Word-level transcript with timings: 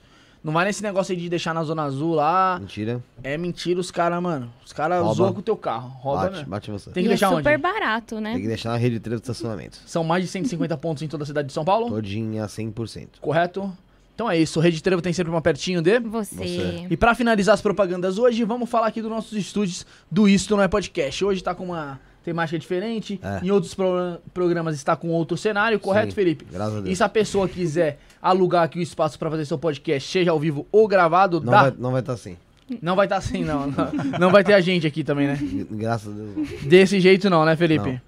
Não 0.44 0.54
vai 0.54 0.64
nesse 0.66 0.84
negócio 0.84 1.12
aí 1.12 1.20
de 1.20 1.28
deixar 1.28 1.56
na 1.56 1.64
Zona 1.64 1.82
Azul 1.86 2.14
lá. 2.14 2.60
Mentira. 2.60 3.04
É 3.24 3.36
mentira 3.36 3.80
os 3.80 3.90
caras, 3.90 4.22
mano. 4.22 4.54
Os 4.64 4.72
caras 4.72 5.04
zoam 5.16 5.34
com 5.34 5.40
o 5.40 5.42
teu 5.42 5.58
carro. 5.58 5.90
Rouba, 6.00 6.22
Bate, 6.26 6.38
né? 6.38 6.46
bate 6.48 6.70
você. 6.72 6.92
Tem 6.92 7.02
que 7.02 7.08
E 7.08 7.10
deixar 7.10 7.26
é 7.26 7.30
onde? 7.30 7.38
super 7.40 7.58
barato, 7.58 8.22
né? 8.22 8.34
Tem 8.34 8.42
que 8.44 8.48
deixar 8.48 8.70
na 8.70 8.78
rede 8.78 8.94
de 8.98 9.00
trevo 9.00 9.20
de 9.20 9.24
estacionamento. 9.24 9.80
São 9.88 10.04
mais 10.04 10.24
de 10.24 10.30
150 10.30 10.78
pontos 10.78 11.02
em 11.02 11.08
toda 11.08 11.24
a 11.24 11.26
cidade 11.26 11.48
de 11.48 11.54
São 11.54 11.66
Paulo, 11.66 11.90
Todinha 11.90 12.46
100%. 12.46 13.08
correto? 13.20 13.76
Então 14.14 14.30
é 14.30 14.38
isso, 14.38 14.62
Rede 14.62 14.82
Trevo 14.82 15.02
tem 15.02 15.12
sempre 15.12 15.30
uma 15.32 15.42
pertinho 15.42 15.82
de. 15.82 16.00
Você. 16.00 16.36
Você. 16.36 16.88
E 16.90 16.96
pra 16.96 17.14
finalizar 17.16 17.54
as 17.56 17.62
propagandas 17.62 18.18
hoje, 18.20 18.44
vamos 18.46 18.70
falar 18.70 18.88
aqui 18.88 19.02
dos 19.02 19.10
nossos 19.12 19.34
estúdios 19.34 19.86
do 20.10 20.30
Isto 20.30 20.56
Não 20.56 20.64
É 20.64 20.68
Podcast. 20.70 21.26
Hoje 21.26 21.44
tá 21.44 21.54
com 21.56 21.66
uma 21.66 22.00
temática 22.26 22.60
diferente, 22.60 23.20
É. 23.24 23.40
em 23.46 23.52
outros 23.52 23.74
pro- 23.74 24.20
programas 24.34 24.76
está 24.76 24.96
com 24.96 25.08
outro 25.10 25.38
cenário, 25.38 25.80
correto, 25.80 26.10
Sim, 26.10 26.16
Felipe? 26.16 26.46
Graças 26.52 26.74
a 26.78 26.82
Deus. 26.82 26.90
E 26.92 26.96
se 26.96 27.04
a 27.04 27.08
pessoa 27.10 27.48
quiser 27.48 28.00
alugar 28.22 28.64
aqui 28.64 28.80
o 28.80 28.82
espaço 28.82 29.18
pra 29.18 29.30
fazer 29.30 29.46
seu 29.46 29.58
podcast, 29.58 30.12
seja 30.12 30.32
ao 30.32 30.40
vivo 30.40 30.68
ou 30.72 30.88
gravado, 30.88 31.40
Não 31.40 31.52
dá? 31.52 31.62
vai, 31.62 31.74
não 31.78 31.92
vai 31.92 32.02
estar 32.02 32.14
assim. 32.14 32.36
Não 32.82 32.96
vai 32.96 33.06
estar 33.06 33.18
assim, 33.18 33.44
não. 33.44 33.68
não. 33.72 33.92
Não 34.20 34.32
vai 34.32 34.44
ter 34.44 34.54
a 34.54 34.60
gente 34.60 34.88
aqui 34.88 35.04
também, 35.04 35.28
né? 35.28 35.38
Graças 35.72 36.12
a 36.12 36.16
Deus. 36.18 36.62
Desse 36.64 37.00
jeito 37.00 37.30
não, 37.30 37.46
né, 37.46 37.56
Felipe? 37.56 37.92
Não. 37.92 38.02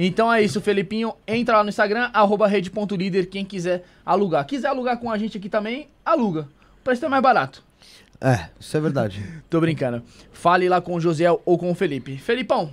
Então 0.00 0.32
é 0.32 0.40
isso, 0.40 0.60
Felipinho. 0.60 1.12
Entra 1.26 1.56
lá 1.56 1.64
no 1.64 1.68
Instagram, 1.70 2.08
arroba 2.12 2.46
rede.líder, 2.46 3.26
quem 3.26 3.44
quiser 3.44 3.84
alugar. 4.06 4.46
Quiser 4.46 4.68
alugar 4.68 4.98
com 4.98 5.10
a 5.10 5.18
gente 5.18 5.36
aqui 5.36 5.48
também, 5.48 5.88
aluga. 6.04 6.42
O 6.80 6.84
preço 6.84 7.04
é 7.04 7.08
mais 7.08 7.20
barato. 7.20 7.64
É, 8.20 8.46
isso 8.60 8.76
é 8.76 8.80
verdade. 8.80 9.20
Tô 9.50 9.60
brincando. 9.60 10.00
Fale 10.32 10.68
lá 10.68 10.80
com 10.80 10.94
o 10.94 11.00
Josiel 11.00 11.42
ou 11.44 11.58
com 11.58 11.68
o 11.68 11.74
Felipe. 11.74 12.16
Felipão, 12.16 12.70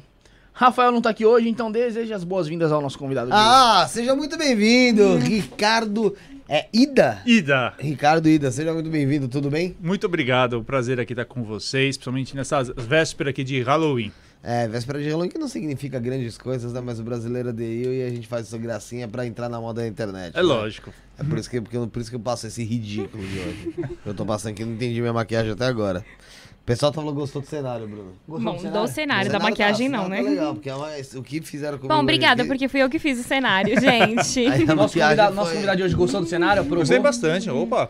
Rafael 0.58 0.90
não 0.90 1.02
tá 1.02 1.10
aqui 1.10 1.26
hoje, 1.26 1.50
então 1.50 1.70
deseja 1.70 2.16
as 2.16 2.24
boas-vindas 2.24 2.72
ao 2.72 2.82
nosso 2.82 2.98
convidado. 2.98 3.30
Ah, 3.34 3.86
seja 3.90 4.16
muito 4.16 4.38
bem-vindo, 4.38 5.18
Ricardo. 5.18 6.16
É 6.48 6.68
Ida? 6.72 7.22
Ida, 7.26 7.74
Ricardo 7.78 8.30
Ida, 8.30 8.50
seja 8.50 8.74
muito 8.74 8.90
bem-vindo, 8.90 9.28
tudo 9.28 9.50
bem? 9.50 9.76
muito 9.82 10.06
obrigado. 10.06 10.54
O 10.54 10.64
prazer 10.64 10.98
aqui 10.98 11.12
estar 11.12 11.26
com 11.26 11.44
vocês, 11.44 11.98
principalmente 11.98 12.38
nessa 12.38 12.64
véspera 12.64 13.32
aqui 13.32 13.44
de 13.44 13.62
Halloween. 13.64 14.14
É, 14.42 14.66
véspera 14.66 15.02
de 15.02 15.10
Halloween 15.10 15.28
que 15.28 15.38
não 15.38 15.50
significa 15.50 16.00
grandes 16.00 16.38
coisas, 16.38 16.72
né? 16.72 16.80
Mas 16.80 17.02
o 17.02 17.04
brasileiro 17.04 17.50
aderiu 17.50 17.94
e 17.94 18.04
a 18.04 18.10
gente 18.10 18.26
faz 18.26 18.48
essa 18.48 18.58
gracinha 18.58 19.10
pra 19.10 19.26
entrar 19.26 19.50
na 19.50 19.60
moda 19.60 19.82
da 19.82 19.88
internet. 19.88 20.36
É 20.36 20.38
né? 20.38 20.44
lógico. 20.44 20.94
É 21.18 21.24
por 21.24 21.38
isso, 21.38 21.50
que, 21.50 21.60
porque, 21.60 21.78
por 21.78 22.00
isso 22.00 22.10
que 22.10 22.16
eu 22.16 22.20
passo 22.22 22.48
esse 22.48 22.64
ridículo 22.64 23.26
de 23.26 23.40
hoje. 23.40 23.76
Eu 24.06 24.14
tô 24.14 24.26
passando 24.26 24.52
aqui, 24.52 24.64
não 24.64 24.74
entendi 24.74 25.02
minha 25.02 25.12
maquiagem 25.12 25.52
até 25.52 25.66
agora. 25.66 26.06
O 26.66 26.68
pessoal 26.68 26.92
falou 26.92 27.14
que 27.14 27.20
gostou 27.20 27.44
do 27.44 27.48
cenário, 27.48 27.88
Bruno. 27.88 28.14
Gostou 28.28 28.54
Bom, 28.54 28.58
do 28.58 28.88
cenário, 28.88 29.30
da 29.32 29.38
O 29.38 29.42
cenário 29.42 29.44
maquiagem 29.44 29.92
tá- 29.92 29.98
não, 29.98 30.04
tá 30.06 30.10
né? 30.10 30.22
legal, 30.24 30.54
porque 30.56 30.68
é 30.68 30.76
uma- 30.76 30.90
o 31.16 31.22
que 31.22 31.40
fizeram 31.42 31.78
comigo 31.78 31.94
Bom, 31.94 32.02
obrigada, 32.02 32.42
aqui- 32.42 32.50
porque 32.50 32.68
fui 32.68 32.82
eu 32.82 32.90
que 32.90 32.98
fiz 32.98 33.20
o 33.20 33.24
cenário, 33.24 33.76
gente. 33.80 34.48
Aí 34.48 34.64
a 34.64 34.74
Nosso 34.74 34.98
convidado, 35.00 35.36
nosso 35.36 35.48
foi- 35.50 35.56
convidado 35.58 35.78
de 35.78 35.84
hoje 35.84 35.94
gostou 35.96 36.22
do 36.22 36.28
cenário? 36.28 36.64
Aprovou? 36.64 36.80
Gostei 36.80 36.98
bastante. 37.00 37.52
Opa. 37.52 37.88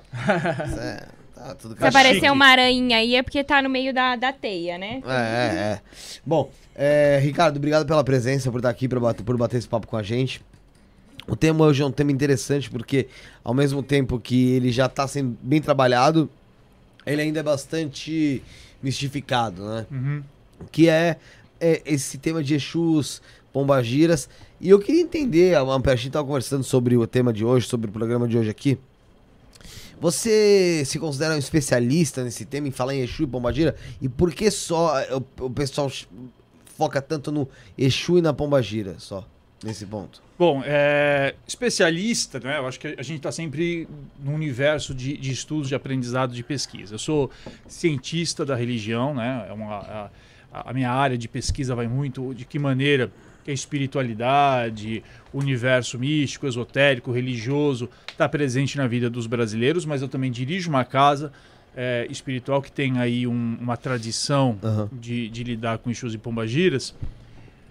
É, 0.78 1.08
tá 1.34 1.56
tudo 1.56 1.74
Se 1.76 1.80
Tá 1.80 1.88
aparecer 1.88 2.30
uma 2.30 2.46
aranha 2.48 2.98
aí 2.98 3.16
é 3.16 3.24
porque 3.24 3.42
tá 3.46 3.62
no 3.62 3.70
meio 3.70 3.94
da, 3.94 4.18
da 4.18 4.34
teia, 4.34 4.78
né? 4.78 5.02
É, 5.08 5.14
é, 5.14 5.58
é. 5.72 5.82
Bom, 6.26 6.52
é, 6.76 7.18
Ricardo, 7.24 7.56
obrigado 7.56 7.86
pela 7.86 8.04
presença, 8.04 8.52
por 8.52 8.58
estar 8.58 8.70
aqui, 8.72 8.90
por 8.90 9.00
bater, 9.00 9.24
por 9.24 9.38
bater 9.38 9.56
esse 9.56 9.70
papo 9.70 9.88
com 9.88 9.96
a 9.96 10.04
gente. 10.04 10.42
O 11.30 11.36
tema 11.38 11.64
hoje 11.64 11.82
é 11.82 11.86
um 11.86 11.92
tema 11.94 12.12
interessante 12.12 12.70
porque, 12.70 13.08
ao 13.42 13.54
mesmo 13.54 13.82
tempo 13.82 14.20
que 14.20 14.52
ele 14.52 14.70
já 14.70 14.88
está 14.88 15.08
sendo 15.08 15.38
bem 15.42 15.62
trabalhado, 15.62 16.30
ele 17.06 17.22
ainda 17.22 17.40
é 17.40 17.44
bastante 17.44 18.44
mistificado, 18.86 19.66
né? 19.66 19.86
Uhum. 19.92 20.24
Que 20.72 20.88
é, 20.88 21.18
é 21.60 21.82
esse 21.86 22.20
tema 22.20 22.44
de 22.44 22.54
Exus, 22.54 23.22
Pombagiras. 23.52 24.30
E 24.62 24.70
eu 24.70 24.80
queria 24.80 25.02
entender, 25.02 25.56
a 25.56 25.62
a 25.62 25.96
gente 25.96 26.08
estava 26.08 26.26
conversando 26.26 26.64
sobre 26.64 26.96
o 26.96 27.06
tema 27.08 27.34
de 27.34 27.44
hoje, 27.44 27.68
sobre 27.68 27.90
o 27.90 27.92
programa 27.92 28.28
de 28.28 28.38
hoje 28.38 28.50
aqui. 28.50 28.78
Você 30.00 30.84
se 30.86 31.00
considera 31.00 31.34
um 31.34 31.38
especialista 31.38 32.24
nesse 32.24 32.46
tema, 32.46 32.68
em 32.68 32.72
falar 32.72 32.94
em 32.94 33.02
Exu 33.02 33.24
e 33.24 33.28
Pombagira? 33.28 33.76
E 34.00 34.08
por 34.08 34.32
que 34.32 34.52
só 34.52 34.94
o, 35.40 35.46
o 35.46 35.50
pessoal 35.50 35.92
foca 36.78 37.02
tanto 37.02 37.32
no 37.32 37.48
Exu 37.78 38.20
e 38.20 38.22
na 38.22 38.34
Pombagira, 38.34 38.96
só, 39.00 39.26
nesse 39.64 39.86
ponto? 39.86 40.22
Bom, 40.38 40.62
é, 40.66 41.34
especialista, 41.48 42.40
né? 42.42 42.58
Eu 42.58 42.68
acho 42.68 42.78
que 42.80 42.88
a 42.88 43.04
gente 43.04 43.18
está 43.18 43.32
sempre 43.32 43.88
no 44.22 44.34
universo 44.34 44.94
de, 44.94 45.16
de 45.18 45.32
estudos, 45.32 45.70
de 45.70 45.76
aprendizado, 45.76 46.34
de 46.34 46.44
pesquisa. 46.44 46.96
Eu 46.96 47.00
sou 47.00 47.32
cientista 47.68 48.46
da 48.46 48.54
religião, 48.56 49.14
né? 49.16 49.46
É 49.50 49.54
uma, 49.54 49.76
a, 49.78 50.10
a 50.70 50.74
minha 50.74 50.92
área 50.92 51.18
de 51.18 51.28
pesquisa 51.30 51.74
vai 51.74 51.88
muito 51.88 52.34
de 52.34 52.44
que 52.44 52.60
maneira 52.60 53.10
que 53.46 53.52
a 53.52 53.54
espiritualidade, 53.54 55.04
o 55.32 55.38
universo 55.40 55.98
místico, 56.00 56.48
esotérico, 56.48 57.12
religioso 57.12 57.90
está 58.12 58.28
presente 58.28 58.78
na 58.78 58.88
vida 58.88 59.10
dos 59.10 59.28
brasileiros, 59.28 59.86
mas 59.86 60.02
eu 60.02 60.08
também 60.08 60.32
dirijo 60.32 60.70
uma 60.70 60.84
casa 60.84 61.32
é, 61.78 62.08
espiritual 62.10 62.62
que 62.62 62.72
tem 62.72 62.98
aí 63.00 63.28
um- 63.28 63.58
uma 63.62 63.78
tradição 63.78 64.58
Aham. 64.64 64.90
de, 64.92 65.30
de 65.30 65.44
lidar 65.44 65.78
com 65.78 65.90
Exus 65.92 66.14
e 66.14 66.18
Pombagiras. 66.18 66.96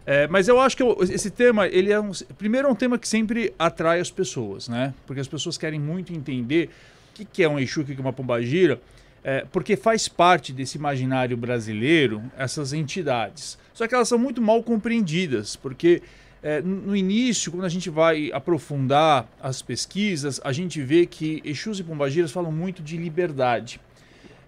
É, 0.06 0.26
mas 0.28 0.48
eu 0.48 0.60
acho 0.60 0.76
que 0.76 0.82
eu- 0.82 0.96
esse 1.00 1.30
tema, 1.30 1.66
ele 1.66 1.90
é 1.90 1.98
um, 1.98 2.10
primeiro 2.36 2.68
é 2.68 2.70
um 2.70 2.74
tema 2.74 2.98
que 2.98 3.08
sempre 3.08 3.54
atrai 3.58 4.00
as 4.00 4.10
pessoas, 4.10 4.68
né? 4.68 4.92
Porque 5.06 5.20
as 5.20 5.28
pessoas 5.28 5.56
querem 5.56 5.80
muito 5.80 6.12
entender 6.12 6.68
o 7.10 7.14
que, 7.14 7.24
que 7.24 7.42
é 7.42 7.48
um 7.48 7.58
Exu, 7.58 7.80
o 7.80 7.84
que, 7.84 7.92
é 7.92 8.00
uma 8.00 8.12
Pombagira, 8.12 8.80
é, 9.22 9.46
porque 9.50 9.76
faz 9.76 10.06
parte 10.06 10.52
desse 10.52 10.76
imaginário 10.76 11.36
brasileiro 11.36 12.22
essas 12.36 12.74
entidades. 12.74 13.58
Só 13.72 13.88
que 13.88 13.94
elas 13.94 14.08
são 14.08 14.18
muito 14.18 14.42
mal 14.42 14.62
compreendidas, 14.62 15.56
porque 15.56 16.02
é, 16.42 16.60
no 16.60 16.94
início, 16.94 17.50
quando 17.50 17.64
a 17.64 17.70
gente 17.70 17.88
vai 17.88 18.30
aprofundar 18.30 19.26
as 19.42 19.62
pesquisas, 19.62 20.38
a 20.44 20.52
gente 20.52 20.82
vê 20.82 21.06
que 21.06 21.40
Exus 21.42 21.80
e 21.80 21.82
Pombagiras 21.82 22.30
falam 22.30 22.52
muito 22.52 22.82
de 22.82 22.98
liberdade. 22.98 23.80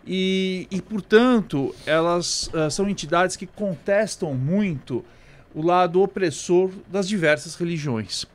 E, 0.06 0.68
e, 0.70 0.80
portanto, 0.82 1.74
elas 1.86 2.50
ah, 2.54 2.70
são 2.70 2.88
entidades 2.88 3.34
que 3.34 3.46
contestam 3.46 4.34
muito 4.34 5.02
o 5.56 5.62
lado 5.62 6.02
opressor 6.02 6.70
das 6.86 7.08
diversas 7.08 7.54
religiões. 7.54 8.26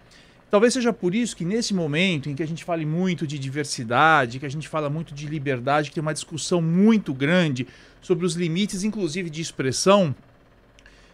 Talvez 0.50 0.74
seja 0.74 0.92
por 0.92 1.14
isso 1.14 1.36
que 1.36 1.46
nesse 1.46 1.72
momento 1.72 2.28
em 2.30 2.36
que 2.36 2.42
a 2.42 2.48
gente 2.48 2.66
fale 2.66 2.84
muito 2.84 3.28
de 3.28 3.38
diversidade, 3.38 4.40
que 4.40 4.46
a 4.46 4.50
gente 4.50 4.68
fala 4.68 4.90
muito 4.90 5.14
de 5.14 5.28
liberdade, 5.28 5.90
que 5.90 5.94
tem 5.94 6.02
uma 6.02 6.16
discussão 6.16 6.62
muito 6.64 7.14
grande 7.14 7.68
sobre 8.02 8.26
os 8.26 8.34
limites, 8.34 8.84
inclusive 8.84 9.30
de 9.30 9.40
expressão, 9.40 10.16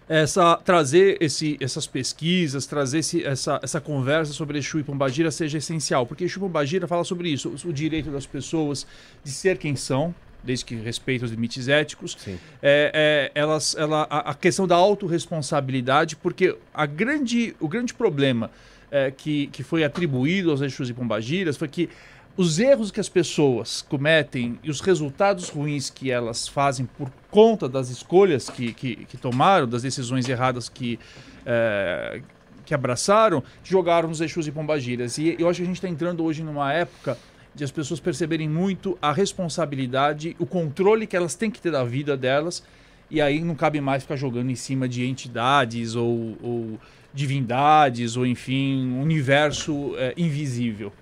essa, 0.08 0.56
trazer 0.56 1.18
esse, 1.20 1.58
essas 1.60 1.86
pesquisas, 1.86 2.66
trazer 2.66 3.00
esse, 3.00 3.26
essa, 3.26 3.60
essa 3.62 3.82
conversa 3.82 4.32
sobre 4.32 4.58
Exu 4.60 4.80
e 4.80 4.84
Pombagira 4.84 5.30
seja 5.30 5.58
essencial, 5.58 6.08
porque 6.08 6.24
Exu 6.24 6.40
e 6.40 6.40
Pombagira 6.40 6.88
fala 6.88 7.04
sobre 7.04 7.30
isso, 7.30 7.50
o, 7.50 7.70
o 7.70 7.74
direito 7.74 8.10
das 8.10 8.26
pessoas 8.26 8.88
de 9.26 9.32
ser 9.32 9.58
quem 9.58 9.76
são, 9.76 10.16
desde 10.48 10.66
que 10.66 10.76
respeita 10.76 11.26
os 11.26 11.32
limites 11.32 11.68
éticos, 11.68 12.18
é, 12.28 12.40
é, 12.64 13.32
elas, 13.36 13.76
ela, 13.76 14.08
a, 14.10 14.32
a 14.32 14.34
questão 14.34 14.66
da 14.66 14.76
autorresponsabilidade, 14.76 16.16
porque 16.16 16.56
a 16.74 16.86
grande, 16.86 17.56
o 17.60 17.68
grande 17.68 17.94
problema 17.94 18.50
é, 18.90 19.12
que, 19.12 19.48
que 19.48 19.62
foi 19.62 19.84
atribuído 19.84 20.50
aos 20.50 20.62
Exus 20.62 20.90
e 20.90 20.94
Pombagiras 20.94 21.58
foi 21.58 21.68
que 21.68 21.90
os 22.38 22.60
erros 22.60 22.92
que 22.92 23.00
as 23.00 23.10
pessoas 23.10 23.82
cometem 23.82 24.60
e 24.64 24.70
os 24.70 24.80
resultados 24.80 25.50
ruins 25.50 25.90
que 25.90 26.12
elas 26.12 26.48
fazem 26.48 26.86
por 26.86 27.12
conta 27.32 27.68
das 27.68 27.90
escolhas 27.90 28.50
que, 28.50 28.74
que, 28.74 28.96
que 29.06 29.18
tomaram, 29.18 29.68
das 29.68 29.82
decisões 29.82 30.30
erradas 30.30 30.70
que, 30.70 31.00
é, 31.46 32.22
que 32.64 32.76
abraçaram, 32.76 33.44
jogaram 33.64 34.08
nos 34.08 34.22
Exus 34.22 34.48
e 34.48 34.52
Pombagiras. 34.52 35.18
E 35.18 35.36
eu 35.40 35.50
acho 35.50 35.58
que 35.58 35.64
a 35.64 35.66
gente 35.66 35.78
está 35.78 35.90
entrando 35.90 36.24
hoje 36.24 36.44
numa 36.44 36.72
época 36.72 37.18
de 37.58 37.64
as 37.64 37.72
pessoas 37.72 38.00
perceberem 38.00 38.48
muito 38.48 38.98
a 39.02 39.12
responsabilidade, 39.12 40.36
o 40.40 40.46
controle 40.46 41.08
que 41.08 41.16
elas 41.18 41.34
têm 41.36 41.50
que 41.50 41.60
ter 41.60 41.72
da 41.72 41.84
vida 41.84 42.16
delas, 42.16 42.64
e 43.10 43.20
aí 43.20 43.42
não 43.44 43.56
cabe 43.56 43.82
mais 43.82 44.04
ficar 44.04 44.16
jogando 44.16 44.52
em 44.52 44.56
cima 44.56 44.88
de 44.88 45.06
entidades 45.06 45.96
ou, 45.96 46.38
ou 46.42 46.80
divindades, 47.14 48.16
ou 48.16 48.26
enfim, 48.28 48.86
um 48.88 49.02
universo 49.02 49.94
é, 49.98 50.14
invisível. 50.16 50.94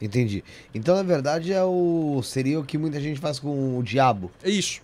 Entendi. 0.00 0.42
Então, 0.74 0.96
na 0.96 1.02
verdade, 1.02 1.52
é 1.52 1.62
o 1.62 2.22
seria 2.22 2.58
o 2.58 2.64
que 2.64 2.78
muita 2.78 2.98
gente 3.00 3.20
faz 3.20 3.38
com 3.38 3.78
o 3.78 3.82
diabo, 3.82 4.30
É 4.42 4.48
isso. 4.48 4.80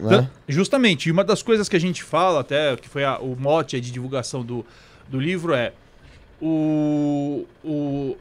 né? 0.00 0.28
Justamente, 0.48 1.08
e 1.08 1.12
uma 1.12 1.22
das 1.22 1.42
coisas 1.42 1.68
que 1.68 1.76
a 1.76 1.80
gente 1.80 2.02
fala, 2.02 2.40
até, 2.40 2.76
que 2.76 2.88
foi 2.88 3.04
a- 3.04 3.18
o 3.20 3.36
mote 3.38 3.80
de 3.80 3.92
divulgação 3.92 4.44
do, 4.44 4.66
do 5.08 5.20
livro, 5.20 5.54
é 5.54 5.72
o, 6.42 7.46
o 7.64 8.16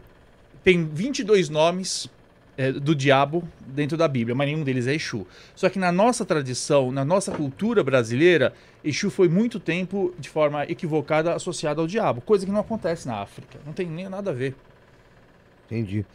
tem 0.63 0.86
22 0.86 1.50
nomes 1.50 2.10
é, 2.58 2.72
do 2.72 2.96
diabo 2.96 3.43
dentro 3.65 3.98
da 3.98 4.08
Bíblia, 4.08 4.36
mas 4.36 4.48
nenhum 4.48 4.63
deles 4.63 4.88
é 4.88 4.93
Exu. 4.93 5.25
Só 5.55 5.70
que 5.70 5.79
na 5.79 5.91
nossa 5.91 6.24
tradição, 6.24 6.91
na 6.91 7.03
nossa 7.03 7.32
cultura 7.32 7.84
brasileira, 7.84 8.53
Exu 8.84 9.10
foi 9.10 9.27
muito 9.27 9.60
tempo 9.60 10.13
de 10.17 10.29
forma 10.29 10.63
equivocada 10.65 11.34
associado 11.34 11.82
ao 11.82 11.88
diabo, 11.88 12.22
coisa 12.22 12.46
que 12.46 12.51
não 12.51 12.62
acontece 12.62 13.08
na 13.08 13.22
África. 13.22 13.60
Não 13.65 13.74
tem 13.74 13.88
nem 13.88 14.08
nada 14.08 14.32
a 14.32 14.34
ver. 14.34 14.55
Entendi. 15.65 16.05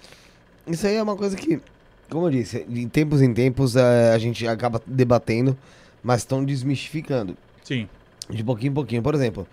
Isso 0.67 0.87
aí 0.87 0.97
é 0.97 1.03
uma 1.03 1.17
coisa 1.17 1.37
que, 1.37 1.61
como 2.09 2.27
eu 2.27 2.31
disse, 2.31 2.65
de 2.65 2.87
tempos 2.87 3.21
em 3.23 3.33
tempos 3.33 3.75
eh, 3.75 4.13
a 4.15 4.19
gente 4.19 4.47
acaba 4.47 4.81
debatendo, 4.87 5.57
mas 6.03 6.21
estão 6.21 6.45
desmistificando. 6.45 7.37
Sim. 7.65 7.89
De 8.31 8.45
pouquinho 8.45 8.71
em 8.71 8.75
pouquinho. 8.75 9.03
Por 9.03 9.15
exemplo, 9.15 9.49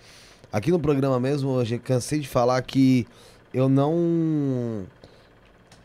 aqui 0.51 0.71
no 0.71 0.79
programa 0.79 1.19
mesmo, 1.19 1.59
eu 1.59 1.65
já 1.65 1.79
cansei 1.79 2.19
de 2.19 2.27
falar 2.27 2.61
que 2.61 3.07
eu 3.55 3.69
não. 3.69 4.83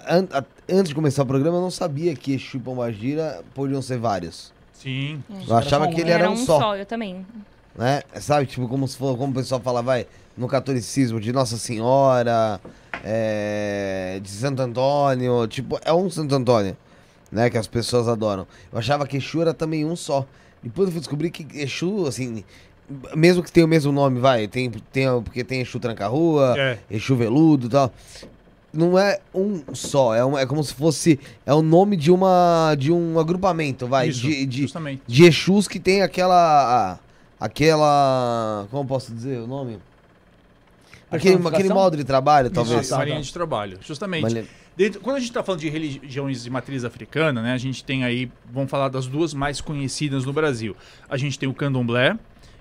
An- 0.08 0.44
antes 0.68 0.88
de 0.88 0.94
começar 0.94 1.22
o 1.22 1.26
programa, 1.26 1.58
eu 1.58 1.60
não 1.60 1.70
sabia 1.70 2.14
que 2.16 2.32
Exu 2.34 2.56
e 2.56 2.60
Pombagira 2.60 3.42
podiam 3.54 3.80
ser 3.80 3.98
vários. 3.98 4.52
Sim. 4.72 5.22
Eu 5.46 5.56
achava 5.56 5.84
só 5.84 5.90
que 5.92 6.00
ele 6.00 6.10
né? 6.10 6.16
era, 6.16 6.30
um 6.30 6.36
só. 6.36 6.74
eu 6.74 6.86
também. 6.86 7.24
né? 7.76 8.02
Sabe, 8.20 8.46
tipo, 8.46 8.66
como 8.66 8.88
se 8.88 8.96
for, 8.96 9.16
como 9.16 9.30
o 9.32 9.34
pessoal 9.34 9.60
fala, 9.60 9.82
vai, 9.82 10.06
no 10.36 10.48
catolicismo, 10.48 11.20
de 11.20 11.32
Nossa 11.32 11.58
Senhora, 11.58 12.58
é, 13.04 14.18
de 14.22 14.28
Santo 14.30 14.62
Antônio, 14.62 15.46
tipo, 15.46 15.78
é 15.84 15.92
um 15.92 16.08
Santo 16.10 16.34
Antônio, 16.34 16.76
né, 17.30 17.50
que 17.50 17.58
as 17.58 17.66
pessoas 17.66 18.08
adoram. 18.08 18.46
Eu 18.72 18.78
achava 18.78 19.06
que 19.06 19.18
Exu 19.18 19.42
era 19.42 19.52
também 19.54 19.84
um 19.84 19.94
só. 19.94 20.26
Depois 20.62 20.88
eu 20.88 20.92
fui 20.92 21.00
descobrir 21.00 21.30
que 21.30 21.46
Exu, 21.60 22.06
assim, 22.06 22.42
mesmo 23.14 23.42
que 23.42 23.52
tenha 23.52 23.64
o 23.66 23.68
mesmo 23.68 23.92
nome, 23.92 24.18
vai, 24.20 24.48
tem, 24.48 24.70
tem 24.70 25.06
porque 25.22 25.44
tem 25.44 25.60
Exu 25.60 25.78
Tranca-Rua, 25.78 26.54
É. 26.58 26.78
Exu 26.90 27.14
Veludo 27.16 27.66
e 27.66 27.70
tal. 27.70 27.92
Não 28.72 28.96
é 28.98 29.18
um 29.34 29.62
só, 29.74 30.14
é, 30.14 30.24
um, 30.24 30.38
é 30.38 30.46
como 30.46 30.62
se 30.62 30.72
fosse, 30.74 31.18
é 31.44 31.52
o 31.52 31.60
nome 31.60 31.96
de 31.96 32.10
uma, 32.12 32.74
de 32.78 32.92
um 32.92 33.18
agrupamento, 33.18 33.86
vai, 33.86 34.08
Isso, 34.08 34.20
de, 34.20 34.46
de, 34.46 34.60
justamente. 34.62 35.02
de 35.06 35.24
Exus 35.24 35.66
que 35.66 35.80
tem 35.80 36.02
aquela. 36.02 36.98
Aquela. 37.38 38.66
Como 38.70 38.82
eu 38.82 38.86
posso 38.86 39.12
dizer 39.12 39.40
o 39.40 39.46
nome? 39.46 39.78
Aquele, 41.10 41.44
aquele 41.48 41.68
modo 41.70 41.96
de 41.96 42.04
trabalho, 42.04 42.50
talvez. 42.50 42.82
Isso, 42.82 42.94
uma 42.94 43.04
linha 43.04 43.20
de 43.20 43.32
trabalho. 43.32 43.78
Justamente. 43.84 44.46
Dentro- 44.76 45.00
quando 45.00 45.16
a 45.16 45.18
gente 45.18 45.30
está 45.30 45.42
falando 45.42 45.60
de 45.60 45.68
religiões 45.68 46.44
de 46.44 46.50
matriz 46.50 46.84
africana, 46.84 47.42
né, 47.42 47.52
a 47.52 47.58
gente 47.58 47.82
tem 47.82 48.04
aí, 48.04 48.30
vamos 48.52 48.70
falar 48.70 48.88
das 48.88 49.06
duas 49.06 49.34
mais 49.34 49.60
conhecidas 49.60 50.24
no 50.24 50.32
Brasil. 50.32 50.76
A 51.08 51.16
gente 51.16 51.38
tem 51.38 51.48
o 51.48 51.52
candomblé 51.54 52.16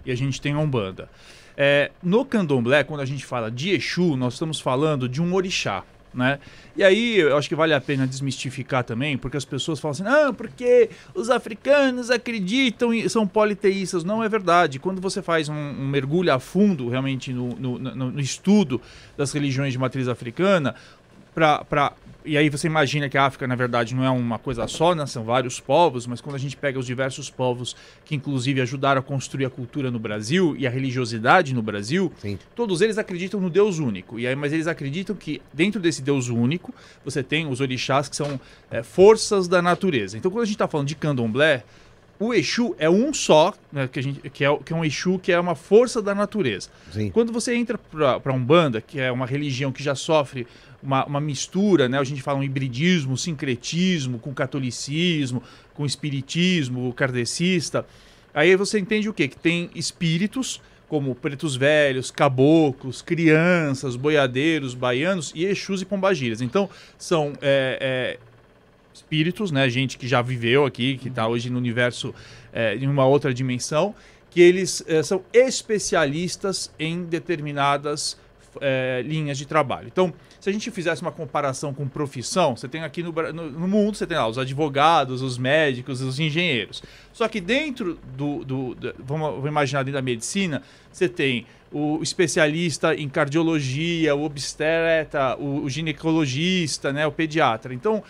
e 0.10 0.12
a 0.12 0.16
gente 0.16 0.42
tem 0.42 0.54
a 0.54 0.60
umbanda. 0.60 1.10
É, 1.56 1.92
no 2.02 2.26
candomblé, 2.26 2.84
quando 2.84 3.02
a 3.02 3.06
gente 3.06 3.26
fala 3.26 3.52
de 3.52 3.72
Exu, 3.72 4.16
nós 4.16 4.34
estamos 4.34 4.60
falando 4.60 5.08
de 5.08 5.22
um 5.22 5.34
orixá. 5.34 5.84
Né? 6.12 6.40
E 6.76 6.84
aí 6.84 7.20
eu 7.20 7.38
acho 7.38 7.48
que 7.48 7.54
vale 7.54 7.72
a 7.72 7.80
pena 7.80 8.08
desmistificar 8.08 8.84
também, 8.84 9.16
porque 9.16 9.38
as 9.38 9.46
pessoas 9.46 9.80
falam 9.80 9.92
assim, 9.92 10.04
ah, 10.08 10.34
porque 10.34 10.90
os 11.14 11.30
africanos 11.30 12.10
acreditam 12.10 12.92
e 12.92 13.08
são 13.08 13.28
politeístas. 13.28 14.04
Não 14.04 14.24
é 14.24 14.30
verdade. 14.30 14.80
Quando 14.80 15.00
você 15.00 15.22
faz 15.22 15.50
um, 15.50 15.54
um 15.54 15.88
mergulho 15.88 16.34
a 16.34 16.40
fundo 16.40 16.90
realmente 16.90 17.32
no, 17.32 17.50
no, 17.50 17.78
no, 17.78 18.12
no 18.12 18.20
estudo 18.20 18.82
das 19.16 19.32
religiões 19.32 19.72
de 19.72 19.78
matriz 19.78 20.08
africana, 20.08 20.74
para 21.40 21.94
e 22.26 22.38
aí 22.38 22.50
você 22.50 22.68
imagina 22.68 23.10
que 23.10 23.18
a 23.18 23.26
África, 23.26 23.48
na 23.48 23.56
verdade, 23.56 23.96
não 23.96 24.04
é 24.04 24.10
uma 24.10 24.38
coisa 24.38 24.68
só, 24.68 24.94
né? 24.94 25.06
são 25.06 25.24
vários 25.24 25.60
povos, 25.60 26.06
mas 26.06 26.20
quando 26.20 26.36
a 26.36 26.40
gente 26.40 26.56
pega 26.56 26.78
os 26.78 26.86
diversos 26.86 27.30
povos 27.30 27.76
que, 28.04 28.14
inclusive, 28.14 28.62
ajudaram 28.62 29.00
a 29.00 29.04
construir 29.04 29.46
a 29.46 29.50
cultura 29.50 29.90
no 29.90 29.98
Brasil 29.98 30.56
e 30.58 30.68
a 30.68 30.70
religiosidade 30.70 31.56
no 31.56 31.62
Brasil, 31.62 32.12
Sim. 32.20 32.38
todos 32.54 32.82
eles 32.82 32.98
acreditam 32.98 33.40
no 33.40 33.50
Deus 33.50 33.80
único. 33.80 34.20
E 34.20 34.28
aí, 34.28 34.36
mas 34.36 34.52
eles 34.52 34.68
acreditam 34.68 35.16
que 35.16 35.42
dentro 35.54 35.80
desse 35.82 36.02
Deus 36.02 36.28
único, 36.30 36.72
você 37.04 37.24
tem 37.24 37.48
os 37.48 37.62
orixás 37.62 38.10
que 38.10 38.16
são 38.16 38.40
é, 38.70 38.84
forças 38.84 39.48
da 39.48 39.62
natureza. 39.62 40.18
Então, 40.18 40.30
quando 40.30 40.44
a 40.44 40.46
gente 40.46 40.56
está 40.56 40.68
falando 40.68 40.88
de 40.88 40.96
candomblé, 40.96 41.64
o 42.20 42.34
Exu 42.34 42.76
é 42.78 42.90
um 42.90 43.14
só, 43.14 43.54
né, 43.72 43.88
que, 43.88 43.98
a 43.98 44.04
gente, 44.04 44.30
que, 44.30 44.44
é, 44.44 44.58
que 44.58 44.74
é 44.74 44.76
um 44.76 44.84
Exu 44.84 45.18
que 45.18 45.32
é 45.32 45.40
uma 45.40 45.56
força 45.56 46.02
da 46.02 46.14
natureza. 46.14 46.70
Sim. 46.92 47.10
Quando 47.12 47.32
você 47.32 47.56
entra 47.56 47.78
para 47.78 48.34
Umbanda, 48.34 48.82
que 48.82 49.00
é 49.00 49.10
uma 49.10 49.26
religião 49.26 49.72
que 49.72 49.82
já 49.82 49.96
sofre 49.96 50.46
uma, 50.84 51.06
uma, 51.06 51.22
mistura, 51.22 51.88
né? 51.88 51.98
A 51.98 52.04
gente 52.04 52.22
fala 52.22 52.40
um 52.40 52.44
hibridismo, 52.44 53.18
sincretismo 53.18 54.20
com 54.20 54.34
catolicismo, 54.34 55.42
com 55.74 55.86
espiritismo 55.86 56.92
kardecista. 56.94 57.86
Aí 58.34 58.56
você 58.56 58.80
entende 58.80 59.08
o 59.08 59.14
quê? 59.14 59.28
Que 59.28 59.38
tem 59.38 59.70
espíritos 59.74 60.62
como 60.90 61.14
pretos 61.14 61.56
velhos, 61.56 62.10
caboclos, 62.10 63.02
crianças, 63.02 63.96
boiadeiros, 63.96 64.74
baianos 64.74 65.32
e 65.36 65.46
exus 65.46 65.82
e 65.82 65.86
pombagiras. 65.86 66.42
Então, 66.42 66.70
são 66.98 67.34
é, 67.42 67.78
é, 67.80 68.20
espíritos, 69.00 69.52
né? 69.52 69.70
Gente 69.70 69.98
que 69.98 70.08
já 70.08 70.22
viveu 70.22 70.66
aqui, 70.66 70.98
que 70.98 71.08
está 71.08 71.28
hoje 71.28 71.50
no 71.50 71.58
universo 71.58 72.14
é, 72.54 72.76
em 72.76 72.88
uma 72.88 73.06
outra 73.06 73.34
dimensão, 73.34 73.96
que 74.30 74.42
eles 74.42 74.84
é, 74.88 75.02
são 75.02 75.24
especialistas 75.34 76.72
em 76.78 77.04
determinadas 77.04 78.18
é, 78.62 79.02
linhas 79.06 79.38
de 79.38 79.46
trabalho. 79.46 79.88
Então, 79.88 80.14
se 80.40 80.50
a 80.50 80.54
gente 80.54 80.72
fizesse 80.72 81.02
uma 81.02 81.12
comparação 81.12 81.74
com 81.74 81.88
profissão, 81.88 82.56
você 82.56 82.68
tem 82.68 82.84
aqui 82.84 83.04
no, 83.04 83.12
no, 83.12 83.52
no, 83.52 83.68
mundo, 83.68 83.96
você 83.96 84.08
tem 84.08 84.18
lá 84.18 84.28
os 84.28 84.38
advogados, 84.38 85.22
os 85.22 85.38
médicos, 85.38 86.02
os 86.02 86.20
engenheiros. 86.20 86.82
Só 87.12 87.28
que 87.28 87.42
dentro 87.42 88.00
do. 88.16 88.44
do, 88.44 88.76
do 88.76 88.94
vamos, 89.00 89.32
vamos, 89.32 89.48
imaginar 89.48 89.84
dentro 89.84 90.00
da 90.00 90.02
medicina, 90.02 90.62
você 90.92 91.10
tem 91.10 91.46
o 91.72 92.02
especialista 92.02 92.96
em 92.96 93.08
cardiologia, 93.08 94.16
o 94.16 94.24
obstetra, 94.24 95.36
o, 95.38 95.64
o 95.64 95.70
ginecologista, 95.70 96.92
né, 96.92 97.06
o 97.06 97.12
pediatra. 97.12 97.74
Então, 97.74 98.04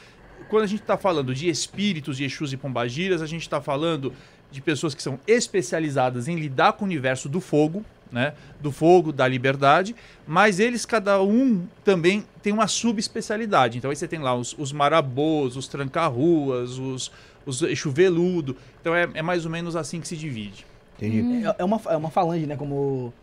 quando 0.50 0.64
a 0.64 0.68
gente 0.68 0.82
está 0.82 0.98
falando 0.98 1.34
de 1.34 1.48
espíritos, 1.48 2.20
Exus 2.20 2.52
e 2.52 2.58
pombagiras, 2.58 3.22
a 3.22 3.28
gente 3.28 3.44
está 3.44 3.62
falando 3.62 4.12
de 4.52 4.62
pessoas 4.62 4.96
que 4.96 5.04
são 5.04 5.20
especializadas 5.28 6.28
em 6.28 6.36
lidar 6.36 6.74
com 6.74 6.84
o 6.84 6.88
universo 6.88 7.30
do 7.30 7.40
fogo, 7.40 7.86
né, 8.12 8.34
do 8.60 8.72
fogo, 8.72 9.12
da 9.12 9.28
liberdade, 9.28 9.96
mas 10.28 10.60
eles, 10.60 10.86
cada 10.86 11.22
um, 11.22 11.68
também 11.84 12.26
tem 12.42 12.52
uma 12.52 12.68
subespecialidade. 12.68 13.78
Então 13.78 13.92
aí 13.92 13.96
você 13.96 14.08
tem 14.08 14.20
lá 14.20 14.36
os, 14.36 14.56
os 14.58 14.72
marabôs, 14.72 15.56
os 15.56 15.68
tranca-ruas, 15.68 16.80
os, 16.80 17.12
os 17.46 17.64
chuveludo. 17.78 18.58
Então 18.82 18.96
é, 18.96 19.08
é, 19.14 19.22
mais 19.22 19.46
ou 19.46 19.52
menos 19.52 19.76
assim 19.76 20.02
que 20.02 20.08
se 20.08 20.18
divide. 20.18 20.66
Entendi. 20.98 21.46
É, 21.46 21.56
é, 21.60 21.64
uma, 21.64 21.80
é 21.88 21.96
uma 21.96 22.10
falange, 22.10 22.48
né, 22.48 22.56
como 22.56 23.14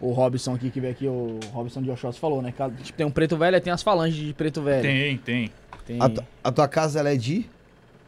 o, 0.00 0.12
Robson 0.12 0.54
aqui, 0.54 0.70
que 0.70 0.80
veio 0.80 0.92
aqui, 0.92 1.06
o 1.08 1.40
Robson 1.52 1.82
de 1.82 1.90
Oxóssi 1.90 2.20
falou, 2.20 2.40
né, 2.40 2.54
tipo, 2.84 2.96
tem 2.96 3.04
um 3.04 3.10
preto 3.10 3.36
velho 3.36 3.56
e 3.56 3.60
tem 3.60 3.72
as 3.72 3.82
falanges 3.82 4.24
de 4.24 4.32
preto 4.32 4.62
velho. 4.62 4.82
Tem, 4.82 5.18
tem. 5.18 5.50
Tem... 5.88 5.96
A, 6.00 6.08
tu, 6.10 6.24
a, 6.44 6.52
tua 6.52 6.68
casa, 6.68 7.00
ela 7.00 7.10
é 7.10 7.16
de? 7.16 7.48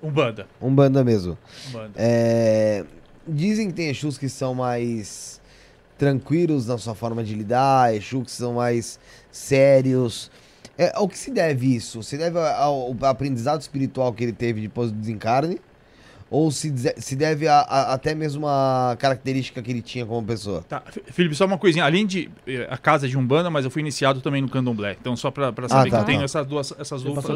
Umbanda. 0.03 0.47
Umbanda 0.61 1.03
mesmo. 1.03 1.37
Umbanda. 1.69 1.93
É... 1.97 2.85
Dizem 3.27 3.69
que 3.69 3.75
tem 3.75 3.89
Exus 3.89 4.19
que 4.19 4.29
são 4.29 4.55
mais 4.55 5.41
tranquilos 5.97 6.67
na 6.67 6.77
sua 6.77 6.95
forma 6.95 7.25
de 7.25 7.35
lidar, 7.35 7.95
Exu 7.95 8.23
que 8.23 8.31
são 8.31 8.55
mais 8.55 9.01
sérios. 9.31 10.31
É, 10.77 10.93
ao 10.95 11.09
que 11.09 11.19
se 11.19 11.31
deve 11.31 11.75
isso? 11.75 12.03
Se 12.03 12.19
deve 12.19 12.39
ao, 12.39 12.95
ao 12.95 12.97
aprendizado 13.05 13.61
espiritual 13.61 14.13
que 14.13 14.25
ele 14.25 14.33
teve 14.33 14.61
depois 14.61 14.91
do 14.91 14.99
desencarne? 14.99 15.59
Ou 16.31 16.49
se, 16.53 16.73
se 16.99 17.17
deve 17.17 17.49
a, 17.49 17.59
a, 17.59 17.95
até 17.95 18.15
mesmo 18.15 18.47
a 18.47 18.97
característica 18.97 19.61
que 19.61 19.69
ele 19.69 19.83
tinha 19.83 20.07
como 20.07 20.25
pessoa? 20.25 20.63
Tá, 20.63 20.81
Felipe, 21.07 21.35
só 21.35 21.45
uma 21.45 21.59
coisinha. 21.59 21.85
Além 21.85 22.07
de 22.07 22.31
eh, 22.47 22.69
a 22.71 22.79
casa 22.79 23.09
de 23.09 23.19
Umbanda, 23.19 23.51
mas 23.51 23.65
eu 23.65 23.71
fui 23.71 23.83
iniciado 23.83 24.21
também 24.21 24.41
no 24.41 24.49
Candomblé. 24.49 24.97
Então, 25.01 25.17
só 25.17 25.33
para 25.33 25.47
saber 25.47 25.65
ah, 25.65 25.67
tá, 25.69 25.89
que 25.91 25.95
eu 25.97 26.05
tenho 26.05 26.23
essas 26.23 26.47
duas, 26.47 26.73
essas 26.79 27.03
duplas, 27.03 27.27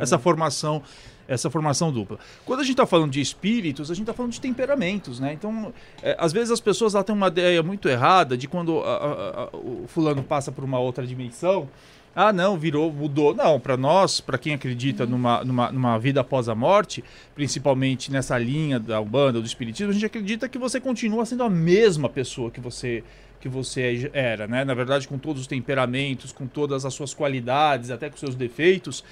essa 0.00 0.18
formação, 0.18 0.82
essa 1.26 1.48
formação 1.48 1.90
dupla. 1.90 2.18
Quando 2.44 2.60
a 2.60 2.62
gente 2.62 2.72
está 2.72 2.84
falando 2.84 3.10
de 3.10 3.22
espíritos, 3.22 3.90
a 3.90 3.94
gente 3.94 4.02
está 4.02 4.12
falando 4.12 4.32
de 4.32 4.40
temperamentos, 4.40 5.18
né? 5.18 5.32
Então, 5.32 5.72
é, 6.02 6.14
às 6.18 6.30
vezes 6.30 6.50
as 6.50 6.60
pessoas 6.60 6.92
lá 6.92 7.02
têm 7.02 7.14
uma 7.14 7.28
ideia 7.28 7.62
muito 7.62 7.88
errada 7.88 8.36
de 8.36 8.46
quando 8.46 8.80
a, 8.80 9.48
o 9.54 9.86
fulano 9.88 10.22
passa 10.22 10.52
por 10.52 10.62
uma 10.62 10.78
outra 10.78 11.06
dimensão 11.06 11.70
ah, 12.14 12.32
não, 12.32 12.58
virou, 12.58 12.92
mudou. 12.92 13.34
Não, 13.34 13.58
para 13.58 13.76
nós, 13.76 14.20
para 14.20 14.36
quem 14.36 14.54
acredita 14.54 15.06
numa, 15.06 15.42
numa, 15.44 15.72
numa, 15.72 15.98
vida 15.98 16.20
após 16.20 16.48
a 16.48 16.54
morte, 16.54 17.02
principalmente 17.34 18.12
nessa 18.12 18.36
linha 18.38 18.78
da 18.78 19.00
Umbanda, 19.00 19.40
do 19.40 19.46
Espiritismo, 19.46 19.90
a 19.90 19.94
gente 19.94 20.06
acredita 20.06 20.48
que 20.48 20.58
você 20.58 20.78
continua 20.78 21.24
sendo 21.24 21.42
a 21.42 21.50
mesma 21.50 22.08
pessoa 22.08 22.50
que 22.50 22.60
você 22.60 23.02
que 23.40 23.48
você 23.48 24.08
era, 24.12 24.46
né? 24.46 24.64
Na 24.64 24.72
verdade, 24.72 25.08
com 25.08 25.18
todos 25.18 25.42
os 25.42 25.48
temperamentos, 25.48 26.30
com 26.30 26.46
todas 26.46 26.84
as 26.84 26.94
suas 26.94 27.12
qualidades, 27.12 27.90
até 27.90 28.08
com 28.08 28.16
seus 28.16 28.36
defeitos, 28.36 29.02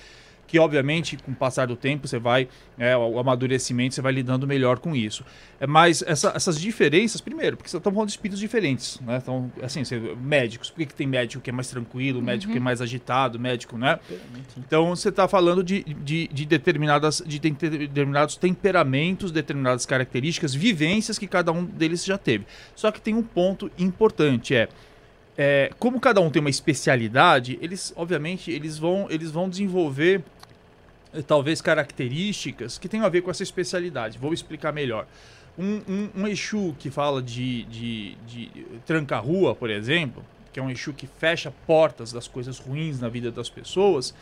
que 0.50 0.58
obviamente 0.58 1.16
com 1.16 1.30
o 1.30 1.34
passar 1.34 1.68
do 1.68 1.76
tempo 1.76 2.08
você 2.08 2.18
vai, 2.18 2.48
é, 2.76 2.96
o 2.96 3.20
amadurecimento, 3.20 3.94
você 3.94 4.02
vai 4.02 4.12
lidando 4.12 4.48
melhor 4.48 4.80
com 4.80 4.96
isso. 4.96 5.24
É, 5.60 5.66
mas 5.66 6.02
essa, 6.02 6.32
essas 6.34 6.60
diferenças, 6.60 7.20
primeiro, 7.20 7.56
porque 7.56 7.68
está 7.68 7.80
falando 7.88 8.08
de 8.08 8.14
espíritos 8.14 8.40
diferentes, 8.40 8.98
né? 9.00 9.20
Então, 9.22 9.52
assim, 9.62 9.84
você, 9.84 10.00
médicos, 10.20 10.68
por 10.68 10.78
que, 10.78 10.86
que 10.86 10.94
tem 10.94 11.06
médico 11.06 11.40
que 11.40 11.50
é 11.50 11.52
mais 11.52 11.68
tranquilo, 11.68 12.20
médico 12.20 12.48
uhum. 12.48 12.54
que 12.54 12.58
é 12.58 12.60
mais 12.60 12.82
agitado, 12.82 13.38
médico, 13.38 13.78
né? 13.78 14.00
Então 14.56 14.88
você 14.88 15.10
está 15.10 15.28
falando 15.28 15.62
de, 15.62 15.84
de, 15.84 16.26
de, 16.26 16.44
determinadas, 16.44 17.22
de 17.24 17.38
determinados 17.38 18.34
temperamentos, 18.34 19.30
determinadas 19.30 19.86
características, 19.86 20.52
vivências 20.52 21.16
que 21.16 21.28
cada 21.28 21.52
um 21.52 21.64
deles 21.64 22.04
já 22.04 22.18
teve. 22.18 22.44
Só 22.74 22.90
que 22.90 23.00
tem 23.00 23.14
um 23.14 23.22
ponto 23.22 23.70
importante, 23.78 24.52
é 24.56 24.68
é, 25.42 25.70
como 25.78 25.98
cada 25.98 26.20
um 26.20 26.28
tem 26.28 26.38
uma 26.38 26.50
especialidade, 26.50 27.58
eles, 27.62 27.94
obviamente, 27.96 28.50
eles 28.50 28.76
vão, 28.76 29.06
eles 29.08 29.30
vão 29.30 29.48
desenvolver 29.48 30.22
talvez 31.26 31.60
características 31.60 32.78
que 32.78 32.88
tenham 32.88 33.04
a 33.04 33.08
ver 33.08 33.22
com 33.22 33.30
essa 33.30 33.42
especialidade. 33.42 34.18
Vou 34.18 34.32
explicar 34.32 34.72
melhor. 34.72 35.06
Um, 35.58 35.80
um, 35.88 36.10
um 36.22 36.28
Exu 36.28 36.74
que 36.78 36.90
fala 36.90 37.20
de, 37.20 37.64
de, 37.64 38.14
de 38.26 38.50
tranca-rua, 38.86 39.54
por 39.54 39.68
exemplo, 39.68 40.24
que 40.52 40.60
é 40.60 40.62
um 40.62 40.70
Exu 40.70 40.92
que 40.92 41.06
fecha 41.06 41.52
portas 41.66 42.12
das 42.12 42.28
coisas 42.28 42.58
ruins 42.58 43.00
na 43.00 43.08
vida 43.08 43.30
das 43.30 43.50
pessoas, 43.50 44.14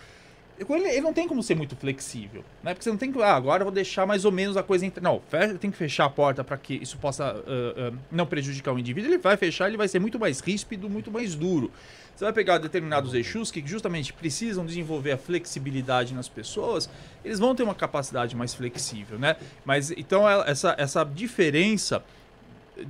ele, 0.59 0.89
ele, 0.89 1.01
não 1.01 1.13
tem 1.13 1.29
como 1.29 1.43
ser 1.43 1.55
muito 1.55 1.77
flexível, 1.77 2.45
né? 2.63 2.75
Porque 2.75 2.83
você 2.83 2.91
não 2.91 2.97
tem 2.97 3.13
que, 3.13 3.23
ah, 3.23 3.35
agora 3.35 3.63
eu 3.63 3.67
vou 3.67 3.73
deixar 3.73 4.07
mais 4.07 4.25
ou 4.25 4.33
menos 4.33 4.57
a 4.57 4.63
coisa 4.63 4.85
entrar. 4.85 5.03
Não, 5.03 5.23
tem 5.61 5.71
que 5.71 5.77
fechar 5.77 6.07
a 6.07 6.11
porta 6.11 6.43
para 6.43 6.57
que 6.57 6.75
isso 6.75 6.99
possa 6.99 7.33
uh, 7.33 7.93
uh, 7.93 7.99
não 8.11 8.27
prejudicar 8.27 8.73
o 8.73 8.79
indivíduo. 8.79 9.11
Ele 9.11 9.19
vai 9.19 9.37
fechar, 9.37 9.69
ele 9.69 9.77
vai 9.77 9.87
ser 9.87 10.01
muito 10.01 10.19
mais 10.19 10.41
ríspido, 10.41 10.91
muito 10.91 11.13
mais 11.13 11.35
duro. 11.35 11.71
Você 12.19 12.25
vai 12.25 12.33
pegar 12.33 12.59
determinados 12.59 13.15
Exus 13.15 13.49
que 13.49 13.65
justamente 13.65 14.13
precisam 14.13 14.67
desenvolver 14.67 15.13
a 15.13 15.17
flexibilidade 15.17 16.13
nas 16.13 16.29
pessoas, 16.29 16.91
eles 17.25 17.39
vão 17.39 17.55
ter 17.55 17.63
uma 17.63 17.77
capacidade 17.77 18.35
mais 18.35 18.53
flexível, 18.53 19.21
né? 19.21 19.37
Mas 19.65 19.93
então 19.93 20.29
essa, 20.29 20.75
essa 20.77 21.05
diferença, 21.05 22.03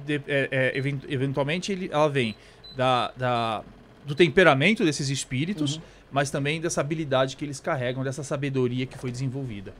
de, 0.06 0.14
é, 0.26 0.48
é, 0.50 0.78
eventualmente, 1.10 1.70
ele, 1.70 1.90
ela 1.92 2.08
vem 2.08 2.34
da, 2.74 3.12
da, 3.18 3.62
do 4.06 4.14
temperamento 4.14 4.82
desses 4.82 5.10
espíritos, 5.10 5.76
uhum. 5.76 5.82
mas 6.10 6.30
também 6.30 6.58
dessa 6.58 6.80
habilidade 6.80 7.36
que 7.36 7.44
eles 7.44 7.60
carregam, 7.60 8.02
dessa 8.02 8.22
sabedoria 8.22 8.86
que 8.86 8.96
foi 8.96 9.10
desenvolvida. 9.10 9.74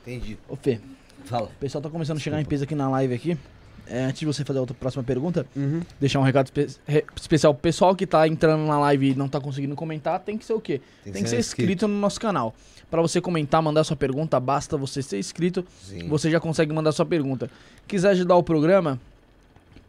Entendi. 0.00 0.38
Ô 0.48 0.56
Fê, 0.56 0.80
fala. 1.26 1.48
O 1.48 1.60
pessoal 1.60 1.82
tá 1.82 1.90
começando 1.90 2.16
a 2.16 2.20
chegar 2.20 2.40
em 2.40 2.46
peso 2.46 2.64
aqui 2.64 2.74
na 2.74 2.88
live 2.88 3.12
aqui 3.12 3.38
é, 3.88 4.04
antes 4.04 4.20
de 4.20 4.26
você 4.26 4.44
fazer 4.44 4.58
a 4.58 4.62
outra 4.62 4.76
próxima 4.78 5.02
pergunta, 5.02 5.46
uhum. 5.56 5.80
deixar 6.00 6.18
um 6.20 6.22
recado 6.22 6.46
espe 6.46 6.66
re 6.86 7.04
especial 7.14 7.54
pro 7.54 7.62
pessoal 7.62 7.94
que 7.94 8.06
tá 8.06 8.26
entrando 8.26 8.66
na 8.66 8.78
live 8.80 9.10
e 9.10 9.14
não 9.14 9.28
tá 9.28 9.40
conseguindo 9.40 9.74
comentar, 9.74 10.20
tem 10.20 10.36
que 10.36 10.44
ser 10.44 10.54
o 10.54 10.60
quê? 10.60 10.80
Tem, 11.04 11.12
tem 11.12 11.22
que, 11.22 11.28
ser, 11.28 11.38
inscrito. 11.38 11.70
inscrito 11.72 11.88
no 11.88 11.98
nosso 11.98 12.20
canal. 12.20 12.54
Para 12.90 13.02
você 13.02 13.20
comentar, 13.20 13.60
mandar 13.62 13.84
sua 13.84 13.96
pergunta, 13.96 14.38
basta 14.38 14.76
você 14.76 15.02
ser 15.02 15.18
inscrito, 15.18 15.64
Sim. 15.82 16.08
você 16.08 16.30
já 16.30 16.38
consegue 16.38 16.72
mandar 16.72 16.92
sua 16.92 17.06
pergunta. 17.06 17.50
Quiser 17.86 18.10
ajudar 18.10 18.36
o 18.36 18.42
programa, 18.42 19.00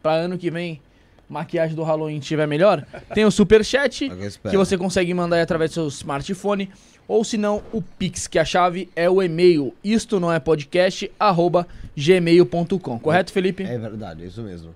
para 0.02 0.12
ano 0.12 0.38
que 0.38 0.50
vem 0.50 0.80
maquiagem 1.28 1.76
do 1.76 1.82
Halloween 1.82 2.18
estiver 2.18 2.46
melhor, 2.46 2.86
tem 3.14 3.24
o 3.24 3.30
super 3.30 3.64
chat 3.64 4.10
que 4.50 4.56
você 4.56 4.78
consegue 4.78 5.12
mandar 5.12 5.40
através 5.40 5.70
do 5.70 5.74
seu 5.74 5.88
smartphone 5.88 6.70
ou 7.06 7.24
se 7.24 7.36
não 7.38 7.62
o 7.72 7.80
Pix, 7.80 8.26
que 8.26 8.38
a 8.38 8.44
chave 8.44 8.90
é 8.94 9.08
o 9.08 9.22
e-mail. 9.22 9.74
Isto 9.82 10.20
não 10.20 10.32
é 10.32 10.38
podcast 10.38 11.10
arroba 11.18 11.66
gmail.com. 11.96 12.98
Correto, 12.98 13.32
Felipe? 13.32 13.62
É 13.62 13.78
verdade, 13.78 14.24
é 14.24 14.26
isso 14.26 14.42
mesmo. 14.42 14.74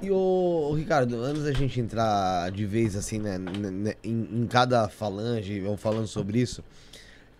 E 0.00 0.10
o 0.10 0.72
Ricardo, 0.76 1.20
antes 1.20 1.42
da 1.42 1.52
gente 1.52 1.80
entrar 1.80 2.50
de 2.52 2.64
vez 2.64 2.94
assim, 2.94 3.18
né, 3.18 3.38
né, 3.38 3.70
né, 3.70 3.94
em, 4.04 4.28
em 4.32 4.46
cada 4.46 4.88
falange, 4.88 5.62
ou 5.62 5.76
falando 5.76 6.06
sobre 6.06 6.40
isso, 6.40 6.62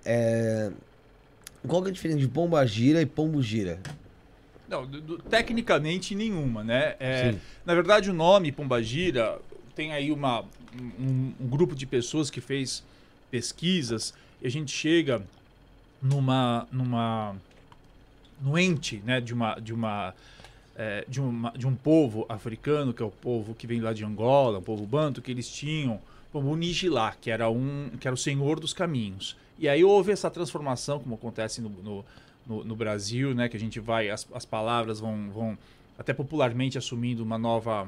é, 0.05 0.71
qual 1.67 1.81
que 1.81 1.88
é 1.88 1.91
a 1.91 1.95
diferença 1.95 2.21
de 2.21 2.29
pomba 2.29 2.64
gira 2.67 3.00
e 3.00 3.07
pombo 3.07 3.41
gira? 3.41 3.79
Não, 4.73 4.87
do- 4.87 5.00
do- 5.02 5.19
tecnicamente 5.19 6.14
nenhuma, 6.14 6.64
né? 6.64 6.97
É, 6.99 7.35
na 7.64 7.75
verdade, 7.75 8.11
o 8.11 8.14
nome 8.14 8.50
Pombagira 8.50 9.38
tem 9.76 9.93
aí 9.93 10.11
uma, 10.11 10.41
um, 10.99 11.33
um 11.38 11.47
grupo 11.47 11.75
de 11.75 11.85
pessoas 11.87 12.31
que 12.31 12.41
fez 12.41 12.83
pesquisas 13.31 14.14
e 14.41 14.47
a 14.47 14.50
gente 14.50 14.73
chega 14.73 15.23
numa, 16.02 16.67
numa 16.73 17.37
no 18.41 18.59
ente, 18.59 19.02
né, 19.05 19.21
de 19.21 19.33
uma 19.35 19.59
de 19.61 19.73
uma 19.75 20.14
é, 20.75 21.05
de, 21.07 21.21
uma, 21.21 21.50
de 21.50 21.67
um 21.67 21.75
povo 21.76 22.25
africano, 22.31 22.95
que 22.95 23.02
é 23.02 23.07
o 23.07 23.11
povo 23.11 23.55
que 23.55 23.67
vem 23.67 23.79
lá 23.81 23.93
de 23.93 24.05
Angola, 24.07 24.59
o 24.59 24.62
povo 24.62 24.87
banto, 24.87 25.21
que 25.21 25.31
eles 25.31 25.49
tinham 25.49 26.00
como 26.33 26.57
Nigilá, 26.57 27.14
que 27.21 27.31
era 27.31 27.50
um 27.50 27.91
que 28.00 28.09
era 28.09 28.14
o 28.14 28.19
senhor 28.19 28.59
dos 28.59 28.73
caminhos. 28.73 29.37
E 29.59 29.69
aí 29.69 29.85
houve 29.85 30.12
essa 30.12 30.31
transformação, 30.31 30.99
como 30.99 31.14
acontece 31.14 31.61
no, 31.61 31.69
no, 31.69 32.05
no- 32.46 32.64
no 32.64 32.75
Brasil, 32.76 33.34
né, 33.34 33.49
que 33.49 33.56
a 33.56 33.61
gente 33.61 33.78
vai, 33.80 34.11
as, 34.11 34.26
as 34.34 34.44
palavras 34.44 35.00
vão, 35.00 35.30
vão 35.30 35.58
até 35.99 36.12
popularmente 36.12 36.76
assumindo 36.78 37.22
uma 37.22 37.38
nova 37.38 37.87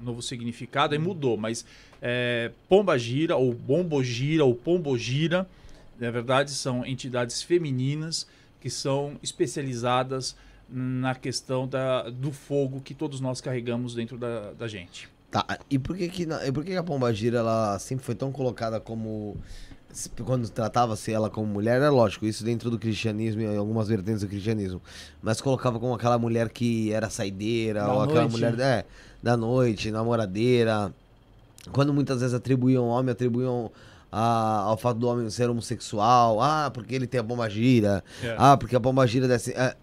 um 0.00 0.04
novo 0.04 0.22
significado, 0.22 0.94
aí 0.94 0.98
mudou, 0.98 1.36
mas 1.36 1.64
é, 2.00 2.50
Pomba 2.68 2.98
Gira, 2.98 3.36
ou 3.36 3.52
Bombogira, 3.52 4.44
ou 4.44 4.54
Pombogira, 4.54 5.46
na 6.00 6.10
verdade 6.10 6.50
são 6.50 6.86
entidades 6.86 7.42
femininas 7.42 8.26
que 8.60 8.70
são 8.70 9.16
especializadas 9.22 10.34
na 10.68 11.14
questão 11.14 11.68
da, 11.68 12.08
do 12.10 12.32
fogo 12.32 12.80
que 12.80 12.94
todos 12.94 13.20
nós 13.20 13.40
carregamos 13.40 13.94
dentro 13.94 14.16
da, 14.16 14.52
da 14.52 14.66
gente. 14.68 15.08
Tá, 15.30 15.58
e 15.68 15.78
por 15.78 15.96
que 15.96 16.08
que, 16.08 16.22
e 16.46 16.52
por 16.52 16.64
que 16.64 16.74
a 16.74 16.82
pomba 16.82 17.12
gira, 17.12 17.38
ela 17.38 17.78
sempre 17.78 18.04
foi 18.04 18.14
tão 18.14 18.32
colocada 18.32 18.80
como... 18.80 19.36
Quando 20.24 20.48
tratava-se 20.48 21.10
ela 21.12 21.30
como 21.30 21.46
mulher, 21.46 21.80
é 21.80 21.88
lógico, 21.88 22.26
isso 22.26 22.44
dentro 22.44 22.70
do 22.70 22.78
cristianismo 22.78 23.40
e 23.40 23.56
algumas 23.56 23.88
vertentes 23.88 24.20
do 24.20 24.28
cristianismo. 24.28 24.80
Mas 25.22 25.40
colocava 25.40 25.80
como 25.80 25.94
aquela 25.94 26.18
mulher 26.18 26.50
que 26.50 26.92
era 26.92 27.08
saideira, 27.10 27.80
Da 27.80 27.92
ou 27.94 28.02
aquela 28.02 28.20
noite. 28.22 28.32
mulher 28.32 28.58
é, 28.60 28.84
da 29.22 29.36
noite, 29.36 29.90
namoradeira. 29.90 30.94
Quando 31.72 31.92
muitas 31.92 32.20
vezes 32.20 32.34
atribuíam 32.34 32.84
ao 32.84 32.90
homem, 32.90 33.12
atribuíam 33.12 33.70
a- 34.12 34.60
ao 34.66 34.76
fato 34.76 34.98
do 34.98 35.08
homem 35.08 35.28
ser 35.30 35.48
homossexual. 35.50 36.40
Ah, 36.40 36.70
porque 36.72 36.94
ele 36.94 37.06
tem 37.06 37.20
a 37.20 37.24
pomba 37.24 37.48
gira. 37.48 38.04
É. 38.22 38.36
Ah, 38.38 38.56
porque 38.56 38.76
a 38.76 38.80
pomba 38.80 39.06
gira 39.06 39.26
desce. 39.26 39.52
é. 39.52 39.74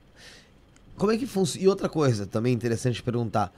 Como 0.97 1.11
é 1.11 1.17
que 1.17 1.25
funciona? 1.27 1.65
E 1.65 1.67
outra 1.67 1.89
coisa 1.89 2.25
também 2.25 2.53
interessante 2.53 3.03
perguntar, 3.03 3.51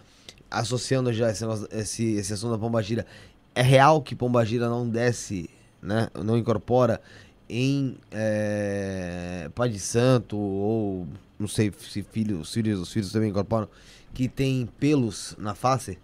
associando 0.50 1.12
já 1.14 1.30
esse, 1.30 1.44
esse, 1.72 2.06
esse 2.16 2.34
assunto 2.34 2.52
da 2.54 2.58
pomba 2.58 2.82
gira, 2.82 3.06
é 3.54 3.62
real 3.62 4.02
que 4.02 4.16
pomba 4.16 4.44
gira 4.44 4.68
não 4.70 4.90
desce, 4.90 5.50
né? 5.88 6.10
Não 6.24 6.38
incorpora 6.38 7.02
em 7.50 7.98
é, 8.12 9.50
pai 9.56 9.70
de 9.70 9.80
santo 9.80 10.38
ou 10.38 11.08
não 11.40 11.48
sei 11.48 11.72
se 11.80 12.04
filho, 12.04 12.40
os 12.40 12.54
filhos, 12.54 12.80
os 12.80 12.92
filhos 12.92 13.12
também 13.12 13.30
incorporam 13.30 13.68
que 14.14 14.28
tem 14.28 14.68
pelos 14.80 15.36
na 15.38 15.54
face, 15.56 15.98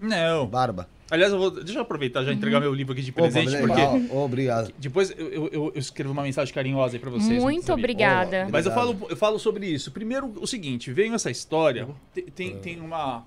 Não. 0.00 0.46
barba. 0.46 0.88
Aliás, 1.10 1.30
eu 1.32 1.38
vou, 1.38 1.50
deixa 1.50 1.78
eu 1.78 1.82
aproveitar 1.82 2.24
já 2.24 2.32
entregar 2.32 2.58
meu 2.58 2.72
livro 2.74 2.92
aqui 2.94 3.02
de 3.02 3.12
presente, 3.12 3.54
Opa, 3.54 3.66
porque 3.66 4.12
obrigado. 4.14 4.72
depois 4.78 5.10
eu, 5.16 5.28
eu- 5.28 5.48
eu- 5.52 5.72
escrevo 5.76 6.10
uma 6.12 6.22
mensagem 6.22 6.52
carinhosa 6.54 6.96
aí 6.96 7.00
pra 7.00 7.10
vocês. 7.10 7.42
Muito 7.42 7.70
obrigada. 7.72 8.48
Mas 8.50 8.64
eu 8.66 8.72
falo, 8.72 8.96
eu 9.10 9.16
falo 9.16 9.38
sobre 9.38 9.66
isso. 9.66 9.90
Primeiro, 9.92 10.32
o 10.40 10.46
seguinte, 10.46 10.90
veio 10.90 11.14
essa 11.14 11.30
história, 11.30 11.86
te- 12.14 12.22
tem, 12.22 12.56
tem 12.58 12.80
uma, 12.80 13.24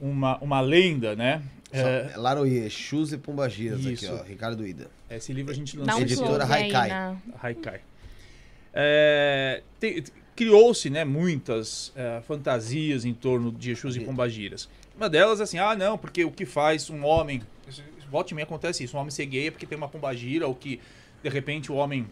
uma, 0.00 0.38
uma 0.38 0.60
lenda, 0.60 1.16
né? 1.16 1.42
É, 1.72 2.10
Só- 2.12 2.20
Laroie, 2.20 2.58
Exus 2.66 3.12
e 3.12 3.18
Pombagiras 3.18 3.86
aqui, 3.86 4.06
ó. 4.06 4.22
Ricardo 4.22 4.66
Ida. 4.66 4.88
esse 5.10 5.32
livro 5.32 5.50
a 5.52 5.54
gente 5.54 5.76
lançou. 5.76 5.98
um 5.98 6.02
Editora 6.02 6.44
Haikai. 6.44 6.88
na- 6.88 7.16
Haikai. 7.42 7.80
É, 8.74 9.62
Criou-se 10.34 10.88
né, 10.88 11.04
muitas 11.04 11.92
é, 11.94 12.22
fantasias 12.26 13.04
em 13.04 13.12
torno 13.12 13.52
de 13.52 13.70
Exus 13.72 13.96
e 13.96 14.00
Pombagiras. 14.00 14.68
Uma 14.96 15.08
delas 15.08 15.40
é 15.40 15.42
assim, 15.42 15.58
ah 15.58 15.74
não, 15.76 15.98
porque 15.98 16.24
o 16.24 16.30
que 16.30 16.46
faz 16.46 16.88
um 16.88 17.04
homem... 17.04 17.42
Volte 18.10 18.32
e 18.32 18.34
meia 18.34 18.44
acontece 18.44 18.82
isso, 18.84 18.96
um 18.96 19.00
homem 19.00 19.10
ser 19.10 19.26
gay 19.26 19.48
é 19.48 19.50
porque 19.50 19.66
tem 19.66 19.76
uma 19.76 19.88
pombagira, 19.88 20.46
ou 20.46 20.54
que 20.54 20.78
de 21.22 21.28
repente 21.30 21.72
o 21.72 21.74
homem 21.76 22.06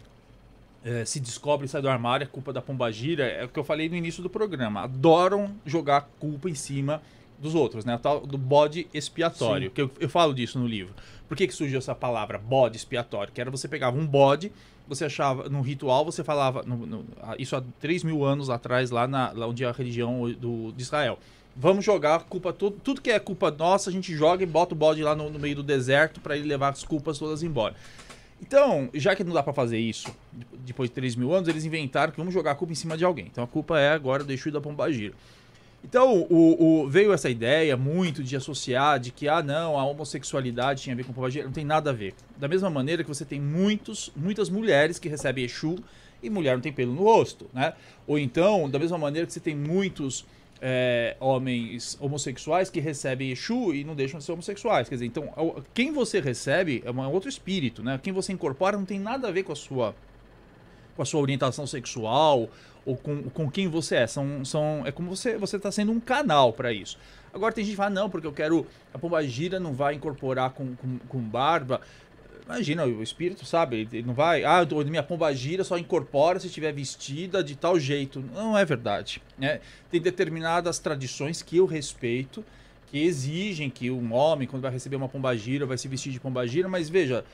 é, 0.83 1.05
se 1.05 1.21
descobre 1.21 1.67
e 1.67 1.69
sai 1.69 1.83
do 1.83 1.89
armário, 1.91 2.25
é 2.25 2.27
culpa 2.27 2.53
da 2.55 2.63
pombagira, 2.63 3.25
é 3.27 3.45
o 3.45 3.49
que 3.49 3.59
eu 3.59 3.65
falei 3.65 3.87
no 3.89 3.97
início 3.97 4.23
do 4.23 4.31
programa. 4.31 4.85
Adoram 4.85 5.55
jogar 5.67 5.97
a 5.99 6.01
culpa 6.01 6.49
em 6.49 6.55
cima 6.55 7.03
dos 7.41 7.55
outros, 7.55 7.85
né? 7.85 7.97
O 7.97 7.99
tal 7.99 8.27
do 8.27 8.37
bode 8.39 8.87
expiatório, 8.93 9.71
que 9.71 9.81
eu, 9.83 9.91
eu 9.99 10.09
falo 10.09 10.35
disso 10.35 10.59
no 10.59 10.67
livro. 10.67 10.95
Por 11.29 11.37
que, 11.37 11.47
que 11.47 11.55
surgiu 11.55 11.79
essa 11.79 11.95
palavra 11.95 12.39
bode 12.39 12.77
expiatório? 12.77 13.33
Que 13.33 13.41
era 13.41 13.51
você 13.51 13.67
pegava 13.69 13.97
um 13.99 14.07
bode, 14.07 14.53
você 14.89 15.05
achava, 15.05 15.49
no 15.49 15.61
ritual, 15.63 16.05
você 16.05 16.23
falava, 16.25 16.63
no- 16.65 16.87
no- 16.87 17.05
ah, 17.23 17.35
isso 17.39 17.55
há 17.57 17.63
3 17.81 18.03
mil 18.05 18.25
anos 18.25 18.51
atrás, 18.51 18.91
lá, 18.91 19.07
na, 19.09 19.31
lá 19.33 19.47
onde 19.47 19.65
é 19.65 19.69
a 19.69 19.73
religião 19.73 20.31
do, 20.33 20.73
de 20.73 20.83
Israel. 20.83 21.19
Vamos 21.57 21.85
jogar 21.85 22.15
a 22.17 22.19
culpa, 22.21 22.53
tudo, 22.53 22.77
tudo 22.83 23.01
que 23.01 23.11
é 23.11 23.19
culpa 23.19 23.51
nossa, 23.51 23.91
a 23.91 23.93
gente 23.93 24.15
joga 24.15 24.43
e 24.43 24.47
bota 24.47 24.75
o 24.75 24.77
bode 24.77 25.03
lá 25.03 25.15
no, 25.15 25.31
no 25.31 25.39
meio 25.39 25.57
do 25.57 25.63
deserto 25.63 26.21
para 26.21 26.37
ele 26.37 26.47
levar 26.49 26.69
as 26.71 26.85
culpas 26.85 27.19
todas 27.19 27.43
embora. 27.43 27.75
Então, 28.43 28.89
já 28.95 29.15
que 29.15 29.23
não 29.23 29.33
dá 29.35 29.43
pra 29.43 29.53
fazer 29.53 29.79
isso 29.79 30.09
de- 30.33 30.47
depois 30.67 30.89
de 30.91 30.95
3 30.95 31.15
mil 31.15 31.33
anos, 31.33 31.49
eles 31.49 31.65
inventaram 31.65 32.11
que 32.13 32.19
vamos 32.19 32.33
jogar 32.33 32.53
a 32.53 32.55
culpa 32.55 32.73
em 32.73 32.77
cima 32.77 32.97
de 32.97 33.05
alguém. 33.05 33.27
Então 33.31 33.45
a 33.45 33.47
culpa 33.47 33.79
é 33.79 33.91
agora 33.91 34.25
do 34.25 34.33
Exu 34.33 34.49
e 34.49 34.53
da 34.53 34.61
Pombagira. 34.61 35.13
Então, 35.83 36.27
o, 36.31 36.83
o- 36.83 36.89
veio 36.89 37.13
essa 37.13 37.31
ideia 37.31 37.77
muito 37.77 38.23
de 38.23 38.37
associar 38.37 39.01
de 39.01 39.11
que, 39.11 39.29
ah, 39.29 39.43
não, 39.43 39.79
a 39.79 39.85
homossexualidade 39.85 40.83
tinha 40.83 40.93
a 40.95 40.97
ver 40.97 41.05
com 41.05 41.13
Pombagira. 41.13 41.45
Não 41.45 41.53
tem 41.53 41.65
nada 41.65 41.91
a 41.91 41.93
ver. 41.93 42.15
Da 42.37 42.47
mesma 42.47 42.69
maneira 42.69 43.03
que 43.03 43.09
você 43.09 43.25
tem 43.25 43.41
muitos, 43.41 44.13
muitas 44.15 44.51
mulheres 44.51 44.99
que 44.99 45.09
recebem 45.09 45.45
Exu 45.45 45.77
e 46.23 46.29
mulher 46.29 46.55
não 46.55 46.61
tem 46.61 46.73
pelo 46.73 46.93
no 46.93 47.03
rosto, 47.05 47.49
né? 47.53 47.73
Ou 48.07 48.19
então, 48.19 48.69
da 48.69 48.79
mesma 48.79 48.99
maneira 48.99 49.27
que 49.27 49.33
você 49.33 49.41
tem 49.41 49.57
muitos 49.57 50.27
é, 50.61 51.17
homens 51.19 51.97
homossexuais 51.99 52.69
que 52.69 52.79
recebem 52.79 53.31
Exu 53.31 53.75
e 53.75 53.83
não 53.83 53.95
deixam 53.95 54.19
de 54.19 54.25
ser 54.25 54.33
homossexuais. 54.33 54.87
Quer 54.87 54.97
dizer, 54.97 55.07
então, 55.07 55.33
quem 55.73 55.93
você 55.93 56.21
recebe 56.21 56.83
é 56.85 56.91
um 56.91 57.11
outro 57.11 57.31
espírito, 57.31 57.83
né? 57.83 57.99
Quem 58.03 58.13
você 58.13 58.35
incorpora 58.35 58.77
não 58.77 58.85
tem 58.85 58.99
nada 59.01 59.29
a 59.29 59.31
ver 59.31 59.45
com 59.45 59.53
a 59.53 59.57
sua 59.57 59.95
com 60.97 61.03
a 61.03 61.07
sua 61.07 61.21
orientação 61.21 61.67
sexual 61.67 62.51
ou 62.85 62.97
com, 62.97 63.23
com 63.25 63.51
quem 63.51 63.69
você 63.69 63.97
é. 63.97 64.07
São, 64.07 64.45
são, 64.45 64.83
é 64.87 64.93
como 64.93 65.15
você 65.15 65.37
você 65.37 65.57
está 65.57 65.71
sendo 65.71 65.93
um 65.93 66.01
canal 66.01 66.53
para 66.53 66.73
isso. 66.73 66.99
Agora 67.33 67.53
tem 67.53 67.65
gente 67.65 67.73
que 67.73 67.77
fala, 67.77 67.91
não, 67.91 68.11
porque 68.11 68.27
eu 68.27 68.33
quero. 68.33 68.67
A 68.93 68.99
pombagira 68.99 69.61
não 69.61 69.73
vai 69.73 69.95
incorporar 69.95 70.51
com, 70.51 70.75
com, 70.75 70.99
com 70.99 71.19
barba. 71.21 71.81
Imagina, 72.45 72.85
o 72.85 73.01
espírito, 73.01 73.47
sabe? 73.47 73.89
Ele 73.93 74.03
não 74.03 74.13
vai. 74.13 74.43
Ah, 74.43 74.67
minha 74.85 75.05
pombagira 75.05 75.63
só 75.63 75.79
incorpora 75.79 76.41
se 76.41 76.49
estiver 76.49 76.73
vestida 76.73 77.45
de 77.45 77.55
tal 77.55 77.79
jeito. 77.79 78.21
Não 78.35 78.59
é 78.59 78.65
verdade. 78.65 79.23
Né? 79.39 79.61
Tem 79.89 80.01
determinadas 80.01 80.81
tradições 80.81 81.43
que 81.43 81.59
eu 81.59 81.67
respeito, 81.67 82.45
que 82.89 82.99
exigem 83.05 83.71
que 83.71 83.89
um 83.89 84.13
homem, 84.13 84.49
quando 84.49 84.63
vai 84.63 84.73
receber 84.73 84.97
uma 84.97 85.09
pombagira, 85.09 85.65
vai 85.65 85.79
se 85.79 85.87
vestir 85.87 86.11
de 86.11 86.19
pombagira, 86.19 86.69
mas 86.69 86.89
veja. 86.89 87.25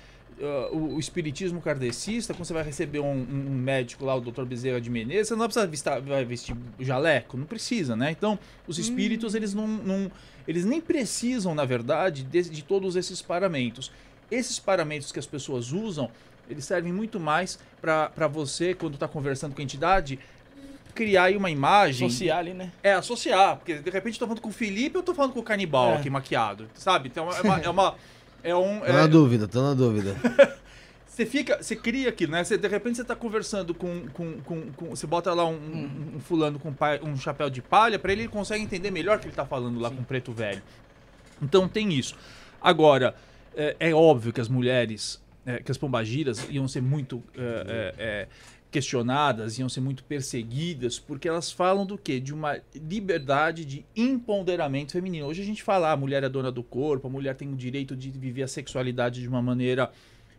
Ah, 0.41 0.69
o, 0.73 0.95
o 0.97 0.99
espiritismo 1.01 1.61
kardecista, 1.61 2.35
quando 2.35 2.45
você 2.45 2.53
vai 2.53 2.63
receber 2.63 3.01
um, 3.01 3.13
um- 3.13 3.51
médico 3.51 4.05
lá, 4.05 4.15
o 4.15 4.21
Dr. 4.21 4.45
Bezerra 4.45 4.81
de 4.81 4.91
Menezes, 4.91 5.29
você 5.29 5.37
não 5.37 5.45
precisa 5.47 5.67
vestir, 5.67 6.01
vai 6.03 6.25
vestir 6.25 6.57
jaleco, 6.81 7.37
não 7.37 7.47
precisa, 7.47 7.97
né? 7.97 8.11
Então, 8.11 8.39
os 8.67 8.79
espíritos, 8.79 9.35
eles 9.35 9.55
não, 9.55 9.67
não- 9.67 10.11
eles 10.47 10.65
nem 10.65 10.81
precisam, 10.81 11.55
na 11.55 11.65
verdade, 11.65 12.23
de, 12.23 12.43
de 12.51 12.63
todos 12.63 12.97
esses 12.97 13.21
paramentos. 13.23 13.91
Esses 14.31 14.59
paramentos 14.59 15.11
que 15.13 15.19
as 15.19 15.27
pessoas 15.27 15.73
usam, 15.73 16.11
eles 16.49 16.65
servem 16.65 16.93
muito 16.93 17.19
mais 17.19 17.59
para 17.81 18.27
você, 18.29 18.75
quando 18.75 18.95
está 18.95 19.09
conversando 19.09 19.55
com 19.55 19.61
a 19.61 19.65
entidade, 19.65 20.19
criar 20.95 21.25
aí 21.25 21.37
uma 21.37 21.51
imagem. 21.51 22.09
Social 22.09 22.39
ali, 22.39 22.55
né? 22.55 22.73
É, 22.83 22.93
associar, 22.93 23.57
porque 23.57 23.75
de 23.75 23.91
repente 23.91 24.15
eu 24.15 24.21
tô 24.21 24.27
falando 24.27 24.41
com 24.41 24.49
o 24.49 24.53
Felipe 24.53 24.97
ou 24.97 25.01
eu 25.03 25.05
tô 25.05 25.15
falando 25.15 25.33
com 25.33 25.41
o 25.41 25.43
canibal 25.43 25.91
É. 25.93 25.97
aqui 25.97 26.09
maquiado, 26.11 26.69
sabe? 26.75 27.09
Então 27.09 27.31
é 27.31 27.41
uma. 27.43 27.61
É, 27.67 27.69
uma, 27.71 27.95
é 28.51 28.55
um. 28.57 28.81
Tô 28.81 28.87
é- 28.87 28.93
na 28.93 29.07
dúvida, 29.07 29.47
tô 29.49 29.63
na 29.63 29.75
dúvida. 29.75 30.17
você 31.07 31.25
fica, 31.27 31.63
você 31.63 31.75
cria 31.77 32.09
aquilo, 32.09 32.33
né? 32.33 32.45
Você, 32.45 32.57
de 32.59 32.69
repente 32.69 32.97
você 32.97 33.05
tá 33.05 33.17
conversando 33.17 33.75
com, 33.75 34.07
com, 34.09 34.41
com, 34.41 34.73
com- 34.73 34.91
você 34.91 35.07
bota 35.07 35.33
lá 35.35 35.47
um, 35.47 35.55
um- 35.55 36.13
um 36.17 36.21
fulano 36.21 36.59
com 36.59 36.73
pai- 36.73 37.01
um 37.03 37.17
chapéu 37.17 37.49
de 37.51 37.63
palha, 37.63 37.99
pra 37.99 38.13
ele 38.13 38.23
ele 38.23 38.29
consegue 38.29 38.63
entender 38.63 38.91
melhor 38.91 39.17
o 39.17 39.21
que 39.21 39.27
ele 39.27 39.35
tá 39.35 39.47
falando 39.47 39.79
lá 39.81 39.91
com 39.91 40.01
o 40.03 40.05
preto 40.05 40.33
velho. 40.33 40.63
Então 41.43 41.69
tem 41.69 41.93
isso. 41.93 42.15
Agora, 42.61 43.15
é, 43.55 43.77
é 43.79 43.95
óbvio 43.95 44.33
que 44.33 44.41
as 44.41 44.49
mulheres, 44.49 45.23
é, 45.45 45.59
que 45.63 45.71
as 45.71 45.79
pombagiras 45.79 46.47
iam 46.51 46.67
ser 46.67 46.83
muito 46.83 47.23
é, 47.37 47.41
é, 47.41 47.95
é, 47.99 48.29
questionadas, 48.71 49.59
iam 49.59 49.69
ser 49.69 49.81
muito 49.81 50.05
perseguidas, 50.05 50.99
porque 50.99 51.29
elas 51.29 51.51
falam 51.51 51.87
do 51.87 51.97
quê? 51.97 52.21
De 52.21 52.35
uma 52.35 52.61
liberdade 52.75 53.65
de 53.65 53.85
empoderamento 53.95 54.93
feminino. 54.93 55.27
Hoje 55.27 55.43
a 55.43 55.45
gente 55.45 55.63
fala, 55.63 55.89
ah, 55.89 55.93
a 55.93 55.97
mulher 55.97 56.23
é 56.25 56.29
dona 56.29 56.51
do 56.51 56.63
corpo, 56.63 57.07
a 57.07 57.11
mulher 57.11 57.35
tem 57.35 57.53
o 57.53 57.57
direito 57.57 57.97
de 57.97 58.11
viver 58.11 58.43
a 58.43 58.49
sexualidade 58.49 59.21
de 59.21 59.29
uma 59.29 59.41
maneira 59.41 59.91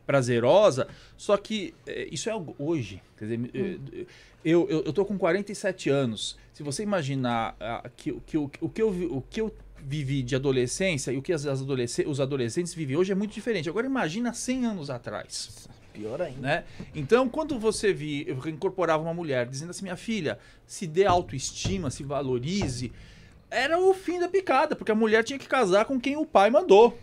prazerosa, 0.05 0.87
só 1.17 1.35
que 1.35 1.73
é, 1.85 2.07
isso 2.11 2.29
é 2.29 2.31
algo 2.31 2.55
hoje. 2.57 3.01
Quer 3.17 3.25
dizer, 3.25 3.51
é, 3.53 4.05
eu, 4.43 4.67
eu, 4.69 4.83
eu 4.83 4.93
tô 4.93 5.03
com 5.03 5.17
47 5.17 5.89
anos. 5.89 6.37
Se 6.53 6.63
você 6.63 6.83
imaginar 6.83 7.55
ah, 7.59 7.89
que, 7.95 8.13
que, 8.25 8.37
o, 8.37 8.49
o, 8.61 8.69
que 8.69 8.81
eu, 8.81 8.89
o 8.89 9.21
que 9.21 9.41
eu 9.41 9.53
vivi 9.79 10.23
de 10.23 10.35
adolescência 10.35 11.11
e 11.11 11.17
o 11.17 11.21
que 11.21 11.33
as, 11.33 11.45
as 11.45 11.61
adolescentes, 11.61 12.11
os 12.11 12.19
adolescentes 12.19 12.73
vivem 12.73 12.95
hoje 12.95 13.11
é 13.11 13.15
muito 13.15 13.33
diferente. 13.33 13.69
Agora 13.69 13.85
imagina 13.85 14.33
100 14.33 14.65
anos 14.65 14.89
atrás 14.89 15.67
Pior 15.97 16.21
ainda. 16.21 16.39
né? 16.39 16.63
Então, 16.93 17.27
quando 17.27 17.57
você 17.59 17.91
vi, 17.91 18.25
eu 18.27 18.37
incorporava 18.49 19.01
uma 19.01 19.13
mulher 19.13 19.47
dizendo 19.47 19.71
assim, 19.71 19.83
minha 19.83 19.97
filha, 19.97 20.37
se 20.65 20.85
dê 20.85 21.05
autoestima, 21.05 21.89
se 21.89 22.03
valorize, 22.03 22.91
era 23.49 23.79
o 23.79 23.93
fim 23.93 24.19
da 24.19 24.27
picada, 24.27 24.75
porque 24.75 24.91
a 24.91 24.95
mulher 24.95 25.23
tinha 25.23 25.39
que 25.39 25.47
casar 25.47 25.85
com 25.85 25.99
quem 25.99 26.17
o 26.17 26.25
pai 26.25 26.49
mandou. 26.49 26.97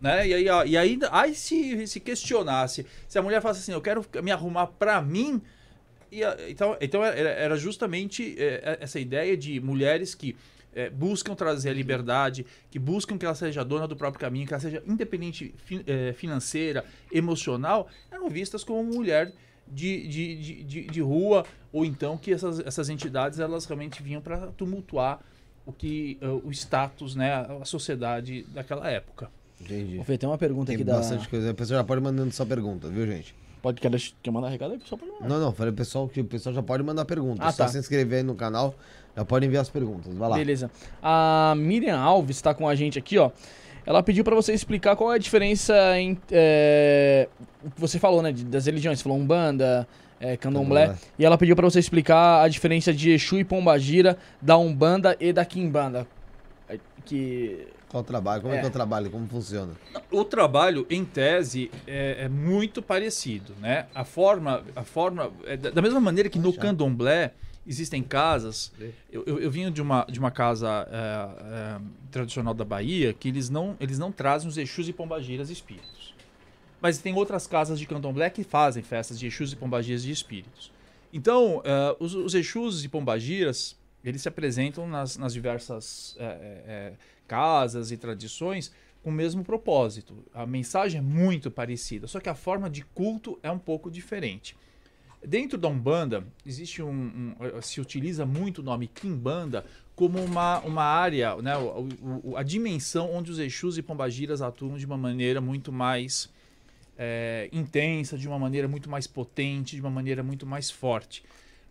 Né? 0.00 0.28
E 0.28 0.34
aí, 0.34 0.44
e 0.68 0.76
aí, 0.76 0.98
aí 1.10 1.34
se, 1.34 1.86
se 1.86 1.98
questionasse, 1.98 2.86
se 3.08 3.18
a 3.18 3.22
mulher 3.22 3.42
falasse 3.42 3.60
assim, 3.60 3.72
eu 3.72 3.80
quero 3.80 4.04
me 4.22 4.30
arrumar 4.30 4.68
pra 4.68 5.02
mim, 5.02 5.42
e, 6.10 6.20
então, 6.48 6.76
então 6.80 7.04
era, 7.04 7.30
era 7.30 7.56
justamente 7.56 8.36
é, 8.38 8.78
essa 8.80 9.00
ideia 9.00 9.36
de 9.36 9.60
mulheres 9.60 10.14
que 10.14 10.36
é, 10.78 10.88
buscam 10.90 11.34
trazer 11.34 11.70
a 11.70 11.74
liberdade, 11.74 12.46
que 12.70 12.78
buscam 12.78 13.18
que 13.18 13.26
ela 13.26 13.34
seja 13.34 13.64
dona 13.64 13.86
do 13.86 13.96
próprio 13.96 14.20
caminho, 14.20 14.46
que 14.46 14.54
ela 14.54 14.60
seja 14.60 14.82
independente 14.86 15.54
fi- 15.66 15.84
é, 15.86 16.12
financeira, 16.12 16.84
emocional, 17.10 17.88
eram 18.10 18.28
vistas 18.30 18.62
como 18.64 18.82
mulher 18.84 19.32
de, 19.66 20.06
de, 20.08 20.24
de, 20.36 20.64
de, 20.64 20.80
de 20.86 21.00
rua, 21.00 21.44
ou 21.72 21.84
então 21.84 22.16
que 22.16 22.32
essas, 22.32 22.60
essas 22.60 22.88
entidades 22.88 23.38
elas 23.38 23.64
realmente 23.66 24.02
vinham 24.02 24.22
para 24.22 24.48
tumultuar 24.56 25.20
o 25.66 25.72
que 25.72 26.16
é, 26.20 26.28
o 26.28 26.50
status, 26.50 27.14
né, 27.14 27.30
a 27.60 27.64
sociedade 27.64 28.44
daquela 28.54 28.88
época. 28.88 29.30
Entendi. 29.60 30.02
Fê, 30.04 30.16
tem 30.16 30.28
uma 30.28 30.38
pergunta 30.38 30.66
Tem 30.66 30.76
aqui 30.76 30.84
da... 30.84 30.94
bastante 30.96 31.28
coisa. 31.28 31.50
A 31.50 31.54
pessoa 31.54 31.78
já 31.80 31.84
pode 31.84 32.00
mandando 32.00 32.32
sua 32.32 32.46
pergunta, 32.46 32.88
viu, 32.88 33.04
gente? 33.06 33.34
Pode, 33.60 33.80
quer, 33.80 33.90
quer 34.22 34.30
mandar 34.30 34.50
recado 34.50 34.74
aí? 34.74 34.80
Só 34.84 34.96
pode 34.96 35.10
mandar. 35.10 35.28
Não, 35.28 35.40
não, 35.40 35.52
falei 35.52 35.72
pessoal 35.72 36.08
que 36.08 36.20
o 36.20 36.24
pessoal 36.24 36.54
já 36.54 36.62
pode 36.62 36.84
mandar 36.84 37.04
pergunta. 37.04 37.42
Ah, 37.44 37.50
Só 37.50 37.64
tá. 37.64 37.68
se 37.68 37.76
inscrever 37.76 38.18
aí 38.18 38.22
no 38.22 38.36
canal, 38.36 38.72
já 39.18 39.24
pode 39.24 39.44
enviar 39.44 39.62
as 39.62 39.68
perguntas. 39.68 40.14
Vai 40.14 40.28
lá. 40.28 40.36
Beleza. 40.36 40.70
A 41.02 41.52
Miriam 41.56 41.98
Alves 41.98 42.36
está 42.36 42.54
com 42.54 42.68
a 42.68 42.74
gente 42.76 42.98
aqui, 42.98 43.18
ó. 43.18 43.32
Ela 43.84 44.00
pediu 44.00 44.22
para 44.22 44.36
você 44.36 44.52
explicar 44.52 44.94
qual 44.94 45.12
é 45.12 45.16
a 45.16 45.18
diferença 45.18 45.74
em. 45.98 46.16
é, 46.30 47.28
o 47.64 47.70
que 47.70 47.80
você 47.80 47.98
falou, 47.98 48.22
né? 48.22 48.32
Das 48.32 48.66
religiões. 48.66 48.98
Você 48.98 49.02
falou 49.02 49.18
Umbanda, 49.18 49.88
é, 50.20 50.36
Candomblé. 50.36 50.82
Candomblé. 50.82 51.08
E 51.18 51.24
ela 51.24 51.36
pediu 51.36 51.56
para 51.56 51.68
você 51.68 51.80
explicar 51.80 52.44
a 52.44 52.48
diferença 52.48 52.92
de 52.92 53.10
Exu 53.10 53.40
e 53.40 53.44
Pombagira, 53.44 54.16
da 54.40 54.56
Umbanda 54.56 55.16
e 55.18 55.32
da 55.32 55.44
Quimbanda. 55.44 56.06
É, 56.68 56.78
Que. 57.04 57.66
Qual 57.88 58.02
o 58.02 58.06
trabalho? 58.06 58.42
Como 58.42 58.54
é. 58.54 58.58
É. 58.58 58.60
que 58.60 58.66
é 58.66 58.68
o 58.68 58.72
trabalho? 58.72 59.10
Como 59.10 59.26
funciona? 59.26 59.72
O 60.12 60.22
trabalho, 60.22 60.86
em 60.88 61.04
tese, 61.04 61.70
é, 61.86 62.24
é 62.24 62.28
muito 62.28 62.82
parecido, 62.82 63.54
né? 63.60 63.86
A 63.94 64.04
forma, 64.04 64.62
a 64.76 64.84
forma 64.84 65.32
é 65.44 65.56
da, 65.56 65.70
da 65.70 65.82
mesma 65.82 65.98
maneira 65.98 66.28
que 66.28 66.38
no 66.38 66.52
candomblé 66.52 67.32
existem 67.68 68.02
casas. 68.02 68.72
Eu, 69.12 69.22
eu, 69.26 69.38
eu 69.38 69.50
vinha 69.50 69.70
de 69.70 69.82
uma, 69.82 70.04
de 70.04 70.18
uma 70.18 70.30
casa 70.30 70.88
é, 70.90 71.76
é, 71.76 71.80
tradicional 72.10 72.54
da 72.54 72.64
Bahia 72.64 73.12
que 73.12 73.28
eles 73.28 73.50
não, 73.50 73.76
eles 73.78 73.98
não 73.98 74.10
trazem 74.10 74.48
os 74.48 74.56
Exus 74.56 74.88
e 74.88 74.92
Pombagiras 74.92 75.50
espíritos. 75.50 76.14
Mas 76.80 76.98
tem 76.98 77.14
outras 77.14 77.46
casas 77.46 77.78
de 77.78 77.86
candomblé 77.86 78.30
que 78.30 78.42
fazem 78.42 78.82
festas 78.82 79.18
de 79.18 79.26
Exus 79.26 79.52
e 79.52 79.56
Pombagiras 79.56 80.02
de 80.02 80.10
espíritos. 80.10 80.72
Então, 81.12 81.60
é, 81.64 81.96
os, 82.00 82.14
os 82.14 82.34
Exus 82.34 82.84
e 82.84 82.88
Pombagiras, 82.88 83.76
eles 84.02 84.22
se 84.22 84.28
apresentam 84.28 84.88
nas, 84.88 85.18
nas 85.18 85.34
diversas 85.34 86.16
é, 86.18 86.24
é, 86.24 86.28
é, 86.28 86.92
casas 87.26 87.90
e 87.90 87.96
tradições 87.96 88.72
com 89.02 89.10
o 89.10 89.12
mesmo 89.12 89.44
propósito. 89.44 90.24
A 90.32 90.46
mensagem 90.46 90.98
é 90.98 91.02
muito 91.02 91.50
parecida, 91.50 92.06
só 92.06 92.18
que 92.20 92.28
a 92.28 92.34
forma 92.34 92.70
de 92.70 92.82
culto 92.82 93.38
é 93.42 93.50
um 93.50 93.58
pouco 93.58 93.90
diferente. 93.90 94.56
Dentro 95.26 95.58
da 95.58 95.68
Umbanda, 95.68 96.24
existe 96.46 96.82
um, 96.82 96.90
um- 96.92 97.62
se 97.62 97.80
utiliza 97.80 98.24
muito 98.24 98.58
o 98.60 98.62
nome 98.64 98.86
Kimbanda 98.86 99.64
como 99.96 100.22
uma, 100.22 100.60
uma 100.60 100.84
área, 100.84 101.36
né, 101.42 101.56
o- 101.56 101.88
o- 102.22 102.36
a 102.36 102.42
dimensão 102.42 103.12
onde 103.12 103.30
os 103.32 103.38
Exus 103.38 103.76
e 103.78 103.82
Pombagiras 103.82 104.40
atuam 104.40 104.76
de 104.76 104.86
uma 104.86 104.96
maneira 104.96 105.40
muito 105.40 105.72
mais 105.72 106.30
é, 107.00 107.48
intensa, 107.52 108.18
de 108.18 108.26
uma 108.26 108.40
maneira 108.40 108.66
muito 108.66 108.90
mais 108.90 109.06
potente, 109.06 109.76
de 109.76 109.80
uma 109.80 109.90
maneira 109.90 110.20
muito 110.20 110.44
mais 110.44 110.68
forte. 110.68 111.22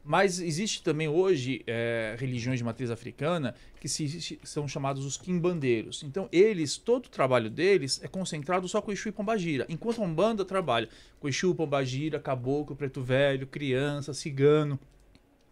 Mas 0.09 0.39
existe 0.39 0.81
também 0.81 1.09
hoje 1.09 1.61
é, 1.67 2.15
religiões 2.17 2.57
de 2.59 2.63
matriz 2.63 2.89
africana 2.89 3.53
que 3.77 3.89
se, 3.89 4.39
são 4.41 4.65
chamados 4.65 5.03
os 5.05 5.17
quimbandeiros. 5.17 6.01
Então, 6.01 6.29
eles, 6.31 6.77
todo 6.77 7.07
o 7.07 7.09
trabalho 7.09 7.49
deles 7.49 7.99
é 8.01 8.07
concentrado 8.07 8.69
só 8.69 8.81
com 8.81 8.89
Exu 8.89 9.09
e 9.09 9.11
Pombagira. 9.11 9.65
Enquanto 9.67 10.01
a 10.01 10.05
Umbanda 10.05 10.45
trabalha 10.45 10.87
com 11.19 11.27
Exu, 11.27 11.53
Pombagira, 11.53 12.21
Caboclo, 12.21 12.73
Preto 12.73 13.01
Velho, 13.03 13.45
Criança, 13.47 14.13
Cigano. 14.13 14.79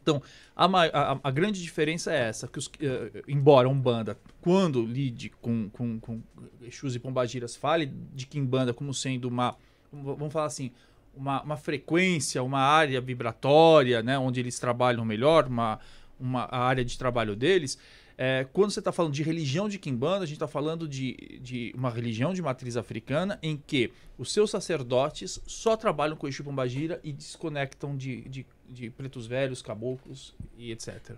Então, 0.01 0.21
a, 0.55 0.65
a- 0.65 1.19
a 1.21 1.31
grande 1.31 1.61
diferença 1.61 2.13
é 2.13 2.19
essa, 2.29 2.47
que 2.47 2.57
os, 2.57 2.71
eh, 2.79 3.23
embora 3.27 3.67
a 3.67 3.71
Umbanda, 3.71 4.17
quando 4.39 4.85
lide 4.85 5.31
com, 5.41 5.67
com, 5.69 5.99
com 5.99 6.21
Exus 6.61 6.95
e 6.95 6.99
Pombagiras, 6.99 7.57
fale 7.57 7.87
de 8.13 8.25
Quimbanda 8.25 8.73
como 8.73 8.93
sendo 8.93 9.27
uma, 9.27 9.57
vamos 9.91 10.31
falar 10.31 10.45
assim, 10.45 10.71
uma, 11.15 11.41
uma 11.41 11.58
frequência, 11.58 12.43
uma 12.43 12.60
área 12.60 12.99
vibratória, 13.01 14.04
né, 14.04 14.17
onde 14.17 14.39
eles 14.39 14.60
trabalham 14.60 15.06
melhor, 15.06 15.47
uma, 15.47 15.80
uma 16.19 16.43
a 16.43 16.60
área 16.60 16.84
de 16.84 16.97
trabalho 16.97 17.36
deles. 17.36 17.78
É, 18.17 18.47
quando 18.54 18.71
você 18.71 18.80
está 18.80 18.93
falando 18.93 19.13
de 19.13 19.23
religião 19.23 19.67
de 19.67 19.78
Quimbanda, 19.78 20.23
a 20.23 20.25
gente 20.25 20.38
está 20.38 20.47
falando 20.47 20.88
de, 20.88 21.39
de 21.41 21.73
uma 21.75 21.89
religião 21.89 22.34
de 22.34 22.41
matriz 22.41 22.78
africana 22.78 23.38
em 23.43 23.58
que 23.58 23.91
os 24.17 24.32
seus 24.32 24.49
sacerdotes 24.49 25.41
só 25.45 25.75
trabalham 25.75 26.15
com 26.15 26.28
Exu 26.28 26.41
e 26.41 26.45
Pombagira 26.45 26.99
e 27.04 27.12
desconectam 27.12 27.97
de, 27.97 28.21
de, 28.21 28.45
de 28.69 28.89
pretos 28.89 29.28
velhos, 29.28 29.62
caboclos 29.62 30.34
e 30.58 30.71
etc. 30.71 31.15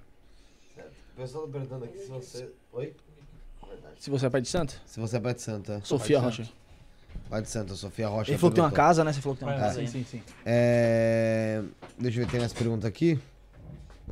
O 1.13 1.19
pessoal 1.21 1.45
tá 1.45 1.51
perguntando 1.53 1.85
aqui 1.85 1.97
se 1.99 2.09
você. 2.09 2.49
Oi? 2.71 2.95
Se 3.97 4.09
você 4.09 4.25
é 4.25 4.29
pai 4.29 4.41
de 4.41 4.49
santo? 4.49 4.79
Se 4.85 4.99
você 4.99 5.17
é 5.17 5.19
pai 5.19 5.33
de 5.33 5.41
santa. 5.41 5.81
Sofia 5.83 6.19
Pai 6.19 6.31
de 6.31 6.37
Rocha. 6.37 6.53
Pai 7.29 7.41
de 7.41 7.49
santa, 7.49 7.75
Sofia 7.75 8.07
Rocha. 8.07 8.31
Ele 8.31 8.37
falou 8.37 8.51
que 8.51 8.55
tem 8.55 8.63
uma 8.63 8.71
casa, 8.71 9.03
né? 9.03 9.11
Você 9.11 9.19
falou 9.21 9.35
que 9.35 9.43
tem 9.43 9.53
uma 9.53 9.59
casa. 9.59 9.79
sim, 9.81 9.87
sim, 9.87 10.05
sim. 10.09 10.21
É... 10.45 11.61
Deixa 11.99 12.19
eu 12.21 12.25
ver, 12.25 12.31
tem 12.31 12.39
mais 12.39 12.53
pergunta 12.53 12.87
aqui. 12.87 13.19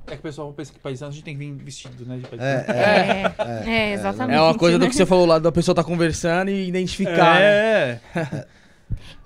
É 0.07 0.11
que 0.11 0.17
o 0.17 0.21
pessoal 0.21 0.51
pensa 0.53 0.73
que 0.73 0.79
paisano 0.79 1.11
a 1.11 1.13
gente 1.13 1.23
tem 1.23 1.33
que 1.37 1.39
vir 1.39 1.53
vestido, 1.53 2.05
né? 2.05 2.17
De 2.17 2.27
paisano. 2.27 2.49
É, 2.49 2.65
é. 2.67 3.69
É, 3.69 3.69
é, 3.89 3.93
exatamente. 3.93 4.37
É 4.37 4.41
uma 4.41 4.57
coisa 4.57 4.77
do 4.77 4.87
que 4.89 4.95
você 4.95 5.05
falou 5.05 5.25
lá, 5.25 5.39
da 5.39 5.51
pessoa 5.51 5.73
tá 5.73 5.83
conversando 5.83 6.49
e 6.51 6.67
identificar. 6.67 7.35
né? 7.39 7.41
É. 7.41 7.99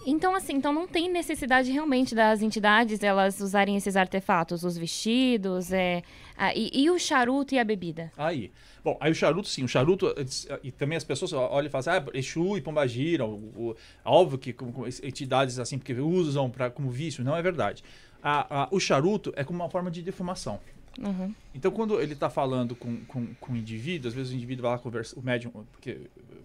Então, 0.06 0.34
assim, 0.36 0.54
então 0.54 0.72
não 0.72 0.88
tem 0.88 1.12
necessidade 1.12 1.72
realmente 1.72 2.16
das 2.16 2.42
entidades 2.42 3.04
elas 3.04 3.40
usarem 3.42 3.76
esses 3.76 3.96
artefatos, 3.98 4.64
os 4.64 4.78
vestidos, 4.78 5.72
é, 5.74 6.02
a- 6.38 6.54
e, 6.56 6.70
e 6.74 6.90
o 6.90 6.98
charuto 6.98 7.54
e 7.54 7.60
a 7.60 7.64
bebida. 7.64 8.12
Aí. 8.18 8.52
Bom, 8.84 8.98
aí 9.00 9.12
o 9.12 9.16
charuto, 9.16 9.48
sim, 9.48 9.64
o 9.64 9.68
charuto, 9.68 10.08
e 10.64 10.72
também 10.72 10.98
as 10.98 11.04
pessoas 11.04 11.34
olham 11.34 11.68
e 11.68 11.70
falam 11.70 11.80
assim, 11.98 12.06
ah, 12.10 12.18
Exu 12.18 12.58
e 12.58 12.62
Pombagira, 12.62 13.26
o, 13.26 13.34
o, 13.34 13.76
óbvio 14.06 14.38
que 14.38 14.54
com, 14.54 14.72
com 14.72 14.88
entidades 14.88 15.60
assim, 15.60 15.78
porque 15.78 15.94
usam 15.94 16.50
pra, 16.50 16.70
como 16.70 16.90
vício, 16.90 17.24
não 17.24 17.36
é 17.36 17.42
verdade. 17.42 17.84
A- 18.24 18.64
a- 18.64 18.68
o 18.72 18.80
charuto 18.80 19.34
é 19.36 19.44
como 19.44 19.60
uma 19.60 19.70
forma 19.70 19.92
de 19.92 20.02
defumação. 20.02 20.60
Uhum. 20.98 21.34
Então, 21.54 21.72
quando 21.72 22.02
ele 22.02 22.14
está 22.14 22.30
falando 22.30 22.76
com, 22.76 22.98
com, 23.06 23.28
com 23.40 23.54
o 23.54 23.56
indivíduo, 23.56 24.08
às 24.10 24.14
vezes 24.14 24.32
o 24.32 24.36
indivíduo 24.36 24.64
vai 24.64 24.72
lá 24.72 24.78
conversar, 24.80 25.18
o 25.18 25.22
médium, 25.22 25.52
porque, 25.72 25.98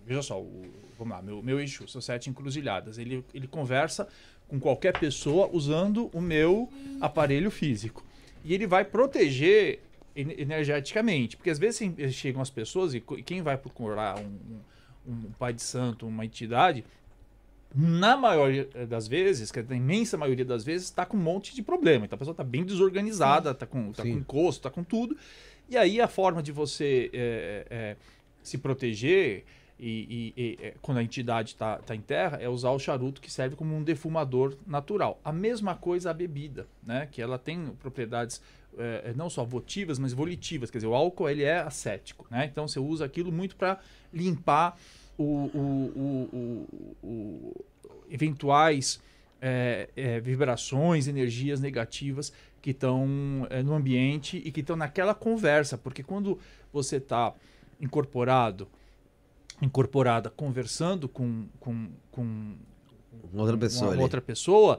veja 0.06 0.22
só, 0.22 0.40
o- 0.40 0.66
vamos 0.98 1.14
lá, 1.14 1.22
meu, 1.22 1.42
meu 1.42 1.60
Exu, 1.60 1.88
são 1.88 2.00
sete 2.00 2.28
encruzilhadas, 2.30 2.98
ele, 2.98 3.24
ele 3.32 3.46
conversa 3.48 4.06
com 4.48 4.60
qualquer 4.60 4.98
pessoa 4.98 5.48
usando 5.52 6.10
o 6.12 6.20
meu 6.20 6.68
aparelho 7.00 7.50
físico. 7.50 8.04
E 8.44 8.52
ele 8.52 8.66
vai 8.66 8.84
proteger 8.84 9.80
energeticamente, 10.16 11.37
porque 11.37 11.50
às 11.50 11.59
vezes 11.59 11.77
sim, 11.77 11.94
chegam 12.11 12.40
as 12.40 12.50
pessoas 12.50 12.94
e 12.94 13.00
quem 13.00 13.42
vai 13.42 13.57
procurar 13.57 14.18
um, 14.18 14.61
um, 15.07 15.33
pai 15.38 15.53
de 15.53 15.62
santo, 15.62 16.07
uma 16.07 16.24
entidade, 16.24 16.85
na 17.74 18.16
maioria 18.16 18.68
das 18.87 19.09
vezes, 19.09 19.50
que 19.50 19.59
é 19.59 19.66
a 19.68 19.74
imensa 19.74 20.16
maioria 20.16 20.44
das 20.44 20.64
vezes, 20.64 20.87
está 20.87 21.05
com 21.05 21.16
um 21.16 21.20
monte 21.20 21.55
de 21.55 21.62
problema. 21.62 22.05
Então 22.05 22.14
a 22.14 22.18
pessoa 22.18 22.33
está 22.33 22.44
bem 22.44 22.64
desorganizada, 22.64 23.50
está 23.50 23.66
com, 23.66 23.90
tá 23.92 24.03
com 24.03 24.09
encosto, 24.09 24.61
está 24.61 24.70
com 24.70 24.85
tudo. 24.85 25.16
E 25.68 25.77
aí 25.77 26.00
a 26.00 26.07
forma 26.07 26.42
de 26.42 26.53
você 26.53 27.11
é, 27.12 27.66
é, 27.68 27.96
se 28.42 28.59
proteger 28.59 29.44
e, 29.79 30.33
e- 30.37 30.40
e, 30.40 30.74
quando 30.81 30.98
a 30.98 31.03
entidade 31.03 31.50
está 31.50 31.79
tá 31.79 31.96
em 31.96 32.00
terra 32.00 32.38
é 32.40 32.48
usar 32.48 32.70
o 32.70 32.79
charuto 32.79 33.20
que 33.20 33.31
serve 33.31 33.57
como 33.57 33.74
um 33.74 33.83
defumador 33.83 34.57
natural. 34.64 35.20
A 35.24 35.33
mesma 35.33 35.74
coisa 35.74 36.11
a 36.11 36.14
bebida, 36.14 36.68
né? 36.83 37.09
Que 37.11 37.20
ela 37.20 37.38
tem 37.38 37.66
propriedades 37.81 38.40
é, 38.78 39.12
não 39.16 39.28
só 39.30 39.44
votivas, 39.44 39.98
mas 39.98 40.12
volitivas. 40.12 40.70
Quer 40.70 40.78
dizer, 40.78 40.87
o 40.88 40.94
álcool 40.94 41.28
ele 41.28 41.42
é 41.42 41.58
acético, 41.58 42.26
né? 42.30 42.46
Então 42.50 42.66
você 42.68 42.78
usa 42.80 43.04
aquilo 43.04 43.30
muito 43.32 43.56
para 43.56 43.78
limpar 44.12 44.78
o, 45.16 45.24
o- 45.54 46.28
o- 46.32 46.66
o- 47.02 47.64
eventuais 48.10 49.00
é, 49.40 49.88
é, 49.96 50.20
vibrações, 50.20 51.06
energias 51.06 51.60
negativas 51.60 52.32
que 52.62 52.70
estão 52.70 53.46
é, 53.50 53.62
no 53.62 53.74
ambiente 53.74 54.40
e 54.44 54.50
que 54.50 54.60
estão 54.60 54.74
naquela 54.76 55.14
conversa, 55.14 55.76
porque 55.76 56.02
quando 56.02 56.38
você 56.72 56.96
está 56.96 57.34
incorporado, 57.80 58.66
incorporada, 59.60 60.30
conversando 60.30 61.08
com, 61.08 61.46
com, 61.60 61.88
com 62.10 62.54
Outra 63.32 63.56
pessoa 63.56 63.90
uma 63.94 64.02
outra 64.02 64.20
pessoa, 64.20 64.78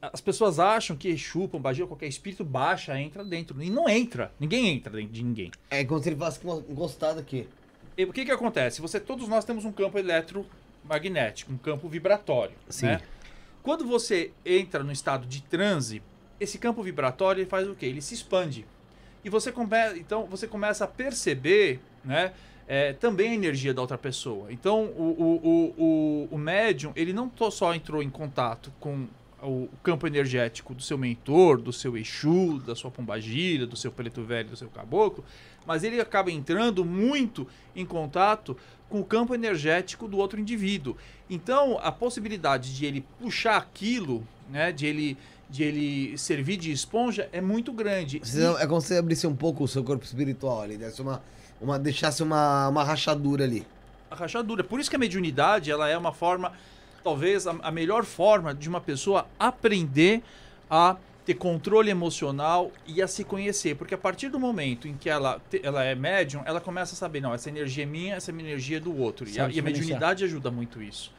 as 0.00 0.20
pessoas 0.20 0.58
acham 0.58 0.96
que 0.96 1.08
Exu, 1.08 1.48
Pombagira, 1.48 1.86
qualquer 1.86 2.06
espírito 2.06 2.44
baixa, 2.44 2.98
entra 3.00 3.24
dentro. 3.24 3.60
E 3.62 3.70
não 3.70 3.88
entra. 3.88 4.32
Ninguém 4.38 4.68
entra 4.68 4.92
dentro 4.92 5.12
de 5.12 5.22
ninguém. 5.22 5.50
É 5.70 5.84
como 5.84 6.02
se 6.02 6.08
ele 6.08 6.16
fosse 6.16 6.40
encostado 6.68 7.18
aqui. 7.20 7.48
E 7.96 8.04
o 8.04 8.12
que 8.12 8.24
que 8.24 8.30
acontece? 8.30 8.80
Você, 8.80 9.00
todos 9.00 9.26
nós 9.28 9.44
temos 9.44 9.64
um 9.64 9.72
campo 9.72 9.98
eletromagnético, 9.98 11.52
um 11.52 11.56
campo 11.56 11.88
vibratório, 11.88 12.54
Sim. 12.68 12.86
né? 12.86 13.00
Quando 13.62 13.86
você 13.86 14.30
entra 14.44 14.84
no 14.84 14.92
estado 14.92 15.26
de 15.26 15.42
transe, 15.42 16.02
esse 16.38 16.58
campo 16.58 16.82
vibratório 16.82 17.40
ele 17.40 17.48
faz 17.48 17.66
o 17.66 17.74
quê? 17.74 17.86
Ele 17.86 18.02
se 18.02 18.14
expande. 18.14 18.66
E 19.24 19.30
você 19.30 19.50
come... 19.50 19.76
então 19.96 20.26
você 20.26 20.46
começa 20.46 20.84
a 20.84 20.86
perceber, 20.86 21.80
né? 22.04 22.32
é, 22.68 22.92
também 22.92 23.30
a 23.30 23.34
energia 23.34 23.72
da 23.72 23.80
outra 23.80 23.98
pessoa. 23.98 24.52
Então 24.52 24.84
o, 24.84 25.02
o, 25.02 25.48
o, 25.48 25.74
o, 25.78 26.28
o 26.32 26.38
médium 26.38 26.92
ele 26.96 27.12
não 27.12 27.30
só 27.50 27.74
entrou 27.74 28.02
em 28.02 28.10
contato 28.10 28.72
com 28.80 29.06
o 29.48 29.68
campo 29.82 30.06
energético 30.06 30.74
do 30.74 30.82
seu 30.82 30.98
mentor, 30.98 31.60
do 31.60 31.72
seu 31.72 31.96
Exu, 31.96 32.58
da 32.66 32.74
sua 32.74 32.90
pombagira, 32.90 33.66
do 33.66 33.76
seu 33.76 33.92
preto 33.92 34.22
velho, 34.22 34.48
do 34.50 34.56
seu 34.56 34.68
caboclo, 34.68 35.24
mas 35.64 35.84
ele 35.84 36.00
acaba 36.00 36.30
entrando 36.30 36.84
muito 36.84 37.46
em 37.74 37.84
contato 37.86 38.56
com 38.88 39.00
o 39.00 39.04
campo 39.04 39.34
energético 39.34 40.08
do 40.08 40.16
outro 40.18 40.40
indivíduo. 40.40 40.96
Então, 41.30 41.78
a 41.82 41.90
possibilidade 41.92 42.74
de 42.76 42.86
ele 42.86 43.04
puxar 43.20 43.56
aquilo, 43.56 44.26
né, 44.50 44.72
de 44.72 44.86
ele 44.86 45.16
de 45.48 45.62
ele 45.62 46.18
servir 46.18 46.56
de 46.56 46.72
esponja 46.72 47.28
é 47.32 47.40
muito 47.40 47.72
grande. 47.72 48.18
Você 48.18 48.40
não- 48.40 48.58
é 48.58 48.66
como 48.66 48.80
se 48.80 48.88
você 48.88 48.96
abrisse 48.98 49.28
um 49.28 49.36
pouco 49.36 49.62
o 49.62 49.68
seu 49.68 49.84
corpo 49.84 50.04
espiritual 50.04 50.60
ali, 50.62 50.76
desse 50.76 51.00
uma, 51.00 51.22
uma, 51.60 51.78
deixasse 51.78 52.20
uma, 52.20 52.66
uma 52.68 52.82
rachadura 52.82 53.44
ali. 53.44 53.64
a 54.10 54.16
rachadura. 54.16 54.64
Por 54.64 54.80
isso 54.80 54.90
que 54.90 54.96
a 54.96 54.98
mediunidade 54.98 55.70
ela 55.70 55.88
é 55.88 55.96
uma 55.96 56.12
forma, 56.12 56.52
talvez 57.10 57.46
a, 57.46 57.52
a 57.62 57.70
melhor 57.70 58.04
forma 58.04 58.52
de 58.52 58.68
uma 58.68 58.80
pessoa 58.80 59.28
aprender 59.38 60.24
a 60.68 60.96
ter 61.24 61.34
controle 61.34 61.88
emocional 61.88 62.72
e 62.84 63.00
a 63.00 63.06
se 63.06 63.22
conhecer. 63.22 63.76
Porque 63.76 63.94
a 63.94 63.98
partir 63.98 64.28
do 64.28 64.40
momento 64.40 64.88
em 64.88 64.94
que 64.96 65.08
ela, 65.08 65.40
ela 65.62 65.84
é 65.84 65.94
médium, 65.94 66.42
ela 66.44 66.60
começa 66.60 66.94
a 66.94 66.96
saber, 66.96 67.20
não, 67.20 67.32
essa 67.32 67.48
energia 67.48 67.84
é 67.84 67.86
minha, 67.86 68.16
essa 68.16 68.32
é 68.32 68.34
energia 68.34 68.78
é 68.78 68.80
do 68.80 68.96
outro. 68.98 69.24
E 69.28 69.38
a, 69.38 69.44
e 69.56 69.60
a 69.60 69.62
mediunidade 69.62 70.24
ajuda 70.24 70.50
muito 70.50 70.82
isso. 70.82 71.12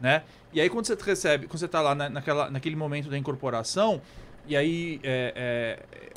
Né? 0.00 0.22
E 0.54 0.60
aí 0.60 0.70
quando 0.70 0.86
você 0.86 0.94
recebe, 0.94 1.46
quando 1.46 1.58
você 1.58 1.66
está 1.66 1.82
lá 1.82 1.94
na- 1.94 2.08
naquela, 2.08 2.50
naquele 2.50 2.76
momento 2.76 3.10
da 3.10 3.18
incorporação, 3.18 4.00
e 4.46 4.56
aí 4.56 5.00
é, 5.02 5.32
é, 5.36 6.08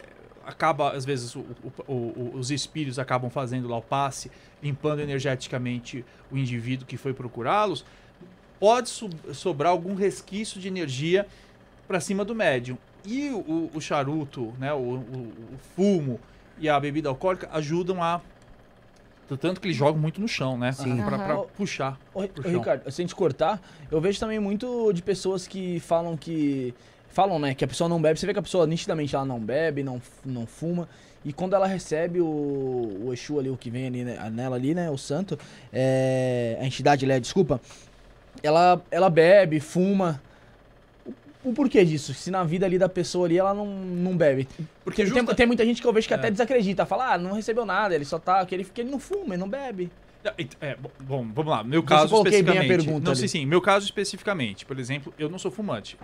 acaba, 0.46 0.92
às 0.92 1.04
vezes, 1.04 1.36
o- 1.36 1.46
o- 1.88 1.94
o- 1.94 2.32
os 2.36 2.52
espíritos 2.52 2.98
acabam 3.00 3.30
fazendo 3.30 3.68
lá 3.68 3.78
o 3.78 3.82
passe, 3.82 4.32
limpando 4.64 5.00
energeticamente 5.02 6.06
o 6.32 6.38
indivíduo 6.38 6.86
que 6.88 6.96
foi 6.98 7.14
procurá-los, 7.14 7.86
pode 8.60 8.90
so- 8.90 9.10
sobrar 9.34 9.72
algum 9.72 9.96
resquício 9.96 10.60
de 10.60 10.68
energia 10.68 11.26
para 11.88 12.00
cima 12.00 12.24
do 12.26 12.36
médium. 12.36 12.78
E 13.06 13.30
o, 13.30 13.70
o 13.74 13.80
charuto, 13.82 14.54
né, 14.60 14.74
o, 14.74 14.78
o- 14.78 15.34
o 15.54 15.58
fumo 15.76 16.20
e 16.60 16.68
a 16.68 16.80
bebida 16.80 17.10
alcoólica 17.10 17.50
ajudam 17.54 18.04
a. 18.04 18.22
Tanto 19.40 19.62
que 19.62 19.68
eles 19.68 19.78
jogam 19.78 20.02
muito 20.02 20.20
no 20.20 20.28
chão, 20.28 20.58
né? 20.58 20.72
Sim. 20.72 20.98
Pra, 20.98 21.18
pra 21.20 21.38
puxar. 21.56 22.00
Ô, 22.16 22.28
pro 22.28 22.50
ô. 22.50 22.52
Ricardo, 22.58 22.92
sem 22.92 23.06
te 23.06 23.14
cortar, 23.14 23.62
eu 23.92 24.02
vejo 24.02 24.20
também 24.20 24.40
muito 24.40 24.92
de 24.92 25.02
pessoas 25.04 25.48
que 25.48 25.80
falam 25.80 26.18
que. 26.18 26.74
Falam, 27.12 27.40
né, 27.40 27.54
que 27.56 27.64
a 27.64 27.68
pessoa 27.68 27.88
não 27.88 28.02
bebe. 28.02 28.20
Você 28.20 28.26
vê 28.26 28.34
que 28.34 28.40
a 28.40 28.42
pessoa 28.42 28.66
nitidamente 28.68 29.16
ela 29.16 29.26
não 29.26 29.40
bebe, 29.40 29.82
não, 29.84 30.02
não 30.26 30.46
fuma. 30.46 30.88
E 31.26 31.32
quando 31.34 31.54
ela 31.56 31.68
recebe 31.68 32.20
o, 32.22 32.26
o 32.26 33.10
Exu 33.14 33.40
ali, 33.40 33.50
o 33.50 33.58
que 33.58 33.70
vem 33.70 33.88
ali, 33.88 34.04
né, 34.04 34.30
nela 34.32 34.56
ali, 34.56 34.74
né, 34.74 34.90
o 34.90 34.98
santo, 34.98 35.38
é, 35.74 36.58
a 36.62 36.66
entidade, 36.66 37.06
né, 37.06 37.20
desculpa, 37.20 37.60
ela, 38.44 38.82
ela 38.92 39.10
bebe, 39.10 39.60
fuma. 39.60 40.22
O, 41.44 41.50
o 41.50 41.54
porquê 41.54 41.84
disso? 41.86 42.14
Se 42.14 42.30
na 42.32 42.44
vida 42.44 42.66
ali 42.66 42.78
da 42.78 42.90
pessoa 42.90 43.26
ali 43.26 43.38
ela 43.38 43.54
não, 43.54 43.66
não 43.68 44.16
bebe. 44.18 44.48
Porque 44.84 45.04
Tem, 45.04 45.14
justa- 45.14 45.36
tem 45.36 45.46
muita 45.48 45.66
gente 45.66 45.82
que 45.82 45.88
eu 45.88 45.94
vejo 45.94 46.08
que 46.08 46.14
É. 46.14 46.18
até 46.18 46.30
desacredita. 46.32 46.86
Fala, 46.86 47.14
ah, 47.14 47.18
não 47.18 47.34
recebeu 47.34 47.66
nada, 47.66 47.94
ele 47.96 48.06
só 48.06 48.20
tá. 48.20 48.46
Que 48.46 48.56
ele, 48.56 48.64
que 48.66 48.82
ele 48.82 48.90
não 48.92 49.00
fuma, 49.00 49.34
ele 49.36 49.38
não 49.38 49.50
bebe. 49.50 49.90
É, 50.60 50.76
bom, 51.00 51.26
vamos 51.34 51.50
lá. 51.50 51.64
Meu 51.64 51.82
caso 51.82 52.14
especificamente. 52.18 52.68
pergunta 52.68 53.06
não, 53.06 53.12
ali. 53.14 53.22
sim, 53.22 53.28
sim. 53.28 53.46
Meu 53.46 53.62
caso 53.62 53.86
especificamente. 53.86 54.66
Por 54.66 54.78
exemplo, 54.78 55.14
eu 55.18 55.30
não 55.30 55.40
sou 55.40 55.50
fumante. 55.50 55.98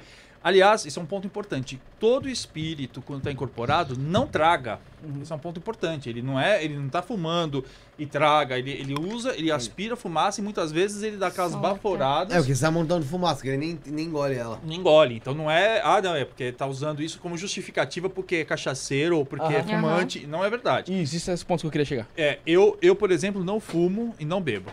Aliás, 0.45 0.85
isso 0.85 0.99
é 0.99 1.01
um 1.01 1.07
ponto 1.07 1.25
importante. 1.25 1.81
Todo 1.99 2.29
espírito, 2.29 3.01
quando 3.01 3.17
está 3.21 3.31
incorporado, 3.31 3.97
não 3.97 4.27
traga. 4.27 4.79
Uhum. 5.03 5.23
Isso 5.23 5.33
é 5.33 5.35
um 5.35 5.39
ponto 5.39 5.57
importante. 5.57 6.07
Ele 6.07 6.21
não 6.21 6.39
é, 6.39 6.63
ele 6.63 6.77
não 6.77 6.87
tá 6.87 7.01
fumando 7.01 7.65
e 7.97 8.05
traga. 8.05 8.55
Ele, 8.55 8.69
ele 8.69 8.93
usa, 8.93 9.35
ele 9.35 9.51
aspira 9.51 9.95
fumaça 9.95 10.39
e 10.39 10.43
muitas 10.43 10.71
vezes 10.71 11.01
ele 11.01 11.17
dá 11.17 11.29
aquelas 11.29 11.53
Solta. 11.53 11.67
baforadas. 11.69 12.31
É, 12.31 12.37
porque 12.37 12.53
você 12.53 12.61
tá 12.63 12.69
montando 12.69 13.03
fumaça, 13.03 13.41
que 13.41 13.47
ele 13.47 13.57
nem, 13.57 13.79
nem 13.87 14.05
engole 14.05 14.35
ela. 14.35 14.61
Não 14.63 14.71
engole. 14.71 15.15
Então 15.15 15.33
não 15.33 15.49
é. 15.49 15.81
Ah, 15.83 15.99
não, 15.99 16.15
é 16.15 16.23
porque 16.23 16.51
tá 16.51 16.67
usando 16.67 17.01
isso 17.01 17.17
como 17.17 17.35
justificativa 17.35 18.07
porque 18.07 18.35
é 18.35 18.45
cachaceiro 18.45 19.17
ou 19.17 19.25
porque 19.25 19.51
é 19.51 19.61
Aham. 19.61 19.67
fumante. 19.67 20.27
Não 20.27 20.45
é 20.45 20.49
verdade. 20.51 20.93
Isso, 21.01 21.15
isso 21.15 21.31
é 21.31 21.33
esse 21.33 21.43
ponto 21.43 21.61
que 21.61 21.65
eu 21.65 21.71
queria 21.71 21.85
chegar. 21.85 22.07
É, 22.15 22.37
eu, 22.45 22.77
eu, 22.83 22.95
por 22.95 23.09
exemplo, 23.09 23.43
não 23.43 23.59
fumo 23.59 24.13
e 24.19 24.25
não 24.25 24.39
bebo. 24.39 24.69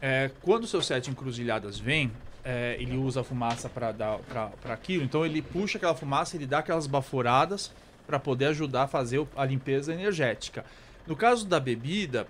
É, 0.00 0.30
quando 0.42 0.62
o 0.62 0.66
seu 0.68 0.80
sete 0.80 1.10
encruzilhadas 1.10 1.76
vem, 1.76 2.12
é, 2.48 2.78
ele 2.80 2.96
usa 2.96 3.20
a 3.20 3.24
fumaça 3.24 3.68
para 3.68 3.92
dar 3.92 4.18
para 4.20 4.72
aquilo, 4.72 5.04
então 5.04 5.26
ele 5.26 5.42
puxa 5.42 5.76
aquela 5.76 5.94
fumaça, 5.94 6.34
ele 6.34 6.46
dá 6.46 6.60
aquelas 6.60 6.86
baforadas 6.86 7.70
para 8.06 8.18
poder 8.18 8.46
ajudar 8.46 8.84
a 8.84 8.88
fazer 8.88 9.22
a 9.36 9.44
limpeza 9.44 9.92
energética. 9.92 10.64
No 11.06 11.14
caso 11.14 11.46
da 11.46 11.60
bebida, 11.60 12.26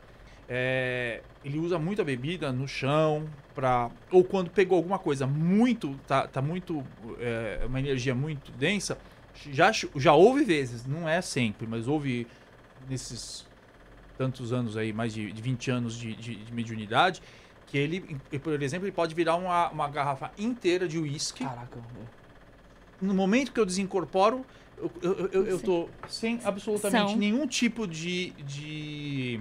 é, 0.48 1.22
ele 1.44 1.60
usa 1.60 1.78
muito 1.78 2.02
a 2.02 2.04
bebida 2.04 2.50
no 2.50 2.66
chão 2.66 3.28
para 3.54 3.92
ou 4.10 4.24
quando 4.24 4.50
pegou 4.50 4.76
alguma 4.76 4.98
coisa 4.98 5.24
muito 5.24 5.94
tá, 6.08 6.26
tá 6.26 6.42
muito 6.42 6.84
é, 7.20 7.60
uma 7.64 7.78
energia 7.78 8.14
muito 8.14 8.50
densa, 8.50 8.98
já 9.52 9.70
já 9.70 10.14
houve 10.14 10.42
vezes, 10.42 10.84
não 10.84 11.08
é 11.08 11.22
sempre, 11.22 11.64
mas 11.64 11.86
houve 11.86 12.26
nesses 12.88 13.46
tantos 14.16 14.52
anos 14.52 14.76
aí, 14.76 14.92
mais 14.92 15.14
de, 15.14 15.30
de 15.30 15.40
20 15.40 15.70
anos 15.70 15.96
de, 15.96 16.12
de, 16.16 16.34
de 16.34 16.52
mediunidade, 16.52 17.22
que 17.70 17.76
ele, 17.78 18.00
por 18.42 18.60
exemplo, 18.62 18.86
ele 18.86 18.92
pode 18.94 19.14
virar 19.14 19.36
uma, 19.36 19.68
uma 19.70 19.88
garrafa 19.88 20.30
inteira 20.38 20.88
de 20.88 20.98
uísque. 20.98 21.44
Caraca. 21.44 21.78
No 23.00 23.14
momento 23.14 23.52
que 23.52 23.60
eu 23.60 23.66
desincorporo, 23.66 24.44
eu, 24.76 24.90
eu, 25.02 25.26
eu, 25.32 25.46
eu 25.46 25.60
tô 25.60 25.88
sem 26.08 26.40
absolutamente 26.44 27.10
São. 27.10 27.16
nenhum 27.18 27.46
tipo 27.46 27.86
de, 27.86 28.30
de, 28.30 29.40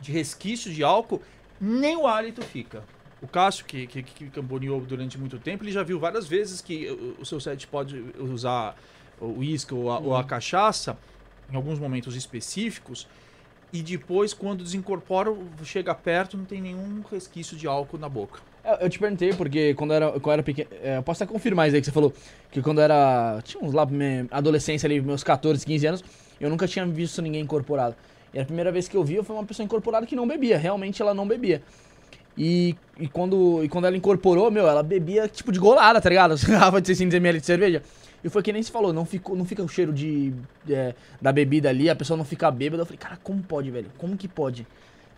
de 0.00 0.12
resquício 0.12 0.72
de 0.72 0.82
álcool, 0.84 1.22
nem 1.60 1.96
o 1.96 2.06
hálito 2.06 2.42
fica. 2.42 2.84
O 3.20 3.26
Cássio, 3.26 3.64
que, 3.64 3.86
que, 3.88 4.02
que 4.02 4.30
camboneou 4.30 4.80
durante 4.80 5.18
muito 5.18 5.38
tempo, 5.38 5.64
ele 5.64 5.72
já 5.72 5.82
viu 5.82 5.98
várias 5.98 6.28
vezes 6.28 6.60
que 6.60 6.88
o, 6.88 7.16
o 7.22 7.26
seu 7.26 7.40
set 7.40 7.66
pode 7.66 8.04
usar 8.18 8.76
o 9.20 9.38
uísque 9.38 9.74
ou, 9.74 9.90
a- 9.90 9.98
ou 9.98 10.14
a 10.16 10.22
cachaça, 10.22 10.96
em 11.50 11.56
alguns 11.56 11.78
momentos 11.80 12.14
específicos, 12.14 13.08
e 13.72 13.82
depois, 13.82 14.32
quando 14.32 14.64
desincorpora, 14.64 15.34
chega 15.62 15.94
perto, 15.94 16.36
não 16.36 16.44
tem 16.44 16.60
nenhum 16.60 17.02
resquício 17.10 17.56
de 17.56 17.66
álcool 17.66 17.98
na 17.98 18.08
boca. 18.08 18.40
Eu, 18.64 18.74
eu 18.76 18.90
te 18.90 18.98
perguntei, 18.98 19.32
porque 19.34 19.74
quando 19.74 19.90
eu 19.90 19.96
era, 19.96 20.20
quando 20.20 20.32
era 20.32 20.42
pequeno. 20.42 20.70
é, 20.82 20.96
eu 20.96 21.02
posso 21.02 21.22
até 21.22 21.30
confirmar 21.30 21.68
isso 21.68 21.76
aí 21.76 21.82
que 21.82 21.86
você 21.86 21.92
falou. 21.92 22.12
Que 22.50 22.62
quando 22.62 22.78
eu 22.78 22.84
era. 22.84 23.40
Tinha 23.44 23.62
uns 23.62 23.74
lá, 23.74 23.84
minha 23.84 24.26
adolescência 24.30 24.86
ali, 24.86 25.00
meus 25.00 25.22
14, 25.22 25.64
15 25.66 25.86
anos, 25.86 26.04
eu 26.40 26.48
nunca 26.48 26.66
tinha 26.66 26.86
visto 26.86 27.20
ninguém 27.20 27.42
incorporado. 27.42 27.94
E 28.32 28.38
a 28.38 28.44
primeira 28.44 28.72
vez 28.72 28.88
que 28.88 28.96
eu 28.96 29.04
vi, 29.04 29.22
foi 29.22 29.36
uma 29.36 29.44
pessoa 29.44 29.64
incorporada 29.64 30.06
que 30.06 30.16
não 30.16 30.26
bebia. 30.26 30.56
Realmente 30.56 31.02
ela 31.02 31.12
não 31.12 31.26
bebia. 31.26 31.62
E, 32.36 32.76
e, 32.98 33.08
quando, 33.08 33.64
e 33.64 33.68
quando 33.68 33.86
ela 33.86 33.96
incorporou, 33.96 34.50
meu, 34.50 34.68
ela 34.68 34.82
bebia 34.82 35.26
tipo 35.28 35.50
de 35.50 35.58
golada, 35.58 36.00
tá 36.00 36.08
ligado? 36.08 36.36
Garrafas 36.46 36.82
de 36.82 36.94
600ml 36.94 37.40
de 37.40 37.46
cerveja. 37.46 37.82
E 38.22 38.28
foi 38.28 38.42
que 38.42 38.52
nem 38.52 38.62
se 38.62 38.70
falou, 38.70 38.92
não, 38.92 39.04
ficou, 39.04 39.36
não 39.36 39.44
fica 39.44 39.62
o 39.62 39.68
cheiro 39.68 39.92
de, 39.92 40.32
é, 40.68 40.94
da 41.20 41.32
bebida 41.32 41.68
ali, 41.68 41.88
a 41.88 41.94
pessoa 41.96 42.16
não 42.16 42.24
fica 42.24 42.50
bêbada. 42.50 42.82
Eu 42.82 42.86
falei, 42.86 42.98
cara, 42.98 43.18
como 43.22 43.42
pode, 43.42 43.70
velho? 43.70 43.90
Como 43.96 44.16
que 44.16 44.26
pode? 44.26 44.66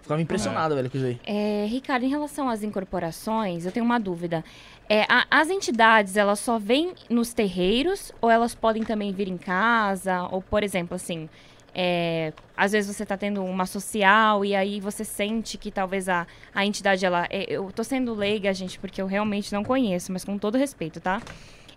Ficava 0.02 0.20
impressionado, 0.20 0.74
velho, 0.74 0.90
com 0.90 0.96
isso 0.96 1.06
aí. 1.06 1.20
É, 1.24 1.66
Ricardo, 1.68 2.04
em 2.04 2.08
relação 2.08 2.48
às 2.48 2.62
incorporações, 2.62 3.64
eu 3.66 3.72
tenho 3.72 3.84
uma 3.84 3.98
dúvida. 4.00 4.44
É, 4.88 5.02
a- 5.08 5.26
as 5.30 5.48
entidades, 5.50 6.16
elas 6.16 6.38
só 6.40 6.58
vêm 6.58 6.94
nos 7.08 7.32
terreiros 7.32 8.10
ou 8.20 8.30
elas 8.30 8.54
podem 8.54 8.82
também 8.82 9.12
vir 9.12 9.28
em 9.28 9.36
casa? 9.36 10.26
Ou, 10.30 10.42
por 10.42 10.62
exemplo, 10.64 10.94
assim, 10.96 11.28
é, 11.74 12.32
às 12.56 12.72
vezes 12.72 12.94
você 12.96 13.02
está 13.04 13.16
tendo 13.16 13.44
uma 13.44 13.66
social 13.66 14.44
e 14.44 14.54
aí 14.54 14.80
você 14.80 15.04
sente 15.04 15.56
que 15.56 15.70
talvez 15.70 16.08
a, 16.08 16.26
a 16.54 16.66
entidade, 16.66 17.04
ela... 17.06 17.26
é, 17.30 17.44
eu 17.48 17.70
tô 17.70 17.84
sendo 17.84 18.12
leiga, 18.14 18.52
gente, 18.52 18.78
porque 18.78 19.00
eu 19.00 19.06
realmente 19.06 19.52
não 19.52 19.62
conheço, 19.62 20.12
mas 20.12 20.24
com 20.24 20.36
todo 20.38 20.58
respeito, 20.58 21.00
tá? 21.00 21.22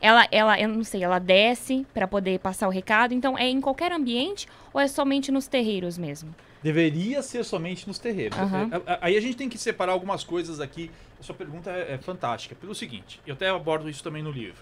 Ela, 0.04 0.28
ela, 0.32 0.60
eu 0.60 0.68
não 0.68 0.84
sei, 0.84 1.02
ela 1.02 1.18
desce 1.18 1.88
para 1.94 2.06
poder 2.06 2.38
passar 2.40 2.68
o 2.68 2.70
recado. 2.72 3.14
Então, 3.14 3.38
é 3.38 3.48
em 3.48 3.62
qualquer 3.62 3.90
ambiente 3.94 4.48
ou 4.74 4.82
é 4.82 4.86
somente 4.90 5.32
nos 5.32 5.48
terreiros 5.48 5.98
mesmo? 5.98 6.36
Deveria 6.62 7.22
ser 7.22 7.46
somente 7.46 7.88
nos 7.88 7.98
terreiros. 8.00 8.38
A- 8.86 9.00
Aí 9.02 9.16
a 9.16 9.22
gente 9.22 9.38
tem 9.38 9.48
que 9.48 9.58
separar 9.58 9.94
algumas 9.94 10.22
coisas 10.24 10.60
aqui. 10.60 10.92
A 11.20 11.24
sua 11.24 11.34
pergunta 11.34 11.70
é, 11.72 11.94
é 11.94 11.98
fantástica. 11.98 12.54
Pelo 12.54 12.76
seguinte, 12.76 13.22
eu 13.26 13.34
até 13.34 13.48
abordo 13.50 13.90
isso 13.90 14.04
também 14.04 14.22
no 14.22 14.30
livro. 14.32 14.62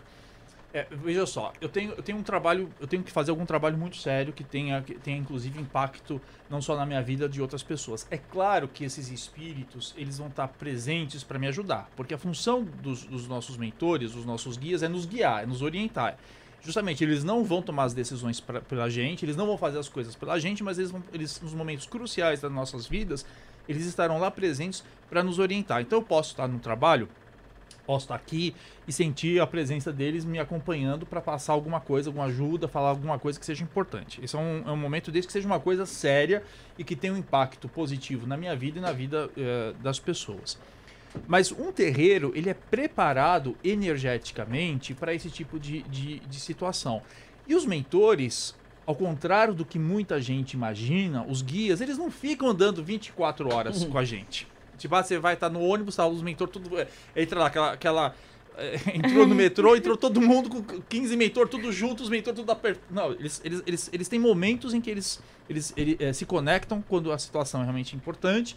É, 0.73 0.87
veja 0.89 1.25
só, 1.25 1.51
eu 1.59 1.67
tenho, 1.67 1.91
eu 1.91 2.01
tenho 2.01 2.17
um 2.17 2.23
trabalho, 2.23 2.69
eu 2.79 2.87
tenho 2.87 3.03
que 3.03 3.11
fazer 3.11 3.29
algum 3.29 3.45
trabalho 3.45 3.77
muito 3.77 3.97
sério 3.97 4.31
que 4.31 4.43
tenha, 4.43 4.81
que 4.81 4.93
tenha 4.93 5.17
inclusive 5.17 5.59
impacto 5.59 6.21
não 6.49 6.61
só 6.61 6.77
na 6.77 6.85
minha 6.85 7.01
vida 7.01 7.27
de 7.27 7.41
outras 7.41 7.61
pessoas. 7.61 8.07
É 8.09 8.17
claro 8.17 8.69
que 8.69 8.85
esses 8.85 9.11
espíritos 9.11 9.93
eles 9.97 10.17
vão 10.17 10.27
estar 10.27 10.47
presentes 10.47 11.23
para 11.23 11.37
me 11.37 11.47
ajudar, 11.47 11.89
porque 11.95 12.13
a 12.13 12.17
função 12.17 12.63
dos, 12.63 13.03
dos 13.03 13.27
nossos 13.27 13.57
mentores, 13.57 14.13
dos 14.13 14.25
nossos 14.25 14.55
guias, 14.55 14.81
é 14.81 14.87
nos 14.87 15.05
guiar, 15.05 15.43
é 15.43 15.45
nos 15.45 15.61
orientar. 15.61 16.17
Justamente, 16.63 17.03
eles 17.03 17.23
não 17.23 17.43
vão 17.43 17.61
tomar 17.61 17.85
as 17.85 17.93
decisões 17.93 18.39
pra, 18.39 18.61
pela 18.61 18.89
gente, 18.89 19.25
eles 19.25 19.35
não 19.35 19.47
vão 19.47 19.57
fazer 19.57 19.79
as 19.79 19.89
coisas 19.89 20.15
pela 20.15 20.39
gente, 20.39 20.63
mas 20.63 20.77
eles, 20.77 20.91
vão, 20.91 21.03
eles 21.11 21.41
nos 21.41 21.53
momentos 21.53 21.85
cruciais 21.85 22.39
das 22.39 22.51
nossas 22.51 22.87
vidas, 22.87 23.25
eles 23.67 23.85
estarão 23.85 24.19
lá 24.19 24.31
presentes 24.31 24.83
para 25.09 25.21
nos 25.21 25.37
orientar. 25.37 25.81
Então 25.81 25.99
eu 25.99 26.03
posso 26.03 26.31
estar 26.31 26.47
no 26.47 26.59
trabalho 26.59 27.09
posso 27.85 28.05
estar 28.05 28.15
aqui 28.15 28.55
e 28.87 28.93
sentir 28.93 29.41
a 29.41 29.47
presença 29.47 29.91
deles 29.91 30.25
me 30.25 30.39
acompanhando 30.39 31.05
para 31.05 31.21
passar 31.21 31.53
alguma 31.53 31.79
coisa, 31.79 32.09
alguma 32.09 32.25
ajuda, 32.25 32.67
falar 32.67 32.89
alguma 32.89 33.19
coisa 33.19 33.39
que 33.39 33.45
seja 33.45 33.63
importante. 33.63 34.23
Esse 34.23 34.35
é 34.35 34.39
um, 34.39 34.63
é 34.65 34.71
um 34.71 34.77
momento 34.77 35.11
desse 35.11 35.27
que 35.27 35.33
seja 35.33 35.47
uma 35.47 35.59
coisa 35.59 35.85
séria 35.85 36.43
e 36.77 36.83
que 36.83 36.95
tenha 36.95 37.13
um 37.13 37.17
impacto 37.17 37.67
positivo 37.67 38.25
na 38.27 38.37
minha 38.37 38.55
vida 38.55 38.79
e 38.79 38.81
na 38.81 38.91
vida 38.91 39.29
eh, 39.37 39.73
das 39.81 39.99
pessoas. 39.99 40.57
Mas 41.27 41.51
um 41.51 41.71
terreiro, 41.71 42.31
ele 42.35 42.49
é 42.49 42.53
preparado 42.53 43.57
energeticamente 43.63 44.93
para 44.93 45.13
esse 45.13 45.29
tipo 45.29 45.59
de, 45.59 45.81
de, 45.83 46.19
de 46.19 46.39
situação. 46.39 47.01
E 47.47 47.55
os 47.55 47.65
mentores, 47.65 48.55
ao 48.85 48.95
contrário 48.95 49.53
do 49.53 49.65
que 49.65 49.77
muita 49.77 50.21
gente 50.21 50.53
imagina, 50.53 51.25
os 51.27 51.41
guias, 51.41 51.81
eles 51.81 51.97
não 51.97 52.09
ficam 52.09 52.49
andando 52.49 52.83
24 52.83 53.53
horas 53.53 53.83
com 53.85 53.97
a 53.97 54.05
gente. 54.05 54.47
Tipo, 54.81 54.95
ah, 54.95 55.03
você 55.03 55.17
vai 55.19 55.35
estar 55.35 55.49
no 55.49 55.61
ônibus, 55.61 55.95
tá, 55.95 56.05
os 56.07 56.21
mentor 56.21 56.47
tudo. 56.47 56.77
é, 56.79 56.87
Entra 57.15 57.39
lá, 57.39 57.47
aquela. 57.47 57.71
aquela 57.73 58.15
é, 58.57 58.75
entrou 58.97 59.25
no 59.25 59.33
metrô, 59.33 59.75
entrou 59.75 59.95
todo 59.95 60.19
mundo 60.19 60.49
com 60.49 60.81
15 60.81 61.15
mentor, 61.15 61.47
tudo 61.47 61.71
junto, 61.71 62.03
os 62.03 62.09
mentor 62.09 62.33
tudo 62.33 62.51
apertado. 62.51 62.85
Não, 62.93 63.11
eles, 63.13 63.41
eles, 63.45 63.63
eles, 63.65 63.89
eles 63.93 64.07
têm 64.09 64.19
momentos 64.19 64.73
em 64.73 64.81
que 64.81 64.89
eles, 64.89 65.21
eles, 65.49 65.73
ele- 65.77 65.97
é, 65.99 66.11
se 66.11 66.25
conectam 66.25 66.83
quando 66.87 67.11
a 67.11 67.17
situação 67.17 67.61
é 67.61 67.63
realmente 67.63 67.95
importante, 67.95 68.55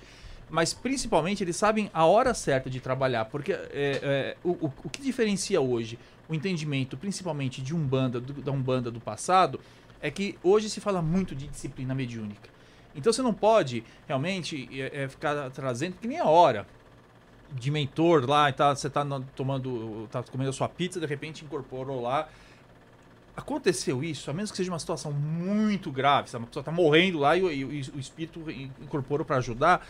mas 0.51 0.75
principalmente 0.75 1.43
eles 1.45 1.57
sabem 1.57 1.91
a 1.95 2.05
hora 2.05 2.35
certa 2.35 2.69
de 2.69 2.81
trabalhar, 2.81 3.27
porque 3.27 3.53
é, 3.53 3.67
é, 3.73 4.37
o, 4.45 4.67
o, 4.85 4.91
que 4.91 5.01
diferencia 5.01 5.61
hoje 5.61 5.99
o 6.29 6.35
entendimento, 6.35 6.97
principalmente 6.97 7.63
de 7.63 7.75
Umbanda, 7.75 8.21
do, 8.21 8.33
da 8.33 8.51
Umbanda 8.51 8.91
do 8.91 9.01
passado, 9.01 9.61
é 10.01 10.11
que 10.11 10.37
hoje 10.43 10.69
se 10.69 10.81
fala 10.81 11.01
muito 11.01 11.35
de 11.35 11.47
disciplina 11.47 11.95
mediúnica. 11.95 12.54
Então 12.95 13.13
você 13.13 13.23
não 13.23 13.35
pode 13.35 13.85
realmente 14.07 14.69
é, 14.73 15.03
é, 15.05 15.09
ficar 15.09 15.51
trazendo, 15.51 15.97
que 16.01 16.07
nem 16.09 16.19
a 16.19 16.27
hora 16.27 16.67
de 17.53 17.71
mentor 17.71 18.29
lá, 18.29 18.51
e 18.51 18.53
tá, 18.53 18.75
você 18.75 18.91
tá 18.91 19.05
tomando, 19.37 20.09
tá 20.11 20.23
comendo 20.25 20.51
a 20.51 20.53
sua 20.53 20.69
pizza, 20.69 20.99
de 21.01 21.07
repente 21.07 21.45
incorporou 21.45 22.01
lá. 22.03 22.29
Aconteceu 23.37 24.05
isso, 24.05 24.31
a 24.31 24.35
menos 24.35 24.51
que 24.53 24.57
seja 24.57 24.71
uma 24.71 24.79
situação 24.79 25.11
muito 25.13 25.91
grave, 25.91 26.31
sabe? 26.31 26.43
uma 26.45 26.49
pessoa 26.49 26.63
tá 26.63 26.71
morrendo 26.71 27.19
lá 27.19 27.37
e, 27.37 27.43
o- 27.43 27.51
e 27.51 27.61
e 27.63 27.81
o 27.97 27.99
espírito 27.99 28.49
in- 28.49 28.71
incorporou 28.81 29.25
para 29.27 29.37
ajudar, 29.39 29.85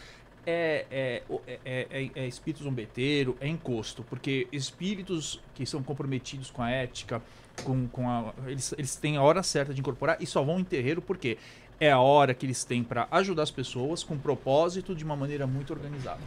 é, 0.46 0.86
é, 0.90 1.22
é, 1.46 1.58
é, 1.64 1.86
é- 1.90 2.10
é 2.22 2.26
espírito 2.26 2.64
zombeteiro, 2.64 3.36
é 3.40 3.46
encosto, 3.48 4.02
porque 4.04 4.48
espíritos 4.50 5.40
que 5.54 5.66
são 5.66 5.82
comprometidos 5.82 6.50
com 6.50 6.62
a 6.62 6.70
ética, 6.70 7.20
com, 7.64 7.86
com 7.88 8.08
a, 8.08 8.32
eles, 8.46 8.72
eles 8.78 8.96
têm 8.96 9.18
a 9.18 9.22
hora 9.22 9.42
certa 9.42 9.74
de 9.74 9.80
incorporar 9.80 10.16
e 10.20 10.26
só 10.26 10.42
vão 10.42 10.58
em 10.58 10.64
terreiro 10.64 11.02
porque 11.02 11.36
é 11.80 11.90
a 11.90 12.00
hora 12.00 12.34
que 12.34 12.46
eles 12.46 12.64
têm 12.64 12.82
para 12.82 13.06
ajudar 13.10 13.42
as 13.42 13.50
pessoas 13.50 14.02
com 14.02 14.16
propósito 14.16 14.94
de 14.94 15.04
uma 15.04 15.16
maneira 15.16 15.46
muito 15.46 15.72
organizada. 15.72 16.20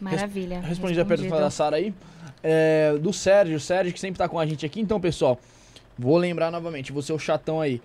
Maravilha. 0.00 0.60
Respondi 0.60 0.98
a 0.98 1.04
pergunta 1.04 1.22
respondido. 1.24 1.44
da 1.44 1.50
Sara 1.50 1.76
aí. 1.76 1.92
É, 2.42 2.96
do 3.00 3.12
Sérgio, 3.12 3.56
o 3.56 3.60
Sérgio 3.60 3.92
que 3.92 4.00
sempre 4.00 4.18
tá 4.18 4.28
com 4.28 4.38
a 4.38 4.46
gente 4.46 4.64
aqui. 4.64 4.80
Então, 4.80 4.98
pessoal, 5.00 5.38
vou 5.98 6.16
lembrar 6.16 6.50
novamente, 6.50 6.92
você 6.92 7.12
é 7.12 7.14
o 7.14 7.18
chatão 7.18 7.60
aí. 7.60 7.82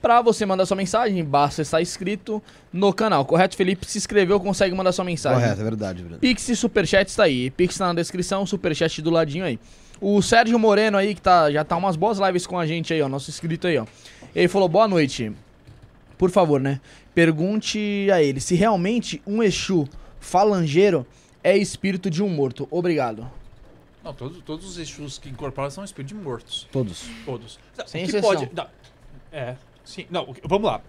Pra 0.00 0.20
você 0.20 0.44
mandar 0.44 0.66
sua 0.66 0.76
mensagem, 0.76 1.22
basta 1.24 1.62
estar 1.62 1.80
inscrito 1.80 2.42
no 2.72 2.92
canal, 2.92 3.24
correto? 3.24 3.56
Felipe 3.56 3.86
se 3.86 3.98
inscreveu, 3.98 4.38
consegue 4.40 4.74
mandar 4.74 4.92
sua 4.92 5.04
mensagem. 5.04 5.40
Correto, 5.40 5.60
é 5.60 5.64
verdade, 5.64 6.02
Bruno. 6.02 6.18
Pix 6.18 6.48
e 6.48 6.56
Superchat 6.56 7.08
está 7.08 7.24
aí. 7.24 7.50
Pix 7.50 7.76
tá 7.76 7.86
na 7.86 7.94
descrição, 7.94 8.44
Superchat 8.46 9.00
do 9.00 9.10
ladinho 9.10 9.44
aí. 9.44 9.58
O 10.00 10.20
Sérgio 10.20 10.58
Moreno 10.58 10.98
aí, 10.98 11.14
que 11.14 11.22
tá, 11.22 11.50
já 11.50 11.64
tá 11.64 11.76
umas 11.76 11.96
boas 11.96 12.18
lives 12.18 12.46
com 12.46 12.58
a 12.58 12.66
gente 12.66 12.92
aí, 12.92 13.00
ó. 13.00 13.08
Nosso 13.08 13.30
inscrito 13.30 13.66
aí, 13.66 13.78
ó. 13.78 13.86
Ele 14.34 14.48
falou, 14.48 14.68
boa 14.68 14.88
noite. 14.88 15.32
Por 16.18 16.30
favor, 16.30 16.60
né? 16.60 16.80
Pergunte 17.14 18.08
a 18.12 18.22
ele 18.22 18.40
se 18.40 18.54
realmente 18.54 19.20
um 19.26 19.42
Exu 19.42 19.88
falangeiro 20.20 21.06
é 21.42 21.56
espírito 21.56 22.08
de 22.10 22.22
um 22.22 22.28
morto. 22.28 22.66
Obrigado. 22.70 23.30
Não, 24.02 24.12
todos, 24.12 24.42
todos 24.42 24.66
os 24.66 24.78
Exus 24.78 25.18
que 25.18 25.28
incorporam 25.28 25.70
são 25.70 25.82
espíritos 25.84 26.16
de 26.16 26.22
mortos. 26.22 26.68
Todos. 26.70 27.06
Todos. 27.24 27.58
Não, 27.76 27.86
Sem 27.86 28.02
exceção. 28.04 28.20
pode. 28.30 28.50
Não, 28.54 28.66
é, 29.32 29.56
sim. 29.84 30.06
Não, 30.10 30.34
vamos 30.44 30.66
lá. 30.66 30.80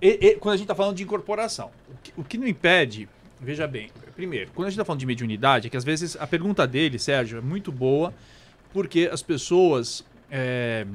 E- 0.00 0.18
e- 0.20 0.34
quando 0.36 0.54
a 0.54 0.56
gente 0.56 0.64
está 0.64 0.74
falando 0.74 0.96
de 0.96 1.02
incorporação, 1.02 1.70
o 1.88 1.96
que, 2.02 2.12
o 2.16 2.24
que 2.24 2.38
não 2.38 2.46
impede, 2.46 3.06
veja 3.38 3.66
bem, 3.66 3.90
primeiro, 4.16 4.50
quando 4.54 4.66
a 4.66 4.70
gente 4.70 4.76
está 4.76 4.84
falando 4.86 5.00
de 5.00 5.06
mediunidade, 5.06 5.66
é 5.66 5.70
que 5.70 5.76
às 5.76 5.84
vezes 5.84 6.16
a 6.18 6.26
pergunta 6.26 6.66
dele, 6.66 6.98
Sérgio, 6.98 7.36
é 7.38 7.40
muito 7.42 7.70
boa, 7.70 8.12
porque 8.72 9.08
as 9.12 9.22
pessoas. 9.22 10.02
é, 10.30 10.86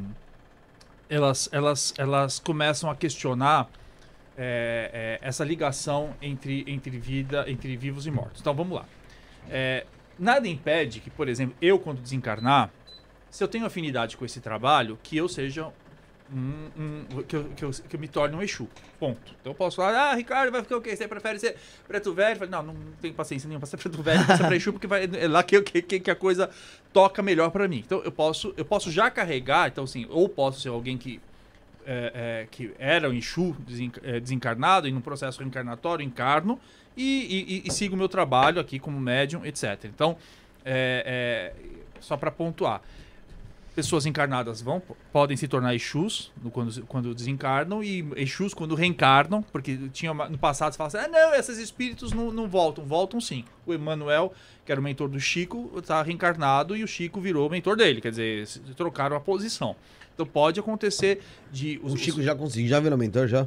elas, 1.10 1.50
elas, 1.52 1.94
elas 1.98 2.39
começam 2.39 2.89
a 2.89 2.96
questionar 2.96 3.70
é, 4.38 5.20
é, 5.22 5.28
essa 5.28 5.44
ligação 5.44 6.13
entre, 6.22 6.63
entre 6.68 6.98
vida, 6.98 7.46
entre 7.48 7.76
vivos 7.78 8.06
e 8.06 8.12
mortos. 8.12 8.41
Então 8.41 8.54
vamos 8.54 8.78
lá. 8.78 8.86
É, 9.50 9.86
nada 10.18 10.48
impede 10.48 11.00
que, 11.00 11.10
por 11.10 11.28
exemplo, 11.28 11.56
eu 11.62 11.80
quando 11.80 12.02
desencarnar, 12.02 12.72
se 13.30 13.44
eu 13.44 13.48
tenho 13.48 13.65
afinidade 13.65 14.18
com 14.18 14.26
esse 14.26 14.39
trabalho, 14.39 14.98
que 15.04 15.18
eu 15.18 15.28
seja 15.28 15.72
um, 16.34 17.06
um- 17.18 17.24
que, 17.24 17.36
eu, 17.36 17.44
que, 17.56 17.64
eu, 17.64 17.72
que 17.72 17.96
eu 17.96 18.00
me 18.00 18.08
torne 18.08 18.36
um 18.36 18.42
Exu. 18.42 18.68
Ponto. 19.00 19.34
Então 19.42 19.52
eu 19.52 19.56
posso 19.56 19.76
falar, 19.78 20.12
ah, 20.12 20.16
Ricardo, 20.16 20.52
vai 20.52 20.62
ficar 20.64 20.78
o 20.78 20.82
quê? 20.82 20.96
Você 20.96 21.08
prefere 21.08 21.40
ser 21.40 21.56
preto 21.88 22.14
velho? 22.14 22.38
Falo, 22.40 22.50
não, 22.52 22.64
não 22.64 22.76
tenho 23.02 23.14
paciência 23.14 23.48
nenhuma 23.48 23.60
pra 23.62 23.68
ser 23.68 23.78
preto 23.78 24.02
velho, 24.02 24.26
ser 24.26 24.38
pra 24.46 24.56
Exu, 24.56 24.72
porque 24.74 24.88
vai, 24.88 25.10
é 25.14 25.28
lá 25.28 25.44
que, 25.44 25.62
que, 25.62 26.00
que 26.00 26.12
a 26.12 26.16
coisa 26.16 26.50
toca 26.92 27.22
melhor 27.22 27.52
pra 27.52 27.68
mim. 27.68 27.84
Então 27.86 28.02
eu 28.04 28.12
posso, 28.12 28.54
eu 28.58 28.66
posso 28.66 28.90
já 28.92 29.12
carregar, 29.12 29.68
então 29.70 29.84
assim, 29.84 30.08
ou 30.10 30.28
posso 30.28 30.62
ser 30.62 30.70
alguém 30.70 30.98
que 30.98 31.20
é, 31.88 32.12
é, 32.44 32.48
que 32.50 32.74
era 32.80 33.08
um 33.10 33.14
Exu 33.14 33.56
é, 34.04 34.20
desencarnado 34.20 34.88
e 34.88 34.92
num 34.92 35.02
processo 35.02 35.40
reencarnatório 35.42 36.04
encarno 36.04 36.60
e- 36.98 37.62
e- 37.64 37.68
e 37.68 37.72
sigo 37.72 37.94
o 37.94 37.98
meu 37.98 38.10
trabalho 38.10 38.60
aqui 38.60 38.80
como 38.80 39.00
médium, 39.00 39.46
etc. 39.46 39.86
Então, 39.86 40.18
é, 40.64 41.54
é, 41.56 42.00
só 42.00 42.18
para 42.18 42.32
pontuar, 42.32 42.82
pessoas 43.76 44.06
encarnadas 44.06 44.62
vão 44.62 44.82
podem 45.12 45.36
se 45.36 45.48
tornar 45.48 45.76
Exus 45.76 46.32
quando, 46.52 46.86
quando 46.86 47.14
desencarnam 47.14 47.84
e 47.84 48.08
Exus 48.16 48.54
quando 48.54 48.74
reencarnam, 48.74 49.42
porque 49.44 49.78
tinha 49.92 50.14
no 50.14 50.38
passado 50.38 50.72
se 50.72 50.78
fala 50.78 50.88
assim, 50.88 50.98
ah 50.98 51.08
não, 51.08 51.36
esses 51.36 51.58
espíritos 51.58 52.14
não, 52.14 52.32
não 52.32 52.48
voltam, 52.48 52.86
voltam 52.86 53.20
sim. 53.20 53.44
O 53.66 53.74
Emanuel, 53.74 54.34
que 54.66 54.72
era 54.72 54.80
o 54.80 54.84
mentor 54.84 55.10
do 55.10 55.20
Chico, 55.20 55.72
está 55.78 56.02
reencarnado 56.02 56.76
e 56.76 56.84
o 56.84 56.88
Chico 56.88 57.19
virou 57.19 57.48
o 57.48 57.52
mentor 57.52 57.76
dele, 57.76 58.00
quer 58.00 58.12
dizer, 58.12 58.48
trocaram 58.76 59.15
a 59.15 59.19
posição. 59.19 59.76
Então 60.13 60.26
pode 60.26 60.60
acontecer 60.60 61.21
de 61.52 61.80
os, 61.84 61.94
O 61.94 61.98
Chico 61.98 62.23
já 62.23 62.34
conseguiu, 62.34 62.69
já 62.69 62.80
virou 62.80 62.98
mentor, 62.98 63.28
já? 63.28 63.46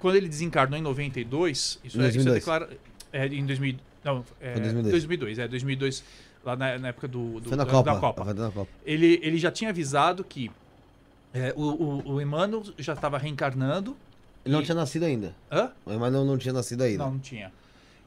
quando 0.00 0.16
ele 0.16 0.28
desencarnou 0.28 0.78
em 0.78 0.82
92, 0.82 1.78
isso, 1.84 1.98
Em 1.98 2.02
é, 2.02 2.08
isso 2.08 2.18
é 2.18 2.22
2002. 2.24 2.34
declara, 2.34 2.70
é, 3.12 3.26
em 3.26 3.44
2000, 3.44 3.76
não, 4.02 4.24
é, 4.40 4.52
Foi 4.54 4.62
2002. 4.62 4.90
2002, 4.92 5.38
é 5.38 5.48
2002, 5.48 6.04
lá 6.44 6.56
na, 6.56 6.78
na 6.78 6.88
época 6.88 7.06
do, 7.08 7.40
do- 7.40 7.48
Foi 7.48 7.56
na 7.56 7.64
da, 7.64 7.70
Copa. 7.70 7.92
da 7.94 8.00
Copa. 8.00 8.24
Foi 8.24 8.34
na 8.34 8.50
Copa. 8.50 8.70
Ele, 8.84 9.18
ele 9.22 9.38
já 9.38 9.50
tinha 9.50 9.70
avisado 9.70 10.24
que 10.24 10.50
é, 11.32 11.52
o, 11.56 11.62
o, 11.62 12.12
o 12.14 12.20
Emmanuel 12.20 12.62
já 12.78 12.92
estava 12.94 13.18
reencarnando. 13.18 13.96
Ele 14.44 14.54
não 14.54 14.60
E- 14.62 14.64
tinha 14.64 14.74
nascido 14.74 15.04
ainda. 15.04 15.34
Hã? 15.50 15.70
Mas 15.86 16.12
não, 16.12 16.24
não 16.24 16.38
tinha 16.38 16.52
nascido 16.52 16.82
ainda. 16.82 17.04
Não, 17.04 17.12
não 17.12 17.18
tinha. 17.18 17.52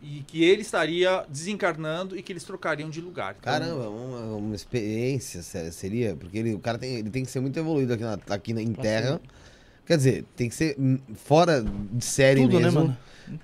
E 0.01 0.21
que 0.27 0.43
ele 0.43 0.61
estaria 0.63 1.23
desencarnando 1.29 2.17
e 2.17 2.21
que 2.21 2.33
eles 2.33 2.43
trocariam 2.43 2.89
de 2.89 2.99
lugar. 2.99 3.35
Então, 3.39 3.53
Caramba, 3.53 3.87
uma, 3.89 4.19
uma 4.35 4.55
experiência 4.55 5.41
séria, 5.41 5.71
seria, 5.71 6.13
porque 6.15 6.37
ele, 6.37 6.53
o 6.53 6.59
cara 6.59 6.77
tem, 6.77 6.95
ele 6.95 7.09
tem 7.09 7.23
que 7.23 7.31
ser 7.31 7.39
muito 7.39 7.57
evoluído 7.57 7.93
aqui, 7.93 8.03
na, 8.03 8.19
aqui 8.29 8.53
na- 8.53 8.61
em 8.61 8.73
terra. 8.73 9.21
Quer 9.85 9.95
dizer, 9.97 10.25
tem 10.35 10.49
que 10.49 10.55
ser 10.55 10.75
hum, 10.77 10.97
fora 11.15 11.63
de 11.63 12.03
série 12.03 12.41
Tudo, 12.41 12.57
né, 12.57 12.65
mesmo, 12.65 12.79
mano? 12.81 12.97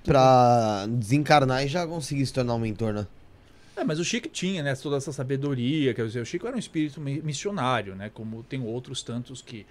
pra 0.04 0.86
desencarnar 0.90 1.64
e 1.64 1.68
já 1.68 1.86
conseguir 1.86 2.26
se 2.26 2.32
tornar 2.34 2.54
um 2.54 2.58
mentor, 2.58 2.92
né? 2.92 3.06
É, 3.80 3.84
mas 3.84 3.98
o 3.98 4.04
Chico 4.04 4.28
tinha, 4.28 4.62
né, 4.62 4.74
toda 4.74 4.96
essa 4.96 5.10
sabedoria, 5.10 5.94
quer 5.94 6.04
dizer, 6.06 6.20
o 6.20 6.26
Chico 6.26 6.46
era 6.46 6.54
um 6.54 6.58
espírito 6.58 7.00
mi- 7.00 7.22
missionário, 7.22 7.94
né, 7.94 8.10
como 8.12 8.42
tem 8.42 8.60
outros 8.62 9.02
tantos 9.02 9.40
que 9.40 9.64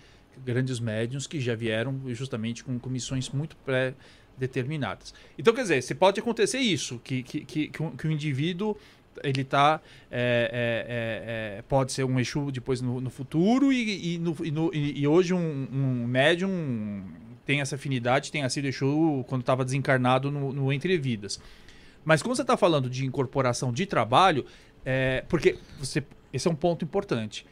grandes 0.44 0.80
médiuns 0.80 1.28
que 1.28 1.40
já 1.40 1.54
vieram 1.54 2.00
justamente 2.16 2.64
com, 2.64 2.80
com 2.80 2.90
missões 2.90 3.30
muito 3.30 3.56
pré-determinadas. 3.58 5.14
Então, 5.38 5.54
quer 5.54 5.62
dizer, 5.62 5.84
se 5.84 5.94
pode 5.94 6.20
acontecer 6.20 6.58
isso, 6.60 7.00
que, 7.04 7.22
que, 7.22 7.42
que, 7.42 7.68
que, 7.68 7.84
o, 8.08 8.12
indivíduo 8.12 8.76
ele 9.24 9.44
tá 9.44 9.82
é, 10.10 10.50
é, 10.52 11.56
é, 11.56 11.58
é, 11.60 11.62
pode 11.64 11.92
ser 11.92 12.04
um 12.06 12.20
Exu 12.20 12.52
depois 12.52 12.82
no, 12.82 13.00
no 13.02 13.10
futuro 13.10 13.72
e, 13.72 14.16
e, 14.16 14.18
no- 14.18 14.38
e 14.44 14.50
no- 14.52 14.72
e- 14.74 15.02
hoje 15.08 15.34
um, 15.34 15.68
um 15.72 16.08
médium 16.08 17.04
tem 17.46 17.62
essa 17.62 17.76
afinidade, 17.76 18.32
tem 18.32 18.48
sido 18.50 18.68
Exu 18.68 19.26
quando 19.28 19.42
estava 19.42 19.66
desencarnado 19.66 20.32
no, 20.32 20.54
no 20.54 20.72
Entre 20.74 20.98
Vidas. 20.98 21.40
Mas 22.10 22.24
quando 22.24 22.36
você 22.36 22.42
está 22.42 22.58
falando 22.58 22.90
de 22.90 23.06
incorporação 23.06 23.72
de 23.72 23.86
trabalho, 23.86 24.44
é, 24.84 25.24
porque 25.30 25.60
você, 25.78 26.04
esse 26.34 26.48
é 26.48 26.52
um 26.52 26.56
ponto 26.56 26.84
importante. 26.84 27.46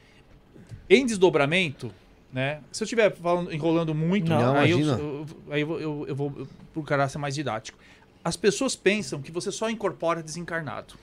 em 0.90 1.06
desdobramento, 1.06 1.92
né? 2.34 2.62
Se 2.72 2.82
eu 2.82 2.86
estiver 2.86 3.16
falando, 3.16 3.54
enrolando 3.54 3.94
muito, 3.94 4.28
Não, 4.30 4.56
aí, 4.56 4.72
eu, 4.72 5.26
aí 5.52 5.62
eu, 5.62 5.80
eu, 5.80 6.06
eu 6.08 6.16
vou 6.16 6.48
procurar 6.74 7.08
ser 7.08 7.20
mais 7.20 7.36
didático. 7.36 7.78
As 8.24 8.36
pessoas 8.36 8.76
pensam 8.76 9.22
que 9.22 9.32
você 9.32 9.52
só 9.52 9.70
incorpora 9.70 10.24
desencarnado. 10.24 10.96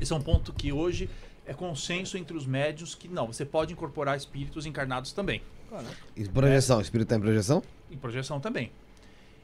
Esse 0.00 0.12
é 0.12 0.16
um 0.16 0.22
ponto 0.22 0.52
que 0.52 0.70
hoje 0.70 1.10
é 1.44 1.52
consenso 1.52 2.16
entre 2.16 2.36
os 2.36 2.46
médios 2.46 2.94
que 2.94 3.08
não, 3.08 3.26
você 3.26 3.44
pode 3.44 3.72
incorporar 3.72 4.16
espíritos 4.16 4.66
encarnados 4.66 5.10
também. 5.10 5.42
E 6.14 6.28
projeção, 6.28 6.78
o 6.78 6.80
espírito 6.80 7.08
tá 7.08 7.16
em 7.16 7.20
projeção? 7.20 7.60
Em 7.90 7.96
projeção 7.96 8.38
também. 8.38 8.70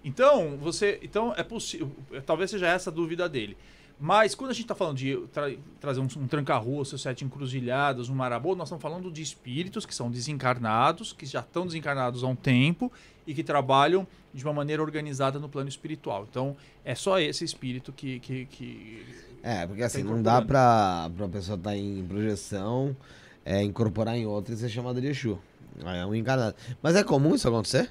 Então, 0.05 0.57
você. 0.59 0.98
Então, 1.03 1.32
é 1.36 1.42
possível. 1.42 1.90
Talvez 2.26 2.50
seja 2.50 2.66
essa 2.66 2.90
a 2.90 2.92
dúvida 2.92 3.28
dele. 3.28 3.57
Mas 4.00 4.34
quando 4.34 4.50
a 4.50 4.55
gente 4.55 4.64
está 4.64 4.74
falando 4.74 4.96
de 4.96 5.16
tra- 5.32 5.53
trazer 5.80 6.00
um, 6.00 6.09
um 6.16 6.26
tranca-rua, 6.26 6.84
seus 6.84 7.00
sete 7.03 7.24
encruzilhadas, 7.24 8.09
um 8.09 8.14
marabô, 8.16 8.57
nós 8.57 8.66
estamos 8.66 8.82
falando 8.82 9.12
de 9.12 9.22
espíritos 9.22 9.86
que 9.86 9.94
são 9.94 10.11
desencarnados, 10.11 11.12
que 11.12 11.24
já 11.24 11.38
estão 11.38 11.64
desencarnados 11.66 12.24
há 12.24 12.26
um 12.26 12.34
tempo 12.34 12.90
e 13.24 13.32
que 13.32 13.44
trabalham 13.44 14.05
de 14.34 14.42
uma 14.42 14.53
maneira 14.53 14.82
organizada 14.82 15.38
no 15.38 15.48
plano 15.48 15.68
espiritual. 15.68 16.26
Então, 16.28 16.57
é 16.84 16.96
só 16.96 17.20
esse 17.20 17.44
espírito 17.44 17.92
que. 17.92 18.18
que, 18.18 18.46
que- 18.46 19.07
É, 19.40 19.66
porque 19.68 19.84
assim, 19.84 20.03
Tá 20.03 20.11
não 20.11 20.20
dá 20.20 20.42
pra, 20.42 21.09
pra 21.16 21.28
pessoa 21.28 21.57
estar 21.57 21.76
em 21.76 22.05
projeção, 22.05 22.96
é, 23.44 23.62
incorporar 23.62 24.16
em 24.16 24.26
outra 24.26 24.53
e 24.55 24.57
ser 24.57 24.68
chamada 24.68 25.00
de 25.00 25.07
Exu. 25.07 25.38
É 25.84 26.05
um 26.05 26.14
encarnado. 26.14 26.57
Mas 26.82 26.96
é 26.96 27.05
comum 27.05 27.36
isso 27.36 27.46
acontecer? 27.46 27.88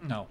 Não. 0.00 0.26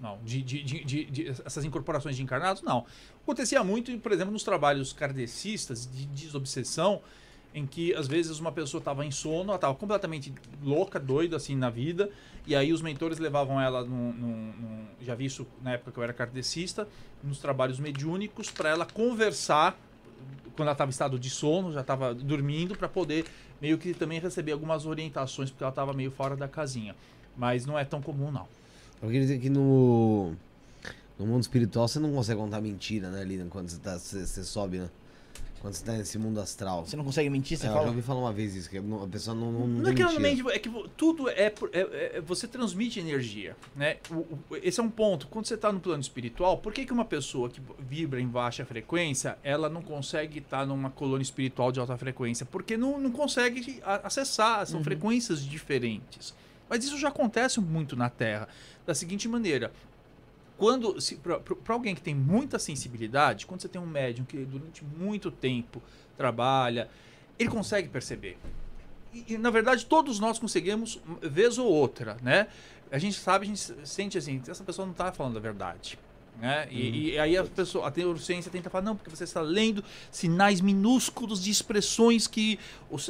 Não. 0.00 0.18
De, 0.24 0.42
de- 0.42 0.62
de- 0.62 1.04
de- 1.04 1.28
essas 1.44 1.64
incorporações 1.64 2.16
de 2.16 2.22
encarnados, 2.22 2.62
não. 2.62 2.86
Acontecia 3.22 3.62
muito, 3.64 3.96
por 3.98 4.12
exemplo, 4.12 4.32
nos 4.32 4.44
trabalhos 4.44 4.92
kardecistas 4.92 5.88
de 5.90 6.06
desobsessão, 6.06 7.00
em 7.54 7.66
que 7.66 7.94
às 7.94 8.06
vezes 8.06 8.38
uma 8.38 8.52
pessoa 8.52 8.78
estava 8.78 9.04
em 9.04 9.10
sono, 9.10 9.44
ela 9.50 9.54
estava 9.56 9.74
completamente 9.74 10.32
louca, 10.62 11.00
doida 11.00 11.36
assim 11.36 11.56
na 11.56 11.70
vida, 11.70 12.10
e 12.46 12.54
aí 12.54 12.72
os 12.72 12.80
mentores 12.82 13.18
levavam 13.18 13.60
ela 13.60 13.82
num, 13.84 14.12
num- 14.12 14.52
num- 14.52 14.86
já 15.00 15.14
vi 15.14 15.24
isso 15.24 15.46
na 15.62 15.72
época 15.72 15.90
que 15.90 15.98
eu 15.98 16.02
era 16.04 16.12
kardecista, 16.12 16.86
nos 17.24 17.38
trabalhos 17.38 17.80
mediúnicos 17.80 18.50
para 18.50 18.68
ela 18.68 18.86
conversar 18.86 19.76
quando 20.54 20.66
ela 20.66 20.72
estava 20.72 20.88
em 20.88 20.92
estado 20.92 21.18
de 21.18 21.30
sono, 21.30 21.72
já 21.72 21.80
estava 21.80 22.14
dormindo 22.14 22.76
para 22.76 22.88
poder 22.88 23.24
meio 23.60 23.78
que 23.78 23.94
também 23.94 24.18
receber 24.20 24.52
algumas 24.52 24.86
orientações 24.86 25.50
porque 25.50 25.62
ela 25.64 25.70
estava 25.70 25.92
meio 25.92 26.10
fora 26.10 26.36
da 26.36 26.48
casinha. 26.48 26.94
Mas 27.36 27.64
não 27.64 27.78
é 27.78 27.84
tão 27.84 28.02
comum 28.02 28.30
não. 28.32 28.48
Eu 29.00 29.06
queria 29.08 29.20
dizer 29.22 29.38
que 29.38 29.48
no, 29.48 30.32
no 31.18 31.26
mundo 31.26 31.42
espiritual 31.42 31.86
você 31.86 31.98
não 31.98 32.12
consegue 32.12 32.40
contar 32.40 32.60
mentira, 32.60 33.10
né, 33.10 33.22
Lina? 33.24 33.46
Quando 33.48 33.68
você, 33.68 33.78
tá, 33.78 33.98
você, 33.98 34.26
você 34.26 34.42
sobe, 34.44 34.78
né? 34.78 34.88
Quando 35.60 35.74
você 35.74 35.84
tá 35.84 35.92
nesse 35.92 36.16
mundo 36.20 36.40
astral. 36.40 36.86
Você 36.86 36.96
não 36.96 37.04
consegue 37.04 37.28
mentir, 37.28 37.58
você 37.58 37.66
É, 37.66 37.68
eu 37.68 37.72
já 37.72 37.78
fala? 37.80 37.90
ouvi 37.90 38.00
falar 38.02 38.20
uma 38.20 38.32
vez 38.32 38.54
isso, 38.54 38.70
que 38.70 38.78
a 38.78 38.82
pessoa 39.10 39.34
não, 39.34 39.50
não, 39.50 39.60
não 39.66 39.66
Não 39.66 39.90
é 39.90 39.94
que 39.94 40.04
mentira. 40.04 40.08
realmente 40.08 40.48
é 40.50 40.58
que 40.60 40.70
tudo 40.96 41.28
é, 41.28 41.50
por- 41.50 41.68
é- 41.72 42.16
é- 42.16 42.20
você 42.20 42.46
transmite 42.46 43.00
energia, 43.00 43.56
né? 43.74 43.96
O- 44.08 44.14
o- 44.14 44.38
esse 44.62 44.78
é 44.78 44.82
um 44.84 44.88
ponto. 44.90 45.26
Quando 45.26 45.46
você 45.46 45.54
está 45.54 45.72
no 45.72 45.80
plano 45.80 46.00
espiritual, 46.00 46.58
por 46.58 46.72
que, 46.72 46.84
que 46.86 46.92
uma 46.92 47.04
pessoa 47.04 47.50
que 47.50 47.60
vibra 47.80 48.20
em 48.20 48.28
baixa 48.28 48.64
frequência, 48.64 49.36
ela 49.42 49.68
não 49.68 49.82
consegue 49.82 50.38
estar 50.38 50.64
numa 50.64 50.90
colônia 50.90 51.24
espiritual 51.24 51.72
de 51.72 51.80
alta 51.80 51.96
frequência? 51.96 52.46
Porque 52.46 52.76
não, 52.76 53.00
não 53.00 53.10
consegue 53.10 53.80
acessar, 54.04 54.64
são 54.64 54.82
frequências 54.84 55.44
diferentes. 55.44 56.34
Mas 56.68 56.84
isso 56.84 56.98
já 56.98 57.08
acontece 57.08 57.60
muito 57.60 57.96
na 57.96 58.10
Terra, 58.10 58.48
da 58.86 58.94
seguinte 58.94 59.28
maneira. 59.28 59.72
Quando 60.56 60.96
para 61.64 61.74
alguém 61.74 61.94
que 61.94 62.02
tem 62.02 62.14
muita 62.14 62.58
sensibilidade, 62.58 63.46
quando 63.46 63.62
você 63.62 63.68
tem 63.68 63.80
um 63.80 63.86
médium 63.86 64.24
que 64.24 64.44
durante 64.44 64.84
muito 64.84 65.30
tempo 65.30 65.80
trabalha, 66.16 66.88
ele 67.38 67.48
consegue 67.48 67.88
perceber. 67.88 68.36
E, 69.14 69.34
e, 69.34 69.38
na 69.38 69.50
verdade 69.50 69.86
todos 69.86 70.18
nós 70.18 70.38
conseguimos 70.38 71.00
vez 71.22 71.58
ou 71.58 71.66
outra, 71.66 72.16
né? 72.22 72.48
A 72.90 72.98
gente 72.98 73.18
sabe, 73.18 73.44
a 73.44 73.48
gente 73.48 73.86
sente 73.86 74.18
assim, 74.18 74.42
essa 74.48 74.64
pessoa 74.64 74.84
não 74.84 74.92
está 74.92 75.12
falando 75.12 75.36
a 75.36 75.40
verdade. 75.40 75.98
Né? 76.40 76.68
E, 76.70 77.10
e 77.10 77.18
aí 77.18 77.36
a 77.36 77.44
pessoa, 77.44 77.88
a 77.88 77.92
neurociência 77.94 78.50
tenta 78.50 78.70
falar, 78.70 78.84
não, 78.84 78.96
porque 78.96 79.10
você 79.10 79.24
está 79.24 79.40
lendo 79.40 79.84
sinais 80.10 80.60
minúsculos 80.60 81.42
de 81.42 81.50
expressões 81.50 82.26
que 82.26 82.58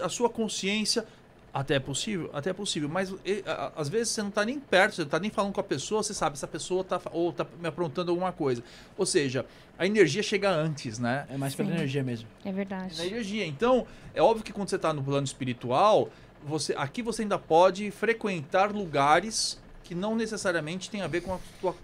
a 0.03 0.09
sua 0.09 0.31
consciência 0.31 1.07
até 1.53 1.74
é 1.76 1.80
possível, 1.80 2.30
até 2.32 2.51
é 2.51 2.53
possível, 2.53 2.88
mas 2.88 3.12
e, 3.24 3.42
a- 3.46 3.72
às 3.76 3.88
vezes 3.88 4.11
você 4.11 4.20
não 4.22 4.28
está 4.28 4.44
nem 4.44 4.61
perto, 4.61 4.94
você 4.94 5.01
não 5.03 5.07
está 5.07 5.18
nem 5.18 5.30
falando 5.30 5.53
com 5.53 5.61
a 5.61 5.64
pessoa, 5.64 6.03
você 6.03 6.12
sabe, 6.14 6.34
essa 6.34 6.46
pessoa 6.46 6.82
está 6.82 7.01
ou 7.12 7.32
tá 7.32 7.46
me 7.61 7.66
aprontando 7.68 8.11
alguma 8.11 8.32
coisa. 8.32 8.62
Ou 8.96 9.07
seja, 9.07 9.44
a 9.78 9.86
energia 9.86 10.22
chega 10.22 10.51
antes, 10.51 10.99
né? 10.99 11.26
É 11.30 11.36
mais 11.36 11.55
pela 11.55 11.70
energia 11.70 12.03
mesmo. 12.03 12.28
É 12.44 12.53
verdade. 12.53 12.96
na 12.99 13.07
energia. 13.07 13.46
Então, 13.46 13.86
é 14.14 14.20
óbvio 14.22 14.44
que 14.44 14.53
quando 14.53 14.68
você 14.68 14.76
está 14.76 14.92
no 14.92 15.03
plano 15.03 15.24
espiritual, 15.24 16.11
você, 16.44 16.74
aqui 16.76 17.03
você 17.03 17.22
ainda 17.22 17.38
pode 17.38 17.90
frequentar 17.90 18.70
lugares 18.72 19.59
que 19.84 19.94
não 19.94 20.14
necessariamente 20.14 20.90
tem 20.90 21.01
a 21.03 21.07
ver 21.09 21.22
com 21.22 21.32
a 21.34 21.38
sua 21.61 21.74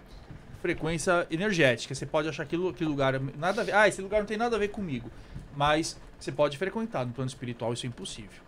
frequência 0.61 1.27
energética. 1.29 1.93
Você 1.93 2.05
pode 2.05 2.27
achar 2.29 2.45
que 2.45 2.55
aquele 2.55 2.89
lugar 2.89 3.19
nada 3.37 3.61
a 3.61 3.63
ver. 3.63 3.73
Ah, 3.73 3.87
esse 3.87 4.01
lugar 4.01 4.19
não 4.19 4.27
tem 4.27 4.37
nada 4.37 4.55
a 4.55 4.59
ver 4.59 4.69
comigo. 4.69 5.09
Mas 5.55 5.97
você 6.19 6.31
pode 6.31 6.57
frequentar 6.57 7.05
no 7.05 7.13
plano 7.13 7.27
espiritual, 7.29 7.73
isso 7.73 7.85
é 7.85 7.89
impossível. 7.89 8.44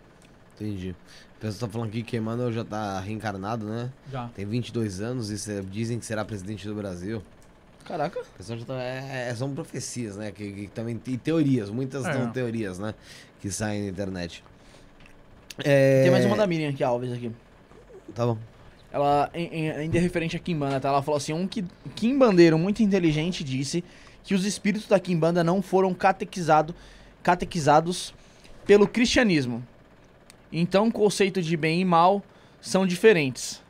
Entendi. 0.60 0.94
A 1.36 1.40
pessoa 1.40 1.68
tá 1.68 1.72
falando 1.72 1.88
aqui 1.88 2.02
que 2.02 2.16
Emmanuel 2.16 2.52
já 2.52 2.64
tá 2.64 2.98
reencarnado, 3.00 3.64
né? 3.66 3.90
Já. 4.10 4.28
Tem 4.34 4.44
22 4.44 5.00
anos 5.00 5.30
e 5.30 5.38
cê- 5.38 5.62
dizem 5.62 5.98
que 5.98 6.04
será 6.06 6.24
presidente 6.24 6.66
do 6.66 6.74
Brasil. 6.74 7.22
Caraca. 7.84 8.20
O 8.20 8.24
pessoal 8.36 8.58
já 8.58 8.64
tá, 8.64 8.74
é- 8.82 9.28
é- 9.30 9.34
são 9.34 9.54
profecias, 9.54 10.16
né? 10.16 10.32
Que, 10.32 10.52
que 10.52 10.66
também 10.68 10.96
tem 10.98 11.16
teorias, 11.16 11.70
muitas 11.70 12.04
É. 12.04 12.12
são 12.12 12.30
teorias, 12.32 12.78
né? 12.78 12.92
Que 13.40 13.50
saem 13.50 13.84
na 13.84 13.88
internet. 13.88 14.42
É... 15.58 16.02
Tem 16.02 16.10
mais 16.10 16.24
uma 16.24 16.36
da 16.36 16.46
Miriam 16.46 16.70
aqui, 16.70 16.82
Alves, 16.84 17.12
aqui. 17.12 17.30
Tá 18.14 18.26
bom. 18.26 18.36
Ela, 18.90 19.30
em- 19.34 19.46
em- 19.66 19.70
ainda 19.70 19.98
referente 20.00 20.34
a 20.36 20.38
Kimbanda, 20.40 20.80
tá? 20.80 20.88
Ela 20.88 21.02
falou 21.02 21.18
assim: 21.18 21.32
um 21.32 21.46
quimbandeiro 21.94 22.58
muito 22.58 22.82
inteligente 22.82 23.44
disse 23.44 23.84
que 24.24 24.34
os 24.34 24.44
espíritos 24.44 24.88
da 24.88 24.98
Kimbanda 24.98 25.44
não 25.44 25.62
foram 25.62 25.92
catequizado, 25.94 26.74
catequizados 27.22 28.12
pelo 28.66 28.86
cristianismo. 28.88 29.64
Então, 30.52 30.88
o 30.88 30.92
conceito 30.92 31.42
de 31.42 31.56
bem 31.56 31.80
e 31.80 31.84
mal 31.84 32.22
são 32.60 32.86
diferentes. 32.86 33.62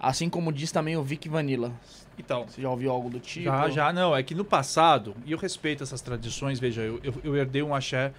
Assim 0.00 0.28
como 0.28 0.52
diz 0.52 0.72
também 0.72 0.96
o 0.96 1.02
Vic 1.02 1.28
Vanilla. 1.28 1.72
Então, 2.18 2.46
Você 2.46 2.60
já 2.60 2.68
ouviu 2.70 2.90
algo 2.90 3.08
do 3.08 3.20
tipo? 3.20 3.44
Já, 3.44 3.68
já, 3.70 3.92
não. 3.92 4.14
É 4.14 4.22
que 4.22 4.34
no 4.34 4.44
passado, 4.44 5.14
e 5.24 5.32
eu 5.32 5.38
respeito 5.38 5.82
essas 5.82 6.00
tradições, 6.00 6.58
veja, 6.58 6.82
eu, 6.82 7.00
eu, 7.02 7.14
eu 7.24 7.36
herdei 7.36 7.62
um 7.62 7.74
axé 7.74 8.12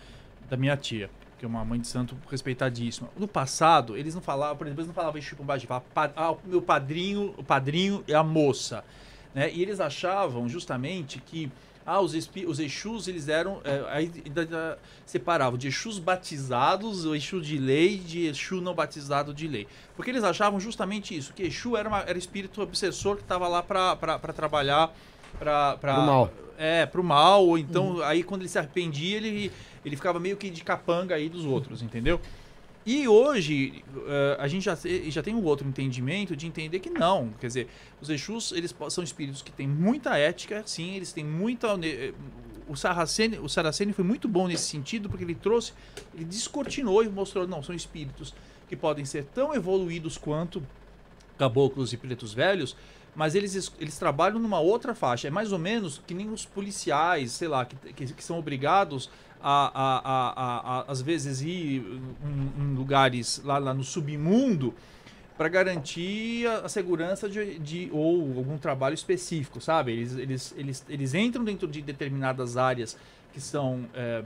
da 0.49 0.55
minha 0.57 0.75
tia, 0.77 1.09
que 1.37 1.45
é 1.45 1.47
uma 1.47 1.63
mãe 1.65 1.79
de 1.79 1.87
santo 1.87 2.15
respeitadíssima. 2.29 3.09
No 3.17 3.27
passado, 3.27 3.97
eles 3.97 4.15
não 4.15 4.21
falavam, 4.21 4.55
por 4.57 4.67
exemplo, 4.67 4.81
eles 4.81 4.87
não 4.87 4.93
falavam 4.95 5.19
falavam 5.67 5.85
pa- 5.93 6.11
ah, 6.15 6.31
o 6.31 6.39
meu 6.45 6.61
padrinho, 6.61 7.33
o 7.37 7.43
padrinho 7.43 8.03
é 8.07 8.13
a 8.13 8.23
moça. 8.23 8.83
Né? 9.33 9.51
E 9.53 9.61
eles 9.61 9.79
achavam 9.79 10.47
justamente 10.47 11.19
que 11.19 11.51
ah, 11.85 11.99
os, 11.99 12.13
espi- 12.13 12.45
os 12.45 12.59
Exus, 12.59 13.07
eles 13.07 13.27
eram. 13.27 13.59
É, 13.63 13.83
aí 13.89 14.11
separavam 15.05 15.57
de 15.57 15.67
Exus 15.67 15.99
batizados, 15.99 17.05
o 17.05 17.15
Exu 17.15 17.41
de 17.41 17.57
lei, 17.57 17.97
de 17.97 18.25
Exu 18.27 18.61
não 18.61 18.73
batizado 18.73 19.33
de 19.33 19.47
lei. 19.47 19.67
Porque 19.95 20.09
eles 20.11 20.23
achavam 20.23 20.59
justamente 20.59 21.15
isso, 21.15 21.33
que 21.33 21.43
Exu 21.43 21.75
era, 21.75 21.89
uma, 21.89 21.99
era 21.99 22.17
espírito 22.17 22.61
obsessor 22.61 23.17
que 23.17 23.23
estava 23.23 23.47
lá 23.47 23.61
para 23.61 24.33
trabalhar 24.33 24.93
para 25.37 25.77
Pro 25.79 25.91
mal. 25.91 26.33
É, 26.57 26.85
pro 26.85 27.03
mal, 27.03 27.45
ou 27.47 27.57
então 27.57 28.01
aí 28.03 28.23
quando 28.23 28.41
ele 28.41 28.49
se 28.49 28.59
arrependia, 28.59 29.17
ele, 29.17 29.51
ele 29.83 29.95
ficava 29.95 30.19
meio 30.19 30.37
que 30.37 30.49
de 30.51 30.63
capanga 30.63 31.15
aí 31.15 31.27
dos 31.27 31.43
outros, 31.45 31.81
entendeu? 31.81 32.21
E 32.85 33.07
hoje 33.07 33.83
eh, 34.07 34.37
a 34.39 34.47
gente 34.47 34.63
já, 34.65 34.77
já 35.07 35.23
tem 35.23 35.33
um 35.33 35.43
outro 35.43 35.65
entendimento 35.67 36.35
de 36.35 36.45
entender 36.47 36.79
que 36.79 36.89
não. 36.89 37.29
Quer 37.39 37.47
dizer, 37.47 37.67
os 38.01 38.09
Exus 38.09 38.51
eles 38.51 38.75
são 38.89 39.03
espíritos 39.03 39.41
que 39.41 39.51
têm 39.51 39.67
muita 39.67 40.17
ética, 40.17 40.63
sim, 40.65 40.95
eles 40.95 41.13
têm 41.13 41.23
muita. 41.23 41.67
eh, 41.81 42.13
O 42.67 42.75
Saraceni, 42.75 43.37
o 43.39 43.47
Saraceni 43.47 43.93
foi 43.93 44.03
muito 44.03 44.27
bom 44.27 44.47
nesse 44.47 44.65
sentido, 44.65 45.09
porque 45.09 45.23
ele 45.23 45.35
trouxe, 45.35 45.71
ele 46.13 46.25
descortinou 46.25 47.03
e 47.03 47.09
mostrou, 47.09 47.47
não, 47.47 47.61
são 47.63 47.73
espíritos 47.75 48.33
que 48.67 48.75
podem 48.75 49.05
ser 49.05 49.23
tão 49.25 49.53
evoluídos 49.53 50.17
quanto 50.17 50.61
caboclos 51.37 51.93
e 51.93 51.97
pretos 51.97 52.33
velhos, 52.33 52.75
mas 53.15 53.35
eles, 53.35 53.53
es- 53.55 53.71
eles 53.79 53.97
trabalham 53.97 54.39
numa 54.39 54.59
outra 54.59 54.95
faixa. 54.95 55.27
É 55.27 55.31
mais 55.31 55.51
ou 55.51 55.59
menos 55.59 56.01
que 56.07 56.13
nem 56.13 56.29
os 56.29 56.45
policiais, 56.45 57.31
sei 57.31 57.47
lá, 57.47 57.65
que, 57.65 57.75
que, 57.93 58.13
que 58.13 58.23
são 58.23 58.39
obrigados 58.39 59.09
a, 59.43 59.71
a, 59.73 60.79
a, 60.79 60.91
às 60.91 61.01
vezes, 61.01 61.41
ir 61.41 61.83
em, 62.23 62.63
em 62.63 62.75
lugares 62.75 63.41
lá, 63.43 63.57
lá 63.57 63.73
no 63.73 63.83
submundo 63.83 64.73
para 65.37 65.49
garantir 65.49 66.47
a, 66.47 66.59
a 66.59 66.69
segurança 66.69 67.27
de, 67.27 67.59
de- 67.59 67.89
ou 67.91 68.37
algum 68.37 68.57
trabalho 68.57 68.93
específico, 68.93 69.59
sabe? 69.59 69.91
Eles, 69.91 70.13
eles, 70.17 70.55
eles, 70.57 70.85
eles 70.87 71.13
entram 71.13 71.43
dentro 71.43 71.67
de 71.67 71.81
determinadas 71.81 72.55
áreas 72.55 72.95
que 73.33 73.41
são 73.41 73.85
é, 73.93 74.23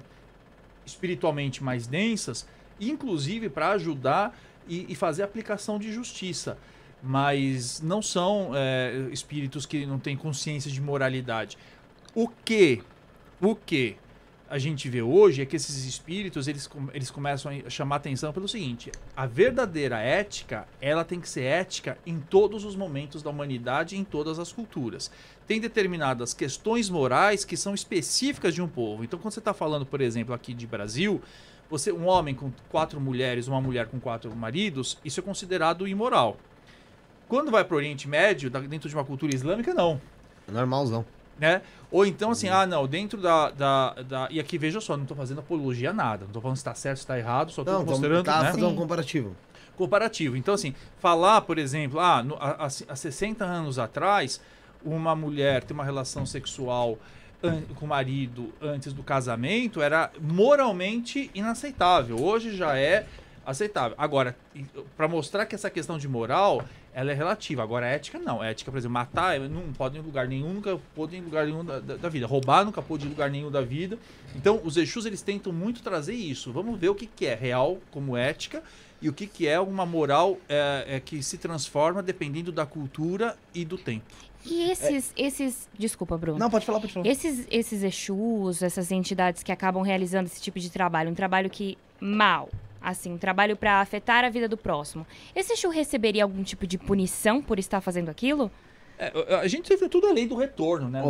espiritualmente 0.86 1.63
mais 1.63 1.88
densas, 1.88 2.47
inclusive 2.80 3.49
para 3.49 3.70
ajudar 3.72 4.38
e, 4.68 4.86
e 4.89 4.95
fazer 4.95 5.24
aplicação 5.24 5.80
de 5.80 5.91
justiça. 5.91 6.57
Mas 7.01 7.80
não 7.82 8.01
são 8.01 8.51
é, 8.55 9.07
espíritos 9.11 9.65
que 9.65 9.86
não 9.86 9.99
têm 9.99 10.18
consciência 10.18 10.70
de 10.70 10.82
moralidade. 10.82 11.57
O 12.13 12.28
que? 12.28 12.82
O 13.39 13.55
que? 13.55 13.95
A 14.49 14.57
gente 14.57 14.89
vê 14.89 15.01
hoje 15.01 15.41
é 15.41 15.45
que 15.45 15.55
esses 15.55 15.85
espíritos 15.85 16.47
eles, 16.47 16.69
eles 16.93 17.11
começam 17.11 17.51
a 17.65 17.69
chamar 17.69 17.97
atenção 17.97 18.31
pelo 18.31 18.47
seguinte: 18.47 18.91
a 19.15 19.25
verdadeira 19.25 19.99
ética 19.99 20.67
ela 20.81 21.03
tem 21.03 21.19
que 21.19 21.27
ser 21.27 21.43
ética 21.43 21.97
em 22.05 22.19
todos 22.19 22.63
os 22.63 22.75
momentos 22.75 23.21
da 23.21 23.29
humanidade, 23.29 23.97
em 23.97 24.03
todas 24.03 24.39
as 24.39 24.51
culturas. 24.51 25.11
Tem 25.45 25.59
determinadas 25.59 26.33
questões 26.33 26.89
morais 26.89 27.43
que 27.45 27.57
são 27.57 27.73
específicas 27.73 28.53
de 28.53 28.61
um 28.61 28.67
povo. 28.67 29.03
Então, 29.03 29.19
quando 29.19 29.33
você 29.33 29.39
está 29.39 29.53
falando, 29.53 29.85
por 29.85 30.01
exemplo, 30.01 30.33
aqui 30.33 30.53
de 30.53 30.67
Brasil, 30.67 31.21
você 31.69 31.91
um 31.91 32.07
homem 32.07 32.33
com 32.33 32.51
quatro 32.69 32.99
mulheres, 32.99 33.47
uma 33.47 33.61
mulher 33.61 33.87
com 33.87 33.99
quatro 33.99 34.33
maridos, 34.35 34.97
isso 35.03 35.19
é 35.19 35.23
considerado 35.23 35.87
imoral. 35.87 36.37
Quando 37.27 37.51
vai 37.51 37.63
para 37.65 37.75
o 37.75 37.77
Oriente 37.77 38.07
Médio, 38.07 38.49
dentro 38.49 38.87
de 38.87 38.95
uma 38.95 39.03
cultura 39.03 39.35
islâmica, 39.35 39.73
não 39.73 39.99
Normalzão. 40.49 41.05
Né? 41.39 41.61
Ou 41.91 42.05
então 42.05 42.31
assim, 42.31 42.49
ah, 42.49 42.65
não, 42.65 42.85
dentro 42.88 43.21
da, 43.21 43.49
da, 43.51 43.93
da- 43.93 44.27
E 44.29 44.39
aqui, 44.39 44.57
veja 44.57 44.81
só, 44.81 44.97
não 44.97 45.05
tô 45.05 45.15
fazendo 45.15 45.39
apologia 45.39 45.91
a 45.91 45.93
nada. 45.93 46.25
Não 46.25 46.31
tô 46.31 46.41
falando 46.41 46.57
se 46.57 46.63
tá 46.63 46.73
certo, 46.75 46.99
se 46.99 47.07
tá 47.07 47.17
errado, 47.17 47.51
só 47.51 47.63
vamos 47.63 47.85
mostrando, 47.85 48.25
tá, 48.25 48.43
né? 48.43 48.51
fazer 48.51 48.65
um 48.65 48.75
comparativo. 48.75 49.35
Comparativo. 49.77 50.35
Então, 50.35 50.53
assim, 50.53 50.73
falar, 50.99 51.41
por 51.41 51.57
exemplo, 51.57 51.99
ah, 51.99 52.23
no, 52.23 52.35
há, 52.35 52.65
há 52.65 52.95
60 52.95 53.45
anos 53.45 53.77
atrás, 53.77 54.41
uma 54.83 55.15
mulher 55.15 55.63
tem 55.63 55.73
uma 55.75 55.83
relação 55.85 56.25
sexual 56.25 56.97
com 57.75 57.85
o 57.85 57.88
marido 57.88 58.51
antes 58.59 58.91
do 58.93 59.03
casamento 59.03 59.79
era 59.79 60.09
moralmente 60.19 61.29
inaceitável. 61.35 62.19
Hoje 62.19 62.55
já 62.55 62.75
é 62.77 63.05
aceitável. 63.45 63.95
Agora, 63.97 64.35
para 64.97 65.07
mostrar 65.07 65.45
que 65.45 65.53
essa 65.53 65.69
questão 65.69 65.97
de 65.99 66.07
moral, 66.07 66.63
ela 66.99 67.11
é 67.11 67.13
relativa. 67.13 67.61
Agora, 67.61 67.85
a 67.85 67.89
ética 67.89 68.17
não. 68.17 68.41
A 68.41 68.47
ética, 68.47 68.71
por 68.71 68.77
exemplo, 68.77 68.93
matar 68.93 69.39
não 69.41 69.71
pode 69.71 69.97
em 69.97 70.01
lugar 70.01 70.27
nenhum, 70.27 70.51
nunca 70.53 70.79
pôde 70.95 71.15
em 71.15 71.21
lugar 71.21 71.45
nenhum 71.45 71.63
da, 71.63 71.79
da- 71.79 71.95
da 71.95 72.09
vida. 72.09 72.25
Roubar 72.25 72.65
nunca 72.65 72.81
pôde 72.81 73.05
em 73.05 73.09
lugar 73.09 73.29
nenhum 73.29 73.51
da 73.51 73.61
vida. 73.61 73.99
Então, 74.35 74.59
os 74.63 74.77
Exus, 74.77 75.05
eles 75.05 75.21
tentam 75.21 75.53
muito 75.53 75.83
trazer 75.83 76.15
isso. 76.15 76.51
Vamos 76.51 76.79
ver 76.79 76.89
o 76.89 76.95
que, 76.95 77.05
que 77.05 77.27
é 77.27 77.35
real 77.35 77.77
como 77.91 78.17
ética 78.17 78.63
e 78.99 79.07
o 79.07 79.13
que, 79.13 79.27
que 79.27 79.47
é 79.47 79.59
uma 79.59 79.85
moral 79.85 80.39
é, 80.49 80.85
é, 80.87 80.99
que 80.99 81.21
se 81.21 81.37
transforma 81.37 82.01
dependendo 82.01 82.51
da 82.51 82.65
cultura 82.65 83.37
e 83.53 83.63
do 83.63 83.77
tempo. 83.77 84.05
E 84.43 84.71
esses, 84.71 85.13
esses. 85.15 85.67
Desculpa, 85.77 86.17
Bruno. 86.17 86.39
Não, 86.39 86.49
pode 86.49 86.65
falar, 86.65 86.79
pode 86.79 86.93
falar. 86.93 87.05
Esses, 87.05 87.45
esses 87.51 87.83
Exus, 87.83 88.63
essas 88.63 88.91
entidades 88.91 89.43
que 89.43 89.51
acabam 89.51 89.83
realizando 89.83 90.25
esse 90.25 90.41
tipo 90.41 90.59
de 90.59 90.69
trabalho, 90.71 91.11
um 91.11 91.15
trabalho 91.15 91.47
que 91.49 91.77
mal, 91.99 92.49
assim, 92.89 93.11
um 93.11 93.17
trabalho 93.17 93.57
para 93.57 93.81
afetar 93.81 94.23
a 94.23 94.29
vida 94.29 94.47
do 94.47 94.55
próximo. 94.55 95.05
Esse 95.35 95.53
Exu 95.53 95.69
receberia 95.69 96.23
algum 96.23 96.41
tipo 96.41 96.65
de 96.65 96.77
punição 96.77 97.41
por 97.41 97.59
estar 97.59 97.81
fazendo 97.81 98.09
aquilo? 98.09 98.49
É, 98.97 99.35
a 99.35 99.47
gente 99.47 99.67
teve 99.67 99.89
tudo 99.89 100.07
a 100.07 100.13
lei 100.13 100.25
do 100.25 100.35
retorno, 100.35 100.89
né? 100.89 101.03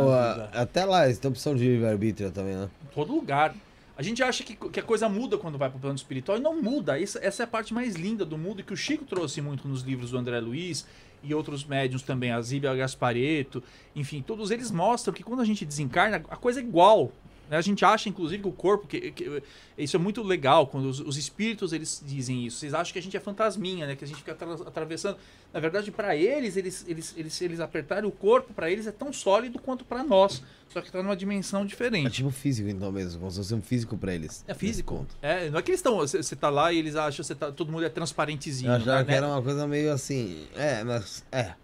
até 0.52 0.84
lá, 0.84 1.06
eles 1.06 1.18
têm 1.18 1.30
opção 1.30 1.54
de 1.54 1.64
livre-arbítrio 1.64 2.30
também, 2.32 2.56
né? 2.56 2.68
Em 2.84 2.94
todo 2.94 3.14
lugar. 3.14 3.54
A 3.96 4.02
gente 4.02 4.22
acha 4.22 4.42
que, 4.44 4.54
que 4.54 4.80
a 4.80 4.82
coisa 4.82 5.08
muda 5.08 5.38
quando 5.38 5.56
vai 5.56 5.70
pro 5.70 5.78
plano 5.78 5.96
espiritual 5.96 6.38
e 6.38 6.40
não 6.40 6.60
muda. 6.60 7.00
Essa, 7.00 7.18
essa 7.24 7.42
é 7.42 7.44
a 7.44 7.46
parte 7.46 7.72
mais 7.72 7.94
linda 7.94 8.24
do 8.24 8.36
mundo 8.36 8.60
e 8.60 8.64
que 8.64 8.72
o 8.72 8.76
Chico 8.76 9.04
trouxe 9.04 9.40
muito 9.40 9.66
nos 9.66 9.82
livros 9.82 10.10
do 10.10 10.18
André 10.18 10.38
Luiz 10.40 10.84
e 11.22 11.34
outros 11.34 11.64
médiums 11.64 12.02
também, 12.02 12.30
a 12.30 12.40
Zíbia 12.40 12.74
Gaspareto, 12.74 13.62
enfim, 13.96 14.22
todos 14.22 14.50
eles 14.50 14.70
mostram 14.70 15.12
que 15.12 15.24
quando 15.24 15.40
a 15.40 15.44
gente 15.44 15.64
desencarna, 15.64 16.22
a 16.28 16.36
coisa 16.36 16.60
é 16.60 16.62
igual. 16.62 17.12
Né? 17.48 17.56
A 17.56 17.60
gente 17.60 17.84
acha, 17.84 18.08
inclusive, 18.08 18.42
que 18.42 18.48
o 18.48 18.52
corpo, 18.52 18.86
que, 18.86 19.10
que- 19.12 19.42
isso 19.76 19.96
é 19.96 19.98
muito 19.98 20.22
legal, 20.22 20.66
quando 20.66 20.86
os, 20.86 21.00
os 21.00 21.16
espíritos 21.16 21.72
eles 21.72 22.02
dizem 22.04 22.46
isso. 22.46 22.58
Vocês 22.58 22.74
acham 22.74 22.92
que 22.92 22.98
a 22.98 23.02
gente 23.02 23.16
é 23.16 23.20
fantasminha, 23.20 23.86
né? 23.86 23.96
Que 23.96 24.04
a 24.04 24.06
gente 24.08 24.18
fica 24.18 24.32
atra- 24.32 24.52
atravessando. 24.66 25.16
Na 25.52 25.60
verdade, 25.60 25.90
para 25.90 26.14
eles, 26.14 26.56
eles, 26.56 26.84
eles, 26.86 27.14
eles, 27.16 27.40
eles 27.40 27.60
apertarem 27.60 28.08
o 28.08 28.12
corpo, 28.12 28.52
para 28.52 28.70
eles 28.70 28.86
é 28.86 28.92
tão 28.92 29.12
sólido 29.12 29.58
quanto 29.58 29.84
para 29.84 30.02
nós. 30.04 30.42
Só 30.68 30.82
que 30.82 30.92
tá 30.92 31.02
numa 31.02 31.16
dimensão 31.16 31.62
É 31.62 31.64
diferente. 31.64 32.10
tipo 32.10 32.30
físico, 32.30 32.68
então 32.68 32.92
mesmo, 32.92 33.18
como 33.20 33.30
se 33.30 33.38
fosse 33.38 33.54
um 33.54 33.62
físico 33.62 33.96
pra 33.96 34.14
eles. 34.14 34.44
É 34.46 34.52
físico. 34.52 35.06
É, 35.22 35.48
não 35.48 35.58
é 35.58 35.62
que 35.62 35.70
eles 35.70 35.78
estão. 35.78 35.96
Você 35.98 36.36
tá 36.36 36.50
lá 36.50 36.70
e 36.72 36.78
eles 36.78 36.94
acham 36.94 37.24
que 37.24 37.34
tá, 37.34 37.50
todo 37.50 37.72
mundo 37.72 37.84
é 37.84 37.88
transparentezinho. 37.88 38.70
Eu 38.70 38.76
achava 38.76 38.98
né? 38.98 39.04
que 39.04 39.12
era 39.12 39.26
uma 39.26 39.40
coisa 39.42 39.66
meio 39.66 39.90
assim. 39.92 40.46
É, 40.54 40.84
mas. 40.84 41.24
É. 41.32 41.54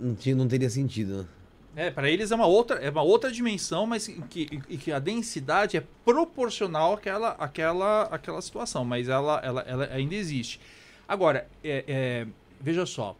Não, 0.00 0.14
tinha, 0.14 0.34
não 0.34 0.48
teria 0.48 0.70
sentido, 0.70 1.18
né? 1.18 1.24
É, 1.78 1.92
para 1.92 2.10
eles 2.10 2.32
é 2.32 2.34
uma 2.34 2.44
outra, 2.44 2.80
é 2.80 2.90
uma 2.90 3.02
outra 3.02 3.30
dimensão, 3.30 3.86
mas 3.86 4.08
que, 4.28 4.60
e 4.68 4.76
que 4.76 4.90
a 4.90 4.98
densidade 4.98 5.76
é 5.76 5.84
proporcional 6.04 6.94
àquela, 6.94 7.36
àquela, 7.38 8.02
àquela 8.02 8.42
situação, 8.42 8.84
mas 8.84 9.08
ela, 9.08 9.40
ela, 9.44 9.60
ela 9.60 9.84
ainda 9.92 10.16
existe. 10.16 10.58
Agora, 11.06 11.46
é, 11.62 11.84
é, 11.86 12.26
veja 12.60 12.84
só, 12.84 13.16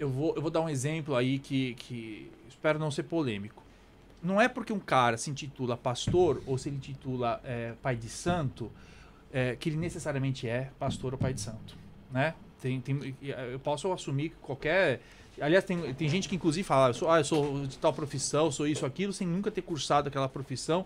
eu 0.00 0.10
vou, 0.10 0.34
eu 0.34 0.42
vou 0.42 0.50
dar 0.50 0.62
um 0.62 0.68
exemplo 0.68 1.14
aí 1.14 1.38
que, 1.38 1.74
que 1.74 2.28
espero 2.48 2.76
não 2.76 2.90
ser 2.90 3.04
polêmico. 3.04 3.62
Não 4.20 4.40
é 4.40 4.48
porque 4.48 4.72
um 4.72 4.80
cara 4.80 5.16
se 5.16 5.30
intitula 5.30 5.76
pastor 5.76 6.42
ou 6.44 6.58
se 6.58 6.68
ele 6.68 6.78
intitula 6.78 7.40
é, 7.44 7.74
pai 7.80 7.94
de 7.94 8.08
santo 8.08 8.68
é, 9.32 9.54
que 9.54 9.68
ele 9.68 9.76
necessariamente 9.76 10.48
é 10.48 10.72
pastor 10.76 11.12
ou 11.12 11.18
pai 11.20 11.32
de 11.32 11.40
santo, 11.40 11.76
né? 12.10 12.34
Tem, 12.60 12.80
tem, 12.80 13.14
eu 13.22 13.60
posso 13.60 13.92
assumir 13.92 14.30
que 14.30 14.36
qualquer 14.42 15.00
Aliás, 15.40 15.64
tem, 15.64 15.92
tem 15.94 16.08
gente 16.08 16.28
que 16.28 16.34
inclusive 16.36 16.66
fala, 16.66 16.88
eu 16.90 16.94
sou, 16.94 17.10
ah, 17.10 17.18
eu 17.20 17.24
sou 17.24 17.66
de 17.66 17.76
tal 17.78 17.92
profissão, 17.92 18.50
sou 18.50 18.66
isso, 18.66 18.86
aquilo, 18.86 19.12
sem 19.12 19.26
nunca 19.26 19.50
ter 19.50 19.62
cursado 19.62 20.08
aquela 20.08 20.28
profissão. 20.28 20.84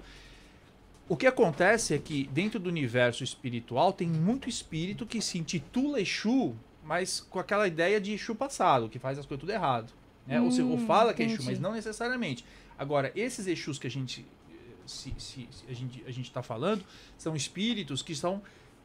O 1.09 1.17
que 1.17 1.27
acontece 1.27 1.95
é 1.95 1.99
que 1.99 2.29
dentro 2.33 2.59
do 2.61 2.69
universo 2.69 3.23
espiritual 3.25 3.93
tem 3.93 4.09
muito 4.09 4.49
espírito 4.49 5.05
que 5.07 5.21
se 5.21 5.39
intitula 5.39 6.01
Exu, 6.01 6.55
mas 6.85 7.21
com 7.21 7.39
aquela 7.39 7.67
ideia 7.67 8.01
de 8.01 8.13
Exu 8.13 8.35
passado, 8.35 8.89
que 8.89 8.99
faz 8.99 9.19
as 9.19 9.27
coisas 9.27 9.41
tudo 9.41 9.53
errado. 9.53 9.93
Né? 10.27 10.41
ou, 10.41 10.51
se, 10.53 10.63
ou 10.63 10.75
Hum, 10.75 10.87
fala 10.87 11.13
que 11.15 11.23
é 11.23 11.27
Exu, 11.27 11.43
mas 11.45 11.59
não 11.61 11.73
necessariamente. 11.73 12.45
Agora, 12.79 13.11
esses 13.17 13.47
Exus 13.47 13.79
que 13.79 13.87
a 13.87 13.91
gente 13.91 14.25
eh, 14.51 14.55
se, 14.87 15.13
se- 15.19 15.49
se 15.51 15.65
a 15.69 15.73
gente 15.75 16.03
a 16.07 16.11
gente 16.11 16.27
está 16.27 16.43
falando 16.43 16.85
são 17.19 17.35
espíritos 17.37 18.03
que 18.03 18.15
são 18.15 18.41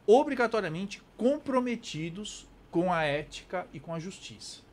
obrigatoriamente 0.06 1.00
comprometidos 1.16 2.46
com 2.70 2.92
a 2.92 3.04
ética 3.04 3.66
e 3.72 3.78
com 3.80 3.94
a 3.94 3.98
justiça. 3.98 4.65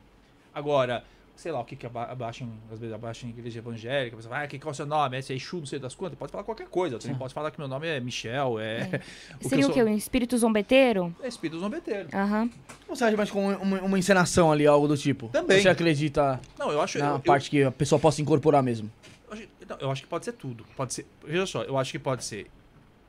Agora, 0.54 1.04
sei 1.36 1.52
lá, 1.52 1.60
o 1.60 1.66
que 1.66 1.76
que 1.76 1.86
aba- 1.86 2.06
abaixam, 2.12 2.48
às 2.72 2.80
vezes 2.80 2.94
abaixam 2.94 3.28
em 3.28 3.32
igreja 3.34 3.60
evangélica, 3.60 4.16
você 4.16 4.28
fala, 4.28 4.44
ah, 4.44 4.48
que 4.48 4.60
qual 4.60 4.70
é 4.70 4.74
o 4.74 4.76
seu 4.76 4.86
nome? 4.86 5.18
Esse 5.18 5.34
é 5.34 5.36
Exu, 5.36 5.58
não 5.58 5.66
sei 5.66 5.80
das 5.80 5.96
quantas, 5.96 6.18
pode 6.18 6.32
falar 6.32 6.44
qualquer 6.44 6.68
coisa, 6.68 7.00
também 7.00 7.18
pode 7.18 7.34
falar 7.34 7.50
que 7.52 7.58
meu 7.60 7.68
nome 7.68 7.88
é 7.88 8.00
Michel, 8.00 8.60
é... 8.60 9.02
o 9.44 9.50
Seria 9.50 9.66
eu 9.66 9.70
o 9.70 9.74
sou- 9.74 9.84
Um 9.84 9.96
espírito 9.98 10.38
zombeteiro? 10.38 11.14
É 11.24 11.28
espírito 11.28 11.60
zombeteiro. 11.60 12.08
Aham. 12.14 12.50
Ou 12.88 12.96
você 12.96 13.04
acha 13.06 13.18
mais 13.18 13.32
como 13.32 13.50
uma, 13.50 13.82
uma 13.82 13.98
encenação 14.00 14.52
ali, 14.52 14.68
algo 14.68 14.88
do 14.88 14.96
tipo? 14.98 15.28
Também. 15.30 15.62
Você 15.62 15.70
acredita 15.70 16.40
Não, 16.60 16.72
eu 16.72 16.80
acho... 16.82 17.00
na 17.00 17.06
eu- 17.08 17.14
eu- 17.14 17.20
parte 17.20 17.50
que 17.50 17.64
a 17.64 17.72
pessoa 17.72 18.00
possa 18.00 18.22
incorporar 18.22 18.62
mesmo? 18.62 18.92
Eu 19.28 19.34
acho, 19.34 19.48
não, 19.68 19.78
eu 19.80 19.92
acho 19.92 20.02
que 20.04 20.08
pode 20.08 20.26
ser 20.26 20.34
tudo. 20.34 20.64
Pode 20.76 20.94
ser. 20.94 21.06
Veja 21.26 21.46
só, 21.48 21.64
eu 21.64 21.78
acho 21.80 21.92
que 21.92 21.98
pode 22.00 22.24
ser 22.24 22.46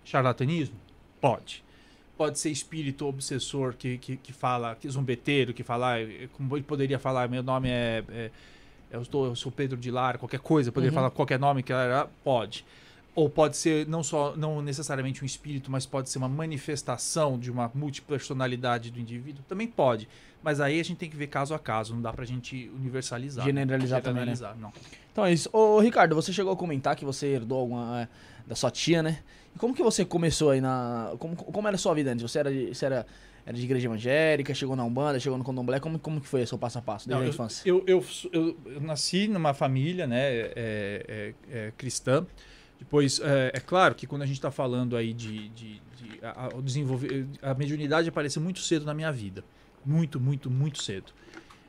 charlatanismo? 0.04 0.76
Pode. 1.20 1.63
Pode 2.16 2.38
ser 2.38 2.50
espírito 2.50 3.06
obsessor 3.06 3.74
que, 3.74 3.98
que, 3.98 4.16
que 4.16 4.32
fala, 4.32 4.76
que 4.76 4.88
zombeteiro, 4.88 5.52
que 5.52 5.64
fala, 5.64 5.98
eh, 6.00 6.28
como 6.32 6.56
ele 6.56 6.62
poderia 6.64 6.98
falar, 6.98 7.28
meu 7.28 7.42
nome 7.42 7.68
é. 7.68 8.04
é- 8.10 8.30
eu, 8.90 9.02
estou, 9.02 9.26
eu 9.26 9.34
sou 9.34 9.50
Pedro 9.50 9.76
de 9.76 9.90
Lara, 9.90 10.18
qualquer 10.18 10.38
coisa, 10.38 10.70
poderia 10.70 10.92
Uhum. 10.92 10.94
falar 10.94 11.10
qualquer 11.10 11.38
nome 11.40 11.64
que 11.64 11.72
era. 11.72 12.06
Pode. 12.22 12.64
Ou 13.14 13.30
pode 13.30 13.56
ser 13.56 13.86
não 13.86 14.02
só, 14.02 14.34
não 14.36 14.60
necessariamente 14.60 15.22
um 15.22 15.26
espírito, 15.26 15.70
mas 15.70 15.86
pode 15.86 16.10
ser 16.10 16.18
uma 16.18 16.28
manifestação 16.28 17.38
de 17.38 17.50
uma 17.50 17.70
multipersonalidade 17.74 18.90
do 18.90 18.98
indivíduo? 19.00 19.44
Também 19.48 19.66
pode. 19.68 20.08
Mas 20.42 20.60
aí 20.60 20.78
a 20.80 20.82
gente 20.84 20.98
tem 20.98 21.08
que 21.08 21.16
ver 21.16 21.28
caso 21.28 21.54
a 21.54 21.58
caso, 21.58 21.94
não 21.94 22.02
dá 22.02 22.12
pra 22.12 22.24
gente 22.24 22.70
universalizar. 22.74 23.44
Generalizar 23.44 24.02
também, 24.02 24.26
né? 24.26 24.34
Generalizar, 24.34 24.56
não. 24.58 24.72
Então 25.12 25.24
é 25.24 25.32
isso. 25.32 25.48
Ô, 25.52 25.78
Ricardo, 25.80 26.14
você 26.14 26.32
chegou 26.32 26.52
a 26.52 26.56
comentar 26.56 26.96
que 26.96 27.04
você 27.04 27.28
herdou 27.28 27.58
alguma 27.60 28.02
é, 28.02 28.08
da 28.46 28.54
sua 28.54 28.70
tia, 28.70 29.02
né? 29.02 29.20
E 29.54 29.58
como 29.58 29.74
que 29.74 29.82
você 29.82 30.04
começou 30.04 30.50
aí 30.50 30.60
na. 30.60 31.12
Como, 31.18 31.36
como 31.36 31.66
era 31.68 31.76
a 31.76 31.78
sua 31.78 31.94
vida 31.94 32.10
antes? 32.10 32.22
Você 32.30 32.38
era 32.40 32.50
de, 32.52 32.74
você 32.74 32.84
era, 32.84 33.06
era 33.46 33.56
de 33.56 33.62
igreja 33.62 33.86
evangélica, 33.86 34.52
chegou 34.52 34.74
na 34.76 34.84
Umbanda, 34.84 35.18
chegou 35.20 35.38
no 35.38 35.44
Condomblé? 35.44 35.78
Como, 35.80 35.98
como 35.98 36.20
que 36.20 36.26
foi 36.26 36.42
o 36.42 36.46
seu 36.46 36.58
passo 36.58 36.78
a 36.78 36.82
passo 36.82 37.08
desde 37.08 37.14
Não, 37.14 37.22
a 37.22 37.26
eu, 37.26 37.32
infância? 37.32 37.62
eu, 37.64 37.84
eu, 37.86 38.04
eu- 38.32 38.56
eu 38.66 38.80
nasci 38.80 39.28
numa 39.28 39.54
família 39.54 40.06
né, 40.06 40.18
é, 40.30 40.54
é- 40.56 41.34
é 41.68 41.72
cristã. 41.78 42.26
Depois, 42.84 43.18
é, 43.20 43.50
é 43.54 43.60
claro 43.60 43.94
que 43.94 44.06
quando 44.06 44.22
a 44.22 44.26
gente 44.26 44.36
está 44.36 44.50
falando 44.50 44.94
aí 44.94 45.14
de, 45.14 45.48
de, 45.48 45.80
de 45.96 46.20
a, 46.22 46.46
a- 46.46 46.60
desenvolver, 46.60 47.26
a 47.40 47.54
mediunidade 47.54 48.08
apareceu 48.08 48.42
muito 48.42 48.60
cedo 48.60 48.84
na 48.84 48.92
minha 48.92 49.10
vida. 49.10 49.42
Muito, 49.84 50.20
muito, 50.20 50.50
muito 50.50 50.82
cedo. 50.82 51.10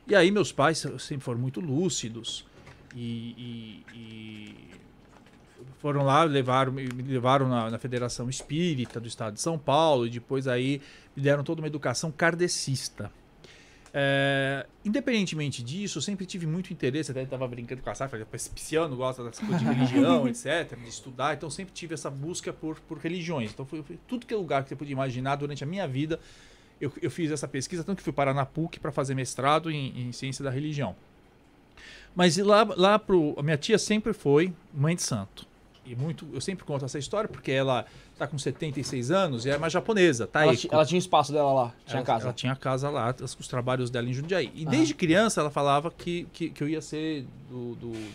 E 0.06 0.14
aí 0.14 0.30
meus 0.30 0.52
pais 0.52 0.78
sempre 0.98 1.24
foram 1.24 1.40
muito 1.40 1.58
lúcidos 1.60 2.44
e, 2.94 3.34
e- 3.38 3.84
e 3.94 4.70
foram 5.78 6.02
lá, 6.04 6.22
levaram, 6.24 6.70
me 6.72 6.86
levaram 6.86 7.48
na, 7.48 7.70
na 7.70 7.78
Federação 7.78 8.28
Espírita 8.28 9.00
do 9.00 9.08
Estado 9.08 9.34
de 9.34 9.40
São 9.40 9.58
Paulo 9.58 10.06
e 10.06 10.10
depois 10.10 10.46
aí 10.46 10.80
me 11.16 11.22
deram 11.22 11.42
toda 11.42 11.60
uma 11.62 11.66
educação 11.66 12.12
kardecista. 12.12 13.10
É, 13.98 14.66
independentemente 14.84 15.62
disso, 15.62 15.96
eu 15.96 16.02
sempre 16.02 16.26
tive 16.26 16.46
muito 16.46 16.70
interesse, 16.70 17.10
até 17.10 17.22
estava 17.22 17.48
brincando 17.48 17.80
com 17.80 17.88
a 17.88 17.94
Sara, 17.94 18.10
falei, 18.10 18.26
esse 18.30 18.50
pisciano 18.50 18.94
gosta 18.94 19.24
das 19.24 19.38
coisas 19.38 19.58
de 19.58 19.64
religião, 19.72 20.28
etc., 20.28 20.76
de 20.78 20.88
estudar, 20.90 21.34
então 21.34 21.48
sempre 21.48 21.72
tive 21.72 21.94
essa 21.94 22.10
busca 22.10 22.52
por, 22.52 22.78
por 22.80 22.98
religiões. 22.98 23.52
Então, 23.52 23.64
foi, 23.64 23.82
foi 23.82 23.98
tudo 24.06 24.26
que 24.26 24.34
é 24.34 24.36
lugar 24.36 24.62
que 24.62 24.68
você 24.68 24.76
podia 24.76 24.92
imaginar 24.92 25.36
durante 25.36 25.64
a 25.64 25.66
minha 25.66 25.88
vida, 25.88 26.20
eu, 26.78 26.92
eu 27.00 27.10
fiz 27.10 27.30
essa 27.30 27.48
pesquisa, 27.48 27.82
tanto 27.82 27.96
que 27.96 28.02
fui 28.04 28.12
parar 28.12 28.34
na 28.34 28.44
PUC 28.44 28.78
para 28.78 28.92
fazer 28.92 29.14
mestrado 29.14 29.70
em, 29.70 30.08
em 30.08 30.12
ciência 30.12 30.44
da 30.44 30.50
religião. 30.50 30.94
Mas 32.14 32.36
lá, 32.36 32.64
lá 32.76 32.98
pro. 32.98 33.34
A 33.38 33.42
minha 33.42 33.56
tia 33.56 33.78
sempre 33.78 34.12
foi 34.12 34.52
mãe 34.74 34.94
de 34.94 35.02
santo. 35.02 35.46
E 35.86 35.94
muito, 35.96 36.26
eu 36.32 36.40
sempre 36.40 36.64
conto 36.64 36.84
essa 36.84 36.98
história 36.98 37.28
porque 37.28 37.50
ela 37.52 37.84
tá 38.18 38.26
com 38.26 38.38
76 38.38 39.10
anos 39.10 39.44
e 39.46 39.50
é 39.50 39.56
uma 39.56 39.68
japonesa, 39.70 40.26
tá? 40.26 40.42
Ela, 40.42 40.54
ela 40.70 40.84
tinha 40.86 40.98
espaço 40.98 41.32
dela 41.32 41.52
lá, 41.52 41.74
tinha 41.86 41.98
ela, 41.98 42.06
casa. 42.06 42.24
Ela 42.24 42.32
tinha 42.32 42.56
casa 42.56 42.90
lá, 42.90 43.14
os, 43.20 43.36
os 43.38 43.48
trabalhos 43.48 43.90
dela 43.90 44.08
em 44.08 44.12
Jundiaí. 44.12 44.50
E 44.54 44.62
Aham. 44.62 44.70
desde 44.70 44.94
criança 44.94 45.40
ela 45.40 45.50
falava 45.50 45.90
que, 45.90 46.26
que, 46.32 46.50
que 46.50 46.62
eu 46.62 46.68
ia 46.68 46.80
ser 46.80 47.26
do, 47.48 47.74
do- 47.76 48.10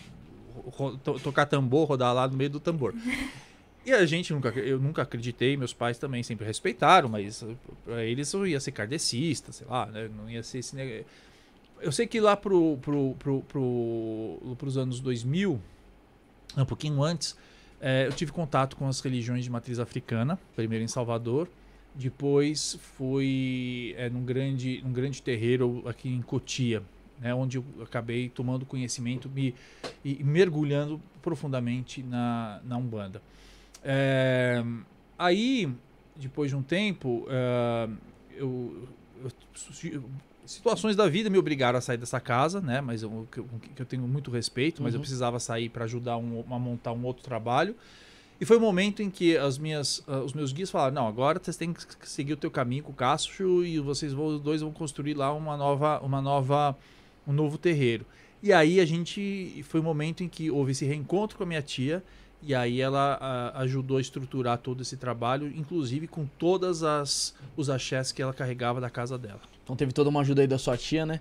ro- 0.76 0.96
to- 0.98 1.18
tocar 1.20 1.46
tambor, 1.46 1.88
rodar 1.88 2.12
lá 2.14 2.26
no 2.28 2.36
meio 2.36 2.50
do 2.50 2.60
tambor. 2.60 2.94
E 3.84 3.92
a 3.92 4.06
gente 4.06 4.32
nunca, 4.32 4.50
eu 4.50 4.78
nunca 4.78 5.02
acreditei, 5.02 5.56
meus 5.56 5.72
pais 5.72 5.98
também 5.98 6.22
sempre 6.22 6.46
respeitaram, 6.46 7.08
mas 7.08 7.44
para 7.84 8.04
eles 8.04 8.32
eu 8.32 8.46
ia 8.46 8.60
ser 8.60 8.70
kardecista, 8.72 9.50
sei 9.50 9.66
lá, 9.66 9.86
né? 9.86 10.08
Não 10.16 10.30
ia 10.30 10.42
ser 10.42 10.58
esse 10.58 10.76
neg- 10.76 11.04
Eu 11.80 11.90
sei 11.90 12.06
que 12.06 12.20
lá 12.20 12.36
pro, 12.36 12.78
pro, 12.80 13.16
pro, 13.18 13.40
pro, 13.42 14.56
pros 14.56 14.76
anos 14.76 15.00
2000, 15.00 15.60
um 16.56 16.64
pouquinho 16.64 17.02
antes, 17.02 17.36
eh, 17.82 18.06
eu 18.06 18.12
tive 18.12 18.32
contato 18.32 18.76
com 18.76 18.86
as 18.88 19.00
religiões 19.00 19.44
de 19.44 19.50
matriz 19.50 19.78
africana, 19.78 20.38
primeiro 20.56 20.84
em 20.84 20.88
Salvador, 20.88 21.48
depois 21.94 22.78
fui 22.96 23.94
eh, 23.98 24.08
num, 24.08 24.24
grande, 24.24 24.80
num 24.82 24.92
grande 24.92 25.20
terreiro 25.20 25.82
aqui 25.86 26.08
em 26.08 26.22
Cotia, 26.22 26.82
né, 27.20 27.34
onde 27.34 27.58
eu 27.58 27.64
acabei 27.82 28.28
tomando 28.28 28.64
conhecimento 28.64 29.28
me, 29.28 29.54
e 30.04 30.24
mergulhando 30.24 31.00
profundamente 31.20 32.02
na, 32.02 32.60
na 32.64 32.76
Umbanda. 32.76 33.20
Eh, 33.84 34.64
aí, 35.18 35.68
depois 36.16 36.50
de 36.50 36.56
um 36.56 36.62
tempo, 36.62 37.26
eh, 37.28 37.88
eu, 38.36 38.88
eu- 39.22 40.02
situações 40.46 40.96
da 40.96 41.08
vida 41.08 41.30
me 41.30 41.38
obrigaram 41.38 41.78
a 41.78 41.80
sair 41.80 41.96
dessa 41.96 42.20
casa, 42.20 42.60
né? 42.60 42.80
Mas 42.80 43.02
eu, 43.02 43.26
que, 43.30 43.38
eu- 43.38 43.48
que 43.74 43.82
eu 43.82 43.86
tenho 43.86 44.02
muito 44.08 44.30
respeito, 44.30 44.82
mas 44.82 44.94
eu 44.94 44.98
Uhum. 44.98 45.02
precisava 45.02 45.38
sair 45.38 45.68
para 45.68 45.84
ajudar 45.84 46.16
um, 46.16 46.44
a 46.50 46.58
montar 46.58 46.92
um 46.92 47.04
outro 47.04 47.22
trabalho. 47.22 47.74
E 48.40 48.44
foi 48.44 48.56
o 48.56 48.60
momento 48.60 49.02
em 49.02 49.08
que 49.10 49.36
as 49.36 49.56
minhas, 49.56 50.02
ah, 50.08 50.18
os 50.18 50.32
meus 50.32 50.52
guias 50.52 50.70
falaram: 50.70 50.94
não, 50.94 51.06
agora 51.06 51.40
vocês 51.42 51.56
têm 51.56 51.72
que 51.72 51.84
seguir 52.08 52.32
o 52.32 52.36
teu 52.36 52.50
caminho 52.50 52.82
com 52.82 52.90
o 52.90 52.94
Cássio 52.94 53.64
e 53.64 53.78
vocês 53.78 54.12
vão, 54.12 54.26
os 54.26 54.40
dois 54.40 54.60
vão 54.62 54.72
construir 54.72 55.14
lá 55.14 55.32
uma 55.32 55.56
nova, 55.56 56.00
uma 56.00 56.20
nova, 56.20 56.76
um 57.26 57.32
novo 57.32 57.56
terreiro. 57.56 58.04
E 58.42 58.52
aí 58.52 58.80
a 58.80 58.84
gente 58.84 59.64
foi 59.68 59.78
o 59.78 59.82
momento 59.84 60.24
em 60.24 60.28
que 60.28 60.50
houve 60.50 60.72
esse 60.72 60.84
reencontro 60.84 61.36
com 61.36 61.44
a 61.44 61.46
minha 61.46 61.62
tia 61.62 62.02
e 62.42 62.52
aí 62.52 62.80
ela 62.80 63.16
ah, 63.20 63.60
ajudou 63.60 63.98
a 63.98 64.00
estruturar 64.00 64.58
todo 64.58 64.80
esse 64.82 64.96
trabalho, 64.96 65.46
inclusive 65.54 66.08
com 66.08 66.26
todas 66.26 66.82
as 66.82 67.36
os 67.56 67.70
axés 67.70 68.10
que 68.10 68.20
ela 68.20 68.32
carregava 68.34 68.80
da 68.80 68.90
casa 68.90 69.16
dela. 69.16 69.40
Então 69.64 69.76
teve 69.76 69.92
toda 69.92 70.10
uma 70.10 70.20
ajuda 70.20 70.40
aí 70.42 70.46
da 70.46 70.58
sua 70.58 70.76
tia, 70.76 71.06
né? 71.06 71.20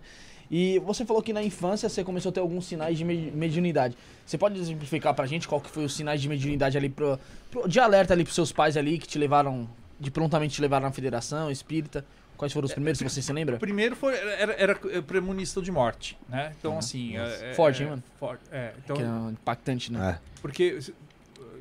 E 0.50 0.80
você 0.80 1.06
falou 1.06 1.22
que 1.22 1.32
na 1.32 1.42
infância 1.42 1.88
você 1.88 2.04
começou 2.04 2.30
a 2.30 2.34
ter 2.34 2.40
alguns 2.42 2.66
sinais 2.66 2.98
de 2.98 3.06
me- 3.06 3.32
mediunidade. 3.32 3.96
Você 4.26 4.38
pode 4.38 4.60
exemplificar 4.60 5.14
pra 5.14 5.26
gente 5.26 5.48
qual 5.48 5.62
que 5.62 5.70
foi 5.70 5.86
os 5.86 5.96
sinais 5.96 6.22
de 6.22 6.28
mediunidade 6.28 6.78
ali 6.78 6.90
pro, 6.90 7.18
pro- 7.50 7.68
de 7.70 7.80
alerta 7.80 8.14
ali 8.14 8.24
pros 8.24 8.36
seus 8.36 8.52
pais 8.52 8.76
ali 8.76 8.98
que 8.98 9.08
te 9.08 9.18
levaram 9.18 9.70
de 10.00 10.12
prontamente 10.12 10.56
te 10.56 10.62
levaram 10.62 10.88
na 10.88 10.92
federação 10.92 11.50
espírita? 11.50 12.04
Quais 12.36 12.52
foram 12.52 12.66
os 12.66 12.74
primeiros, 12.74 12.98
se 12.98 13.04
você 13.08 13.22
se 13.22 13.32
lembra? 13.32 13.56
O 13.56 13.60
primeiro 13.60 13.96
foi, 13.96 14.16
era, 14.16 14.54
era, 14.54 14.80
era 14.90 15.02
premonição 15.04 15.62
de 15.62 15.72
morte, 15.72 16.18
né? 16.28 16.52
Então, 16.58 16.72
Uhum. 16.74 16.80
assim... 16.80 17.16
é- 17.16 17.52
é- 17.52 17.54
Forte, 17.54 17.84
hein, 17.84 17.88
é 17.88 17.90
mano? 17.92 18.04
forte, 18.20 18.42
é, 18.52 18.74
então, 18.84 18.96
que 18.98 19.04
é 19.04 19.06
impactante, 19.32 19.92
né? 19.94 20.18
É. 20.18 20.20
porque... 20.42 20.80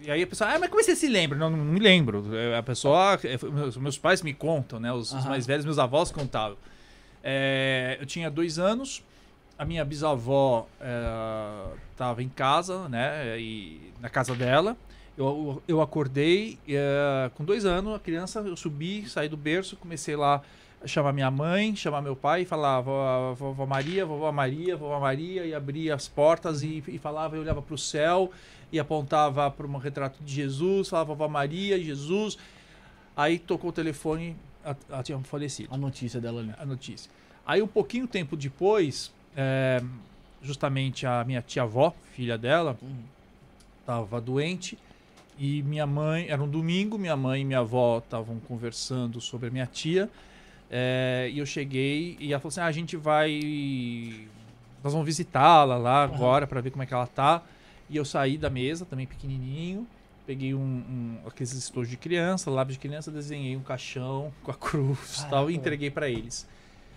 E 0.03 0.11
aí 0.11 0.23
a 0.23 0.27
pessoa, 0.27 0.51
ah, 0.55 0.59
mas 0.59 0.71
como 0.71 0.83
você 0.83 0.97
se 0.97 1.09
lembra? 1.09 1.39
Não, 1.39 1.51
não 1.51 1.59
me 1.65 1.79
lembro. 1.79 2.35
É, 2.35 2.57
A 2.57 2.63
pessoa, 2.63 3.19
é, 3.25 3.37
foi- 3.37 3.51
meus, 3.51 3.99
pais 3.99 4.23
me 4.23 4.33
contam, 4.33 4.81
né? 4.81 4.93
Os, 4.93 5.13
os 5.13 5.25
mais 5.27 5.47
velhos, 5.47 5.65
meus 5.65 5.79
avós 5.79 6.11
contavam. 6.11 6.57
É, 7.23 7.99
eu 8.01 8.07
tinha 8.07 8.31
dois 8.31 8.59
anos, 8.59 9.03
a 9.59 9.65
minha 9.65 9.85
bisavó 9.85 10.67
estava 11.93 12.23
em 12.23 12.29
casa, 12.29 12.89
né? 12.89 13.39
E, 13.39 13.93
na 14.01 14.09
casa 14.09 14.35
dela. 14.35 14.77
Eu, 15.19 15.63
eu 15.69 15.83
acordei 15.83 16.59
é, 16.67 17.31
com 17.35 17.45
dois 17.45 17.67
anos, 17.67 17.95
a 17.95 17.99
criança, 17.99 18.41
eu 18.41 18.57
subi, 18.57 19.07
saí 19.07 19.29
do 19.29 19.37
berço, 19.37 19.77
comecei 19.77 20.17
lá 20.17 20.41
a 20.83 20.87
chamar 20.87 21.13
minha 21.13 21.31
mãe, 21.31 21.77
chamar 21.77 22.01
meu 22.01 22.17
pai, 22.17 22.43
e 22.43 22.45
falava 22.47 22.85
vovó, 22.91 23.35
vovó 23.35 23.67
Maria, 23.67 24.07
vovó 24.07 24.33
Maria, 24.33 24.77
vovó 24.79 24.99
Maria, 24.99 25.45
e 25.45 25.55
abria 25.55 25.95
as 25.95 26.09
portas 26.09 26.63
e, 26.63 26.83
e 26.89 26.99
falava, 26.99 27.37
eu 27.37 27.43
olhava 27.43 27.61
para 27.61 27.75
o 27.75 27.79
céu 27.79 28.31
e 28.73 28.79
apontava 28.79 29.51
para 29.51 29.67
um 29.67 29.77
retrato 29.77 30.23
de 30.23 30.33
Jesus, 30.35 30.89
falava 30.89 31.09
vovó 31.15 31.29
Maria, 31.29 31.79
Jesus. 31.83 32.39
Aí 33.17 33.39
tocou 33.39 33.71
o 33.71 33.73
telefone, 33.73 34.37
ela- 34.65 35.03
tinha 35.03 35.19
falecido 35.21 35.69
A 35.73 35.77
notícia 35.77 36.21
dela 36.21 36.41
ali. 36.41 36.53
a 36.59 36.65
notícia. 36.65 37.11
Aí, 37.47 37.61
um 37.61 37.67
pouquinho 37.67 38.07
tempo 38.07 38.37
depois, 38.37 39.13
é, 39.37 39.83
justamente 40.43 41.05
a 41.07 41.25
minha 41.25 41.43
tia-avó, 41.43 41.93
filha 42.15 42.39
dela, 42.39 42.79
Uhum. 42.81 43.03
estava 43.81 44.21
doente. 44.21 44.79
E 45.39 45.63
minha 45.63 45.87
mãe, 45.87 46.27
era 46.29 46.41
um 46.43 46.49
domingo, 46.49 46.99
minha 46.99 47.17
mãe 47.17 47.41
e 47.41 47.45
minha 47.45 47.61
avó 47.61 47.99
estavam 47.99 48.39
conversando 48.41 49.21
sobre 49.21 49.49
a 49.49 49.51
minha 49.51 49.67
tia. 49.67 50.09
é, 50.73 51.29
e 51.33 51.39
eu 51.41 51.47
cheguei 51.47 52.17
e 52.21 52.33
ela 52.33 52.39
falou 52.39 52.51
assim: 52.51 52.61
ah, 52.61 52.67
a 52.67 52.71
gente 52.73 52.97
vai. 52.97 53.41
Nós 54.85 54.93
vamos 54.93 55.05
visitá-la 55.05 55.77
lá 55.77 56.05
agora 56.05 56.47
para 56.47 56.61
ver 56.61 56.71
como 56.71 56.83
é 56.83 56.87
que 56.87 56.95
ela 56.95 57.09
tá. 57.09 57.43
E 57.91 57.97
eu 57.97 58.05
saí 58.05 58.39
da 58.39 58.49
mesa, 58.49 58.85
também 58.87 59.07
pequenininho. 59.07 59.87
Peguei 60.27 60.55
um, 60.55 60.61
um 60.61 61.19
aqueles 61.27 61.53
estojos 61.53 61.91
de 61.91 61.97
criança, 61.97 62.49
lápis 62.51 62.75
de 62.77 62.81
criança, 62.81 63.11
desenhei 63.11 63.57
um 63.57 63.63
caixão 63.63 64.33
com 64.45 64.51
a 64.53 64.55
cruz 64.55 65.23
e 65.27 65.29
tal, 65.31 65.51
e 65.51 65.57
entreguei 65.57 65.91
para 65.91 66.09
eles, 66.09 66.47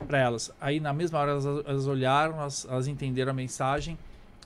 para 0.07 0.19
elas. 0.19 0.51
Aí 0.61 0.79
na 0.79 0.93
mesma 0.93 1.17
hora 1.19 1.31
elas, 1.31 1.45
elas 1.45 1.87
olharam, 1.87 2.35
elas, 2.39 2.67
elas 2.69 2.87
entenderam 2.87 3.31
a 3.31 3.33
mensagem, 3.33 3.97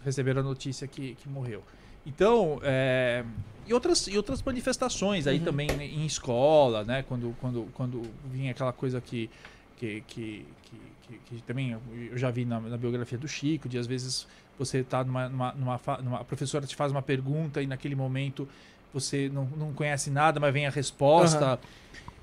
receberam 0.05 0.39
a 0.39 0.43
notícia 0.43 0.87
que, 0.87 1.15
que 1.15 1.27
morreu. 1.27 1.61
Então, 2.05 2.61
é, 2.63 3.25
e, 3.65 3.73
outras, 3.73 4.07
e 4.07 4.15
outras 4.15 4.41
manifestações 4.41 5.27
aí 5.27 5.39
Uhum. 5.39 5.43
também 5.43 5.67
né, 5.67 5.85
em 5.85 6.05
escola, 6.05 6.85
né? 6.85 7.03
Quando, 7.03 7.35
quando, 7.41 7.67
quando 7.73 8.01
vinha 8.31 8.51
aquela 8.51 8.71
coisa 8.71 9.01
que, 9.01 9.29
que, 9.75 10.01
que, 10.07 10.45
que, 10.63 10.77
que- 11.01 11.19
que 11.37 11.41
também 11.43 11.75
eu 12.09 12.17
já 12.17 12.31
vi 12.31 12.45
na, 12.45 12.61
na 12.61 12.77
biografia 12.77 13.17
do 13.17 13.27
Chico, 13.27 13.67
de 13.67 13.77
às 13.77 13.87
vezes 13.87 14.25
você 14.57 14.83
tá 14.83 15.03
numa, 15.03 15.29
numa, 15.29 15.51
numa, 15.53 15.79
numa- 16.03 16.19
A 16.19 16.23
professora 16.23 16.65
te 16.65 16.75
faz 16.75 16.91
uma 16.91 17.01
pergunta 17.01 17.61
e 17.61 17.67
naquele 17.67 17.95
momento 17.95 18.47
você 18.93 19.29
não, 19.29 19.45
não 19.57 19.73
conhece 19.73 20.09
nada, 20.09 20.39
mas 20.39 20.53
vem 20.53 20.65
a 20.65 20.69
resposta. 20.69 21.59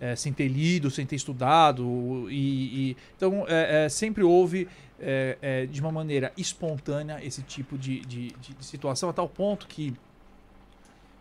é, 0.01 0.16
sem 0.16 0.32
ter 0.32 0.49
lido, 0.49 0.91
sem 0.91 1.07
ter 1.07 1.14
estudado. 1.16 2.26
E, 2.28 2.91
e- 2.91 2.97
então, 3.16 3.47
é, 3.49 3.85
é, 3.85 3.89
sempre 3.89 4.22
houve, 4.24 4.68
é, 5.01 5.39
é, 5.41 5.66
de 5.66 5.80
uma 5.80 5.93
maneira 5.93 6.32
espontânea, 6.37 7.24
esse 7.24 7.43
tipo 7.43 7.78
de, 7.78 8.01
de, 8.01 8.28
de- 8.32 8.55
de 8.55 8.64
situação, 8.64 9.09
a 9.09 9.12
tal 9.12 9.28
ponto 9.28 9.66
que, 9.68 9.95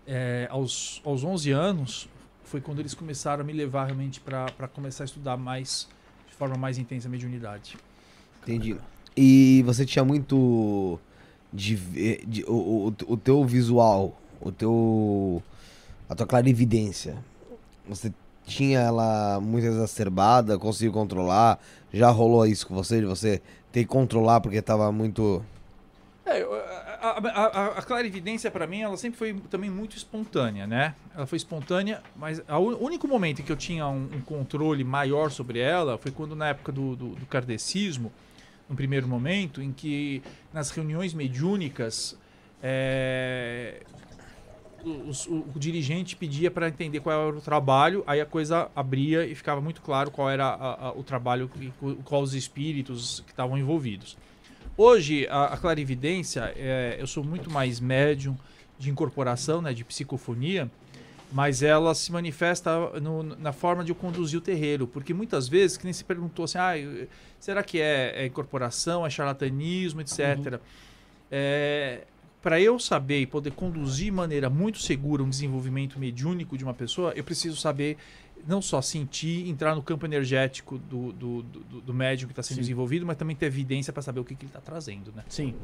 é, 0.08 0.48
aos, 0.50 1.02
aos 1.06 1.24
11 1.24 1.52
anos, 1.52 2.10
foi 2.44 2.60
quando 2.60 2.80
eles 2.80 2.94
começaram 2.94 3.42
a 3.42 3.46
me 3.46 3.54
levar 3.54 3.86
realmente 3.86 4.20
para 4.20 4.50
começar 4.74 5.04
a 5.04 5.06
estudar 5.06 5.38
mais, 5.38 5.88
de 6.28 6.36
forma 6.36 6.56
mais 6.58 6.78
intensa, 6.78 7.08
a 7.08 7.12
mediunidade. 7.12 7.78
Entendi. 8.42 8.76
E 9.16 9.62
você 9.66 9.86
tinha 9.86 10.04
muito 10.04 11.00
de, 11.52 11.76
de- 12.26 12.44
o, 12.46 12.88
o, 13.08 13.14
o 13.14 13.18
teu 13.18 13.46
visual, 13.46 14.16
o 14.42 14.52
teu 14.52 15.42
a 16.10 16.16
tua 16.16 16.26
clarividência. 16.28 17.16
Você 17.88 18.12
tinha 18.46 18.80
ela 18.80 19.40
muito 19.40 19.66
exacerbada, 19.68 20.58
conseguiu 20.58 20.92
controlar? 20.92 21.60
Já 21.94 22.10
rolou 22.10 22.46
isso 22.46 22.68
com 22.68 22.76
você 22.76 23.00
de 23.00 23.06
você 23.06 23.42
ter 23.72 23.82
que 23.82 23.86
controlar 23.90 24.42
porque 24.42 24.62
tava 24.62 24.92
muito 24.92 25.44
É, 26.26 26.42
a, 27.02 27.10
a, 27.10 27.46
a, 27.46 27.68
a 27.80 27.82
clarividência 27.82 28.50
para 28.50 28.66
mim, 28.66 28.82
ela 28.82 28.98
sempre 28.98 29.18
foi 29.18 29.34
também 29.50 29.70
muito 29.70 29.96
espontânea, 29.98 30.66
né? 30.66 30.96
Ela 31.16 31.26
foi 31.26 31.38
espontânea, 31.38 32.02
mas 32.16 32.42
o 32.48 32.84
único 32.86 33.08
momento 33.08 33.42
em 33.42 33.44
que 33.46 33.52
eu 33.52 33.58
tinha 33.58 33.88
um, 33.88 34.10
um 34.16 34.22
controle 34.22 34.84
maior 34.84 35.30
sobre 35.32 35.60
ela 35.60 35.98
foi 35.98 36.12
quando 36.12 36.36
na 36.36 36.48
época 36.50 36.72
do, 36.72 36.96
do, 36.96 37.10
do 37.10 37.26
no 38.70 38.76
primeiro 38.76 39.08
momento, 39.08 39.62
em 39.62 39.72
que 39.72 40.22
nas 40.54 40.70
reuniões 40.72 41.14
mediúnicas 41.14 42.18
é, 42.62 43.82
os- 45.08 45.28
o, 45.28 45.46
o 45.56 45.60
dirigente 45.60 46.16
pedia 46.16 46.50
para 46.52 46.68
entender 46.68 47.00
qual 47.00 47.28
era 47.30 47.38
o 47.38 47.42
trabalho, 47.42 48.04
aí 48.08 48.20
a 48.20 48.26
coisa 48.26 48.70
abria 48.76 49.26
e 49.26 49.36
ficava 49.36 49.62
muito 49.62 49.82
claro 49.82 50.12
qual 50.12 50.30
era 50.30 50.46
a- 50.46 50.88
a- 50.88 50.92
o 50.94 51.04
trabalho 51.04 51.50
qual 52.06 52.22
os 52.22 52.34
espíritos 52.34 53.22
que 53.26 53.32
estavam 53.32 53.58
envolvidos. 53.58 54.18
Hoje, 54.76 55.28
a, 55.30 55.46
a 55.54 55.58
clarividência, 55.58 56.52
é, 56.56 56.98
eu 57.00 57.06
sou 57.08 57.24
muito 57.24 57.50
mais 57.52 57.80
médium 57.80 58.36
de 58.80 58.90
incorporação, 58.90 59.62
né, 59.62 59.72
de 59.74 59.84
psicofonia, 59.84 60.70
mas 61.34 61.64
ela 61.64 61.96
se 61.96 62.12
manifesta 62.12 63.00
no- 63.02 63.24
na 63.24 63.52
forma 63.52 63.84
de 63.84 63.92
eu 63.92 63.96
conduzir 63.96 64.38
o 64.38 64.42
terreiro. 64.42 64.86
Porque 64.88 65.14
muitas 65.14 65.48
vezes, 65.50 65.76
que 65.76 65.84
nem 65.84 65.92
se 65.92 66.04
perguntou 66.06 66.46
assim, 66.46 66.60
ah, 66.60 66.74
será 67.40 67.64
que 67.64 67.82
é, 67.82 68.14
é 68.24 68.26
incorporação, 68.28 69.06
é 69.06 69.10
charlatanismo, 69.10 70.00
etc. 70.02 70.60
Para 72.42 72.60
eu 72.60 72.78
saber 72.78 73.22
e 73.22 73.26
poder 73.26 73.52
conduzir 73.52 74.06
de 74.06 74.12
maneira 74.12 74.50
muito 74.50 74.78
segura 74.80 75.24
um 75.24 75.30
desenvolvimento 75.30 75.98
mediúnico 75.98 76.58
de 76.58 76.64
uma 76.64 76.74
pessoa, 76.74 77.14
eu 77.16 77.24
preciso 77.24 77.56
saber 77.56 77.98
não 78.46 78.62
só 78.62 78.82
sentir, 78.82 79.48
entrar 79.48 79.74
no 79.74 79.82
campo 79.82 80.06
energético 80.06 80.78
do, 80.78 81.14
do, 81.14 81.42
do, 81.44 81.82
do 81.82 81.94
médium 81.94 82.28
que 82.28 82.34
está 82.34 82.44
sendo 82.44 82.56
Sim. 82.58 82.62
desenvolvido, 82.62 83.06
mas 83.06 83.16
também 83.16 83.34
ter 83.36 83.46
evidência 83.46 83.94
para 83.94 84.02
saber 84.02 84.20
o 84.20 84.26
que, 84.26 84.36
que 84.36 84.44
ele 84.44 84.50
está 84.50 84.60
trazendo, 84.60 85.14
né? 85.16 85.24
Sim. 85.30 85.56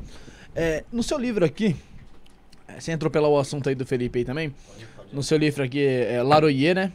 É, 0.56 0.86
no 0.90 1.04
seu 1.04 1.18
livro 1.20 1.44
aqui, 1.44 1.76
sem 2.80 2.94
atropelar 2.94 3.30
o 3.30 3.38
assunto 3.38 3.68
aí 3.68 3.76
do 3.76 3.86
Felipe 3.86 4.20
aí 4.20 4.24
também, 4.26 4.56
no 5.12 5.24
seu 5.24 5.38
livro 5.38 5.64
aqui, 5.64 5.86
é 5.86 6.22
Laroyer, 6.22 6.76
né? 6.76 6.92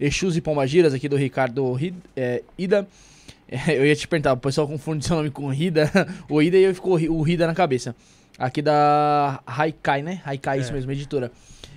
Exus 0.00 0.36
e 0.36 0.40
Pombagiras, 0.40 0.92
aqui 0.92 1.08
do 1.08 1.16
Ricardo 1.16 1.78
é, 2.16 2.42
Ida. 2.58 2.86
É, 3.48 3.76
eu 3.78 3.86
ia 3.86 3.94
te 3.94 4.06
perguntar, 4.08 4.32
o 4.32 4.36
pessoal 4.36 4.66
confunde 4.66 5.04
seu 5.06 5.16
nome 5.16 5.30
com 5.30 5.48
Rida, 5.48 5.90
o 6.28 6.42
Ida 6.42 6.56
e 6.56 6.64
eu 6.64 6.74
ficou 6.74 6.98
o 6.98 7.22
Rida 7.22 7.46
na 7.46 7.54
cabeça. 7.54 7.94
Aqui 8.38 8.60
da 8.60 9.40
Haikai, 9.46 10.02
né? 10.02 10.20
Haikai, 10.24 10.58
isso 10.58 10.70
É. 10.70 10.74
mesmo, 10.74 10.90
editora. 10.90 11.30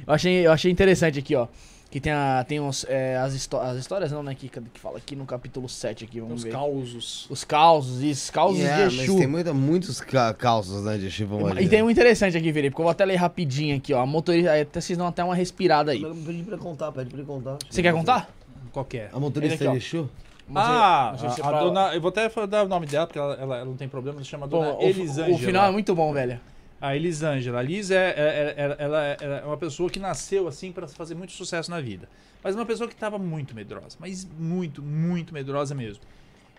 Eu 0.05 0.13
achei, 0.13 0.45
eu 0.45 0.51
achei 0.51 0.71
interessante 0.71 1.19
aqui, 1.19 1.35
ó. 1.35 1.47
Que 1.89 2.01
tem, 2.01 2.11
a, 2.11 2.43
tem 2.45 2.59
uns, 2.59 2.85
é, 2.89 3.15
as, 3.15 3.33
as 3.33 3.77
histórias, 3.77 4.11
não, 4.11 4.21
né? 4.21 4.35
Que, 4.35 4.49
que 4.49 4.59
fala 4.75 4.97
aqui 4.97 5.15
no 5.15 5.25
capítulo 5.25 5.69
7 5.69 6.03
aqui, 6.03 6.19
vamos 6.19 6.39
Os 6.39 6.43
ver. 6.43 6.51
causos. 6.51 7.25
Os 7.29 7.45
causos, 7.45 8.01
isso, 8.03 8.31
causos 8.33 8.59
Yeah, 8.59 8.87
de 8.89 8.95
mas 8.97 9.03
Exu. 9.05 9.17
tem 9.17 9.25
muita, 9.27 9.53
muitos 9.53 10.01
ca 10.01 10.33
calços, 10.33 10.83
né, 10.83 10.97
de 10.97 11.05
Exu 11.07 11.25
Pombagira. 11.25 11.61
E 11.61 11.69
tem 11.69 11.81
um 11.81 11.89
interessante 11.89 12.35
aqui, 12.35 12.51
Felipe, 12.51 12.75
que 12.75 12.81
eu 12.81 12.83
vou 12.83 12.91
até 12.91 13.05
ler 13.05 13.15
rapidinho 13.15 13.77
aqui, 13.77 13.93
ó. 13.93 14.01
A 14.01 14.05
motorista, 14.05 14.59
até 14.61 14.81
vocês 14.81 14.97
dão 14.97 15.07
até 15.07 15.23
uma 15.23 15.33
respirada 15.33 15.93
aí. 15.93 16.01
Pede 16.01 16.43
pra 16.43 16.53
ele 16.55 16.57
contar, 16.57 16.91
pede 16.91 17.09
pra 17.09 17.19
ele 17.19 17.27
contar. 17.27 17.57
Você 17.69 17.81
quer 17.81 17.93
contar? 17.93 18.29
Qualquer. 18.73 19.09
A 19.13 19.19
motorista 19.19 19.63
Ele 19.63 19.69
aqui, 19.71 19.79
de 19.79 19.85
Exu? 19.85 20.09
Ah, 20.55 21.15
é 21.21 21.41
a, 21.41 21.47
a 21.49 21.59
dona, 21.59 21.93
eu 21.95 22.01
vou 22.01 22.09
até 22.09 22.29
dar 22.47 22.63
o 22.63 22.67
nome 22.67 22.85
dela, 22.85 23.05
porque 23.07 23.19
ela, 23.19 23.33
ela- 23.35 23.55
ela 23.57 23.65
não 23.65 23.75
tem 23.75 23.87
problema, 23.87 24.17
ela 24.17 24.23
se 24.23 24.29
chama 24.29 24.47
Pô, 24.47 24.57
Dona 24.59 24.75
o, 24.75 24.81
Elisângela. 24.81 25.35
o 25.35 25.39
final 25.39 25.67
é 25.67 25.71
muito 25.71 25.93
bom, 25.95 26.13
velho. 26.13 26.39
A 26.79 26.95
Elisângela. 26.95 27.59
A 27.59 27.61
Liz 27.61 27.89
é, 27.91 27.95
é- 27.95 28.55
é- 28.57 28.75
ela, 28.77 29.03
ela 29.19 29.35
é 29.37 29.45
uma 29.45 29.57
pessoa 29.57 29.89
que 29.89 29.99
nasceu 29.99 30.47
assim 30.47 30.71
para 30.71 30.87
fazer 30.87 31.15
muito 31.15 31.31
sucesso 31.33 31.71
na 31.71 31.81
vida. 31.81 32.07
Mas 32.43 32.55
uma 32.55 32.65
pessoa 32.65 32.87
que 32.87 32.93
estava 32.93 33.17
muito 33.17 33.55
medrosa. 33.55 33.97
Mas 33.99 34.23
muito, 34.25 34.81
muito 34.83 35.33
medrosa 35.33 35.73
mesmo. 35.73 36.03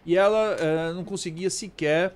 E 0.05 0.17
ela 0.17 0.57
eh, 0.59 0.93
não 0.93 1.05
conseguia 1.05 1.51
sequer 1.51 2.15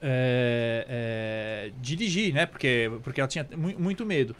eh, 0.00 0.86
eh, 0.88 1.72
dirigir, 1.80 2.32
né? 2.32 2.46
Porque, 2.46 2.90
porque 3.02 3.20
ela 3.20 3.28
tinha 3.28 3.46
mu- 3.56 3.78
muito 3.78 4.04
medo. 4.04 4.36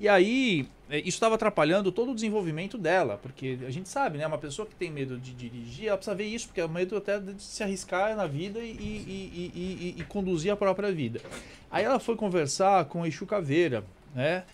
E 0.00 0.08
aí, 0.08 0.66
eh, 0.88 1.00
isso 1.00 1.08
estava 1.10 1.34
atrapalhando 1.34 1.92
todo 1.92 2.12
o 2.12 2.14
desenvolvimento 2.14 2.78
dela, 2.78 3.18
porque 3.20 3.58
a 3.66 3.70
gente 3.70 3.86
sabe, 3.86 4.16
né? 4.16 4.26
Uma 4.26 4.38
pessoa 4.38 4.66
que 4.66 4.74
tem 4.74 4.90
medo 4.90 5.18
de 5.18 5.34
dirigir, 5.34 5.88
ela 5.88 5.98
precisa 5.98 6.16
ver 6.16 6.24
isso, 6.24 6.46
porque 6.46 6.58
é 6.62 6.64
o 6.64 6.70
medo 6.70 6.96
até 6.96 7.20
de 7.20 7.40
se 7.42 7.62
arriscar 7.62 8.16
na 8.16 8.26
vida 8.26 8.60
e, 8.60 8.70
e- 8.70 9.52
e- 9.54 9.94
e- 9.98 10.04
conduzir 10.04 10.50
a 10.50 10.56
própria 10.56 10.90
vida. 10.90 11.20
Aí 11.70 11.84
ela 11.84 12.00
foi 12.00 12.16
conversar 12.16 12.86
com 12.86 13.02
o 13.02 13.06
Exu 13.06 13.26
Caveira, 13.26 13.84
né? 14.14 14.44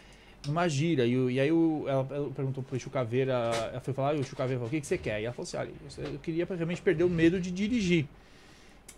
Numa 0.49 0.67
gira. 0.69 1.07
E, 1.07 1.13
e 1.13 1.39
aí 1.41 1.53
o- 1.53 1.85
ela, 1.87 2.05
ela 2.11 2.31
perguntou 2.31 2.65
pro 2.65 2.77
Exu 2.77 2.91
Caveira, 2.91 3.33
ela 3.71 3.81
foi 3.81 3.95
falar, 3.95 4.15
e 4.17 4.19
o 4.19 4.23
Exu 4.23 4.35
Caveira 4.35 4.59
falou, 4.59 4.67
o 4.67 4.71
que, 4.73 4.81
que 4.81 4.87
você 4.87 4.99
quer? 4.99 5.21
E 5.21 5.27
ela 5.27 5.33
falou 5.33 5.45
assim, 5.45 5.59
olha, 5.59 5.71
eu 6.13 6.19
queria 6.19 6.45
realmente 6.45 6.83
perder 6.83 7.05
o 7.05 7.09
medo 7.09 7.41
de 7.41 7.53
dirigir. 7.53 8.05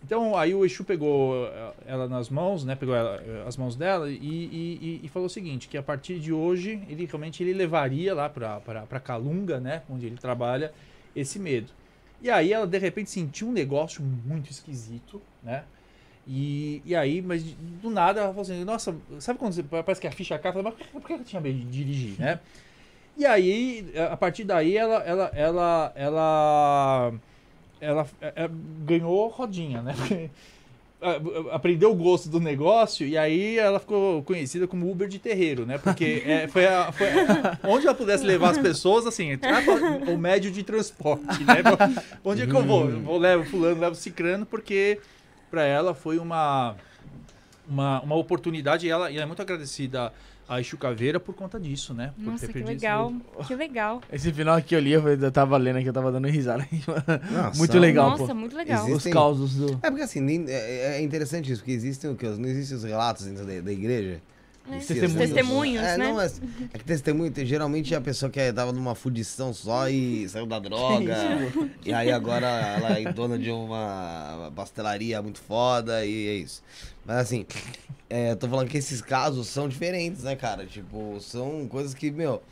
Então 0.05 0.37
aí 0.37 0.55
o 0.55 0.65
Exu 0.65 0.85
pegou 0.85 1.47
eh, 1.47 1.73
ela 1.87 2.09
nas 2.09 2.31
mãos, 2.31 2.65
né? 2.65 2.75
Pegou 2.75 2.95
ela, 2.95 3.17
eh, 3.17 3.45
as 3.47 3.57
mãos 3.57 3.77
dela 3.77 4.11
e, 4.11 4.15
e- 4.17 5.01
e- 5.05 5.09
falou 5.09 5.27
o 5.27 5.31
seguinte, 5.31 5.69
que 5.69 5.77
a 5.77 5.83
partir 5.83 6.19
de 6.19 6.33
hoje 6.33 6.81
ele 6.89 7.05
realmente 7.05 7.43
ele 7.43 7.53
levaria 7.53 8.15
lá 8.15 8.29
para 8.29 9.01
Calunga, 9.01 9.59
né? 9.61 9.83
Onde 9.91 10.07
ele 10.07 10.17
trabalha 10.17 10.73
esse 11.15 11.39
medo. 11.39 11.73
E 12.23 12.31
aí 12.31 12.53
ela 12.53 12.67
de 12.67 12.79
repente 12.79 13.11
sentiu 13.11 13.49
um 13.49 13.53
negócio 13.53 14.03
muito 14.03 14.51
esquisito, 14.51 15.21
né? 15.43 15.65
E, 16.27 16.83
e 16.85 16.95
aí, 16.95 17.23
mas 17.23 17.43
do 17.43 17.89
nada 17.89 18.21
ela 18.21 18.29
falou 18.29 18.43
assim, 18.43 18.63
nossa, 18.63 18.95
sabe 19.19 19.39
quando 19.39 19.55
você, 19.55 19.63
parece 19.63 20.01
que 20.01 20.07
a 20.07 20.13
ficha 20.13 20.39
cai, 20.39 20.53
mas 20.63 20.75
por 20.93 21.03
que 21.03 21.13
eu 21.15 21.25
tinha 21.25 21.41
medo 21.41 21.59
de 21.59 21.65
dirigir, 21.65 22.19
né? 22.19 22.39
E 23.17 23.27
aí, 23.27 23.91
a 24.13 24.17
partir 24.17 24.45
daí, 24.45 24.77
ela, 24.77 24.97
ela, 25.03 25.31
ela, 25.35 25.93
ela, 25.97 27.15
ela, 27.81 28.07
eh, 28.21 28.49
ganhou 28.85 29.29
rodinha, 29.29 29.83
né? 29.83 29.95
A- 31.01 31.55
Aprendeu 31.55 31.93
o 31.93 31.95
gosto 31.95 32.29
do 32.29 32.41
negócio 32.41 33.07
e 33.07 33.17
aí 33.17 33.57
ela 33.57 33.79
ficou 33.79 34.21
conhecida 34.25 34.67
como 34.67 34.91
Uber 34.91 35.07
de 35.07 35.21
terreiro, 35.21 35.65
né? 35.65 35.79
Porque 35.79 36.25
é, 36.27 36.49
foi, 36.49 36.67
a- 36.67 36.91
foi 36.91 37.07
a- 37.09 37.59
onde 37.65 37.87
ela 37.87 37.95
pudesse 37.95 38.25
levar 38.25 38.51
as 38.51 38.59
pessoas, 38.59 39.07
assim, 39.07 39.39
o 40.13 40.17
médio 40.19 40.51
de 40.51 40.65
transporte, 40.65 41.45
né? 41.45 41.63
Onde 42.25 42.43
é 42.43 42.47
que 42.47 42.53
eu 42.57 42.65
vou? 42.65 42.91
Eu 42.91 43.01
vou 43.01 43.17
levo 43.19 43.45
fulano, 43.45 43.81
levo 43.81 43.95
cicrano, 43.95 44.45
porque 44.45 44.99
para 45.51 45.63
ela 45.63 45.95
foi 45.95 46.19
uma, 46.19 46.75
uma, 47.69 48.01
uma 48.03 48.17
oportunidade 48.17 48.87
e 48.87 48.91
ela, 48.91 49.09
e 49.09 49.15
ela 49.15 49.23
é 49.23 49.27
muito 49.27 49.41
agradecida 49.41 50.13
a 50.49 50.61
Exu 50.61 50.77
Caveira 50.79 51.21
por 51.21 51.35
conta 51.35 51.61
disso, 51.61 51.93
né? 51.93 52.13
Por 52.17 52.25
Nossa, 52.33 52.49
que 52.49 52.59
legal. 52.61 53.13
Que 53.47 53.55
legal. 53.55 54.01
Esse 54.13 54.33
final 54.33 54.57
aqui 54.57 54.75
eu 54.75 54.81
li, 54.81 54.93
eu 54.93 55.07
eu 55.09 55.31
tava 55.33 55.57
lendo 55.57 55.77
aqui, 55.79 55.89
eu 55.89 55.93
tava 55.93 56.11
dando 56.11 56.27
risada. 56.29 56.67
Nossa, 57.31 57.59
Muito 57.59 57.79
legal, 57.79 58.11
Nossa, 58.11 58.27
pô. 58.27 58.35
muito 58.35 58.57
legal. 58.57 58.79
Existe- 58.79 58.91
Os 58.93 58.97
Existem- 58.99 59.13
causos 59.13 59.55
do... 59.57 59.79
É 59.83 59.91
porque 59.91 60.03
assim, 60.03 60.21
nem- 60.21 60.45
é, 60.49 60.97
é 60.97 61.03
interessante 61.03 61.53
isso, 61.53 61.61
porque 61.61 61.73
existem 61.73 62.11
o 62.11 62.17
que? 62.17 62.27
Não 62.27 62.49
existem 62.49 62.77
os 62.77 62.85
relatos 62.85 63.25
dentro 63.27 63.45
da, 63.45 63.61
da 63.61 63.73
igreja. 63.73 64.21
É, 64.71 64.77
Existem 64.77 65.01
Testemunhos. 65.01 65.29
os- 65.31 65.35
Testemunhos, 65.35 65.83
é, 65.83 65.97
né? 65.97 66.09
Não, 66.13 66.21
é, 66.21 66.27
é 66.75 66.79
que 66.79 66.85
testemunho, 66.85 67.31
tem- 67.33 67.47
geralmente 67.47 67.95
a 67.95 68.01
pessoa 68.03 68.31
que 68.31 68.53
tava 68.53 68.71
numa 68.71 68.95
fudição 68.95 69.53
só 69.55 69.89
e 69.89 70.29
saiu 70.29 70.45
da 70.47 70.59
droga. 70.59 71.17
e 71.87 71.91
aí 71.93 72.11
agora 72.13 72.47
ela 72.47 72.99
é 73.01 73.11
dona 73.13 73.39
de 73.39 73.51
uma 73.51 74.53
pastelaria 74.55 75.23
muito 75.23 75.41
foda 75.41 76.05
e 76.05 76.29
é 76.29 76.35
isso. 76.35 76.63
Mas 77.09 77.17
assim, 77.17 77.47
é, 78.11 78.33
eu 78.33 78.37
tô 78.37 78.47
falando 78.47 78.69
que 78.69 78.77
esses 78.77 79.01
casos 79.01 79.47
são 79.47 79.67
diferentes, 79.67 80.25
né, 80.25 80.37
cara? 80.37 80.67
Tipo, 80.67 81.19
são 81.23 81.67
coisas 81.67 81.95
que, 81.95 82.11
meu, 82.11 82.43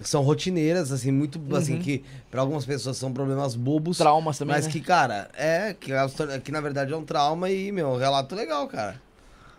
são 0.00 0.22
rotineiras, 0.22 0.90
assim, 0.90 1.12
muito, 1.12 1.40
assim, 1.54 1.78
que 1.78 2.02
pra 2.28 2.40
algumas 2.40 2.66
pessoas 2.66 2.96
são 2.96 3.12
problemas 3.12 3.54
bobos. 3.54 3.98
Traumas 3.98 4.36
também, 4.36 4.56
Mas 4.56 4.66
né? 4.66 4.72
que, 4.72 4.80
cara, 4.80 5.30
é 5.34 5.72
que, 5.78 5.92
história- 5.92 6.40
que 6.40 6.50
na 6.50 6.60
verdade 6.60 6.92
é 6.92 6.96
um 6.96 7.04
trauma 7.04 7.48
e, 7.48 7.70
meu, 7.70 7.90
um 7.90 7.96
relato 7.96 8.34
legal, 8.34 8.66
cara. 8.66 9.00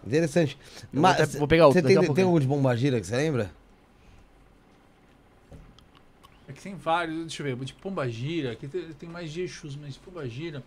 Interessante. 0.06 0.58
Eu 0.94 1.00
vou 1.00 1.10
até- 1.10 1.26
vou 1.26 1.48
pegar 1.48 1.68
outro 1.68 1.80
Você 1.82 1.88
tem, 1.88 2.14
tem 2.14 2.26
algum 2.26 2.38
de 2.38 2.46
bombagira 2.46 3.00
que 3.00 3.08
você 3.08 3.16
lembra? 3.16 3.50
É 6.50 6.52
que 6.52 6.62
tem 6.62 6.76
vários, 6.76 7.18
deixa 7.22 7.42
eu 7.42 7.56
ver, 7.58 7.66
de 7.66 7.74
Pombagira, 7.74 8.52
aqui 8.52 8.68
tem, 8.68 8.92
tem 8.92 9.08
mais 9.08 9.32
de 9.32 9.44
Exus, 9.44 9.78
mas 9.78 9.94
de 9.94 10.00
Pombagira, 10.02 10.62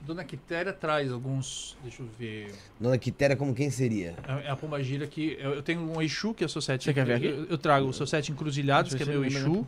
Dona 0.00 0.24
Quitéria 0.24 0.72
traz 0.72 1.10
alguns, 1.12 1.76
deixa 1.82 2.02
eu 2.02 2.08
ver, 2.18 2.54
Dona 2.80 2.96
Quitéria, 2.96 3.36
como 3.36 3.54
quem 3.54 3.70
seria? 3.70 4.14
é 4.26 4.46
é 4.46 4.50
a 4.50 4.56
Pombagira 4.56 5.06
que, 5.06 5.36
eu, 5.40 5.54
eu 5.54 5.62
tenho 5.62 5.80
um 5.80 6.00
Exu, 6.00 6.32
que 6.32 6.42
é 6.42 6.46
o 6.46 6.48
seu 6.48 6.62
sete, 6.62 6.84
Você 6.84 6.94
quer 6.94 7.04
ver 7.04 7.14
aqui? 7.14 7.26
Eu, 7.26 7.44
eu 7.46 7.58
trago 7.58 7.88
o 7.88 7.92
seu 7.92 8.06
sete 8.06 8.32
encruzilhados, 8.32 8.94
que 8.94 9.02
é 9.02 9.06
meu 9.06 9.24
Exu, 9.24 9.66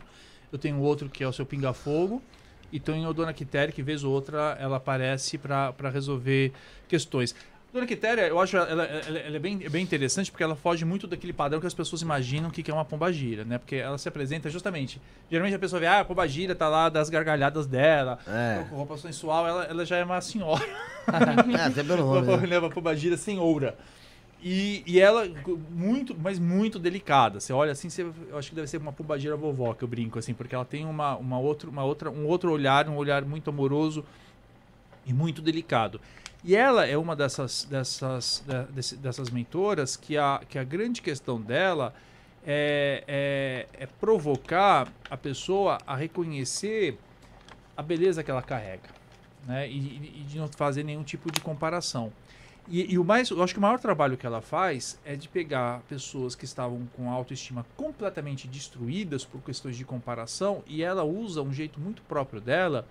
eu 0.51 0.57
tenho 0.57 0.79
outro 0.79 1.09
que 1.09 1.23
é 1.23 1.27
o 1.27 1.33
seu 1.33 1.45
Pinga-Fogo, 1.45 2.21
e 2.71 2.79
tenho 2.79 3.07
a 3.07 3.11
Dona 3.11 3.33
Quitéria, 3.33 3.71
que 3.73 3.83
vez 3.83 4.03
ou 4.03 4.13
outra 4.13 4.57
ela 4.59 4.77
aparece 4.77 5.37
para 5.37 5.89
resolver 5.91 6.53
questões. 6.87 7.35
Dona 7.73 7.85
Quitéria, 7.87 8.27
eu 8.27 8.37
acho 8.37 8.57
ela, 8.57 8.67
ela- 8.69 8.83
ela 8.85 9.35
é 9.37 9.39
bem, 9.39 9.57
bem 9.57 9.81
interessante 9.81 10.29
porque 10.29 10.43
ela 10.43 10.55
foge 10.57 10.83
muito 10.83 11.07
daquele 11.07 11.31
padrão 11.31 11.59
que 11.61 11.65
as 11.67 11.73
pessoas 11.73 12.01
imaginam 12.01 12.49
que 12.49 12.69
é 12.69 12.73
uma 12.73 12.83
pombagira, 12.83 13.45
né? 13.45 13.57
Porque 13.57 13.75
ela 13.75 13.97
se 13.97 14.09
apresenta 14.09 14.49
justamente. 14.49 14.99
Geralmente 15.29 15.55
a 15.55 15.59
pessoa 15.59 15.79
vê, 15.79 15.87
ah, 15.87 16.01
a 16.01 16.05
pombagira 16.05 16.53
tá 16.53 16.67
lá 16.67 16.89
das 16.89 17.09
gargalhadas 17.09 17.65
dela, 17.65 18.19
É. 18.27 18.65
com 18.69 18.75
roupa 18.75 18.97
sensual, 18.97 19.47
ela, 19.47 19.63
ela 19.63 19.85
já 19.85 19.95
é 19.95 20.03
uma 20.03 20.19
senhora. 20.19 20.65
é, 21.57 21.63
até 21.63 21.81
pelo 21.81 22.05
nome. 22.21 22.27
Né? 22.41 22.45
leva 22.45 22.69
pombagira 22.69 23.15
senhora. 23.15 23.77
E, 24.43 24.83
e 24.85 24.99
ela, 24.99 25.25
muito, 25.69 26.13
mas 26.19 26.39
muito 26.39 26.77
delicada. 26.77 27.39
Você 27.39 27.53
olha 27.53 27.71
assim, 27.71 27.89
você, 27.89 28.01
eu 28.29 28.37
acho 28.37 28.49
que 28.49 28.55
deve 28.55 28.67
ser 28.67 28.77
uma 28.77 28.91
pombagira 28.91 29.35
vovó, 29.37 29.73
que 29.73 29.83
eu 29.83 29.87
brinco, 29.87 30.19
assim, 30.19 30.33
porque 30.33 30.53
ela 30.53 30.65
tem 30.65 30.83
uma, 30.83 31.15
uma 31.15 31.39
outra, 31.39 31.69
uma 31.69 31.83
outra, 31.85 32.09
um 32.11 32.25
outro 32.25 32.51
olhar, 32.51 32.89
um 32.89 32.97
olhar 32.97 33.23
muito 33.23 33.49
amoroso 33.49 34.03
e 35.05 35.13
muito 35.13 35.41
delicado. 35.41 36.01
E 36.43 36.55
ela 36.55 36.85
é 36.87 36.97
uma 36.97 37.15
dessas, 37.15 37.65
dessas, 37.65 38.43
dessas 38.99 39.29
mentoras 39.29 39.95
que 39.95 40.17
a, 40.17 40.41
que 40.49 40.57
a 40.57 40.63
grande 40.63 41.01
questão 41.01 41.39
dela 41.39 41.93
é, 42.45 43.03
é, 43.07 43.83
é 43.83 43.85
provocar 43.85 44.91
a 45.09 45.15
pessoa 45.15 45.77
a 45.85 45.95
reconhecer 45.95 46.97
a 47.77 47.83
beleza 47.83 48.23
que 48.23 48.31
ela 48.31 48.41
carrega, 48.41 48.89
né? 49.45 49.69
E, 49.69 49.77
e- 49.77 50.23
de 50.27 50.39
não 50.39 50.47
fazer 50.47 50.83
nenhum 50.83 51.03
tipo 51.03 51.31
de 51.31 51.39
comparação. 51.39 52.11
E, 52.67 52.93
e 52.93 52.97
o 52.97 53.03
mais, 53.03 53.29
eu 53.29 53.41
acho 53.43 53.53
que 53.53 53.59
o 53.59 53.61
maior 53.61 53.79
trabalho 53.79 54.17
que 54.17 54.25
ela 54.25 54.41
faz 54.41 54.99
é 55.05 55.15
de 55.15 55.27
pegar 55.27 55.81
pessoas 55.89 56.35
que 56.35 56.45
estavam 56.45 56.87
com 56.95 57.09
autoestima 57.11 57.65
completamente 57.75 58.47
destruídas 58.47 59.25
por 59.25 59.41
questões 59.41 59.75
de 59.75 59.83
comparação 59.85 60.63
e 60.67 60.83
ela 60.83 61.03
usa 61.03 61.41
um 61.41 61.51
jeito 61.53 61.79
muito 61.79 62.01
próprio 62.03 62.39
dela 62.39 62.87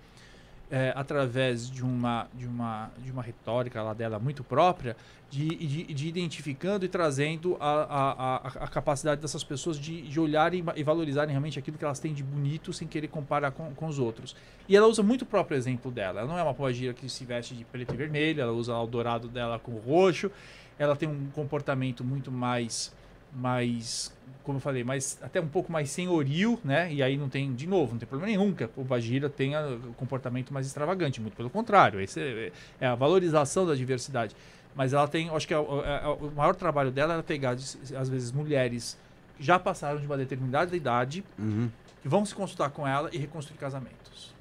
é, 0.71 0.93
através 0.95 1.69
de 1.69 1.83
uma, 1.83 2.27
de, 2.33 2.47
uma, 2.47 2.89
de 2.97 3.11
uma 3.11 3.21
retórica 3.21 3.83
lá 3.83 3.93
dela 3.93 4.17
muito 4.17 4.41
própria, 4.41 4.95
de, 5.29 5.49
de, 5.49 5.93
de 5.93 6.07
identificando 6.07 6.85
e 6.85 6.87
trazendo 6.87 7.57
a, 7.59 7.83
a, 7.83 8.35
a, 8.63 8.67
capacidade 8.67 9.21
dessas 9.21 9.43
pessoas 9.43 9.77
de, 9.77 10.01
de 10.01 10.19
olharem 10.19 10.63
e 10.75 10.83
valorizarem 10.83 11.31
realmente 11.31 11.59
aquilo 11.59 11.77
que 11.77 11.83
elas 11.83 11.99
têm 11.99 12.13
de 12.13 12.23
bonito 12.23 12.71
sem 12.71 12.87
querer 12.87 13.09
comparar 13.09 13.51
com, 13.51 13.73
com 13.75 13.85
os 13.85 13.99
outros. 13.99 14.35
E 14.67 14.75
ela 14.75 14.87
usa 14.87 15.03
muito 15.03 15.23
o 15.23 15.25
próprio 15.25 15.57
exemplo 15.57 15.91
dela. 15.91 16.21
Ela 16.21 16.29
não 16.29 16.39
é 16.39 16.43
uma 16.43 16.53
pombagira 16.53 16.93
que 16.93 17.09
se 17.09 17.25
veste 17.25 17.53
de 17.53 17.65
preto 17.65 17.93
e 17.93 17.97
vermelho, 17.97 18.41
ela 18.41 18.53
usa 18.53 18.73
o 18.73 18.87
dourado 18.87 19.27
dela 19.27 19.59
com 19.59 19.73
o 19.73 19.79
roxo, 19.79 20.31
ela 20.79 20.95
tem 20.95 21.07
um 21.07 21.29
comportamento 21.31 22.03
muito 22.03 22.31
mais 22.31 22.93
mais, 23.33 24.13
como 24.43 24.57
eu 24.57 24.61
falei, 24.61 24.83
mais, 24.83 25.17
até 25.21 25.39
um 25.39 25.47
pouco 25.47 25.71
mais 25.71 25.89
senhoril, 25.89 26.59
né? 26.63 26.91
E 26.91 27.01
aí 27.03 27.17
não 27.17 27.29
tem, 27.29 27.53
de 27.53 27.67
novo, 27.67 27.93
não 27.93 27.99
tem 27.99 28.07
problema 28.07 28.31
nenhum 28.35 28.53
que 28.53 28.63
a 28.63 28.67
Pombagira 28.67 29.29
tenha 29.29 29.61
um 29.61 29.93
comportamento 29.93 30.53
mais 30.53 30.65
extravagante, 30.67 31.21
muito 31.21 31.35
pelo 31.35 31.49
contrário, 31.49 31.99
é, 31.99 32.51
é 32.79 32.87
a 32.87 32.95
valorização 32.95 33.65
da 33.65 33.75
diversidade. 33.75 34.35
Mas 34.75 34.93
ela 34.93 35.07
tem, 35.07 35.29
acho 35.29 35.47
que 35.47 35.53
é 35.53 35.59
o, 35.59 35.81
é- 35.83 36.01
é 36.03 36.07
o 36.07 36.31
maior 36.35 36.55
trabalho 36.55 36.91
dela 36.91 37.15
é 37.15 37.21
pegar, 37.21 37.51
às 37.51 38.09
vezes, 38.09 38.31
mulheres 38.31 38.97
que 39.37 39.43
já 39.43 39.59
passaram 39.59 39.99
de 39.99 40.05
uma 40.05 40.17
determinada 40.17 40.75
idade, 40.75 41.23
Uhum. 41.37 41.69
que 42.01 42.07
vão 42.07 42.25
se 42.25 42.33
consultar 42.33 42.69
com 42.69 42.87
ela 42.87 43.09
e 43.11 43.17
reconstruir 43.17 43.57
casamentos. 43.57 44.33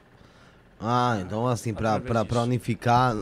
Ah, 0.80 1.18
então 1.20 1.47
assim, 1.47 1.74
disso. 2.38 2.45
unificar. 2.47 3.16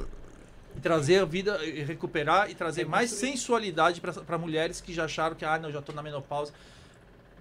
E 0.78 0.80
trazer 0.80 1.18
a 1.18 1.24
vida, 1.24 1.58
e 1.64 1.82
recuperar 1.82 2.48
e 2.48 2.54
trazer 2.54 2.86
mais 2.86 3.10
sensualidade 3.10 4.00
para 4.00 4.38
mulheres 4.38 4.80
que 4.80 4.94
já 4.94 5.06
acharam 5.06 5.34
que, 5.34 5.44
ah, 5.44 5.58
não, 5.58 5.72
já 5.72 5.82
tô 5.82 5.92
na 5.92 6.00
menopausa, 6.04 6.52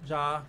já 0.04 0.42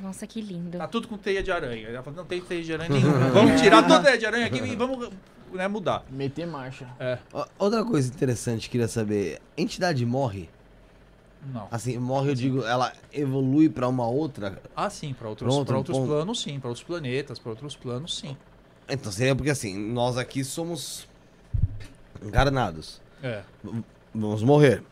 Nossa, 0.00 0.26
que 0.26 0.40
lindo. 0.40 0.76
tá 0.76 0.88
tudo 0.88 1.06
com 1.06 1.16
teia 1.16 1.44
de 1.44 1.52
aranha. 1.52 1.86
Ela 1.86 2.02
falou, 2.02 2.16
não 2.16 2.24
tem 2.26 2.40
teia 2.40 2.60
de 2.60 2.72
aranha 2.72 2.90
nenhuma. 2.92 3.30
vamos 3.30 3.60
tirar 3.60 3.82
toda 3.82 3.98
a 3.98 4.02
teia 4.02 4.18
de 4.18 4.26
aranha 4.26 4.46
aqui 4.46 4.58
e 4.58 4.74
vamos 4.74 5.10
né, 5.52 5.68
mudar. 5.68 6.04
Meter 6.10 6.44
marcha. 6.44 6.88
É, 6.98 7.18
Outra 7.56 7.84
coisa 7.84 8.12
interessante, 8.12 8.68
queria 8.68 8.88
saber. 8.88 9.40
Entidade 9.56 10.04
morre? 10.04 10.50
não. 11.46 11.68
Assim, 11.70 11.96
morre, 11.98 12.30
eu 12.30 12.34
digo, 12.34 12.64
ela 12.64 12.92
evolui 13.12 13.68
pra 13.68 13.86
uma 13.86 14.08
outra? 14.08 14.60
Ah, 14.74 14.90
sim, 14.90 15.14
para 15.14 15.28
outros, 15.28 15.46
Pronto, 15.54 15.68
pra 15.68 15.76
outros 15.76 15.96
ponto. 15.96 16.08
planos, 16.08 16.42
sim. 16.42 16.58
Para 16.58 16.68
outros 16.70 16.84
planetas, 16.84 17.38
para 17.38 17.50
outros 17.50 17.76
planos, 17.76 18.18
sim. 18.18 18.36
Então 18.88 19.12
seria 19.12 19.36
porque 19.36 19.50
assim, 19.50 19.78
nós 19.78 20.18
aqui 20.18 20.42
somos 20.42 21.06
encarnados. 22.22 23.00
É. 23.22 23.42
Vamos 24.14 24.42
morrer. 24.42 24.82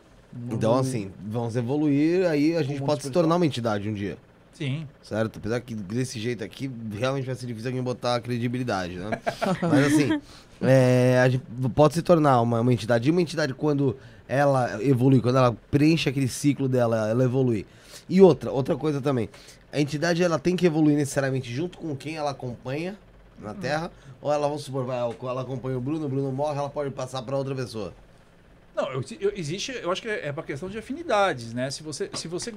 Então, 0.49 0.75
assim, 0.75 1.11
vamos 1.23 1.55
evoluir, 1.55 2.27
aí 2.27 2.55
a 2.57 2.63
gente 2.63 2.81
pode 2.81 3.03
se 3.03 3.11
tornar 3.11 3.35
uma 3.35 3.45
entidade 3.45 3.87
um 3.87 3.93
dia. 3.93 4.17
Sim. 4.53 4.87
Certo? 5.01 5.37
Apesar 5.37 5.59
que 5.61 5.73
desse 5.73 6.19
jeito 6.19 6.43
aqui, 6.43 6.69
realmente 6.91 7.25
vai 7.25 7.35
ser 7.35 7.47
difícil 7.47 7.69
alguém 7.69 7.83
botar 7.83 8.19
credibilidade, 8.21 8.97
né? 8.97 9.19
Mas 9.61 9.93
assim, 9.93 10.21
é, 10.61 11.19
a 11.23 11.29
gente 11.29 11.43
pode 11.73 11.95
se 11.95 12.01
tornar 12.01 12.41
uma, 12.41 12.61
uma 12.61 12.73
entidade. 12.73 13.07
E 13.07 13.11
uma 13.11 13.21
entidade, 13.21 13.53
quando 13.53 13.97
ela 14.27 14.83
evolui, 14.83 15.21
quando 15.21 15.37
ela 15.37 15.55
preenche 15.71 16.07
aquele 16.07 16.27
ciclo 16.27 16.67
dela, 16.67 17.09
ela 17.09 17.23
evolui. 17.23 17.65
E 18.07 18.21
outra, 18.21 18.51
outra 18.51 18.75
coisa 18.75 19.01
também. 19.01 19.29
A 19.71 19.79
entidade, 19.81 20.23
ela 20.23 20.37
tem 20.37 20.55
que 20.55 20.65
evoluir 20.65 20.95
necessariamente 20.95 21.51
junto 21.51 21.79
com 21.79 21.95
quem 21.95 22.15
ela 22.15 22.31
acompanha 22.31 22.95
na 23.43 23.53
Terra. 23.53 23.91
Ou 24.21 24.31
ela, 24.31 24.47
vamos 24.47 24.63
supor, 24.63 24.85
vai, 24.85 24.97
ela 24.99 25.41
acompanha 25.41 25.77
o 25.77 25.81
Bruno, 25.81 26.05
o 26.05 26.09
Bruno 26.09 26.31
morre, 26.31 26.57
ela 26.57 26.69
pode 26.69 26.91
passar 26.91 27.21
pra 27.21 27.37
outra 27.37 27.53
pessoa. 27.53 27.93
Não, 28.75 28.91
eu- 28.91 29.03
eu- 29.19 29.33
existe, 29.35 29.71
eu 29.71 29.91
acho 29.91 30.01
que 30.01 30.07
é 30.09 30.31
uma 30.31 30.41
questão 30.41 30.67
de 30.67 30.75
afinidades, 30.79 31.53
né? 31.53 31.69
Se 31.69 31.83
você, 31.83 32.09
se 32.13 32.27
você, 32.27 32.51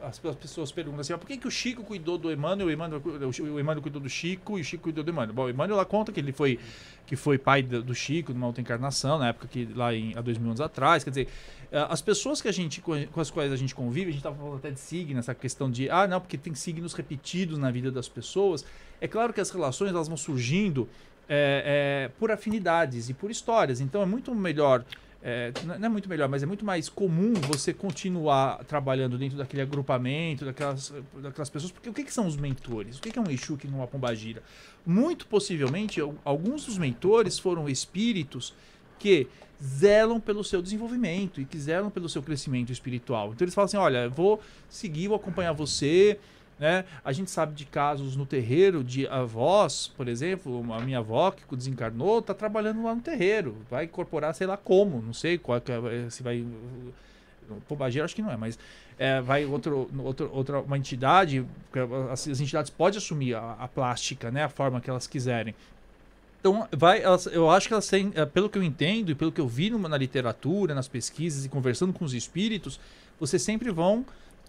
as 0.00 0.20
as 0.24 0.34
pessoas 0.34 0.72
perguntam 0.72 1.00
assim, 1.00 1.12
ah, 1.12 1.18
por 1.18 1.28
que, 1.28 1.36
que 1.36 1.46
o 1.46 1.50
Chico 1.52 1.84
cuidou 1.84 2.18
do 2.18 2.32
Emmanuel, 2.32 2.66
o 2.66 2.70
Emmanuel, 2.72 3.00
o 3.04 3.60
Emmanuel 3.60 3.80
cuidou 3.80 4.00
do 4.02 4.08
Chico 4.08 4.58
e 4.58 4.62
o 4.62 4.64
Chico 4.64 4.82
cuidou 4.82 5.04
do 5.04 5.10
Emmanuel? 5.10 5.32
Bom, 5.32 5.44
o 5.44 5.50
Emmanuel 5.50 5.76
ela 5.76 5.84
conta 5.84 6.10
que 6.10 6.18
ele 6.18 6.32
foi, 6.32 6.58
que 7.06 7.14
foi 7.14 7.38
pai 7.38 7.62
do, 7.62 7.94
Chico 7.94 8.32
numa 8.32 8.48
outra 8.48 8.60
encarnação, 8.60 9.20
na 9.20 9.28
época 9.28 9.46
que 9.46 9.66
lá 9.72 9.94
em, 9.94 10.14
há 10.16 10.20
dois 10.20 10.36
mil 10.36 10.48
anos 10.48 10.60
atrás, 10.60 11.04
quer 11.04 11.10
dizer, 11.10 11.28
eh, 11.70 11.86
as 11.88 12.02
pessoas 12.02 12.42
que 12.42 12.48
a 12.48 12.52
gente, 12.52 12.80
co- 12.80 12.94
com 13.12 13.20
as 13.20 13.30
quais 13.30 13.52
a 13.52 13.56
gente 13.56 13.72
convive, 13.72 14.06
a 14.06 14.10
gente 14.12 14.16
estava 14.18 14.34
falando 14.34 14.56
até 14.56 14.72
de 14.72 14.80
signo, 14.80 15.20
essa 15.20 15.32
questão 15.32 15.70
de, 15.70 15.88
ah, 15.88 16.08
não, 16.08 16.20
porque 16.20 16.36
tem 16.36 16.56
signos 16.56 16.92
repetidos 16.92 17.56
na 17.56 17.70
vida 17.70 17.92
das 17.92 18.08
pessoas. 18.08 18.64
É 19.00 19.06
claro 19.06 19.32
que 19.32 19.40
as 19.40 19.50
relações 19.50 19.90
elas 19.92 20.08
vão 20.08 20.16
surgindo 20.16 20.88
é, 21.28 22.06
é, 22.06 22.10
por 22.18 22.32
afinidades 22.32 23.08
e 23.08 23.14
por 23.14 23.30
histórias. 23.30 23.80
Então 23.80 24.02
é 24.02 24.06
muito 24.06 24.34
melhor, 24.34 24.84
é, 25.28 25.52
n- 25.64 25.78
não 25.78 25.86
é 25.86 25.88
muito 25.88 26.08
melhor, 26.08 26.28
mas 26.28 26.44
é 26.44 26.46
muito 26.46 26.64
mais 26.64 26.88
comum 26.88 27.32
você 27.34 27.74
continuar 27.74 28.62
trabalhando 28.64 29.18
dentro 29.18 29.36
daquele 29.36 29.60
agrupamento, 29.62 30.44
daquelas, 30.44 30.94
daquelas 31.20 31.50
pessoas. 31.50 31.72
Porque 31.72 31.90
o 31.90 31.92
que, 31.92 32.04
que 32.04 32.14
são 32.14 32.28
os 32.28 32.36
mentores? 32.36 32.98
O 32.98 33.02
que, 33.02 33.10
que 33.10 33.18
é 33.18 33.22
um 33.22 33.28
Exu, 33.28 33.56
que 33.56 33.66
é 33.66 33.70
uma 33.70 33.88
Pombagira? 33.88 34.40
Muito 34.86 35.26
possivelmente, 35.26 36.00
al- 36.00 36.14
alguns 36.24 36.64
dos 36.66 36.78
mentores 36.78 37.40
foram 37.40 37.68
espíritos 37.68 38.54
que 39.00 39.26
zelam 39.60 40.20
pelo 40.20 40.44
seu 40.44 40.62
desenvolvimento 40.62 41.40
e 41.40 41.44
que 41.44 41.58
zelam 41.58 41.90
pelo 41.90 42.08
seu 42.08 42.22
crescimento 42.22 42.70
espiritual. 42.70 43.32
Então 43.32 43.44
eles 43.44 43.54
falam 43.54 43.66
assim, 43.66 43.76
olha, 43.76 44.08
vou 44.08 44.40
seguir, 44.68 45.08
vou 45.08 45.16
acompanhar 45.16 45.52
você, 45.52 46.20
né? 46.58 46.84
A 47.04 47.12
gente 47.12 47.30
sabe 47.30 47.54
de 47.54 47.64
casos 47.66 48.16
no 48.16 48.24
terreiro 48.24 48.82
de 48.82 49.06
avós, 49.06 49.92
por 49.96 50.08
exemplo, 50.08 50.72
a 50.72 50.80
minha 50.80 50.98
avó 50.98 51.30
que 51.30 51.42
desencarnou 51.54 52.20
está 52.20 52.32
trabalhando 52.32 52.82
lá 52.82 52.94
no 52.94 53.02
terreiro, 53.02 53.56
vai 53.70 53.84
incorporar 53.84 54.34
sei 54.34 54.46
lá 54.46 54.56
como, 54.56 55.02
não 55.02 55.12
sei 55.12 55.36
qual 55.38 55.58
é, 55.58 56.10
se 56.10 56.22
vai 56.22 56.44
Pombagira 57.68 58.04
acho 58.04 58.14
que 58.14 58.22
não 58.22 58.30
é, 58.32 58.36
mas 58.36 58.58
é, 58.98 59.20
vai 59.20 59.44
outro, 59.44 59.88
outro, 59.98 60.30
outra 60.32 60.60
uma 60.60 60.76
entidade, 60.76 61.44
porque 61.70 61.78
as, 62.10 62.26
as 62.26 62.40
entidades 62.40 62.70
podem 62.70 62.98
assumir 62.98 63.34
a, 63.34 63.52
a 63.52 63.68
plástica, 63.68 64.30
né, 64.30 64.44
a 64.44 64.48
forma 64.48 64.80
que 64.80 64.90
elas 64.90 65.06
quiserem. 65.06 65.54
Então, 66.40 66.66
vai, 66.72 67.02
elas, 67.02 67.26
eu 67.26 67.50
acho 67.50 67.68
que 67.68 67.74
elas 67.74 67.86
têm, 67.88 68.12
eh, 68.14 68.24
pelo 68.26 68.48
que 68.48 68.58
eu 68.58 68.62
entendo 68.62 69.10
e 69.10 69.14
pelo 69.14 69.32
que 69.32 69.40
eu 69.40 69.48
vi 69.48 69.70
numa- 69.70 69.88
na 69.88 69.96
literatura, 69.96 70.74
nas 70.74 70.86
pesquisas 70.88 71.44
e 71.44 71.48
conversando 71.48 71.92
com 71.92 72.04
os 72.04 72.14
espíritos, 72.14 72.78
vocês 73.18 73.42
sempre 73.42 73.70
vão 73.70 74.04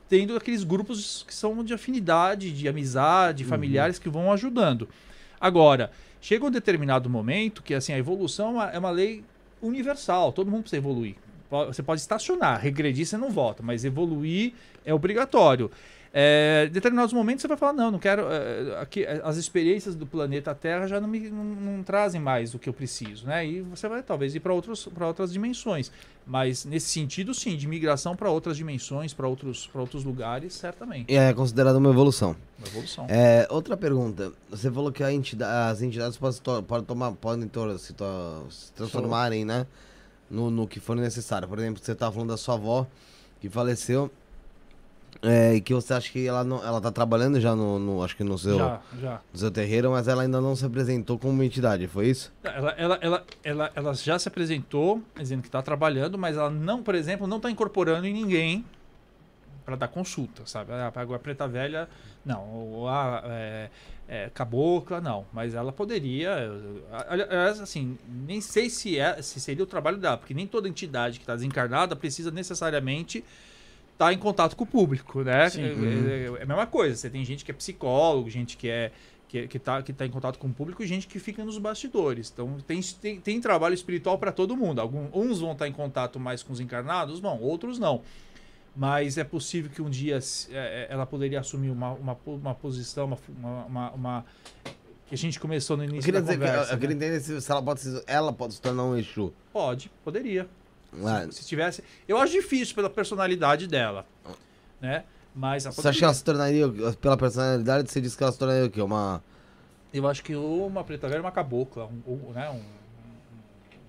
tendo 0.10 0.36
aqueles 0.36 0.64
grupos 0.64 1.24
que 1.28 1.34
são 1.34 1.64
de 1.64 1.74
afinidade, 1.74 2.52
de 2.52 2.68
amizade, 2.68 3.44
familiares 3.44 4.00
que 4.00 4.10
vão 4.10 4.32
ajudando. 4.32 4.88
Agora, 5.40 5.92
chega 6.22 6.46
um 6.46 6.52
determinado 6.52 7.10
momento 7.10 7.62
que 7.62 7.74
assim 7.74 7.94
a 7.94 7.98
evolução 7.98 8.48
é 8.48 8.52
uma, 8.52 8.70
é 8.72 8.80
uma 8.80 8.92
lei 8.92 9.24
universal, 9.62 10.32
todo 10.32 10.50
mundo 10.50 10.62
precisa 10.62 10.80
evoluir. 10.80 11.16
Você 11.50 11.82
pode 11.82 12.02
estacionar, 12.02 12.60
regredir 12.60 13.06
você 13.06 13.18
não 13.18 13.30
volta, 13.30 13.64
mas 13.64 13.86
evoluir 13.86 14.54
é 14.86 14.94
obrigatório. 14.94 15.72
É, 16.14 16.66
em 16.68 16.72
determinados 16.72 17.14
momentos 17.14 17.42
você 17.42 17.48
vai 17.48 17.58
falar, 17.58 17.74
não, 17.74 17.92
não 17.92 18.00
quero. 18.00 18.24
é, 18.32 18.80
aqui, 18.82 19.04
é, 19.04 19.22
as 19.24 19.38
experiências 19.38 19.96
do 19.96 20.06
planeta 20.06 20.56
Terra 20.56 20.88
já 20.88 21.00
não 21.02 21.08
me 21.08 21.30
não, 21.30 21.44
não 21.44 21.84
trazem 21.84 22.20
mais 22.22 22.54
o 22.54 22.60
que 22.60 22.70
eu 22.70 22.74
preciso, 22.74 23.26
né? 23.26 23.46
E 23.46 23.62
você 23.62 23.88
vai 23.88 24.02
talvez 24.02 24.34
ir 24.36 24.40
para 24.40 24.54
outras 24.54 25.32
dimensões. 25.32 25.92
Mas 26.26 26.66
nesse 26.66 26.90
sentido, 26.90 27.34
sim, 27.34 27.56
de 27.56 27.68
migração 27.68 28.16
para 28.16 28.30
outras 28.30 28.58
dimensões, 28.58 29.14
para 29.14 29.28
outros, 29.28 29.68
pra 29.68 29.80
outros 29.80 30.04
lugares, 30.04 30.54
certamente. 30.54 31.14
É 31.16 31.34
considerada 31.34 31.78
uma 31.78 31.90
evolução. 31.90 32.36
Uma 32.58 32.68
evolução. 32.68 33.06
É, 33.08 33.48
outra 33.50 33.78
pergunta. 33.78 34.34
Você 34.50 34.70
falou 34.70 34.92
que 34.92 35.04
a 35.04 35.12
entida- 35.12 35.70
as 35.70 35.82
entidades 35.82 36.18
podem, 36.18 36.64
podem 36.64 36.86
tomar, 36.86 37.12
podem 37.14 37.50
se, 37.78 37.94
se 38.50 38.74
transformarem, 38.74 39.46
né? 39.46 39.66
No, 40.30 40.50
no 40.52 40.68
que 40.68 40.80
for 40.82 40.96
necessário. 40.98 41.48
Por 41.48 41.58
exemplo, 41.60 41.82
você 41.82 41.94
estava 41.94 42.12
falando 42.12 42.30
da 42.30 42.38
sua 42.38 42.56
avó 42.56 42.86
que 43.40 43.50
faleceu. 43.50 44.12
É, 45.22 45.56
e 45.56 45.62
que 45.62 45.74
você 45.74 45.94
acha 45.94 46.12
que 46.12 46.28
ela 46.28 46.44
não, 46.44 46.64
ela 46.66 46.80
tá 46.80 46.92
trabalhando 46.92 47.40
já 47.40 47.56
no, 47.56 47.80
no- 47.80 48.04
acho 48.04 48.16
que 48.16 48.24
no 48.24 48.38
seu, 48.38 48.58
Já, 48.58 48.82
já. 49.00 49.22
no 49.34 49.40
seu 49.40 49.50
terreiro, 49.52 49.92
mas 49.92 50.08
ela 50.08 50.22
ainda 50.24 50.40
não 50.40 50.56
se 50.56 50.66
apresentou 50.66 51.18
como 51.18 51.42
entidade, 51.44 51.88
foi 51.88 52.08
isso? 52.08 52.32
Ela, 52.44 52.72
ela, 52.72 53.00
ela, 53.02 53.24
ela, 53.44 53.72
ela 53.76 53.94
já 53.94 54.18
se 54.20 54.28
apresentou, 54.28 55.02
dizendo 55.18 55.42
que 55.42 55.48
está 55.48 55.62
trabalhando, 55.62 56.18
mas 56.18 56.38
ela 56.38 56.50
não, 56.50 56.84
por 56.84 56.96
exemplo, 56.96 57.26
não 57.28 57.38
está 57.38 57.50
incorporando 57.50 58.06
em 58.06 58.14
ninguém 58.14 58.64
para 59.66 59.76
dar 59.76 59.88
consulta, 59.90 60.44
sabe? 60.46 60.72
Ah, 60.72 60.92
Agora 60.96 61.18
a 61.18 61.20
preta 61.22 61.46
velha, 61.48 61.90
não. 62.26 62.48
Ou 62.54 62.88
a 62.88 63.22
é, 63.26 63.70
é, 64.08 64.30
cabocla, 64.34 65.02
não. 65.02 65.26
Mas 65.34 65.54
ela 65.54 65.74
poderia. 65.74 66.34
ali- 67.10 67.24
Aliás, 67.24 67.60
assim, 67.60 67.98
nem 68.26 68.40
sei 68.40 68.70
se, 68.70 68.98
é, 68.98 69.22
se 69.22 69.42
seria 69.42 69.64
o 69.64 69.68
trabalho 69.68 69.98
dela, 69.98 70.16
porque 70.18 70.34
nem 70.34 70.48
toda 70.48 70.70
entidade 70.70 71.18
que 71.20 71.24
está 71.24 71.36
desencarnada 71.36 71.98
precisa 71.98 72.32
necessariamente 72.32 73.26
estar 73.98 74.14
em 74.14 74.18
contato 74.18 74.56
com 74.56 74.64
o 74.64 74.68
público, 74.68 75.24
né? 75.24 75.50
Sim. 75.50 75.64
É, 75.64 75.66
é- 75.66 76.40
é 76.40 76.44
a 76.44 76.46
mesma 76.46 76.68
coisa. 76.68 76.96
Você 76.96 77.10
tem 77.10 77.26
gente 77.26 77.44
que 77.44 77.50
é 77.52 77.54
psicólogo, 77.54 78.30
gente 78.30 78.56
que 78.56 78.70
é 78.70 78.92
que, 79.28 79.46
que, 79.46 79.60
tá, 79.60 79.82
que 79.82 79.92
tá 79.92 80.06
em 80.06 80.10
contato 80.10 80.40
com 80.40 80.48
o 80.48 80.54
público 80.54 80.82
e 80.82 80.88
gente 80.88 81.06
que 81.06 81.20
fica 81.20 81.44
nos 81.44 81.58
bastidores. 81.58 82.32
Então 82.32 82.56
tem, 82.66 82.80
tem, 82.82 83.20
tem 83.20 83.42
trabalho 83.42 83.74
espiritual 83.74 84.18
para 84.18 84.32
todo 84.32 84.56
mundo. 84.56 84.80
Alguns, 84.80 85.10
uns 85.14 85.40
vão 85.42 85.52
estar 85.52 85.68
em 85.68 85.74
contato 85.74 86.18
mais 86.18 86.42
com 86.42 86.54
os 86.54 86.62
encarnados, 86.62 87.20
vão, 87.20 87.38
outros 87.42 87.78
não. 87.78 88.04
Mas 88.74 89.18
é 89.18 89.24
possível 89.26 89.70
que 89.70 89.82
um 89.82 89.90
dia 89.90 90.18
é, 90.52 90.58
é, 90.58 90.88
ela 90.90 91.06
poderia 91.06 91.40
assumir 91.42 91.72
uma, 91.72 91.92
uma, 91.94 92.18
uma 92.26 92.56
posição, 92.56 93.06
uma, 93.08 93.18
uma, 93.38 93.66
uma, 93.66 93.92
uma- 93.92 94.26
que 95.08 95.16
a 95.16 95.18
gente 95.18 95.40
começou 95.40 95.76
no 95.76 95.84
Eu 95.84 95.90
início 95.90 96.06
queria 96.06 96.22
da 96.22 96.26
dizer 96.28 96.40
que 96.40 96.46
conversa. 96.46 96.72
eu, 96.72 96.76
eu 96.76 96.80
queria 96.80 96.96
né? 96.96 97.06
entender 97.18 97.42
se, 97.42 97.52
ela 97.52 97.62
pode 97.64 97.80
se, 97.82 98.04
ela 98.08 98.32
pode 98.34 98.54
se 98.54 98.62
tornar 98.62 98.84
um 98.86 98.96
Exu. 98.96 99.34
Pode, 99.52 99.90
poderia. 100.04 100.48
Se, 101.32 101.42
se 101.42 101.48
tivesse, 101.48 101.84
eu 102.08 102.18
acho 102.18 102.34
difícil 102.34 102.74
pela 102.76 102.90
personalidade 102.90 103.68
dela, 103.68 104.06
né? 104.82 105.04
Mas 105.36 105.66
ela 105.66 105.74
Você 105.74 105.88
acha 105.88 106.00
que 106.00 106.04
ela 106.04 106.14
se 106.14 106.24
tornaria, 106.24 106.68
pela 107.00 107.16
personalidade, 107.16 107.92
você 107.92 108.02
disse 108.02 108.18
que 108.18 108.24
ela 108.24 108.32
se 108.32 108.40
tornaria 108.40 108.66
o 108.66 108.70
quê? 108.70 108.82
Uma. 108.82 109.24
Eu 109.94 110.08
acho 110.08 110.24
que 110.24 110.36
uma 110.36 110.84
preta 110.84 111.08
velha, 111.08 111.20
ou 111.20 111.26
uma 111.26 111.32
cabocla, 111.32 111.86
um, 111.86 112.02
ou, 112.06 112.34
né? 112.34 112.50
Um, 112.50 112.56
um- 112.56 112.78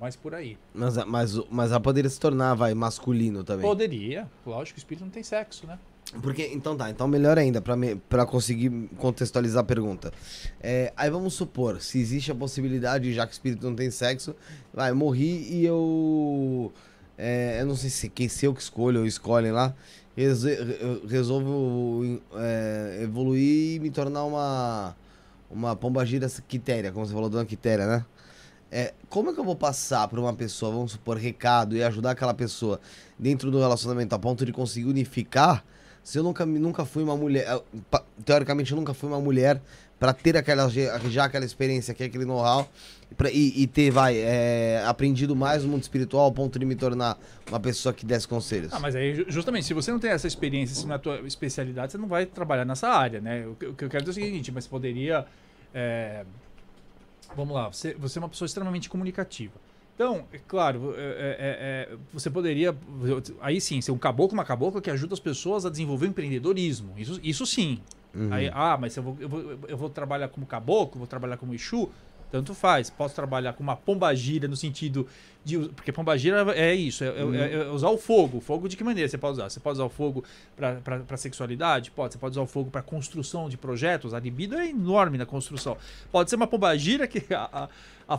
mais 0.00 0.14
por 0.14 0.34
aí. 0.34 0.56
Mas, 0.74 0.96
mas, 1.06 1.34
mas 1.50 1.70
ela 1.70 1.80
poderia 1.80 2.08
se 2.10 2.20
tornar, 2.20 2.54
vai, 2.54 2.74
masculino 2.74 3.42
também. 3.42 3.66
Poderia, 3.66 4.28
lógico, 4.46 4.76
o 4.76 4.80
espírito 4.80 5.04
não 5.04 5.10
tem 5.10 5.22
sexo, 5.22 5.66
né? 5.66 5.78
Porque, 6.22 6.46
então 6.54 6.74
tá, 6.76 6.88
então 6.88 7.06
melhor 7.06 7.36
ainda, 7.36 7.60
pra, 7.60 7.76
me, 7.76 7.96
pra 7.96 8.24
conseguir 8.24 8.70
contextualizar 8.96 9.62
a 9.62 9.66
pergunta. 9.66 10.10
É, 10.60 10.90
aí 10.96 11.10
vamos 11.10 11.34
supor, 11.34 11.80
se 11.82 11.98
existe 12.00 12.30
a 12.32 12.34
possibilidade, 12.34 13.12
já 13.12 13.26
que 13.26 13.32
o 13.32 13.34
espírito 13.34 13.66
não 13.68 13.74
tem 13.76 13.90
sexo, 13.90 14.34
vai, 14.72 14.92
morri 14.92 15.46
e 15.52 15.66
eu. 15.66 16.72
É, 17.18 17.60
eu 17.60 17.66
não 17.66 17.74
sei 17.74 17.90
se, 17.90 18.08
quem 18.08 18.28
se 18.28 18.46
eu 18.46 18.54
que 18.54 18.62
escolho 18.62 19.00
ou 19.00 19.06
escolhem 19.06 19.50
lá, 19.50 19.74
resolvo 21.08 22.20
é, 22.34 23.00
evoluir 23.02 23.76
e 23.76 23.80
me 23.80 23.90
tornar 23.90 24.24
uma. 24.24 24.96
Uma 25.50 25.74
pombagira 25.74 26.28
quitéria, 26.46 26.92
como 26.92 27.06
você 27.06 27.14
falou, 27.14 27.30
dona 27.30 27.46
quitéria, 27.46 27.86
né? 27.86 28.04
É, 28.70 28.92
como 29.08 29.30
é 29.30 29.32
que 29.32 29.40
eu 29.40 29.44
vou 29.44 29.56
passar 29.56 30.06
para 30.06 30.20
uma 30.20 30.34
pessoa, 30.34 30.70
vamos 30.70 30.92
supor, 30.92 31.16
recado 31.16 31.74
e 31.74 31.82
ajudar 31.82 32.10
aquela 32.10 32.34
pessoa 32.34 32.78
dentro 33.18 33.50
do 33.50 33.58
relacionamento 33.58 34.14
a 34.14 34.18
ponto 34.18 34.44
de 34.44 34.52
conseguir 34.52 34.86
unificar? 34.86 35.64
Se 36.04 36.18
eu 36.18 36.22
nunca, 36.22 36.44
nunca 36.44 36.84
fui 36.84 37.02
uma 37.02 37.16
mulher, 37.16 37.46
teoricamente 38.26 38.72
eu 38.72 38.76
nunca 38.76 38.92
fui 38.92 39.08
uma 39.08 39.20
mulher 39.20 39.62
para 39.98 40.12
ter 40.12 40.36
aquela 40.36 40.68
já 40.68 41.24
aquela 41.24 41.44
experiência, 41.44 41.92
que 41.92 42.02
é 42.02 42.06
aquele 42.06 42.24
know-how 42.24 42.68
e, 43.32 43.62
e 43.62 43.66
ter 43.66 43.90
vai 43.90 44.16
é, 44.16 44.84
aprendido 44.86 45.34
mais 45.34 45.64
no 45.64 45.70
mundo 45.70 45.82
espiritual 45.82 46.24
ao 46.24 46.32
ponto 46.32 46.58
de 46.58 46.64
me 46.64 46.76
tornar 46.76 47.18
uma 47.48 47.58
pessoa 47.58 47.92
que 47.92 48.06
desse 48.06 48.28
conselhos. 48.28 48.72
Ah, 48.72 48.78
mas 48.78 48.94
aí, 48.94 49.14
ju- 49.14 49.26
justamente, 49.28 49.66
se 49.66 49.74
você 49.74 49.90
não 49.90 49.98
tem 49.98 50.10
essa 50.10 50.26
experiência, 50.26 50.76
se 50.76 50.86
não 50.86 50.92
é 50.92 50.96
a 50.96 50.98
tua 50.98 51.20
especialidade, 51.26 51.92
você 51.92 51.98
não 51.98 52.06
vai 52.06 52.26
trabalhar 52.26 52.64
nessa 52.64 52.88
área, 52.88 53.20
né? 53.20 53.46
O 53.46 53.54
que, 53.54 53.84
eu 53.84 53.88
quero 53.88 54.04
dizer 54.04 54.20
é 54.20 54.24
o 54.24 54.26
seguinte, 54.26 54.52
mas 54.52 54.66
poderia... 54.66 55.26
é, 55.74 56.24
Vamos 57.36 57.54
lá, 57.54 57.68
você, 57.68 57.94
você 57.94 58.18
é 58.18 58.20
uma 58.22 58.28
pessoa 58.28 58.46
extremamente 58.46 58.88
comunicativa. 58.88 59.52
Então, 59.94 60.24
é 60.32 60.38
claro, 60.38 60.94
é, 60.96 61.02
é, 61.02 61.92
é, 61.92 61.96
você 62.12 62.30
poderia... 62.30 62.74
Aí 63.40 63.60
sim, 63.60 63.80
ser 63.80 63.90
um 63.90 63.98
caboclo, 63.98 64.32
uma 64.38 64.44
cabocla 64.44 64.80
que 64.80 64.90
ajuda 64.90 65.12
as 65.12 65.20
pessoas 65.20 65.66
a 65.66 65.70
desenvolver 65.70 66.06
empreendedorismo. 66.06 66.94
Isso, 66.96 67.20
isso 67.22 67.44
sim. 67.44 67.80
Uhum. 68.14 68.32
Aí, 68.32 68.50
ah, 68.52 68.76
mas 68.80 68.96
eu 68.96 69.02
vou, 69.02 69.16
eu, 69.20 69.28
vou, 69.28 69.40
eu 69.68 69.76
vou 69.76 69.90
trabalhar 69.90 70.28
como 70.28 70.46
caboclo, 70.46 70.98
vou 70.98 71.06
trabalhar 71.06 71.36
como 71.36 71.54
Exu, 71.54 71.90
tanto 72.30 72.54
faz. 72.54 72.90
Posso 72.90 73.14
trabalhar 73.14 73.52
com 73.54 73.62
uma 73.62 73.76
pombagira 73.76 74.46
no 74.48 74.56
sentido 74.56 75.06
de. 75.44 75.58
Porque 75.70 75.90
pombagira 75.92 76.44
é 76.56 76.74
isso, 76.74 77.04
é, 77.04 77.08
é- 77.08 77.54
é 77.54 77.70
usar 77.70 77.88
o 77.90 77.98
fogo. 77.98 78.40
Fogo 78.40 78.68
de 78.68 78.76
que 78.76 78.84
maneira 78.84 79.08
você 79.08 79.16
pode 79.18 79.34
usar? 79.34 79.48
Você 79.50 79.60
pode 79.60 79.74
usar 79.76 79.84
o 79.84 79.88
fogo 79.90 80.24
para 80.56 81.16
sexualidade? 81.16 81.90
Pode. 81.90 82.14
Você 82.14 82.18
pode 82.18 82.32
usar 82.32 82.42
o 82.42 82.46
fogo 82.46 82.70
para 82.70 82.82
construção 82.82 83.48
de 83.48 83.56
projetos. 83.56 84.12
A 84.14 84.18
libido 84.20 84.56
é 84.56 84.68
enorme 84.68 85.18
na 85.18 85.26
construção. 85.26 85.76
Pode 86.10 86.30
ser 86.30 86.36
uma 86.36 86.46
pombagira 86.46 87.06
que. 87.06 87.32
a- 87.32 87.48
a- 87.52 87.68
a 88.08 88.18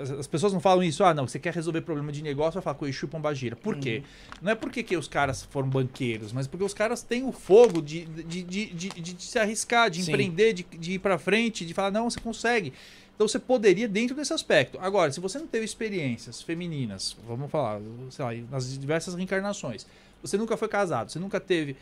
as- 0.00 0.10
as 0.10 0.26
pessoas 0.26 0.54
não 0.54 0.60
falam 0.60 0.82
isso, 0.82 1.04
ah, 1.04 1.12
não, 1.12 1.28
você 1.28 1.38
quer 1.38 1.52
resolver 1.52 1.82
problema 1.82 2.10
de 2.10 2.22
negócio, 2.22 2.54
vai 2.54 2.62
falar 2.62 2.76
com 2.76 2.86
o 2.86 2.88
Exu 2.88 3.04
e 3.04 3.08
Pombagira. 3.08 3.54
Por 3.56 3.76
quê? 3.76 4.02
Não 4.40 4.52
é 4.52 4.54
porque 4.54 4.82
que 4.82 4.96
os 4.96 5.06
caras 5.06 5.42
foram 5.44 5.68
banqueiros, 5.68 6.32
mas 6.32 6.46
porque 6.46 6.64
os 6.64 6.72
caras 6.72 7.02
têm 7.02 7.24
o 7.24 7.32
fogo 7.32 7.82
de, 7.82 8.06
de, 8.06 8.42
de, 8.42 8.66
de, 8.72 8.88
de- 8.88 9.22
se 9.22 9.38
arriscar, 9.38 9.90
de 9.90 10.02
Sim. 10.02 10.10
empreender, 10.12 10.54
de, 10.54 10.62
de 10.62 10.92
ir 10.92 10.98
pra 10.98 11.18
frente, 11.18 11.66
de 11.66 11.74
falar, 11.74 11.90
não, 11.90 12.08
você 12.08 12.18
consegue. 12.20 12.72
Então 13.18 13.26
você 13.26 13.40
poderia 13.40 13.88
dentro 13.88 14.14
desse 14.14 14.32
aspecto. 14.32 14.78
Agora, 14.80 15.10
se 15.10 15.18
você 15.18 15.40
não 15.40 15.48
teve 15.48 15.64
experiências 15.64 16.40
femininas, 16.40 17.16
vamos 17.26 17.50
falar, 17.50 17.80
sei 18.10 18.24
lá, 18.24 18.32
nas 18.48 18.78
diversas 18.78 19.12
reencarnações, 19.16 19.84
você 20.22 20.38
nunca 20.38 20.56
foi 20.56 20.68
casado, 20.68 21.10
você 21.10 21.18
nunca 21.18 21.40
teve. 21.40 21.74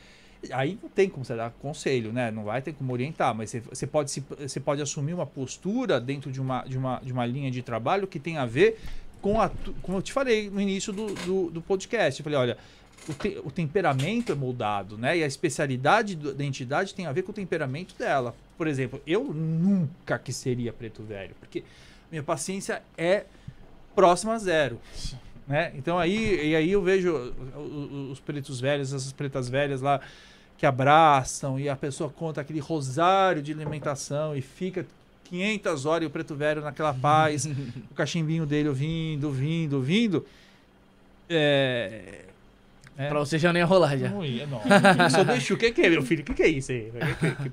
Aí 0.51 0.79
não 0.83 0.89
tem 0.89 1.11
como 1.11 1.27
você 1.27 1.37
dar 1.37 1.51
conselho, 1.61 2.11
né? 2.11 2.31
Não 2.31 2.45
vai 2.45 2.63
ter 2.63 2.73
como 2.73 2.91
orientar, 2.91 3.35
mas 3.35 3.51
você, 3.51 3.61
você 3.61 3.87
pode, 3.87 4.11
se, 4.11 4.21
você 4.39 4.59
pode 4.59 4.81
assumir 4.81 5.13
uma 5.13 5.27
postura 5.27 6.01
dentro 6.01 6.33
de 6.33 6.41
uma, 6.41 6.63
de, 6.65 6.79
uma, 6.79 7.01
de 7.05 7.13
uma 7.13 7.27
linha 7.27 7.51
de 7.51 7.61
trabalho 7.61 8.07
que 8.07 8.19
tem 8.19 8.39
a 8.39 8.47
ver 8.47 8.81
com 9.21 9.39
a. 9.39 9.51
Como 9.83 9.99
eu 9.99 10.03
te 10.03 10.15
falei 10.15 10.49
no 10.49 10.59
início 10.59 10.91
do, 10.91 11.13
do, 11.27 11.51
do 11.51 11.61
podcast. 11.61 12.19
Eu 12.19 12.25
falei, 12.25 12.39
olha, 12.39 12.57
o, 13.07 13.13
te- 13.13 13.39
o 13.45 13.51
temperamento 13.51 14.33
é 14.33 14.35
moldado, 14.35 14.97
né? 14.97 15.19
E 15.19 15.23
a 15.23 15.27
especialidade 15.27 16.17
do- 16.17 16.33
da 16.33 16.43
entidade 16.43 16.95
tem 16.95 17.05
a 17.05 17.13
ver 17.13 17.25
com 17.25 17.31
o 17.33 17.35
temperamento 17.35 17.95
dela. 17.99 18.35
Por 18.57 18.67
exemplo, 18.67 19.01
eu 19.07 19.25
nunca 19.25 20.19
que 20.19 20.33
seria 20.33 20.73
preto 20.73 21.03
velho, 21.03 21.35
porque 21.41 21.63
minha 22.11 22.23
paciência 22.23 22.83
é 22.97 23.25
próxima 23.95 24.35
a 24.35 24.39
zero. 24.39 24.81
Né? 25.47 25.73
Então 25.77 25.99
aí, 25.99 26.49
e 26.51 26.57
aí 26.57 26.73
eu 26.73 26.83
vejo 26.83 27.15
os 28.11 28.19
pretos 28.21 28.61
velhos, 28.61 28.93
essas 28.93 29.13
pretas 29.13 29.49
velhas 29.49 29.81
lá 29.81 30.01
que 30.59 30.65
abraçam 30.67 31.61
e 31.61 31.69
a 31.69 31.77
pessoa 31.77 32.09
conta 32.11 32.41
aquele 32.41 32.59
rosário 32.61 33.43
de 33.43 33.53
alimentação 33.53 34.35
e 34.35 34.41
fica 34.41 34.87
500 35.25 35.85
horas 35.87 36.05
e 36.05 36.07
o 36.07 36.11
preto 36.11 36.35
velho 36.35 36.63
naquela 36.63 36.95
paz, 36.95 37.45
o 37.91 37.95
cachimbinho 37.95 38.47
dele 38.47 38.69
ouvindo, 38.71 39.25
ouvindo, 39.27 39.75
ouvindo. 39.77 40.27
É, 41.29 42.23
é, 42.97 43.09
Pra 43.09 43.19
você 43.19 43.39
já 43.39 43.53
nem 43.53 43.61
ia 43.61 43.67
rolar 43.67 43.97
já. 43.97 44.09
não 44.09 44.25
ia, 44.25 44.47
não. 44.47 44.61
Eu 45.05 45.11
sou 45.11 45.25
deixo. 45.25 45.55
O 45.55 45.57
que 45.57 45.71
que 45.73 45.83
é, 45.83 45.91
meu 45.91 46.03
filho? 46.03 46.23
O 46.23 46.25
que 46.25 46.35
que 46.35 46.43
é 46.43 46.49
isso 46.49 46.73
aí? 46.73 46.91
Que, 47.21 47.35
que- 47.35 47.51
que 47.51 47.53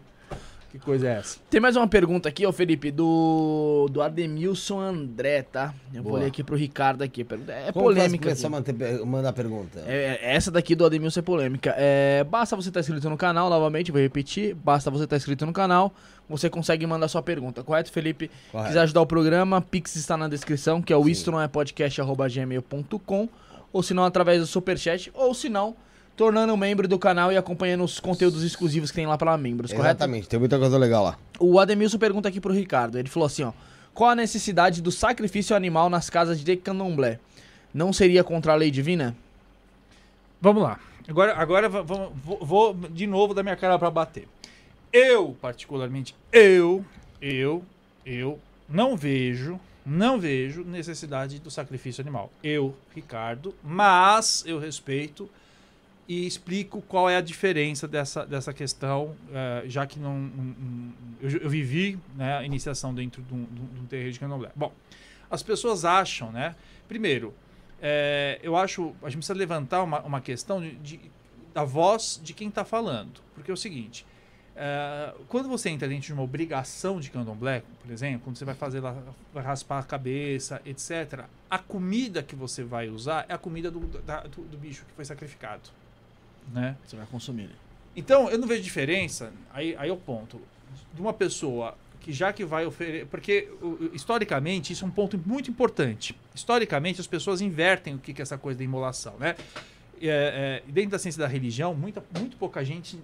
coisa 0.80 1.08
é 1.08 1.14
essa? 1.20 1.40
Tem 1.50 1.60
mais 1.62 1.76
uma 1.76 1.88
pergunta 1.88 2.28
aqui, 2.30 2.46
ô 2.46 2.52
Felipe, 2.52 2.92
do, 2.92 3.88
do 3.92 4.02
Ademilson 4.02 4.80
André, 4.80 5.44
tá? 5.44 5.74
Eu 5.94 6.02
vou 6.02 6.14
Boa. 6.14 6.22
ler 6.22 6.28
aqui 6.28 6.44
pro 6.44 6.56
Ricardo 6.56 7.02
aqui. 7.04 7.22
É 7.48 7.72
Como 7.72 7.86
polêmica. 7.86 8.24
começar 8.24 8.48
a 8.48 9.06
mandar 9.06 9.30
a 9.30 9.34
pergunta? 9.34 9.84
É, 9.86 10.20
é, 10.22 10.36
essa 10.36 10.50
daqui 10.50 10.76
do 10.76 10.86
Ademilson 10.86 11.20
é 11.20 11.24
polêmica. 11.24 11.74
É, 11.78 12.24
basta 12.24 12.56
você 12.56 12.70
estar 12.70 12.80
inscrito 12.80 13.10
no 13.10 13.18
canal, 13.18 13.50
novamente, 13.50 13.92
vou 13.92 14.02
repetir. 14.02 14.56
Basta 14.56 14.90
você 14.90 15.04
estar 15.04 15.18
inscrito 15.18 15.46
no 15.46 15.54
canal, 15.54 15.94
você 16.28 16.50
consegue 16.50 16.86
mandar 16.88 17.08
sua 17.08 17.22
pergunta, 17.22 17.64
correto, 17.64 17.92
Felipe? 17.92 18.32
Correto. 18.52 18.70
Quiser 18.70 18.82
ajudar 18.82 19.02
o 19.02 19.06
programa, 19.06 19.62
Pix 19.62 19.96
está 19.96 20.18
na 20.18 20.28
descrição, 20.28 20.82
que 20.82 20.92
é 20.92 20.98
o 20.98 21.08
isto 21.08 21.32
não 21.32 21.42
é 21.42 21.48
podcast@gmail.com, 21.48 23.30
ou 23.72 23.84
se 23.84 23.94
não 23.94 24.04
através 24.04 24.40
do 24.40 24.48
superchat, 24.48 25.12
ou 25.14 25.34
se 25.34 25.50
não 25.50 25.76
tornando 26.16 26.56
membro 26.56 26.88
do 26.88 27.00
canal 27.00 27.32
e 27.32 27.38
acompanhando 27.38 27.84
os 27.84 28.00
conteúdos 28.00 28.44
exclusivos 28.44 28.92
que 28.92 28.96
tem 28.96 29.08
lá 29.08 29.18
para 29.18 29.36
membros, 29.38 29.72
correto? 29.72 29.88
Exatamente, 29.90 30.28
tem 30.30 30.40
muita 30.40 30.60
coisa 30.60 30.78
legal 30.78 31.04
lá. 31.04 31.18
O 31.40 31.60
Ademilson 31.60 31.98
pergunta 31.98 32.30
aqui 32.30 32.40
pro 32.40 32.54
Ricardo. 32.54 32.98
Ele 33.00 33.10
falou 33.10 33.26
assim, 33.28 33.44
ó. 33.44 33.52
Qual 33.94 34.10
a 34.10 34.16
necessidade 34.16 34.82
do 34.82 34.92
sacrifício 34.92 35.56
animal 35.56 35.90
nas 35.90 36.10
casas 36.10 36.40
de 36.44 36.56
candomblé? 36.56 37.20
Não 37.74 37.94
seria 37.94 38.24
contra 38.24 38.54
a 38.54 38.56
lei 38.56 38.72
divina? 38.72 39.16
Vamos 40.42 40.64
lá. 40.64 40.80
Agora, 41.08 41.36
agora 41.36 41.70
va- 41.70 41.82
vamos- 41.82 42.12
vou, 42.24 42.38
vou 42.42 42.74
de 42.74 43.06
novo 43.08 43.34
dar 43.34 43.44
minha 43.44 43.56
cara 43.56 43.78
pra 43.78 43.92
bater. 43.92 44.28
Eu, 44.92 45.36
particularmente, 45.42 46.16
eu, 46.32 46.84
eu, 47.22 47.64
eu 48.06 48.40
não 48.70 48.96
vejo, 48.96 49.60
não 49.86 50.20
vejo 50.20 50.64
necessidade 50.64 51.40
do 51.40 51.50
sacrifício 51.52 52.02
animal. 52.02 52.32
Eu, 52.44 52.76
Ricardo, 52.96 53.54
mas 53.64 54.44
eu 54.48 54.60
respeito 54.60 55.30
e 56.08 56.28
explico 56.28 56.82
qual 56.82 57.10
é 57.10 57.16
a 57.18 57.22
diferença 57.22 57.88
dessa, 57.88 58.26
dessa 58.26 58.52
questão, 58.54 59.16
eh, 59.34 59.64
já 59.68 59.86
que 59.88 60.00
não, 60.00 60.20
não- 60.20 60.94
eu, 61.22 61.30
eu 61.40 61.50
vivi 61.50 61.98
né, 62.16 62.38
a 62.38 62.44
iniciação 62.44 62.94
dentro 62.94 63.22
de 63.22 63.34
um, 63.34 63.46
de 63.46 63.62
um- 63.62 63.66
de 63.66 63.80
um 63.82 63.86
terreiro 63.86 64.12
de 64.12 64.20
candomblé. 64.20 64.52
Bom, 64.56 64.72
as 65.32 65.42
pessoas 65.42 65.86
acham, 65.86 66.32
né? 66.32 66.56
Primeiro, 66.88 67.34
é, 67.82 68.38
eu 68.44 68.56
acho 68.58 68.94
a 69.02 69.10
gente 69.10 69.18
precisa 69.20 69.34
levantar 69.38 69.82
uma, 69.84 70.02
uma 70.02 70.20
questão 70.22 70.62
de, 70.62 70.76
de- 70.76 71.00
da 71.54 71.64
voz 71.64 72.20
de 72.24 72.34
quem 72.34 72.50
está 72.50 72.66
falando, 72.66 73.22
porque 73.34 73.50
é 73.50 73.54
o 73.54 73.58
seguinte. 73.58 74.06
é, 74.56 75.14
quando 75.30 75.50
você 75.50 75.70
entra 75.70 75.88
dentro 75.88 76.06
de 76.06 76.14
uma 76.14 76.22
obrigação 76.22 77.00
de 77.00 77.10
candomblé, 77.10 77.64
por 77.82 77.90
exemplo, 77.92 78.22
quando 78.26 78.36
você 78.38 78.46
vai 78.46 78.54
fazer 78.56 78.82
lá, 78.82 78.96
vai 79.34 79.44
raspar 79.44 79.80
a 79.80 79.84
cabeça, 79.84 80.62
etc., 80.66 81.24
a 81.50 81.58
comida 81.58 82.22
que 82.22 82.36
você 82.36 82.64
vai 82.64 82.88
usar 82.90 83.26
é 83.30 83.34
a 83.34 83.38
comida 83.38 83.72
do, 83.72 83.80
da- 84.02 84.22
do, 84.24 84.44
do 84.44 84.58
bicho 84.58 84.84
que 84.86 84.92
foi 84.94 85.06
sacrificado. 85.06 85.70
Né? 86.52 86.76
Você 86.86 86.96
vai 86.96 87.06
consumir. 87.06 87.50
Então, 87.96 88.30
eu 88.30 88.38
não 88.38 88.48
vejo 88.48 88.64
diferença, 88.64 89.32
aí, 89.54 89.76
aí 89.78 89.90
é 89.90 89.94
o 89.94 89.98
ponto, 89.98 90.42
de 90.94 91.02
uma 91.02 91.14
pessoa 91.14 91.76
que 92.04 92.12
já 92.12 92.34
que 92.34 92.44
vai 92.44 92.66
oferecer. 92.66 93.06
Porque, 93.08 93.50
historicamente, 93.94 94.74
isso 94.74 94.84
é 94.84 94.88
um 94.88 94.92
ponto 94.92 95.18
muito 95.26 95.50
importante. 95.50 96.16
Historicamente, 96.36 97.00
as 97.00 97.08
pessoas 97.08 97.40
invertem 97.40 97.96
o 97.96 98.00
que 98.00 98.14
que 98.14 98.22
é 98.22 98.24
essa 98.24 98.38
coisa 98.38 98.58
da 98.58 98.64
imolação, 98.64 99.16
né? 99.20 99.36
É, 100.02 100.62
é, 100.68 100.72
dentro 100.72 100.92
da 100.92 101.00
ciência 101.00 101.22
da 101.22 101.28
religião, 101.28 101.74
muita, 101.74 102.04
muito 102.18 102.36
pouca 102.36 102.64
gente. 102.64 103.00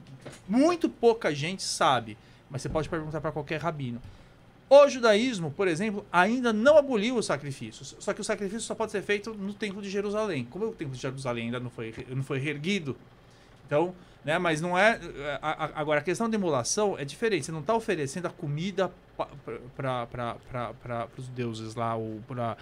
Muito 0.48 0.90
pouca 0.90 1.34
gente 1.34 1.64
sabe. 1.64 2.18
Mas 2.50 2.62
você 2.62 2.70
pode 2.70 2.90
perguntar 2.90 3.22
para 3.22 3.32
qualquer 3.32 3.62
rabino. 3.62 4.02
O 4.70 4.88
judaísmo, 4.88 5.50
por 5.50 5.68
exemplo, 5.68 6.06
ainda 6.12 6.52
não 6.52 6.78
aboliu 6.78 7.16
os 7.16 7.26
sacrifícios. 7.26 7.96
Só 8.00 8.14
que 8.14 8.22
o 8.22 8.24
sacrifício 8.24 8.62
só 8.62 8.76
pode 8.76 8.92
ser 8.92 9.02
feito 9.02 9.34
no 9.34 9.54
Templo 9.54 9.82
de 9.82 9.90
Jerusalém. 9.90 10.46
Como 10.46 10.66
o 10.66 10.76
Templo 10.76 10.94
de 10.94 11.02
Jerusalém 11.02 11.46
ainda 11.46 11.60
não 11.60 11.70
foi, 11.70 11.94
não 12.10 12.24
foi 12.24 12.38
reerguido, 12.38 12.96
então, 13.70 13.94
né, 14.26 14.40
mas 14.40 14.60
não 14.60 14.76
é. 14.76 15.00
a- 15.42 15.66
a- 15.66 15.72
agora, 15.80 16.00
a 16.00 16.04
questão 16.04 16.28
da 16.28 16.36
emulação 16.36 16.98
é 16.98 17.06
diferente. 17.06 17.46
Você 17.46 17.52
não 17.52 17.60
está 17.60 17.76
oferecendo 17.76 18.26
a 18.26 18.32
comida 18.32 18.92
para 19.78 21.08
os 21.16 21.28
deuses 21.30 21.76
lá, 21.76 21.96
ou 21.96 22.20
para 22.28 22.58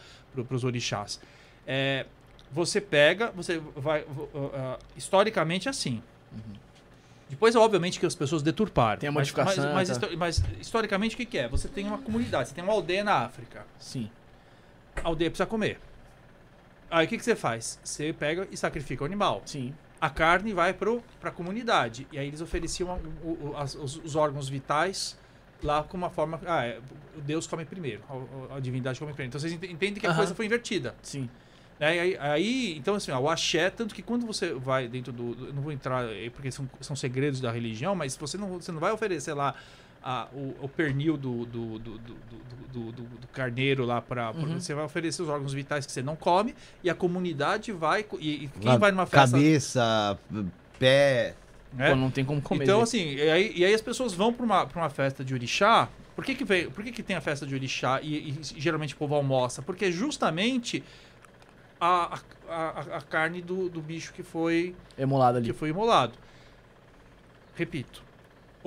os 0.51 0.64
orixás. 0.66 1.20
É, 1.66 2.05
você 2.51 2.82
pega, 2.82 3.32
você 3.32 3.60
vai. 3.76 4.05
ah, 4.53 4.78
historicamente, 4.97 5.68
é 5.68 5.72
assim. 5.72 6.03
Depois, 7.30 7.55
obviamente, 7.55 7.99
que 7.99 8.05
as 8.05 8.16
pessoas 8.16 8.41
deturparam. 8.41 8.99
Tem 8.99 9.10
a 9.10 9.12
modificação, 9.12 9.74
Mas, 9.74 9.89
mas, 9.89 9.97
tá. 9.97 10.08
mas 10.18 10.43
historicamente, 10.62 11.16
o 11.16 11.18
que, 11.18 11.26
que 11.26 11.38
é? 11.38 11.47
Você 11.49 11.68
tem 11.68 11.86
uma 11.86 11.97
comunidade, 11.97 12.49
você 12.49 12.55
tem 12.55 12.64
uma 12.64 12.72
aldeia 12.74 13.03
na 13.03 13.16
África. 13.26 13.66
Sim. 13.80 14.10
A 15.03 15.08
aldeia 15.10 15.30
precisa 15.30 15.45
comer. 15.45 15.80
Aí 16.89 17.05
o 17.05 17.10
que, 17.10 17.18
que 17.18 17.24
você 17.24 17.36
faz? 17.36 17.80
Você 17.84 18.14
pega 18.14 18.47
e 18.49 18.55
sacrifica 18.55 19.03
o 19.03 19.05
animal. 19.05 19.41
Sim. 19.45 19.74
A 20.00 20.10
carne 20.10 20.54
vai 20.54 20.74
para 20.74 20.91
a 21.24 21.32
comunidade. 21.32 22.08
E 22.12 22.20
aí 22.20 22.28
eles 22.28 22.41
ofereciam 22.41 23.00
o- 23.24 23.50
o- 23.50 23.58
as- 23.58 23.76
os, 23.76 23.98
os 23.98 24.16
órgãos 24.16 24.48
vitais 24.48 25.18
lá 25.64 25.82
com 25.84 25.98
uma 25.98 26.10
forma. 26.10 26.39
Ah, 26.45 26.66
é, 26.66 26.80
Deus 27.18 27.48
come 27.48 27.66
primeiro, 27.66 28.02
a, 28.52 28.58
a 28.58 28.60
divindade 28.60 29.00
come 29.00 29.12
primeiro. 29.12 29.30
Então 29.30 29.39
vocês 29.41 29.54
ente- 29.54 29.72
entendem 29.72 30.00
que 30.00 30.06
a 30.08 30.14
coisa 30.14 30.36
foi 30.36 30.45
invertida. 30.45 30.93
Sim. 31.02 31.28
Né? 31.80 31.88
Aí, 32.00 32.18
aí, 32.18 32.78
então, 32.78 32.95
assim, 32.95 33.12
ó, 33.12 33.20
o 33.20 33.30
axé, 33.30 33.70
tanto 33.70 33.93
que 33.95 34.02
quando 34.02 34.26
você 34.26 34.54
vai 34.54 34.88
dentro 34.88 35.12
do. 35.12 35.36
Não 35.54 35.62
vou 35.62 35.72
entrar 35.72 36.06
aí 36.06 36.30
porque 36.30 36.52
são, 36.52 36.70
são 36.80 36.95
segredos 36.95 37.39
da 37.41 37.52
religião, 37.52 37.95
mas 37.95 38.16
você 38.16 38.38
não, 38.38 38.60
você 38.60 38.72
não 38.72 38.80
vai 38.80 38.91
oferecer 38.91 39.34
lá 39.34 39.56
a- 40.04 40.28
o, 40.34 40.56
o 40.62 40.70
pernil 40.70 41.18
do, 41.18 41.45
do, 41.45 41.80
do, 41.80 41.98
do, 41.98 41.98
do- 41.98 42.48
do- 42.72 42.91
do- 42.91 43.18
do 43.20 43.28
carneiro 43.30 43.86
lá 43.86 44.02
para. 44.02 44.32
Uhum. 44.32 44.60
Você 44.60 44.74
vai 44.74 44.84
oferecer 44.86 45.22
os 45.24 45.30
órgãos 45.30 45.54
vitais 45.54 45.86
que 45.86 45.91
você 45.91 46.02
não 46.02 46.16
come 46.16 46.54
e 46.84 46.89
a 46.89 46.95
comunidade 46.95 47.72
vai. 47.72 48.06
E, 48.20 48.45
e 48.45 48.52
quem 48.60 48.78
vai 48.78 48.91
numa 48.91 49.06
festa. 49.06 49.32
Cabeça, 49.38 50.20
pé. 50.78 51.36
né? 51.74 51.89
Pô, 51.89 51.95
não 51.95 52.12
tem 52.12 52.24
como 52.24 52.41
comer. 52.41 52.64
Então, 52.64 52.82
assim, 52.82 53.16
e 53.16 53.30
aí, 53.30 53.52
e 53.56 53.66
aí 53.66 53.74
as 53.74 53.82
pessoas 53.82 54.14
vão 54.14 54.32
pra 54.34 54.45
uma, 54.45 54.66
pra 54.68 54.82
uma 54.82 54.89
festa 54.89 55.24
de 55.24 55.34
orixá. 55.34 55.89
Por 56.16 56.26
que 56.26 56.34
que, 56.34 56.43
veio, 56.43 56.72
por 56.72 56.84
que 56.84 56.91
que 56.91 57.04
tem 57.04 57.16
a 57.16 57.22
festa 57.22 57.45
de 57.45 57.54
orixá 57.54 58.00
e, 58.02 58.30
e 58.32 58.39
geralmente 58.60 58.93
o 58.95 58.98
povo 58.98 59.14
almoça? 59.16 59.62
Porque 59.62 59.86
é 59.86 59.91
justamente 59.91 60.84
a, 61.80 62.20
a, 62.50 62.70
a, 62.98 63.02
carne 63.02 63.39
do, 63.41 63.70
do 63.70 63.80
bicho 63.82 64.12
que 64.14 64.24
foi, 64.24 64.76
Emulado 64.98 65.39
que 65.41 65.50
ali. 65.52 65.58
foi 65.58 65.70
imolado. 65.70 66.14
Repito. 67.56 68.04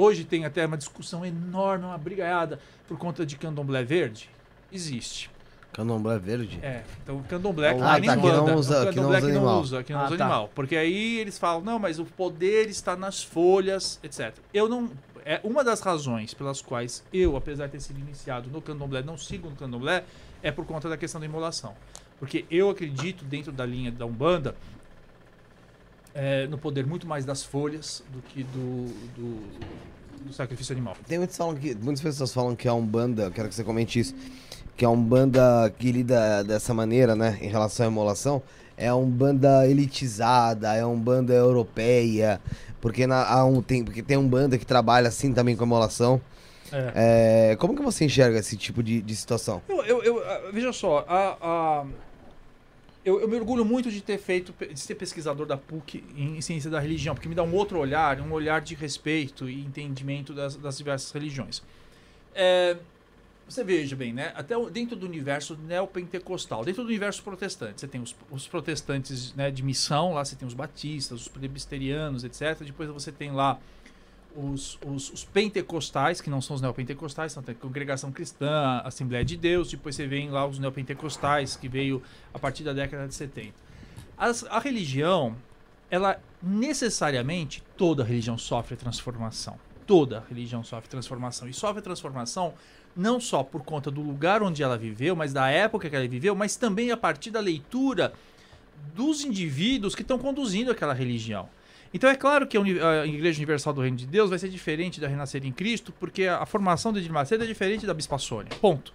Hoje 0.01 0.24
tem 0.24 0.46
até 0.46 0.64
uma 0.64 0.78
discussão 0.78 1.26
enorme, 1.26 1.84
uma 1.84 1.98
brigaiada 1.98 2.59
por 2.88 2.96
conta 2.96 3.26
de 3.26 3.36
candomblé 3.36 3.82
verde. 3.84 4.30
Existe. 4.72 5.30
Candomblé 5.74 6.18
verde. 6.18 6.59
É, 6.62 6.82
então 7.03 7.22
candomblé 7.28 7.74
que 7.74 7.80
Ah, 7.80 7.84
não 7.84 7.94
é 7.94 8.01
nem 8.01 8.09
tá, 8.11 8.16
que 8.16 8.22
banda. 8.22 8.51
não 8.51 8.55
usa- 8.59 8.76
o 8.76 8.80
que 8.80 8.86
não 8.86 8.94
candomblé 8.94 9.18
usa 9.18 9.26
que 9.26 9.32
não 9.34 9.40
animal. 9.42 9.61
usa, 9.61 9.82
que 9.84 9.92
não 9.92 10.01
Ah, 10.01 10.07
usa 10.07 10.16
tá. 10.16 10.24
animal. 10.24 10.51
Porque 10.55 10.74
aí 10.74 11.18
eles 11.18 11.38
falam, 11.38 11.61
não, 11.61 11.78
mas 11.78 11.98
o 11.98 12.07
poder 12.07 12.70
está 12.70 12.96
nas 12.96 13.22
folhas, 13.22 14.01
etc. 14.03 14.34
Eu 14.55 14.68
não... 14.70 14.90
É 15.22 15.38
uma 15.44 15.62
das 15.62 15.80
razões 15.80 16.32
pelas 16.32 16.62
quais 16.62 17.05
eu, 17.12 17.36
apesar 17.36 17.66
de 17.66 17.72
ter 17.72 17.80
sido 17.80 18.01
iniciado 18.01 18.48
no 18.48 18.62
candomblé, 18.62 19.03
não 19.03 19.18
sigo 19.18 19.51
no 19.51 19.55
candomblé, 19.55 20.03
é 20.42 20.51
por 20.51 20.64
conta 20.64 20.88
da 20.88 20.96
questão 20.96 21.20
da 21.20 21.26
imolação. 21.26 21.74
Porque 22.18 22.46
eu 22.51 22.70
acredito, 22.70 23.22
dentro 23.22 23.53
da 23.53 23.66
linha 23.66 23.92
da 23.92 24.07
Umbanda, 24.07 24.57
é, 26.14 26.46
no 26.46 26.58
poder 26.58 26.86
muito 26.86 27.06
mais 27.06 27.24
das 27.24 27.42
folhas 27.42 28.02
do 28.12 28.20
que 28.22 28.42
do, 28.44 28.84
do, 29.16 30.24
do 30.26 30.32
sacrifício 30.32 30.72
animal. 30.72 30.96
Tem 31.06 31.18
muitos 31.18 31.36
falam 31.36 31.54
que, 31.54 31.74
muitas 31.74 32.00
pessoas 32.02 32.32
falam 32.32 32.54
que 32.56 32.66
a 32.68 32.74
Umbanda, 32.74 33.24
eu 33.24 33.30
quero 33.30 33.48
que 33.48 33.54
você 33.54 33.64
comente 33.64 33.98
isso, 34.00 34.14
que 34.76 34.84
a 34.84 34.90
Umbanda 34.90 35.72
que 35.78 35.92
lida 35.92 36.42
dessa 36.44 36.72
maneira, 36.74 37.14
né, 37.14 37.38
em 37.40 37.48
relação 37.48 37.86
à 37.86 37.88
emolação, 37.88 38.42
é 38.76 38.88
a 38.88 38.96
Umbanda 38.96 39.66
elitizada, 39.68 40.74
é 40.74 40.80
a 40.80 40.86
Umbanda 40.86 41.34
europeia, 41.34 42.40
porque, 42.80 43.06
na, 43.06 43.24
há 43.26 43.44
um, 43.44 43.61
tem, 43.61 43.84
porque 43.84 44.02
tem 44.02 44.16
Umbanda 44.16 44.56
que 44.56 44.64
trabalha 44.64 45.08
assim 45.08 45.32
também 45.34 45.54
com 45.54 45.64
emolação. 45.64 46.20
É. 46.72 47.50
É, 47.52 47.56
como 47.56 47.74
que 47.74 47.82
você 47.82 48.04
enxerga 48.04 48.38
esse 48.38 48.56
tipo 48.56 48.82
de, 48.82 49.02
de 49.02 49.16
situação? 49.16 49.61
Eu, 49.68 49.82
eu, 49.84 50.02
eu- 50.04 50.52
veja 50.52 50.72
só, 50.72 51.04
a, 51.08 51.36
a- 51.42 51.84
eu, 53.05 53.20
eu 53.20 53.28
me 53.28 53.36
orgulho 53.36 53.64
muito 53.64 53.90
de 53.90 54.01
ter 54.03 54.18
feito, 54.18 54.55
de 54.66 54.78
ser 54.78 54.94
pesquisador 54.94 55.46
da 55.46 55.57
PUC 55.57 56.05
em 56.16 56.40
ciência 56.40 56.70
da 56.70 56.78
religião, 56.78 57.14
porque 57.14 57.28
me 57.28 57.34
dá 57.34 57.42
um 57.42 57.55
outro 57.55 57.78
olhar, 57.78 58.20
um 58.20 58.32
olhar 58.32 58.61
de 58.61 58.74
respeito 58.74 59.48
e 59.48 59.61
entendimento 59.64 60.34
das, 60.34 60.57
das 60.57 60.76
diversas 60.76 61.11
religiões. 61.11 61.62
É, 62.34 62.76
você 63.48 63.64
veja 63.64 63.96
bem, 63.96 64.12
né? 64.12 64.32
Até 64.36 64.55
dentro 64.70 64.94
do 64.94 65.07
universo 65.07 65.59
neopentecostal, 65.66 66.64
dentro 66.64 66.82
do 66.82 66.88
universo 66.88 67.22
protestante, 67.22 67.80
você 67.80 67.88
tem 67.88 68.01
os, 68.01 68.14
os 68.30 68.46
protestantes 68.46 69.34
né, 69.34 69.51
de 69.51 69.62
missão, 69.62 70.12
lá 70.12 70.24
você 70.24 70.36
tem 70.36 70.46
os 70.46 70.55
batistas, 70.55 71.22
os 71.22 71.28
presbiterianos, 71.28 72.22
etc. 72.22 72.62
Depois 72.64 72.88
você 72.90 73.11
tem 73.11 73.32
lá 73.32 73.59
os, 74.37 74.78
os, 74.87 75.11
os 75.12 75.24
pentecostais, 75.24 76.20
que 76.20 76.31
não 76.31 76.41
são 76.41 76.57
os 76.57 76.62
neopentecostais, 76.62 77.33
são 77.33 77.43
a 77.47 77.55
congregação 77.55 78.12
cristã, 78.12 78.81
Assembleia 78.85 79.24
de 79.24 79.37
Deus, 79.37 79.70
depois 79.70 79.97
você 79.97 80.07
vem 80.07 80.31
lá 80.31 80.47
os 80.47 80.59
neopentecostais, 80.59 81.57
que 81.57 81.68
veio 81.68 82.03
a 82.33 82.39
partir 82.39 82.62
da 82.62 82.72
década 82.72 83.09
de 83.09 83.14
70. 83.14 83.53
As- 84.16 84.45
a 84.45 84.59
religião, 84.59 85.35
ela 85.91 86.20
necessariamente, 86.43 87.62
toda 87.76 88.05
religião 88.05 88.39
sofre 88.39 88.76
transformação. 88.76 89.59
Toda 89.87 90.24
religião 90.28 90.62
sofre 90.62 90.89
transformação. 90.89 91.49
E 91.49 91.53
sofre 91.53 91.83
transformação 91.83 92.55
não 92.95 93.20
só 93.20 93.43
por 93.43 93.62
conta 93.62 93.91
do 93.91 94.01
lugar 94.01 94.43
onde 94.43 94.62
ela 94.62 94.78
viveu, 94.78 95.16
mas 95.16 95.33
da 95.33 95.49
época 95.49 95.89
que 95.91 95.97
ela 95.97 96.07
viveu, 96.07 96.35
mas 96.35 96.57
também 96.57 96.91
a 96.91 96.97
partir 96.97 97.31
da 97.31 97.41
leitura 97.41 98.12
dos 98.95 99.24
indivíduos 99.24 99.95
que 99.95 100.03
estão 100.03 100.18
conduzindo 100.18 100.70
aquela 100.70 100.95
religião. 100.95 101.49
Então 101.93 102.09
é 102.09 102.14
claro 102.14 102.47
que 102.47 102.57
a, 102.57 103.07
Igreja 103.07 103.38
Universal 103.38 103.72
do 103.72 103.80
Reino 103.80 103.97
de 103.97 104.07
Deus 104.07 104.30
vai 104.30 104.38
ser 104.38 104.49
diferente 104.49 105.01
da 105.01 105.09
Renascer 105.09 105.45
em 105.45 105.51
Cristo, 105.53 105.93
porque 105.99 106.24
a, 106.26 106.47
formação 106.47 106.93
de 106.93 107.01
Edir 107.01 107.12
Macedo 107.12 107.43
é 107.43 107.47
diferente 107.47 107.84
da 107.86 107.93
Bispa 107.95 108.16
Sônia. 108.18 108.51
Ponto. 108.61 108.93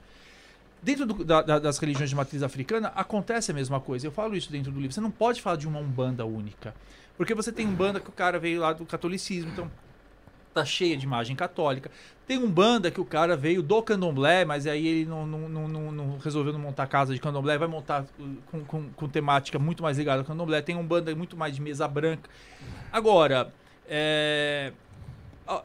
Dentro 0.81 1.05
do- 1.05 1.23
da- 1.25 1.41
da- 1.41 1.59
das 1.59 1.77
religiões 1.77 2.09
de 2.09 2.15
matriz 2.15 2.41
africana, 2.43 2.89
acontece 2.95 3.51
a 3.51 3.53
mesma 3.53 3.79
coisa. 3.79 4.07
Eu 4.07 4.11
falo 4.11 4.35
isso 4.35 4.51
dentro 4.51 4.71
do 4.71 4.79
livro. 4.79 4.93
Você 4.93 5.01
não 5.01 5.11
pode 5.11 5.41
falar 5.41 5.57
de 5.57 5.67
uma 5.67 5.79
umbanda 5.79 6.25
única. 6.25 6.73
Porque 7.17 7.33
você 7.33 7.51
tem 7.51 7.65
umbanda 7.67 7.99
que 7.99 8.09
o 8.09 8.11
cara 8.13 8.37
veio 8.39 8.61
lá 8.61 8.71
do 8.73 8.85
catolicismo, 8.85 9.49
então 9.51 9.69
tá 10.55 10.65
cheia 10.65 10.95
de 10.95 11.05
imagem 11.05 11.35
católica. 11.35 11.91
Tem 12.25 12.37
umbanda 12.37 12.89
que 12.89 12.99
o 12.99 13.05
cara 13.05 13.35
veio 13.35 13.61
do 13.61 13.81
candomblé, 13.83 14.45
mas 14.45 14.65
aí 14.65 14.87
ele 14.87 15.05
não, 15.05 15.27
não, 15.27 15.67
não, 15.67 15.91
não- 15.91 16.17
resolveu 16.17 16.53
não 16.53 16.59
montar 16.59 16.87
casa 16.87 17.13
de 17.13 17.19
candomblé, 17.19 17.57
vai 17.57 17.67
montar 17.67 18.03
uh, 18.03 18.37
com, 18.49 18.63
com, 18.63 18.89
com 18.89 19.07
temática 19.07 19.59
muito 19.59 19.83
mais 19.83 19.97
ligada 19.97 20.21
ao 20.21 20.25
candomblé. 20.25 20.61
Tem 20.61 20.75
umbanda 20.75 21.13
muito 21.13 21.35
mais 21.37 21.53
de 21.53 21.61
mesa 21.61 21.87
branca. 21.87 22.29
Agora, 22.91 23.53
é, 23.87 24.71
a, 25.45 25.61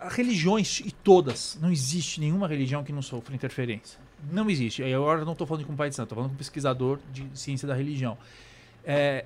a 0.00 0.08
religiões, 0.08 0.80
e 0.80 0.90
todas, 0.90 1.56
não 1.62 1.70
existe 1.70 2.20
nenhuma 2.20 2.48
religião 2.48 2.82
que 2.82 2.92
não 2.92 3.02
sofra 3.02 3.34
interferência. 3.34 3.98
Não 4.30 4.50
existe. 4.50 4.82
Aí 4.82 4.92
agora 4.92 5.20
eu 5.20 5.24
não 5.24 5.32
estou 5.32 5.46
falando 5.46 5.64
com 5.66 5.74
pai 5.74 5.88
de 5.88 5.94
santo, 5.94 6.06
estou 6.06 6.16
falando 6.16 6.32
com 6.32 6.36
pesquisador 6.36 6.98
de 7.12 7.26
ciência 7.32 7.66
da 7.66 7.74
religião. 7.74 8.18
É, 8.84 9.24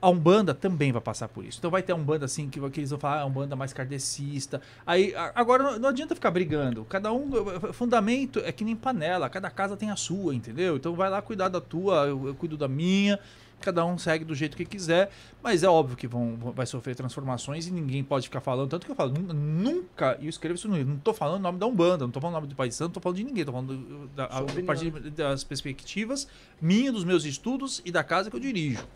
a 0.00 0.08
Umbanda 0.08 0.54
também 0.54 0.92
vai 0.92 1.00
passar 1.00 1.28
por 1.28 1.44
isso. 1.44 1.58
Então 1.58 1.70
vai 1.70 1.82
ter 1.82 1.92
a 1.92 1.96
Umbanda 1.96 2.24
assim 2.24 2.48
que, 2.48 2.60
que 2.70 2.80
eles 2.80 2.90
vão 2.90 2.98
falar, 2.98 3.16
ah, 3.18 3.22
a 3.22 3.26
Umbanda 3.26 3.56
mais 3.56 3.72
kardecista. 3.72 4.60
Aí, 4.86 5.12
agora 5.34 5.78
não, 5.78 5.88
adianta 5.88 6.14
ficar 6.14 6.30
brigando. 6.30 6.84
Cada 6.84 7.12
um, 7.12 7.28
fundamento 7.72 8.40
é 8.44 8.52
que 8.52 8.64
nem 8.64 8.76
panela, 8.76 9.28
cada 9.28 9.50
casa 9.50 9.76
tem 9.76 9.90
a 9.90 9.96
sua, 9.96 10.34
entendeu? 10.34 10.76
Então 10.76 10.94
vai 10.94 11.10
lá 11.10 11.20
cuidar 11.20 11.48
da 11.48 11.60
tua, 11.60 12.06
eu, 12.06 12.28
eu 12.28 12.34
cuido 12.34 12.56
da 12.56 12.68
minha. 12.68 13.18
Cada 13.60 13.84
um 13.84 13.98
segue 13.98 14.24
do 14.24 14.36
jeito 14.36 14.56
que 14.56 14.64
quiser, 14.64 15.10
mas 15.42 15.64
é 15.64 15.68
óbvio 15.68 15.96
que 15.96 16.06
vão, 16.06 16.36
vai 16.54 16.64
sofrer 16.64 16.94
transformações 16.94 17.66
e 17.66 17.72
ninguém 17.72 18.04
pode 18.04 18.28
ficar 18.28 18.40
falando. 18.40 18.70
Tanto 18.70 18.86
que 18.86 18.92
eu 18.92 18.94
falo, 18.94 19.12
"Nu- 19.12 19.34
nunca, 19.34 20.16
e 20.20 20.26
eu 20.26 20.30
escrevo 20.30 20.54
isso 20.54 20.68
no 20.68 20.76
livro, 20.76 20.92
não 20.92 21.00
tô 21.00 21.12
falando 21.12 21.40
o 21.40 21.42
nome 21.42 21.58
da 21.58 21.66
Umbanda, 21.66 22.04
não 22.04 22.10
tô 22.12 22.20
falando 22.20 22.36
o 22.36 22.40
nome 22.40 22.54
do 22.54 22.68
de 22.68 22.72
Santo, 22.72 22.90
não 22.90 22.94
tô 22.94 23.00
falando 23.00 23.16
de 23.16 23.24
ninguém, 23.24 23.44
tô 23.44 23.50
falando 23.50 23.76
do- 23.76 24.06
da, 24.14 24.26
a, 24.26 24.38
a 24.38 24.62
partir 24.64 24.92
das 25.10 25.42
perspectivas 25.42 26.28
minha, 26.62 26.92
dos 26.92 27.02
meus 27.02 27.24
estudos 27.24 27.82
e 27.84 27.90
da 27.90 28.04
casa 28.04 28.30
que 28.30 28.36
eu 28.36 28.40
dirijo. 28.40 28.86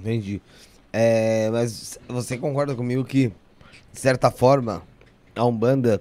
Entendi. 0.00 0.40
É, 0.92 1.50
mas 1.50 1.98
você 2.08 2.36
concorda 2.38 2.74
comigo 2.74 3.04
que, 3.04 3.28
de 3.92 4.00
certa 4.00 4.30
forma, 4.30 4.82
a 5.36 5.44
Umbanda, 5.44 6.00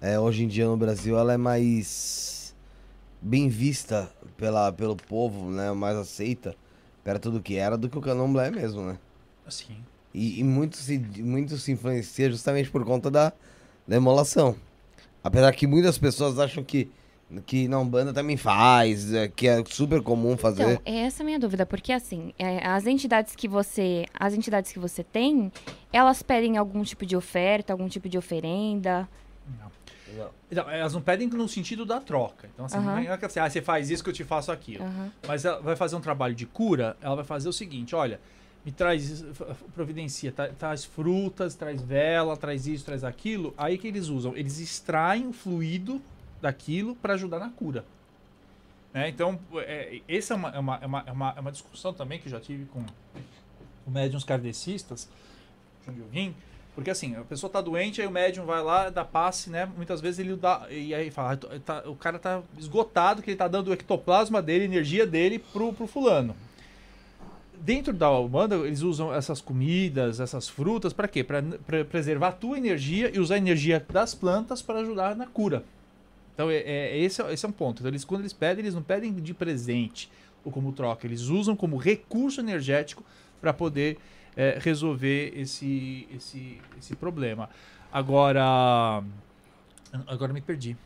é, 0.00 0.18
hoje 0.18 0.44
em 0.44 0.48
dia 0.48 0.66
no 0.66 0.76
Brasil, 0.76 1.18
ela 1.18 1.34
é 1.34 1.36
mais 1.36 2.54
bem 3.20 3.48
vista 3.48 4.10
pela, 4.36 4.72
pelo 4.72 4.96
povo, 4.96 5.50
né? 5.50 5.70
Mais 5.72 5.96
aceita 5.96 6.56
perto 7.04 7.30
do 7.30 7.40
que 7.40 7.56
era 7.56 7.76
do 7.76 7.88
que 7.88 7.98
o 7.98 8.00
candomblé 8.00 8.50
mesmo, 8.50 8.82
né? 8.82 8.98
Assim. 9.46 9.76
E, 10.12 10.40
e 10.40 10.44
muito, 10.44 10.76
se, 10.76 10.98
muito 10.98 11.56
se 11.58 11.72
influencia 11.72 12.30
justamente 12.30 12.70
por 12.70 12.84
conta 12.84 13.10
da, 13.10 13.32
da 13.86 13.96
emolação. 13.96 14.56
Apesar 15.22 15.52
que 15.52 15.66
muitas 15.66 15.98
pessoas 15.98 16.38
acham 16.38 16.64
que, 16.64 16.88
que 17.44 17.66
na 17.66 17.78
Umbanda 17.78 18.12
também 18.12 18.36
faz, 18.36 19.12
é, 19.12 19.28
que 19.28 19.48
é 19.48 19.62
super 19.66 20.00
comum 20.00 20.36
fazer. 20.36 20.62
Então, 20.62 20.82
essa 20.84 21.22
é 21.22 21.24
a 21.24 21.26
minha 21.26 21.38
dúvida, 21.38 21.66
porque 21.66 21.92
assim, 21.92 22.32
é, 22.38 22.64
as 22.66 22.86
entidades 22.86 23.34
que 23.34 23.48
você. 23.48 24.06
As 24.14 24.32
entidades 24.34 24.72
que 24.72 24.78
você 24.78 25.02
tem, 25.02 25.52
elas 25.92 26.22
pedem 26.22 26.56
algum 26.56 26.82
tipo 26.82 27.04
de 27.04 27.16
oferta, 27.16 27.72
algum 27.72 27.88
tipo 27.88 28.08
de 28.08 28.16
oferenda. 28.16 29.08
Então, 30.50 30.70
elas 30.70 30.94
não 30.94 31.02
pedem 31.02 31.28
no 31.28 31.48
sentido 31.48 31.84
da 31.84 32.00
troca. 32.00 32.48
Então, 32.54 32.66
assim, 32.66 32.78
Aham. 32.78 33.02
não 33.02 33.12
é 33.12 33.18
que 33.18 33.24
assim, 33.24 33.40
ah, 33.40 33.50
você 33.50 33.60
faz 33.60 33.90
isso 33.90 34.04
que 34.04 34.10
eu 34.10 34.14
te 34.14 34.22
faço 34.24 34.52
aquilo. 34.52 34.84
Aham. 34.84 35.12
Mas 35.26 35.44
ela 35.44 35.60
vai 35.60 35.74
fazer 35.74 35.96
um 35.96 36.00
trabalho 36.00 36.34
de 36.34 36.46
cura, 36.46 36.96
ela 37.00 37.16
vai 37.16 37.24
fazer 37.24 37.48
o 37.48 37.52
seguinte, 37.52 37.94
olha, 37.94 38.20
me 38.64 38.70
traz, 38.70 39.24
providencia, 39.74 40.30
tra- 40.30 40.52
traz 40.56 40.84
frutas, 40.84 41.56
traz 41.56 41.82
vela, 41.82 42.36
traz 42.36 42.66
isso, 42.68 42.84
traz 42.84 43.02
aquilo. 43.02 43.52
Aí 43.58 43.76
que 43.78 43.88
eles 43.88 44.06
usam? 44.08 44.36
Eles 44.36 44.60
extraem 44.60 45.26
o 45.26 45.32
fluido 45.32 46.00
daquilo 46.46 46.94
para 46.94 47.14
ajudar 47.14 47.38
na 47.40 47.50
cura. 47.50 47.84
Né? 48.94 49.08
Então, 49.08 49.38
é, 49.56 50.00
essa 50.08 50.34
é 50.34 50.36
uma, 50.36 50.48
é, 50.50 50.58
uma, 50.58 50.78
é, 50.80 50.86
uma, 50.86 51.04
é, 51.06 51.12
uma, 51.12 51.34
é 51.36 51.40
uma 51.40 51.52
discussão 51.52 51.92
também 51.92 52.18
que 52.18 52.28
eu 52.28 52.30
já 52.30 52.40
tive 52.40 52.64
com, 52.66 52.84
com 53.84 53.90
médiums 53.90 54.24
kardecistas, 54.24 55.08
de 55.84 55.90
onde 55.90 56.00
eu 56.00 56.06
vim, 56.06 56.34
porque 56.74 56.90
assim, 56.90 57.16
a 57.16 57.22
pessoa 57.22 57.50
tá 57.50 57.60
doente, 57.60 58.00
aí 58.00 58.06
o 58.06 58.10
médium 58.10 58.44
vai 58.44 58.62
lá, 58.62 58.90
dá 58.90 59.04
passe, 59.04 59.48
né? 59.50 59.66
Muitas 59.76 60.00
vezes 60.00 60.18
ele 60.20 60.36
dá. 60.36 60.66
E 60.70 60.94
aí 60.94 61.10
fala, 61.10 61.32
"Ah, 61.32 61.58
tá- 61.64 61.82
o 61.86 61.96
cara 61.96 62.18
tá 62.18 62.42
esgotado, 62.58 63.22
que 63.22 63.30
ele 63.30 63.36
tá 63.36 63.48
dando 63.48 63.68
o 63.68 63.72
ectoplasma 63.72 64.42
dele, 64.42 64.64
energia 64.66 65.06
dele 65.06 65.38
pro, 65.38 65.72
pro 65.72 65.86
fulano. 65.86 66.36
Dentro 67.58 67.94
da 67.94 68.10
Umbanda, 68.10 68.56
eles 68.56 68.82
usam 68.82 69.12
essas 69.12 69.40
comidas, 69.40 70.20
essas 70.20 70.50
frutas, 70.50 70.92
para 70.92 71.08
quê? 71.08 71.24
Para 71.24 71.42
preservar 71.86 72.28
a 72.28 72.32
tua 72.32 72.58
energia 72.58 73.10
e 73.12 73.18
usar 73.18 73.36
a 73.36 73.38
energia 73.38 73.84
das 73.90 74.14
plantas 74.14 74.60
para 74.60 74.80
ajudar 74.80 75.16
na 75.16 75.26
cura. 75.26 75.64
Então, 76.36 76.50
é, 76.50 76.56
é- 76.56 76.98
esse, 76.98 77.22
é, 77.22 77.32
esse 77.32 77.46
é 77.46 77.48
um 77.48 77.52
ponto. 77.52 77.80
Então, 77.80 77.90
eles, 77.90 78.04
quando 78.04 78.20
eles 78.20 78.34
pedem, 78.34 78.62
eles 78.62 78.74
não 78.74 78.82
pedem 78.82 79.10
de 79.14 79.32
presente 79.32 80.10
ou 80.44 80.52
como 80.52 80.70
troca, 80.70 81.06
eles 81.06 81.22
usam 81.22 81.56
como 81.56 81.78
recurso 81.78 82.40
energético 82.40 83.02
para 83.40 83.54
poder 83.54 83.96
é, 84.36 84.58
resolver 84.60 85.32
esse, 85.34 86.06
esse, 86.14 86.60
esse 86.78 86.94
problema. 86.94 87.48
Agora. 87.90 89.02
Agora 90.06 90.32
me 90.34 90.42
perdi. 90.42 90.76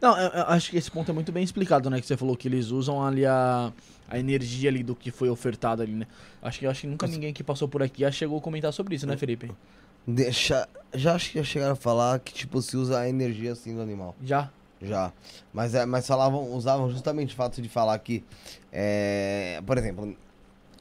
Não, 0.00 0.16
eu, 0.16 0.28
eu 0.28 0.44
acho 0.44 0.70
que 0.70 0.76
esse 0.76 0.90
ponto 0.90 1.10
é 1.10 1.14
muito 1.14 1.32
bem 1.32 1.42
explicado, 1.42 1.90
né? 1.90 2.00
Que 2.00 2.06
você 2.06 2.16
falou 2.16 2.36
que 2.36 2.46
eles 2.46 2.68
usam 2.68 3.04
ali 3.04 3.26
a, 3.26 3.72
a 4.08 4.18
energia 4.18 4.70
ali 4.70 4.84
do 4.84 4.94
que 4.94 5.10
foi 5.10 5.28
ofertado 5.28 5.82
ali, 5.82 5.92
né? 5.92 6.06
Acho 6.40 6.60
que, 6.60 6.66
acho 6.66 6.82
que 6.82 6.86
nunca 6.86 7.06
ninguém 7.08 7.32
que 7.32 7.42
passou 7.42 7.66
por 7.66 7.82
aqui 7.82 8.02
já 8.02 8.12
chegou 8.12 8.38
a 8.38 8.40
comentar 8.40 8.72
sobre 8.72 8.94
isso, 8.94 9.06
né, 9.06 9.16
Felipe? 9.16 9.50
Deixa, 10.06 10.68
já 10.94 11.14
acho 11.14 11.30
que 11.32 11.38
já 11.38 11.44
chegaram 11.44 11.72
a 11.72 11.76
falar 11.76 12.18
que, 12.20 12.32
tipo, 12.32 12.60
se 12.60 12.76
usa 12.76 12.98
a 13.00 13.08
energia 13.08 13.52
assim 13.52 13.74
do 13.74 13.80
animal. 13.82 14.14
Já? 14.22 14.50
Já. 14.82 15.12
Mas, 15.52 15.74
é, 15.74 15.86
mas 15.86 16.06
falavam, 16.06 16.52
usavam 16.52 16.90
justamente 16.90 17.32
o 17.32 17.36
fato 17.36 17.62
de 17.62 17.68
falar 17.68 17.98
que, 18.00 18.22
é, 18.70 19.62
por 19.66 19.78
exemplo, 19.78 20.14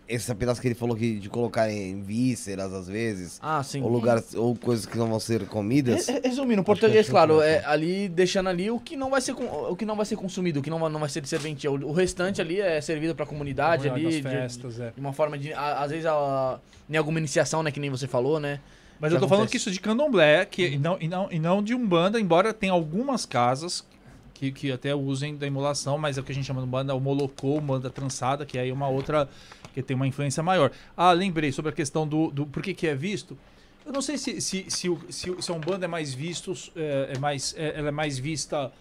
esse 0.10 0.36
pedaço 0.36 0.60
que 0.60 0.68
ele 0.68 0.76
falou 0.76 0.98
que 0.98 1.18
de 1.18 1.30
colocar 1.30 1.72
em 1.72 2.02
vísceras 2.02 2.74
às 2.74 2.88
vezes, 2.88 3.40
Ah, 3.42 3.64
sim. 3.64 3.82
ou 3.82 3.88
lugares, 3.88 4.36
ou 4.36 4.54
coisas 4.54 4.86
que 4.86 4.98
não 4.98 5.08
vão 5.08 5.20
ser 5.22 5.46
comidas. 5.48 6.08
Re- 6.10 6.20
Resumindo, 6.26 6.60
em 6.60 6.64
português, 6.66 7.08
é 7.08 7.10
claro, 7.10 7.40
assim, 7.40 7.50
é 7.50 7.64
ali 7.66 8.10
deixando 8.10 8.50
ali 8.50 8.70
o 8.70 8.78
que 8.82 8.98
não 8.98 9.10
vai 9.10 9.22
ser 9.22 9.32
o 9.32 9.76
que 9.78 9.86
não 9.86 9.96
vai 9.96 10.06
ser 10.06 10.18
consumido, 10.18 10.60
o 10.60 10.64
que 10.64 10.70
não 10.70 10.80
vai, 10.80 10.92
não 10.92 11.00
vai 11.00 11.08
ser 11.08 11.22
de 11.22 11.30
serventia. 11.30 11.72
O, 11.72 11.76
o 11.76 11.92
restante 11.94 12.42
ali 12.42 12.60
é 12.60 12.82
servido 12.82 13.16
pra 13.16 13.26
comunidade 13.26 13.84
Comunidade 13.88 14.18
ali, 14.18 14.22
das 14.22 14.32
de, 14.32 14.38
festas, 14.38 14.80
é. 14.82 14.92
de 14.92 15.00
uma 15.00 15.14
forma 15.14 15.38
de 15.38 15.54
a- 15.54 15.80
às 15.82 15.92
vezes 15.92 16.06
a, 16.06 16.60
em 16.90 16.98
alguma 16.98 17.20
iniciação, 17.20 17.64
né, 17.64 17.72
que 17.72 17.80
nem 17.80 17.90
você 17.90 18.06
falou, 18.08 18.38
né? 18.42 18.60
Mas 19.04 19.12
eu 19.14 19.20
tô 19.20 19.28
falando 19.28 19.42
acontece. 19.44 19.52
que 19.52 19.58
isso 19.58 19.72
de 19.72 19.80
candomblé, 19.80 20.46
que, 20.46 20.66
e, 20.66 20.78
não, 20.80 20.98
e, 21.00 21.08
não, 21.08 21.28
e 21.32 21.38
não 21.40 21.62
de 21.62 21.76
umbanda, 21.76 22.20
embora 22.20 22.54
tenha 22.54 22.72
algumas 22.72 23.26
casas 23.26 23.86
que, 24.34 24.52
que 24.52 24.72
até 24.72 24.96
usem 24.96 25.36
da 25.36 25.46
emulação, 25.46 25.98
mas 25.98 26.18
é 26.18 26.22
o 26.22 26.24
que 26.24 26.32
a 26.32 26.36
gente 26.36 26.46
chama 26.46 26.62
de 26.62 26.68
umbanda 26.68 26.96
homolocou, 26.96 27.58
umbanda 27.60 27.90
trançada, 27.90 28.46
que 28.46 28.58
aí 28.58 28.70
é 28.70 28.74
uma 28.74 28.88
outra, 28.88 29.30
que 29.74 29.84
tem 29.84 29.94
uma 29.96 30.08
influência 30.08 30.42
maior. 30.42 30.72
Ah, 30.96 31.12
lembrei 31.12 31.52
sobre 31.52 31.70
a 31.70 31.74
questão 31.74 32.08
do, 32.08 32.32
do 32.32 32.46
por 32.46 32.64
que 32.64 32.74
que 32.74 32.88
é 32.88 32.96
visto. 32.96 33.38
Eu 33.86 33.92
não 33.92 34.02
sei 34.02 34.18
se, 34.18 34.40
se, 34.40 34.66
se, 34.70 34.88
o- 34.90 35.00
se, 35.10 35.30
o- 35.30 35.42
se 35.42 35.52
a 35.52 35.54
umbanda 35.54 35.84
é 35.84 35.88
mais 35.88 36.14
visto, 36.14 36.54
é, 36.76 37.12
é 37.16 37.20
mais, 37.20 37.54
é- 37.58 37.74
ela 37.78 37.90
é 37.90 37.92
mais 37.92 38.18
vista 38.18 38.72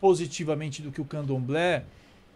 positivamente 0.00 0.82
do 0.82 0.90
que 0.92 1.00
o 1.00 1.04
candomblé, 1.04 1.84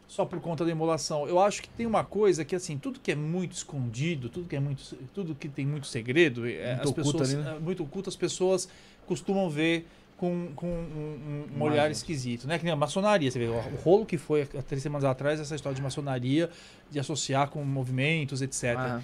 só 0.08 0.24
por 0.24 0.40
conta 0.40 0.64
da 0.64 0.70
emulação. 0.70 1.26
Eu 1.26 1.40
acho 1.40 1.62
que 1.62 1.68
tem 1.70 1.84
uma 1.86 2.04
coisa 2.04 2.44
que 2.44 2.54
assim, 2.54 2.78
tudo 2.78 3.00
que 3.00 3.10
é 3.12 3.14
muito 3.16 3.52
escondido, 3.52 4.28
tudo 4.28 4.48
que 4.48 4.56
é 4.56 4.60
muito, 4.60 4.96
tudo 5.14 5.34
que 5.34 5.48
tem 5.48 5.66
muito 5.66 5.86
segredo, 5.86 6.46
é, 6.48 6.74
Muito 6.76 6.88
as 6.88 6.92
pessoas, 6.92 7.34
né? 7.34 7.54
é, 7.56 7.58
muito 7.58 7.82
oculto, 7.82 8.08
as 8.08 8.16
pessoas 8.16 8.68
costumam 9.06 9.50
ver 9.50 9.86
com, 10.16 10.48
com 10.56 10.66
um, 10.66 11.44
um- 11.56 11.62
olhar 11.62 11.90
esquisito, 11.90 12.46
né? 12.46 12.58
Que 12.58 12.64
nem 12.64 12.72
a 12.72 12.76
maçonaria, 12.76 13.30
você 13.30 13.38
vê 13.38 13.46
o 13.46 13.58
rolo 13.84 14.06
que 14.06 14.16
foi 14.16 14.42
há 14.42 14.62
três 14.62 14.82
semanas 14.82 15.04
atrás, 15.04 15.38
essa 15.40 15.54
história 15.54 15.76
de 15.76 15.82
maçonaria, 15.82 16.48
de 16.90 16.98
associar 16.98 17.50
com 17.50 17.62
movimentos, 17.64 18.40
etc. 18.42 18.74
Ah, 18.78 19.00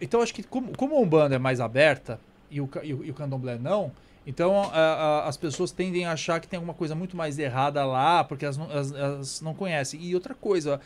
Então, 0.00 0.22
acho 0.22 0.32
que 0.34 0.42
como, 0.42 0.76
como 0.76 0.96
a 0.96 1.00
Umbanda 1.00 1.34
é 1.34 1.38
mais 1.38 1.60
aberta 1.60 2.18
e 2.50 2.60
o, 2.60 2.70
e 2.82 2.94
o, 2.94 3.04
e 3.04 3.10
o 3.10 3.14
Candomblé 3.14 3.58
não, 3.58 3.92
então 4.28 4.60
a- 4.62 4.68
a- 4.76 5.26
as 5.28 5.36
pessoas 5.38 5.72
tendem 5.72 6.04
a 6.04 6.12
achar 6.12 6.38
que 6.38 6.46
tem 6.46 6.58
alguma 6.58 6.74
coisa 6.74 6.94
muito 6.94 7.16
mais 7.16 7.38
errada 7.38 7.84
lá, 7.86 8.22
porque 8.22 8.44
elas 8.44 8.56
não, 8.58 8.70
elas- 8.70 8.92
elas 8.92 9.40
não 9.40 9.54
conhecem. 9.54 10.00
E 10.02 10.14
outra 10.14 10.34
coisa, 10.34 10.80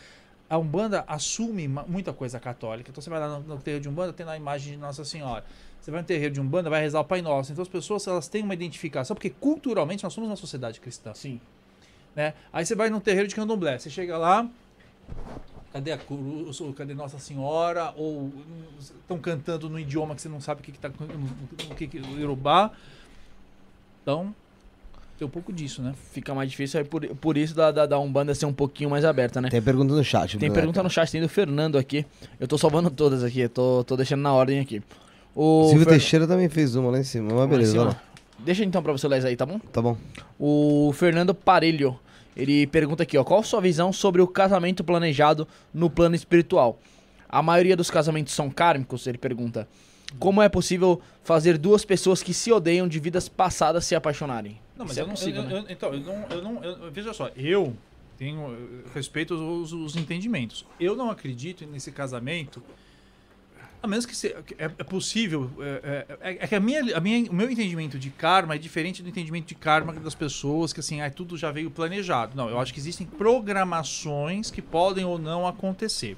a 0.49 0.57
Umbanda 0.57 1.05
assume 1.09 1.67
muita 1.67 2.13
coisa 2.13 2.39
católica. 2.39 2.91
Então 2.91 3.03
você 3.03 3.11
vai 3.11 3.19
lá 3.19 3.29
no, 3.39 3.41
no 3.41 3.59
terreiro 3.59 3.83
de 3.83 3.89
Umbanda, 3.89 4.13
tem 4.13 4.25
lá 4.25 4.33
a 4.33 4.37
imagem 4.37 4.75
de 4.75 4.79
Nossa 4.79 5.05
Senhora. 5.05 5.45
Você 5.81 5.91
vai 5.91 6.01
no 6.01 6.07
terreiro 6.07 6.33
de 6.33 6.41
Umbanda, 6.41 6.71
vai 6.71 6.81
rezar 6.81 7.01
o 7.01 7.05
Pai 7.05 7.21
Nosso. 7.21 7.51
Então 7.51 7.63
as 7.63 7.69
pessoas 7.69 8.07
elas 8.07 8.29
têm 8.29 8.45
uma 8.45 8.55
identificação, 8.55 9.17
porque 9.17 9.31
culturalmente 9.31 10.05
nós 10.05 10.13
somos 10.13 10.31
uma 10.31 10.37
sociedade 10.37 10.79
cristã 10.81 11.13
sim. 11.13 11.41
né? 12.15 12.35
Aí 12.53 12.65
você 12.65 12.75
vai 12.77 12.89
num 12.91 13.01
terreiro 13.01 13.27
de 13.27 13.35
candomblé, 13.35 13.77
você 13.79 13.91
chega 13.91 14.17
lá, 14.19 14.47
cadê 15.73 15.91
a 15.91 15.99
cruz, 15.99 16.61
ou 16.61 16.73
cadê 16.73 16.95
Nossa 16.95 17.19
Senhora, 17.19 17.93
ou 17.97 18.31
estão 18.79 19.19
cantando 19.19 19.69
no 19.69 19.81
idioma 19.81 20.15
que 20.15 20.23
você 20.23 20.29
não 20.29 20.41
sabe 20.41 20.61
o 20.61 20.65
que, 20.65 20.73
tá 20.79 20.91
no, 20.91 21.69
no 21.69 21.75
que, 21.75 21.89
que 21.89 21.99
o 21.99 22.21
Yorubá. 22.21 22.71
Então, 24.03 24.35
tem 25.19 25.27
um 25.27 25.31
pouco 25.31 25.53
disso, 25.53 25.81
né? 25.83 25.95
Fica 26.13 26.35
mais 26.35 26.51
difícil 26.51 26.81
aí 26.81 26.85
por, 26.87 27.07
por 27.17 27.37
isso 27.37 27.55
da, 27.55 27.71
da, 27.71 27.87
da 27.87 27.99
Umbanda 27.99 28.35
ser 28.35 28.47
um 28.47 28.53
pouquinho 28.53 28.91
mais 28.91 29.05
aberta, 29.05 29.41
né? 29.41 29.49
Tem 29.49 29.63
pergunta 29.63 29.95
no 29.95 30.03
chat. 30.05 30.37
Tem 30.39 30.51
pergunta 30.51 30.83
no 30.83 30.91
chat, 30.91 31.11
tem 31.11 31.21
do 31.21 31.29
Fernando 31.29 31.79
aqui. 31.79 32.05
Eu 32.41 32.49
tô 32.49 32.59
salvando 32.59 32.91
todas 32.91 33.23
aqui, 33.23 33.47
tô, 33.49 33.85
tô 33.85 33.97
deixando 33.97 34.21
na 34.21 34.33
ordem 34.33 34.61
aqui. 34.61 34.83
O 35.35 35.65
Silvio 35.69 35.85
Fer- 35.85 35.95
Teixeira 35.99 36.27
também 36.27 36.49
fez 36.49 36.75
uma 36.75 36.91
lá 36.91 36.99
em 36.99 37.05
cima, 37.05 37.33
mas 37.35 37.49
beleza, 37.49 37.73
cima. 37.73 38.01
Deixa 38.41 38.65
então 38.65 38.83
pra 38.83 38.93
você 38.93 39.07
ler 39.07 39.25
aí, 39.25 39.37
tá 39.37 39.47
bom? 39.47 39.59
Tá 39.73 39.81
bom. 39.81 39.97
O 40.39 40.93
Fernando 40.95 41.33
Parelho, 41.33 41.99
ele 42.37 42.67
pergunta 42.67 43.05
aqui, 43.05 43.17
ó, 43.17 43.23
qual 43.25 43.41
a 43.41 43.45
sua 43.45 43.61
visão 43.61 43.93
sobre 43.93 44.21
o 44.21 44.27
casamento 44.27 44.83
planejado 44.83 45.47
no 45.73 45.89
plano 45.89 46.15
espiritual? 46.17 46.79
A 47.29 47.41
maioria 47.41 47.77
dos 47.77 47.91
casamentos 47.91 48.35
são 48.35 48.51
kármicos, 48.51 49.07
ele 49.07 49.17
pergunta. 49.17 49.67
Como 50.19 50.41
é 50.43 50.49
possível 50.49 51.01
fazer 51.25 51.57
duas 51.59 51.85
pessoas 51.85 52.23
que 52.23 52.33
se 52.35 52.51
odeiam 52.53 52.87
de 52.89 52.99
vidas 52.99 53.29
passadas 53.29 53.85
se 53.85 53.95
apaixonarem? 53.95 54.59
Não, 54.77 54.85
mas 54.87 54.93
Isso 54.93 55.01
é 55.01 55.03
eu 55.03 55.07
não 55.07 55.15
possível, 55.15 55.43
eu- 55.43 55.49
né? 55.49 55.59
eu- 55.59 55.73
Então, 55.73 55.95
eu 55.95 56.01
não, 56.01 56.27
eu 56.31 56.43
não 56.43 56.65
eu- 56.65 56.91
veja 56.91 57.13
só, 57.13 57.31
eu 57.37 57.77
tenho 58.19 58.41
eu 58.41 58.85
respeito 58.95 59.35
os, 59.35 59.73
os 59.73 59.97
entendimentos. 59.97 60.65
Eu 60.79 60.95
não 60.97 61.11
acredito 61.11 61.67
nesse 61.67 61.91
casamento, 61.93 62.63
a 63.83 63.87
menos 63.89 64.07
que 64.07 64.15
se, 64.17 64.29
é, 64.29 64.45
é 64.59 64.69
possível. 64.85 65.51
É, 65.61 66.07
é- 66.21 66.39
é 66.45 66.47
que 66.47 66.55
a 66.55 66.61
minha, 66.61 66.97
a 66.97 67.01
minha, 67.01 67.29
o 67.31 67.35
meu 67.35 67.51
entendimento 67.51 67.99
de 67.99 68.11
karma 68.11 68.55
é 68.55 68.59
diferente 68.59 69.03
do 69.03 69.09
entendimento 69.09 69.47
de 69.47 69.55
karma 69.57 69.93
das 69.93 70.15
pessoas, 70.15 70.73
que 70.73 70.79
assim, 70.81 71.01
ah, 71.01 71.11
tudo 71.11 71.37
já 71.37 71.51
veio 71.51 71.69
planejado. 71.71 72.37
Não, 72.37 72.49
eu 72.49 72.61
acho 72.61 72.73
que 72.73 72.79
existem 72.79 73.07
programações 73.07 74.51
que 74.51 74.63
podem 74.63 75.05
ou 75.05 75.19
não 75.19 75.47
acontecer. 75.47 76.17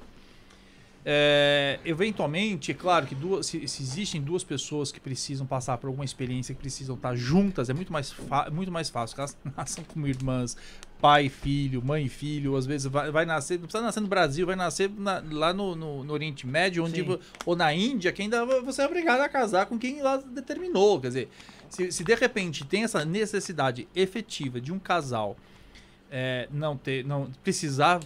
É, 1.06 1.78
eventualmente, 1.84 2.70
é 2.70 2.74
claro 2.74 3.06
que 3.06 3.14
duas, 3.14 3.46
se, 3.46 3.68
se 3.68 3.82
existem 3.82 4.22
duas 4.22 4.42
pessoas 4.42 4.90
que 4.90 4.98
precisam 4.98 5.46
passar 5.46 5.76
por 5.76 5.88
alguma 5.88 6.04
experiência, 6.04 6.54
que 6.54 6.60
precisam 6.60 6.94
estar 6.96 7.14
juntas, 7.14 7.68
é 7.68 7.74
muito 7.74 7.92
mais, 7.92 8.14
muito 8.50 8.72
mais 8.72 8.88
fácil. 8.88 9.16
Elas 9.18 9.36
nasçam 9.56 9.84
como 9.84 10.06
irmãs, 10.06 10.56
pai 11.02 11.26
e 11.26 11.28
filho, 11.28 11.84
mãe 11.84 12.06
e 12.06 12.08
filho, 12.08 12.56
às 12.56 12.64
vezes 12.64 12.86
vai, 12.86 13.10
vai 13.10 13.26
nascer, 13.26 13.58
não 13.58 13.64
precisa 13.66 13.84
nascer 13.84 14.00
no 14.00 14.08
Brasil, 14.08 14.46
vai 14.46 14.56
nascer 14.56 14.90
na- 14.96 15.22
lá 15.30 15.52
no, 15.52 15.76
no- 15.76 16.04
no 16.04 16.12
Oriente 16.14 16.46
Médio, 16.46 16.82
onde, 16.84 17.02
Sim. 17.04 17.18
ou 17.44 17.54
na 17.54 17.74
Índia, 17.74 18.10
que 18.10 18.22
ainda 18.22 18.46
você 18.62 18.80
é 18.80 18.86
obrigado 18.86 19.20
a 19.20 19.28
casar 19.28 19.66
com 19.66 19.78
quem 19.78 20.00
lá 20.00 20.16
determinou. 20.16 20.98
Quer 21.02 21.08
dizer, 21.08 21.28
se, 21.68 21.92
se 21.92 22.02
de 22.02 22.14
repente 22.14 22.64
tem 22.64 22.82
essa 22.84 23.04
necessidade 23.04 23.86
efetiva 23.94 24.58
de 24.58 24.72
um 24.72 24.78
casal 24.78 25.36
é, 26.10 26.48
não 26.50 26.78
ter, 26.78 27.04
não 27.04 27.30
precisar 27.42 28.00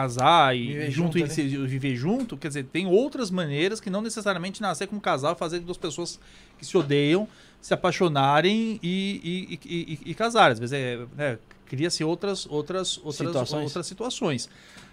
casar 0.00 0.56
e 0.56 0.66
Viver 0.68 0.90
junto, 0.90 1.18
junto, 1.18 1.30
e 1.30 1.34
se- 1.34 1.66
viver 1.66 1.96
junto, 1.96 2.36
quer 2.36 2.48
dizer, 2.48 2.64
tem 2.64 2.86
outras 2.86 3.30
maneiras 3.30 3.80
que 3.80 3.90
não 3.90 4.00
necessariamente 4.00 4.60
nascer 4.62 4.86
como 4.86 5.00
casal, 5.00 5.34
fazer 5.36 5.60
duas 5.60 5.76
pessoas 5.76 6.18
que 6.58 6.64
se 6.64 6.76
odeiam 6.76 7.26
se 7.60 7.74
apaixonarem 7.74 8.78
e, 8.82 9.20
e, 9.24 9.58
e, 9.64 9.92
e- 10.06 10.10
e 10.10 10.14
casarem. 10.14 10.52
Às 10.52 10.58
vezes 10.60 10.72
é, 10.72 10.98
né, 11.16 11.38
cria-se 11.66 12.04
outras, 12.04 12.46
outras, 12.46 12.96
outras 12.98 13.16
Situações. 13.16 13.64
outras 13.64 13.86
situações. 13.86 14.48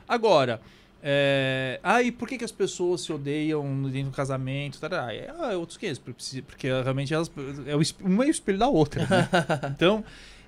Agora, 0.07 0.60
é, 1.03 1.80
ah, 1.84 2.02
e 2.02 2.11
por 2.11 2.27
que, 2.27 2.38
que 2.40 2.44
as 2.44 2.52
pessoas 2.52 3.02
se 3.02 3.14
odeiam 3.14 3.84
dentro 3.84 4.10
do 4.10 4.15
casamento? 4.15 4.80
Tará? 4.80 5.14
É, 5.14 5.32
ah, 5.40 5.53
é 5.53 5.56
outros 5.56 5.77
que 5.77 5.94
porque, 5.99 6.41
porque 6.41 6.68
realmente 6.68 7.14
elas, 7.14 7.32
é 7.68 7.76
o, 7.76 7.82
uma 8.03 8.23
é 8.23 8.27
o 8.27 8.32
espelho 8.32 8.57
da 8.57 8.68
outra. 8.68 9.03
né? 9.06 9.30
então, 9.76 10.03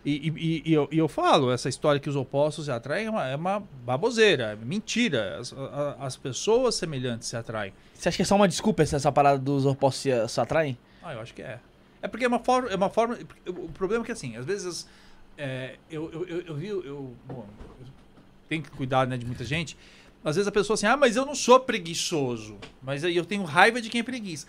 e, 0.10 0.30
e- 0.30 0.64
e 0.66 0.74
eu, 0.74 0.88
e 0.92 0.98
eu 0.98 1.08
falo, 1.08 1.52
essa 1.52 1.68
história 1.70 2.00
que 2.00 2.10
os 2.10 2.16
opostos 2.16 2.66
se 2.66 2.72
atraem 2.72 3.08
é 3.08 3.10
uma, 3.10 3.28
é 3.28 3.36
uma 3.36 3.60
baboseira, 3.86 4.54
é 4.54 4.56
mentira. 4.56 5.38
As, 5.40 5.52
a- 5.54 5.98
as 6.00 6.16
pessoas 6.16 6.76
semelhantes 6.76 7.28
se 7.28 7.36
atraem. 7.36 7.74
Você 7.94 8.10
acha 8.10 8.16
que 8.16 8.22
é 8.22 8.26
só 8.26 8.36
uma 8.36 8.48
desculpa 8.48 8.84
essa, 8.84 8.96
essa 8.96 9.12
parada 9.12 9.38
dos 9.40 9.66
opostos 9.66 10.02
se, 10.04 10.28
se 10.30 10.40
atraem? 10.40 10.78
Ah, 11.04 11.14
eu 11.14 11.20
acho 11.22 11.34
que 11.34 11.42
é. 11.42 11.60
É 12.02 12.08
porque 12.08 12.26
é 12.26 12.28
uma 12.28 12.40
forma. 12.40 12.70
É 12.70 12.76
uma 12.76 12.90
forma 12.90 13.18
o 13.48 13.70
problema 13.70 14.04
é 14.04 14.06
que 14.06 14.12
assim, 14.12 14.36
às 14.38 14.46
vezes. 14.46 14.88
é, 15.38 15.76
eu, 15.90 16.12
eu, 16.12 16.28
eu, 16.28 16.42
eu 16.42 16.56
vi. 16.56 16.68
Eu, 16.68 17.16
bom, 17.26 17.46
eu 17.82 17.88
tenho 18.48 18.62
que 18.64 18.70
cuidar 18.72 19.08
né, 19.08 19.18
de 19.18 19.26
muita 19.26 19.44
gente. 19.44 19.76
Às 20.24 20.36
vezes 20.36 20.48
a 20.48 20.52
pessoa 20.52 20.76
assim, 20.76 20.86
ah, 20.86 20.98
mas 20.98 21.16
eu 21.16 21.26
não 21.26 21.34
sou 21.36 21.60
preguiçoso. 21.60 22.58
Mas 22.82 23.04
aí 23.04 23.16
eu 23.16 23.26
tenho 23.26 23.44
raiva 23.44 23.82
de 23.82 23.90
quem 23.90 24.02
é 24.02 24.04
preguiça. 24.04 24.46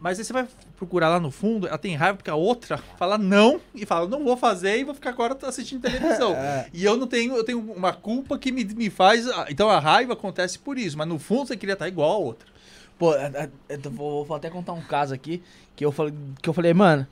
Mas 0.00 0.18
aí 0.18 0.24
você 0.24 0.32
vai 0.32 0.46
procurar 0.76 1.08
lá 1.08 1.18
no 1.18 1.30
fundo, 1.30 1.66
ela 1.66 1.76
tem 1.76 1.96
raiva 1.96 2.16
porque 2.18 2.30
a 2.30 2.34
outra 2.36 2.78
fala 2.96 3.18
não 3.18 3.60
e 3.74 3.84
fala, 3.84 4.08
não 4.08 4.22
vou 4.22 4.36
fazer 4.36 4.78
e 4.78 4.84
vou 4.84 4.94
ficar 4.94 5.10
agora 5.10 5.36
assistindo 5.42 5.82
televisão. 5.82 6.36
e 6.72 6.84
eu 6.84 6.96
não 6.96 7.06
tenho, 7.06 7.34
eu 7.36 7.42
tenho 7.42 7.58
uma 7.58 7.92
culpa 7.92 8.38
que 8.38 8.52
me, 8.52 8.64
me 8.64 8.90
faz. 8.90 9.26
Então 9.48 9.68
a 9.68 9.80
raiva 9.80 10.12
acontece 10.12 10.58
por 10.58 10.78
isso, 10.78 10.96
mas 10.96 11.08
no 11.08 11.18
fundo 11.18 11.48
você 11.48 11.56
queria 11.56 11.72
estar 11.72 11.88
igual 11.88 12.12
a 12.12 12.18
outra. 12.18 12.48
Pô, 12.96 13.14
é- 13.14 13.50
é- 13.68 13.78
eu 13.84 13.90
vou, 13.90 14.24
vou 14.24 14.36
até 14.36 14.48
contar 14.48 14.72
um 14.72 14.80
caso 14.80 15.14
aqui 15.14 15.42
que 15.74 15.84
eu 15.84 15.90
falei, 15.90 16.14
que 16.40 16.48
eu 16.48 16.52
falei, 16.52 16.74
mano, 16.74 17.06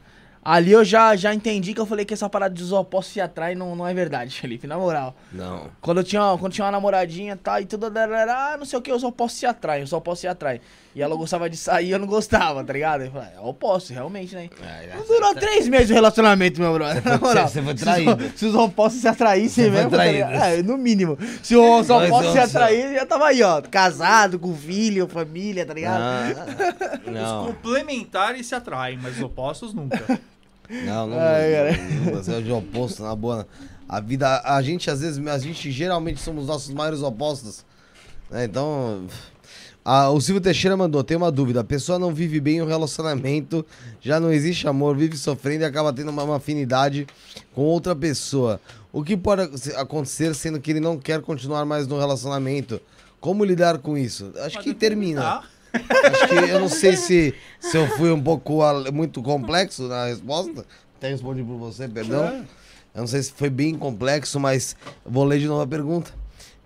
ali 0.44 0.70
eu 0.70 0.84
já, 0.84 1.16
já 1.16 1.34
entendi 1.34 1.74
que 1.74 1.80
eu 1.80 1.86
falei 1.86 2.04
que 2.04 2.14
essa 2.14 2.28
parada 2.28 2.54
dos 2.54 2.70
opostos 2.70 3.14
se 3.14 3.20
atraem 3.20 3.56
não, 3.56 3.74
não 3.74 3.86
é 3.86 3.92
verdade, 3.92 4.34
Felipe, 4.40 4.66
na 4.68 4.78
moral. 4.78 5.16
Não. 5.32 5.70
Quando 5.80 5.98
eu 5.98 6.04
tinha, 6.04 6.36
quando 6.38 6.52
tinha 6.52 6.64
uma 6.64 6.70
namoradinha 6.72 7.36
tá, 7.36 7.60
e 7.60 7.66
tudo, 7.66 7.86
ah, 7.86 8.56
não 8.56 8.64
sei 8.64 8.78
o 8.78 8.82
que, 8.82 8.92
eu 8.92 8.98
só 9.00 9.10
posso 9.10 9.34
se 9.36 9.46
atrair, 9.46 9.80
eu 9.82 9.86
só 9.88 9.98
posso 9.98 10.20
se 10.20 10.28
atrair. 10.28 10.60
E 10.96 11.02
ela 11.02 11.14
gostava 11.14 11.50
de 11.50 11.58
sair 11.58 11.90
eu 11.90 11.98
não 11.98 12.06
gostava, 12.06 12.64
tá 12.64 12.72
ligado? 12.72 13.02
Eu 13.02 13.10
falei, 13.12 13.28
é 13.36 13.40
opostos, 13.40 13.90
realmente, 13.90 14.34
né? 14.34 14.48
Não 14.96 15.06
durou 15.06 15.34
três 15.34 15.68
meses 15.68 15.90
o 15.90 15.92
relacionamento, 15.92 16.58
meu 16.58 16.72
brother. 16.72 17.04
Na 17.04 17.18
moral. 17.18 17.46
você 17.46 17.60
foi 17.62 17.76
Se 17.76 17.84
traído. 17.84 18.24
os- 18.24 18.32
Se 18.40 18.46
os 18.46 18.54
opostos 18.54 19.02
se 19.02 19.06
atraíssem 19.08 19.64
Você 19.66 19.70
foi 19.70 19.78
mesmo, 19.78 19.90
traído. 19.90 20.30
é, 20.30 20.62
no 20.62 20.78
mínimo. 20.78 21.18
Se 21.42 21.54
os 21.54 21.90
opostos 21.90 22.32
se 22.32 22.38
atraírem, 22.38 22.94
já 22.94 23.04
tava 23.04 23.26
aí, 23.26 23.42
ó. 23.42 23.60
Casado, 23.60 24.38
com 24.38 24.54
filho, 24.56 25.06
família, 25.06 25.66
tá 25.66 25.74
ligado? 25.74 26.00
Ah, 26.00 26.98
Os 27.06 27.12
não. 27.12 27.46
complementares 27.48 28.46
se 28.46 28.54
atraem, 28.54 28.98
mas 29.02 29.18
os 29.18 29.22
opostos 29.22 29.74
nunca. 29.74 30.18
Não, 30.70 31.06
não. 31.08 31.18
Ai, 31.20 31.52
cara. 31.52 31.76
não, 32.06 32.12
Você 32.14 32.32
é 32.36 32.40
de 32.40 32.50
oposto, 32.50 33.02
na 33.02 33.14
boa. 33.14 33.46
A 33.86 34.00
vida, 34.00 34.40
a 34.42 34.62
gente 34.62 34.90
às 34.90 35.02
vezes, 35.02 35.24
a 35.26 35.38
gente 35.38 35.70
geralmente 35.70 36.20
somos 36.22 36.46
nossos 36.46 36.72
maiores 36.72 37.02
opostos. 37.02 37.66
né? 38.30 38.44
Então, 38.46 39.04
a- 39.88 40.10
o 40.10 40.20
Silvio 40.20 40.40
Teixeira 40.40 40.76
mandou, 40.76 41.04
tem 41.04 41.16
uma 41.16 41.30
dúvida. 41.30 41.60
A 41.60 41.64
pessoa 41.64 41.98
não 41.98 42.12
vive 42.12 42.40
bem 42.40 42.60
o 42.60 42.66
relacionamento, 42.66 43.64
já 44.00 44.18
não 44.18 44.32
existe 44.32 44.66
amor, 44.66 44.96
vive 44.96 45.16
sofrendo 45.16 45.62
e 45.62 45.64
acaba 45.64 45.92
tendo 45.92 46.10
uma, 46.10 46.24
uma 46.24 46.36
afinidade 46.36 47.06
com 47.54 47.62
outra 47.62 47.94
pessoa. 47.94 48.60
O 48.92 49.04
que 49.04 49.16
pode 49.16 49.42
ac- 49.42 49.74
acontecer 49.76 50.34
sendo 50.34 50.58
que 50.60 50.70
ele 50.72 50.80
não 50.80 50.98
quer 50.98 51.20
continuar 51.20 51.64
mais 51.64 51.86
no 51.86 51.98
relacionamento? 51.98 52.80
Como 53.20 53.44
lidar 53.44 53.78
com 53.78 53.96
isso? 53.96 54.32
Acho 54.44 54.58
que 54.60 54.74
termina. 54.74 55.22
Ah, 55.22 55.42
Acho 55.76 56.28
que 56.28 56.34
eu 56.50 56.58
não 56.60 56.68
sei 56.68 56.96
se, 56.96 57.34
se 57.60 57.76
eu 57.76 57.86
fui 57.96 58.10
um 58.10 58.22
pouco 58.22 58.60
muito 58.92 59.22
complexo 59.22 59.82
na 59.88 60.06
resposta. 60.06 60.64
Até 60.96 61.10
respondi 61.10 61.42
por 61.42 61.56
você, 61.58 61.86
perdão. 61.86 62.44
Eu 62.94 63.00
não 63.00 63.06
sei 63.06 63.22
se 63.22 63.30
foi 63.32 63.50
bem 63.50 63.74
complexo, 63.74 64.40
mas 64.40 64.74
vou 65.04 65.24
ler 65.24 65.38
de 65.38 65.46
novo 65.46 65.60
a 65.60 65.66
pergunta. 65.66 66.10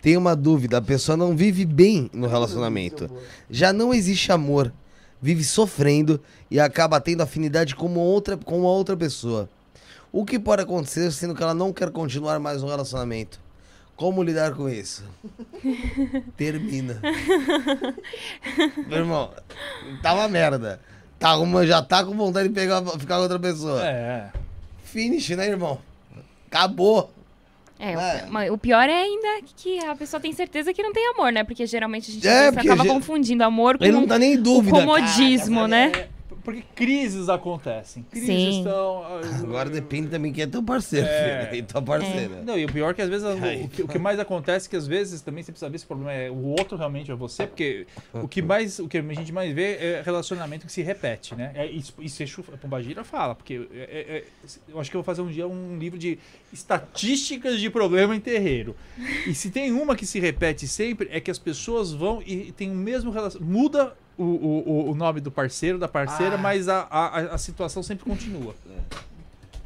Tem 0.02 0.16
uma 0.16 0.34
dúvida, 0.34 0.78
a 0.78 0.82
pessoa 0.82 1.16
não 1.16 1.36
vive 1.36 1.64
bem 1.64 2.10
no 2.12 2.26
relacionamento. 2.26 3.10
Já 3.50 3.72
não 3.72 3.92
existe 3.92 4.32
amor, 4.32 4.72
vive 5.20 5.44
sofrendo 5.44 6.20
e 6.50 6.58
acaba 6.58 7.00
tendo 7.00 7.22
afinidade 7.22 7.74
com 7.74 7.94
outra, 7.94 8.36
com 8.36 8.60
uma 8.60 8.68
outra 8.68 8.96
pessoa. 8.96 9.48
O 10.12 10.24
que 10.24 10.38
pode 10.38 10.62
acontecer 10.62 11.10
sendo 11.12 11.34
que 11.34 11.42
ela 11.42 11.54
não 11.54 11.72
quer 11.72 11.90
continuar 11.90 12.40
mais 12.40 12.62
no 12.62 12.68
relacionamento? 12.68 13.38
Como 13.94 14.22
lidar 14.22 14.54
com 14.54 14.68
isso? 14.68 15.04
Termina. 16.36 17.00
Meu 18.88 18.98
irmão, 18.98 19.30
tá 20.02 20.14
uma 20.14 20.26
merda. 20.26 20.80
Tá 21.18 21.36
uma, 21.36 21.66
já 21.66 21.82
tá 21.82 22.02
com 22.02 22.16
vontade 22.16 22.48
de 22.48 22.54
pegar, 22.54 22.82
ficar 22.98 23.16
com 23.16 23.22
outra 23.22 23.38
pessoa. 23.38 23.86
É. 23.86 24.32
Finish, 24.84 25.28
né, 25.30 25.48
irmão? 25.48 25.78
Acabou. 26.46 27.12
É, 27.80 27.92
É. 27.92 28.24
o- 28.28 28.30
mas 28.32 28.50
o 28.50 28.58
pior 28.58 28.88
é 28.88 29.02
ainda 29.02 29.40
que 29.56 29.78
a 29.84 29.96
pessoa 29.96 30.20
tem 30.20 30.32
certeza 30.32 30.72
que 30.74 30.82
não 30.82 30.92
tem 30.92 31.08
amor, 31.14 31.32
né? 31.32 31.42
Porque 31.42 31.64
geralmente 31.66 32.10
a 32.10 32.14
gente 32.14 32.28
É, 32.28 32.48
acaba 32.48 32.82
ge- 32.82 32.88
confundindo 32.88 33.42
amor 33.42 33.78
com 33.78 33.84
Ele 33.84 33.92
não 33.94 34.06
tá 34.06 34.18
nem 34.18 34.36
dúvida. 34.36 34.78
comodismo, 34.78 35.66
né? 35.66 35.90
É, 35.94 36.08
porque 36.42 36.62
crises 36.74 37.28
acontecem. 37.28 38.02
Crises 38.10 38.26
Sim. 38.28 38.58
estão. 38.58 39.02
ah, 39.04 39.20
Agora 39.42 39.68
depende 39.70 40.08
também 40.08 40.32
quem 40.32 40.44
é 40.44 40.46
teu 40.46 40.62
parceiro, 40.62 41.06
É. 41.06 41.46
filho. 41.46 41.58
E 41.58 41.62
tua 41.62 41.82
parceira. 41.82 42.42
Não, 42.42 42.58
e 42.58 42.64
o 42.64 42.72
pior 42.72 42.90
é 42.90 42.94
que 42.94 43.02
às 43.02 43.08
vezes 43.08 43.24
o- 43.26 43.38
Ai, 43.42 43.62
o, 43.62 43.68
que, 43.68 43.82
o 43.82 43.88
que 43.88 43.98
mais 43.98 44.18
acontece 44.18 44.66
é 44.66 44.70
que 44.70 44.76
às 44.76 44.86
vezes 44.86 45.20
também 45.20 45.42
você 45.42 45.52
precisa 45.52 45.70
ver 45.70 45.78
se 45.78 45.84
o 45.84 45.88
problema 45.88 46.12
é 46.12 46.30
o 46.30 46.42
outro 46.46 46.76
realmente 46.76 47.10
ou 47.10 47.16
é 47.16 47.18
você, 47.18 47.46
porque 47.46 47.86
o 48.12 48.26
que 48.28 48.42
mais 48.42 48.78
o 48.78 48.88
que 48.88 48.98
a 48.98 49.02
gente 49.02 49.32
mais 49.32 49.54
vê 49.54 49.76
é 49.76 50.02
relacionamento 50.04 50.66
que 50.66 50.72
se 50.72 50.82
repete, 50.82 51.34
né? 51.34 51.52
É, 51.54 51.66
isso, 51.66 51.94
isso 52.00 52.22
Exu 52.22 52.42
Pombagira 52.42 53.04
fala, 53.04 53.34
porque 53.34 53.66
é- 53.72 53.76
é- 53.76 54.16
é- 54.18 54.24
eu 54.68 54.80
acho 54.80 54.90
que 54.90 54.96
eu 54.96 55.00
vou 55.02 55.04
fazer 55.04 55.22
um 55.22 55.28
dia 55.30 55.46
um 55.46 55.78
livro 55.78 55.98
de 55.98 56.18
estatísticas 56.52 57.60
de 57.60 57.68
problema 57.70 58.14
em 58.14 58.20
terreiro. 58.20 58.74
E 59.26 59.34
se 59.34 59.50
tem 59.50 59.72
uma 59.72 59.96
que 59.96 60.06
se 60.06 60.18
repete 60.20 60.66
sempre 60.68 61.08
é 61.10 61.20
que 61.20 61.30
as 61.30 61.38
pessoas 61.38 61.92
vão 61.92 62.22
e 62.24 62.52
tem 62.52 62.70
o 62.70 62.74
mesmo 62.74 63.10
relacionamento, 63.10 63.52
muda 63.52 63.94
o, 64.18 64.22
o, 64.24 64.90
o- 64.90 64.94
nome 64.94 65.20
do 65.20 65.30
parceiro, 65.30 65.78
da 65.78 65.88
parceira, 65.88 66.34
Ah. 66.34 66.38
mas 66.38 66.68
a, 66.68 66.86
a, 66.90 67.18
a 67.34 67.38
situação 67.38 67.82
sempre 67.82 68.04
continua. 68.04 68.54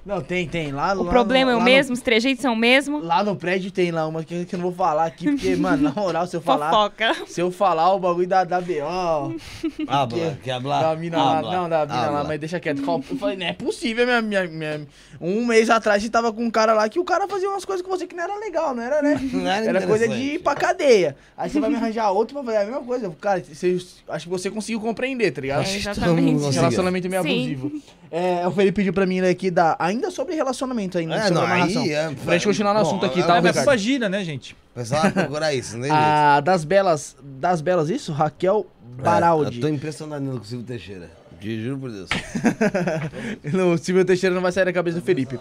Não, 0.05 0.21
tem, 0.21 0.47
tem. 0.47 0.71
Lá, 0.71 0.93
O 0.95 1.03
lá 1.05 1.11
problema 1.11 1.53
no- 1.53 1.59
é 1.59 1.61
o 1.61 1.65
mesmo, 1.65 1.95
os 1.95 2.01
trejeitos 2.03 2.43
são 2.43 2.53
o 2.53 2.57
mesmo. 2.57 2.99
No, 3.01 3.07
lá 3.07 3.25
no 3.25 3.35
prédio 3.37 3.71
tem 3.71 3.91
lá 3.91 4.07
uma 4.07 4.23
que, 4.23 4.45
que 4.45 4.55
eu 4.55 4.59
não 4.59 4.65
vou 4.67 4.75
falar 4.75 5.05
aqui, 5.07 5.25
porque, 5.31 5.57
mano, 5.57 5.83
na 5.85 5.93
moral, 5.93 6.27
se 6.27 6.37
eu 6.37 6.43
falar. 6.43 6.71
Fofoca. 6.71 7.15
Se 7.27 7.41
eu 7.41 7.51
falar 7.51 7.93
o 7.95 7.99
bagulho 7.99 8.27
da, 8.29 8.45
da 8.45 8.61
BO, 8.61 9.37
Habla, 9.89 10.39
que 10.43 10.51
hablar. 10.51 10.83
da 10.83 10.97
mina 10.97 11.17
lá, 11.17 11.43
não, 11.43 11.69
da 11.69 11.87
mina 11.87 12.11
lá, 12.11 12.25
mas 12.25 12.39
deixa 12.39 12.61
quieto. 12.61 12.83
Eu 12.87 13.17
falei, 13.19 13.37
não 13.37 13.47
é 13.47 13.53
possível, 13.53 14.05
minha, 14.07 14.21
minha, 14.23 14.47
minha- 14.47 14.87
Um 15.21 15.47
mês 15.47 15.71
atrás 15.71 16.03
você 16.03 16.11
tava 16.11 16.33
com 16.33 16.45
um 16.45 16.51
cara 16.51 16.75
lá 16.75 16.89
que 16.89 16.99
o 16.99 17.05
cara 17.05 17.27
fazia 17.29 17.49
umas 17.49 17.65
coisas 17.65 17.85
com 17.85 17.91
você 17.91 18.07
que 18.07 18.15
não 18.15 18.25
era 18.25 18.37
legal, 18.39 18.75
não 18.75 18.83
era, 18.83 19.01
né? 19.01 19.19
Não 19.33 19.51
era 19.51 19.67
Era 19.67 19.87
coisa 19.87 20.07
de 20.09 20.15
ir 20.35 20.39
pra 20.41 20.55
cadeia. 20.55 21.17
Aí 21.37 21.49
você 21.49 21.59
vai 21.61 21.71
me 21.71 21.77
arranjar 21.77 22.11
outro 22.11 22.35
pra 22.35 22.45
fazer 22.45 22.59
a 22.59 22.65
mesma 22.67 22.83
coisa. 22.83 23.11
Cara, 23.21 23.43
você- 23.43 23.79
acho 24.09 24.25
que 24.27 24.31
você 24.31 24.51
conseguiu 24.51 24.81
compreender, 24.81 25.31
tá 25.33 25.41
ligado? 25.41 25.63
É, 25.63 25.65
que 25.65 25.77
exatamente. 25.77 26.55
Relacionamento 26.55 27.09
meio 27.09 27.23
Sim. 27.23 27.29
abusivo. 27.55 27.73
É, 28.11 28.47
o 28.47 28.51
Felipe 28.53 28.77
pediu 28.77 28.93
pra 28.93 29.07
mim 29.07 29.21
aqui 29.21 29.51
da, 29.51 29.77
ainda 29.95 30.11
sobre 30.11 30.35
relacionamento 30.35 30.99
ainda, 30.99 31.15
É, 31.15 31.21
sobre 31.23 31.35
não, 31.35 31.43
amarração. 31.43 31.83
aí 31.83 31.93
é- 31.93 32.11
Pra 32.25 32.35
gente 32.35 32.47
continuar 32.47 32.75
no 32.75 32.81
Bom, 32.81 32.87
assunto 32.87 33.07
aqui, 33.07 33.21
é- 33.21 33.23
tá, 33.23 33.37
é- 33.37 33.39
É, 33.39 33.41
mas 33.41 33.51
Ricardo? 33.51 33.67
imagina, 33.69 34.09
né, 34.09 34.25
gente? 34.25 34.53
O 34.53 34.75
pessoal 34.75 35.03
vai 35.03 35.13
procurar 35.13 35.55
isso, 35.55 35.77
né? 35.79 35.89
A 35.93 36.41
das 36.41 36.65
belas, 36.65 37.17
das 37.23 37.61
belas 37.61 37.89
isso? 37.91 38.13
Raquel 38.13 38.67
Baraldi. 39.03 39.57
É, 39.57 39.59
eu 39.59 39.61
tô 39.63 39.69
impressionado 39.69 40.25
com 40.25 40.37
o 40.39 40.45
Silvio 40.45 40.67
Teixeira. 40.67 41.11
Te 41.41 41.63
juro 41.63 41.79
por 41.79 41.91
Deus. 41.91 42.09
no 43.53 43.77
Silvio 43.79 44.05
Teixeira 44.05 44.35
não 44.35 44.43
vai 44.43 44.53
sair 44.53 44.65
da 44.65 44.73
cabeça 44.73 44.99
do 44.99 45.05
Felipe. 45.05 45.39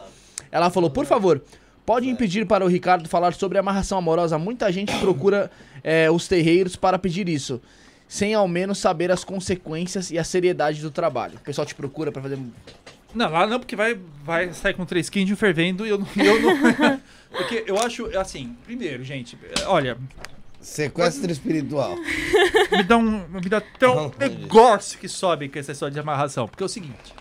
Ela 0.52 0.70
falou, 0.70 0.90
por 0.90 1.06
favor, 1.06 1.42
pode 1.86 2.10
impedir 2.10 2.46
para 2.46 2.64
o 2.66 2.68
Ricardo 2.68 3.08
falar 3.08 3.34
sobre 3.34 3.58
amarração 3.58 3.98
amorosa. 3.98 4.38
Muita 4.38 4.72
gente 4.72 4.94
procura 5.00 5.50
é, 5.84 6.10
os 6.12 6.28
terreiros 6.28 6.76
para 6.76 7.00
pedir 7.00 7.30
isso, 7.30 7.62
sem 8.08 8.34
ao 8.34 8.48
menos 8.48 8.78
saber 8.80 9.12
as 9.12 9.24
consequências 9.24 10.12
e 10.12 10.20
a 10.20 10.24
seriedade 10.24 10.82
do 10.82 10.92
trabalho. 10.92 11.36
O 11.38 11.42
pessoal 11.42 11.66
te 11.66 11.74
procura 11.76 12.12
para 12.12 12.22
fazer... 12.22 12.38
Não, 13.14 13.30
lá 13.30 13.46
não, 13.46 13.60
porque 13.60 13.76
vai, 13.76 13.98
vai 14.24 14.52
sair 14.54 14.74
com 14.74 14.86
três 14.86 15.10
quintos 15.10 15.38
fervendo 15.38 15.86
e 15.86 15.90
eu 15.90 15.98
não. 16.00 16.08
Eu 16.16 16.42
não 16.42 17.00
porque 17.32 17.64
eu 17.68 17.78
acho, 17.80 18.06
assim, 18.18 18.56
primeiro, 18.66 19.04
gente, 19.04 19.38
olha, 19.68 19.98
Sequestro 20.60 21.30
espiritual. 21.32 21.96
me 22.72 22.84
dá 22.84 22.98
um. 22.98 23.28
Me 23.28 23.42
dá 23.50 23.58
até 23.58 23.88
um 23.88 24.12
negócio 24.18 24.98
que 24.98 25.08
sobe 25.10 25.50
com 25.50 25.60
essa 25.60 25.74
história 25.74 25.94
de 25.94 26.00
amarração. 26.00 26.48
Porque 26.48 26.64
é 26.64 26.66
o 26.66 26.70
seguinte. 26.70 27.14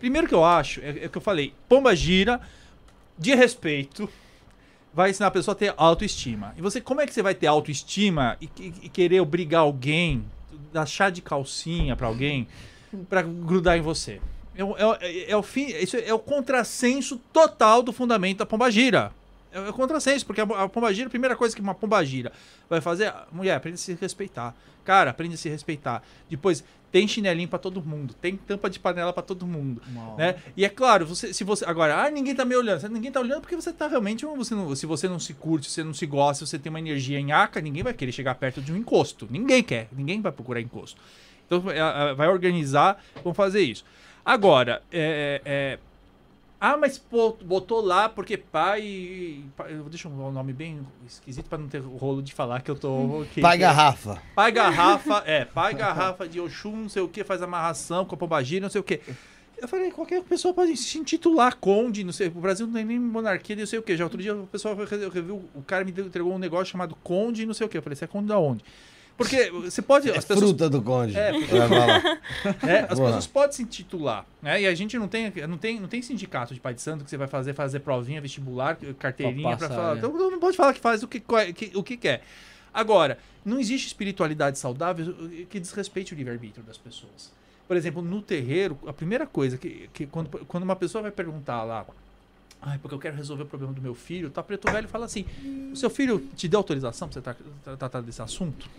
Primeiro 0.00 0.26
que 0.26 0.34
eu 0.34 0.44
acho, 0.44 0.80
é, 0.80 1.04
é 1.04 1.06
o 1.06 1.10
que 1.10 1.16
eu 1.18 1.22
falei, 1.22 1.54
pomba 1.68 1.94
gira, 1.94 2.40
de 3.16 3.34
respeito, 3.36 4.10
vai 4.92 5.10
ensinar 5.10 5.28
a 5.28 5.30
pessoa 5.30 5.52
a 5.52 5.56
ter 5.56 5.72
autoestima. 5.76 6.52
E 6.58 6.60
você, 6.60 6.80
como 6.80 7.00
é 7.00 7.06
que 7.06 7.14
você 7.14 7.22
vai 7.22 7.34
ter 7.36 7.46
autoestima 7.46 8.36
e, 8.40 8.50
e- 8.58 8.74
e 8.82 8.88
querer 8.88 9.20
obrigar 9.20 9.60
alguém, 9.60 10.24
dar 10.72 10.86
chá 10.86 11.08
de 11.08 11.22
calcinha 11.22 11.94
pra 11.94 12.08
alguém, 12.08 12.48
pra 13.08 13.22
grudar 13.22 13.78
em 13.78 13.80
você? 13.80 14.20
É, 14.56 14.64
o- 14.64 14.76
é 14.76 14.98
é- 15.00 15.30
é 15.30 15.36
o 15.36 15.42
fim, 15.42 15.66
isso 15.66 15.96
é 15.96 16.12
o 16.12 16.18
contrassenso 16.18 17.20
total 17.32 17.82
do 17.82 17.92
fundamento 17.92 18.38
da 18.38 18.46
pomba 18.46 18.70
gira. 18.70 19.12
É 19.50 19.60
o 19.68 19.72
contrassenso, 19.72 20.24
porque 20.24 20.40
a, 20.40 20.44
a 20.44 20.68
pomba 20.68 20.92
gira, 20.94 21.06
a 21.06 21.10
primeira 21.10 21.36
coisa 21.36 21.54
que 21.54 21.60
uma 21.60 21.74
pomba 21.74 22.02
gira 22.04 22.32
vai 22.70 22.80
fazer, 22.80 23.12
mulher, 23.30 23.54
aprende 23.56 23.74
a 23.74 23.78
se 23.78 23.94
respeitar. 24.00 24.54
Cara, 24.84 25.10
aprende 25.10 25.34
a 25.34 25.38
se 25.38 25.48
respeitar. 25.48 26.02
Depois, 26.28 26.64
tem 26.90 27.06
chinelinho 27.08 27.48
pra 27.48 27.58
todo 27.58 27.80
mundo, 27.82 28.12
tem 28.14 28.36
tampa 28.36 28.68
de 28.68 28.78
panela 28.78 29.12
pra 29.12 29.22
todo 29.22 29.46
mundo, 29.46 29.80
né? 30.18 30.36
E 30.56 30.64
é 30.64 30.68
claro, 30.68 31.06
você, 31.06 31.32
se 31.32 31.44
você 31.44 31.64
agora, 31.64 32.02
ah, 32.04 32.10
ninguém 32.10 32.34
tá 32.34 32.44
me 32.44 32.54
olhando, 32.54 32.86
ninguém 32.90 33.10
tá 33.10 33.20
olhando 33.20 33.40
porque 33.40 33.56
você 33.56 33.72
tá 33.72 33.88
realmente, 33.88 34.26
você 34.26 34.54
não, 34.54 34.74
se 34.74 34.84
você 34.84 35.08
não 35.08 35.18
se 35.18 35.32
curte, 35.32 35.68
se 35.68 35.72
você 35.74 35.84
não 35.84 35.94
se 35.94 36.04
gosta, 36.04 36.44
se 36.44 36.50
você 36.50 36.58
tem 36.58 36.68
uma 36.68 36.78
energia 36.80 37.18
em 37.18 37.32
aca, 37.32 37.60
ninguém 37.62 37.82
vai 37.82 37.94
querer 37.94 38.12
chegar 38.12 38.34
perto 38.34 38.60
de 38.60 38.72
um 38.72 38.76
encosto. 38.76 39.26
Ninguém 39.30 39.62
quer, 39.62 39.88
ninguém 39.92 40.20
vai 40.20 40.32
procurar 40.32 40.60
encosto. 40.60 41.00
Então, 41.46 41.70
é, 41.70 41.78
é, 42.10 42.14
vai 42.14 42.28
organizar, 42.28 43.02
vão 43.22 43.32
fazer 43.32 43.60
isso. 43.62 43.84
Agora, 44.24 44.82
é, 44.92 45.40
é, 45.44 45.78
ah, 46.60 46.76
mas 46.76 47.02
botou 47.44 47.80
lá 47.80 48.08
porque 48.08 48.36
pai. 48.36 49.42
pai 49.56 49.74
deixa 49.90 50.06
eu 50.08 50.12
um 50.12 50.30
nome 50.30 50.52
bem 50.52 50.86
esquisito 51.06 51.48
pra 51.48 51.58
não 51.58 51.66
ter 51.68 51.80
o 51.80 51.96
rolo 51.96 52.22
de 52.22 52.32
falar 52.32 52.62
que 52.62 52.70
eu 52.70 52.76
tô. 52.76 53.24
que- 53.34 53.40
Pai 53.40 53.56
que- 53.56 53.62
garrafa. 53.62 54.22
Pai 54.34 54.52
garrafa, 54.52 55.22
é, 55.26 55.44
pai 55.44 55.74
garrafa 55.74 56.28
de 56.28 56.40
Oxum, 56.40 56.76
não 56.82 56.88
sei 56.88 57.02
o 57.02 57.08
que, 57.08 57.24
faz 57.24 57.42
amarração 57.42 58.04
com 58.04 58.14
a 58.14 58.18
pombagira, 58.18 58.62
não 58.62 58.70
sei 58.70 58.80
o 58.80 58.84
que. 58.84 59.00
Eu 59.58 59.66
falei, 59.68 59.90
qualquer 59.90 60.22
pessoa 60.24 60.52
pode 60.54 60.76
se 60.76 60.98
intitular 60.98 61.56
conde, 61.56 62.02
não 62.04 62.12
sei, 62.12 62.28
o 62.28 62.30
Brasil 62.32 62.66
não 62.66 62.74
tem 62.74 62.84
nem 62.84 62.98
monarquia, 62.98 63.54
não 63.56 63.66
sei 63.66 63.78
o 63.78 63.82
que. 63.82 63.96
Já 63.96 64.04
outro 64.04 64.20
dia 64.20 64.34
o 64.34 64.46
pessoal 64.46 64.76
reviu, 64.76 65.42
o 65.54 65.62
cara 65.62 65.84
me 65.84 65.90
entregou 65.90 66.32
um 66.32 66.38
negócio 66.38 66.66
chamado 66.66 66.96
conde, 67.02 67.44
não 67.46 67.54
sei 67.54 67.66
o 67.66 67.70
que. 67.70 67.76
Eu 67.78 67.82
falei, 67.82 67.96
você 67.96 68.04
é 68.04 68.08
conde 68.08 68.28
da 68.28 68.38
onde? 68.38 68.64
Porque 69.22 69.50
você 69.50 69.82
pode. 69.82 70.10
É 70.10 70.18
as 70.18 70.24
pessoas 70.24 70.48
fruta 70.50 70.68
do 70.70 70.82
conde. 70.82 71.16
É, 71.16 71.30
é, 72.66 72.86
as 72.88 72.98
Boa. 72.98 73.08
pessoas 73.08 73.26
podem 73.26 73.52
se 73.52 73.64
titular, 73.64 74.26
né? 74.40 74.62
E 74.62 74.66
a 74.66 74.74
gente 74.74 74.98
não 74.98 75.08
tem, 75.08 75.32
não 75.48 75.58
tem, 75.58 75.80
não 75.80 75.88
tem 75.88 76.02
sindicato 76.02 76.54
de 76.54 76.60
pai 76.60 76.74
de 76.74 76.82
santo 76.82 77.04
que 77.04 77.10
você 77.10 77.16
vai 77.16 77.28
fazer 77.28 77.54
fazer 77.54 77.80
provinha 77.80 78.20
vestibular, 78.20 78.76
carteirinha 78.98 79.56
passar, 79.56 79.74
falar. 79.74 79.94
é. 79.94 79.98
Então 79.98 80.30
não 80.30 80.40
pode 80.40 80.56
falar 80.56 80.72
que 80.74 80.80
faz 80.80 81.02
o 81.02 81.08
que, 81.08 81.20
que- 81.54 81.72
o 81.74 81.82
que 81.82 81.96
quer. 81.96 82.22
Agora, 82.72 83.18
não 83.44 83.60
existe 83.60 83.86
espiritualidade 83.86 84.58
saudável 84.58 85.14
que 85.50 85.60
desrespeite 85.60 86.14
o 86.14 86.16
livre-arbítrio 86.16 86.64
das 86.64 86.78
pessoas. 86.78 87.30
Por 87.68 87.76
exemplo, 87.76 88.02
no 88.02 88.20
terreiro, 88.22 88.78
a 88.86 88.92
primeira 88.92 89.26
coisa 89.26 89.56
que, 89.58 89.88
que 89.92 90.06
quando, 90.06 90.28
quando 90.46 90.62
uma 90.64 90.76
pessoa 90.76 91.02
vai 91.02 91.10
perguntar 91.10 91.62
lá, 91.64 91.86
Ai, 92.64 92.78
porque 92.78 92.94
eu 92.94 92.98
quero 93.00 93.16
resolver 93.16 93.42
o 93.42 93.46
problema 93.46 93.72
do 93.72 93.82
meu 93.82 93.92
filho, 93.92 94.30
tá 94.30 94.40
preto 94.40 94.70
velho 94.70 94.86
fala 94.86 95.04
assim: 95.06 95.24
o 95.72 95.76
seu 95.76 95.90
filho 95.90 96.20
te 96.36 96.46
deu 96.46 96.58
autorização 96.58 97.08
pra 97.08 97.14
você 97.14 97.20
tra- 97.20 97.36
tra- 97.64 97.76
tratar 97.76 98.00
desse 98.02 98.22
assunto? 98.22 98.70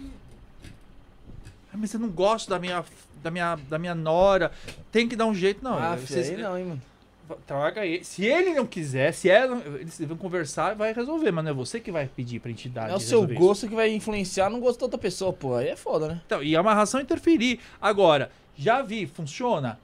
Ah, 1.73 1.77
mas 1.77 1.93
eu 1.93 1.99
não 1.99 2.09
gosto 2.09 2.49
da 2.49 2.59
minha, 2.59 2.83
da 3.23 3.31
minha, 3.31 3.55
da 3.69 3.79
minha 3.79 3.95
nora. 3.95 4.51
Tem 4.91 5.07
que 5.07 5.15
dar 5.15 5.25
um 5.25 5.33
jeito, 5.33 5.63
não. 5.63 5.77
Ah, 5.77 5.95
Vocês- 5.95 6.29
aí 6.29 6.37
não, 6.37 6.57
hein, 6.57 6.65
mano. 6.65 6.81
Traga 7.47 7.85
ele. 7.85 8.03
Se 8.03 8.25
ele 8.25 8.53
não 8.53 8.65
quiser, 8.65 9.11
se 9.13 9.29
ela, 9.29 9.57
eles 9.79 9.97
vão 10.01 10.17
conversar 10.17 10.73
e 10.73 10.75
vai 10.77 10.93
resolver, 10.93 11.31
mas 11.31 11.43
não 11.45 11.51
é 11.51 11.53
você 11.53 11.79
que 11.79 11.91
vai 11.91 12.05
pedir 12.05 12.39
pra 12.39 12.51
entidade. 12.51 12.91
É 12.91 12.95
o 12.95 12.99
seu 12.99 13.21
resolver 13.21 13.33
isso. 13.33 13.41
gosto 13.43 13.67
que 13.69 13.73
vai 13.75 13.89
influenciar 13.91 14.49
no 14.49 14.59
gosto 14.59 14.79
da 14.81 14.85
outra 14.85 14.99
pessoa, 14.99 15.31
pô. 15.33 15.55
Aí 15.55 15.69
é 15.69 15.75
foda, 15.75 16.07
né? 16.09 16.21
Então, 16.25 16.43
e 16.43 16.55
a 16.55 16.59
amarração 16.59 16.99
interferir. 16.99 17.59
Agora, 17.81 18.29
já 18.57 18.81
vi, 18.81 19.07
funciona? 19.07 19.79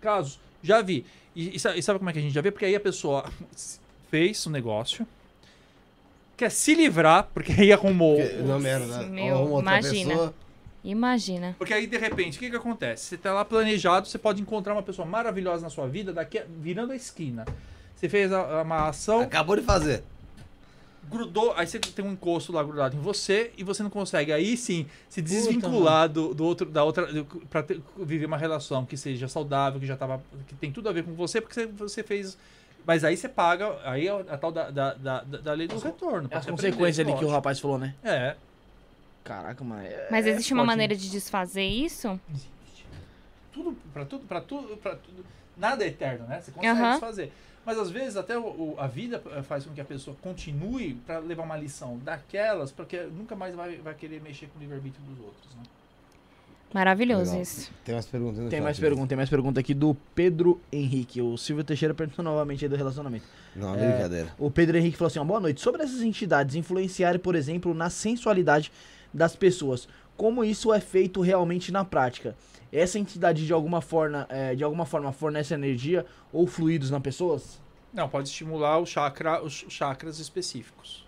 Casos, 0.00 0.38
Já 0.62 0.82
vi. 0.82 1.06
E, 1.34 1.56
e 1.56 1.58
sa- 1.60 1.76
e 1.76 1.82
sabe 1.82 1.98
como 2.00 2.10
é 2.10 2.12
que 2.12 2.18
a 2.18 2.22
gente 2.22 2.34
já 2.34 2.40
vê? 2.40 2.50
Porque 2.50 2.64
aí 2.64 2.74
a 2.74 2.80
pessoa 2.80 3.24
fez 4.10 4.44
um 4.46 4.50
negócio, 4.50 5.06
quer 6.36 6.50
se 6.50 6.74
livrar, 6.74 7.28
porque 7.32 7.52
aí 7.52 7.72
arrumou. 7.72 8.16
Porque- 8.20 8.36
Não, 8.38 8.58
merda. 8.60 9.02
Meu, 9.04 9.36
arruma 9.36 9.50
outra 9.56 9.78
imagina. 9.78 10.10
pessoa. 10.10 10.34
Imagina. 10.84 11.54
Porque 11.58 11.72
aí, 11.72 11.86
de 11.86 11.96
repente, 11.96 12.36
o 12.36 12.38
que, 12.40 12.50
que 12.50 12.56
acontece? 12.56 13.04
Você 13.06 13.16
tá 13.16 13.32
lá 13.32 13.44
planejado, 13.44 14.06
você 14.06 14.18
pode 14.18 14.42
encontrar 14.42 14.74
uma 14.74 14.82
pessoa 14.82 15.06
maravilhosa 15.06 15.62
na 15.62 15.70
sua 15.70 15.88
vida, 15.88 16.12
daqui 16.12 16.38
a- 16.38 16.44
virando 16.60 16.92
a 16.92 16.96
esquina. 16.96 17.46
Você 17.96 18.06
fez 18.08 18.30
a- 18.30 18.60
uma 18.62 18.88
ação, 18.88 19.20
Acabou 19.22 19.56
de 19.56 19.62
fazer. 19.62 20.04
grudou, 21.10 21.52
aí 21.56 21.66
você 21.66 21.78
tem 21.78 22.04
um 22.04 22.12
encosto 22.12 22.50
lá 22.52 22.62
grudado 22.62 22.96
em 22.96 23.00
você 23.00 23.50
e 23.58 23.62
você 23.64 23.82
não 23.82 23.90
consegue. 23.90 24.32
Aí 24.32 24.56
sim, 24.56 24.86
se 25.08 25.20
desvincular 25.20 26.08
do, 26.08 26.34
do 26.34 26.44
outro, 26.44 26.66
da 26.68 26.82
outra, 26.82 27.06
ter- 27.62 27.80
viver 27.98 28.24
uma 28.26 28.38
relação 28.38 28.84
que 28.86 28.96
seja 28.96 29.28
saudável, 29.28 29.78
que 29.78 29.86
já 29.86 29.96
tava, 29.96 30.22
que 30.48 30.54
tem 30.54 30.72
tudo 30.72 30.88
a 30.88 30.92
ver 30.92 31.04
com 31.04 31.12
você, 31.12 31.40
porque 31.40 31.54
você, 31.54 31.66
você 31.66 32.02
fez. 32.02 32.36
Mas 32.86 33.04
aí 33.04 33.16
você 33.16 33.28
paga, 33.28 33.78
aí 33.84 34.06
é 34.08 34.10
a 34.12 34.36
tal 34.38 34.50
da, 34.52 34.70
da, 34.70 34.94
da, 34.94 35.20
da 35.22 35.52
lei 35.52 35.66
do 35.68 35.78
retorno. 35.78 36.28
É 36.30 36.40
você 36.40 36.50
consequências 36.50 37.06
ali 37.06 37.16
que 37.18 37.24
o 37.24 37.28
rapaz 37.30 37.60
falou, 37.60 37.78
né? 37.78 37.94
É. 38.02 38.34
Caraca, 39.24 39.64
mano. 39.64 39.82
é- 39.82 40.08
Mas 40.10 40.26
é 40.26 40.30
existe 40.30 40.52
uma 40.52 40.60
forte, 40.62 40.68
maneira 40.72 40.94
de 40.94 41.10
desfazer 41.10 41.64
isso? 41.64 42.20
Existe. 42.30 42.86
Tudo, 43.52 43.76
pra 43.92 44.04
tudo, 44.04 44.26
pra 44.26 44.40
tudo, 44.40 44.76
pra 44.76 44.94
tudo. 44.96 45.24
Nada 45.56 45.82
é 45.84 45.88
eterno, 45.88 46.26
né? 46.26 46.40
Você 46.40 46.50
consegue 46.52 46.80
desfazer. 46.92 47.32
Mas 47.64 47.78
às 47.78 47.90
vezes 47.90 48.16
até 48.16 48.36
o- 48.36 48.42
o- 48.42 48.74
a 48.78 48.86
vida 48.86 49.18
faz 49.44 49.64
com 49.64 49.72
que 49.72 49.80
a 49.80 49.84
pessoa 49.84 50.14
continue 50.20 50.94
pra 51.06 51.18
levar 51.20 51.44
uma 51.44 51.56
lição 51.56 51.96
daquelas, 52.04 52.70
porque 52.70 52.98
nunca 53.04 53.34
mais 53.34 53.54
vai, 53.54 53.76
vai 53.76 53.94
querer 53.94 54.20
mexer 54.20 54.46
com 54.48 54.58
o 54.58 54.60
livre-arbítrio 54.60 55.02
dos 55.06 55.18
outros, 55.24 55.54
né? 55.54 55.62
Maravilhoso 56.74 57.30
Legal. 57.30 57.42
isso. 57.42 57.70
Tem 57.84 57.94
mais 57.94 58.06
perguntas 58.06 58.38
no 58.40 58.50
Tem 58.50 58.58
chat, 58.58 58.64
mais 58.64 58.78
né? 58.78 58.82
pergunta, 58.88 59.08
tem 59.08 59.16
mais 59.16 59.30
pergunta 59.30 59.60
aqui 59.60 59.72
do 59.72 59.96
Pedro 60.14 60.60
Henrique. 60.72 61.22
O 61.22 61.36
Silvio 61.38 61.62
Teixeira 61.62 61.94
perguntou 61.94 62.24
novamente 62.24 62.64
aí 62.64 62.68
do 62.68 62.74
relacionamento. 62.76 63.24
Não, 63.54 63.76
É, 63.76 63.92
brincadeira. 63.92 64.28
O 64.36 64.50
Pedro 64.50 64.76
Henrique 64.76 64.96
falou 64.96 65.06
assim: 65.06 65.20
ó, 65.20 65.24
boa 65.24 65.38
noite. 65.38 65.60
Sobre 65.60 65.84
essas 65.84 66.02
entidades 66.02 66.56
influenciarem, 66.56 67.20
por 67.20 67.36
exemplo, 67.36 67.72
na 67.72 67.88
sensualidade 67.90 68.72
das 69.14 69.36
pessoas, 69.36 69.88
como 70.16 70.44
isso 70.44 70.72
é 70.72 70.80
feito 70.80 71.20
realmente 71.20 71.72
na 71.72 71.84
prática? 71.84 72.36
Essa 72.72 72.98
entidade 72.98 73.46
de 73.46 73.52
alguma 73.52 73.80
forma, 73.80 74.26
é, 74.28 74.54
de 74.54 74.64
alguma 74.64 74.84
forma 74.84 75.12
fornece 75.12 75.54
energia 75.54 76.04
ou 76.32 76.46
fluidos 76.46 76.90
nas 76.90 77.00
pessoas? 77.00 77.62
Não, 77.92 78.08
pode 78.08 78.28
estimular 78.28 78.78
o 78.78 78.86
chakra, 78.86 79.40
os 79.42 79.64
chakras 79.68 80.18
específicos. 80.18 81.06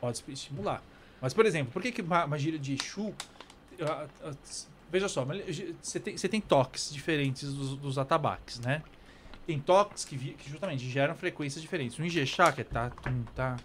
Pode 0.00 0.22
estimular. 0.28 0.80
Mas, 1.20 1.34
por 1.34 1.44
exemplo, 1.44 1.72
por 1.72 1.82
que, 1.82 1.90
que 1.90 2.02
ma- 2.02 2.26
magia 2.26 2.56
de 2.58 2.74
Exu. 2.74 3.12
ah, 3.80 4.06
ah, 4.22 4.32
Veja 4.92 5.08
só, 5.08 5.26
você 5.82 5.98
tem, 5.98 6.16
você 6.16 6.28
tem 6.28 6.40
toques 6.40 6.92
diferentes 6.92 7.52
dos, 7.52 7.76
dos 7.76 7.98
atabaques, 7.98 8.60
né? 8.60 8.80
Tem 9.44 9.58
toques 9.58 10.04
que, 10.04 10.16
que 10.16 10.48
justamente 10.48 10.88
geram 10.88 11.16
frequências 11.16 11.60
diferentes. 11.60 11.98
O 11.98 12.04
Ingexá, 12.04 12.52
que 12.52 12.60
é 12.60 12.64
tá, 12.64 12.90
tum, 12.90 13.24
tá, 13.34 13.56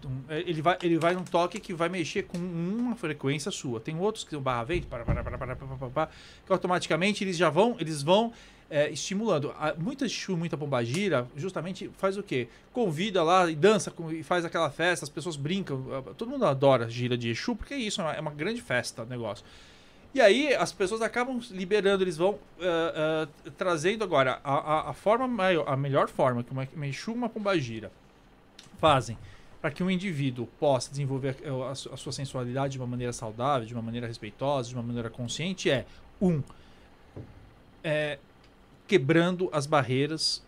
tum, 0.00 0.10
é, 0.28 0.40
ele, 0.40 0.62
vai, 0.62 0.78
ele 0.82 0.98
vai 0.98 1.14
num 1.14 1.24
toque 1.24 1.60
que 1.60 1.74
vai 1.74 1.88
mexer 1.88 2.22
com 2.24 2.38
uma 2.38 2.96
frequência 2.96 3.50
sua. 3.50 3.80
Tem 3.80 3.98
outros 3.98 4.24
que 4.24 4.34
o 4.34 4.40
barra 4.40 4.64
vento, 4.64 4.86
para, 4.86 5.04
para, 5.04 5.22
para, 5.22 5.38
para, 5.38 5.56
para, 5.56 5.66
para, 5.76 5.88
para, 5.90 6.10
que 6.46 6.52
automaticamente 6.52 7.22
eles 7.22 7.36
já 7.36 7.50
vão, 7.50 7.76
eles 7.78 8.02
vão 8.02 8.32
é, 8.70 8.88
estimulando. 8.90 9.50
A- 9.58 9.74
Muita 9.78 10.06
Exu, 10.06 10.36
muita 10.36 10.56
pombagira, 10.56 11.26
justamente 11.36 11.90
faz 11.98 12.16
o 12.16 12.22
quê? 12.22 12.48
Convida 12.72 13.22
lá 13.22 13.50
e 13.50 13.54
dança 13.54 13.92
e 14.10 14.22
faz 14.22 14.44
aquela 14.44 14.70
festa, 14.70 15.04
as 15.04 15.10
pessoas 15.10 15.36
brincam. 15.36 15.84
ah, 15.92 16.14
Todo 16.16 16.30
mundo 16.30 16.46
adora 16.46 16.88
gira 16.88 17.16
de 17.16 17.28
Exu, 17.30 17.54
porque 17.54 17.74
é 17.74 17.78
isso, 17.78 18.00
é 18.00 18.04
uma, 18.04 18.12
é 18.14 18.20
uma 18.20 18.30
grande 18.32 18.62
festa 18.62 19.02
o 19.02 19.06
negócio. 19.06 19.44
E 20.14 20.20
aí 20.22 20.54
as 20.54 20.72
pessoas 20.72 21.02
acabam 21.02 21.38
liberando, 21.50 22.02
eles 22.02 22.16
vão 22.16 22.38
ah, 22.60 23.26
ah, 23.44 23.50
trazendo 23.58 24.02
agora 24.02 24.40
a, 24.42 24.54
a, 24.54 24.90
a 24.90 24.92
forma 24.94 25.28
maior, 25.28 25.68
a 25.68 25.76
melhor 25.76 26.08
forma 26.08 26.42
que 26.42 26.50
uma, 26.50 26.66
uma 26.74 26.86
Exu 26.86 27.12
uma 27.12 27.28
pombagira 27.28 27.92
fazem 28.80 29.18
para 29.60 29.70
que 29.70 29.82
um 29.82 29.90
indivíduo 29.90 30.46
possa 30.60 30.90
desenvolver 30.90 31.36
a, 31.44 31.70
a 31.70 31.74
su- 31.74 31.92
a 31.92 31.96
sua 31.96 32.12
sensualidade 32.12 32.72
de 32.72 32.78
uma 32.78 32.86
maneira 32.86 33.12
saudável, 33.12 33.66
de 33.66 33.74
uma 33.74 33.82
maneira 33.82 34.06
respeitosa, 34.06 34.68
de 34.68 34.74
uma 34.74 34.82
maneira 34.82 35.10
consciente 35.10 35.68
é 35.70 35.84
um 36.20 36.42
é, 37.82 38.18
quebrando 38.86 39.48
as 39.52 39.66
barreiras 39.66 40.42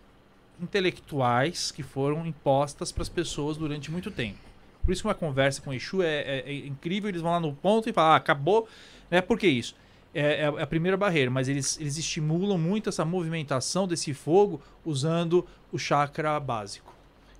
intelectuais 0.61 1.71
que 1.71 1.83
foram 1.83 2.25
impostas 2.25 2.91
para 2.91 3.01
as 3.01 3.09
pessoas 3.09 3.57
durante 3.57 3.89
muito 3.91 4.11
tempo. 4.11 4.37
Por 4.83 4.91
isso 4.91 5.01
que 5.01 5.07
uma 5.07 5.13
conversa 5.15 5.61
com 5.61 5.69
o 5.69 5.73
Exu 5.73 6.01
é, 6.01 6.21
é- 6.21 6.43
é 6.47 6.53
incrível, 6.67 7.09
eles 7.09 7.21
vão 7.21 7.31
lá 7.31 7.39
no 7.39 7.53
ponto 7.53 7.89
e 7.89 7.93
falam, 7.93 8.13
ah, 8.13 8.15
acabou. 8.15 8.67
Né? 9.09 9.21
Por 9.21 9.37
que 9.37 9.47
isso? 9.47 9.75
É, 10.13 10.41
é 10.41 10.45
a 10.47 10.67
primeira 10.67 10.97
barreira, 10.97 11.31
mas 11.31 11.47
eles, 11.47 11.79
eles 11.79 11.97
estimulam 11.97 12.57
muito 12.57 12.89
essa 12.89 13.05
movimentação 13.05 13.87
desse 13.87 14.13
fogo 14.13 14.61
usando 14.85 15.47
o 15.71 15.77
chakra 15.77 16.39
básico. 16.39 16.93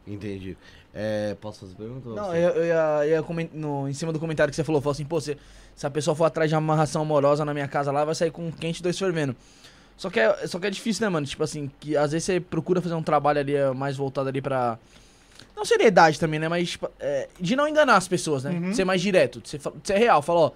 Entendi. 0.08 0.58
É, 0.94 1.36
posso 1.40 1.62
fazer 1.62 1.76
pergunta? 1.76 2.10
ou 2.10 2.16
Não, 2.16 2.26
você? 2.28 2.38
eu, 2.38 2.50
eu 2.50 2.66
ia, 2.66 3.00
eu 3.06 3.10
ia 3.12 3.24
comen- 3.24 3.50
no, 3.54 3.88
em 3.88 3.94
cima 3.94 4.12
do 4.12 4.20
comentário 4.20 4.52
que 4.52 4.56
você 4.56 4.64
falou, 4.64 4.82
falou 4.82 4.92
assim, 4.92 5.06
pô, 5.06 5.22
se, 5.22 5.38
se 5.76 5.86
a 5.86 5.90
pessoa 5.90 6.14
for 6.16 6.26
atrás 6.26 6.50
de 6.50 6.56
uma 6.56 6.60
amarração 6.60 7.02
amorosa 7.02 7.46
na 7.46 7.54
minha 7.54 7.68
casa 7.68 7.92
lá, 7.92 8.04
vai 8.04 8.14
sair 8.16 8.32
com 8.32 8.48
um 8.48 8.52
quente 8.52 8.80
e 8.80 8.84
dois 8.84 9.00
fervendo. 9.00 9.36
Só 9.96 10.10
que, 10.10 10.20
é, 10.20 10.48
só 10.48 10.60
que 10.60 10.68
é 10.68 10.70
difícil, 10.70 11.06
né, 11.06 11.10
mano? 11.10 11.26
Tipo 11.26 11.44
assim, 11.44 11.72
que 11.80 11.96
às 11.96 12.12
vezes 12.12 12.26
você 12.26 12.40
procura 12.40 12.82
fazer 12.82 12.96
um 12.96 13.04
trabalho 13.04 13.40
ali 13.40 13.56
é, 13.56 13.72
mais 13.72 13.96
voltado 13.96 14.28
ali 14.28 14.42
pra. 14.42 14.78
Não 15.56 15.64
seriedade 15.64 16.20
também, 16.20 16.40
né? 16.40 16.50
Mas 16.50 16.72
tipo, 16.72 16.90
é, 17.00 17.30
de 17.40 17.56
não 17.56 17.68
enganar 17.68 17.96
as 17.98 18.08
pessoas, 18.08 18.44
né? 18.44 18.52
Uhum. 18.52 18.70
De 18.72 18.76
ser 18.76 18.84
mais 18.84 19.00
direto, 19.02 19.40
de 19.40 19.48
ser, 19.50 19.60
de 19.60 19.70
ser 19.88 19.98
real. 19.98 20.22
Fala, 20.22 20.40
ó. 20.40 20.52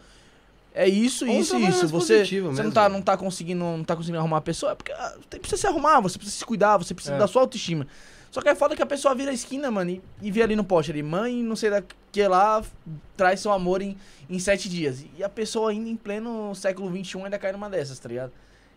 É 0.73 0.87
isso, 0.89 1.25
Ou 1.25 1.31
isso, 1.39 1.51
trabalho 1.51 1.69
isso. 1.73 1.87
Você, 1.87 2.25
você 2.25 2.41
não, 2.41 2.51
mesmo. 2.51 2.71
tá, 2.73 2.89
não, 2.89 3.01
tá 3.01 3.15
conseguindo, 3.15 3.63
não 3.63 3.83
tá 3.83 3.95
conseguindo 3.95 4.17
arrumar 4.19 4.37
a 4.37 4.41
pessoa, 4.41 4.73
é 4.73 4.75
porque 4.75 4.91
ah, 4.91 5.13
tem- 5.29 5.39
precisa 5.39 5.61
se 5.61 5.67
arrumar, 5.67 6.01
você 6.01 6.17
precisa 6.17 6.37
se 6.37 6.43
cuidar, 6.45 6.75
você 6.75 6.93
precisa 6.93 7.15
É. 7.15 7.17
da 7.19 7.27
sua 7.27 7.43
autoestima. 7.43 7.87
Só 8.35 8.41
que 8.41 8.49
é 8.49 8.53
foda 8.53 8.75
que 8.75 8.81
a 8.81 8.85
pessoa 8.85 9.15
vira 9.15 9.31
a 9.31 9.33
esquina, 9.33 9.71
mano, 9.71 9.91
e, 9.91 10.01
e 10.21 10.29
vê 10.29 10.41
ali 10.41 10.57
no 10.57 10.63
poste 10.65 10.91
ali, 10.91 11.01
mãe, 11.01 11.41
não 11.41 11.55
sei 11.55 11.69
da 11.69 11.81
que 12.11 12.27
lá, 12.27 12.61
traz 13.15 13.39
seu 13.39 13.49
amor 13.49 13.81
em, 13.81 13.95
em 14.29 14.39
sete 14.39 14.67
dias. 14.67 15.05
E 15.17 15.23
a 15.23 15.29
pessoa 15.29 15.71
ainda 15.71 15.87
em 15.89 15.95
pleno 15.95 16.53
século 16.53 16.89
XXI 17.01 17.21
ainda 17.23 17.39
cai 17.39 17.53
numa 17.53 17.69
dessas, 17.69 17.97
tá 17.97 18.09
ligado? 18.09 18.33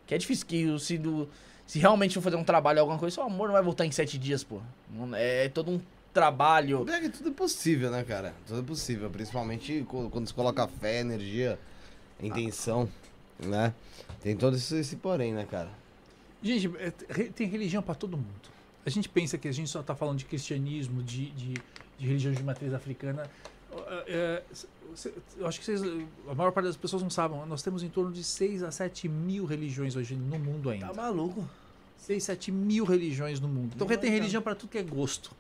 Que 0.07 0.15
é 0.15 0.19
difícil 0.19 0.47
que 0.47 0.79
se, 0.79 0.97
do, 0.97 1.29
se 1.67 1.81
realmente 1.81 2.15
for 2.15 2.21
fazer 2.21 2.37
um 2.37 2.45
trabalho, 2.45 2.79
alguma 2.79 3.01
coisa, 3.01 3.15
seu 3.15 3.25
amor 3.25 3.49
não 3.49 3.55
vai 3.55 3.63
voltar 3.65 3.85
em 3.85 3.91
sete 3.91 4.17
dias, 4.17 4.45
pô. 4.45 4.61
Não- 4.93 5.17
É, 5.17 5.49
todo 5.49 5.73
um 5.73 5.81
trabalho. 6.15 6.87
É 6.89 7.01
que 7.01 7.09
tudo 7.09 7.31
é 7.31 7.33
possível, 7.33 7.91
né, 7.91 8.05
cara? 8.05 8.35
Tudo 8.47 8.61
é 8.61 8.63
possível. 8.63 9.11
Principalmente 9.11 9.85
quando 9.89 10.25
você 10.29 10.33
coloca 10.35 10.69
fé, 10.69 11.01
energia, 11.01 11.59
intenção, 12.23 12.89
né? 13.41 13.75
Tem 14.23 14.37
todo 14.37 14.55
esse, 14.57 14.77
esse 14.79 14.95
porém, 14.95 15.33
né, 15.33 15.45
cara? 15.51 15.71
Gente, 16.41 16.71
é, 16.79 16.91
tem 17.35 17.49
religião 17.49 17.83
para 17.83 17.97
todo 17.97 18.17
mundo. 18.17 18.57
A 18.87 18.91
gente 18.91 19.09
pensa 19.09 19.37
que 19.37 19.49
a 19.49 19.53
gente 19.53 19.69
só 19.69 19.81
está 19.81 19.95
falando 19.95 20.19
de 20.19 20.25
cristianismo, 20.25 21.03
de, 21.03 21.31
de, 21.31 21.55
de 21.99 22.07
religião 22.07 22.33
de 22.33 22.43
matriz 22.43 22.73
africana. 22.73 23.29
É, 23.87 24.05
é, 24.09 24.43
eu 25.37 25.47
acho 25.47 25.59
que 25.61 25.67
vocês, 25.67 25.83
a 26.29 26.35
maior 26.35 26.53
parte 26.53 26.67
das 26.67 26.77
pessoas 26.77 27.03
não 27.03 27.11
sabem. 27.11 27.39
Nós 27.47 27.63
temos 27.63 27.83
em 27.83 27.89
torno 27.89 28.11
de 28.13 28.25
6 28.25 28.63
a 28.63 28.71
7 28.71 29.09
mil 29.09 29.45
religiões 29.45 29.95
hoje 29.95 30.15
no 30.15 30.39
mundo 30.39 30.71
ainda. 30.71 30.87
Tá 30.87 30.95
maluco. 30.95 31.49
6, 31.99 32.23
7 32.23 32.53
mil 32.53 32.85
religiões 32.85 33.41
no 33.41 33.49
mundo. 33.49 33.73
Então 33.75 33.87
Não 33.87 33.97
tem 33.97 34.11
vai 34.11 34.19
religião 34.19 34.41
para 34.41 34.55
tudo 34.55 34.71
que 34.71 34.79
é 34.79 34.83
gosto. 34.83 35.33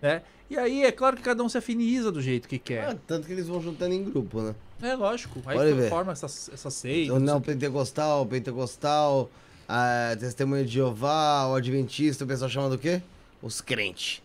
Né? 0.00 0.22
E 0.48 0.56
aí 0.56 0.84
é 0.84 0.92
claro 0.92 1.16
que 1.16 1.22
cada 1.22 1.42
um 1.42 1.48
se 1.48 1.58
afiniza 1.58 2.12
do 2.12 2.20
jeito 2.20 2.46
que 2.46 2.58
quer. 2.58 2.90
Ah, 2.90 2.96
tanto 3.06 3.26
que 3.26 3.32
eles 3.32 3.48
vão 3.48 3.60
juntando 3.60 3.94
em 3.94 4.04
grupo, 4.04 4.40
né? 4.40 4.54
É 4.80 4.94
lógico. 4.94 5.40
Aí 5.46 5.56
Pode 5.56 5.88
forma 5.88 6.12
essas, 6.12 6.50
essas 6.52 6.74
seitas. 6.74 7.16
O 7.16 7.18
neopentecostal, 7.18 8.22
o 8.22 8.26
pentecostal, 8.26 9.30
a 9.68 10.16
testemunha 10.18 10.64
de 10.64 10.72
Jeová, 10.74 11.46
o 11.48 11.54
adventista, 11.54 12.24
o 12.24 12.26
pessoal 12.26 12.50
chama 12.50 12.68
do 12.70 12.78
quê? 12.78 13.00
Os 13.42 13.60
crentes. 13.60 14.22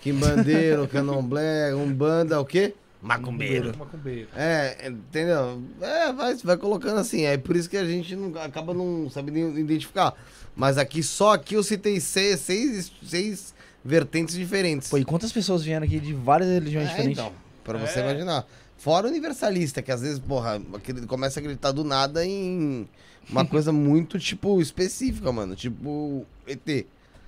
Quimbandeiro, 0.00 0.86
candomblé, 0.88 1.74
umbanda, 1.74 2.40
o 2.40 2.44
quê? 2.44 2.74
Macumbeiro. 3.00 3.76
Macumbeiro. 3.76 4.28
É, 4.34 4.88
entendeu? 4.88 5.62
É, 5.80 6.12
vai, 6.12 6.34
vai 6.36 6.56
colocando 6.56 6.98
assim. 6.98 7.24
É 7.24 7.36
por 7.36 7.54
isso 7.54 7.68
que 7.68 7.76
a 7.76 7.84
gente 7.84 8.16
não, 8.16 8.34
acaba 8.40 8.72
não 8.72 9.10
sabendo 9.10 9.58
identificar. 9.58 10.14
Mas 10.56 10.78
aqui, 10.78 11.02
só 11.02 11.34
aqui 11.34 11.54
eu 11.54 11.62
citei 11.62 12.00
seis, 12.00 12.40
seis, 12.40 12.90
seis 13.02 13.54
vertentes 13.84 14.34
diferentes. 14.34 14.88
Pô, 14.88 14.96
e 14.96 15.04
quantas 15.04 15.32
pessoas 15.32 15.62
vieram 15.62 15.84
aqui 15.84 16.00
de 16.00 16.14
várias 16.14 16.48
religiões 16.48 16.86
É, 16.88 16.90
diferentes? 16.92 17.18
então, 17.18 17.32
pra 17.62 17.76
você 17.76 18.00
É. 18.00 18.02
imaginar. 18.04 18.46
Fora 18.78 19.06
o 19.06 19.10
universalista, 19.10 19.82
que 19.82 19.92
às 19.92 20.00
vezes, 20.00 20.18
porra, 20.18 20.60
começa 21.06 21.38
a 21.38 21.40
acreditar 21.40 21.72
do 21.72 21.84
nada 21.84 22.24
em 22.24 22.88
uma 23.30 23.44
coisa 23.46 23.72
muito, 23.72 24.18
tipo, 24.18 24.60
específica, 24.60 25.30
mano. 25.32 25.54
Tipo, 25.56 26.24
ET, 26.46 26.86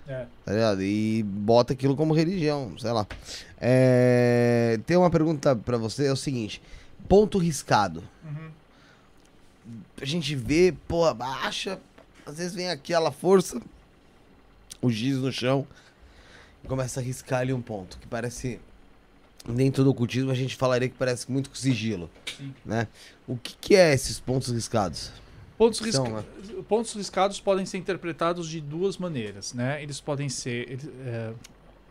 É. 0.09 0.27
tá 0.44 0.52
ligado? 0.52 0.82
E 0.82 1.23
bota 1.23 1.73
aquilo 1.73 1.97
como 1.97 2.14
religião, 2.14 2.78
sei 2.78 2.93
lá. 2.93 3.06
É, 3.60 4.78
Tem 4.86 4.97
uma 4.97 5.10
pergunta 5.10 5.55
pra 5.56 5.77
você, 5.78 6.06
é 6.06 6.12
o 6.12 6.16
seguinte. 6.16 6.60
Ponto 7.09 7.39
riscado. 7.39 8.02
Uhum. 8.24 8.51
A 10.01 10.05
gente 10.05 10.35
vê, 10.36 10.74
pô, 10.86 11.12
baixa, 11.14 11.78
às 12.24 12.39
vezes 12.39 12.55
vem 12.55 12.70
aquela 12.70 13.10
força, 13.10 13.60
o 14.81 14.90
giz 14.90 15.16
no 15.18 15.32
chão, 15.32 15.66
e 16.62 16.68
começa 16.68 17.01
a 17.01 17.02
riscar 17.02 17.40
ali 17.40 17.52
um 17.52 17.60
ponto, 17.62 17.98
que 17.98 18.06
parece, 18.06 18.60
dentro 19.48 19.82
do 19.85 19.90
ocultismo 19.90 20.31
a 20.31 20.35
gente 20.35 20.55
falaria 20.56 20.89
que 20.89 20.94
parece 20.97 21.31
muito 21.31 21.48
com 21.51 21.56
sigilo, 21.56 22.09
Sim. 22.36 22.55
né? 22.64 22.86
O 23.27 23.36
que 23.36 23.56
que 23.60 23.74
é 23.74 23.93
esses 23.93 24.20
pontos 24.20 24.52
riscados? 24.52 25.10
Pontos, 25.59 25.78
São, 25.78 26.05
risca- 26.05 26.11
né? 26.11 26.62
pontos 26.69 26.93
riscados 26.95 27.41
podem 27.41 27.65
ser 27.65 27.78
interpretados 27.78 28.49
de 28.49 28.61
duas 28.61 28.99
maneiras, 28.99 29.55
né? 29.55 29.83
Eles 29.83 30.01
podem 30.01 30.28
ser... 30.28 30.70
eles, 30.70 30.87
é, 31.07 31.33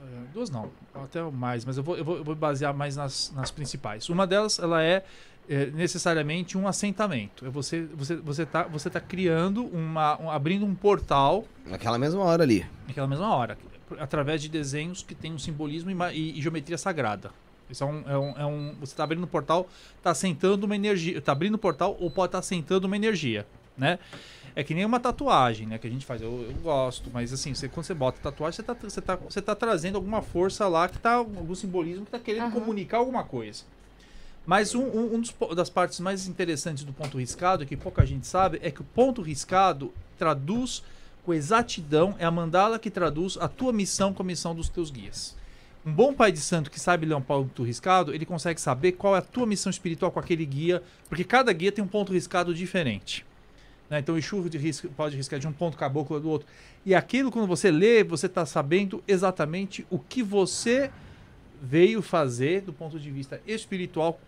é, 0.02 0.06
duas 0.34 0.50
não, 0.52 0.70
até 0.94 1.22
mais, 1.24 1.66
mas 1.66 1.78
eu 1.78 1.84
vou, 1.84 1.98
eu 1.98 2.06
vou, 2.06 2.18
eu 2.18 2.24
vou 2.24 2.36
basear 2.36 2.74
mais 2.76 2.96
nas, 2.96 3.32
nas 3.36 3.50
principais. 3.50 4.08
Uma 4.10 4.28
delas, 4.28 4.60
ela 4.60 4.84
é, 4.84 5.04
é, 5.50 5.66
necessariamente 5.68 6.58
um 6.58 6.68
assentamento. 6.68 7.44
É 7.46 7.50
você, 7.50 7.88
você, 7.96 8.16
você 8.18 8.46
tá, 8.46 8.64
você 8.64 8.88
tá 8.90 9.00
criando 9.02 9.66
uma... 9.66 10.22
um- 10.22 10.30
abrindo 10.30 10.64
um 10.66 10.76
portal 10.76 11.44
Naquela 11.66 11.98
mesma 11.98 12.22
hora 12.22 12.44
ali. 12.44 12.64
naquela 12.88 13.08
mesma 13.08 13.34
hora, 13.36 13.58
através 13.98 14.42
de 14.44 14.50
desenhos 14.50 15.02
que 15.02 15.16
têm 15.16 15.34
um 15.34 15.40
simbolismo 15.40 15.90
e, 15.90 15.96
e- 16.14 16.38
e 16.38 16.42
geometria 16.42 16.78
sagrada. 16.78 17.32
Isso 17.70 17.84
é 17.84 17.88
um, 17.88 18.04
é 18.08 18.18
um, 18.18 18.30
é 18.38 18.46
um- 18.46 18.76
você 18.80 18.94
está 18.94 19.04
abrindo 19.04 19.24
o 19.24 19.28
portal, 19.28 19.68
está 19.98 20.12
assentando 20.12 20.66
uma 20.66 20.76
energia, 20.76 21.18
está 21.18 21.32
abrindo 21.32 21.56
o 21.56 21.58
portal 21.58 21.98
ou 22.00 22.10
pode 22.12 22.28
estar 22.30 22.40
assentando 22.40 22.86
uma 22.88 22.96
energia, 22.96 23.46
né? 23.78 23.98
É 24.56 24.64
que 24.64 24.74
nem 24.74 24.86
uma 24.86 25.00
tatuagem, 25.00 25.68
né? 25.68 25.78
Que 25.78 25.88
a 25.88 25.90
gente 25.90 26.06
faz. 26.06 26.22
Eu, 26.22 26.44
eu 26.50 26.54
gosto, 26.62 27.10
mas 27.12 27.34
assim, 27.34 27.54
você, 27.54 27.68
quando 27.68 27.86
você 27.86 27.94
bota 27.94 28.20
tatuagem, 28.22 28.56
você 28.56 28.62
está 28.62 28.74
você 28.74 29.02
tá, 29.02 29.16
você 29.16 29.42
tá 29.42 29.56
trazendo 29.56 29.96
alguma 29.96 30.22
força 30.22 30.68
lá 30.68 30.88
que 30.88 30.98
tá 30.98 31.16
algum 31.16 31.56
simbolismo 31.56 32.06
que 32.06 32.10
está 32.16 32.20
querendo 32.20 32.44
Aham. 32.44 32.52
comunicar 32.52 32.98
alguma 33.00 33.24
coisa. 33.24 33.64
Mas 34.46 34.76
um, 34.76 34.84
um, 34.84 35.16
um 35.16 35.20
dos 35.22 35.34
das 35.56 35.70
partes 35.70 36.00
mais 36.00 36.28
interessantes 36.28 36.84
do 36.84 36.94
ponto 36.94 37.18
riscado, 37.18 37.66
que 37.66 37.76
pouca 37.76 38.06
gente 38.06 38.28
sabe, 38.28 38.60
é 38.62 38.70
que 38.70 38.82
o 38.82 38.86
ponto 38.86 39.22
riscado 39.22 39.92
traduz 40.18 40.84
com 41.26 41.34
exatidão, 41.34 42.16
é 42.20 42.26
a 42.26 42.32
mandala 42.32 42.78
que 42.78 42.92
traduz 42.92 43.38
a 43.42 43.48
tua 43.48 43.74
missão 43.74 44.14
com 44.14 44.22
a 44.22 44.26
missão 44.26 44.54
dos 44.54 44.70
teus 44.70 44.92
guias. 44.92 45.36
Um 45.86 45.94
bom 45.94 46.16
pai 46.16 46.32
de 46.32 46.40
santo 46.40 46.72
que 46.72 46.80
sabe 46.80 47.06
ler 47.06 47.14
um 47.14 47.22
ponto 47.22 47.62
riscado, 47.62 48.12
ele 48.12 48.26
consegue 48.26 48.60
saber 48.60 48.94
qual 48.94 49.16
é 49.16 49.20
a 49.20 49.22
tua 49.22 49.45
missão 49.45 49.70
espiritual 49.70 50.12
com 50.12 50.20
aquele 50.20 50.44
guia, 50.44 50.82
porque 51.07 51.24
cada 51.24 51.53
guia 51.53 51.72
tem 51.72 51.84
um 51.84 51.88
ponto 51.88 52.12
riscado 52.12 52.56
diferente. 52.56 53.24
né? 53.88 53.99
Então 53.99 54.16
o 54.16 54.49
de 54.49 54.57
risco, 54.57 54.88
pode 54.90 55.16
riscar 55.16 55.40
de 55.40 55.48
um 55.48 55.52
ponto, 55.52 55.78
caboclo 55.78 56.20
do 56.20 56.28
outro. 56.28 56.48
E 56.84 56.95
aquilo, 56.95 57.32
quando 57.32 57.48
você 57.48 57.70
lê, 57.70 58.03
você 58.03 58.26
está 58.26 58.48
sabendo 58.48 59.03
exatamente 59.07 59.86
o 59.91 59.99
que 59.99 60.24
você 60.24 60.90
veio 61.62 62.02
fazer 62.02 62.62
do 62.62 62.74
ponto 62.74 62.99
de 62.99 63.12
vista 63.12 63.40
espiritual 63.45 64.20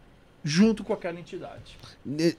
junto 0.48 0.84
com 0.84 0.94
aquela 0.94 1.20
entidade. 1.20 1.78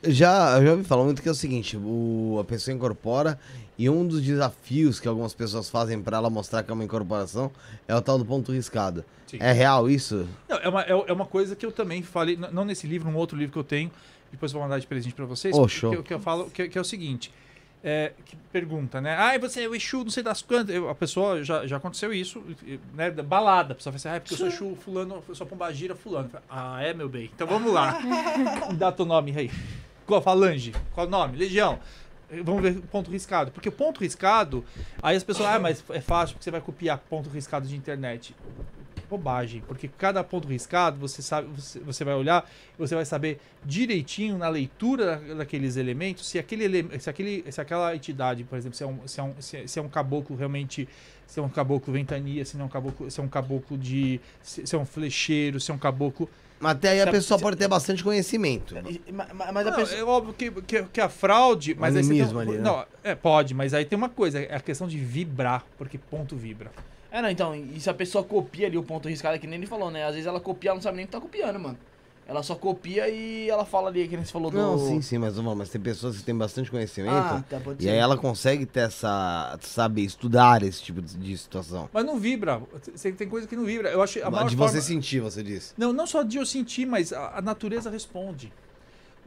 Já, 0.02 0.62
já 0.64 0.70
ouvi 0.72 0.84
falar 0.84 1.04
muito 1.04 1.20
que 1.22 1.28
é 1.28 1.32
o 1.32 1.34
seguinte, 1.34 1.76
o, 1.76 2.38
a 2.40 2.44
pessoa 2.44 2.74
incorpora 2.74 3.38
e 3.78 3.88
um 3.88 4.06
dos 4.06 4.22
desafios 4.22 4.98
que 4.98 5.06
algumas 5.06 5.34
pessoas 5.34 5.68
fazem 5.68 6.00
pra 6.02 6.16
ela 6.16 6.30
mostrar 6.30 6.62
que 6.62 6.70
é 6.70 6.74
uma 6.74 6.84
incorporação 6.84 7.50
é 7.86 7.94
o 7.94 8.00
tal 8.00 8.18
do 8.18 8.24
ponto 8.24 8.50
riscado. 8.52 9.04
Sim. 9.26 9.36
É 9.40 9.52
real 9.52 9.88
isso? 9.90 10.26
Não, 10.48 10.56
é, 10.56 10.68
uma, 10.68 10.82
é, 10.82 10.90
é 10.90 11.12
uma 11.12 11.26
coisa 11.26 11.54
que 11.54 11.64
eu 11.66 11.70
também 11.70 12.02
falei, 12.02 12.36
não 12.36 12.64
nesse 12.64 12.86
livro, 12.86 13.10
num 13.10 13.16
outro 13.18 13.36
livro 13.36 13.52
que 13.52 13.58
eu 13.58 13.64
tenho, 13.64 13.90
depois 14.32 14.52
vou 14.52 14.62
mandar 14.62 14.78
de 14.78 14.86
presente 14.86 15.14
pra 15.14 15.26
vocês, 15.26 15.54
Oh, 15.56 15.64
que- 15.66 15.68
show. 15.72 15.90
Que, 15.90 15.96
eu- 15.98 16.02
que 16.02 16.14
eu 16.14 16.20
falo, 16.20 16.50
que, 16.50 16.68
que 16.68 16.78
é 16.78 16.80
o 16.80 16.84
seguinte, 16.84 17.30
é, 17.82 18.12
que 18.24 18.36
pergunta, 18.52 19.00
né? 19.00 19.14
Ah, 19.16 19.38
você 19.38 19.62
é 19.62 19.68
o 19.68 19.74
Exu, 19.74 19.98
não 20.04 20.10
sei 20.10 20.22
das 20.22 20.42
quantas. 20.42 20.74
Eu- 20.74 20.88
a 20.88 20.94
pessoa, 20.94 21.42
já, 21.44 21.66
já 21.66 21.76
aconteceu 21.76 22.12
isso, 22.12 22.42
né? 22.94 23.10
da 23.10 23.22
Balada, 23.22 23.72
a 23.72 23.76
pessoa 23.76 23.92
fala 23.92 23.96
assim, 23.96 24.08
ah, 24.08 24.14
é 24.16 24.20
porque 24.20 24.34
eu 24.34 24.38
sou 24.38 24.46
Exu, 24.48 24.76
fulano, 24.76 25.22
eu 25.28 25.34
sou 25.34 25.46
pombagira, 25.46 25.94
fulano. 25.94 26.30
Ah, 26.50 26.82
é, 26.82 26.92
meu 26.92 27.08
bem, 27.08 27.30
então 27.34 27.46
vamos 27.46 27.72
lá. 27.72 28.00
Me 28.70 28.76
Dá 28.76 28.90
teu 28.92 29.04
nome 29.06 29.32
aí. 29.36 29.50
Qual 30.06 30.20
falange? 30.22 30.74
Qual 30.94 31.06
o 31.06 31.10
nome? 31.10 31.36
Legião. 31.36 31.78
Vamos 32.44 32.60
ver 32.62 32.80
ponto 32.82 33.10
riscado. 33.10 33.50
Porque 33.50 33.68
o 33.68 33.72
ponto 33.72 34.00
riscado, 34.00 34.64
aí 35.02 35.16
as 35.16 35.24
pessoas, 35.24 35.48
ah, 35.48 35.58
mas 35.58 35.82
é 35.90 36.00
fácil 36.00 36.34
porque 36.34 36.44
você 36.44 36.50
vai 36.50 36.60
copiar 36.60 36.98
ponto 36.98 37.30
riscado 37.30 37.66
de 37.66 37.74
internet 37.76 38.34
bobagem, 39.08 39.62
porque 39.66 39.88
cada 39.88 40.22
ponto 40.22 40.46
riscado 40.48 40.98
você 40.98 41.22
sabe, 41.22 41.48
você, 41.54 41.78
você 41.80 42.04
vai 42.04 42.14
olhar, 42.14 42.48
e 42.74 42.78
você 42.78 42.94
vai 42.94 43.04
saber 43.04 43.40
direitinho 43.64 44.36
na 44.38 44.48
leitura 44.48 45.16
da- 45.16 45.34
daqueles 45.34 45.76
elementos 45.76 46.28
se 46.28 46.38
aquele 46.38 46.64
ele- 46.64 47.00
se 47.00 47.08
aquele 47.08 47.44
se 47.50 47.60
aquela 47.60 47.94
entidade, 47.94 48.44
por 48.44 48.56
exemplo, 48.58 48.76
se 48.76 48.82
é 48.84 48.86
um 48.86 49.06
se 49.06 49.20
é 49.20 49.22
um, 49.22 49.34
se 49.40 49.56
é, 49.56 49.66
se 49.66 49.78
é 49.78 49.82
um 49.82 49.88
caboclo 49.88 50.36
realmente 50.36 50.88
se 51.26 51.38
é 51.40 51.42
um 51.42 51.48
caboclo 51.48 51.92
ventania, 51.92 52.44
se 52.44 52.56
não 52.56 52.64
é 52.64 52.66
um 52.66 52.70
caboclo, 52.70 53.10
se 53.10 53.20
é 53.20 53.22
um 53.22 53.28
caboclo 53.28 53.76
de 53.76 54.20
se, 54.42 54.66
se 54.66 54.74
é 54.74 54.78
um 54.78 54.86
flecheiro, 54.86 55.60
se 55.60 55.70
é 55.70 55.74
um 55.74 55.78
caboclo 55.78 56.28
Mas 56.60 56.72
até 56.72 56.88
aí 56.90 57.00
a 57.02 57.06
pessoa 57.06 57.38
pode 57.38 57.56
ter 57.56 57.68
bastante 57.68 58.02
conhecimento. 58.02 58.74
Ma- 59.12 59.52
Mas 59.52 59.66
a 59.66 59.70
Não, 59.70 59.76
pessoa. 59.76 59.98
é 60.00 60.04
óbvio 60.04 60.32
que, 60.34 60.50
que, 60.62 60.82
que 60.84 61.00
a 61.00 61.08
fraude, 61.08 61.74
mas 61.74 61.94
aí 61.94 62.02
você 62.02 62.08
tem, 62.10 62.20
Animismo 62.22 62.40
ali, 62.40 62.52
né? 62.52 62.62
não, 62.62 62.84
é, 63.04 63.14
pode, 63.14 63.52
mas 63.54 63.74
aí 63.74 63.84
tem 63.84 63.96
uma 63.96 64.08
coisa, 64.08 64.40
é 64.40 64.54
a 64.56 64.60
questão 64.60 64.88
de 64.88 64.96
vibrar, 64.98 65.64
porque 65.76 65.98
ponto 65.98 66.34
vibra. 66.34 66.70
É, 67.10 67.22
não, 67.22 67.30
então, 67.30 67.54
e 67.54 67.80
se 67.80 67.88
a 67.88 67.94
pessoa 67.94 68.22
copia 68.22 68.66
ali 68.66 68.76
o 68.76 68.82
ponto 68.82 69.08
riscado, 69.08 69.36
é 69.36 69.38
que 69.38 69.46
nem 69.46 69.58
ele 69.58 69.66
falou, 69.66 69.90
né? 69.90 70.04
Às 70.04 70.12
vezes 70.12 70.26
ela 70.26 70.40
copia, 70.40 70.70
ela 70.70 70.76
não 70.76 70.82
sabe 70.82 70.96
nem 70.96 71.04
o 71.04 71.08
que 71.08 71.12
tá 71.12 71.20
copiando, 71.20 71.58
mano. 71.58 71.78
Ela 72.28 72.42
só 72.42 72.54
copia 72.54 73.08
e 73.08 73.48
ela 73.48 73.64
fala 73.64 73.88
ali, 73.88 74.06
que 74.06 74.14
nem 74.14 74.22
você 74.22 74.30
falou 74.30 74.50
do. 74.50 74.58
Não, 74.58 74.78
sim, 74.78 75.00
sim, 75.00 75.16
mas, 75.16 75.38
mas 75.38 75.70
tem 75.70 75.80
pessoas 75.80 76.18
que 76.18 76.22
têm 76.22 76.36
bastante 76.36 76.70
conhecimento 76.70 77.14
Ah, 77.14 77.42
tá, 77.48 77.58
pode 77.58 77.80
e 77.80 77.84
ser. 77.84 77.92
aí 77.92 77.96
ela 77.96 78.18
consegue 78.18 78.66
ter 78.66 78.80
essa, 78.80 79.58
saber 79.62 80.02
estudar 80.02 80.62
esse 80.62 80.82
tipo 80.82 81.00
de, 81.00 81.16
de 81.16 81.38
situação. 81.38 81.88
Mas 81.90 82.04
não 82.04 82.18
vibra. 82.18 82.60
Você 82.94 83.10
tem 83.12 83.26
coisa 83.26 83.48
que 83.48 83.56
não 83.56 83.64
vibra. 83.64 83.88
Eu 83.88 84.02
acho 84.02 84.18
a 84.18 84.28
de 84.44 84.54
forma... 84.54 84.56
você 84.56 84.82
sentir, 84.82 85.20
você 85.20 85.42
disse. 85.42 85.72
Não, 85.78 85.90
não 85.90 86.06
só 86.06 86.22
de 86.22 86.36
eu 86.36 86.44
sentir, 86.44 86.84
mas 86.84 87.14
a, 87.14 87.38
a 87.38 87.40
natureza 87.40 87.88
responde. 87.88 88.52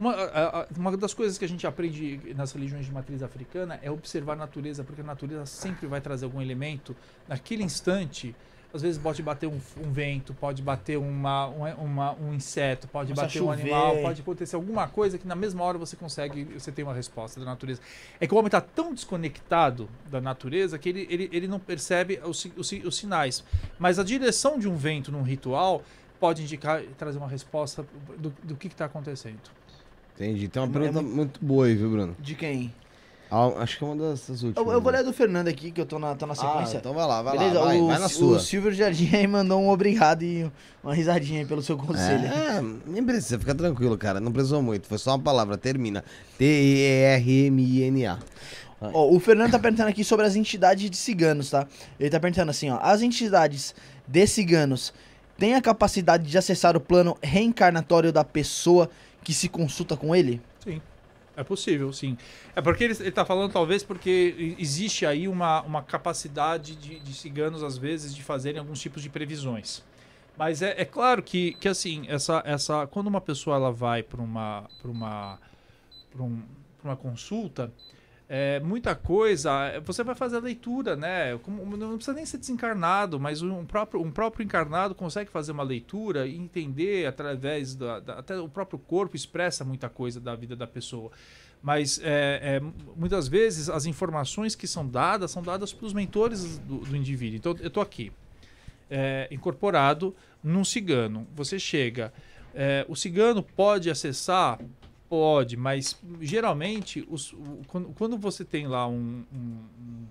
Uma, 0.02 0.14
a- 0.16 0.60
a- 0.62 0.66
uma 0.76 0.96
das 0.96 1.14
coisas 1.14 1.38
que 1.38 1.44
a 1.44 1.48
gente 1.48 1.64
aprende 1.64 2.20
nas 2.34 2.50
religiões 2.50 2.84
de 2.84 2.90
matriz 2.90 3.22
africana 3.22 3.78
é 3.84 3.88
observar 3.88 4.32
a 4.32 4.36
natureza, 4.36 4.82
porque 4.82 5.00
a 5.00 5.04
natureza 5.04 5.46
sempre 5.46 5.86
vai 5.86 6.00
trazer 6.00 6.24
algum 6.24 6.42
elemento 6.42 6.96
naquele 7.28 7.62
instante. 7.62 8.34
Às 8.74 8.82
vezes 8.82 8.98
pode 9.00 9.22
bater 9.22 9.46
um, 9.46 9.60
um 9.80 9.92
vento, 9.92 10.34
pode 10.34 10.60
bater 10.60 10.96
uma, 10.98 11.46
um, 11.46 11.62
uma- 11.84 12.12
um 12.14 12.34
inseto, 12.34 12.88
pode 12.88 13.12
Começa 13.14 13.22
a 13.22 13.26
bater 13.28 13.42
um 13.42 13.44
chover. 13.54 13.60
animal, 13.72 13.96
pode 14.02 14.20
acontecer 14.22 14.56
alguma 14.56 14.88
coisa 14.88 15.18
que 15.18 15.28
na 15.28 15.36
mesma 15.36 15.62
hora 15.62 15.78
você 15.78 15.94
consegue, 15.94 16.42
você 16.58 16.72
tem 16.72 16.84
uma 16.84 16.94
resposta 16.94 17.38
da 17.38 17.46
natureza. 17.46 17.80
É 18.18 18.26
que 18.26 18.34
o 18.34 18.36
homem 18.38 18.48
está 18.48 18.60
tão 18.60 18.92
desconectado 18.92 19.88
da 20.10 20.20
natureza 20.20 20.80
que 20.80 20.88
ele, 20.88 21.06
ele, 21.08 21.28
ele 21.32 21.46
não 21.46 21.60
percebe 21.60 22.18
os, 22.24 22.44
os, 22.56 22.72
os 22.72 22.96
sinais. 22.96 23.44
Mas 23.78 24.00
a 24.00 24.02
direção 24.02 24.58
de 24.58 24.68
um 24.68 24.74
vento 24.74 25.12
num 25.12 25.22
ritual 25.22 25.84
pode 26.18 26.42
indicar 26.42 26.82
e 26.82 26.88
trazer 26.88 27.18
uma 27.18 27.28
resposta 27.28 27.86
do, 28.18 28.34
do 28.42 28.56
que 28.56 28.66
está 28.66 28.86
acontecendo. 28.86 29.38
Entendi. 30.22 30.48
Tem 30.48 30.62
uma 30.62 30.68
É 30.68 30.72
pergunta 30.72 31.02
muito- 31.02 31.16
muito 31.16 31.40
boa 31.44 31.66
aí, 31.66 31.74
viu, 31.74 31.90
Bruno? 31.90 32.16
De 32.20 32.34
quem? 32.34 32.72
Ah, 33.34 33.46
acho 33.62 33.78
que 33.78 33.84
é 33.84 33.86
uma 33.86 33.96
dessas 34.10 34.42
últimas. 34.42 34.66
Eu, 34.66 34.72
eu 34.74 34.80
vou 34.82 34.92
né? 34.92 34.98
ler 34.98 35.04
a 35.04 35.08
do 35.08 35.12
Fernando 35.14 35.48
aqui, 35.48 35.70
que 35.70 35.80
eu 35.80 35.86
tô 35.86 35.98
na, 35.98 36.14
tô 36.14 36.26
na 36.26 36.32
Ah, 36.32 36.36
sequência. 36.36 36.76
então 36.76 36.92
vai 36.92 37.06
lá, 37.06 37.22
vai 37.22 37.38
Beleza? 37.38 37.58
lá, 37.60 37.64
vai, 37.64 37.80
o, 37.80 37.86
vai 37.86 37.98
na 37.98 38.08
sua. 38.08 38.36
o 38.36 38.40
Silvio 38.40 38.70
Jardim 38.72 39.08
aí 39.16 39.26
mandou 39.26 39.58
um 39.58 39.70
obrigado 39.70 40.22
e 40.22 40.50
uma 40.84 40.94
risadinha 40.94 41.40
aí 41.40 41.46
pelo 41.46 41.62
seu 41.62 41.78
conselho. 41.78 42.26
É, 42.26 42.62
nem 42.86 43.02
precisa, 43.02 43.38
fica 43.38 43.54
tranquilo, 43.54 43.96
cara. 43.96 44.20
Não 44.20 44.30
precisou 44.30 44.60
muito. 44.62 44.86
Foi 44.86 44.98
só 44.98 45.12
uma 45.12 45.18
palavra. 45.18 45.56
Termina. 45.56 46.04
T-E-R-M-I-N-A. 46.36 48.18
Ó, 48.82 49.14
o 49.14 49.18
Fernando 49.20 49.52
tá 49.52 49.58
perguntando 49.58 49.88
aqui 49.88 50.02
sobre 50.04 50.26
as 50.26 50.34
entidades 50.36 50.90
de 50.90 50.96
ciganos, 50.96 51.50
tá? 51.50 51.66
Ele 51.98 52.10
tá 52.10 52.18
perguntando 52.20 52.50
assim, 52.50 52.68
ó. 52.68 52.78
As 52.82 53.00
entidades 53.00 53.74
de 54.06 54.26
ciganos 54.26 54.92
têm 55.38 55.54
a 55.54 55.62
capacidade 55.62 56.28
de 56.28 56.36
acessar 56.36 56.76
o 56.76 56.80
plano 56.80 57.16
reencarnatório 57.22 58.12
da 58.12 58.24
pessoa 58.24 58.90
que 59.22 59.32
se 59.32 59.48
consulta 59.48 59.96
com 59.96 60.14
ele? 60.14 60.40
Sim. 60.60 60.80
É 61.34 61.42
possível, 61.42 61.92
sim. 61.92 62.16
É 62.54 62.60
porque 62.60 62.84
ele, 62.84 62.92
está 62.92 63.24
falando, 63.24 63.50
talvez, 63.50 63.82
porque 63.82 64.54
existe 64.58 65.06
aí 65.06 65.26
uma, 65.26 65.62
uma 65.62 65.82
capacidade 65.82 66.76
de, 66.76 67.00
de 67.00 67.14
ciganos, 67.14 67.62
às 67.62 67.78
vezes, 67.78 68.14
de 68.14 68.22
fazerem 68.22 68.58
alguns 68.58 68.80
tipos 68.80 69.02
de 69.02 69.08
previsões. 69.08 69.82
Mas 70.36 70.60
é, 70.60 70.74
é 70.80 70.84
claro 70.84 71.22
que, 71.22 71.54
que 71.54 71.68
assim, 71.68 72.04
essa, 72.08 72.42
essa, 72.44 72.86
quando 72.86 73.06
uma 73.06 73.20
pessoa 73.20 73.56
ela 73.56 73.72
vai 73.72 74.02
para 74.02 74.20
uma, 74.20 74.68
uma, 74.84 75.38
um, 76.18 76.42
uma 76.84 76.96
consulta, 76.96 77.72
é, 78.34 78.58
muita 78.60 78.94
coisa, 78.94 79.78
você 79.84 80.02
vai 80.02 80.14
fazer 80.14 80.36
a 80.36 80.40
leitura, 80.40 80.96
né? 80.96 81.36
Como- 81.42 81.76
não 81.76 81.96
precisa 81.96 82.14
nem 82.16 82.24
ser 82.24 82.38
desencarnado, 82.38 83.20
mas 83.20 83.42
um 83.42 83.62
próprio, 83.66 84.00
um 84.00 84.10
próprio 84.10 84.42
encarnado 84.42 84.94
consegue 84.94 85.30
fazer 85.30 85.52
uma 85.52 85.62
leitura 85.62 86.26
e 86.26 86.34
entender 86.34 87.04
através 87.06 87.74
da, 87.74 88.00
da- 88.00 88.18
Até 88.20 88.38
o 88.40 88.48
próprio 88.48 88.78
corpo 88.78 89.14
expressa 89.14 89.66
muita 89.66 89.90
coisa 89.90 90.18
da 90.18 90.34
vida 90.34 90.56
da 90.56 90.66
pessoa. 90.66 91.10
Mas 91.62 92.00
é, 92.02 92.40
é, 92.56 92.60
muitas 92.96 93.28
vezes 93.28 93.68
as 93.68 93.84
informações 93.84 94.54
que 94.54 94.66
são 94.66 94.88
dadas 94.88 95.30
são 95.30 95.42
dadas 95.42 95.70
para 95.70 95.84
os 95.86 95.92
mentores 95.92 96.56
do, 96.60 96.78
do 96.78 96.96
indivíduo. 96.96 97.36
Então 97.36 97.54
eu 97.60 97.66
estou 97.68 97.82
aqui, 97.82 98.10
é, 98.90 99.28
incorporado 99.30 100.16
num 100.42 100.64
cigano. 100.64 101.26
Você 101.36 101.58
chega. 101.58 102.10
é, 102.54 102.84
o 102.88 102.96
cigano 102.96 103.42
pode 103.42 103.90
acessar 103.90 104.58
Pode, 105.12 105.58
mas 105.58 105.94
geralmente 106.22 107.06
os- 107.06 107.34
o- 107.34 107.60
quando, 107.68 107.88
quando 107.90 108.16
você 108.16 108.46
tem 108.46 108.66
lá 108.66 108.88
um- 108.88 109.22
um- 109.30 109.58
um- 109.78 110.06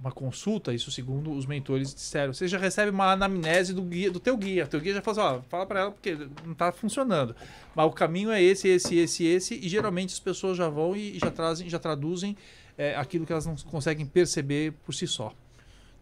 uma 0.00 0.10
consulta, 0.10 0.72
isso 0.72 0.90
segundo 0.90 1.30
os 1.30 1.44
mentores 1.44 1.94
disseram, 1.94 2.32
você 2.32 2.48
já 2.48 2.56
recebe 2.56 2.90
uma 2.90 3.12
anamnese 3.12 3.74
do 3.74 3.82
guia, 3.82 4.10
do 4.10 4.18
teu 4.18 4.34
guia. 4.38 4.66
Teu 4.66 4.80
guia 4.80 4.94
já 4.94 5.02
fala 5.02 5.32
assim, 5.34 5.36
ó, 5.40 5.42
fala 5.50 5.66
para 5.66 5.80
ela 5.80 5.90
porque 5.90 6.16
não 6.42 6.52
está 6.52 6.72
funcionando. 6.72 7.36
Mas 7.74 7.84
o 7.86 7.90
caminho 7.90 8.30
é 8.30 8.42
esse, 8.42 8.66
esse, 8.68 8.96
esse, 8.96 9.26
esse, 9.26 9.54
e 9.56 9.68
geralmente 9.68 10.14
as 10.14 10.20
pessoas 10.20 10.56
já 10.56 10.70
vão 10.70 10.96
e 10.96 11.18
já 11.18 11.30
trazem, 11.30 11.68
já 11.68 11.78
traduzem 11.78 12.34
é, 12.78 12.96
aquilo 12.96 13.26
que 13.26 13.32
elas 13.32 13.44
não 13.44 13.56
conseguem 13.56 14.06
perceber 14.06 14.72
por 14.86 14.94
si 14.94 15.06
só. 15.06 15.34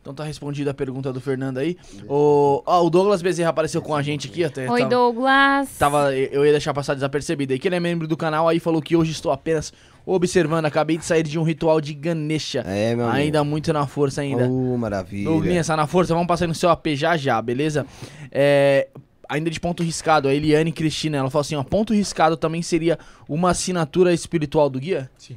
Então 0.06 0.14
tá 0.14 0.22
respondida 0.22 0.70
a 0.70 0.74
pergunta 0.74 1.12
do 1.12 1.20
Fernando 1.20 1.58
aí. 1.58 1.76
O, 2.08 2.62
ó, 2.64 2.84
o 2.84 2.88
Douglas 2.88 3.20
Bezerra 3.20 3.50
apareceu 3.50 3.82
com 3.82 3.92
a 3.92 4.00
gente 4.02 4.28
aqui 4.28 4.44
até. 4.44 4.70
Oi, 4.70 4.78
tava, 4.78 4.90
Douglas. 4.90 5.68
tava, 5.76 6.14
eu 6.14 6.46
ia 6.46 6.52
deixar 6.52 6.72
passar 6.72 6.94
desapercebido 6.94 7.52
aí, 7.52 7.58
que 7.58 7.66
ele 7.66 7.74
é 7.74 7.80
membro 7.80 8.06
do 8.06 8.16
canal, 8.16 8.46
aí 8.46 8.60
falou 8.60 8.80
que 8.80 8.94
hoje 8.94 9.10
estou 9.10 9.32
apenas 9.32 9.72
observando, 10.06 10.64
acabei 10.64 10.96
de 10.96 11.04
sair 11.04 11.24
de 11.24 11.36
um 11.36 11.42
ritual 11.42 11.80
de 11.80 11.92
Ganesha. 11.92 12.62
É, 12.64 12.94
meu 12.94 13.06
amigo. 13.06 13.18
Ainda 13.18 13.42
muito 13.42 13.72
na 13.72 13.84
força 13.88 14.20
ainda. 14.20 14.48
Oh, 14.48 14.76
maravilha. 14.76 15.24
Douglas, 15.24 15.66
tá 15.66 15.76
na 15.76 15.88
força, 15.88 16.14
vamos 16.14 16.28
passar 16.28 16.46
no 16.46 16.54
seu 16.54 16.70
AP 16.70 16.86
já 16.94 17.16
já, 17.16 17.42
beleza? 17.42 17.84
É, 18.30 18.86
ainda 19.28 19.50
de 19.50 19.58
ponto 19.58 19.82
riscado, 19.82 20.28
a 20.28 20.34
Eliane 20.34 20.70
Cristina, 20.70 21.18
ela 21.18 21.30
falou 21.30 21.40
assim, 21.40 21.56
ó, 21.56 21.64
ponto 21.64 21.92
riscado 21.92 22.36
também 22.36 22.62
seria 22.62 22.96
uma 23.28 23.50
assinatura 23.50 24.14
espiritual 24.14 24.70
do 24.70 24.78
guia? 24.78 25.10
Sim. 25.18 25.36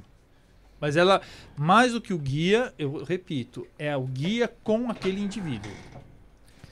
Mas 0.79 0.95
ela, 0.95 1.21
mais 1.57 1.93
do 1.93 2.01
que 2.01 2.13
o 2.13 2.17
guia, 2.17 2.73
eu 2.77 3.03
repito, 3.03 3.67
é 3.77 3.95
o 3.95 4.03
guia 4.03 4.47
com 4.63 4.89
aquele 4.89 5.21
indivíduo. 5.21 5.71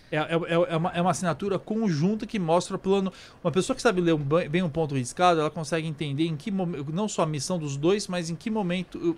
É, 0.09 0.17
é, 0.17 0.21
é- 0.21 0.73
é 0.73 0.77
uma, 0.77 0.89
é 0.91 1.01
uma 1.01 1.11
assinatura 1.11 1.59
conjunta 1.59 2.25
que 2.25 2.39
mostra 2.39 2.75
o 2.77 2.79
plano. 2.79 3.11
Uma 3.43 3.51
pessoa 3.51 3.75
que 3.75 3.81
sabe 3.81 3.99
ler 3.99 4.15
bem 4.49 4.63
um 4.63 4.69
ponto 4.69 4.95
riscado, 4.95 5.39
ela 5.41 5.49
consegue 5.51 5.85
entender 5.87 6.25
em 6.25 6.35
que 6.37 6.49
momento, 6.49 6.91
não 6.93 7.07
só 7.09 7.23
a 7.23 7.25
missão 7.25 7.59
dos 7.59 7.75
dois, 7.75 8.07
mas 8.07 8.29
em 8.29 8.35
que 8.35 8.49
momento 8.49 9.17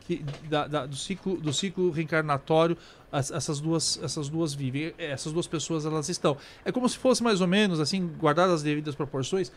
que, 0.00 0.22
da- 0.48 0.66
da- 0.68 0.86
do, 0.86 0.94
ciclo, 0.94 1.36
do 1.40 1.52
ciclo 1.52 1.90
reencarnatório 1.90 2.76
as- 3.10 3.30
essas, 3.30 3.60
duas, 3.60 3.98
essas 4.02 4.28
duas 4.28 4.52
vivem. 4.52 4.92
Essas 4.98 5.32
duas 5.32 5.46
pessoas 5.46 5.86
elas 5.86 6.08
estão. 6.10 6.36
É 6.66 6.70
como 6.70 6.86
se 6.86 6.98
fosse 6.98 7.22
mais 7.22 7.40
ou 7.40 7.46
menos, 7.46 7.80
assim, 7.80 8.06
guardadas 8.06 8.56
as 8.56 8.62
devidas 8.62 8.94
proporções, 8.94 9.50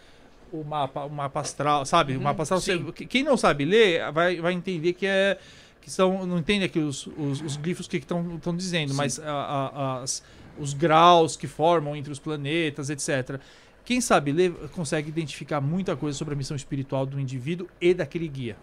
o 0.52 0.64
mapa, 0.64 1.06
o 1.06 1.10
mapa 1.10 1.40
astral, 1.42 1.86
sabe? 1.86 2.16
o 2.18 2.22
mapa 2.22 2.44
astral, 2.44 2.60
sim. 2.62 2.78
você- 2.84 3.06
quem 3.06 3.24
não 3.24 3.38
sabe 3.38 3.66
ler 3.66 4.12
vai, 4.12 4.40
vai 4.42 4.54
entender 4.54 4.94
que 4.94 5.06
é 5.06 5.38
que 5.82 5.90
são 5.90 6.26
não 6.28 6.38
entende 6.40 6.66
aqui 6.66 6.80
os, 6.80 7.08
os, 7.18 7.42
os 7.42 7.58
glifos 7.58 7.88
que 7.88 7.98
estão 7.98 8.56
dizendo, 8.56 8.94
mas 8.94 9.20
a- 9.20 9.32
a- 9.32 10.02
as- 10.04 10.22
os 10.60 10.74
graus 10.74 11.38
que 11.38 11.48
formam 11.48 11.96
entre 11.96 12.12
os 12.12 12.20
planetas, 12.20 12.90
etc. 12.90 13.40
Quem 13.86 14.02
sabe 14.02 14.32
ler 14.32 14.52
consegue 14.76 15.10
identificar 15.10 15.62
muita 15.62 15.96
coisa 15.96 16.18
sobre 16.18 16.34
a 16.34 16.38
missão 16.38 16.56
espiritual 16.56 17.06
do 17.06 17.20
indivíduo 17.20 17.68
e 17.80 17.94
daquele 17.94 18.28
guia. 18.28 18.56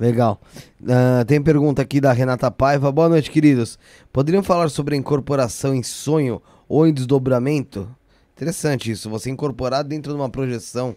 Legal. 0.00 0.40
Ah, 0.88 1.24
tem 1.24 1.40
pergunta 1.40 1.80
aqui 1.82 2.00
da 2.00 2.12
Renata 2.12 2.50
Paiva. 2.50 2.90
Boa 2.90 3.08
noite, 3.08 3.30
queridos. 3.30 3.78
Poderiam 4.12 4.42
falar 4.42 4.68
sobre 4.68 4.96
a 4.96 4.98
incorporação 4.98 5.72
em 5.74 5.82
sonho 5.84 6.42
ou 6.68 6.86
em 6.86 6.92
desdobramento? 6.92 7.88
Interessante 8.34 8.90
isso, 8.90 9.08
você 9.08 9.30
incorporar 9.30 9.84
dentro 9.84 10.12
de 10.12 10.18
uma 10.18 10.28
projeção. 10.28 10.96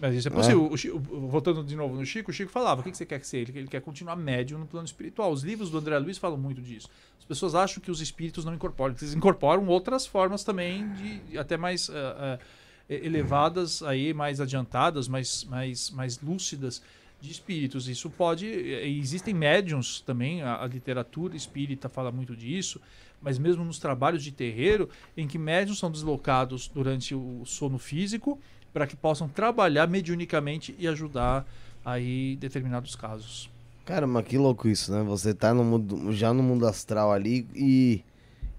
Mas 0.00 0.14
isso 0.14 0.28
é 0.28 0.30
possível. 0.30 0.68
O 0.70 0.76
Chico- 0.76 0.98
voltando 0.98 1.64
de 1.64 1.74
novo 1.74 1.96
no 1.96 2.04
Chico, 2.04 2.30
o 2.30 2.34
Chico 2.34 2.50
falava: 2.50 2.80
o 2.80 2.84
que 2.84 2.94
você 2.96 3.06
quer 3.06 3.18
que 3.18 3.26
seja? 3.26 3.52
Ele, 3.54 3.66
quer 3.66 3.80
continuar 3.80 4.16
médium 4.16 4.58
no 4.58 4.66
plano 4.66 4.84
espiritual. 4.86 5.32
Os 5.32 5.42
livros 5.42 5.70
do 5.70 5.78
André 5.78 5.98
Luiz 5.98 6.18
falam 6.18 6.36
muito 6.38 6.60
disso. 6.60 6.88
As 7.18 7.24
pessoas 7.24 7.54
acham 7.54 7.82
que 7.82 7.90
os 7.90 8.00
espíritos 8.00 8.44
não 8.44 8.54
incorporam, 8.54 8.94
que 8.94 9.02
eles 9.02 9.14
incorporam 9.14 9.66
outras 9.66 10.06
formas 10.06 10.44
também, 10.44 10.88
de, 10.92 11.38
até 11.38 11.56
mais 11.56 11.90
ah, 11.90 12.38
ah, 12.38 12.44
elevadas, 12.88 13.82
aí, 13.82 14.12
mais 14.14 14.40
adiantadas, 14.40 15.08
mais, 15.08 15.44
mais, 15.44 15.90
mais 15.90 16.20
lúcidas 16.20 16.82
de 17.20 17.30
espíritos. 17.30 17.88
Isso 17.88 18.10
pode. 18.10 18.46
eh, 18.46 18.86
Existem 18.88 19.34
médiums 19.34 20.00
também, 20.00 20.42
a, 20.42 20.62
a 20.62 20.66
literatura 20.66 21.36
espírita 21.36 21.88
fala 21.88 22.12
muito 22.12 22.36
disso, 22.36 22.80
mas 23.20 23.38
mesmo 23.38 23.64
nos 23.64 23.78
trabalhos 23.78 24.22
de 24.22 24.30
terreiro, 24.30 24.88
em 25.16 25.26
que 25.26 25.38
médiums 25.38 25.78
são 25.78 25.90
deslocados 25.90 26.68
durante 26.68 27.14
o 27.14 27.42
sono 27.44 27.78
físico 27.78 28.38
para 28.76 28.86
que 28.86 28.94
possam 28.94 29.26
trabalhar 29.26 29.86
mediunicamente 29.86 30.76
e 30.78 30.86
ajudar 30.86 31.46
aí 31.82 32.36
determinados 32.36 32.94
casos. 32.94 33.48
Cara, 33.86 34.06
mas 34.06 34.26
que 34.26 34.36
louco 34.36 34.68
isso, 34.68 34.92
né? 34.92 35.02
Você 35.04 35.32
tá 35.32 35.54
no 35.54 35.64
mundo, 35.64 36.12
já 36.12 36.30
no 36.34 36.42
mundo 36.42 36.66
astral 36.66 37.10
ali 37.10 37.48
e, 37.54 38.04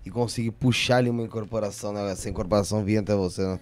e 0.03 0.09
conseguir 0.09 0.49
puxar 0.53 0.97
ali 0.97 1.09
uma 1.11 1.21
incorporação, 1.21 1.93
né? 1.93 2.11
Essa 2.11 2.31
incorporação 2.31 2.83
vir 2.83 2.97
até 2.97 3.13
você, 3.13 3.45
né? 3.45 3.59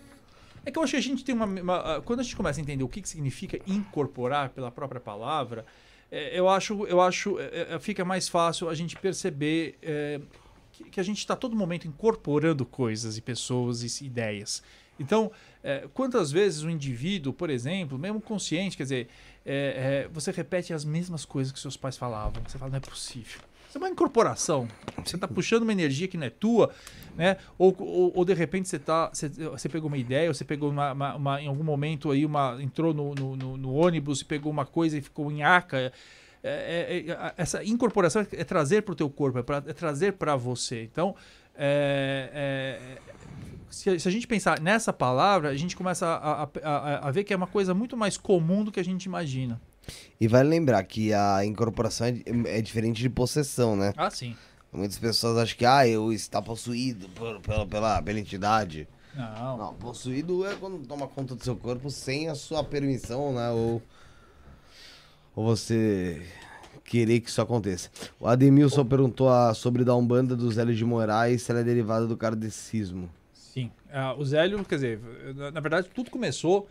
É 0.65 0.71
que 0.71 0.79
eu 0.79 0.83
acho 0.83 0.91
que 0.91 0.97
a 0.97 1.01
gente 1.01 1.25
tem 1.25 1.35
uma, 1.35 1.45
uma- 1.45 2.01
quando 2.05 2.21
a 2.21 2.23
gente 2.23 2.37
começa 2.37 2.61
a 2.61 2.63
entender 2.63 2.85
o 2.85 2.87
que, 2.87 3.01
que 3.01 3.09
significa 3.09 3.59
incorporar 3.67 4.47
pela 4.51 4.71
própria 4.71 5.01
palavra, 5.01 5.65
é, 6.09 6.39
eu 6.39 6.47
acho, 6.47 6.85
eu 6.85 7.01
acho, 7.01 7.37
é, 7.37 7.73
é, 7.75 7.79
fica 7.79 8.05
mais 8.05 8.29
fácil 8.29 8.69
a 8.69 8.73
gente 8.73 8.95
perceber 8.95 9.77
é, 9.81 10.21
que, 10.71 10.85
que 10.85 10.99
a 11.01 11.03
gente 11.03 11.17
está 11.17 11.35
todo 11.35 11.53
momento 11.53 11.85
incorporando 11.85 12.65
coisas 12.65 13.17
e 13.17 13.21
pessoas 13.21 13.83
e 13.83 14.05
ideias. 14.05 14.63
Então, 14.99 15.31
é, 15.63 15.87
quantas 15.93 16.31
vezes 16.31 16.63
o 16.63 16.69
indivíduo, 16.69 17.33
por 17.33 17.49
exemplo, 17.49 17.97
mesmo 17.97 18.21
consciente, 18.21 18.77
quer 18.77 18.83
dizer, 18.83 19.07
é, 19.45 20.05
é, 20.05 20.09
você 20.11 20.31
repete 20.31 20.73
as 20.73 20.85
mesmas 20.85 21.25
coisas 21.25 21.51
que 21.51 21.59
seus 21.59 21.75
pais 21.75 21.97
falavam. 21.97 22.41
Você 22.47 22.57
fala, 22.57 22.71
não 22.71 22.77
é 22.77 22.81
possível. 22.81 23.41
Isso 23.67 23.77
é 23.77 23.81
uma 23.81 23.89
incorporação. 23.89 24.67
Você 25.03 25.17
está 25.17 25.27
puxando 25.27 25.63
uma 25.63 25.71
energia 25.73 26.07
que 26.07 26.15
não 26.17 26.27
é 26.27 26.29
tua, 26.29 26.71
né? 27.15 27.35
Ou, 27.57 27.75
ou, 27.77 28.11
ou 28.15 28.23
de 28.23 28.33
repente 28.33 28.69
você 28.69 28.79
tá, 28.79 29.09
você, 29.11 29.27
você 29.27 29.67
pegou 29.67 29.89
uma 29.89 29.97
ideia, 29.97 30.29
ou 30.29 30.33
você 30.33 30.45
pegou 30.45 30.69
uma, 30.69 30.93
uma- 30.93 31.15
uma- 31.15 31.41
em 31.41 31.47
algum 31.47 31.63
momento 31.63 32.09
aí 32.11 32.25
uma 32.25 32.57
entrou 32.61 32.93
no, 32.93 33.13
no, 33.13 33.35
no- 33.35 33.57
no 33.57 33.73
ônibus 33.73 34.21
e 34.21 34.25
pegou 34.25 34.49
uma 34.51 34.65
coisa 34.65 34.97
e 34.97 35.01
ficou 35.01 35.29
em 35.29 35.43
aca. 35.43 35.77
É, 35.77 35.91
é- 36.47 37.11
é- 37.11 37.33
essa 37.35 37.63
incorporação 37.65 38.25
é 38.31 38.43
trazer 38.45 38.83
para 38.83 38.93
o 38.93 38.95
teu 38.95 39.09
corpo, 39.09 39.39
é, 39.39 39.43
pra- 39.43 39.63
é 39.67 39.73
trazer 39.73 40.13
para 40.13 40.37
você. 40.37 40.83
Então, 40.83 41.13
é- 41.57 42.29
é- 42.33 42.97
se, 43.69 43.89
a- 43.89 43.99
se 43.99 44.07
a 44.07 44.11
gente 44.11 44.27
pensar 44.27 44.59
nessa 44.59 44.91
palavra, 44.93 45.49
a 45.49 45.55
gente 45.55 45.75
começa 45.75 46.05
a, 46.07 46.43
a- 46.43 46.49
a- 46.63 47.07
a 47.07 47.11
ver 47.11 47.23
que 47.23 47.33
é 47.33 47.35
uma 47.37 47.47
coisa 47.47 47.73
muito 47.73 47.95
mais 47.97 48.17
comum 48.17 48.63
do 48.63 48.71
que 48.71 48.79
a 48.79 48.83
gente 48.83 49.05
imagina. 49.05 49.59
E 50.19 50.27
vale 50.27 50.49
lembrar 50.49 50.81
que 50.83 51.13
a 51.13 51.45
incorporação 51.45 52.07
é, 52.07 52.23
é 52.57 52.61
diferente 52.61 53.01
de 53.01 53.09
possessão, 53.09 53.75
né? 53.75 53.93
Ah, 53.95 54.09
sim. 54.09 54.35
Muitas 54.73 54.97
pessoas 54.97 55.37
acham 55.37 55.57
que, 55.57 55.65
ah, 55.65 55.87
eu 55.87 56.11
está 56.11 56.41
possuído 56.41 57.07
por- 57.09 57.39
pela, 57.39 57.65
pela, 57.65 58.01
pela 58.01 58.19
entidade. 58.19 58.87
Não. 59.15 59.57
Não, 59.57 59.73
possuído 59.75 60.45
é 60.45 60.55
quando 60.55 60.85
toma 60.85 61.07
conta 61.07 61.35
do 61.35 61.43
seu 61.43 61.55
corpo 61.55 61.89
sem 61.89 62.27
a 62.27 62.35
sua 62.35 62.63
permissão, 62.63 63.31
né? 63.33 63.49
Ou, 63.51 63.81
ou 65.35 65.45
você 65.45 66.21
querer 66.83 67.19
que 67.21 67.29
isso 67.29 67.41
aconteça. 67.41 67.89
O 68.19 68.27
Ademilson 68.27 68.85
perguntou 68.85 69.29
a- 69.29 69.53
sobre 69.53 69.83
da 69.85 69.95
Umbanda 69.95 70.35
do 70.35 70.51
Zélio 70.51 70.75
de 70.75 70.83
Moraes, 70.83 71.43
se 71.43 71.51
ela 71.51 71.61
é 71.61 71.63
derivada 71.63 72.05
do 72.05 72.17
kardecismo. 72.17 73.09
Ah, 73.97 74.13
o 74.13 74.25
Zélio, 74.25 74.63
quer 74.65 74.75
dizer, 74.75 74.99
na, 75.53 75.59
verdade, 75.61 75.87
tudo 75.93 76.11
começou. 76.11 76.67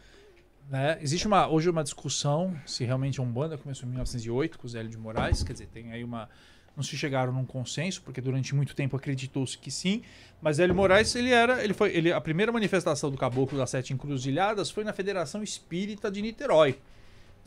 Né? 0.68 0.98
Existe 1.01 1.26
uma, 1.26 1.48
hoje 1.48 1.70
uma 1.70 1.82
discussão 1.82 2.55
se 2.66 2.84
realmente 2.84 3.18
a 3.18 3.22
Umbanda 3.22 3.56
começou 3.56 3.86
em 3.86 3.92
1908 3.92 4.59
com 4.59 4.66
o 4.66 4.70
Zélio 4.70 4.90
de 4.90 4.98
Moraes. 4.98 5.42
Quer 5.42 5.55
dizer, 5.55 5.66
tem 5.68 5.90
aí 5.90 6.05
uma. 6.05 6.28
Não 6.76 6.82
se 6.82 6.96
chegaram 6.96 7.32
num 7.32 7.44
consenso, 7.46 8.02
porque 8.02 8.20
durante 8.20 8.55
muito 8.55 8.74
tempo 8.74 8.94
acreditou-se 8.96 9.56
que 9.56 9.70
sim. 9.70 10.02
Mas 10.42 10.56
Zélio 10.56 10.74
Moraes, 10.74 11.14
ele 11.14 11.30
era. 11.30 11.64
Ele 11.64 11.72
foi, 11.72 11.96
ele, 11.96 12.12
a 12.12 12.20
primeira 12.20 12.52
manifestação 12.52 13.10
do 13.10 13.16
Caboclo 13.16 13.56
das 13.56 13.70
Sete 13.70 13.94
Encruzilhadas 13.94 14.70
foi 14.70 14.84
na 14.84 14.92
Federação 14.92 15.42
Espírita 15.42 16.10
de 16.10 16.20
Niterói. 16.20 16.76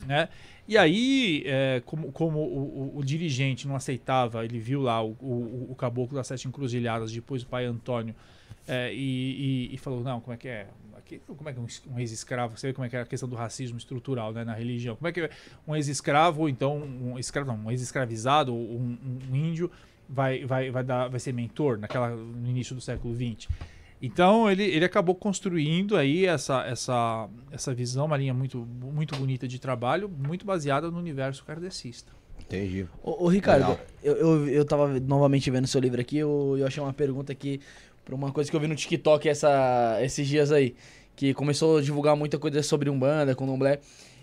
Né? 0.06 0.28
E 0.66 0.76
aí, 0.78 1.42
é, 1.46 1.82
como, 1.84 2.10
como 2.12 2.38
o, 2.38 2.92
o- 2.96 2.98
o 2.98 3.04
dirigente 3.04 3.66
não 3.68 3.76
aceitava, 3.76 4.44
ele 4.44 4.58
viu 4.58 4.80
lá 4.80 5.02
o, 5.02 5.10
o, 5.20 5.66
o 5.70 5.74
Caboclo 5.74 6.16
das 6.16 6.26
Sete 6.26 6.46
Encruzilhadas, 6.48 7.12
depois 7.12 7.42
o 7.42 7.46
pai 7.46 7.64
Antônio, 7.64 8.14
é, 8.68 8.92
e, 8.92 9.68
e- 9.70 9.74
e 9.74 9.78
falou, 9.78 10.02
não, 10.02 10.20
como 10.20 10.34
é 10.34 10.36
que 10.36 10.48
é? 10.48 10.66
Aqui, 10.96 11.20
como 11.26 11.48
é 11.48 11.52
que 11.52 11.58
é 11.58 11.62
um, 11.62 11.66
es- 11.66 11.82
ex-escravo? 11.96 12.56
Você 12.56 12.66
vê 12.68 12.72
como 12.72 12.84
é 12.84 12.88
que 12.88 12.96
é 12.96 13.00
a 13.00 13.06
questão 13.06 13.28
do 13.28 13.34
racismo 13.36 13.78
estrutural 13.78 14.32
né, 14.32 14.44
na 14.44 14.54
religião. 14.54 14.94
Como 14.96 15.08
é 15.08 15.12
que 15.12 15.20
é 15.22 15.30
um 15.66 15.74
ex-escravo, 15.74 16.42
ou 16.42 16.48
então 16.48 16.76
um 16.78 17.18
escravo, 17.18 17.50
não, 17.52 17.58
um 17.66 17.70
ex-escravizado, 17.70 18.54
ou 18.54 18.60
um, 18.78 18.98
um 19.30 19.34
índio, 19.36 19.70
vai, 20.08 20.44
vai, 20.44 20.70
vai, 20.70 20.84
dar, 20.84 21.08
vai 21.08 21.18
ser 21.20 21.32
mentor 21.32 21.78
naquela, 21.78 22.10
no 22.14 22.48
início 22.48 22.74
do 22.74 22.80
século 22.80 23.14
XX? 23.14 23.48
Então 24.00 24.48
ele, 24.50 24.62
ele 24.62 24.84
acabou 24.84 25.14
construindo 25.14 25.96
aí 25.96 26.24
essa, 26.24 26.62
essa, 26.64 27.28
essa 27.50 27.74
visão, 27.74 28.06
uma 28.06 28.16
linha 28.16 28.32
muito, 28.32 28.58
muito 28.58 29.16
bonita 29.16 29.48
de 29.48 29.58
trabalho, 29.58 30.08
muito 30.08 30.46
baseada 30.46 30.90
no 30.90 30.98
universo 30.98 31.44
kardecista. 31.44 32.12
Entendi. 32.40 32.86
Ô, 33.02 33.24
ô, 33.24 33.28
Ricardo, 33.28 33.62
Legal. 33.62 33.80
eu, 34.02 34.14
eu, 34.16 34.48
eu 34.48 34.64
tava 34.64 35.00
novamente 35.00 35.50
vendo 35.50 35.66
seu 35.66 35.80
livro 35.80 36.00
aqui, 36.00 36.16
eu, 36.18 36.54
eu 36.56 36.66
achei 36.66 36.80
uma 36.82 36.92
pergunta 36.92 37.32
aqui 37.32 37.60
pra 38.08 38.14
uma 38.14 38.32
coisa 38.32 38.50
que 38.50 38.56
eu 38.56 38.60
vi 38.60 38.66
no 38.66 38.74
TikTok 38.74 39.28
essa, 39.28 39.98
esses 40.02 40.26
dias 40.26 40.50
aí, 40.50 40.74
que 41.14 41.34
começou 41.34 41.76
a 41.76 41.82
divulgar 41.82 42.16
muita 42.16 42.38
coisa 42.38 42.62
sobre 42.62 42.88
Umbanda, 42.88 43.34
com 43.34 43.44
Nomblé, 43.44 43.80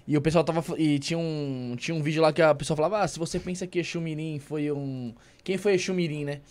e 0.07 0.17
o 0.17 0.21
pessoal 0.21 0.43
tava, 0.43 0.63
e 0.79 0.97
tinha 0.97 1.19
um, 1.19 1.75
tinha 1.77 1.93
um 1.93 2.01
vídeo 2.01 2.19
lá 2.21 2.33
que 2.33 2.41
a 2.41 2.55
pessoa 2.55 2.75
falava, 2.75 3.01
ah, 3.01 3.07
se 3.07 3.19
você 3.19 3.39
pensa 3.39 3.67
que 3.67 3.77
Exu 3.77 4.01
Mirim 4.01 4.39
foi 4.39 4.71
um... 4.71 5.13
Quem 5.43 5.55
foi 5.57 5.75
Exu 5.75 5.93
Mirim, 5.93 6.25
né? 6.25 6.41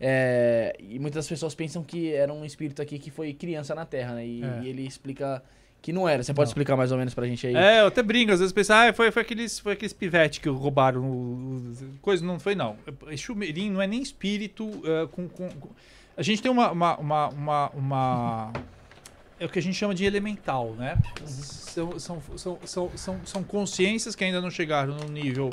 É, 0.00 0.74
e 0.78 0.98
muitas 0.98 1.26
pessoas 1.28 1.54
pensam 1.54 1.82
que 1.82 2.12
era 2.12 2.32
um 2.32 2.42
espírito 2.44 2.80
aqui 2.80 2.98
que 2.98 3.10
foi 3.10 3.34
criança 3.34 3.74
na 3.74 3.84
Terra, 3.84 4.14
né? 4.14 4.26
E, 4.26 4.42
É. 4.42 4.60
e 4.62 4.68
ele 4.68 4.86
explica 4.86 5.42
que 5.82 5.92
não 5.92 6.08
era. 6.08 6.22
Você 6.22 6.32
pode 6.32 6.46
Não. 6.48 6.50
explicar 6.52 6.76
mais 6.76 6.90
ou 6.92 6.98
menos 6.98 7.12
pra 7.14 7.26
gente 7.26 7.46
aí? 7.46 7.54
É, 7.54 7.80
eu 7.80 7.86
até 7.88 8.02
brinco, 8.02 8.32
às 8.32 8.38
vezes 8.40 8.52
penso, 8.52 8.72
ah, 8.72 8.92
foi, 8.94 9.10
foi, 9.10 9.22
aqueles, 9.22 9.58
foi 9.58 9.72
aqueles 9.74 9.92
pivete 9.92 10.40
que 10.40 10.48
roubaram 10.48 11.72
coisa, 12.00 12.24
não 12.24 12.38
foi 12.38 12.54
não. 12.54 12.76
Exu 13.10 13.34
Mirim 13.34 13.70
não 13.70 13.82
é 13.82 13.86
nem 13.86 14.00
espírito 14.02 14.70
é, 14.84 15.06
com, 15.08 15.28
com- 15.28 15.48
com- 15.50 15.70
A 16.18 16.22
gente 16.22 16.42
tem 16.42 16.50
uma, 16.50 16.70
uma, 16.72 16.96
uma, 16.98 17.28
uma, 17.28 17.70
uma- 17.70 18.52
É 19.40 19.46
o 19.46 19.48
que 19.48 19.58
a 19.58 19.62
gente 19.62 19.76
chama 19.76 19.94
de 19.94 20.04
elemental, 20.04 20.72
né? 20.72 20.98
São, 21.24 21.96
são, 21.98 22.20
são, 22.36 22.58
são, 22.64 22.90
são, 22.96 23.20
são 23.24 23.44
consciências 23.44 24.16
que 24.16 24.24
ainda 24.24 24.40
não 24.40 24.50
chegaram 24.50 24.96
no 24.96 25.08
nível 25.08 25.48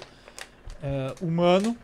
é, 0.81 1.13
humano, 1.21 1.77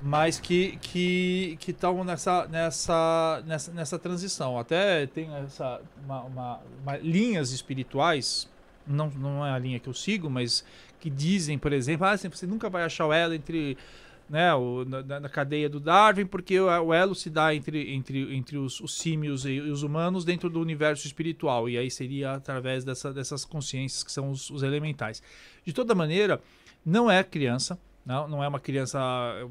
mas 0.00 0.40
que 0.40 0.78
que 0.80 1.58
que 1.60 1.70
estão 1.70 2.02
nessa, 2.02 2.46
nessa 2.48 3.42
nessa 3.46 3.72
nessa 3.72 3.98
transição. 3.98 4.58
Até 4.58 5.06
tem 5.06 5.28
essa 5.44 5.78
uma, 6.02 6.22
uma- 6.22 6.60
uma- 6.82 6.96
linhas 6.96 7.52
espirituais, 7.52 8.48
não 8.86 9.10
não 9.10 9.44
é 9.46 9.50
a 9.52 9.58
linha 9.58 9.78
que 9.78 9.88
eu 9.88 9.94
sigo, 9.94 10.30
mas 10.30 10.64
que 10.98 11.10
dizem, 11.10 11.58
por 11.58 11.74
exemplo, 11.74 12.06
ah, 12.06 12.16
você 12.16 12.46
nunca 12.46 12.70
vai 12.70 12.84
achar 12.84 13.06
o 13.06 13.12
elo 13.12 13.34
entre 13.34 13.76
né, 14.28 14.54
o, 14.54 14.84
na, 14.84 15.20
na- 15.20 15.28
cadeia 15.28 15.68
do 15.68 15.80
Darwin, 15.80 16.26
porque 16.26 16.58
o, 16.60 16.66
o 16.66 16.92
elo 16.92 17.14
se 17.14 17.30
dá 17.30 17.54
entre, 17.54 17.92
entre, 17.94 18.34
entre 18.36 18.58
os, 18.58 18.80
os 18.80 18.96
símios 18.98 19.46
e, 19.46 19.60
os 19.60 19.82
humanos 19.82 20.24
dentro 20.24 20.50
do 20.50 20.60
universo 20.60 21.06
espiritual, 21.06 21.68
e 21.68 21.78
aí 21.78 21.90
seria 21.90 22.32
através 22.34 22.84
dessa, 22.84 23.12
dessas 23.12 23.44
consciências 23.44 24.02
que 24.04 24.12
são 24.12 24.30
os, 24.30 24.50
os 24.50 24.62
elementais. 24.62 25.22
De 25.64 25.72
toda 25.72 25.94
maneira, 25.94 26.40
não 26.84 27.10
é 27.10 27.24
criança, 27.24 27.78
não, 28.04 28.26
não 28.26 28.44
é 28.44 28.48
uma 28.48 28.60
criança, 28.60 28.98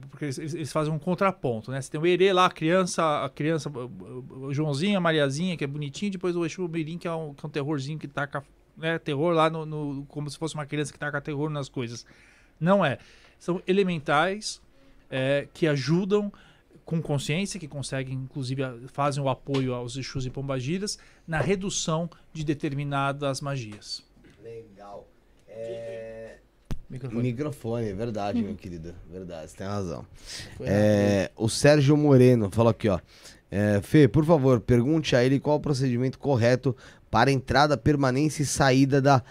porque 0.10 0.26
eles, 0.26 0.38
eles 0.40 0.72
fazem 0.72 0.92
um 0.92 0.98
contraponto, 0.98 1.70
né? 1.70 1.80
Você 1.82 1.92
tem 1.92 2.00
o 2.02 2.06
Herê 2.08 2.34
lá, 2.34 2.46
a 2.48 2.50
criança, 2.50 3.24
a 3.24 3.30
criança, 3.30 3.70
o 3.70 4.52
Joãozinho, 4.54 4.98
a 4.98 5.02
Mariazinha, 5.02 5.56
que 5.56 5.64
é 5.64 5.68
bonitinho, 5.68 6.12
depois 6.12 6.36
o 6.36 6.44
Exu 6.46 6.68
Mirim, 6.68 6.98
que 6.98 7.08
é 7.08 7.14
um, 7.14 7.34
que 7.36 7.46
é 7.46 7.48
um 7.48 7.52
terrorzinho 7.52 8.00
que 8.00 8.08
taca 8.08 8.44
né, 8.76 8.98
terror 9.00 9.34
lá 9.34 9.50
no, 9.50 9.66
no- 9.66 10.06
como 10.08 10.30
se 10.30 10.38
fosse 10.38 10.56
uma 10.56 10.66
criança 10.66 10.92
que 10.94 10.98
taca 11.00 11.22
terror 11.22 11.50
nas 11.50 11.68
coisas. 11.70 12.06
Não 12.60 12.84
é. 12.84 12.98
São 13.38 13.62
elementais 13.68 14.60
é, 15.10 15.48
que 15.54 15.68
ajudam 15.68 16.32
com 16.86 17.02
consciência, 17.02 17.60
que 17.60 17.68
conseguem, 17.68 18.16
inclusive, 18.16 18.64
fazem 18.88 19.22
o 19.22 19.28
apoio 19.28 19.74
aos 19.74 19.98
Exus 19.98 20.26
e 20.26 20.30
Pombagiras 20.30 20.98
na 21.28 21.42
redução 21.42 22.10
de 22.32 22.46
determinadas 22.46 23.42
magias. 23.42 24.06
Legal. 24.42 25.06
É... 25.50 26.38
Microfone. 26.90 27.22
Microfone, 27.22 27.90
é 27.90 27.94
verdade, 27.94 28.42
meu 28.42 28.56
querido. 28.56 28.96
Verdade, 29.12 29.52
você 29.52 29.58
tem 29.58 29.68
razão. 29.68 30.06
É, 30.62 31.30
o 31.36 31.50
Sérgio 31.50 31.98
Moreno 31.98 32.50
falou 32.50 32.72
aqui, 32.72 32.88
ó. 32.88 33.02
É, 33.52 33.82
Fê, 33.82 34.08
por 34.08 34.26
favor, 34.26 34.62
pergunte 34.62 35.14
a 35.14 35.24
ele 35.24 35.40
qual 35.40 35.58
o 35.58 35.60
procedimento 35.60 36.18
correto 36.18 36.76
para 37.12 37.30
entrada, 37.30 37.78
permanência 37.78 38.44
e 38.44 38.46
saída 38.46 39.02
da 39.02 39.22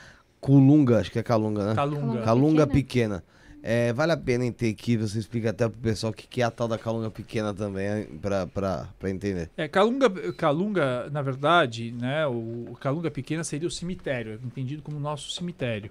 Culunga, 0.40 1.00
acho 1.00 1.10
que 1.10 1.18
é 1.18 1.22
Calunga, 1.22 1.68
né? 1.68 1.74
Calunga. 1.74 2.22
Calunga 2.22 2.66
pequena. 2.66 3.22
pequena. 3.22 3.35
É, 3.68 3.92
vale 3.92 4.12
a 4.12 4.16
pena 4.16 4.50
ter 4.52 4.70
aqui, 4.70 4.96
você 4.96 5.18
explica 5.18 5.50
até 5.50 5.68
pro 5.68 5.76
pessoal 5.80 6.12
o 6.12 6.14
que, 6.14 6.24
que 6.28 6.40
é 6.40 6.44
a 6.44 6.52
tal 6.52 6.68
da 6.68 6.78
Calunga 6.78 7.10
pequena 7.10 7.52
também, 7.52 8.06
pra 8.20 8.86
entender. 9.10 9.50
É, 9.56 9.66
Calunga, 9.66 10.08
Calunga, 10.34 11.10
na 11.10 11.20
verdade, 11.20 11.90
né, 11.90 12.24
o, 12.28 12.68
o 12.70 12.76
Calunga 12.80 13.10
Pequena 13.10 13.42
seria 13.42 13.66
o 13.66 13.70
cemitério, 13.70 14.34
é 14.34 14.46
entendido 14.46 14.82
como 14.82 15.00
nosso 15.00 15.32
cemitério. 15.32 15.90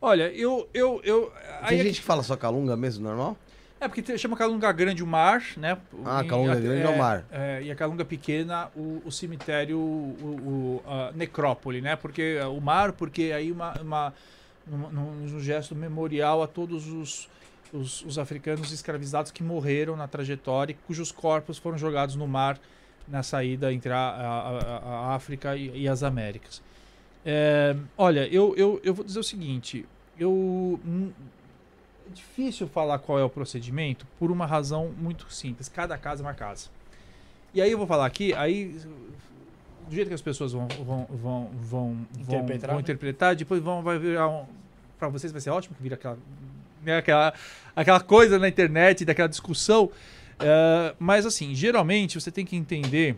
Olha, 0.00 0.30
eu... 0.32 0.68
eu, 0.72 1.00
eu 1.02 1.32
Tem 1.68 1.78
é, 1.80 1.82
gente 1.82 1.98
que 2.00 2.06
fala 2.06 2.22
só 2.22 2.36
Calunga 2.36 2.76
mesmo, 2.76 3.02
normal? 3.02 3.36
é 3.80 3.88
porque 3.88 4.16
chama 4.16 4.36
Calunga 4.36 4.70
Grande 4.70 5.02
o 5.02 5.06
mar, 5.06 5.42
né? 5.56 5.76
Ah, 6.04 6.24
Calunga 6.28 6.54
Grande 6.54 6.82
é 6.82 6.88
o 6.88 6.98
mar. 6.98 7.24
é, 7.32 7.62
e 7.64 7.70
a 7.72 7.74
Calunga 7.74 8.04
Pequena, 8.04 8.68
o, 8.76 9.02
o 9.04 9.10
cemitério, 9.10 9.76
o, 9.78 10.80
o- 10.84 10.88
a 10.88 11.10
necrópole, 11.16 11.80
né? 11.80 11.96
Porque 11.96 12.38
é, 12.40 12.46
o 12.46 12.60
mar, 12.60 12.92
porque 12.92 13.32
aí 13.34 13.50
uma, 13.50 13.72
uma 13.80 14.14
num, 14.70 14.90
num- 14.90 15.40
gesto 15.40 15.74
memorial 15.74 16.42
a 16.42 16.46
todos 16.46 16.88
os, 16.88 17.28
os, 17.72 18.02
os 18.04 18.18
africanos 18.18 18.72
escravizados 18.72 19.30
que 19.30 19.42
morreram 19.42 19.96
na 19.96 20.06
trajetória, 20.08 20.72
e 20.72 20.76
cujos 20.86 21.10
corpos 21.12 21.58
foram 21.58 21.78
jogados 21.78 22.14
no 22.16 22.26
mar 22.26 22.58
na 23.06 23.22
saída 23.22 23.72
entre 23.72 23.90
a, 23.92 23.96
a- 23.96 24.58
a- 24.58 24.78
a 25.10 25.14
África 25.14 25.56
e, 25.56 25.82
e 25.82 25.88
as 25.88 26.02
Américas. 26.02 26.62
É, 27.24 27.74
olha, 27.96 28.26
eu, 28.28 28.54
eu, 28.56 28.80
eu 28.84 28.94
vou 28.94 29.04
dizer 29.04 29.18
o 29.18 29.24
seguinte, 29.24 29.84
eu 30.18 30.30
hum, 30.84 31.10
é 32.10 32.14
difícil 32.14 32.66
falar 32.68 32.98
qual 32.98 33.18
é 33.18 33.24
o 33.24 33.30
procedimento 33.30 34.06
por 34.18 34.30
uma 34.30 34.46
razão 34.46 34.92
muito 34.96 35.30
simples. 35.32 35.68
Cada 35.68 35.98
casa 35.98 36.22
é 36.22 36.26
uma 36.26 36.34
casa. 36.34 36.68
E 37.52 37.60
aí 37.60 37.70
eu 37.72 37.78
vou 37.78 37.86
falar 37.86 38.06
aqui, 38.06 38.34
aí 38.34 38.78
do 39.88 39.94
jeito 39.94 40.08
que 40.08 40.14
as 40.14 40.22
pessoas 40.22 40.52
vão 40.52 40.68
vão 40.68 41.06
vão 41.06 41.50
vão 41.62 41.96
vão 42.12 42.38
Interpretar, 42.38 42.68
vão 42.70 42.76
né? 42.76 42.82
interpretar, 42.82 43.36
depois 43.36 43.62
vão 43.62 43.82
vai 43.82 43.98
virar 43.98 44.28
um 44.28 44.44
para 44.98 45.08
vocês 45.08 45.32
vai 45.32 45.40
ser 45.40 45.50
ótimo 45.50 45.74
que 45.76 45.82
vira 45.82 45.94
aquela 45.94 46.18
né, 46.84 46.96
aquela 46.98 47.32
aquela 47.74 48.00
coisa 48.00 48.38
na 48.38 48.48
internet 48.48 49.04
daquela 49.04 49.28
discussão. 49.28 49.90
Eh, 50.40 50.94
mas 50.98 51.26
assim, 51.26 51.54
geralmente 51.54 52.20
você 52.20 52.30
tem 52.30 52.44
que 52.44 52.56
entender 52.56 53.16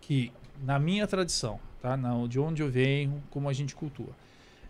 que 0.00 0.32
na 0.62 0.78
minha 0.78 1.06
tradição, 1.06 1.58
tá? 1.80 1.96
Na, 1.96 2.26
de 2.26 2.38
onde 2.38 2.62
eu 2.62 2.70
venho, 2.70 3.22
como 3.30 3.48
a 3.48 3.52
gente 3.52 3.74
cultua. 3.74 4.10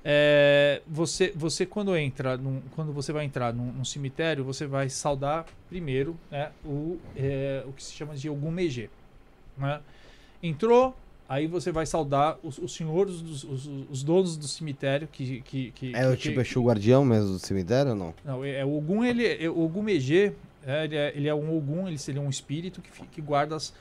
É, 0.02 0.81
você, 0.86 1.31
você 1.36 1.66
quando 1.66 1.94
entra, 1.94 2.36
num- 2.36 2.62
quando 2.74 2.93
você 2.93 3.12
vai 3.12 3.24
entrar 3.24 3.52
num, 3.52 3.70
num 3.72 3.85
cemitério, 3.85 4.43
você 4.43 4.66
vai 4.66 4.89
saudar 4.89 5.44
primeiro 5.68 6.16
né, 6.31 6.51
o, 6.64 6.98
é, 7.14 7.62
o 7.66 7.72
que 7.72 7.82
se 7.85 7.93
chama 7.93 8.14
de 8.14 8.28
algum. 8.28 8.51
Né? 8.51 9.81
Entrou, 10.43 10.97
aí 11.29 11.47
você 11.47 11.71
vai 11.71 11.85
saudar 11.87 12.39
os, 12.43 12.59
os 12.59 12.75
senhores, 12.75 13.21
dos, 13.21 13.45
os, 13.45 13.67
os 13.91 14.03
donos 14.03 14.37
do 14.37 14.49
cemitério 14.49 15.07
que, 15.09 15.41
que, 15.43 15.71
que 15.73 15.93
É 15.95 16.09
o 16.09 16.12
que- 16.12 16.23
tipo 16.29 16.41
Exu 16.41 16.62
Guardião 16.62 17.05
mesmo 17.05 17.33
do 17.33 17.39
cemitério 17.39 17.91
ou 17.93 17.97
não? 17.97 18.15
não, 18.25 18.45
é, 18.45 18.59
é 18.61 18.65
o 18.65 18.77
Ogum, 18.77 19.05
ele, 19.05 19.27
é, 19.27 19.49
o 19.51 19.61
Ogum 19.61 19.83
Megê, 19.83 20.33
é, 20.67 20.85
ele, 20.85 20.97
é, 20.97 21.12
ele 21.17 21.29
é 21.29 21.35
um 21.35 21.57
Ogum, 21.57 21.87
ele 21.87 21.99
seria 21.99 22.21
um 22.21 22.31
espírito 22.31 22.81
que, 22.81 22.91
que 23.07 23.21
guarda 23.21 23.57
as- 23.57 23.73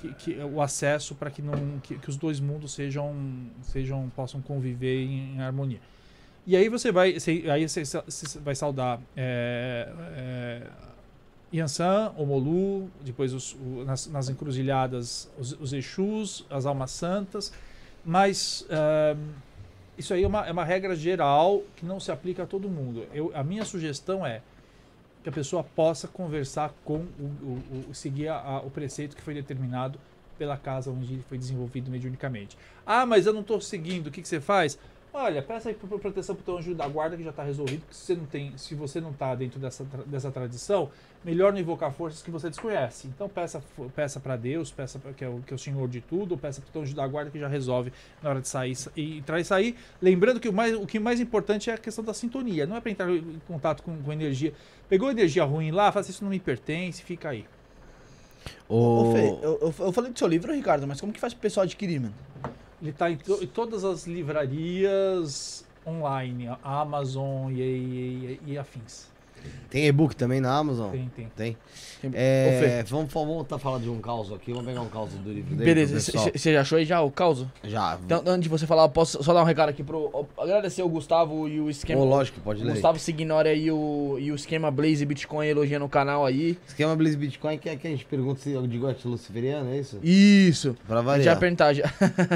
que, 0.00 0.12
que- 0.14 0.36
o 0.42 0.60
acesso 0.60 1.14
para 1.14 1.30
que, 1.30 1.40
não, 1.40 1.78
que, 1.82 1.98
que 1.98 2.10
os 2.10 2.16
dois 2.16 2.38
mundos 2.40 2.72
sejam, 2.74 3.14
sejam 3.62 4.10
possam 4.14 4.42
conviver 4.42 5.02
em, 5.04 5.36
em 5.36 5.40
harmonia. 5.40 5.80
E 6.46 6.54
aí 6.54 6.68
você 6.68 6.92
vai, 6.92 7.18
você, 7.18 7.42
aí 7.50 7.66
você, 7.66 7.82
você 7.84 8.38
vai 8.38 8.54
saudar 8.54 9.00
é, 9.16 9.88
é, 10.16 10.62
Yansan, 11.54 12.12
Omolu, 12.16 12.90
depois 13.04 13.32
os, 13.32 13.54
o- 13.54 13.84
nas, 13.84 14.06
nas 14.08 14.28
encruzilhadas 14.28 15.30
os, 15.38 15.52
os 15.60 15.72
Exus, 15.72 16.44
as 16.50 16.66
almas 16.66 16.90
santas, 16.90 17.52
mas 18.04 18.66
ah, 18.70 19.16
isso 19.96 20.12
aí 20.12 20.24
é 20.24 20.26
uma, 20.26 20.46
é 20.46 20.52
uma 20.52 20.64
regra 20.64 20.94
geral 20.94 21.62
que 21.76 21.86
não 21.86 21.98
se 22.00 22.10
aplica 22.12 22.42
a 22.42 22.46
todo 22.46 22.68
mundo. 22.68 23.06
Eu, 23.14 23.30
a 23.34 23.42
minha 23.42 23.64
sugestão 23.64 24.26
é 24.26 24.42
que 25.22 25.28
a 25.28 25.32
pessoa 25.32 25.64
possa 25.64 26.06
conversar 26.06 26.72
com 26.84 26.98
o, 27.18 27.24
o- 27.42 27.84
o- 27.90 27.94
seguir 27.94 28.28
a- 28.28 28.38
a- 28.40 28.60
o 28.60 28.70
preceito 28.70 29.16
que 29.16 29.22
foi 29.22 29.34
determinado 29.34 29.98
pela 30.38 30.56
casa 30.56 30.90
onde 30.90 31.14
ele 31.14 31.24
foi 31.28 31.38
desenvolvido 31.38 31.90
mediunicamente. 31.90 32.58
Ah, 32.84 33.06
mas 33.06 33.24
eu 33.26 33.32
não 33.32 33.40
estou 33.40 33.60
seguindo. 33.60 34.08
O 34.08 34.10
que, 34.10 34.20
que 34.20 34.28
você 34.28 34.40
faz? 34.40 34.78
Olha, 35.18 35.40
peça 35.42 35.70
aí 35.70 35.74
por, 35.74 35.98
proteção 35.98 36.34
para 36.34 36.42
o 36.42 36.44
teu 36.44 36.58
anjo 36.58 36.74
da 36.74 36.86
guarda 36.86 37.16
que 37.16 37.24
já 37.24 37.30
está 37.30 37.42
resolvido. 37.42 37.80
Porque 37.80 37.94
se 37.94 38.04
você 38.04 38.14
não 38.14 38.26
tem, 38.26 38.58
se 38.58 38.74
você 38.74 39.00
não 39.00 39.10
está 39.12 39.34
dentro 39.34 39.58
dessa, 39.58 39.82
dessa 40.04 40.30
tradição, 40.30 40.90
melhor 41.24 41.54
não 41.54 41.58
invocar 41.58 41.90
forças 41.90 42.22
que 42.22 42.30
você 42.30 42.50
desconhece. 42.50 43.06
Então 43.08 43.26
peça, 43.26 43.62
peça 43.94 44.20
para 44.20 44.36
Deus, 44.36 44.70
peça 44.70 44.98
pra, 44.98 45.14
que, 45.14 45.24
é 45.24 45.28
o, 45.28 45.40
que 45.40 45.54
é 45.54 45.56
o 45.56 45.58
Senhor 45.58 45.88
de 45.88 46.02
tudo, 46.02 46.36
peça 46.36 46.60
para 46.60 46.68
o 46.68 46.72
teu 46.72 46.82
anjo 46.82 46.94
da 46.94 47.08
guarda 47.08 47.30
que 47.30 47.38
já 47.38 47.48
resolve 47.48 47.94
na 48.22 48.28
hora 48.28 48.42
de 48.42 48.48
sair 48.48 48.74
sa- 48.76 48.90
e 48.94 49.16
entrar 49.16 49.40
e 49.40 49.44
sair. 49.44 49.74
Lembrando 50.02 50.38
que 50.38 50.50
o 50.50 50.52
mais, 50.52 50.74
o 50.74 50.86
que 50.86 50.98
mais 51.00 51.18
importante 51.18 51.70
é 51.70 51.72
a 51.72 51.78
questão 51.78 52.04
da 52.04 52.12
sintonia. 52.12 52.66
Não 52.66 52.76
é 52.76 52.80
para 52.82 52.90
entrar 52.90 53.10
em 53.10 53.40
contato 53.48 53.82
com, 53.82 53.96
com 53.96 54.12
energia. 54.12 54.52
Pegou 54.86 55.10
energia 55.10 55.44
ruim 55.44 55.70
lá, 55.70 55.90
fala 55.90 56.02
assim, 56.02 56.12
isso 56.12 56.24
não 56.24 56.30
me 56.30 56.38
pertence, 56.38 57.02
fica 57.02 57.30
aí. 57.30 57.46
Ô, 58.68 59.08
O... 59.08 59.12
Fê, 59.12 59.28
eu, 59.42 59.58
eu, 59.62 59.74
eu 59.78 59.92
falei 59.92 60.12
do 60.12 60.18
seu 60.18 60.28
livro, 60.28 60.52
Ricardo, 60.52 60.86
mas 60.86 61.00
como 61.00 61.10
que 61.10 61.18
faz 61.18 61.32
pro 61.32 61.40
pessoal 61.40 61.64
adquirir, 61.64 62.00
mano? 62.00 62.14
Ele 62.80 62.90
está 62.90 63.10
em, 63.10 63.18
to- 63.18 63.42
em 63.42 63.48
todas 63.48 63.84
as 63.84 64.06
livrarias 64.06 65.62
online, 65.84 66.46
Amazon 66.62 67.50
e, 67.52 67.60
e- 67.60 68.26
e- 68.44 68.52
e 68.52 68.58
afins. 68.58 69.15
Tem 69.70 69.86
e-book 69.86 70.14
também 70.14 70.40
na 70.40 70.56
Amazon? 70.56 70.90
Tem, 70.90 71.10
tem. 71.14 71.28
Tem. 71.36 71.56
É, 72.14 72.84
vamos, 72.88 73.12
vamos 73.12 73.34
voltar 73.34 73.56
a 73.56 73.58
falar 73.58 73.78
de 73.78 73.88
um 73.88 74.00
caos 74.00 74.32
aqui. 74.32 74.52
Vamos 74.52 74.66
pegar 74.66 74.80
um 74.80 74.88
caos 74.88 75.10
do 75.12 75.32
livro 75.32 75.54
dele. 75.54 75.64
Beleza, 75.64 76.00
você 76.00 76.52
já 76.52 76.60
achou 76.60 76.78
aí 76.78 76.84
já 76.84 77.00
o 77.00 77.10
caos? 77.10 77.44
Já. 77.64 77.98
Então, 78.04 78.22
antes 78.26 78.42
de 78.44 78.48
você 78.48 78.66
falar, 78.66 78.88
posso 78.88 79.22
só 79.22 79.34
dar 79.34 79.42
um 79.42 79.46
recado 79.46 79.70
aqui 79.70 79.82
pro. 79.82 80.26
Agradecer 80.38 80.82
o 80.82 80.88
Gustavo 80.88 81.48
e 81.48 81.60
o 81.60 81.68
esquema. 81.68 82.00
Ô, 82.00 82.04
lógico, 82.04 82.40
pode 82.40 82.62
ler. 82.62 82.72
Gustavo 82.72 82.98
Signore 82.98 83.48
aí 83.48 83.70
o, 83.70 84.16
e 84.20 84.30
o 84.30 84.34
esquema 84.34 84.70
Blaze 84.70 85.04
Bitcoin 85.04 85.46
elogiando 85.46 85.84
o 85.84 85.88
canal 85.88 86.24
aí. 86.24 86.58
Esquema 86.66 86.94
Blaze 86.94 87.16
Bitcoin 87.16 87.58
quer 87.58 87.76
que 87.76 87.86
a 87.86 87.90
gente 87.90 88.04
pergunte 88.04 88.40
se 88.40 88.56
é 88.56 88.60
de 88.60 88.78
Goethe 88.78 89.08
Luciferiana, 89.08 89.70
é 89.70 89.78
isso? 89.78 89.98
Isso! 90.02 90.76
Pra 90.86 91.00
variar. 91.00 91.34
vai 91.34 91.40
perguntar 91.40 91.72
já. 91.72 91.84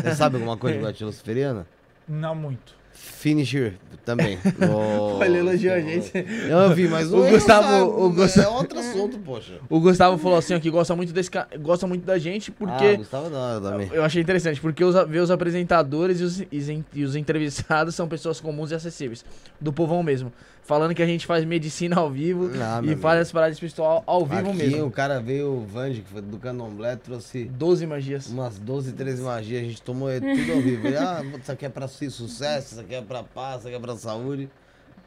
Você 0.03 0.15
sabe 0.15 0.37
alguma 0.37 0.57
coisa 0.57 0.79
de 0.79 0.83
Goethe 0.85 1.05
Luciferiana? 1.05 1.67
Não 2.09 2.35
muito. 2.35 2.80
Finisher 3.21 3.75
também. 4.05 4.39
Oh, 4.73 5.23
Ele 5.23 5.39
elogiou 5.39 5.75
a 5.75 5.81
gente. 5.81 6.11
Eu 6.49 6.75
vi, 6.75 6.89
mas 6.89 7.13
O 7.13 7.19
não- 7.19 7.25
ele 7.25 7.33
Gustavo- 7.37 7.63
não 7.69 7.79
sabe, 7.79 8.03
o 8.03 8.11
Gustavo- 8.11 8.47
É 8.49 8.51
outro 8.59 8.79
assunto, 8.79 9.19
poxa. 9.19 9.53
O 9.69 9.79
Gustavo 9.79 10.17
falou 10.19 10.39
assim, 10.39 10.55
ó, 10.55 10.59
que 10.59 10.71
gosta 10.71 10.97
muito 10.97 11.13
desse 11.13 11.31
gosta 11.61 11.87
muito 11.87 12.05
da 12.07 12.19
gente 12.19 12.51
Ah, 12.51 12.55
porque 12.59 12.97
Gustavo 12.97 13.29
da 13.29 13.39
hora 13.39 13.61
também. 13.61 13.91
eu 13.93 14.03
achei 14.03 14.23
interessante, 14.23 14.61
porque 14.61 14.83
os, 14.83 14.95
ver 15.09 15.21
os 15.21 15.31
apresentadores 15.31 16.21
e 16.21 16.25
os, 16.25 16.41
e 16.95 17.05
os 17.05 17.15
entrevistados 17.15 17.95
são 17.95 18.09
pessoas 18.09 18.41
comuns 18.41 18.71
e 18.71 18.75
acessíveis, 18.75 19.25
do 19.61 19.73
povão 19.73 20.03
mesmo. 20.03 20.33
Falando 20.63 20.95
que 20.95 21.03
a 21.03 21.07
gente 21.07 21.27
faz 21.27 21.45
medicina 21.45 21.97
ao 21.97 22.09
vivo 22.11 22.49
Ah, 22.61 22.81
e 22.85 22.95
faz 22.95 23.21
as 23.23 23.33
paradas 23.33 23.57
espiritual 23.57 24.05
ao 24.07 24.25
vivo 24.25 24.51
Aqui 24.51 24.57
mesmo. 24.59 24.87
o 24.87 24.91
cara 24.91 25.21
veio, 25.21 25.53
o 25.55 25.67
Vange, 25.67 26.03
que 26.03 26.09
foi 26.11 26.23
do 26.23 26.39
Candomblé, 26.39 26.95
trouxe 26.97 27.45
12 27.47 27.87
magias. 27.87 28.27
umas 28.29 28.57
12, 28.59 28.93
13 28.93 29.21
magias. 29.23 29.63
A 29.63 29.65
gente 29.67 29.83
tomou 29.83 30.09
tudo 30.11 30.53
ao 30.53 30.61
vivo. 30.61 30.87
Ele, 30.87 30.97
ah, 30.97 31.23
isso 31.41 31.51
aqui 31.51 31.67
é 31.67 31.69
pra 31.69 31.89
su- 31.89 32.09
sucesso, 32.11 32.73
isso 32.73 32.81
aqui 32.81 32.95
é 32.95 33.03
pra 33.03 33.23
paz, 33.25 33.59
isso 33.61 33.67
aqui 33.69 33.77
é 33.77 33.81
pra 33.81 33.97
saúde. 33.97 34.49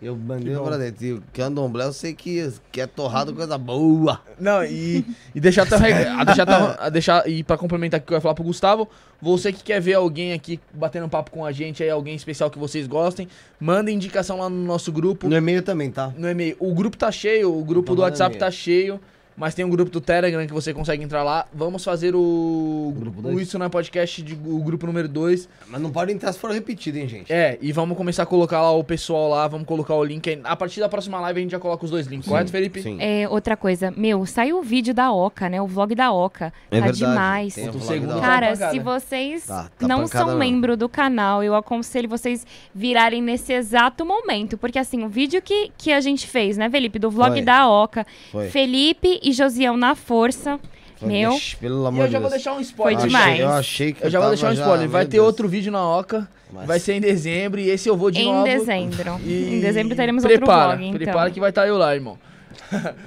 Eu 0.03 0.15
mandei 0.17 0.53
pra 0.55 0.77
dentro. 0.77 1.05
E 1.05 1.13
o 1.13 1.23
candomblé 1.33 1.85
eu 1.85 1.93
sei 1.93 2.13
que, 2.13 2.51
que 2.71 2.81
é 2.81 2.85
torrado 2.87 3.33
coisa 3.33 3.57
boa. 3.57 4.19
Não, 4.39 4.63
e, 4.63 5.05
e 5.33 5.39
deixar 5.39 5.65
reg- 5.77 6.07
a 6.07 6.23
deixar, 6.23 6.77
a 6.79 6.89
deixar 6.89 7.29
e 7.29 7.43
pra 7.43 7.57
complementar 7.57 7.99
o 7.99 8.03
que 8.03 8.11
eu 8.13 8.17
ia 8.17 8.21
falar 8.21 8.35
pro 8.35 8.43
Gustavo, 8.43 8.87
você 9.21 9.51
que 9.53 9.63
quer 9.63 9.79
ver 9.79 9.93
alguém 9.93 10.33
aqui 10.33 10.59
batendo 10.73 11.07
papo 11.07 11.31
com 11.31 11.45
a 11.45 11.51
gente 11.51 11.81
aí, 11.81 11.89
alguém 11.89 12.15
especial 12.15 12.51
que 12.51 12.59
vocês 12.59 12.85
gostem, 12.87 13.27
manda 13.59 13.89
indicação 13.89 14.39
lá 14.39 14.49
no 14.49 14.63
nosso 14.65 14.91
grupo, 14.91 15.27
No 15.29 15.35
e-mail 15.35 15.61
também, 15.63 15.89
tá? 15.89 16.11
no 16.17 16.29
e-mail. 16.29 16.55
O 16.59 16.73
grupo 16.73 16.97
tá 16.97 17.11
cheio, 17.11 17.57
o 17.57 17.63
grupo 17.63 17.83
Então 17.93 17.95
do 17.95 18.01
WhatsApp 18.01 18.37
tá 18.37 18.51
cheio, 18.51 18.99
mas 19.35 19.53
tem 19.55 19.65
um 19.65 19.69
grupo 19.69 19.91
do 19.91 19.99
Telegram 20.01 20.45
que 20.45 20.53
você 20.53 20.73
consegue 20.73 21.03
entrar 21.03 21.23
lá. 21.23 21.45
Vamos 21.53 21.83
fazer 21.83 22.15
o, 22.15 22.93
Grupo 22.95 23.27
o? 23.27 23.39
Isso 23.39 23.57
Não 23.57 23.65
é 23.65 23.69
Podcast, 23.69 24.21
de, 24.21 24.33
o 24.33 24.59
grupo 24.59 24.85
número 24.85 25.07
2. 25.07 25.49
Mas 25.67 25.81
não 25.81 25.91
pode 25.91 26.11
entrar 26.11 26.31
se 26.31 26.39
for 26.39 26.51
repetido, 26.51 26.97
hein, 26.97 27.07
gente? 27.07 27.31
É, 27.31 27.57
e 27.61 27.71
vamos 27.71 27.97
começar 27.97 28.23
a 28.23 28.25
colocar 28.25 28.61
lá 28.61 28.71
o 28.71 28.83
pessoal 28.83 29.29
lá, 29.29 29.47
vamos 29.47 29.65
colocar 29.65 29.95
o 29.95 30.03
link 30.03 30.29
aí. 30.29 30.39
A 30.43 30.55
partir 30.55 30.79
da 30.79 30.89
próxima 30.89 31.19
live 31.19 31.39
a 31.39 31.41
gente 31.41 31.51
já 31.51 31.59
coloca 31.59 31.85
os 31.85 31.91
dois 31.91 32.07
links, 32.07 32.27
correto, 32.27 32.51
Felipe? 32.51 32.81
Sim. 32.81 32.97
É, 32.99 33.27
outra 33.29 33.57
coisa, 33.57 33.91
meu, 33.95 34.25
saiu 34.25 34.59
o 34.59 34.61
vídeo 34.61 34.93
da 34.93 35.11
Oca, 35.11 35.49
né? 35.49 35.61
O 35.61 35.67
vlog 35.67 35.95
da 35.95 36.11
Oca. 36.11 36.53
É 36.69 36.79
tá 36.79 36.85
verdade, 36.85 36.97
demais. 36.97 37.55
Tá 37.55 38.21
Cara, 38.21 38.51
pancada. 38.51 38.71
se 38.71 38.79
vocês 38.79 39.45
Tá, 39.45 39.69
tá 39.77 39.87
não 39.87 40.03
pancada 40.03 40.25
são 40.31 40.37
membro 40.37 40.75
do 40.77 40.87
canal, 40.87 41.43
eu 41.43 41.55
aconselho 41.55 42.07
vocês 42.07 42.45
virarem 42.73 43.21
nesse 43.21 43.53
exato 43.53 44.05
momento. 44.05 44.57
Porque 44.57 44.79
assim, 44.79 45.03
o 45.03 45.09
vídeo 45.09 45.41
que, 45.41 45.71
que 45.77 45.91
a 45.91 46.01
gente 46.01 46.27
fez, 46.27 46.57
né, 46.57 46.69
Felipe? 46.69 46.99
Do 46.99 47.09
vlog 47.09 47.31
Foi. 47.31 47.41
da 47.41 47.69
Oca. 47.69 48.05
Foi. 48.31 48.49
Felipe 48.49 49.19
e 49.23 49.31
Josiel 49.33 49.75
na 49.77 49.95
força. 49.95 50.59
Meu. 51.01 51.33
Ixi, 51.33 51.57
Pelo 51.57 51.83
E 51.83 51.87
amor 51.87 52.05
eu 52.05 52.11
já 52.11 52.19
vou 52.19 52.29
Deus. 52.29 52.41
deixar 52.43 52.53
um 52.57 52.61
spoiler. 52.61 52.99
Foi 52.99 53.07
demais. 53.09 53.39
Eu 53.39 53.49
achei 53.49 53.91
que 53.93 54.05
Eu 54.05 54.09
já 54.09 54.19
vou 54.19 54.29
deixar 54.29 54.49
um 54.51 54.53
spoiler. 54.53 54.87
Vai 54.87 55.01
meu 55.01 55.09
ter 55.09 55.17
Deus. 55.17 55.25
outro 55.27 55.49
vídeo 55.49 55.71
na 55.71 55.85
Oca. 55.97 56.29
Mas- 56.51 56.67
Vai 56.67 56.79
ser 56.79 56.93
em 56.93 57.01
dezembro 57.01 57.59
e 57.59 57.69
esse 57.69 57.89
eu 57.89 57.97
vou 57.97 58.09
de 58.11 58.21
em 58.21 58.31
novo. 58.31 58.43
dezembro. 58.45 59.19
E 59.25 59.55
Em 59.55 59.59
dezembro 59.59 59.95
teremos 59.95 60.23
prepara, 60.23 60.51
outro 60.71 60.77
vlog, 60.77 60.85
então. 60.87 60.99
Prepara 60.99 61.31
que 61.31 61.39
vai 61.39 61.49
estar 61.49 61.67
eu 61.67 61.77
lá, 61.77 61.93
irmão. 61.95 62.17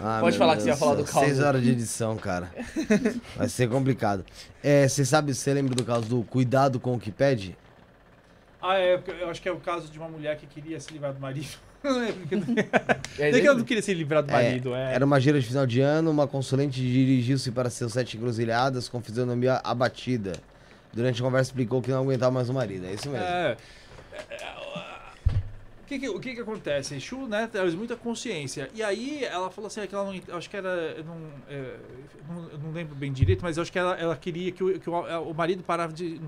Ah, 0.02 0.18
Pode 0.20 0.36
falar 0.36 0.56
que 0.56 0.62
você 0.62 0.68
ia 0.68 0.72
Deus 0.74 0.80
falar 0.80 0.94
do 0.96 1.04
caos. 1.04 1.24
Seis 1.24 1.40
horas 1.40 1.62
de 1.62 1.70
edição, 1.70 2.16
cara. 2.16 2.50
Vai 3.36 3.48
ser 3.48 3.68
complicado. 3.68 4.24
É, 4.62 4.86
você 4.88 5.04
sabe, 5.04 5.32
você 5.34 5.54
lembra 5.54 5.74
do 5.74 5.84
caso 5.84 6.06
do 6.06 6.22
cuidado 6.24 6.78
com 6.80 6.94
o 6.94 6.98
que 7.00 7.10
pede? 7.12 7.56
Ah, 8.60 8.76
é, 8.78 9.00
eu 9.20 9.30
acho 9.30 9.40
que 9.40 9.48
é 9.48 9.52
o 9.52 9.56
caso 9.60 9.88
de 9.90 9.98
uma 9.98 10.08
mulher 10.08 10.36
que 10.36 10.46
queria 10.46 10.78
se 10.80 10.92
livrar 10.92 11.12
do 11.12 11.20
marido. 11.20 11.46
Não 11.92 12.02
é 12.02 12.12
porque- 12.12 12.34
É, 13.18 13.30
que 13.40 13.46
ela 13.46 13.56
não 13.58 13.64
queria 13.64 13.82
se 13.82 13.92
livrar 13.94 14.22
do 14.22 14.30
É, 14.30 14.32
marido, 14.32 14.74
é. 14.74 14.94
Era 14.94 15.04
uma 15.04 15.20
gira 15.20 15.40
de 15.40 15.46
final 15.46 15.66
de 15.66 15.80
ano, 15.80 16.10
uma 16.10 16.26
consulente 16.26 16.80
dirigiu-se 16.80 17.50
para 17.50 17.70
seus 17.70 17.92
sete 17.92 18.16
encruzilhadas 18.16 18.88
com 18.88 19.00
fisionomia 19.00 19.60
abatida. 19.64 20.32
Durante 20.92 21.20
a 21.20 21.24
conversa 21.24 21.50
explicou 21.50 21.82
que 21.82 21.90
não 21.90 22.00
aguentava 22.02 22.32
mais 22.32 22.48
o 22.48 22.54
marido. 22.54 22.86
É 22.86 22.92
isso 22.94 23.08
mesmo. 23.10 23.24
É. 23.26 23.56
É, 24.30 24.34
é, 24.34 24.66
O 25.82 25.88
que, 25.88 26.00
que- 26.00 26.08
o 26.08 26.18
que 26.18 26.34
que 26.34 26.40
acontece? 26.40 26.96
Exu, 26.96 27.28
né, 27.28 27.46
traz 27.50 27.72
muita 27.74 27.94
consciência. 27.94 28.68
E 28.74 28.82
aí 28.82 29.24
ela 29.24 29.48
falou 29.52 29.68
assim, 29.68 29.86
que 29.86 29.94
ela 29.94 30.04
não, 30.12 30.36
acho 30.36 30.50
que 30.50 30.56
era, 30.56 30.68
eu 30.68 31.04
não, 31.04 31.16
é, 31.48 31.74
não, 32.28 32.48
eu 32.50 32.58
não 32.58 32.72
lembro 32.72 32.94
bem 32.96 33.12
direito, 33.12 33.40
mas 33.44 33.56
acho 33.56 33.70
que 33.70 33.78
ela, 33.78 33.94
ela 33.94 34.16
queria 34.16 34.50
que, 34.50 34.64
o, 34.64 34.80
que 34.80 34.90
o, 34.90 34.94
o 35.30 35.32
marido 35.32 35.62
parava 35.62 35.92
de, 35.92 36.20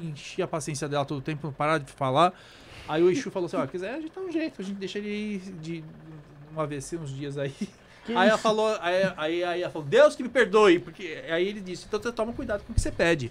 enchia 0.00 0.46
a 0.46 0.48
paciência 0.48 0.88
dela 0.88 1.04
todo 1.04 1.18
o 1.18 1.20
tempo, 1.22 1.52
parava 1.52 1.80
de 1.80 1.92
falar. 1.92 2.32
Aí 2.90 3.04
o 3.04 3.08
Exu 3.08 3.30
falou 3.30 3.46
assim, 3.46 3.56
ó, 3.56 3.64
quiser 3.68 3.94
a 3.94 4.00
gente 4.00 4.12
dá 4.12 4.20
um 4.20 4.32
jeito, 4.32 4.60
a 4.60 4.64
gente 4.64 4.76
deixa 4.76 4.98
ele 4.98 5.08
ir 5.08 5.38
de 5.60 5.84
um 6.52 6.60
AVC 6.60 6.96
uns 6.96 7.10
dias 7.10 7.38
aí. 7.38 7.54
Que 8.04 8.12
aí 8.16 8.26
ela 8.26 8.34
isso? 8.34 8.38
falou, 8.38 8.76
aí, 8.80 9.12
aí, 9.16 9.44
aí 9.44 9.62
ela 9.62 9.70
falou, 9.70 9.86
Deus 9.86 10.16
que 10.16 10.24
me 10.24 10.28
perdoe, 10.28 10.80
porque 10.80 11.22
aí 11.28 11.46
ele 11.46 11.60
disse, 11.60 11.84
então 11.86 12.02
você 12.02 12.10
toma 12.10 12.32
cuidado 12.32 12.64
com 12.64 12.72
o 12.72 12.74
que 12.74 12.80
você 12.80 12.90
pede. 12.90 13.30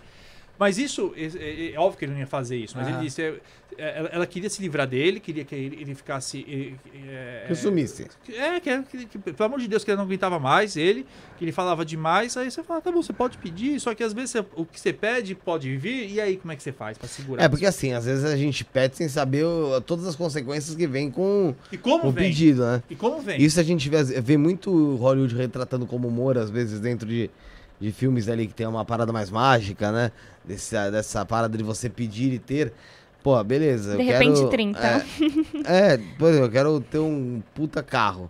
Mas 0.59 0.77
isso, 0.77 1.13
é, 1.15 1.23
é- 1.23 1.71
é 1.73 1.79
óbvio 1.79 1.97
que 1.97 2.05
ele 2.05 2.11
não 2.11 2.19
ia 2.19 2.27
fazer 2.27 2.57
isso, 2.57 2.75
mas 2.77 2.85
Ah. 2.85 2.91
ele 2.91 2.99
disse, 2.99 3.21
é, 3.21 3.35
é, 3.77 3.97
ela, 3.99 4.09
ela 4.09 4.27
queria 4.27 4.49
se 4.49 4.61
livrar 4.61 4.85
dele, 4.85 5.21
queria 5.21 5.45
que 5.45 5.55
ele, 5.55 5.77
ele 5.81 5.95
ficasse... 5.95 6.45
É, 6.93 7.45
Que 7.47 7.55
sumisse. 7.55 8.07
É, 8.33 8.59
que, 8.59 8.83
que, 8.83 9.05
que- 9.05 9.17
pelo 9.19 9.45
amor 9.45 9.59
de 9.61 9.69
Deus, 9.69 9.85
que 9.85 9.89
ele 9.91 9.95
não 9.97 10.03
aguentava 10.03 10.37
mais 10.37 10.75
ele, 10.75 11.05
que 11.37 11.45
ele 11.45 11.53
falava 11.53 11.85
demais, 11.85 12.35
aí 12.35 12.51
você 12.51 12.61
fala, 12.61 12.81
tá 12.81 12.91
bom, 12.91 13.01
você 13.01 13.13
pode 13.13 13.37
pedir, 13.37 13.79
só 13.79 13.95
que 13.95 14.03
às 14.03 14.11
vezes 14.11 14.31
você- 14.31 14.45
o 14.55 14.65
que 14.65 14.77
você 14.79 14.91
pede 14.91 15.33
pode 15.33 15.75
vir, 15.77 16.09
e 16.11 16.19
aí 16.19 16.35
como 16.35 16.51
é 16.51 16.55
que 16.57 16.63
você 16.63 16.73
faz 16.73 16.97
pra 16.97 17.07
segurar? 17.07 17.41
É, 17.43 17.47
porque 17.47 17.65
assim, 17.65 17.93
às 17.93 18.03
vezes 18.05 18.25
a 18.25 18.35
gente 18.35 18.65
pede 18.65 18.97
sem 18.97 19.07
saber 19.07 19.45
o- 19.45 19.79
todas 19.79 20.05
as 20.05 20.15
consequências 20.15 20.75
que 20.75 20.85
vem 20.87 21.09
com 21.09 21.55
como 21.81 22.07
o 22.09 22.11
vem? 22.11 22.25
pedido, 22.25 22.63
né? 22.65 22.83
E 22.89 22.95
como 22.95 23.21
vem? 23.21 23.41
Isso 23.41 23.59
a 23.59 23.63
gente 23.63 23.87
vê, 23.89 24.03
vê 24.03 24.35
muito 24.37 24.95
Hollywood 24.97 25.35
retratando 25.35 25.85
como 25.85 26.07
humor, 26.09 26.37
às 26.37 26.49
vezes, 26.49 26.79
dentro 26.81 27.07
de, 27.07 27.29
de 27.79 27.91
filmes 27.91 28.27
ali 28.29 28.47
que 28.47 28.53
tem 28.53 28.67
uma 28.67 28.83
parada 28.85 29.11
mais 29.13 29.29
mágica, 29.29 29.91
né? 29.91 30.11
Desse, 30.43 30.73
dessa 30.91 31.25
parada 31.25 31.57
de 31.57 31.63
você 31.63 31.89
pedir 31.89 32.33
e 32.33 32.39
ter. 32.39 32.73
Pô, 33.23 33.41
beleza. 33.43 33.95
De 33.97 34.01
eu 34.01 34.05
repente, 34.05 34.35
quero, 34.37 34.49
30. 34.49 34.79
É, 35.65 35.93
é, 35.93 35.97
por 36.17 36.29
exemplo, 36.29 36.47
eu 36.47 36.51
quero 36.51 36.79
ter 36.79 36.99
um 36.99 37.41
puta 37.53 37.83
carro. 37.83 38.29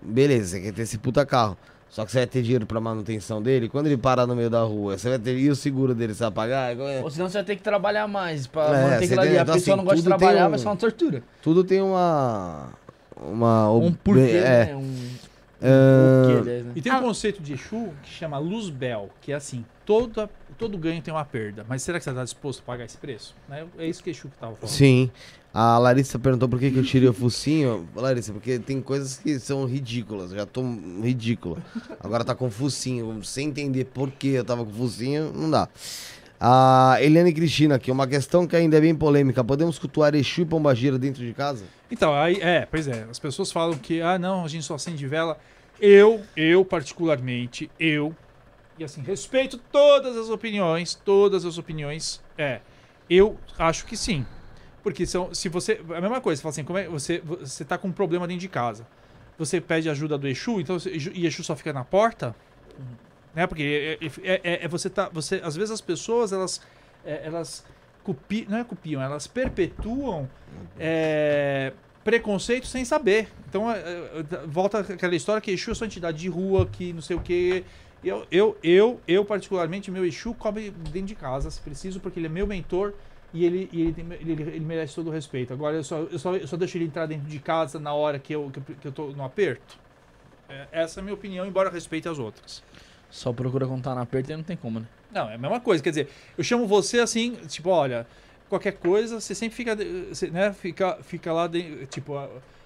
Beleza, 0.00 0.56
você 0.56 0.60
quer 0.62 0.72
ter 0.72 0.82
esse 0.82 0.98
puta 0.98 1.24
carro. 1.26 1.56
Só 1.90 2.06
que 2.06 2.10
você 2.12 2.18
vai 2.18 2.26
ter 2.26 2.40
dinheiro 2.42 2.64
pra 2.64 2.80
manutenção 2.80 3.42
dele. 3.42 3.68
Quando 3.68 3.86
ele 3.86 3.98
parar 3.98 4.26
no 4.26 4.34
meio 4.34 4.48
da 4.48 4.62
rua, 4.62 4.96
você 4.96 5.10
vai 5.10 5.18
ter. 5.18 5.36
E 5.36 5.50
o 5.50 5.54
seguro 5.54 5.94
dele, 5.94 6.14
você 6.14 6.22
vai 6.22 6.32
pagar? 6.32 6.74
É, 6.74 7.02
Ou 7.02 7.10
senão 7.10 7.28
você 7.28 7.34
vai 7.38 7.44
ter 7.44 7.56
que 7.56 7.62
trabalhar 7.62 8.08
mais 8.08 8.46
pra 8.46 8.62
É, 8.64 8.82
manter 8.84 8.98
você 8.98 9.04
aquilo 9.04 9.20
ali. 9.20 9.30
tem- 9.30 9.38
A 9.38 9.42
então, 9.42 9.54
pessoa 9.54 9.74
assim, 9.74 9.78
não 9.78 9.84
gosta 9.84 9.96
de 10.00 10.04
trabalhar, 10.04 10.46
um- 10.46 10.50
vai 10.50 10.58
ser 10.58 10.66
uma 10.68 10.76
tortura. 10.76 11.22
Tudo 11.42 11.62
tem 11.64 11.82
uma. 11.82 12.70
Uma. 13.16 13.70
Um 13.72 13.92
porquê, 13.92 14.20
é, 14.42 14.66
né? 14.66 14.76
Um 14.76 14.96
Né? 15.62 16.72
E 16.74 16.82
tem 16.82 16.92
um 16.92 16.96
Ah. 16.96 17.00
conceito 17.00 17.40
de 17.42 17.52
Exu 17.54 17.90
que 18.02 18.10
chama 18.10 18.38
luz 18.38 18.68
bel, 18.68 19.10
que 19.20 19.32
é 19.32 19.34
assim, 19.36 19.64
toda, 19.86 20.28
todo 20.58 20.76
ganho 20.76 21.00
tem 21.00 21.12
uma 21.14 21.24
perda, 21.24 21.64
mas 21.68 21.82
será 21.82 21.98
que 21.98 22.04
você 22.04 22.10
está 22.10 22.24
disposto 22.24 22.60
a 22.60 22.62
pagar 22.64 22.84
esse 22.84 22.96
preço? 22.96 23.34
Né? 23.48 23.64
É 23.78 23.86
isso 23.86 24.02
que 24.02 24.10
Exu 24.10 24.28
que 24.28 24.36
tava 24.38 24.56
falando. 24.56 24.74
Sim. 24.74 25.10
A 25.54 25.76
Larissa 25.78 26.18
perguntou 26.18 26.48
por 26.48 26.58
que, 26.58 26.70
que 26.70 26.78
eu 26.78 26.82
tirei 26.84 27.08
o 27.08 27.12
focinho. 27.12 27.86
Larissa, 27.94 28.32
porque 28.32 28.58
tem 28.58 28.80
coisas 28.80 29.18
que 29.18 29.38
são 29.38 29.66
ridículas. 29.66 30.30
Já 30.30 30.46
tô 30.46 30.62
ridícula. 31.02 31.58
Agora 32.00 32.24
tá 32.24 32.34
com 32.34 32.50
focinho. 32.50 33.22
Sem 33.22 33.48
entender 33.48 33.84
por 33.84 34.10
que 34.10 34.28
eu 34.28 34.44
tava 34.44 34.64
com 34.64 34.72
focinho, 34.72 35.30
não 35.30 35.50
dá. 35.50 35.68
A 36.40 36.96
Eliane 37.00 37.32
Cristina 37.34 37.74
aqui, 37.76 37.90
uma 37.90 38.06
questão 38.06 38.46
que 38.46 38.56
ainda 38.56 38.76
é 38.78 38.80
bem 38.80 38.94
polêmica. 38.94 39.44
Podemos 39.44 39.78
cultuar 39.78 40.14
Exu 40.14 40.40
e 40.40 40.44
Pombagira 40.46 40.98
dentro 40.98 41.22
de 41.24 41.32
casa? 41.34 41.64
Então, 41.92 42.14
aí, 42.14 42.40
é, 42.40 42.64
pois 42.64 42.88
é, 42.88 43.06
as 43.10 43.18
pessoas 43.18 43.52
falam 43.52 43.76
que, 43.76 44.00
ah, 44.00 44.18
não, 44.18 44.46
a 44.46 44.48
gente 44.48 44.64
só 44.64 44.76
acende 44.76 45.06
vela. 45.06 45.38
Eu, 45.78 46.22
eu 46.34 46.64
particularmente, 46.64 47.70
eu, 47.78 48.16
e 48.78 48.82
assim, 48.84 49.02
respeito 49.02 49.58
todas 49.58 50.16
as 50.16 50.30
opiniões, 50.30 50.94
todas 50.94 51.44
as 51.44 51.58
opiniões, 51.58 52.22
é, 52.38 52.60
eu 53.10 53.38
acho 53.58 53.84
que 53.84 53.94
sim. 53.94 54.24
Porque 54.82 55.04
são, 55.04 55.34
se 55.34 55.50
você, 55.50 55.82
a 55.94 56.00
mesma 56.00 56.18
coisa, 56.18 56.38
você 56.38 56.42
fala 56.42 56.50
assim, 56.52 56.64
como 56.64 56.78
é, 56.78 56.88
você, 56.88 57.18
você 57.20 57.62
tá 57.62 57.76
com 57.76 57.88
um 57.88 57.92
problema 57.92 58.26
dentro 58.26 58.40
de 58.40 58.48
casa, 58.48 58.86
você 59.36 59.60
pede 59.60 59.90
ajuda 59.90 60.16
do 60.16 60.26
Exu, 60.26 60.62
então, 60.62 60.78
e 61.12 61.26
Exu 61.26 61.44
só 61.44 61.54
fica 61.54 61.74
na 61.74 61.84
porta, 61.84 62.34
né, 63.34 63.46
porque 63.46 63.98
é, 64.00 64.06
é- 64.32 64.40
é- 64.42 64.64
é 64.64 64.68
você 64.68 64.88
tá, 64.88 65.10
você, 65.12 65.42
às 65.44 65.54
vezes 65.54 65.70
as 65.70 65.82
pessoas, 65.82 66.32
elas, 66.32 66.62
é, 67.04 67.26
elas 67.26 67.66
copiam, 68.02 68.50
não 68.50 68.58
é 68.58 68.64
copiam, 68.64 69.00
elas 69.02 69.26
perpetuam 69.26 70.28
é, 70.78 71.72
preconceito 72.04 72.66
sem 72.66 72.84
saber. 72.84 73.28
Então, 73.48 73.70
é, 73.70 73.76
é, 73.78 74.24
volta 74.46 74.80
aquela 74.80 75.14
história 75.14 75.40
que 75.40 75.50
Exu 75.50 75.70
é 75.70 75.74
só 75.74 75.84
entidade 75.84 76.18
de 76.18 76.28
rua, 76.28 76.66
que 76.66 76.92
não 76.92 77.02
sei 77.02 77.16
o 77.16 77.20
quê. 77.20 77.64
Eu, 78.02 78.26
eu, 78.30 78.58
eu, 78.62 79.00
eu 79.06 79.24
particularmente, 79.24 79.90
meu 79.90 80.04
Exu 80.04 80.34
come 80.34 80.70
dentro 80.70 81.08
de 81.08 81.14
casa, 81.14 81.50
se 81.50 81.60
preciso, 81.60 82.00
porque 82.00 82.18
ele 82.18 82.26
é 82.26 82.30
meu 82.30 82.46
mentor 82.46 82.94
e 83.32 83.44
ele, 83.44 83.68
e 83.72 83.80
ele, 83.82 83.92
tem- 83.92 84.06
ele, 84.20 84.32
ele 84.32 84.60
merece 84.64 84.94
todo 84.94 85.08
o 85.08 85.10
respeito. 85.12 85.52
Agora, 85.52 85.76
eu 85.76 85.84
só, 85.84 85.98
eu, 86.00 86.18
só, 86.18 86.34
eu 86.34 86.46
só 86.46 86.56
deixo 86.56 86.76
ele 86.76 86.86
entrar 86.86 87.06
dentro 87.06 87.28
de 87.28 87.38
casa 87.38 87.78
na 87.78 87.94
hora 87.94 88.18
que 88.18 88.34
eu, 88.34 88.50
que 88.50 88.60
que 88.74 88.88
eu 88.88 88.92
tô 88.92 89.08
no 89.08 89.24
aperto. 89.24 89.78
É, 90.48 90.66
essa 90.72 90.98
é 90.98 91.00
a 91.00 91.04
minha 91.04 91.14
opinião, 91.14 91.46
embora 91.46 91.70
respeite 91.70 92.08
as 92.08 92.18
outras. 92.18 92.62
Só 93.12 93.30
procura 93.32 93.66
quando 93.66 93.82
tá 93.82 93.94
na 93.94 94.00
aperto 94.00 94.32
e 94.32 94.36
não 94.36 94.42
tem 94.42 94.56
como, 94.56 94.80
né? 94.80 94.86
Não, 95.12 95.28
é 95.30 95.34
a 95.34 95.38
mesma 95.38 95.60
coisa. 95.60 95.82
Quer 95.82 95.90
dizer, 95.90 96.08
eu 96.36 96.42
chamo 96.42 96.66
você 96.66 96.98
assim, 96.98 97.32
tipo, 97.46 97.68
olha, 97.68 98.06
qualquer 98.48 98.72
coisa, 98.72 99.20
você 99.20 99.34
sempre 99.34 99.54
fica, 99.54 99.76
né, 100.32 100.52
fica, 100.54 100.98
fica 101.02 101.30
lá, 101.30 101.46
de- 101.46 101.84
tipo, 101.86 102.14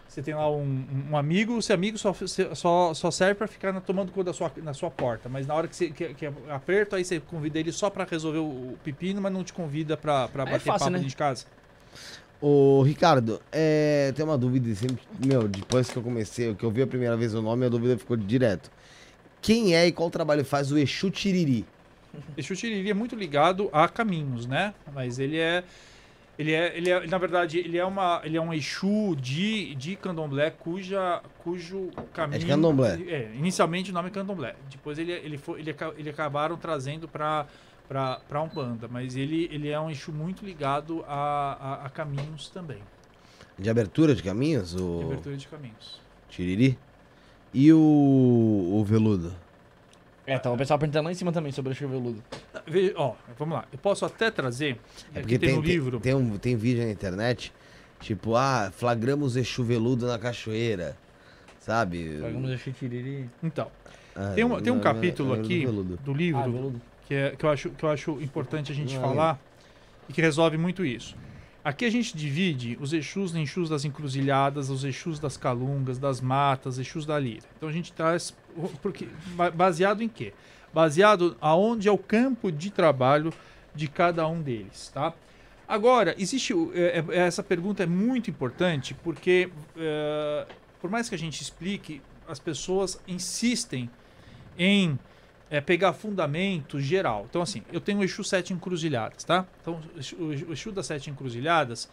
você 0.09 0.23
tem 0.23 0.35
lá 0.35 0.49
um, 0.49 0.85
um 1.11 1.17
amigo, 1.17 1.59
esse 1.59 1.73
amigo 1.73 1.99
só, 1.99 2.15
só, 2.55 2.95
só 2.95 3.11
serve 3.11 3.35
pra 3.35 3.49
ficar 3.49 3.73
na- 3.73 3.81
tomando 3.81 4.13
conta 4.13 4.27
da 4.27 4.33
sua, 4.33 4.53
na 4.63 4.73
sua 4.73 4.89
porta. 4.89 5.29
Mas 5.29 5.49
na 5.49 5.55
hora 5.55 5.67
que, 5.67 5.75
você, 5.75 5.91
que, 5.91 6.15
que 6.15 6.27
aperta, 6.49 6.95
aí 6.95 7.05
você 7.05 7.19
convida 7.19 7.59
ele 7.59 7.73
só 7.73 7.91
pra 7.91 8.05
resolver 8.05 8.39
o, 8.39 8.79
pepino, 8.85 9.21
mas 9.21 9.33
não 9.33 9.43
te 9.43 9.53
convida 9.53 9.97
pra, 9.97 10.29
pra 10.29 10.45
Aí 10.45 10.49
é 10.49 10.53
bater 10.53 10.65
fácil, 10.65 10.79
papo 10.79 10.91
né? 10.93 10.99
dentro 10.99 11.11
de 11.11 11.17
casa. 11.17 11.45
Ô, 12.41 12.83
Ricardo, 12.83 13.41
é, 13.51 14.13
tem 14.15 14.25
uma 14.25 14.39
dúvida 14.39 14.73
sempre. 14.75 14.99
Meu, 15.25 15.49
depois 15.49 15.91
que 15.91 15.97
eu 15.97 16.03
comecei, 16.03 16.55
que 16.55 16.65
eu 16.65 16.71
vi 16.71 16.83
a 16.83 16.87
primeira 16.87 17.17
vez 17.17 17.35
o 17.35 17.43
nome, 17.43 17.67
a 17.67 17.69
dúvida 17.69 17.99
ficou 17.99 18.17
direto. 18.17 18.71
Quem 19.47 19.77
é 19.77 19.87
e 19.87 19.93
qual 19.93 20.11
trabalho 20.11 20.45
faz 20.45 20.73
o 20.73 20.77
Exu 20.77 21.09
Tiriri? 21.09 21.65
Esse 22.37 22.57
Tiriri 22.57 22.91
é 22.91 22.95
muito 22.95 23.15
ligado 23.15 23.71
a 23.73 23.89
caminhos, 23.89 24.45
né? 24.45 24.75
Mas 24.93 25.21
ele 25.21 25.39
é. 25.39 25.63
Ele 26.37 26.53
é, 26.53 26.77
ele 26.77 26.91
é, 26.91 27.07
na 27.07 27.17
verdade, 27.17 27.61
ele 27.61 27.79
é, 27.79 27.85
uma, 27.85 28.21
ele 28.25 28.37
é 28.37 28.41
um 28.41 28.53
Exu 28.53 29.15
de, 29.15 29.77
de 29.77 29.95
candomblé 29.95 30.51
cuja, 30.51 31.23
cujo 31.39 31.91
caminho... 32.13 32.37
É 32.37 32.39
de 32.41 32.47
candomblé. 32.47 33.01
É, 33.07 33.31
inicialmente 33.37 33.93
o 33.93 33.95
nome 33.95 34.09
é 34.09 34.11
candomblé. 34.11 34.57
Depois 34.69 34.99
ele, 34.99 35.13
ele, 35.13 35.39
foi, 35.39 35.61
ele, 35.61 35.75
ele 35.97 36.11
acabaram 36.11 36.57
trazendo 36.57 37.07
para 37.07 37.47
para 37.89 38.43
Umbanda. 38.43 38.89
Mas 38.89 39.15
ele, 39.15 39.49
ele 39.53 39.69
é 39.69 39.79
um 39.79 39.89
Exu 39.89 40.11
muito 40.11 40.45
ligado 40.45 41.05
a, 41.07 41.85
a, 41.85 41.87
a 41.87 41.89
caminhos 41.89 42.49
também. 42.49 42.81
De 43.57 43.71
abertura 43.71 44.13
de 44.13 44.25
caminhos? 44.25 44.75
O 44.75 44.99
de 44.99 45.05
abertura 45.05 45.37
de 45.37 45.47
caminhos. 45.47 46.01
Tiriri? 46.29 46.77
E 47.59 47.73
o, 47.73 47.79
o 47.79 48.85
veludo? 48.85 49.35
É, 50.27 50.39
tava 50.39 50.55
o 50.55 50.59
pessoal 50.59 50.79
perguntando 50.79 51.07
lá 51.07 51.11
em 51.13 51.15
cima 51.15 51.33
também 51.33 51.51
sobre 51.53 51.73
o 51.73 51.89
veludo. 51.89 52.23
Ve- 52.67 52.93
Ó, 52.95 53.15
vamos 53.39 53.55
lá. 53.55 53.65
Eu 53.73 53.79
posso 53.79 54.05
até 54.05 54.31
trazer. 54.31 54.79
É 55.15 55.21
aqui 55.21 55.21
porque 55.21 55.39
tem, 55.39 55.49
tem, 55.49 55.57
no 55.57 55.63
livro. 55.63 55.99
tem, 55.99 56.15
um, 56.15 56.37
tem 56.37 56.55
vídeo 56.55 56.85
na 56.85 56.91
internet, 56.91 57.51
tipo, 57.99 58.37
ah, 58.37 58.71
flagramos 58.77 59.37
Exu 59.37 59.65
veludo 59.65 60.07
na 60.07 60.19
cachoeira. 60.19 60.99
Sabe? 61.59 62.19
Pagamos 62.21 62.51
Exu 62.51 62.73
tiriri. 62.73 63.31
Então, 63.43 63.71
Ah, 64.15 64.33
tem 64.35 64.45
um, 64.45 64.61
tem 64.61 64.71
um 64.71 64.77
não, 64.77 64.83
capítulo 64.83 65.31
não, 65.31 65.37
não, 65.37 65.43
aqui 65.43 65.65
veludo. 65.65 65.97
do 66.05 66.13
livro 66.13 66.41
Ah, 66.43 66.47
veludo. 66.47 66.79
que, 67.09 67.15
é, 67.15 67.31
que, 67.31 67.43
eu 67.47 67.49
acho, 67.49 67.71
que 67.71 67.83
eu 67.83 67.89
acho 67.89 68.11
importante 68.21 68.71
a 68.71 68.75
gente 68.75 68.95
Não, 68.97 69.01
falar 69.01 69.41
e 70.11 70.13
que 70.13 70.21
resolve 70.21 70.59
muito 70.59 70.85
isso. 70.85 71.17
Aqui 71.67 71.85
a 71.85 71.91
gente 71.91 72.17
divide 72.17 72.79
os 72.81 72.93
Exus 72.93 73.35
em 73.35 73.43
Exus 73.43 73.69
das 73.69 73.85
encruzilhadas, 73.85 74.71
os 74.71 74.85
Exus 74.85 75.19
das 75.19 75.37
calungas, 75.37 75.99
das 75.99 76.21
matas, 76.21 76.79
Exus 76.79 77.05
da 77.05 77.19
lira. 77.19 77.43
Então 77.57 77.69
a 77.69 77.73
gente 77.73 77.93
traz. 77.93 78.33
Porque, 78.81 79.09
ba- 79.35 79.51
baseado 79.51 80.01
em 80.01 80.09
quê? 80.09 80.33
Baseado 80.73 81.37
aonde 81.41 81.89
é 81.89 81.91
o 81.91 81.99
campo 81.99 82.53
de 82.53 82.71
trabalho 82.71 83.33
de 83.75 83.89
cada 83.89 84.29
um 84.29 84.41
deles, 84.41 84.93
tá? 84.95 85.13
Agora, 85.67 86.15
existe. 86.17 86.55
é- 86.73 87.05
é- 87.09 87.19
essa 87.27 87.43
pergunta 87.43 87.83
é 87.83 87.87
muito 87.87 88.31
importante 88.31 88.95
porque, 89.03 89.51
é, 89.77 90.47
por 90.81 90.89
mais 90.89 91.09
que 91.09 91.17
a 91.17 91.19
gente 91.19 91.43
explique, 91.43 92.01
as 92.29 92.39
pessoas 92.39 93.01
insistem 93.09 93.91
em 94.57 94.97
é, 95.51 95.61
pegar 95.61 95.93
fundamento 95.93 96.81
geral. 96.81 97.27
Então, 97.29 97.43
assim, 97.43 97.63
eu 97.73 97.81
tenho 97.81 98.01
o 98.01 98.05
Exu 98.05 98.25
Sete 98.25 98.53
Encruzilhadas, 98.53 99.25
tá? 99.25 99.47
Então, 99.63 99.81
o 100.19 100.53
Exu- 100.53 100.73
das 100.73 100.87
Sete 100.87 101.11
Encruzilhadas. 101.11 101.89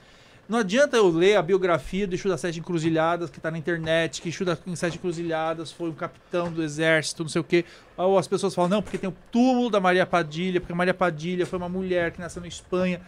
Não 0.49 0.59
adianta 0.59 0.97
eu 0.97 1.07
ler 1.07 1.37
a 1.37 1.41
biografia 1.41 2.05
do 2.05 2.15
Exu 2.15 2.27
das 2.27 2.41
Sete 2.41 2.59
Encruzilhadas 2.59 3.29
que 3.29 3.39
tá 3.39 3.49
na 3.49 3.57
internet, 3.57 4.21
que 4.21 4.27
Exu 4.29 4.43
das 4.43 4.59
Sete 4.75 4.97
Encruzilhadas 4.97 5.71
foi 5.71 5.89
um 5.89 5.93
capitão 5.93 6.51
do 6.51 6.61
exército, 6.61 7.23
não 7.23 7.29
sei 7.29 7.39
o 7.41 7.43
quê. 7.43 7.63
Ou 7.95 8.17
as 8.17 8.27
pessoas 8.27 8.53
falam, 8.53 8.69
não, 8.69 8.81
porque 8.81 8.97
tem 8.97 9.09
o 9.09 9.15
túmulo 9.31 9.69
da 9.69 9.79
Maria 9.79 10.05
Padilha, 10.05 10.59
porque 10.59 10.73
Maria 10.73 10.93
Padilha 10.93 11.45
foi 11.45 11.57
uma 11.57 11.69
mulher 11.69 12.11
que 12.11 12.19
nasceu 12.19 12.41
na 12.41 12.47
Espanha. 12.47 12.99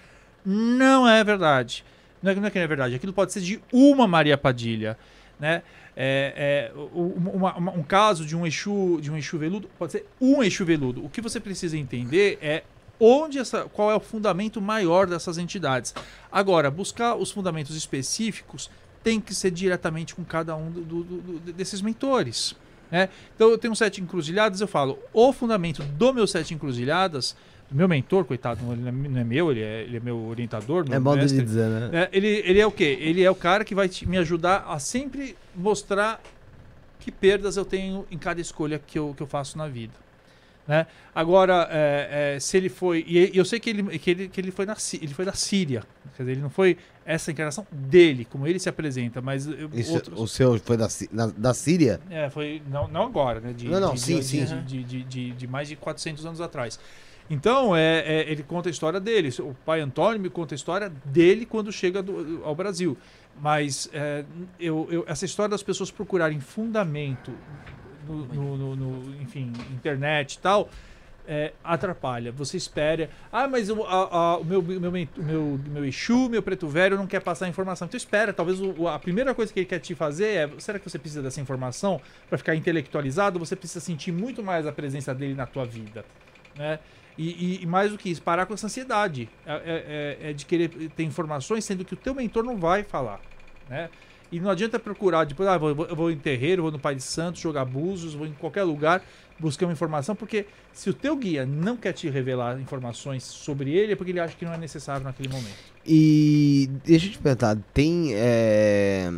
Não 0.46 1.08
é 1.08 1.24
verdade. 1.24 1.84
Não 2.24 2.32
é, 2.32 2.36
não 2.36 2.46
é 2.48 2.50
que 2.52 2.58
não 2.58 2.64
é 2.64 2.68
verdade. 2.68 2.96
Aquilo 2.96 3.12
pode 3.12 3.34
ser 3.34 3.42
de 3.42 3.60
uma 3.74 4.08
Maria 4.08 4.38
Padilha, 4.38 4.98
né? 5.40 5.62
É, 5.98 6.72
é, 6.74 6.80
uma- 6.94 7.56
uma- 7.56 7.72
um 7.72 7.84
caso 7.84 8.26
de 8.26 8.36
um 8.36 8.46
Exu, 8.46 9.00
de 9.02 9.10
um 9.10 9.18
Exu 9.18 9.38
veludo 9.38 9.70
pode 9.80 9.94
ser 9.94 10.06
um 10.20 10.44
Exu 10.44 10.66
veludo. 10.66 11.04
O 11.06 11.10
que 11.10 11.22
você 11.22 11.40
precisa 11.40 11.78
entender 11.78 12.38
é 12.42 12.64
onde 13.00 13.40
essa, 13.40 13.64
qual 13.66 13.90
é 13.92 13.96
o 13.96 14.00
fundamento 14.00 14.62
maior 14.62 15.08
dessas 15.08 15.38
entidades. 15.38 15.94
Agora, 16.32 16.70
buscar 16.70 17.16
os 17.16 17.32
fundamentos 17.32 17.76
específicos 17.76 18.70
tem 19.04 19.22
que 19.22 19.34
ser 19.34 19.52
diretamente 19.52 20.16
com 20.16 20.24
cada 20.26 20.56
um 20.56 20.70
do- 20.72 20.82
do- 20.84 21.04
do- 21.04 21.54
desses 21.54 21.82
mentores. 21.82 22.56
Né? 22.92 23.10
Então 23.36 23.50
eu 23.50 23.58
tenho 23.58 23.76
sete 23.76 24.02
encruzilhadas, 24.02 24.62
eu 24.62 24.68
falo, 24.68 25.00
o 25.14 25.34
fundamento 25.34 25.82
do 25.84 26.14
meu 26.14 26.28
sete 26.28 26.54
encruzilhadas, 26.54 27.36
meu 27.72 27.88
mentor, 27.88 28.26
coitado, 28.26 28.60
ele 28.72 28.82
não 28.82 28.88
é- 28.90 28.92
não 29.10 29.22
é 29.22 29.24
meu, 29.24 29.52
ele 29.52 29.62
é, 29.62 29.82
ele 29.84 29.98
é 29.98 30.00
meu 30.00 30.18
orientador, 30.28 30.86
meu 30.88 30.96
É 30.96 31.00
modo 31.00 31.18
mestre. 31.18 31.40
de 31.40 31.46
dizer, 31.46 31.68
né? 31.70 31.90
É, 31.94 32.10
ele, 32.12 32.28
ele 32.46 32.60
é 32.60 32.66
o 32.68 32.72
quê? 32.72 32.98
Ele 33.02 33.24
é 33.24 33.30
o 33.32 33.36
cara 33.36 33.66
que 33.66 33.74
vai 33.76 33.90
te- 33.90 34.08
me 34.08 34.18
ajudar 34.18 34.66
a 34.68 34.78
sempre 34.80 35.36
mostrar 35.56 36.22
que 37.00 37.12
perdas 37.12 37.58
eu 37.58 37.66
tenho 37.66 38.06
em 38.10 38.18
cada 38.18 38.40
escolha 38.42 38.80
que 38.80 38.98
eu, 38.98 39.14
que 39.16 39.22
eu 39.24 39.28
faço 39.28 39.58
na 39.58 39.68
vida. 39.68 39.94
Né? 40.68 40.88
Agora, 41.14 41.68
é, 41.70 42.34
é, 42.36 42.40
se 42.40 42.58
ele 42.58 42.70
foi. 42.70 43.06
E 43.08 43.38
eu 43.38 43.46
sei 43.46 43.60
que 43.60 43.70
ele, 43.70 44.00
que 44.00 44.10
ele, 44.10 44.28
que 44.28 44.42
ele, 44.42 44.50
foi 44.50 44.66
na, 44.66 44.76
ele 45.00 45.14
foi 45.14 45.24
da 45.24 45.34
Síria. 45.34 45.84
Quer 46.18 46.24
dizer, 46.24 46.32
ele 46.32 46.42
não 46.42 46.50
foi 46.50 46.76
essa 47.06 47.32
encarnação 47.32 47.68
dele, 47.72 48.26
como 48.26 48.48
ele 48.48 48.58
se 48.58 48.68
apresenta, 48.68 49.22
mas 49.22 49.46
eu- 49.46 49.70
Isso, 49.72 49.94
outros. 49.94 50.20
O 50.20 50.28
seu 50.28 50.58
foi 50.60 50.76
da, 50.76 50.88
na- 51.12 51.28
da 51.28 51.54
Síria? 51.54 52.00
É, 52.10 52.32
foi. 52.32 52.64
Não, 52.68 52.88
não 52.88 53.04
agora, 53.06 53.40
né? 53.40 53.54
De, 53.54 53.68
Não, 53.68 53.80
não, 53.80 53.94
de- 53.94 54.00
sim, 54.02 54.18
de- 54.18 54.26
sim. 54.26 54.44
De, 54.44 54.62
de, 54.64 54.84
de, 54.84 55.04
de- 55.04 55.32
de 55.34 55.48
mais 55.48 55.68
de 55.68 55.76
400 55.76 56.26
anos 56.26 56.42
atrás. 56.42 56.80
Então, 57.30 57.76
é, 57.76 58.00
é, 58.06 58.32
ele 58.32 58.44
conta 58.44 58.70
a 58.70 58.72
história 58.72 59.00
dele. 59.00 59.30
O 59.40 59.56
pai 59.66 59.82
Antônio 59.82 60.20
me 60.20 60.30
conta 60.30 60.54
a 60.54 60.58
história 60.58 60.90
dele 61.06 61.46
quando 61.46 61.72
chega 61.72 62.02
do- 62.04 62.42
ao 62.44 62.54
Brasil. 62.54 62.96
Mas 63.42 63.90
é, 63.94 64.24
eu, 64.60 64.88
eu- 64.92 65.04
essa 65.08 65.26
história 65.26 65.50
das 65.50 65.64
pessoas 65.64 65.90
procurarem 65.90 66.40
fundamento 66.40 67.32
no, 68.08 68.26
no- 68.28 68.58
no- 68.58 68.76
no, 68.76 69.22
enfim, 69.22 69.52
internet 69.74 70.36
e 70.36 70.40
tal, 70.40 70.70
é, 71.28 71.52
atrapalha. 71.64 72.32
Você 72.32 72.56
espera. 72.58 73.10
Ah, 73.32 73.48
mas 73.48 73.72
o, 73.72 73.82
a- 73.84 74.16
a- 74.16 74.38
o 74.38 74.46
meu, 74.46 74.62
meu, 74.62 74.92
meu, 74.92 75.60
meu 75.68 75.84
Exu, 75.86 76.30
meu 76.30 76.44
preto 76.44 76.68
velho, 76.68 76.96
não 76.96 77.08
quer 77.08 77.22
passar 77.22 77.48
a 77.48 77.50
informação. 77.50 77.88
Então 77.88 77.98
espera. 77.98 78.32
Talvez 78.32 78.62
o- 78.62 78.88
a 78.88 79.00
primeira 79.00 79.34
coisa 79.34 79.52
que 79.52 79.60
ele 79.62 79.66
quer 79.66 79.80
te 79.80 79.96
fazer 79.96 80.28
é: 80.28 80.50
será 80.60 80.78
que 80.78 80.88
você 80.88 81.00
precisa 81.00 81.24
dessa 81.24 81.42
informação 81.42 82.00
para 82.30 82.38
ficar 82.38 82.54
intelectualizado? 82.56 83.40
Você 83.40 83.56
precisa 83.56 83.80
sentir 83.80 84.12
muito 84.12 84.44
mais 84.44 84.68
a 84.68 84.72
presença 84.72 85.14
dele 85.16 85.34
na 85.34 85.48
tua 85.48 85.66
vida. 85.66 86.06
Né? 86.56 86.78
E, 87.18 87.62
e- 87.64 87.66
mais 87.66 87.92
do 87.92 87.98
que 87.98 88.10
isso, 88.10 88.22
parar 88.22 88.46
com 88.46 88.54
essa 88.54 88.68
ansiedade. 88.68 89.30
É, 89.46 89.54
é- 89.54 90.18
é- 90.26 90.30
é 90.30 90.34
de 90.34 90.46
querer 90.46 90.70
ter 90.96 91.04
informações, 91.04 91.64
sendo 91.64 91.86
que 91.86 91.94
o 91.94 91.98
teu 91.98 92.14
mentor 92.14 92.44
não 92.44 92.58
vai 92.58 92.84
falar. 92.84 93.22
Né? 93.70 93.90
E 94.32 94.40
não 94.40 94.50
adianta 94.50 94.78
procurar, 94.78 95.24
depois, 95.26 95.48
ah, 95.48 95.58
vou, 95.58 95.74
vou- 95.74 95.86
eu 95.86 95.96
vou 95.96 96.12
em 96.12 96.18
terreiro, 96.18 96.64
vou 96.64 96.72
no 96.72 96.80
Pai 96.80 96.96
de 96.96 97.02
Santos, 97.04 97.40
jogar 97.42 97.64
búzios, 97.64 98.14
vou 98.14 98.28
em 98.28 98.34
qualquer 98.34 98.64
lugar 98.64 99.02
buscar 99.40 99.66
uma 99.66 99.74
informação, 99.74 100.16
porque 100.16 100.46
se 100.74 100.90
o 100.90 100.94
teu 100.94 101.16
guia 101.16 101.46
não 101.46 101.76
quer 101.78 101.92
te 101.94 102.10
revelar 102.10 102.60
informações 102.60 103.24
sobre 103.24 103.72
ele, 103.74 103.94
é 103.94 103.96
porque 103.96 104.12
ele 104.12 104.20
acha 104.20 104.36
que 104.36 104.46
não 104.46 104.54
é 104.54 104.58
necessário 104.58 105.04
naquele 105.04 105.30
momento. 105.30 105.56
E 105.86 106.70
deixa 106.84 107.08
eu 107.08 107.12
te 107.12 107.18
perguntar, 107.20 107.58
tem 107.74 108.12
é, 108.14 109.12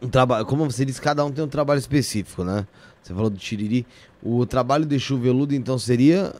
um 0.00 0.08
trabalho, 0.08 0.44
como 0.46 0.70
você 0.70 0.84
disse, 0.84 1.00
cada 1.00 1.24
um 1.24 1.30
tem 1.32 1.44
um 1.44 1.48
trabalho 1.48 1.78
específico, 1.78 2.44
né? 2.44 2.66
Você 3.02 3.14
falou 3.14 3.30
do 3.30 3.38
Tiriri. 3.38 3.86
O 4.22 4.44
trabalho 4.44 4.84
de 4.84 4.98
chuveludo, 4.98 5.54
então, 5.54 5.78
seria 5.78 6.34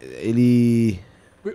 ele 0.00 1.00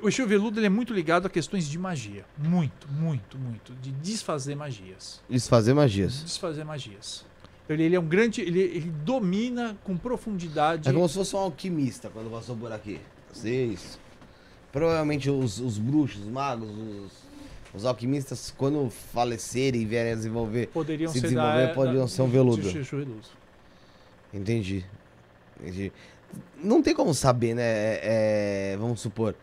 O- 0.01 0.07
Exu 0.07 0.25
Veludo 0.25 0.59
ele 0.59 0.65
é 0.67 0.69
muito 0.69 0.93
ligado 0.93 1.25
a 1.25 1.29
questões 1.29 1.67
de 1.67 1.77
magia. 1.77 2.25
Muito, 2.37 2.87
muito, 2.89 3.37
muito. 3.37 3.73
De 3.81 3.91
desfazer 3.91 4.55
magias. 4.55 5.21
desfazer 5.29 5.73
magias. 5.73 6.23
Desfazer 6.23 6.63
magias. 6.63 7.25
Ele, 7.69 7.83
ele 7.83 7.95
é 7.95 7.99
um 7.99 8.05
grande. 8.07 8.41
Ele, 8.41 8.59
ele 8.59 8.91
domina 9.05 9.77
com 9.83 9.95
profundidade. 9.95 10.89
É 10.89 10.93
como 10.93 11.07
se 11.07 11.15
fosse 11.15 11.35
um 11.35 11.39
alquimista 11.39 12.09
quando 12.09 12.29
passou 12.29 12.55
por 12.57 12.71
aqui. 12.71 12.99
Vocês. 13.31 13.97
Provavelmente 14.71 15.29
os, 15.29 15.59
os 15.59 15.77
bruxos, 15.77 16.21
os 16.23 16.27
magos, 16.27 16.69
os, 16.69 17.11
os 17.73 17.85
alquimistas, 17.85 18.53
quando 18.57 18.89
falecerem 18.89 19.81
e 19.81 19.85
vierem 19.85 20.13
a 20.13 20.15
desenvolver. 20.15 20.67
poderiam 20.67 21.11
se 21.11 21.19
ser 21.19 21.27
desenvolver, 21.27 21.67
da, 21.67 21.73
poderiam 21.73 22.01
da- 22.05 22.07
ser 22.07 22.21
um 22.23 22.27
Veludo. 22.29 22.61
Entendi. 24.33 24.83
Entendi. 25.61 25.91
Não 26.63 26.81
tem 26.81 26.93
como 26.93 27.13
saber, 27.13 27.53
né? 27.55 27.63
É, 27.63 28.71
é, 28.73 28.77
vamos 28.77 29.01
supor. 29.01 29.35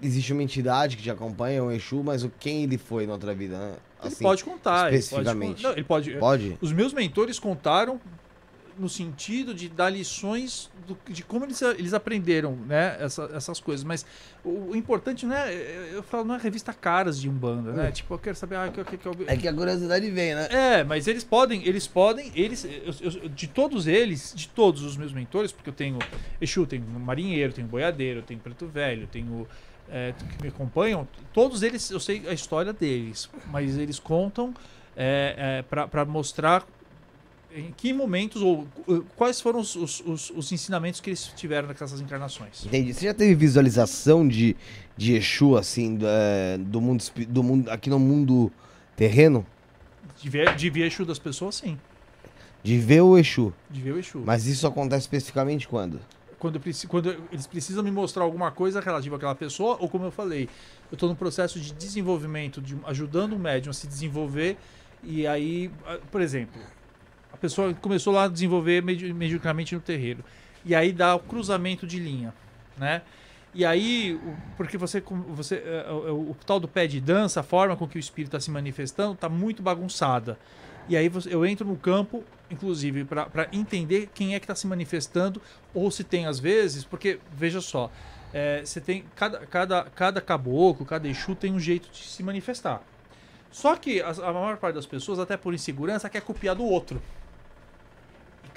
Existe 0.00 0.32
uma 0.32 0.42
entidade 0.42 0.96
que 0.96 1.02
te 1.02 1.10
acompanha, 1.10 1.62
um 1.64 1.70
Exu, 1.72 2.02
mas 2.04 2.22
o 2.22 2.30
quem 2.38 2.62
ele 2.62 2.78
foi 2.78 3.06
na 3.06 3.14
outra 3.14 3.34
vida, 3.34 3.58
né? 3.58 3.72
Ele 4.02 4.12
Assim, 4.12 4.22
pode 4.22 4.44
contar. 4.44 4.92
ele 4.92 5.02
pode 5.02 5.04
especificamente. 5.04 5.62
não, 5.62 5.72
ele 5.72 5.84
pode. 5.84 6.12
Pode? 6.18 6.56
Os 6.60 6.72
meus 6.72 6.92
mentores 6.92 7.38
contaram 7.38 8.00
no 8.78 8.88
sentido 8.88 9.52
de 9.52 9.68
dar 9.68 9.90
lições 9.90 10.70
do- 10.86 10.96
de 11.12 11.22
como 11.22 11.44
eles, 11.44 11.60
eles 11.62 11.92
aprenderam 11.92 12.54
né, 12.56 12.96
essa- 13.00 13.30
essas 13.34 13.58
coisas. 13.60 13.82
Mas 13.84 14.06
o, 14.44 14.70
o 14.70 14.76
importante 14.76 15.26
não 15.26 15.34
é. 15.34 15.52
Eu 15.92 16.02
falo, 16.02 16.24
não 16.24 16.34
é 16.34 16.38
revista 16.38 16.72
caras 16.72 17.20
de 17.20 17.28
Umbanda, 17.28 17.72
né? 17.72 17.88
Hum. 17.88 17.92
Tipo, 17.92 18.14
eu 18.14 18.18
quero 18.18 18.36
saber. 18.36 18.56
Ah, 18.56 18.68
que, 18.68 18.84
que, 18.84 18.96
que, 18.96 19.08
É 19.26 19.36
que 19.36 19.48
a 19.48 19.52
curiosidade 19.52 20.10
vem, 20.10 20.34
né? 20.34 20.48
É, 20.50 20.84
mas 20.84 21.06
eles 21.06 21.24
podem, 21.24 21.66
eles 21.66 21.86
podem, 21.86 22.30
eles, 22.34 22.64
eu- 22.64 22.94
eu- 23.22 23.28
de 23.28 23.46
todos 23.48 23.86
eles, 23.86 24.32
de 24.34 24.48
todos 24.48 24.82
os 24.82 24.96
meus 24.96 25.12
mentores, 25.12 25.50
porque 25.52 25.70
eu 25.70 25.74
tenho 25.74 25.98
Exu, 26.40 26.66
tenho 26.66 26.84
marinheiro, 26.84 27.52
tenho 27.52 27.66
boiadeiro, 27.66 28.22
tenho 28.22 28.38
preto 28.40 28.66
velho, 28.66 29.06
tenho 29.06 29.46
é, 29.90 30.12
que 30.36 30.42
me 30.42 30.48
acompanham, 30.48 31.08
todos 31.32 31.62
eles 31.62 31.90
eu 31.90 31.98
sei 31.98 32.22
a 32.28 32.32
história 32.32 32.72
deles, 32.74 33.28
mas 33.46 33.78
eles 33.78 33.98
contam 33.98 34.52
é, 34.94 35.62
é, 35.70 35.86
para 35.86 36.04
mostrar 36.04 36.66
em 37.54 37.72
que 37.72 37.92
momentos 37.92 38.42
ou 38.42 38.66
uh, 38.86 39.02
quais 39.16 39.40
foram 39.40 39.60
os, 39.60 39.74
os, 39.74 40.00
os- 40.00 40.30
os 40.30 40.52
ensinamentos 40.52 41.00
que 41.00 41.10
eles 41.10 41.32
tiveram 41.34 41.68
nessas 41.68 42.00
encarnações. 42.00 42.66
Entendi. 42.66 42.92
Você 42.92 43.06
já 43.06 43.14
teve 43.14 43.34
visualização 43.34 44.26
de, 44.26 44.54
de 44.96 45.14
Exu, 45.14 45.56
assim, 45.56 45.96
do, 45.96 46.06
do 46.58 46.80
mundo, 46.80 47.04
do 47.28 47.42
mundo. 47.42 47.70
aqui 47.70 47.88
no 47.88 47.98
mundo 47.98 48.52
terreno? 48.96 49.46
De 50.20 50.28
ver, 50.28 50.54
de 50.56 50.68
ver 50.68 50.86
Exu 50.86 51.04
das 51.04 51.18
pessoas, 51.18 51.56
sim. 51.56 51.78
De 52.62 52.76
ver 52.78 53.00
o 53.00 53.16
Exu. 53.16 53.52
De 53.70 53.80
ver 53.80 53.92
o 53.92 53.98
Exu. 53.98 54.22
Mas 54.24 54.46
isso 54.46 54.66
acontece 54.66 55.02
especificamente 55.02 55.66
quando? 55.66 56.00
quando, 56.38 56.60
quando 56.86 57.16
eles 57.32 57.46
precisam 57.46 57.82
me 57.82 57.90
mostrar 57.90 58.22
alguma 58.22 58.50
coisa 58.52 58.80
relativa 58.80 59.16
àquela 59.16 59.34
pessoa, 59.34 59.76
ou 59.80 59.88
como 59.88 60.04
eu 60.04 60.10
falei, 60.10 60.48
eu 60.90 60.94
estou 60.94 61.08
num 61.08 61.14
processo 61.14 61.58
de 61.58 61.72
desenvolvimento, 61.72 62.60
de, 62.60 62.76
ajudando 62.84 63.32
o 63.32 63.38
médium 63.38 63.70
a 63.70 63.74
se 63.74 63.86
desenvolver, 63.88 64.56
e 65.02 65.26
aí, 65.26 65.70
ah, 65.86 65.98
por 66.12 66.20
exemplo, 66.20 66.60
a 67.38 67.40
pessoa 67.40 67.72
começou 67.74 68.12
lá 68.12 68.24
a 68.24 68.28
desenvolver 68.28 68.82
medi- 68.82 69.12
mediocramente 69.12 69.74
no 69.74 69.80
terreiro, 69.80 70.24
e 70.64 70.74
aí 70.74 70.92
dá 70.92 71.14
o 71.14 71.20
cruzamento 71.20 71.86
de 71.86 71.98
linha, 71.98 72.34
né? 72.76 73.02
E 73.54 73.64
aí, 73.64 74.20
porque 74.56 74.76
você, 74.76 75.02
você 75.28 75.56
é, 75.64 75.90
o, 75.90 76.30
o 76.32 76.36
tal 76.46 76.60
do 76.60 76.68
pé 76.68 76.86
de 76.86 77.00
dança, 77.00 77.40
a 77.40 77.42
forma 77.42 77.74
com 77.76 77.88
que 77.88 77.96
o 77.96 77.98
espírito 77.98 78.28
está 78.36 78.40
se 78.40 78.50
manifestando, 78.50 79.14
está 79.14 79.28
muito 79.28 79.62
bagunçada. 79.62 80.38
E 80.88 80.96
aí 80.96 81.10
eu 81.26 81.44
entro 81.46 81.66
no 81.66 81.76
campo, 81.76 82.22
inclusive, 82.50 83.04
para 83.04 83.48
entender 83.52 84.10
quem 84.14 84.34
é 84.34 84.38
que 84.38 84.44
está 84.44 84.54
se 84.54 84.66
manifestando, 84.66 85.40
ou 85.74 85.90
se 85.90 86.04
tem 86.04 86.26
às 86.26 86.38
vezes, 86.38 86.84
porque, 86.84 87.18
veja 87.32 87.60
só, 87.60 87.90
é, 88.32 88.62
você 88.64 88.80
tem. 88.80 89.04
Cada, 89.16 89.38
cada, 89.46 89.84
cada 89.84 90.20
caboclo, 90.20 90.84
cada 90.84 91.08
Exu 91.08 91.34
tem 91.34 91.52
um 91.52 91.60
jeito 91.60 91.90
de 91.90 91.98
se 91.98 92.22
manifestar. 92.22 92.82
Só 93.50 93.76
que 93.76 94.00
as- 94.02 94.18
a, 94.18 94.32
maior 94.32 94.58
parte 94.58 94.74
das 94.74 94.86
pessoas, 94.86 95.18
até 95.18 95.36
por 95.36 95.54
insegurança, 95.54 96.08
quer 96.10 96.20
copiar 96.20 96.54
do 96.54 96.64
outro. 96.64 97.00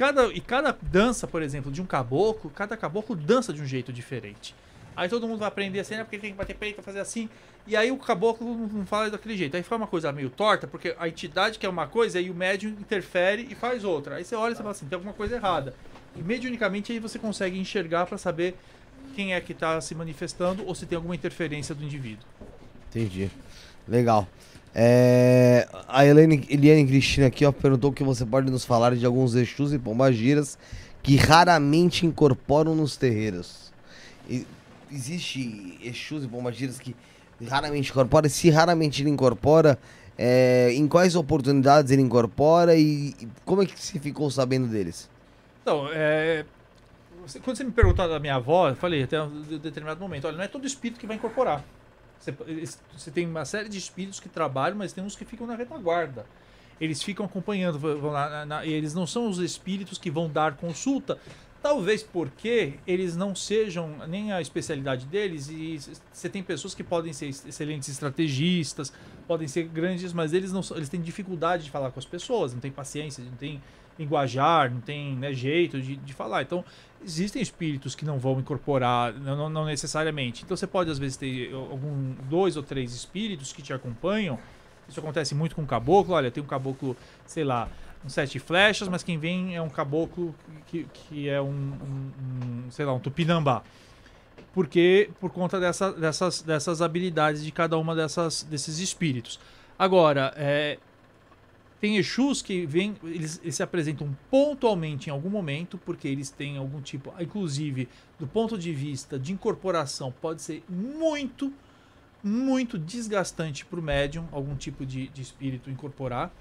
Cada, 0.01 0.33
e 0.33 0.41
cada 0.41 0.75
dança, 0.81 1.27
por 1.27 1.43
exemplo, 1.43 1.71
de 1.71 1.79
um 1.79 1.85
caboclo, 1.85 2.49
cada 2.49 2.75
caboclo 2.75 3.15
dança 3.15 3.53
de 3.53 3.61
um 3.61 3.67
jeito 3.67 3.93
diferente. 3.93 4.55
Aí 4.95 5.07
todo 5.07 5.27
mundo 5.27 5.37
vai 5.37 5.47
aprender 5.47 5.79
assim, 5.79 5.93
né? 5.93 6.03
Porque 6.03 6.17
tem 6.17 6.31
que 6.31 6.37
bater 6.39 6.55
peito, 6.55 6.81
fazer 6.81 6.99
assim. 6.99 7.29
E 7.67 7.75
aí 7.75 7.91
o 7.91 7.97
caboclo 7.97 8.47
não- 8.57 8.67
não 8.67 8.83
fala 8.87 9.11
daquele 9.11 9.37
jeito. 9.37 9.55
Aí 9.55 9.61
fica 9.61 9.75
uma 9.75 9.85
coisa 9.85 10.11
meio 10.11 10.31
torta, 10.31 10.65
porque 10.65 10.95
a 10.97 11.07
entidade 11.07 11.59
quer 11.59 11.69
uma 11.69 11.85
coisa 11.85 12.19
e 12.19 12.31
o 12.31 12.33
médium 12.33 12.71
interfere 12.71 13.47
e 13.47 13.53
faz 13.53 13.83
outra. 13.83 14.15
Aí 14.15 14.25
você 14.25 14.33
olha 14.33 14.53
e 14.53 14.55
você 14.55 14.63
fala 14.63 14.71
assim, 14.71 14.87
tem 14.87 14.95
alguma 14.95 15.13
coisa 15.13 15.35
errada. 15.35 15.75
E 16.15 16.23
mediunicamente 16.23 16.91
aí 16.91 16.97
você 16.97 17.19
consegue 17.19 17.59
enxergar 17.59 18.07
para 18.07 18.17
saber 18.17 18.55
quem 19.15 19.35
é 19.35 19.39
que 19.39 19.51
está 19.51 19.79
se 19.81 19.93
manifestando 19.93 20.65
ou 20.65 20.73
se 20.73 20.87
tem 20.87 20.95
alguma 20.95 21.13
interferência 21.13 21.75
do 21.75 21.83
indivíduo. 21.83 22.25
Entendi. 22.89 23.29
Legal. 23.87 24.27
É, 24.73 25.67
a 25.87 26.05
Helene, 26.05 26.45
Eliane 26.49 26.87
Cristina 26.87 27.27
aqui 27.27 27.45
ó, 27.45 27.51
perguntou 27.51 27.91
que 27.91 28.03
você 28.03 28.25
pode 28.25 28.49
nos 28.49 28.63
falar 28.63 28.95
de 28.95 29.05
alguns 29.05 29.35
Exus 29.35 29.73
e 29.73 29.79
Pombagiras 29.79 30.57
que 31.03 31.15
raramente 31.17 32.05
incorporam 32.05 32.73
nos 32.75 32.95
terreiros. 32.95 33.71
E- 34.29 34.45
existe 34.91 35.77
Exus 35.83 36.23
e 36.23 36.27
Pombagiras 36.27 36.79
que 36.79 36.95
raramente 37.49 37.89
incorpora? 37.91 38.27
E 38.27 38.29
se 38.29 38.49
raramente 38.49 39.01
ele 39.01 39.09
incorpora, 39.09 39.77
é, 40.17 40.71
em 40.73 40.87
quais 40.87 41.15
oportunidades 41.15 41.91
ele 41.91 42.01
incorpora 42.01 42.75
e, 42.75 43.13
e 43.19 43.27
como 43.43 43.63
é 43.63 43.65
que 43.65 43.77
você 43.77 43.99
ficou 43.99 44.29
sabendo 44.31 44.67
deles? 44.67 45.09
Então, 45.63 45.87
é, 45.91 46.45
quando 47.43 47.57
você 47.57 47.63
me 47.63 47.71
perguntou 47.71 48.07
da 48.07 48.19
minha 48.19 48.35
avó, 48.35 48.69
eu 48.69 48.75
falei 48.75 49.03
até 49.03 49.21
um 49.21 49.41
de- 49.41 49.59
determinado 49.59 49.99
momento, 49.99 50.27
olha, 50.27 50.37
não 50.37 50.43
é 50.43 50.47
todo 50.47 50.65
espírito 50.65 50.99
que 50.99 51.07
vai 51.07 51.17
incorporar. 51.17 51.63
Você, 52.21 53.11
tem 53.11 53.25
uma 53.27 53.45
série 53.45 53.67
de 53.67 53.77
espíritos 53.77 54.19
que 54.19 54.29
trabalham, 54.29 54.77
mas 54.77 54.93
tem 54.93 55.03
uns 55.03 55.15
que 55.15 55.25
ficam 55.25 55.47
na 55.47 55.55
retaguarda. 55.55 56.25
Eles 56.79 57.01
ficam 57.03 57.25
acompanhando, 57.25 57.79
lá, 58.09 58.29
na- 58.29 58.45
na- 58.45 58.65
eles 58.65 58.93
não 58.93 59.05
são 59.07 59.27
os 59.29 59.39
espíritos 59.39 59.97
que 59.97 60.09
vão 60.09 60.29
dar 60.29 60.55
consulta, 60.55 61.17
talvez 61.61 62.01
porque 62.01 62.75
eles 62.87 63.15
não 63.15 63.35
sejam 63.35 64.07
nem 64.07 64.31
a 64.31 64.41
especialidade 64.41 65.05
deles, 65.05 65.47
e 65.49 65.79
você 66.11 66.27
tem 66.29 66.41
pessoas 66.41 66.73
que 66.73 66.83
podem 66.83 67.13
ser 67.13 67.25
ex- 67.25 67.45
excelentes 67.45 67.87
estrategistas, 67.87 68.91
podem 69.27 69.47
ser 69.47 69.63
grandes, 69.63 70.11
mas 70.13 70.33
eles 70.33 70.51
não 70.51 70.61
eles 70.75 70.89
têm 70.89 71.01
dificuldade 71.01 71.63
de 71.65 71.71
falar 71.71 71.91
com 71.91 71.99
as 71.99 72.05
pessoas, 72.05 72.53
não 72.53 72.59
tem 72.59 72.71
paciência, 72.71 73.23
não 73.23 73.37
tem 73.37 73.61
linguajar, 73.99 74.71
não 74.71 74.81
tem 74.81 75.15
né, 75.15 75.33
jeito 75.33 75.81
de, 75.81 75.95
de 75.95 76.13
falar. 76.13 76.41
Então, 76.41 76.63
existem 77.03 77.41
espíritos 77.41 77.95
que 77.95 78.05
não 78.05 78.17
vão 78.19 78.39
incorporar, 78.39 79.13
não, 79.13 79.49
não- 79.49 79.65
necessariamente. 79.65 80.43
Então, 80.43 80.55
você 80.57 80.67
pode, 80.67 80.89
às 80.89 80.97
vezes, 80.99 81.17
ter 81.17 81.53
algum 81.53 82.13
dois 82.29 82.55
ou 82.57 82.63
três 82.63 82.93
espíritos 82.93 83.51
que 83.53 83.61
te 83.61 83.73
acompanham. 83.73 84.37
Isso 84.87 84.99
acontece 84.99 85.33
muito 85.35 85.55
com 85.55 85.65
caboclo. 85.65 86.13
Olha, 86.15 86.29
tem 86.31 86.43
um 86.43 86.47
caboclo, 86.47 86.95
sei 87.25 87.43
lá, 87.43 87.69
um 88.03 88.09
sete 88.09 88.39
flechas, 88.39 88.87
mas 88.87 89.03
quem 89.03 89.17
vem 89.17 89.55
é 89.55 89.61
um 89.61 89.69
caboclo 89.69 90.33
que, 90.67 90.87
que 90.93 91.29
é 91.29 91.39
um, 91.41 91.45
um- 91.47 92.11
um, 92.67 92.71
sei 92.71 92.85
lá, 92.85 92.93
um 92.93 92.99
tupinambá. 92.99 93.61
Porque, 94.53 95.09
por 95.19 95.31
conta 95.31 95.59
dessa, 95.59 95.93
dessas, 95.93 96.41
dessas 96.41 96.81
habilidades 96.81 97.43
de 97.43 97.51
cada 97.51 97.77
uma 97.77 97.95
dessas, 97.95 98.43
desses 98.43 98.79
espíritos. 98.79 99.39
Agora, 99.79 100.33
é, 100.35 100.77
tem 101.81 101.97
Exus 101.97 102.43
que 102.43 102.65
vêm, 102.65 102.95
eles, 103.03 103.39
eles 103.41 103.55
se 103.55 103.63
apresentam 103.63 104.15
pontualmente 104.29 105.09
em 105.09 105.11
algum 105.11 105.29
momento, 105.31 105.79
porque 105.79 106.07
eles 106.07 106.29
têm 106.29 106.55
algum 106.57 106.79
tipo, 106.79 107.11
inclusive 107.19 107.89
do 108.19 108.27
ponto 108.27 108.55
de 108.57 108.71
vista 108.71 109.17
de 109.17 109.33
incorporação, 109.33 110.13
pode 110.21 110.43
ser 110.43 110.63
muito, 110.69 111.51
muito 112.23 112.77
desgastante 112.77 113.65
para 113.65 113.79
o 113.79 113.83
médium, 113.83 114.27
algum 114.31 114.55
tipo 114.55 114.85
de, 114.85 115.07
de 115.07 115.23
espírito 115.23 115.71
incorporar, 115.71 116.31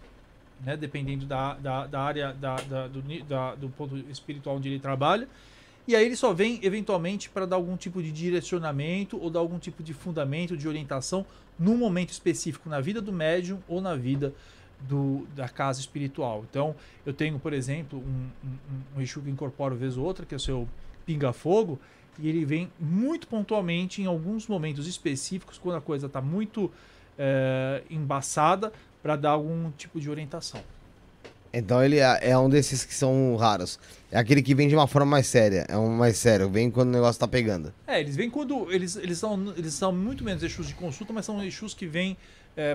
né, 0.63 0.77
dependendo 0.77 1.25
da, 1.25 1.55
da, 1.55 1.87
da 1.87 2.01
área, 2.03 2.35
da, 2.35 2.57
da- 2.57 2.87
do, 2.87 3.01
da- 3.25 3.55
do 3.55 3.71
ponto 3.71 3.97
espiritual 4.11 4.57
onde 4.57 4.69
ele 4.69 4.79
trabalha. 4.79 5.27
E 5.89 5.97
aí 5.97 6.05
ele 6.05 6.17
só 6.17 6.35
vem 6.35 6.61
eventualmente 6.63 7.31
para 7.31 7.47
dar 7.47 7.57
algum 7.57 7.77
tipo 7.79 8.03
de 8.03 8.13
direcionamento 8.13 9.19
ou 9.19 9.31
dar 9.31 9.41
algum 9.41 9.59
tipo 9.59 9.83
de 9.83 9.95
fundamento, 9.95 10.55
de 10.55 10.69
orientação 10.69 11.25
num 11.59 11.79
momento 11.79 12.11
específico 12.11 12.69
na 12.69 12.79
vida 12.81 13.01
do 13.01 13.11
médium 13.13 13.59
ou 13.67 13.81
na 13.81 13.97
vida 13.97 14.35
do, 14.89 15.27
da 15.35 15.49
casa 15.49 15.81
espiritual. 15.81 16.45
Então, 16.49 16.75
eu 17.05 17.13
tenho, 17.13 17.39
por 17.39 17.53
exemplo, 17.53 17.99
um, 17.99 18.29
um, 18.47 18.99
um 18.99 19.01
Exu 19.01 19.21
que 19.21 19.31
incorpora 19.31 19.75
vez 19.75 19.97
ou 19.97 20.05
outra, 20.05 20.25
que 20.25 20.35
é 20.35 20.37
o 20.37 20.41
seu 20.41 20.69
pinga-fogo, 21.05 21.79
e 22.19 22.29
ele 22.29 22.45
vem 22.45 22.71
muito 22.79 23.27
pontualmente 23.27 24.03
em 24.03 24.07
alguns 24.07 24.47
momentos 24.47 24.87
específicos, 24.87 25.59
quando 25.59 25.77
a 25.77 25.81
coisa 25.81 26.07
está 26.07 26.21
muito 26.21 26.71
eh, 27.19 27.83
embaçada, 27.89 28.73
para 29.03 29.17
dar 29.17 29.31
algum 29.31 29.71
tipo 29.73 29.99
de 29.99 30.11
orientação. 30.11 30.61
Então 31.53 31.83
ele 31.83 31.99
é, 31.99 32.31
é 32.31 32.39
um 32.39 32.49
desses 32.49 32.85
que 32.85 32.95
são 32.95 33.35
raros. 33.37 33.79
É 34.11 34.19
aquele 34.19 34.43
que 34.43 34.55
vem 34.55 34.69
de 34.69 34.75
uma 34.75 34.87
forma 34.87 35.11
mais 35.11 35.27
séria. 35.27 35.67
É 35.69 35.77
um 35.77 35.89
mais 35.89 36.17
sério. 36.17 36.49
Vem 36.49 36.71
quando 36.71 36.91
o 36.91 36.93
negócio 36.93 37.19
tá 37.19 37.27
pegando. 37.27 37.73
É, 37.87 38.01
eles 38.01 38.15
vêm 38.15 38.31
quando. 38.31 38.71
Eles, 38.73 38.97
eles, 38.97 39.19
são, 39.19 39.53
eles 39.57 39.75
são 39.75 39.93
muito 39.93 40.23
menos 40.23 40.43
Exus 40.43 40.69
de 40.69 40.75
consulta, 40.75 41.13
mas 41.13 41.27
são 41.27 41.43
Exus 41.43 41.75
que 41.75 41.87
vêm 41.87 42.17
é, 42.57 42.75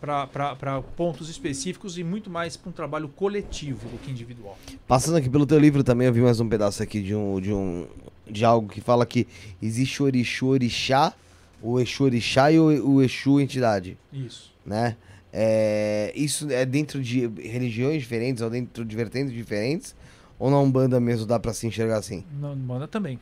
para 0.00 0.82
pontos 0.96 1.28
específicos 1.28 1.98
e 1.98 2.04
muito 2.04 2.30
mais 2.30 2.56
para 2.56 2.70
um 2.70 2.72
trabalho 2.72 3.08
coletivo 3.08 3.88
do 3.88 3.98
que 3.98 4.10
individual. 4.10 4.58
Passando 4.86 5.16
aqui 5.16 5.28
pelo 5.28 5.46
teu 5.46 5.58
livro 5.58 5.82
também, 5.82 6.06
eu 6.06 6.12
vi 6.12 6.20
mais 6.20 6.40
um 6.40 6.48
pedaço 6.48 6.82
aqui 6.82 7.02
de 7.02 7.14
um 7.14 7.40
de 7.40 7.52
um 7.52 7.86
de 8.28 8.44
algo 8.44 8.68
que 8.68 8.80
fala 8.80 9.04
que 9.04 9.26
existe 9.60 10.02
o 10.02 10.06
Orixu 10.06 10.46
Orixá, 10.46 11.12
o 11.60 11.78
Exu 11.78 12.04
Orixá 12.04 12.50
e 12.50 12.58
o, 12.58 12.94
o 12.94 13.02
Exu 13.02 13.40
entidade, 13.40 13.98
Isso. 14.12 14.52
né? 14.64 14.96
É, 15.36 16.12
isso 16.14 16.48
é 16.52 16.64
dentro 16.64 17.02
de 17.02 17.26
religiões 17.26 18.00
diferentes 18.00 18.40
ou 18.40 18.48
dentro 18.48 18.84
de 18.84 18.94
vertentes 18.94 19.32
diferentes? 19.34 19.96
Ou 20.38 20.48
na 20.48 20.58
Umbanda 20.60 21.00
mesmo 21.00 21.26
dá 21.26 21.40
pra 21.40 21.52
se 21.52 21.66
enxergar 21.66 21.96
assim? 21.96 22.24
Não 22.40 22.54
manda 22.54 22.86
também. 22.86 23.18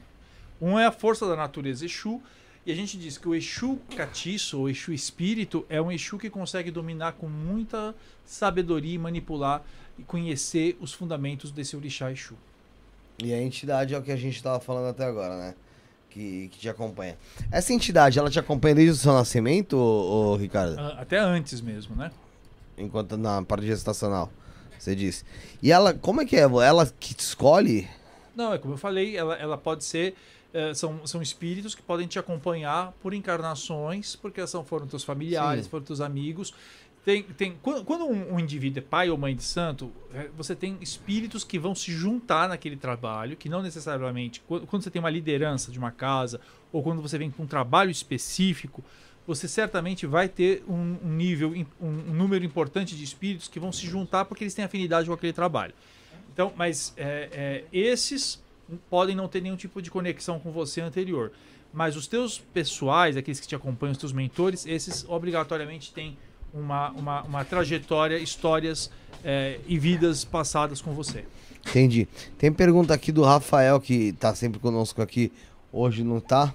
Um 0.60 0.78
é 0.78 0.84
a 0.84 0.92
força 0.92 1.26
da 1.26 1.34
natureza 1.34 1.86
Exu, 1.86 2.20
e 2.64 2.70
a 2.70 2.74
gente 2.74 2.96
diz 2.96 3.18
que 3.18 3.28
o 3.28 3.34
Exu 3.34 3.78
catiço, 3.96 4.60
ou 4.60 4.70
Exu 4.70 4.92
espírito, 4.92 5.66
é 5.68 5.80
um 5.82 5.90
Exu 5.90 6.18
que 6.18 6.30
consegue 6.30 6.70
dominar 6.70 7.12
com 7.12 7.28
muita 7.28 7.94
sabedoria 8.24 8.94
e 8.94 8.98
manipular 8.98 9.62
e 9.98 10.02
conhecer 10.02 10.76
os 10.80 10.92
fundamentos 10.92 11.50
desse 11.50 11.76
orixá 11.76 12.10
Exu. 12.12 12.34
E 13.18 13.32
a 13.32 13.40
entidade 13.40 13.94
é 13.94 13.98
o 13.98 14.02
que 14.02 14.12
a 14.12 14.16
gente 14.16 14.42
tava 14.42 14.60
falando 14.60 14.88
até 14.88 15.04
agora, 15.04 15.36
né? 15.36 15.54
Que, 16.08 16.48
que 16.48 16.58
te 16.58 16.68
acompanha. 16.68 17.16
Essa 17.50 17.72
entidade, 17.72 18.18
ela 18.18 18.30
te 18.30 18.38
acompanha 18.38 18.74
desde 18.74 18.92
o 18.92 18.96
seu 18.96 19.12
nascimento, 19.12 19.76
ô, 19.76 20.32
ô, 20.32 20.36
Ricardo? 20.36 20.78
Ah, 20.78 20.98
Até 21.00 21.18
antes 21.18 21.60
mesmo, 21.60 21.96
né? 21.96 22.10
Enquanto 22.76 23.16
na 23.16 23.42
parte 23.42 23.66
gestacional, 23.66 24.30
você 24.78 24.94
disse. 24.94 25.24
E 25.62 25.72
ela, 25.72 25.94
como 25.94 26.20
é 26.20 26.26
que 26.26 26.36
é? 26.36 26.40
Ela 26.42 26.86
que 26.86 27.14
te 27.14 27.20
escolhe? 27.20 27.88
Não, 28.34 28.52
é 28.52 28.58
como 28.58 28.74
eu 28.74 28.78
falei, 28.78 29.16
ela, 29.16 29.36
ela 29.36 29.58
pode 29.58 29.84
ser. 29.84 30.14
Eh, 30.52 30.74
são, 30.74 31.06
são 31.06 31.22
espíritos 31.22 31.74
que 31.74 31.82
podem 31.82 32.06
te 32.06 32.18
acompanhar 32.18 32.92
por 33.00 33.14
encarnações, 33.14 34.16
porque 34.16 34.46
são, 34.46 34.64
foram 34.64 34.86
teus 34.86 35.04
familiares, 35.04 35.64
Sim. 35.64 35.70
foram 35.70 35.84
teus 35.84 36.00
amigos. 36.00 36.52
Tem, 37.04 37.22
tem, 37.22 37.58
quando 37.60 37.84
quando 37.84 38.04
um, 38.04 38.34
um 38.34 38.38
indivíduo 38.38 38.78
é 38.78 38.82
pai 38.82 39.10
ou 39.10 39.18
mãe 39.18 39.34
de 39.34 39.42
santo, 39.42 39.90
eh, 40.14 40.30
você 40.36 40.54
tem 40.54 40.78
espíritos 40.80 41.42
que 41.42 41.58
vão 41.58 41.74
se 41.74 41.90
juntar 41.90 42.48
naquele 42.48 42.76
trabalho, 42.76 43.36
que 43.36 43.48
não 43.48 43.60
necessariamente. 43.62 44.40
Quando, 44.46 44.66
quando 44.66 44.82
você 44.82 44.90
tem 44.90 45.00
uma 45.00 45.10
liderança 45.10 45.72
de 45.72 45.78
uma 45.78 45.90
casa, 45.90 46.40
ou 46.70 46.82
quando 46.82 47.02
você 47.02 47.18
vem 47.18 47.30
com 47.30 47.42
um 47.42 47.46
trabalho 47.46 47.90
específico, 47.90 48.84
você 49.26 49.48
certamente 49.48 50.06
vai 50.06 50.28
ter 50.28 50.64
um, 50.68 50.98
um 51.02 51.12
nível, 51.12 51.52
um, 51.80 51.86
um 51.86 52.14
número 52.14 52.44
importante 52.44 52.96
de 52.96 53.04
espíritos 53.04 53.48
que 53.48 53.58
vão 53.58 53.72
se 53.72 53.86
juntar 53.86 54.24
porque 54.24 54.44
eles 54.44 54.54
têm 54.54 54.64
afinidade 54.64 55.08
com 55.08 55.14
aquele 55.14 55.32
trabalho. 55.32 55.74
Então, 56.32 56.52
mas 56.56 56.92
é, 56.96 57.28
é, 57.32 57.64
esses 57.72 58.42
podem 58.88 59.14
não 59.14 59.28
ter 59.28 59.40
nenhum 59.40 59.56
tipo 59.56 59.80
de 59.80 59.90
conexão 59.90 60.38
com 60.38 60.50
você 60.50 60.80
anterior. 60.80 61.32
Mas 61.72 61.96
os 61.96 62.06
teus 62.06 62.38
pessoais, 62.38 63.16
aqueles 63.16 63.40
que 63.40 63.46
te 63.46 63.54
acompanham, 63.54 63.92
os 63.92 63.98
teus 63.98 64.12
mentores, 64.12 64.66
esses 64.66 65.04
obrigatoriamente 65.08 65.92
têm 65.92 66.16
uma, 66.52 66.90
uma, 66.90 67.22
uma 67.22 67.44
trajetória, 67.44 68.18
histórias 68.18 68.90
é, 69.24 69.58
e 69.66 69.78
vidas 69.78 70.24
passadas 70.24 70.82
com 70.82 70.92
você. 70.92 71.24
Entendi. 71.66 72.06
Tem 72.36 72.52
pergunta 72.52 72.92
aqui 72.92 73.10
do 73.10 73.22
Rafael, 73.22 73.80
que 73.80 74.12
tá 74.12 74.34
sempre 74.34 74.60
conosco 74.60 75.00
aqui, 75.00 75.32
hoje 75.72 76.04
não 76.04 76.20
tá. 76.20 76.52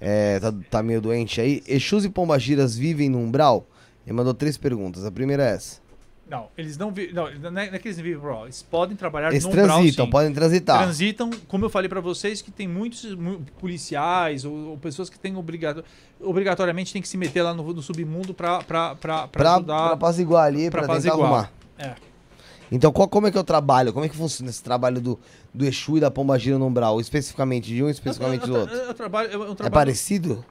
É, 0.00 0.38
tá, 0.40 0.54
tá 0.70 0.82
meio 0.82 1.00
doente 1.00 1.40
aí. 1.40 1.62
Exus 1.66 2.04
e 2.04 2.10
Pombagiras 2.10 2.76
vivem 2.76 3.08
no 3.08 3.18
umbral? 3.18 3.66
Ele 4.06 4.14
mandou 4.14 4.34
três 4.34 4.56
perguntas. 4.56 5.04
A 5.04 5.10
primeira 5.10 5.44
é 5.44 5.54
essa. 5.54 5.83
Não, 6.28 6.48
eles 6.56 6.78
não 6.78 6.90
vivem. 6.90 7.14
Não, 7.14 7.24
não 7.34 7.60
é 7.60 7.68
não 7.68 7.74
é 7.74 7.78
que 7.78 7.86
eles 7.86 7.98
vivem 8.00 8.18
pro. 8.18 8.44
Eles 8.44 8.62
podem 8.62 8.96
trabalhar 8.96 9.30
Eles 9.30 9.44
no 9.44 9.50
transitam, 9.50 10.06
sim. 10.06 10.10
podem 10.10 10.32
transitar. 10.32 10.82
Transitam, 10.82 11.30
como 11.46 11.66
eu 11.66 11.70
falei 11.70 11.88
pra 11.88 12.00
vocês, 12.00 12.40
que 12.40 12.50
tem 12.50 12.66
muitos 12.66 13.14
mu- 13.14 13.40
policiais 13.60 14.44
ou, 14.46 14.70
ou 14.70 14.78
pessoas 14.78 15.10
que 15.10 15.18
têm 15.18 15.36
obrigato, 15.36 15.84
obrigatoriamente 16.20 16.92
tem 16.92 17.02
que 17.02 17.08
se 17.08 17.18
meter 17.18 17.42
lá 17.42 17.52
no, 17.52 17.74
no 17.74 17.82
submundo 17.82 18.32
pra, 18.32 18.62
pra, 18.62 18.94
pra, 18.94 19.28
pra 19.28 19.28
Pra, 19.28 19.54
ajudar. 19.56 19.84
pra 19.84 19.92
apaziguar 19.94 20.44
ali, 20.46 20.70
pra 20.70 20.82
pra, 20.82 20.94
tentar 20.96 21.08
apaziguar. 21.10 21.30
arrumar. 21.30 21.52
É. 21.78 21.94
Então, 22.72 22.90
qual, 22.90 23.06
como 23.06 23.26
é 23.26 23.30
que 23.30 23.36
eu 23.38 23.44
trabalho? 23.44 23.92
Como 23.92 24.06
é 24.06 24.08
que 24.08 24.16
funciona 24.16 24.50
esse 24.50 24.62
trabalho 24.62 25.00
do, 25.00 25.20
do 25.52 25.66
Exu 25.66 25.98
e 25.98 26.00
da 26.00 26.10
Pombagira 26.10 26.58
no 26.58 26.66
umbral? 26.66 26.98
Especificamente 27.00 27.66
de 27.68 27.84
um, 27.84 27.88
especificamente 27.90 28.42
Eu- 28.42 28.48
do 28.48 28.54
eu- 28.54 28.60
outro? 28.62 28.74
eu- 28.76 28.84
eu 28.86 28.94
trabalho- 28.94 29.28
é 29.62 29.66
É 29.66 29.70
parecido? 29.70 30.42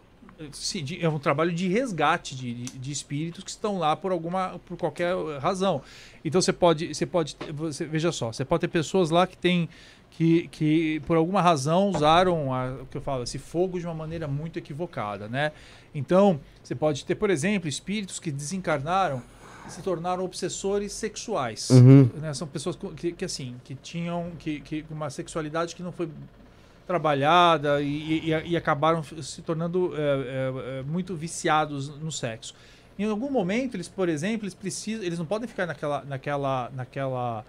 É 1.01 1.09
um 1.09 1.19
trabalho 1.19 1.51
de 1.53 1.67
resgate 1.67 2.35
de, 2.35 2.53
de- 2.53 2.77
de 2.79 2.91
espíritos 2.91 3.43
que 3.43 3.49
estão 3.49 3.77
lá 3.77 3.95
por 3.95 4.11
alguma, 4.11 4.59
por 4.65 4.77
qualquer 4.77 5.15
razão. 5.39 5.81
Então 6.23 6.41
você 6.41 6.53
pode, 6.53 6.93
você 6.93 7.05
pode, 7.05 7.35
você, 7.53 7.85
veja 7.85 8.11
só, 8.11 8.31
você 8.31 8.43
pode 8.45 8.61
ter 8.61 8.67
pessoas 8.67 9.09
lá 9.09 9.25
que 9.27 9.37
têm 9.37 9.69
que, 10.11 10.47
que 10.49 10.99
por 11.07 11.17
alguma 11.17 11.41
razão 11.41 11.89
usaram 11.89 12.53
a- 12.53 12.77
o 12.81 12.85
que 12.85 12.97
eu 12.97 13.01
falo, 13.01 13.23
esse 13.23 13.39
fogo 13.39 13.79
de 13.79 13.85
uma 13.85 13.95
maneira 13.95 14.27
muito 14.27 14.59
equivocada, 14.59 15.27
né? 15.27 15.51
Então 15.93 16.39
você 16.63 16.75
pode 16.75 17.03
ter, 17.03 17.15
por 17.15 17.29
exemplo, 17.31 17.67
espíritos 17.67 18.19
que 18.19 18.31
desencarnaram 18.31 19.21
e 19.67 19.71
se 19.71 19.81
tornaram 19.81 20.23
obsessores 20.23 20.91
sexuais. 20.93 21.69
Uhum. 21.71 22.09
né? 22.21 22.33
São 22.33 22.47
pessoas 22.47 22.77
que, 22.95 23.11
que, 23.13 23.25
assim 23.25 23.55
que 23.63 23.73
tinham 23.75 24.31
que, 24.37 24.59
que 24.59 24.85
uma 24.91 25.09
sexualidade 25.09 25.75
que 25.75 25.81
não 25.81 25.91
foi 25.91 26.07
trabalhada 26.85 27.81
e, 27.81 28.29
e- 28.29 28.49
e 28.51 28.57
acabaram 28.57 29.03
se 29.03 29.41
tornando 29.41 29.93
é, 29.95 29.99
é, 29.99 30.79
é, 30.79 30.83
muito 30.83 31.15
viciados 31.15 31.89
no 31.99 32.11
sexo. 32.11 32.53
Em 32.97 33.05
algum 33.05 33.31
momento 33.31 33.75
eles, 33.75 33.87
por 33.87 34.07
exemplo, 34.09 34.43
eles 34.45 34.53
precisam, 34.53 35.03
eles 35.03 35.17
não 35.17 35.25
podem 35.25 35.47
ficar 35.47 35.65
naquela, 35.65 36.03
naquela, 36.05 36.69
naquela, 36.75 37.45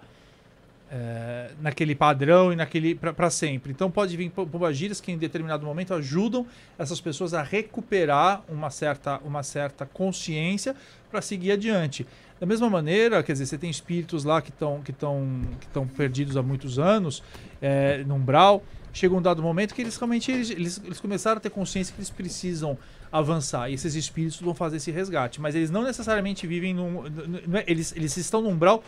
é, 0.91 1.51
naquele 1.61 1.93
padrão 1.95 2.51
e 2.51 2.55
naquele 2.55 2.95
para 2.95 3.29
sempre. 3.29 3.71
Então 3.71 3.91
pode 3.91 4.15
vir 4.17 4.29
pombagiras 4.31 4.99
que 5.01 5.11
em 5.11 5.17
determinado 5.17 5.65
momento 5.65 5.93
ajudam 5.93 6.47
essas 6.79 6.99
pessoas 7.01 7.33
a 7.33 7.43
recuperar 7.43 8.41
uma 8.49 8.69
certa, 8.69 9.19
uma 9.19 9.43
certa 9.43 9.85
consciência 9.85 10.75
para 11.11 11.21
seguir 11.21 11.51
adiante. 11.51 12.07
Da 12.39 12.45
mesma 12.45 12.69
maneira, 12.69 13.23
quer 13.23 13.31
dizer, 13.33 13.45
você 13.45 13.57
tem 13.57 13.69
espíritos 13.69 14.23
lá 14.23 14.41
que 14.41 14.49
estão 14.49 14.81
que 14.81 14.91
estão 14.91 15.41
que 15.59 15.65
estão 15.67 15.87
perdidos 15.87 16.35
há 16.35 16.43
muitos 16.43 16.77
anos, 16.79 17.23
é, 17.61 18.03
no 18.05 18.15
umbral. 18.15 18.63
Chega 18.95 19.13
um 19.13 19.21
dado 19.21 19.43
momento 19.43 19.75
que 19.75 19.81
eles 19.81 19.97
realmente 19.97 20.31
eles, 20.31 20.49
eles, 20.49 20.99
começaram 21.01 21.35
a 21.35 21.39
ter 21.41 21.49
consciência 21.49 21.93
que 21.93 21.99
eles 21.99 22.09
precisam 22.09 22.77
avançar. 23.11 23.69
E 23.69 23.73
esses 23.73 23.93
espíritos 23.93 24.39
vão 24.39 24.55
fazer 24.55 24.77
esse 24.77 24.89
resgate. 24.89 25.41
Mas 25.41 25.53
eles 25.53 25.69
não 25.69 25.83
necessariamente 25.83 26.47
vivem 26.47 26.73
num. 26.73 27.03
é- 27.53 27.65
eles, 27.67 27.93
eles 27.93 28.15
estão 28.15 28.41
no 28.41 28.47
umbral 28.47 28.81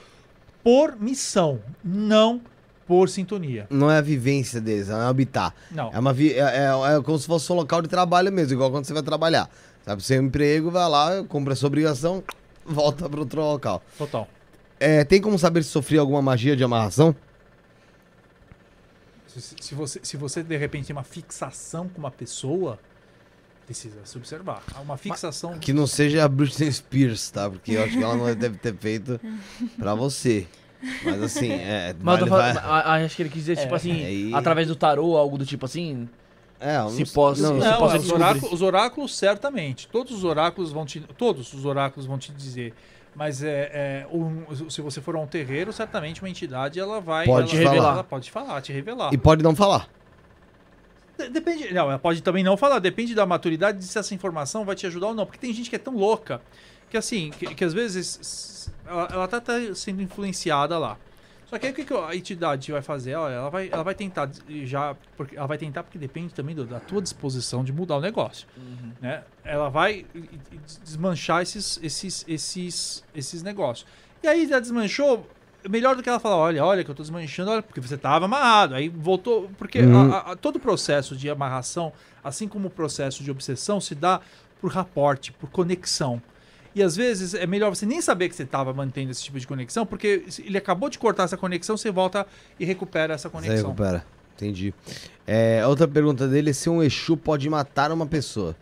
por 0.63 0.95
missão, 0.97 1.59
não 1.83 2.39
por 2.87 3.09
sintonia. 3.09 3.67
Não 3.69 3.91
é 3.91 3.97
a 3.97 4.01
vivência 4.01 4.61
deles, 4.61 4.87
não 4.87 5.01
é 5.01 5.07
habitar. 5.07 5.53
Não. 5.69 5.91
É, 5.93 5.99
uma 5.99 6.13
vi- 6.13 6.31
é, 6.31 6.39
é- 6.39 6.95
é 6.97 7.01
como 7.03 7.19
se 7.19 7.27
fosse 7.27 7.51
um 7.51 7.55
local 7.57 7.81
de 7.81 7.89
trabalho 7.89 8.31
mesmo, 8.31 8.53
igual 8.53 8.71
quando 8.71 8.85
você 8.85 8.93
vai 8.93 9.03
trabalhar. 9.03 9.49
Sabe, 9.83 10.01
seu 10.01 10.23
emprego, 10.23 10.71
vai 10.71 10.87
lá, 10.89 11.21
cumpre 11.27 11.51
a 11.51 11.55
sua 11.57 11.67
obrigação, 11.67 12.23
volta 12.65 13.09
para 13.09 13.19
outro 13.19 13.41
local. 13.41 13.83
Total. 13.97 14.25
É, 14.79 15.03
tem 15.03 15.19
como 15.19 15.37
saber 15.37 15.63
se 15.63 15.69
sofri 15.69 15.97
alguma 15.97 16.21
magia 16.21 16.55
de 16.55 16.63
amarração? 16.63 17.13
Se, 19.39 19.55
se 19.59 19.75
você, 19.75 19.99
se 20.03 20.17
você 20.17 20.43
de 20.43 20.57
repente 20.57 20.87
tem 20.87 20.95
uma 20.95 21.03
fixação 21.03 21.87
com 21.89 21.99
uma 21.99 22.11
pessoa, 22.11 22.79
precisa 23.65 23.97
se 24.05 24.17
observar. 24.17 24.63
Há 24.73 24.79
Uma 24.81 24.97
fixação. 24.97 25.57
Que 25.59 25.73
não 25.73 25.85
seja 25.87 26.23
a 26.23 26.27
Britney 26.27 26.71
Spears, 26.71 27.29
tá? 27.29 27.49
Porque 27.49 27.73
eu 27.73 27.83
acho 27.83 27.97
que 27.97 28.03
ela 28.03 28.15
não 28.15 28.25
deve 28.35 28.57
ter 28.57 28.75
feito 28.75 29.19
pra 29.77 29.93
você. 29.95 30.47
Mas 31.03 31.21
assim, 31.23 31.51
é. 31.51 31.95
Mas 31.99 32.19
vale- 32.19 32.29
falando, 32.29 32.53
vai- 32.55 32.63
a- 32.63 32.79
a- 32.93 33.05
acho 33.05 33.15
que 33.15 33.21
ele 33.23 33.29
quis 33.29 33.41
dizer, 33.45 33.57
tipo 33.57 33.73
assim, 33.75 34.05
aí- 34.05 34.33
através 34.33 34.67
do 34.67 34.75
tarô, 34.75 35.17
algo 35.17 35.37
do 35.37 35.45
tipo 35.45 35.65
assim. 35.65 36.07
É, 36.59 36.77
eu 36.77 36.83
não 36.83 36.89
se 36.91 36.97
sei- 37.05 37.13
posso- 37.13 37.41
não, 37.41 37.61
se 37.61 37.67
Não, 37.67 37.77
posso 37.79 37.97
os, 37.97 38.11
oráculos, 38.11 38.51
os 38.53 38.61
oráculos, 38.61 39.15
certamente. 39.17 39.87
Todos 39.87 40.11
os 40.17 40.23
oráculos 40.23 40.71
vão 40.71 40.85
te. 40.85 40.99
Todos 41.17 41.53
os 41.53 41.65
oráculos 41.65 42.05
vão 42.07 42.17
te 42.17 42.31
dizer. 42.31 42.73
Mas 43.17 43.41
é, 43.41 43.71
é, 43.73 44.07
um- 44.15 44.69
se 44.69 44.79
você 44.79 45.01
for 45.01 45.15
a 45.15 45.19
um 45.19 45.25
terreiro, 45.25 45.73
certamente 45.73 46.21
uma 46.21 46.29
entidade 46.29 46.79
ela 46.79 47.01
vai. 47.01 47.25
Pode 47.25 47.49
ela, 47.57 47.59
te 47.63 47.75
falar. 47.75 47.93
Ela 47.93 48.03
pode 48.03 48.29
falar, 48.29 48.61
te 48.61 48.71
revelar. 48.71 49.11
E 49.11 49.17
pode 49.17 49.41
não 49.41 49.55
falar. 49.55 49.89
De- 51.17 51.27
Depende. 51.29 51.73
Não, 51.73 51.89
ela 51.89 51.97
pode 51.97 52.21
também 52.21 52.43
não 52.43 52.55
falar. 52.55 52.77
Depende 52.77 53.15
da 53.15 53.25
maturidade 53.25 53.79
de 53.79 53.85
se 53.85 53.97
essa 53.97 54.13
informação 54.13 54.63
vai 54.63 54.75
te 54.75 54.85
ajudar 54.85 55.07
ou 55.07 55.13
não. 55.15 55.25
Porque 55.25 55.39
tem 55.39 55.51
gente 55.51 55.67
que 55.67 55.75
é 55.75 55.79
tão 55.79 55.95
louca 55.95 56.39
que 56.91 56.95
assim, 56.95 57.31
que, 57.31 57.55
que 57.55 57.63
às 57.65 57.73
vezes 57.73 58.71
ela, 58.85 59.07
ela 59.11 59.27
tá, 59.27 59.41
tá 59.41 59.53
sendo 59.73 59.99
influenciada 60.03 60.77
lá. 60.77 60.95
Só 61.49 61.57
que 61.57 61.65
aí 61.65 61.71
o 61.71 61.75
que, 61.75 61.85
que 61.85 61.93
a 61.93 62.13
entidade 62.15 62.71
vai 62.73 62.81
fazer? 62.81 63.15
Olha, 63.15 63.33
ela 63.35 63.49
vai, 63.49 63.69
ela 63.71 63.83
vai 63.83 63.95
tentar 63.95 64.29
já. 64.65 64.95
Porque, 65.15 65.37
ela 65.37 65.47
vai 65.47 65.57
tentar 65.57 65.81
porque 65.83 65.97
depende 65.97 66.33
também 66.33 66.53
do- 66.53 66.65
da 66.65 66.79
tua 66.79 67.01
disposição 67.01 67.63
de 67.63 67.71
mudar 67.71 67.95
o 67.95 68.01
negócio. 68.01 68.45
Né? 68.99 69.23
Ela 69.45 69.69
vai 69.69 70.05
desmanchar 70.83 71.41
esses, 71.41 71.79
esses, 71.81 72.25
esses, 72.27 73.03
esses 73.15 73.43
negócios. 73.43 73.87
E 74.21 74.27
aí 74.27 74.47
já 74.47 74.59
desmanchou. 74.59 75.27
Melhor 75.69 75.95
do 75.95 76.03
que 76.03 76.07
ela 76.07 76.19
falar, 76.19 76.37
olha, 76.37 76.63
olha 76.63 76.83
que 76.83 76.91
eu 76.91 76.95
tô 76.95 77.01
desmanchando, 77.01 77.51
olha, 77.51 77.63
porque 77.63 77.81
você 77.81 77.95
estava 77.95 78.25
amarrado. 78.25 78.75
Aí 78.75 78.87
voltou. 78.89 79.49
Porque 79.57 79.79
Uhum. 79.81 80.11
a- 80.13 80.31
a- 80.31 80.35
todo 80.35 80.57
o 80.57 80.59
processo 80.59 81.15
de 81.15 81.29
amarração, 81.29 81.91
assim 82.23 82.47
como 82.47 82.67
o 82.67 82.71
processo 82.71 83.23
de 83.23 83.31
obsessão, 83.31 83.81
se 83.81 83.95
dá 83.95 84.21
por 84.61 84.71
raporte, 84.71 85.31
por 85.33 85.49
conexão. 85.49 86.21
E 86.77 86.83
às 86.83 86.95
vezes 86.95 87.33
é 87.33 87.47
melhor 87.47 87.73
você 87.73 87.87
nem 87.87 87.99
saber 88.01 88.29
que 88.29 88.35
você 88.35 88.43
estava 88.43 88.71
mantendo 88.71 89.09
esse 89.09 89.23
tipo 89.23 89.39
de 89.39 89.47
conexão, 89.47 89.83
porque 89.83 90.23
ele 90.45 90.57
acabou 90.59 90.89
de 90.89 90.99
cortar 90.99 91.23
essa 91.23 91.35
conexão, 91.35 91.75
você 91.75 91.89
volta 91.89 92.27
e 92.59 92.65
recupera 92.65 93.15
essa 93.15 93.29
Você 93.29 93.31
conexão. 93.33 93.69
recupera. 93.69 94.05
Entendi. 94.35 94.71
É, 95.25 95.65
outra 95.65 95.87
pergunta 95.87 96.27
dele 96.27 96.51
é 96.51 96.53
se 96.53 96.69
um 96.69 96.83
Exu 96.83 97.17
pode 97.17 97.49
matar 97.49 97.91
uma 97.91 98.05
pessoa. 98.05 98.55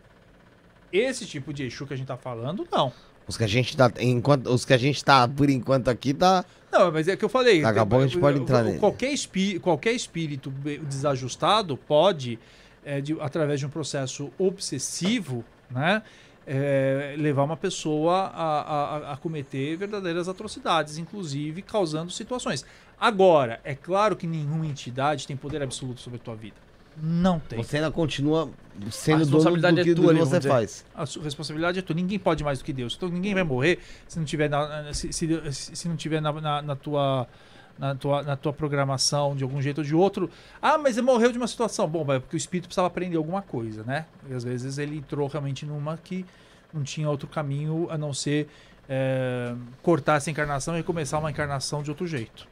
Esse 0.94 1.26
tipo 1.26 1.52
de 1.54 1.66
Exu 1.66 1.86
que 1.86 1.94
a 1.94 1.98
gente 1.98 2.08
tá 2.08 2.16
falando, 2.16 2.66
não. 2.72 2.94
Os 3.28 3.36
que 3.36 3.44
a 3.44 3.48
gente 3.48 3.76
tá. 3.76 3.92
Enquanto, 4.00 4.48
os 4.48 4.64
que 4.64 4.72
a 4.74 4.78
gente 4.78 5.04
tá, 5.04 5.28
por 5.28 5.50
enquanto, 5.50 5.90
aqui, 5.90 6.14
tá. 6.14 6.46
Não, 6.72 6.92
mas 6.94 7.10
é 7.10 7.18
que 7.18 7.26
eu 7.26 7.30
falei. 7.30 7.62
Daqui 7.62 7.80
a 7.80 7.86
pouco 7.86 8.06
a 8.06 8.08
gente 8.08 8.18
pode 8.20 8.40
entrar 8.40 8.64
nele. 8.64 8.80
qualquer, 8.80 9.12
espí 9.12 9.60
qualquer 9.60 9.92
espírito 9.92 10.50
desajustado 10.88 11.76
pode, 11.76 12.40
é, 12.86 13.02
de- 13.02 13.18
através 13.20 13.60
de 13.60 13.66
um 13.66 13.70
processo 13.70 14.32
obsessivo, 14.38 15.44
né, 15.70 16.02
é, 16.48 17.16
levar 17.18 17.44
uma 17.44 17.58
pessoa 17.58 18.32
a, 18.34 18.62
a- 18.62 19.14
a 19.14 19.18
cometer 19.18 19.76
verdadeiras 19.78 20.28
atrocidades, 20.30 20.98
inclusive 20.98 21.62
causando 21.62 22.12
situações. 22.12 22.66
Agora, 23.00 23.60
é 23.64 23.74
claro 23.76 24.16
que 24.16 24.26
nenhuma 24.28 24.66
entidade 24.66 25.28
tem 25.28 25.36
poder 25.36 25.62
absoluto 25.62 26.00
sobre 26.02 26.18
a 26.18 26.24
tua 26.24 26.36
vida. 26.36 26.56
Não 27.02 27.40
tem. 27.40 27.62
Você 27.62 27.76
ainda 27.78 27.92
continua 27.92 28.50
sendo 28.90 29.26
dono 29.26 29.32
do 29.32 29.38
responsabilidade 29.38 29.80
é 29.82 29.84
que, 29.84 29.94
do 29.94 30.02
tua 30.02 30.14
que 30.14 30.20
você 30.20 30.42
faz. 30.50 30.86
A 30.96 31.06
sua 31.06 31.24
responsabilidade 31.24 31.80
é 31.80 31.82
tua. 31.82 31.94
Ninguém 31.96 32.18
pode 32.18 32.42
mais 32.42 32.60
do 32.60 32.64
que 32.66 32.72
Deus. 32.72 32.94
Então 32.96 33.10
ninguém 33.10 33.34
vai 33.34 33.44
morrer 33.44 33.80
se 34.08 34.18
não 34.18 34.26
tiver 34.26 34.50
na- 34.50 34.94
se, 34.94 35.12
se, 35.12 35.28
se 35.52 35.90
não 35.90 35.98
tiver 35.98 36.22
na, 36.22 36.32
na, 36.32 36.62
na 36.62 36.76
tua 36.76 37.28
na 37.78 37.94
tua, 37.96 38.24
na 38.24 38.36
tua 38.36 38.54
programação 38.54 39.36
de 39.36 39.44
algum 39.44 39.62
jeito 39.62 39.80
ou 39.80 39.84
de 39.84 39.94
outro. 39.96 40.30
Ah, 40.62 40.78
mas 40.78 40.98
ele 40.98 41.06
morreu 41.06 41.32
de 41.32 41.38
uma 41.38 41.48
situação. 41.48 41.88
Bom, 41.88 42.02
é 42.14 42.20
porque 42.20 42.36
o 42.36 42.38
espírito 42.38 42.68
precisava 42.68 42.88
aprender 42.88 43.18
alguma 43.18 43.42
coisa, 43.42 43.84
né? 43.84 44.06
E 44.30 44.34
às 44.34 44.44
vezes 44.44 44.78
ele 44.78 44.98
entrou 44.98 45.28
realmente 45.28 45.66
numa 45.66 45.98
que 45.98 46.26
não 46.74 46.84
tinha 46.84 47.10
outro 47.10 47.28
caminho 47.28 47.88
a 47.90 47.98
não 47.98 48.14
ser 48.14 48.48
é, 48.88 49.54
cortar 49.82 50.16
essa 50.18 50.30
encarnação 50.32 50.78
e 50.78 50.84
começar 50.84 51.20
uma 51.20 51.32
encarnação 51.32 51.82
de 51.84 51.90
outro 51.90 52.06
jeito. 52.08 52.48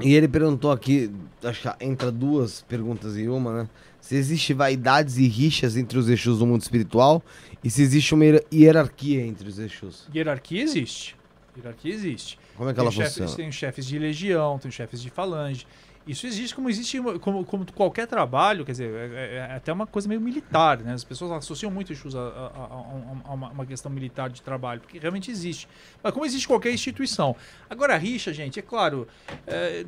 E 0.00 0.14
ele 0.14 0.28
perguntou 0.28 0.70
aqui, 0.70 1.10
acho 1.42 1.62
que 1.62 1.84
entra 1.84 2.10
duas 2.12 2.62
perguntas 2.62 3.16
em 3.16 3.28
uma, 3.28 3.62
né? 3.64 3.68
Se 4.00 4.14
existe 4.14 4.54
vaidades 4.54 5.18
e 5.18 5.26
rixas 5.28 5.76
entre 5.76 5.98
os 5.98 6.08
Exus 6.08 6.38
do 6.38 6.46
mundo 6.46 6.62
espiritual 6.62 7.22
e 7.62 7.68
se 7.68 7.82
existe 7.82 8.14
uma 8.14 8.24
hier- 8.24 8.44
hierarquia 8.52 9.20
entre 9.26 9.46
os 9.46 9.58
Exus. 9.58 10.08
Hierarquia 10.14 10.62
existe. 10.62 11.16
Hierarquia 11.56 11.92
existe. 11.92 12.38
Como 12.60 12.68
é 12.68 12.74
que 12.74 12.76
Tem 12.78 12.84
ela 12.84 12.92
chefes, 12.92 13.12
funciona? 13.14 13.36
tem 13.36 13.50
chefes 13.50 13.86
de 13.86 13.98
legião, 13.98 14.58
tem 14.58 14.70
chefes 14.70 15.00
de 15.00 15.08
falange. 15.08 15.66
Isso 16.10 16.26
existe 16.26 16.54
como 16.54 16.68
existe 16.68 17.00
como, 17.20 17.44
como 17.44 17.64
qualquer 17.72 18.06
trabalho, 18.06 18.64
quer 18.64 18.72
dizer, 18.72 18.90
é, 19.12 19.36
é 19.50 19.54
até 19.56 19.72
uma 19.72 19.86
coisa 19.86 20.08
meio 20.08 20.20
militar, 20.20 20.78
né? 20.80 20.92
As 20.92 21.04
pessoas 21.04 21.30
associam 21.32 21.70
muito 21.70 21.92
Exus 21.92 22.14
a, 22.14 22.18
a- 22.18 22.22
a- 22.24 23.30
a 23.30 23.32
uma, 23.34 23.48
uma 23.50 23.66
questão 23.66 23.90
militar 23.90 24.28
de 24.28 24.42
trabalho, 24.42 24.80
porque 24.80 24.98
realmente 24.98 25.30
existe. 25.30 25.68
Mas 26.02 26.12
como 26.12 26.26
existe 26.26 26.46
qualquer 26.48 26.72
instituição. 26.72 27.36
Agora, 27.68 27.94
a 27.94 27.96
rixa, 27.98 28.32
gente, 28.32 28.58
é 28.58 28.62
claro, 28.62 29.06
é, 29.46 29.84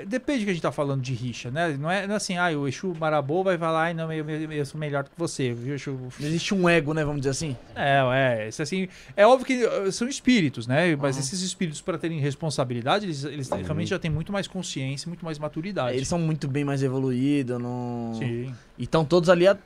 é, 0.00 0.04
depende 0.06 0.40
do 0.40 0.44
que 0.44 0.50
a 0.50 0.54
gente 0.54 0.60
está 0.60 0.70
falando 0.72 1.02
de 1.02 1.12
rixa, 1.12 1.50
né? 1.50 1.76
Não 1.76 1.90
é, 1.90 2.06
não 2.06 2.14
é 2.14 2.16
assim, 2.16 2.36
ah, 2.36 2.48
o 2.56 2.68
Exu 2.68 2.94
Marabô 2.98 3.42
vai 3.42 3.58
falar, 3.58 3.82
ai, 3.84 3.94
não, 3.94 4.12
eu, 4.12 4.28
eu, 4.28 4.52
eu 4.52 4.64
sou 4.66 4.78
melhor 4.78 5.02
do 5.02 5.10
que 5.10 5.18
você, 5.18 5.52
viu, 5.52 5.74
Exu? 5.74 5.90
Não 6.20 6.28
existe 6.28 6.54
um 6.54 6.68
ego, 6.68 6.94
né? 6.94 7.04
Vamos 7.04 7.20
dizer 7.22 7.30
assim. 7.30 7.56
É, 7.74 8.44
é, 8.44 8.48
isso 8.48 8.62
assim, 8.62 8.88
é 9.16 9.26
óbvio 9.26 9.44
que 9.46 9.64
uh, 9.66 9.90
são 9.90 10.06
espíritos, 10.06 10.66
né? 10.68 10.94
Mas 10.96 11.18
esses 11.18 11.40
espíritos, 11.42 11.80
para 11.80 11.98
terem 11.98 12.20
responsabilidade, 12.20 13.06
eles, 13.06 13.24
eles 13.24 13.50
realmente 13.50 13.88
já 13.88 13.98
têm 13.98 14.10
muito 14.10 14.32
mais 14.32 14.46
consciência, 14.46 15.08
muito 15.08 15.24
mais 15.24 15.36
maturidade 15.38 15.63
maturidade. 15.64 15.96
Eles 15.96 16.08
são 16.08 16.18
muito 16.18 16.46
bem 16.48 16.64
mais 16.64 16.82
evoluídos, 16.82 17.60
não... 17.60 18.12
Sim. 18.18 18.54
E 18.76 18.84
estão 18.84 19.04
todos 19.04 19.28
ali 19.30 19.46
at- 19.46 19.58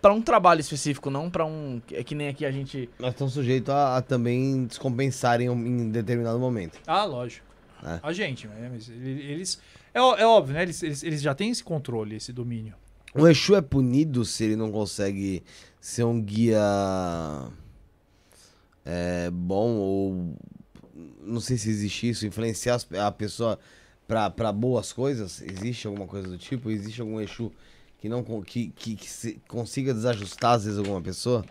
pra 0.00 0.12
um 0.12 0.22
trabalho 0.22 0.60
específico, 0.60 1.10
não 1.10 1.30
pra 1.30 1.44
um... 1.44 1.80
É 1.90 2.04
que 2.04 2.14
nem 2.14 2.28
aqui 2.28 2.44
a 2.44 2.50
gente... 2.50 2.88
Mas 2.98 3.10
estão 3.10 3.28
sujeitos 3.28 3.70
a, 3.72 3.96
a 3.96 4.02
também 4.02 4.66
descompensarem 4.66 5.48
em 5.48 5.90
determinado 5.90 6.38
momento. 6.38 6.78
Ah, 6.86 7.04
lógico. 7.04 7.46
É. 7.82 7.98
A 8.02 8.12
gente, 8.12 8.46
né? 8.46 8.70
Mas 8.72 8.88
ele- 8.88 9.22
eles. 9.22 9.58
É, 9.94 9.98
é 9.98 10.26
óbvio, 10.26 10.54
né? 10.54 10.62
Eles, 10.62 10.82
eles, 10.82 11.02
eles 11.02 11.22
já 11.22 11.34
têm 11.34 11.50
esse 11.50 11.64
controle, 11.64 12.16
esse 12.16 12.32
domínio. 12.32 12.74
O 13.14 13.26
Exu 13.26 13.56
é 13.56 13.62
punido 13.62 14.24
se 14.24 14.44
ele 14.44 14.54
não 14.56 14.70
consegue 14.70 15.42
ser 15.80 16.04
um 16.04 16.20
guia 16.20 16.60
é, 18.84 19.30
bom 19.32 19.70
ou 19.76 20.36
não 21.22 21.40
sei 21.40 21.56
se 21.56 21.70
existe 21.70 22.08
isso, 22.10 22.26
influenciar 22.26 22.78
a 22.98 23.10
pessoa 23.10 23.58
pra 24.10 24.28
pra 24.28 24.50
boas 24.52 24.92
coisas? 24.92 25.40
Existe 25.40 25.86
alguma 25.86 26.04
coisa 26.06 26.26
do 26.26 26.36
tipo? 26.36 26.68
Existe 26.68 27.00
algum 27.00 27.20
Exu 27.20 27.52
que 28.00 28.08
não 28.08 28.24
que, 28.42 28.72
que, 28.74 28.96
que 28.96 29.40
consiga 29.46 29.94
desajustar 29.94 30.54
às 30.54 30.64
vezes 30.64 30.78
alguma 30.80 31.00
pessoa? 31.00 31.44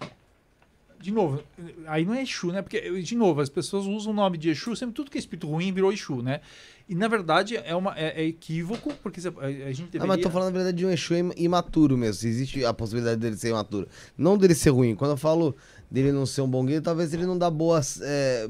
De 1.00 1.10
novo, 1.12 1.42
aí 1.88 2.04
não 2.04 2.14
é 2.14 2.22
Exu, 2.22 2.48
né? 2.52 2.62
Porque, 2.62 3.02
de 3.02 3.16
novo, 3.16 3.40
as 3.40 3.48
pessoas 3.48 3.86
usam 3.86 4.12
o 4.12 4.16
nome 4.16 4.38
de 4.38 4.50
Exu, 4.50 4.76
sempre 4.76 4.94
tudo 4.94 5.10
que 5.10 5.18
é 5.18 5.22
espírito 5.22 5.48
ruim 5.48 5.72
virou 5.72 5.94
Exu, 5.94 6.22
né? 6.22 6.42
E 6.90 6.94
na 6.94 7.08
verdade 7.08 7.56
é, 7.56 7.74
uma, 7.74 7.98
é, 7.98 8.22
é 8.22 8.26
equívoco, 8.26 8.94
porque 9.02 9.22
a, 9.26 9.46
a 9.46 9.72
gente 9.72 9.84
deveria. 9.92 10.02
Ah, 10.02 10.08
mas 10.08 10.22
tô 10.22 10.30
falando 10.30 10.48
na 10.52 10.58
verdade 10.58 10.76
de 10.78 10.86
um 10.86 10.92
Exu 10.92 11.16
im- 11.16 11.32
imaturo 11.38 11.98
mesmo. 11.98 12.28
Existe 12.28 12.66
a 12.66 12.74
possibilidade 12.74 13.22
dele 13.22 13.38
ser 13.38 13.52
imaturo. 13.52 13.88
Não 14.18 14.38
dele 14.38 14.54
ser 14.54 14.72
ruim. 14.72 14.94
Quando 14.96 15.12
eu 15.12 15.18
falo 15.18 15.56
dele 15.90 16.12
não 16.12 16.26
ser 16.26 16.42
um 16.42 16.50
bom 16.50 16.66
guia, 16.66 16.82
talvez 16.82 17.14
ele 17.14 17.26
não 17.26 17.38
dá 17.38 17.50
boas, 17.50 18.02
é, 18.02 18.50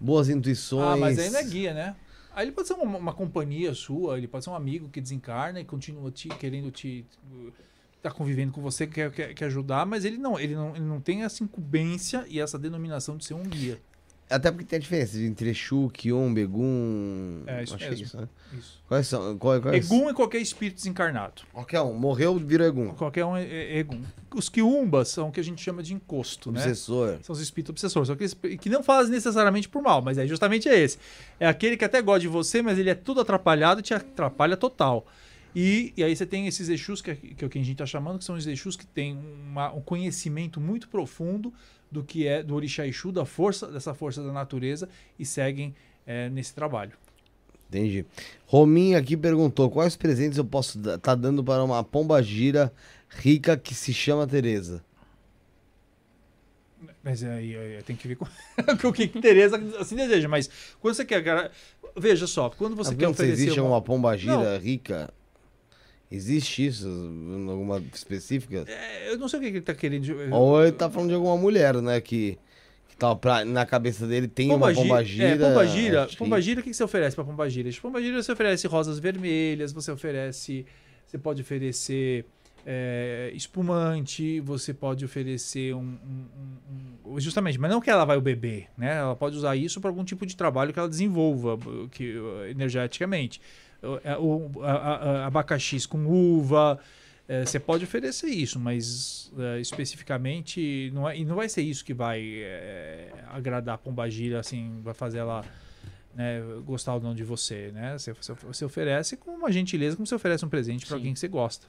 boas 0.00 0.30
intuições. 0.30 0.94
Ah, 0.94 0.96
mas 0.96 1.30
não 1.30 1.38
é 1.40 1.44
guia, 1.44 1.74
né? 1.74 1.94
Aí 2.34 2.46
ele 2.46 2.52
pode 2.52 2.68
ser 2.68 2.74
uma, 2.74 2.98
uma 2.98 3.12
companhia 3.12 3.74
sua, 3.74 4.16
ele 4.16 4.26
pode 4.26 4.44
ser 4.44 4.50
um 4.50 4.54
amigo 4.54 4.88
que 4.88 5.00
desencarna 5.00 5.60
e 5.60 5.64
continua 5.64 6.10
te 6.10 6.28
querendo 6.28 6.70
te 6.70 7.04
tá 8.02 8.10
convivendo 8.10 8.52
com 8.52 8.60
você, 8.60 8.86
quer, 8.86 9.12
quer, 9.12 9.32
quer 9.32 9.44
ajudar, 9.44 9.86
mas 9.86 10.04
ele 10.04 10.18
não, 10.18 10.38
ele 10.38 10.54
não, 10.54 10.74
ele 10.74 10.84
não 10.84 11.00
tem 11.00 11.22
essa 11.22 11.44
incumbência 11.44 12.24
e 12.28 12.40
essa 12.40 12.58
denominação 12.58 13.16
de 13.16 13.24
ser 13.24 13.34
um 13.34 13.44
guia. 13.44 13.80
Até 14.30 14.50
porque 14.50 14.64
tem 14.64 14.78
a 14.78 14.80
diferença 14.80 15.18
entre 15.18 15.50
Exu, 15.50 15.90
Kion, 15.92 16.32
Begum. 16.32 17.42
É, 17.46 17.62
isso 17.64 17.76
que 17.76 17.84
mesmo. 17.84 18.00
é 18.00 18.02
isso, 18.06 18.16
né? 18.16 18.28
Isso. 18.58 18.82
Quais 18.88 19.06
são? 19.06 19.36
Qual, 19.36 19.60
quais? 19.60 19.84
Egum 19.90 20.08
é 20.08 20.14
qualquer 20.14 20.38
espírito 20.38 20.76
desencarnado. 20.76 21.42
Qualquer 21.52 21.82
um. 21.82 21.92
Morreu, 21.92 22.38
virou 22.38 22.66
Egum. 22.66 22.90
Qualquer 22.94 23.24
um 23.26 23.36
é, 23.36 23.44
é 23.44 23.78
Egum. 23.78 24.00
Os 24.34 24.48
quiumbas 24.48 25.08
são 25.08 25.28
o 25.28 25.32
que 25.32 25.38
a 25.40 25.44
gente 25.44 25.60
chama 25.62 25.82
de 25.82 25.92
encosto, 25.92 26.50
né? 26.50 26.60
Obsessor. 26.60 27.18
São 27.22 27.34
os 27.34 27.40
espíritos 27.40 27.70
obsessores. 27.70 28.06
São 28.06 28.14
aqueles 28.14 28.34
que 28.58 28.70
não 28.70 28.82
fazem 28.82 29.12
necessariamente 29.12 29.68
por 29.68 29.82
mal, 29.82 30.00
mas 30.00 30.16
é 30.16 30.26
justamente 30.26 30.66
esse. 30.68 30.98
É 31.38 31.46
aquele 31.46 31.76
que 31.76 31.84
até 31.84 32.00
gosta 32.00 32.20
de 32.20 32.28
você, 32.28 32.62
mas 32.62 32.78
ele 32.78 32.88
é 32.88 32.94
tudo 32.94 33.20
atrapalhado 33.20 33.80
e 33.80 33.82
te 33.82 33.92
atrapalha 33.92 34.56
total. 34.56 35.06
E, 35.54 35.92
e 35.94 36.02
aí 36.02 36.16
você 36.16 36.24
tem 36.24 36.46
esses 36.46 36.70
Exus, 36.70 37.02
que, 37.02 37.10
é- 37.10 37.14
que 37.14 37.44
é 37.44 37.46
o 37.46 37.50
que 37.50 37.58
a 37.58 37.60
gente 37.60 37.72
está 37.72 37.84
chamando, 37.84 38.18
que 38.18 38.24
são 38.24 38.34
os 38.34 38.46
Exus 38.46 38.74
que 38.76 38.86
têm 38.86 39.18
uma- 39.46 39.70
um 39.74 39.82
conhecimento 39.82 40.58
muito 40.58 40.88
profundo 40.88 41.52
do 41.92 42.02
que 42.02 42.26
é 42.26 42.42
do 42.42 42.54
Orixá 42.54 42.86
Exu, 42.86 43.12
da 43.12 43.26
força, 43.26 43.66
dessa 43.68 43.92
força 43.92 44.22
da 44.22 44.32
natureza, 44.32 44.88
e 45.18 45.26
seguem 45.26 45.74
é, 46.06 46.30
nesse 46.30 46.54
trabalho. 46.54 46.92
Entendi. 47.68 48.04
Rominho 48.46 48.98
aqui 48.98 49.16
perguntou: 49.16 49.70
quais 49.70 49.94
presentes 49.94 50.38
eu 50.38 50.44
posso 50.44 50.78
estar 50.78 50.98
tá 50.98 51.14
dando 51.14 51.44
para 51.44 51.62
uma 51.62 51.84
pomba 51.84 52.20
gira 52.22 52.72
rica 53.10 53.56
que 53.56 53.74
se 53.74 53.92
chama 53.92 54.26
Tereza? 54.26 54.82
Mas 57.04 57.22
aí, 57.22 57.56
aí 57.56 57.82
tem 57.82 57.96
que 57.96 58.08
ver 58.08 58.16
com, 58.16 58.26
com 58.80 58.88
o 58.88 58.92
que 58.92 59.06
Tereza 59.08 59.56
assim 59.78 59.96
deseja. 59.96 60.28
Mas 60.28 60.48
quando 60.80 60.94
você 60.94 61.04
quer. 61.04 61.50
Veja 61.96 62.26
só, 62.26 62.48
quando 62.48 62.74
você 62.74 62.90
Tá 62.92 62.96
quer 62.96 63.08
oferecer. 63.08 63.32
existe 63.34 63.60
uma- 63.60 63.68
uma 63.70 63.82
pomba 63.82 64.16
gira 64.16 64.56
rica? 64.58 65.12
Existe 66.14 66.66
isso? 66.66 66.86
Alguma 67.48 67.82
específica? 67.92 68.64
É, 68.68 69.10
eu 69.12 69.18
não 69.18 69.28
sei 69.28 69.38
o 69.38 69.42
que 69.42 69.48
ele 69.48 69.58
está 69.58 69.74
querendo. 69.74 70.04
Ou 70.32 70.62
ele 70.62 70.72
tá 70.72 70.90
falando 70.90 71.08
de 71.08 71.14
alguma 71.14 71.36
mulher, 71.36 71.74
né? 71.80 72.00
Que, 72.00 72.38
que 72.88 72.96
tá 72.96 73.14
pra- 73.16 73.44
na 73.44 73.64
cabeça 73.64 74.06
dele 74.06 74.28
tem 74.28 74.50
uma 74.52 74.72
pomba 74.74 75.02
gi- 75.02 75.12
gira. 75.14 75.28
É, 75.28 75.36
pomba 75.38 75.66
gira. 75.66 76.02
acho 76.04 76.10
que- 76.12 76.16
Pomba 76.18 76.40
gira, 76.40 76.60
o 76.60 76.62
que 76.62 76.70
que 76.70 76.76
você 76.76 76.84
oferece 76.84 77.16
para 77.16 77.24
pomba 77.24 77.48
gira? 77.48 77.70
Pomba 77.80 78.00
gira 78.02 78.22
você 78.22 78.32
oferece 78.32 78.66
rosas 78.66 78.98
vermelhas, 78.98 79.72
você 79.72 79.90
oferece. 79.90 80.66
Você 81.06 81.16
pode 81.18 81.40
oferecer 81.42 82.24
é, 82.64 83.32
espumante, 83.34 84.38
você 84.40 84.72
pode 84.72 85.04
oferecer 85.04 85.74
um, 85.74 85.80
um- 85.80 86.26
um- 87.08 87.12
um- 87.14 87.18
Justamente, 87.20 87.58
mas 87.58 87.68
não 87.68 87.80
que 87.80 87.90
ela 87.90 88.04
vai 88.04 88.16
o 88.16 88.20
beber, 88.20 88.68
né? 88.78 88.98
Ela 88.98 89.16
pode 89.16 89.36
usar 89.36 89.56
isso 89.56 89.80
para 89.80 89.90
algum 89.90 90.04
tipo 90.04 90.24
de 90.24 90.36
trabalho 90.36 90.72
que 90.72 90.78
ela 90.78 90.88
desenvolva 90.88 91.58
que, 91.90 92.14
energeticamente. 92.50 93.40
O- 93.82 94.00
é, 94.04 94.16
o- 94.16 94.50
a- 94.62 94.70
a- 94.70 94.96
a- 94.96 95.26
abacaxis 95.26 95.86
com 95.86 96.06
uva. 96.06 96.78
é, 97.28 97.44
você 97.46 97.58
pode 97.58 97.84
oferecer 97.84 98.28
isso, 98.28 98.58
mas 98.58 99.32
é, 99.38 99.60
especificamente 99.60 100.90
não 100.92 101.08
é, 101.08 101.16
e 101.16 101.24
não 101.24 101.36
vai 101.36 101.48
ser 101.48 101.62
isso 101.62 101.84
que 101.84 101.94
vai 101.94 102.20
é, 102.42 103.08
agradar 103.30 103.76
a 103.76 103.78
pombagira, 103.78 104.40
assim, 104.40 104.80
vai 104.82 104.92
fazer 104.92 105.18
ela 105.18 105.44
né, 106.14 106.42
gostar 106.66 106.94
ou 106.94 107.00
não 107.00 107.14
de 107.14 107.24
você, 107.24 107.70
né? 107.72 107.96
Você, 107.96 108.64
oferece 108.64 109.16
com 109.16 109.30
uma 109.30 109.50
gentileza, 109.50 109.96
como 109.96 110.06
você 110.06 110.14
oferece 110.14 110.44
um 110.44 110.48
presente 110.48 110.84
para 110.84 110.96
alguém 110.96 111.14
que 111.14 111.18
você 111.20 111.28
gosta. 111.28 111.66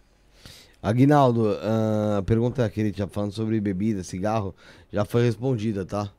Aguinaldo, 0.82 1.58
ah, 1.62 2.18
a 2.18 2.24
pergunta 2.24 2.70
que 2.70 2.82
ele 2.82 2.92
tinha 2.92 3.08
falando 3.08 3.32
sobre 3.32 3.62
bebida, 3.62 4.04
cigarro, 4.04 4.54
já 4.92 5.06
foi 5.06 5.24
respondida, 5.24 5.86
tá? 5.86 6.12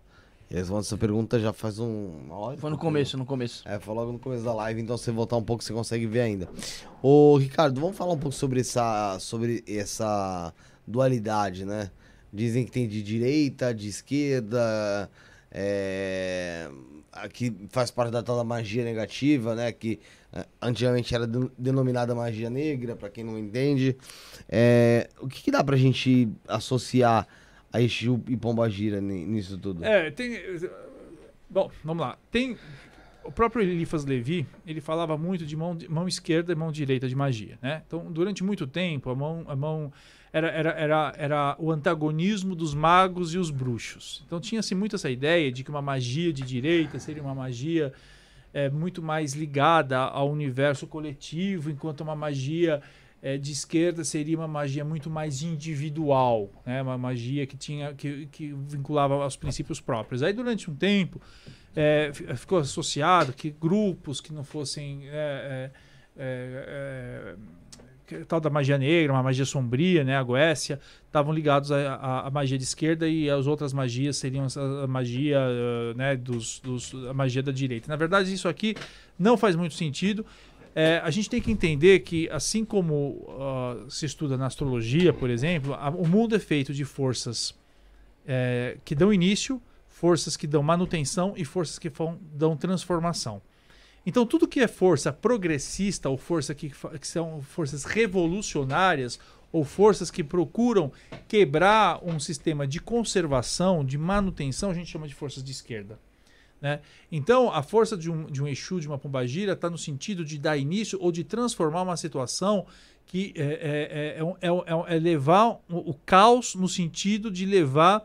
Ele 0.51 0.61
respondeu 0.61 0.81
essa 0.81 0.97
pergunta 0.97 1.41
já 1.41 1.53
faz 1.53 1.79
um, 1.79 2.29
e 2.55 2.57
Foi 2.59 2.71
no 2.71 2.79
começo, 2.79 3.17
no 3.17 3.25
começo. 3.25 3.67
É, 3.67 3.79
foi 3.81 3.95
logo 3.95 4.13
no 4.13 4.19
começo 4.19 4.45
da 4.45 4.53
live, 4.55 4.81
então 4.81 4.97
se 4.97 5.05
você 5.05 5.11
voltar 5.11 5.37
um 5.37 5.43
pouco 5.43 5.65
você 5.65 5.73
consegue 5.73 6.07
ver 6.07 6.21
ainda. 6.21 6.49
Ô, 7.03 7.37
Ricardo, 7.37 7.81
vamos 7.81 7.97
falar 7.97 8.13
um 8.13 8.19
pouco 8.19 8.37
sobre 8.37 8.61
essa, 8.61 9.19
sobre 9.19 9.65
essa 9.67 10.53
dualidade, 10.87 11.65
né? 11.65 11.91
Dizem 12.33 12.65
que 12.65 12.71
tem 12.71 12.87
de 12.87 13.03
direita, 13.03 13.75
de 13.75 13.89
esquerda, 13.89 15.11
é, 15.51 16.69
que 17.33 17.55
faz 17.71 17.91
parte 17.91 18.11
da 18.11 18.23
tal 18.23 18.37
da 18.37 18.45
magia 18.45 18.85
negativa, 18.85 19.55
né? 19.55 19.73
Que 19.73 20.01
é, 20.33 20.45
antigamente 20.61 21.15
era 21.15 21.27
den- 21.27 21.51
denominada 21.57 22.15
magia 22.15 22.51
negra, 22.51 22.97
pra 22.97 23.09
quem 23.09 23.23
não 23.25 23.39
entende. 23.39 23.97
É, 24.49 25.09
o 25.21 25.29
que, 25.29 25.43
que 25.45 25.51
dá 25.51 25.63
pra 25.65 25.77
gente 25.77 26.29
associar 26.49 27.27
a 27.75 27.81
Exu 27.81 28.23
e 28.29 28.37
Pombagira 28.37 29.01
ni- 29.01 29.27
nisso 29.27 29.59
tudo? 29.59 29.85
É, 29.85 30.11
tem. 30.11 30.39
Bom, 31.51 31.71
vamos 31.83 32.03
lá. 32.07 32.17
Tem. 32.31 32.57
O 33.25 33.33
próprio 33.33 33.63
Eliphas 33.63 34.05
Levi, 34.05 34.47
ele 34.67 34.81
falava 34.81 35.17
muito 35.17 35.47
de 35.47 35.57
mão, 35.57 35.77
mão 35.89 36.07
esquerda 36.07 36.53
e 36.53 36.55
mão 36.55 36.71
direita 36.71 37.09
de 37.09 37.17
magia, 37.17 37.59
né? 37.63 37.83
Então, 37.87 38.13
durante 38.13 38.45
muito 38.45 38.67
tempo, 38.67 39.09
a 39.11 39.15
mão, 39.15 39.45
a 39.49 39.57
mão 39.57 39.91
era, 40.31 40.49
era, 40.49 40.71
era, 40.73 41.15
era 41.17 41.57
o 41.59 41.73
antagonismo 41.73 42.55
dos 42.55 42.75
magos 42.75 43.33
e 43.35 43.39
os 43.39 43.51
bruxos. 43.51 44.23
Então, 44.27 44.39
tinha-se 44.39 44.75
muito 44.75 44.95
essa 44.97 45.11
ideia 45.11 45.51
de 45.51 45.65
que 45.65 45.71
uma 45.71 45.81
magia 45.83 46.33
de 46.35 46.43
direita 46.43 46.99
seria 46.99 47.23
uma 47.23 47.35
magia 47.35 47.93
é, 48.53 48.69
muito 48.69 49.03
mais 49.03 49.33
ligada 49.33 49.99
ao 49.99 50.31
universo 50.31 50.87
coletivo, 50.87 51.71
enquanto 51.71 52.03
uma 52.03 52.15
magia 52.15 52.83
é, 53.25 53.39
de 53.39 53.53
esquerda 53.53 54.05
seria 54.05 54.37
uma 54.37 54.47
magia 54.47 54.85
muito 54.85 55.09
mais 55.09 55.41
individual, 55.41 56.51
né? 56.67 56.83
uma 56.83 56.99
magia 56.99 57.47
que 57.47 57.57
tinha 57.57 57.95
que, 57.95 58.27
que 58.27 58.53
vinculava 58.69 59.15
aos 59.15 59.35
princípios 59.35 59.81
próprios. 59.81 60.23
Aí 60.23 60.35
durante 60.35 60.71
um 60.71 60.75
tempo 60.75 61.19
é, 61.75 62.11
fi- 62.13 62.37
ficou 62.37 62.59
associado 62.59 63.33
que 63.33 63.49
grupos 63.49 64.21
que 64.21 64.31
não 64.31 64.45
fossem 64.45 65.09
é, 65.09 65.09
é, 65.09 65.71
é, 66.19 67.37
é, 68.13 68.25
tal 68.29 68.41
da 68.41 68.51
magia 68.51 68.77
negra, 68.77 69.15
uma 69.15 69.23
magia 69.23 69.47
sombria, 69.47 70.05
né, 70.05 70.15
a 70.15 70.23
Goécia, 70.23 70.79
estavam 71.07 71.33
ligados 71.33 71.73
à, 71.73 72.29
magia 72.31 72.59
de 72.59 72.65
esquerda 72.65 73.09
e 73.09 73.31
as 73.31 73.47
outras 73.47 73.73
magias 73.73 74.19
seriam 74.19 74.47
a, 74.83 74.87
magia, 74.87 75.39
eh, 75.39 75.95
né, 75.97 76.15
dos, 76.15 76.61
dos, 76.61 76.95
a 77.09 77.15
magia 77.15 77.43
da 77.43 77.51
direita. 77.51 77.89
Na 77.89 77.97
verdade, 77.97 78.31
isso 78.31 78.47
aqui 78.47 78.75
não 79.19 79.39
faz 79.39 79.57
muito 79.57 79.75
sentido. 79.75 80.27
É, 80.75 81.01
a 81.05 81.11
gente 81.11 81.31
tem 81.31 81.41
que 81.41 81.53
entender 81.53 82.01
que, 82.01 82.29
assim 82.31 82.65
como 82.65 83.25
ah, 83.39 83.87
se 83.89 84.07
estuda 84.07 84.37
na 84.37 84.47
astrologia, 84.47 85.13
por 85.13 85.31
exemplo, 85.31 85.73
a- 85.75 85.91
o 85.91 86.07
mundo 86.07 86.35
é 86.35 86.39
feito 86.39 86.75
de 86.75 86.85
forças 86.85 87.55
é, 88.27 88.79
que 88.85 88.95
dão 88.95 89.13
início, 89.13 89.61
forças 89.89 90.37
que 90.37 90.47
dão 90.47 90.63
manutenção 90.63 91.35
e 91.37 91.45
forças 91.45 91.79
que 91.79 91.91
fão- 91.91 92.19
dão 92.35 92.57
transformação. 92.57 93.41
Então, 94.07 94.27
tudo 94.27 94.49
que 94.49 94.61
é 94.61 94.67
força 94.69 95.13
progressista 95.13 96.09
ou 96.11 96.17
força 96.19 96.55
que, 96.55 96.71
que 97.01 97.07
são 97.07 97.41
forças 97.41 97.85
revolucionárias 97.85 99.19
ou 99.53 99.65
forças 99.65 100.11
que 100.11 100.25
procuram 100.25 100.91
quebrar 101.29 102.01
um 102.05 102.19
sistema 102.19 102.67
de 102.67 102.81
conservação, 102.81 103.85
de 103.85 103.97
manutenção, 103.97 104.71
a 104.71 104.75
gente 104.75 104.91
chama 104.91 105.07
de 105.07 105.15
forças 105.15 105.43
de 105.45 105.53
esquerda. 105.53 105.99
Né? 106.65 106.81
Então, 107.13 107.53
a 107.53 107.63
força 107.63 107.95
de 107.95 108.11
um, 108.11 108.25
de 108.25 108.43
um 108.43 108.49
Exu, 108.49 108.81
de 108.81 108.89
uma 108.89 108.97
pombagira, 108.97 109.53
está 109.53 109.69
no 109.69 109.77
sentido 109.77 110.25
de 110.25 110.39
dar 110.39 110.57
início 110.57 110.99
ou 110.99 111.13
de 111.13 111.23
transformar 111.23 111.83
uma 111.83 111.95
situação 111.95 112.65
que 113.05 113.35
é, 113.37 113.43
é, 113.43 114.17
é, 114.17 114.19
é 114.19 114.25
um- 114.25 114.35
é 114.41 114.51
um- 114.51 114.63
é 114.65 114.75
um- 114.75 114.87
é 114.89 114.99
levar 114.99 115.47
o, 115.69 115.91
o 115.91 115.95
caos 116.07 116.55
no 116.55 116.67
sentido 116.67 117.31
de 117.31 117.45
levar 117.45 118.03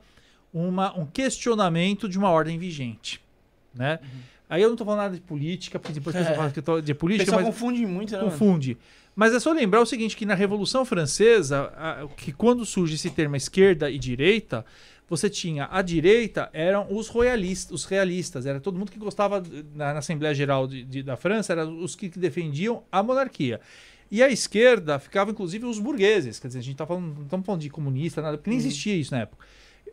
uma, 0.53 0.93
um 0.99 1.05
questionamento 1.05 2.09
de 2.09 2.17
uma 2.17 2.29
ordem 2.31 2.59
vigente. 2.59 3.21
Né? 3.73 3.97
Aí 4.49 4.61
eu 4.61 4.67
não 4.67 4.75
tô 4.75 4.83
falando 4.83 4.99
nada 5.03 5.15
de 5.15 5.21
política, 5.21 5.79
porque 5.79 5.93
depois 5.93 6.13
É. 6.17 6.33
fala 6.35 6.51
que 6.51 6.59
eu 6.59 6.63
tô 6.63 6.81
de 6.81 6.93
política, 6.93 7.31
mas 7.31 7.45
confunde 7.45 7.85
muito, 7.85 8.11
né? 8.11 8.17
mano? 8.17 8.29
confunde. 8.29 8.77
Mas 9.15 9.33
é 9.33 9.39
só 9.39 9.53
lembrar 9.53 9.79
o 9.79 9.85
seguinte, 9.85 10.17
que 10.17 10.25
na 10.25 10.35
Revolução 10.35 10.83
Francesa, 10.83 11.71
a- 11.77 12.07
que 12.17 12.33
quando 12.33 12.65
surge 12.65 12.95
esse 12.95 13.09
termo 13.09 13.37
esquerda 13.37 13.89
e 13.89 13.97
direita, 13.97 14.65
você 15.09 15.29
tinha 15.29 15.67
a 15.71 15.81
direita 15.81 16.49
eram 16.53 16.87
os 16.93 17.07
royalistas, 17.07 17.71
os 17.73 17.85
realistas, 17.85 18.45
era 18.45 18.59
todo 18.59 18.77
mundo 18.77 18.91
que 18.91 18.99
gostava 18.99 19.41
na, 19.73 19.93
na 19.93 19.99
Assembleia 19.99 20.33
Geral 20.35 20.67
de- 20.67 20.83
de- 20.83 21.03
da 21.03 21.17
França, 21.17 21.53
eram 21.53 21.81
os 21.83 21.95
que, 21.95 22.09
defendiam 22.09 22.83
a 22.91 23.01
monarquia. 23.01 23.59
E 24.11 24.21
a 24.23 24.29
esquerda 24.29 24.97
ficava 24.99 25.31
inclusive 25.31 25.65
os 25.65 25.79
burgueses, 25.79 26.39
quer 26.39 26.47
dizer, 26.47 26.59
a 26.59 26.63
gente 26.63 26.75
tá 26.77 26.85
falando, 26.85 27.15
não 27.15 27.23
estamos 27.23 27.45
falando 27.45 27.61
de 27.61 27.69
comunista, 27.69 28.21
nada, 28.21 28.37
porque 28.37 28.49
nem 28.49 28.57
existia 28.59 28.95
isso 28.95 29.11
na 29.13 29.21
época. 29.21 29.45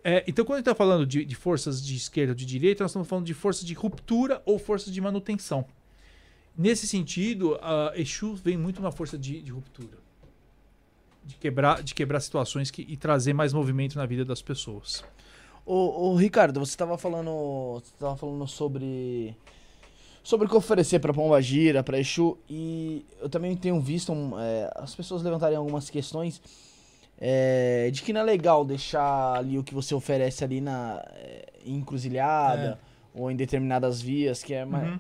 É, 0.04 0.22
então, 0.26 0.44
quando 0.44 0.56
a 0.56 0.58
gente 0.58 0.68
está 0.68 0.74
falando 0.74 1.04
de, 1.06 1.24
de 1.24 1.34
forças 1.34 1.84
de 1.84 1.96
esquerda 1.96 2.32
ou 2.32 2.36
de 2.36 2.46
direita, 2.46 2.84
nós 2.84 2.90
estamos 2.92 3.08
falando 3.08 3.26
de 3.26 3.34
forças 3.34 3.64
de 3.64 3.74
ruptura 3.74 4.40
ou 4.44 4.58
forças 4.58 4.92
de 4.92 5.00
manutenção. 5.00 5.66
Nesse 6.56 6.86
sentido, 6.86 7.58
a 7.60 7.92
Exu 7.96 8.34
vem 8.34 8.56
muito 8.56 8.78
uma 8.78 8.92
força 8.92 9.18
de, 9.18 9.42
de 9.42 9.50
ruptura. 9.50 9.98
De 11.26 11.34
quebrar, 11.34 11.82
de 11.82 11.94
quebrar 11.94 12.20
situações 12.20 12.70
que, 12.70 12.82
e 12.88 12.96
trazer 12.96 13.32
mais 13.32 13.52
movimento 13.52 13.96
na 13.96 14.06
vida 14.06 14.24
das 14.24 14.40
pessoas. 14.40 15.04
Ô, 15.64 16.10
ô, 16.12 16.14
Ricardo, 16.14 16.60
você 16.60 16.76
tava 16.76 16.96
falando. 16.96 17.80
Você 17.80 17.92
tava 17.98 18.16
falando 18.16 18.46
sobre. 18.46 19.36
Sobre 20.22 20.46
o 20.46 20.50
que 20.50 20.56
oferecer 20.56 21.00
pra 21.00 21.12
Pomba 21.12 21.40
Gira, 21.42 21.82
pra 21.82 21.98
Exu. 21.98 22.38
E 22.48 23.04
eu 23.20 23.28
também 23.28 23.56
tenho 23.56 23.80
visto 23.80 24.12
um, 24.12 24.38
é, 24.40 24.70
as 24.76 24.94
pessoas 24.94 25.22
levantarem 25.22 25.56
algumas 25.56 25.88
questões 25.90 26.40
é, 27.18 27.90
de 27.92 28.02
que 28.02 28.12
não 28.12 28.20
é 28.20 28.24
legal 28.24 28.64
deixar 28.64 29.34
ali 29.38 29.58
o 29.58 29.64
que 29.64 29.72
você 29.74 29.94
oferece 29.94 30.44
ali 30.44 30.60
na 30.60 31.02
é, 31.14 31.46
encruzilhada 31.64 32.78
ou 33.14 33.30
em 33.30 33.36
determinadas 33.36 34.02
vias, 34.02 34.42
que 34.42 34.52
é 34.52 34.64
mais, 34.64 34.88
Uhum. 34.88 34.98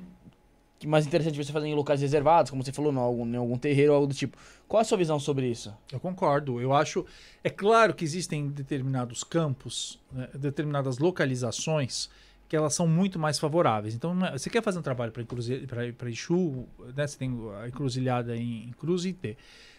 é 0.82 0.86
mais 0.86 1.06
interessante 1.06 1.36
você 1.36 1.52
fazer 1.52 1.66
em 1.68 1.74
locais 1.74 2.00
reservados, 2.00 2.50
como 2.50 2.64
você 2.64 2.72
falou, 2.72 2.92
em 2.92 2.96
algum, 2.96 3.26
em 3.26 3.36
algum 3.36 3.58
terreiro 3.58 3.92
ou 3.92 3.96
algo 3.96 4.06
do 4.06 4.14
tipo. 4.14 4.36
Qual 4.68 4.80
a 4.80 4.84
sua 4.84 4.98
visão 4.98 5.18
sobre 5.20 5.48
isso? 5.48 5.72
Eu 5.92 6.00
concordo. 6.00 6.60
Eu 6.60 6.72
acho. 6.72 7.04
É 7.44 7.50
claro 7.50 7.94
que 7.94 8.04
existem 8.04 8.48
determinados 8.48 9.22
campos, 9.22 9.98
né, 10.12 10.28
determinadas 10.34 10.98
localizações 10.98 12.08
que 12.48 12.56
elas 12.56 12.74
são 12.74 12.86
muito 12.86 13.18
mais 13.18 13.38
favoráveis. 13.38 13.94
Então, 13.94 14.24
é- 14.24 14.38
você 14.38 14.48
quer 14.48 14.62
fazer 14.62 14.78
um 14.78 14.82
trabalho 14.82 15.12
para 15.12 16.08
Exu, 16.10 16.66
né? 16.94 17.06
Você 17.06 17.18
tem 17.18 17.36
a 17.60 17.68
encruzilhada 17.68 18.36
em 18.36 18.72
Cruz 18.78 19.04
e 19.04 19.12
T. 19.12 19.36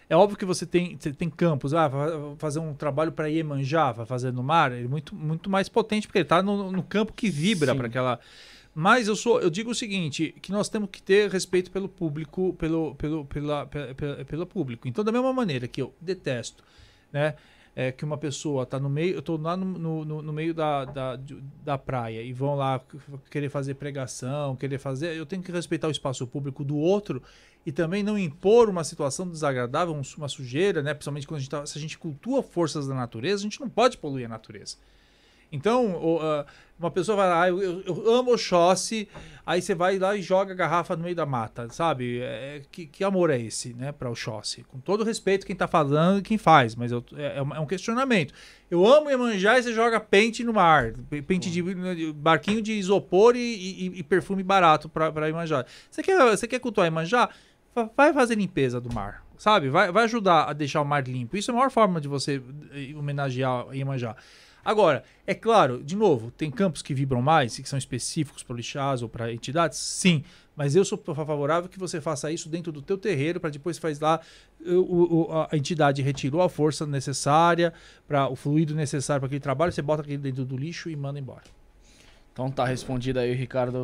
É 0.10 0.16
óbvio 0.16 0.38
que 0.38 0.46
você 0.46 0.66
tem, 0.66 0.98
você 0.98 1.12
tem 1.12 1.30
campos, 1.30 1.74
ah, 1.74 1.90
fazer 2.38 2.60
um 2.60 2.74
trabalho 2.74 3.12
para 3.12 3.28
Iemanjá, 3.28 3.92
vai 3.92 4.06
fazer 4.06 4.32
no 4.32 4.42
mar, 4.42 4.72
ele 4.72 4.86
é 4.86 4.88
muito, 4.88 5.14
muito 5.14 5.50
mais 5.50 5.68
potente, 5.68 6.08
porque 6.08 6.20
ele 6.20 6.24
está 6.24 6.42
no, 6.42 6.72
no 6.72 6.82
campo 6.84 7.12
que 7.12 7.30
vibra 7.30 7.76
para 7.76 7.88
aquela. 7.88 8.20
Mas 8.80 9.08
eu 9.08 9.16
sou, 9.16 9.42
eu 9.42 9.50
digo 9.50 9.72
o 9.72 9.74
seguinte, 9.76 10.36
que 10.40 10.52
nós 10.52 10.70
temos 10.70 10.92
que 10.92 11.02
ter 11.02 11.32
respeito 11.32 11.72
pelo 11.72 11.90
público, 11.90 12.54
pelo, 12.60 12.94
pelo, 12.94 13.26
pela, 13.26 13.66
pela, 13.66 14.24
pela- 14.24 14.46
público. 14.46 14.88
Então, 14.88 15.04
da 15.04 15.12
mesma 15.12 15.34
maneira 15.34 15.68
que 15.68 15.82
eu 15.82 15.96
detesto, 16.00 16.64
né? 17.12 17.34
É, 17.76 17.92
que 17.92 18.06
uma 18.06 18.20
pessoa 18.20 18.68
tá 18.68 18.80
no 18.80 18.88
meio, 18.88 19.16
eu 19.16 19.22
tô 19.24 19.36
lá 19.36 19.58
no, 19.58 20.06
no, 20.06 20.22
no- 20.22 20.32
meio 20.34 20.54
da, 20.54 20.86
da, 20.86 21.20
da 21.66 21.76
praia 21.76 22.22
e 22.22 22.32
vão 22.32 22.54
lá 22.54 22.80
querer 23.32 23.50
fazer 23.50 23.74
pregação, 23.74 24.56
querer 24.56 24.78
fazer. 24.78 25.16
Eu 25.16 25.26
tenho 25.26 25.42
que 25.42 25.52
respeitar 25.52 25.88
o 25.88 25.92
espaço 25.92 26.28
público 26.28 26.64
do 26.64 26.78
outro 26.78 27.20
e 27.66 27.72
também 27.72 28.04
não 28.04 28.16
impor 28.18 28.70
uma 28.70 28.84
situação 28.84 29.28
desagradável, 29.28 29.96
um- 29.96 30.02
uma 30.20 30.28
sujeira, 30.28 30.84
né? 30.84 30.94
Principalmente 30.94 31.26
quando 31.26 31.38
a 31.38 31.42
gente 31.42 31.50
tá, 31.50 31.66
se 31.66 31.80
a 31.80 31.82
gente 31.82 31.98
cultua 31.98 32.44
forças 32.44 32.86
da 32.88 32.94
natureza, 32.94 33.42
a 33.42 33.44
gente 33.44 33.60
não 33.60 33.70
pode 33.70 33.98
poluir 33.98 34.28
a 34.28 34.30
natureza. 34.30 34.78
Então, 35.52 36.00
uma 36.78 36.92
pessoa 36.92 37.16
vai 37.16 37.28
lá, 37.30 37.42
"Ah, 37.44 37.50
eu, 37.50 37.62
eu- 37.82 38.14
amo 38.14 38.34
Oxóssi, 38.34 39.08
aí 39.46 39.62
você 39.62 39.74
vai 39.74 39.98
lá 39.98 40.16
e 40.16 40.22
joga 40.22 40.52
a 40.52 40.56
garrafa 40.56 40.96
no 40.96 41.04
meio 41.04 41.16
da 41.16 41.26
mata, 41.26 41.68
sabe? 41.70 42.20
É, 42.20 42.62
que, 42.72 42.86
que 42.86 43.04
amor 43.04 43.30
é 43.30 43.40
esse, 43.40 43.74
né, 43.74 43.92
para 43.92 44.10
Oxóssi? 44.10 44.64
Com 44.68 44.80
todo 44.80 45.04
respeito 45.04 45.46
quem 45.46 45.56
tá 45.56 45.68
falando 45.68 46.20
e 46.20 46.22
quem 46.22 46.38
faz, 46.38 46.76
mas 46.76 46.92
eu- 46.92 47.04
é, 47.16 47.38
é 47.38 47.42
um- 47.42 47.56
é 47.56 47.60
um 47.60 47.66
questionamento. 47.66 48.34
Eu 48.70 48.86
amo 48.86 49.10
Iemanjá 49.10 49.58
e 49.58 49.64
você 49.64 49.74
joga 49.74 50.00
pente 50.00 50.44
no 50.44 50.54
mar, 50.54 50.94
pente 51.26 51.50
de, 51.50 51.64
barquinho 52.14 52.62
de 52.62 52.74
isopor 52.74 53.36
e, 53.36 53.40
e- 53.40 54.00
e 54.00 54.04
perfume 54.04 54.44
barato 54.44 54.90
para 54.90 55.28
Iemanjá. 55.28 55.66
Você 55.90 56.04
quer, 56.04 56.18
você 56.30 56.48
quer 56.48 56.60
cultuar 56.60 56.86
Iemanjá? 56.88 57.30
Vai 57.96 58.12
fazer 58.12 58.36
limpeza 58.36 58.82
do 58.82 58.92
mar, 58.94 59.24
sabe? 59.38 59.70
Vai, 59.70 59.92
vai 59.92 60.04
ajudar 60.06 60.46
a 60.50 60.54
deixar 60.54 60.82
o 60.82 60.86
mar 60.86 61.08
limpo. 61.08 61.38
Isso 61.38 61.52
é 61.52 61.54
a 61.54 61.58
maior 61.58 61.70
forma 61.70 62.02
de 62.02 62.08
você 62.08 62.42
eh, 62.74 62.94
homenagear 62.96 63.68
Iemanjá. 63.72 64.16
Agora, 64.68 65.02
é 65.26 65.34
claro, 65.34 65.82
de 65.82 65.96
novo, 65.96 66.30
tem 66.30 66.52
campos 66.52 66.82
que 66.82 66.94
vibram 66.94 67.22
mais 67.22 67.58
e 67.58 67.64
que 67.64 67.70
são 67.70 67.80
específicos 67.80 68.44
para 68.44 68.54
orixás 68.54 69.02
ou 69.02 69.08
para 69.08 69.32
entidades? 69.32 69.78
Sim, 69.80 70.26
mas 70.58 70.76
eu 70.76 70.84
sou 70.84 70.98
favorável 70.98 71.70
que 71.70 71.80
você 71.80 72.02
faça 72.02 72.30
isso 72.34 72.50
dentro 72.50 72.70
do 72.70 72.82
teu 72.82 72.98
terreiro 72.98 73.40
para 73.40 73.50
depois 73.50 73.78
faz 73.78 73.98
lá 74.02 74.20
o- 74.66 75.22
o- 75.32 75.48
a 75.50 75.56
entidade 75.56 76.02
retirou 76.02 76.42
a 76.42 76.50
força 76.50 76.86
necessária 76.86 77.72
para 78.06 78.28
o 78.30 78.36
fluido 78.36 78.76
necessário 78.76 79.22
para 79.22 79.28
aquele 79.28 79.40
trabalho, 79.40 79.72
você 79.72 79.82
bota 79.82 80.02
aquele 80.02 80.18
dentro 80.18 80.44
do 80.44 80.58
lixo 80.58 80.90
e 80.90 80.98
manda 80.98 81.18
embora. 81.18 81.44
Então 82.34 82.52
tá 82.52 82.66
respondido 82.66 83.20
aí, 83.20 83.32
o 83.32 83.36
Ricardo. 83.36 83.84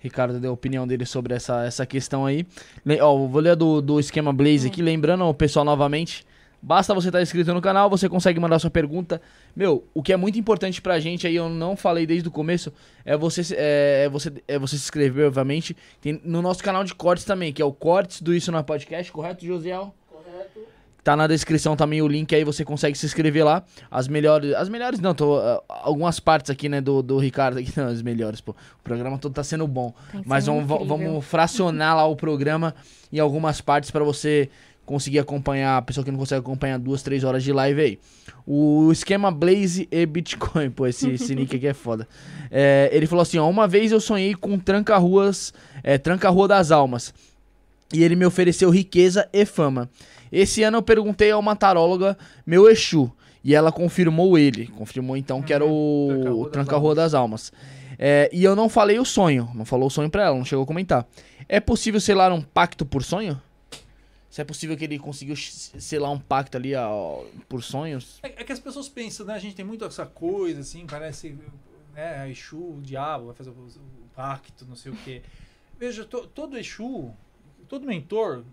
Ricardo 0.00 0.40
deu 0.40 0.50
a 0.50 0.54
opinião 0.54 0.88
dele 0.88 1.06
sobre 1.06 1.34
essa, 1.34 1.64
essa 1.64 1.86
questão 1.86 2.26
aí. 2.26 2.44
Le- 2.84 3.00
ó, 3.00 3.16
vou 3.26 3.40
ler 3.40 3.54
do, 3.56 3.80
do 3.80 3.98
esquema 4.00 4.32
Blaze 4.32 4.66
aqui, 4.66 4.82
lembrando 4.82 5.24
o 5.24 5.32
pessoal 5.32 5.64
novamente. 5.64 6.26
Basta 6.66 6.92
você 6.92 7.10
estar 7.10 7.22
inscrito 7.22 7.54
no 7.54 7.60
canal, 7.60 7.88
você 7.88 8.08
consegue 8.08 8.40
mandar 8.40 8.58
sua 8.58 8.68
pergunta. 8.68 9.22
Meu, 9.54 9.84
o 9.94 10.02
que 10.02 10.12
é 10.12 10.16
muito 10.16 10.36
importante 10.36 10.82
pra 10.82 10.98
gente 10.98 11.24
aí, 11.24 11.36
eu 11.36 11.48
não 11.48 11.76
falei 11.76 12.04
desde 12.04 12.28
o 12.28 12.32
começo, 12.32 12.72
é 13.04 13.16
você, 13.16 13.54
é, 13.54 14.06
é 14.06 14.08
você, 14.08 14.32
é 14.48 14.58
você 14.58 14.76
se 14.76 14.82
inscrever, 14.82 15.28
obviamente. 15.28 15.76
Tem 16.00 16.20
no 16.24 16.42
nosso 16.42 16.64
canal 16.64 16.82
de 16.82 16.92
cortes 16.92 17.24
também, 17.24 17.52
que 17.52 17.62
é 17.62 17.64
o 17.64 17.72
Cortes 17.72 18.20
do 18.20 18.34
Isso 18.34 18.50
na 18.50 18.64
Podcast, 18.64 19.12
correto, 19.12 19.46
Josiel? 19.46 19.94
Tá 21.04 21.14
na 21.14 21.28
descrição 21.28 21.76
também 21.76 22.02
o 22.02 22.08
link 22.08 22.34
aí, 22.34 22.42
você 22.42 22.64
consegue 22.64 22.98
se 22.98 23.06
inscrever 23.06 23.44
lá. 23.44 23.62
As 23.88 24.08
melhores. 24.08 24.52
As 24.54 24.68
melhores 24.68 24.98
não, 24.98 25.14
tô. 25.14 25.38
ah, 25.38 25.62
algumas 25.68 26.18
partes 26.18 26.50
aqui, 26.50 26.68
né, 26.68 26.80
do, 26.80 27.00
do 27.00 27.16
Ricardo 27.16 27.58
aqui, 27.60 27.72
não, 27.78 27.86
as 27.86 28.02
melhores, 28.02 28.40
pô. 28.40 28.50
O 28.80 28.82
programa 28.82 29.16
todo 29.18 29.32
tá 29.32 29.44
sendo 29.44 29.68
bom. 29.68 29.94
Mas 30.24 30.46
vamos, 30.46 30.64
incrível. 30.64 30.84
vamos 30.84 31.24
fracionar 31.24 31.94
lá 31.94 32.04
o 32.06 32.16
programa 32.16 32.74
em 33.12 33.20
algumas 33.20 33.60
partes 33.60 33.88
pra 33.88 34.02
você 34.02 34.50
conseguir 34.86 35.18
acompanhar. 35.18 35.76
A 35.76 35.82
pessoa 35.82 36.04
que 36.04 36.10
não 36.10 36.18
consegue 36.18 36.40
acompanhar 36.40 36.78
duas, 36.78 37.02
três 37.02 37.24
horas 37.24 37.44
de 37.44 37.52
live 37.52 37.80
aí. 37.80 37.98
O 38.46 38.90
esquema 38.92 39.30
Blaze 39.30 39.88
e 39.90 40.06
Bitcoin, 40.06 40.70
pô, 40.70 40.86
esse, 40.86 41.10
esse 41.10 41.34
nick 41.34 41.56
aqui 41.56 41.66
é 41.66 41.74
foda. 41.74 42.08
É, 42.50 42.88
ele 42.92 43.06
falou 43.06 43.22
assim: 43.22 43.38
ó, 43.38 43.50
uma 43.50 43.68
vez 43.68 43.92
eu 43.92 44.00
sonhei 44.00 44.34
com 44.34 44.58
tranca-ruas, 44.58 45.52
é, 45.82 45.98
tranca-rua 45.98 46.48
das 46.48 46.70
almas. 46.70 47.12
E 47.92 48.02
ele 48.02 48.16
me 48.16 48.24
ofereceu 48.24 48.70
riqueza 48.70 49.28
e 49.32 49.44
fama. 49.44 49.90
Esse 50.32 50.62
ano 50.62 50.78
eu 50.78 50.82
perguntei 50.82 51.30
a 51.30 51.38
uma 51.38 51.54
taróloga 51.54 52.16
meu 52.46 52.68
Exu. 52.70 53.12
E 53.44 53.54
ela 53.54 53.70
confirmou 53.70 54.36
ele. 54.36 54.66
Confirmou 54.66 55.16
então 55.16 55.40
que 55.40 55.52
era 55.52 55.64
o 55.64 56.08
Tranca-Rua 56.08 56.34
o 56.34 56.44
das 56.44 56.52
Tranca-Rua 56.52 56.94
das 56.96 57.14
Almas. 57.14 57.52
É, 57.96 58.28
e 58.32 58.42
eu 58.42 58.56
não 58.56 58.68
falei 58.68 58.98
o 58.98 59.04
sonho. 59.04 59.48
Não 59.54 59.64
falou 59.64 59.86
o 59.86 59.90
sonho 59.90 60.10
pra 60.10 60.24
ela, 60.24 60.36
não 60.36 60.44
chegou 60.44 60.64
a 60.64 60.66
comentar. 60.66 61.06
É 61.48 61.60
possível 61.60 62.00
selar 62.00 62.32
um 62.32 62.42
pacto 62.42 62.84
por 62.84 63.04
sonho? 63.04 63.40
Se 64.36 64.42
é 64.42 64.44
possível 64.44 64.76
que 64.76 64.84
ele 64.84 64.98
conseguiu 64.98 65.34
selar 65.34 66.12
um 66.12 66.20
pacto 66.20 66.58
ali 66.58 66.74
ó, 66.74 67.24
por 67.48 67.62
sonhos? 67.62 68.18
É, 68.22 68.26
é 68.26 68.44
que 68.44 68.52
as 68.52 68.60
pessoas 68.60 68.86
pensam, 68.86 69.24
né? 69.24 69.32
A 69.32 69.38
gente 69.38 69.56
tem 69.56 69.64
muito 69.64 69.82
essa 69.82 70.04
coisa, 70.04 70.60
assim, 70.60 70.86
parece, 70.86 71.38
né? 71.94 72.30
Exu, 72.30 72.58
o 72.58 72.80
diabo, 72.82 73.28
vai 73.28 73.34
fazer 73.34 73.48
o, 73.48 73.52
o 73.54 74.08
pacto, 74.14 74.66
não 74.66 74.76
sei 74.76 74.92
o 74.92 74.96
quê. 74.96 75.22
Veja, 75.78 76.04
to- 76.04 76.26
todo 76.26 76.58
Exu, 76.58 77.14
todo 77.66 77.86
mentor, 77.86 78.44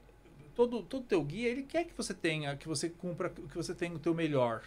todo, 0.56 0.84
todo 0.84 1.04
teu 1.04 1.22
guia, 1.22 1.50
ele 1.50 1.64
quer 1.64 1.84
que 1.84 1.94
você 1.98 2.14
tenha, 2.14 2.56
que 2.56 2.66
você 2.66 2.88
cumpra, 2.88 3.30
que 3.30 3.58
você 3.58 3.76
tenha 3.76 3.94
o 3.94 4.00
teu 4.00 4.14
melhor. 4.14 4.62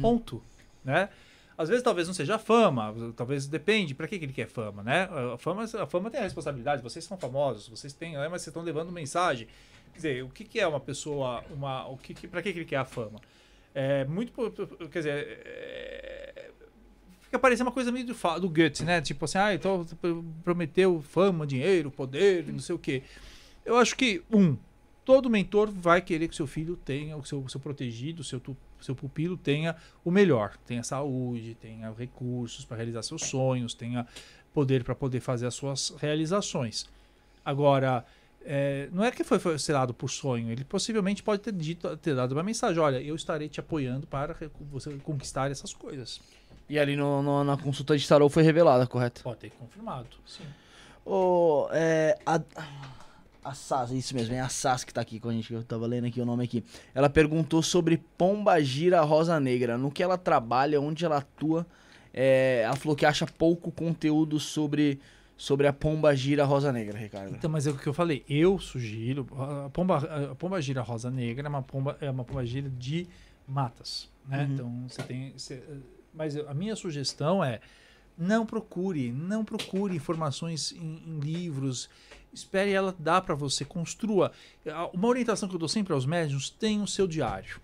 Ponto, 0.00 0.42
né? 0.82 1.10
Às 1.58 1.68
vezes 1.68 1.84
talvez 1.84 2.06
não 2.08 2.14
seja 2.14 2.38
fama, 2.38 2.94
talvez 3.14 3.46
depende, 3.46 3.94
pra 3.94 4.08
que 4.08 4.18
que 4.18 4.24
ele 4.24 4.32
quer 4.32 4.48
fama, 4.48 4.82
né? 4.82 5.06
A 5.34 5.36
fama, 5.36 5.64
a 5.64 5.86
fama 5.86 6.10
tem 6.10 6.18
a 6.18 6.24
responsabilidade, 6.24 6.82
vocês 6.82 7.04
são 7.04 7.18
famosos, 7.18 7.68
vocês 7.68 7.92
têm, 7.92 8.14
né, 8.14 8.26
mas 8.26 8.40
vocês 8.40 8.46
estão 8.46 8.62
levando 8.62 8.90
mensagem. 8.90 9.46
Quer 10.00 10.08
dizer, 10.08 10.24
o 10.24 10.28
que, 10.30 10.44
que 10.44 10.58
é 10.58 10.66
uma 10.66 10.80
pessoa, 10.80 11.44
uma, 11.50 11.86
o 11.86 11.98
que, 11.98 12.14
que 12.14 12.26
para 12.26 12.40
que, 12.40 12.48
ele 12.48 12.64
quer 12.64 12.76
a 12.76 12.84
fama? 12.86 13.20
É 13.74 14.04
muito, 14.06 14.32
quer 14.90 14.98
dizer, 14.98 15.42
é, 15.44 16.50
fica 17.20 17.38
parecendo 17.38 17.68
uma 17.68 17.74
coisa 17.74 17.92
meio 17.92 18.06
do, 18.06 18.14
do 18.40 18.48
Goethe, 18.48 18.82
né? 18.82 19.02
Tipo 19.02 19.26
assim, 19.26 19.36
ah, 19.36 19.54
então 19.54 19.86
prometeu 20.42 21.02
fama, 21.02 21.46
dinheiro, 21.46 21.90
poder, 21.90 22.46
não 22.50 22.60
sei 22.60 22.74
o 22.74 22.78
quê. 22.78 23.02
Eu 23.64 23.76
acho 23.76 23.94
que, 23.94 24.22
um, 24.32 24.56
todo 25.04 25.28
mentor 25.28 25.70
vai 25.70 26.00
querer 26.00 26.28
que 26.28 26.34
seu 26.34 26.46
filho 26.46 26.76
tenha, 26.76 27.14
o 27.16 27.24
seu, 27.24 27.46
seu 27.46 27.60
protegido, 27.60 28.22
o 28.22 28.24
seu, 28.24 28.40
tu- 28.40 28.56
seu 28.80 28.94
pupilo 28.94 29.36
tenha 29.36 29.76
o 30.02 30.10
melhor. 30.10 30.56
Tenha 30.66 30.82
saúde, 30.82 31.54
tenha 31.60 31.92
recursos 31.92 32.64
para 32.64 32.78
realizar 32.78 33.02
seus 33.02 33.22
sonhos, 33.22 33.74
tenha 33.74 34.06
poder 34.54 34.82
para 34.82 34.94
poder 34.94 35.20
fazer 35.20 35.46
as 35.46 35.54
suas 35.54 35.90
realizações. 36.00 36.88
Agora, 37.44 38.04
é, 38.44 38.88
não 38.92 39.04
é 39.04 39.10
que 39.10 39.22
foi, 39.24 39.38
selado 39.58 39.92
por 39.94 40.08
sonho, 40.10 40.50
ele 40.50 40.64
possivelmente 40.64 41.22
pode 41.22 41.42
ter 41.42 41.52
dito, 41.52 41.96
ter 41.98 42.14
dado 42.14 42.32
uma 42.32 42.42
mensagem, 42.42 42.78
olha, 42.80 43.00
eu 43.00 43.14
estarei 43.14 43.48
te 43.48 43.60
apoiando 43.60 44.06
para 44.06 44.34
você 44.70 44.90
conquistar 45.02 45.50
essas 45.50 45.72
coisas. 45.74 46.20
E 46.68 46.78
ali 46.78 46.96
no- 46.96 47.22
no- 47.22 47.44
na 47.44 47.56
consulta 47.56 47.96
de 47.98 48.06
tarô 48.08 48.28
foi 48.28 48.42
revelada, 48.42 48.86
correto? 48.86 49.22
Pode 49.22 49.38
ter 49.40 49.50
confirmado, 49.50 50.06
sim. 50.26 50.44
Ô, 51.04 51.68
é, 51.72 52.16
a, 52.24 52.40
a 53.42 53.54
Sas, 53.54 53.90
isso 53.90 54.14
mesmo, 54.14 54.34
é 54.34 54.40
a 54.40 54.48
Sas 54.48 54.84
que 54.84 54.92
tá 54.94 55.00
aqui 55.00 55.18
com 55.18 55.28
a 55.30 55.32
gente, 55.32 55.48
que 55.48 55.54
eu 55.54 55.64
tava 55.64 55.86
lendo 55.86 56.06
aqui 56.06 56.20
o 56.20 56.24
nome 56.26 56.44
aqui. 56.44 56.62
Ela 56.94 57.08
perguntou 57.10 57.62
sobre 57.62 57.96
Pomba 58.16 58.60
Gira 58.62 59.00
Rosa 59.00 59.40
Negra, 59.40 59.76
no 59.76 59.90
que 59.90 60.02
ela 60.02 60.16
trabalha, 60.18 60.80
onde 60.80 61.04
ela 61.04 61.18
atua. 61.18 61.66
É, 62.12 62.62
ela 62.64 62.76
falou 62.76 62.94
que 62.96 63.06
acha 63.06 63.26
pouco 63.26 63.70
conteúdo 63.72 64.38
sobre, 64.38 65.00
sobre 65.40 65.66
a 65.66 65.72
Pomba 65.72 66.14
Gira 66.14 66.44
Rosa 66.44 66.70
Negra, 66.70 66.98
Ricardo. 66.98 67.34
Então, 67.34 67.48
mas 67.48 67.66
é 67.66 67.70
o 67.70 67.74
que 67.74 67.86
eu 67.86 67.94
falei. 67.94 68.22
Eu 68.28 68.58
sugiro. 68.58 69.26
A 69.64 69.70
pomba, 69.70 69.96
a 70.32 70.34
pomba 70.34 70.60
gira 70.60 70.82
rosa 70.82 71.10
negra 71.10 71.46
é 71.46 71.48
uma 71.48 71.62
pomba, 71.62 71.96
é 71.98 72.10
uma 72.10 72.24
pomba 72.26 72.44
gira 72.44 72.68
de 72.68 73.06
matas. 73.48 74.06
Né? 74.28 74.44
Uhum. 74.44 74.52
Então, 74.52 74.84
você 74.86 75.02
tem. 75.02 75.32
você- 75.34 75.62
mas 76.12 76.36
a 76.36 76.52
minha 76.52 76.76
sugestão 76.76 77.42
é. 77.42 77.58
Não 78.18 78.44
procure, 78.44 79.10
não 79.10 79.42
procure 79.42 79.96
informações 79.96 80.72
em, 80.72 81.02
em 81.06 81.20
livros. 81.20 81.88
Espere 82.34 82.70
ela 82.70 82.94
dar 82.98 83.22
para 83.22 83.34
você, 83.34 83.64
construa. 83.64 84.32
Uma 84.92 85.08
orientação 85.08 85.48
que 85.48 85.54
eu 85.54 85.58
dou 85.58 85.68
sempre 85.70 85.94
aos 85.94 86.04
médiums: 86.04 86.50
tem 86.50 86.82
o 86.82 86.86
seu 86.86 87.06
diário. 87.06 87.58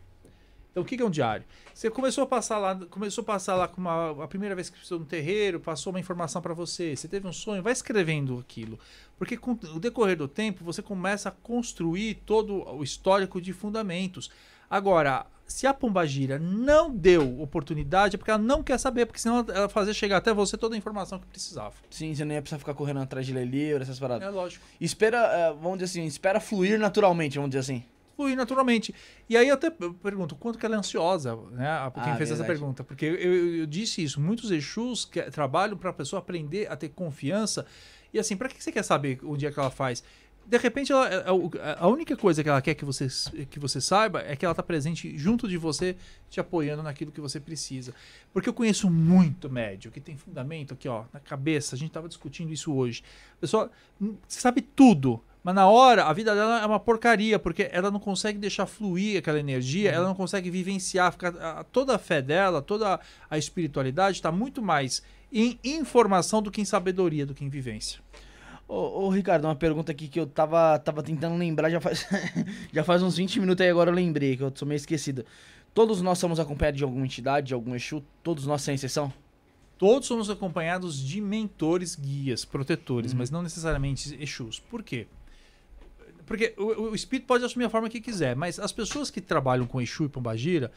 Então, 0.76 0.84
o 0.84 0.86
que 0.86 1.00
é 1.00 1.06
um 1.06 1.08
diário? 1.08 1.42
Você 1.72 1.88
começou 1.88 2.24
a 2.24 2.26
passar 2.26 2.58
lá, 2.58 2.74
começou 2.90 3.22
a 3.22 3.24
passar 3.24 3.54
lá 3.54 3.66
com 3.66 3.80
uma, 3.80 4.22
a 4.22 4.28
primeira 4.28 4.54
vez 4.54 4.68
que 4.68 4.76
precisou 4.76 4.98
no 4.98 5.06
terreiro, 5.06 5.58
passou 5.58 5.90
uma 5.90 5.98
informação 5.98 6.42
para 6.42 6.52
você, 6.52 6.94
você 6.94 7.08
teve 7.08 7.26
um 7.26 7.32
sonho, 7.32 7.62
vai 7.62 7.72
escrevendo 7.72 8.38
aquilo. 8.38 8.78
Porque 9.16 9.38
com 9.38 9.52
o 9.52 9.80
decorrer 9.80 10.18
do 10.18 10.28
tempo, 10.28 10.62
você 10.62 10.82
começa 10.82 11.30
a 11.30 11.32
construir 11.32 12.16
todo 12.26 12.62
o 12.74 12.82
histórico 12.82 13.40
de 13.40 13.54
fundamentos. 13.54 14.30
Agora, 14.68 15.24
se 15.46 15.66
a 15.66 15.72
Pombagira 15.72 16.38
não 16.38 16.94
deu 16.94 17.40
oportunidade, 17.40 18.16
é 18.16 18.18
porque 18.18 18.30
ela 18.30 18.42
não 18.42 18.62
quer 18.62 18.76
saber, 18.76 19.06
porque 19.06 19.18
senão 19.18 19.46
ela 19.48 19.70
fazer 19.70 19.94
chegar 19.94 20.18
até 20.18 20.34
você 20.34 20.58
toda 20.58 20.74
a 20.74 20.78
informação 20.78 21.18
que 21.18 21.26
precisava. 21.26 21.72
Sim, 21.88 22.14
você 22.14 22.22
não 22.22 22.34
ia 22.34 22.42
precisar 22.42 22.58
ficar 22.58 22.74
correndo 22.74 23.00
atrás 23.00 23.24
de 23.24 23.32
ler 23.32 23.46
livro, 23.46 23.82
essas 23.82 23.98
paradas. 23.98 24.28
É 24.28 24.30
lógico. 24.30 24.62
Espera, 24.78 25.16
é, 25.26 25.52
vamos 25.54 25.78
dizer 25.78 26.00
assim, 26.00 26.06
espera 26.06 26.38
fluir 26.38 26.78
naturalmente, 26.78 27.36
vamos 27.36 27.48
dizer 27.48 27.60
assim. 27.60 27.82
Fluir 28.16 28.36
naturalmente. 28.36 28.94
E 29.28 29.36
aí 29.36 29.48
eu 29.48 29.54
até 29.54 29.70
pergunto, 29.70 30.34
quanto 30.34 30.58
que 30.58 30.64
ela 30.64 30.74
é 30.74 30.78
ansiosa, 30.78 31.36
né? 31.52 31.68
a- 31.68 31.90
Quem 31.92 32.02
Ah, 32.12 32.16
fez 32.16 32.30
essa 32.30 32.38
verdade. 32.42 32.58
pergunta. 32.58 32.82
Porque 32.84 33.04
eu, 33.04 33.14
eu- 33.14 33.66
disse 33.66 34.02
isso, 34.02 34.20
muitos 34.20 34.50
Exus 34.50 35.04
que, 35.04 35.22
trabalham 35.30 35.76
para 35.76 35.90
a 35.90 35.92
pessoa 35.92 36.18
aprender 36.20 36.70
a 36.70 36.76
ter 36.76 36.88
confiança. 36.88 37.66
E 38.12 38.18
assim, 38.18 38.36
para 38.36 38.48
que 38.48 38.62
você 38.62 38.72
quer 38.72 38.82
saber 38.82 39.20
onde 39.22 39.44
é 39.46 39.50
que 39.52 39.58
ela 39.60 39.70
faz? 39.70 40.02
De 40.48 40.56
repente, 40.58 40.92
ela- 40.92 41.08
é- 41.12 41.24
é 41.26 41.32
o- 41.32 41.50
a 41.76 41.88
única 41.88 42.16
coisa 42.16 42.40
que 42.40 42.48
ela 42.48 42.62
quer 42.62 42.74
que 42.76 42.84
você, 42.84 43.08
que 43.50 43.58
você 43.58 43.80
saiba 43.80 44.20
é 44.22 44.36
que 44.36 44.44
ela 44.44 44.52
está 44.52 44.62
presente 44.62 45.18
junto 45.18 45.48
de 45.48 45.56
você, 45.58 45.96
te 46.30 46.38
apoiando 46.38 46.84
naquilo 46.84 47.10
que 47.10 47.20
você 47.20 47.40
precisa. 47.40 47.92
Porque 48.32 48.48
eu 48.48 48.54
conheço 48.54 48.88
muito 48.88 49.50
médio, 49.50 49.90
que 49.90 50.00
tem 50.00 50.16
fundamento 50.16 50.72
aqui, 50.72 50.88
ó, 50.88 51.04
na 51.12 51.18
cabeça. 51.18 51.74
A 51.74 51.78
gente 51.78 51.88
estava 51.88 52.06
discutindo 52.06 52.52
isso 52.52 52.72
hoje. 52.72 53.02
A 53.32 53.40
pessoa 53.40 53.70
hum, 54.00 54.14
sabe 54.28 54.62
tudo, 54.62 55.20
mas 55.46 55.54
na 55.54 55.68
hora 55.68 56.06
a 56.06 56.12
vida 56.12 56.34
dela 56.34 56.60
é 56.60 56.66
uma 56.66 56.80
porcaria, 56.80 57.38
porque 57.38 57.68
ela 57.70 57.88
não 57.88 58.00
consegue 58.00 58.36
deixar 58.36 58.66
fluir 58.66 59.16
aquela 59.20 59.38
energia, 59.38 59.92
ela 59.92 60.08
não 60.08 60.14
consegue 60.16 60.50
vivenciar. 60.50 61.12
Fica, 61.12 61.28
a- 61.28 61.62
toda 61.62 61.94
a 61.94 61.98
fé 62.00 62.20
dela, 62.20 62.60
toda 62.60 62.98
a 63.30 63.38
espiritualidade 63.38 64.16
está 64.16 64.32
muito 64.32 64.60
mais 64.60 65.04
em 65.32 65.56
informação 65.62 66.42
do 66.42 66.50
que 66.50 66.60
em 66.60 66.64
sabedoria, 66.64 67.24
do 67.24 67.32
que 67.32 67.44
em 67.44 67.48
vivência. 67.48 68.00
Ô, 68.66 69.04
ô, 69.04 69.08
Ricardo, 69.08 69.44
uma 69.44 69.54
pergunta 69.54 69.92
aqui 69.92 70.08
que 70.08 70.18
eu 70.18 70.26
tava, 70.26 70.80
tava 70.80 71.00
tentando 71.00 71.36
lembrar 71.36 71.70
já 71.70 71.80
faz, 71.80 72.04
já 72.74 72.82
faz 72.82 73.00
uns 73.00 73.16
20 73.16 73.38
minutos 73.38 73.62
aí, 73.64 73.70
agora 73.70 73.88
eu 73.88 73.94
lembrei, 73.94 74.36
que 74.36 74.42
eu 74.42 74.52
sou 74.52 74.66
meio 74.66 74.78
esquecido. 74.78 75.24
Todos 75.72 76.02
nós 76.02 76.18
somos 76.18 76.40
acompanhados 76.40 76.78
de 76.78 76.82
alguma 76.82 77.04
entidade, 77.06 77.46
de 77.46 77.54
algum 77.54 77.72
Exu? 77.76 78.02
Todos 78.20 78.46
nós 78.48 78.62
sem 78.62 78.74
exceção? 78.74 79.12
Todos 79.78 80.08
somos 80.08 80.28
acompanhados 80.28 80.98
de 80.98 81.20
mentores, 81.20 81.94
guias, 81.94 82.44
protetores, 82.44 83.14
mas 83.14 83.30
não 83.30 83.42
necessariamente 83.44 84.20
Exus. 84.20 84.58
Por 84.58 84.82
quê? 84.82 85.06
Porque 86.26 86.52
o, 86.56 86.90
o 86.90 86.94
espírito 86.94 87.26
pode 87.26 87.44
assumir 87.44 87.64
a 87.66 87.70
forma 87.70 87.88
que 87.88 88.00
quiser, 88.00 88.34
mas 88.34 88.58
as 88.58 88.72
pessoas 88.72 89.10
que 89.10 89.20
trabalham 89.20 89.66
com 89.66 89.80
Exu 89.80 90.04
e 90.04 90.08
Pombagira 90.08 90.72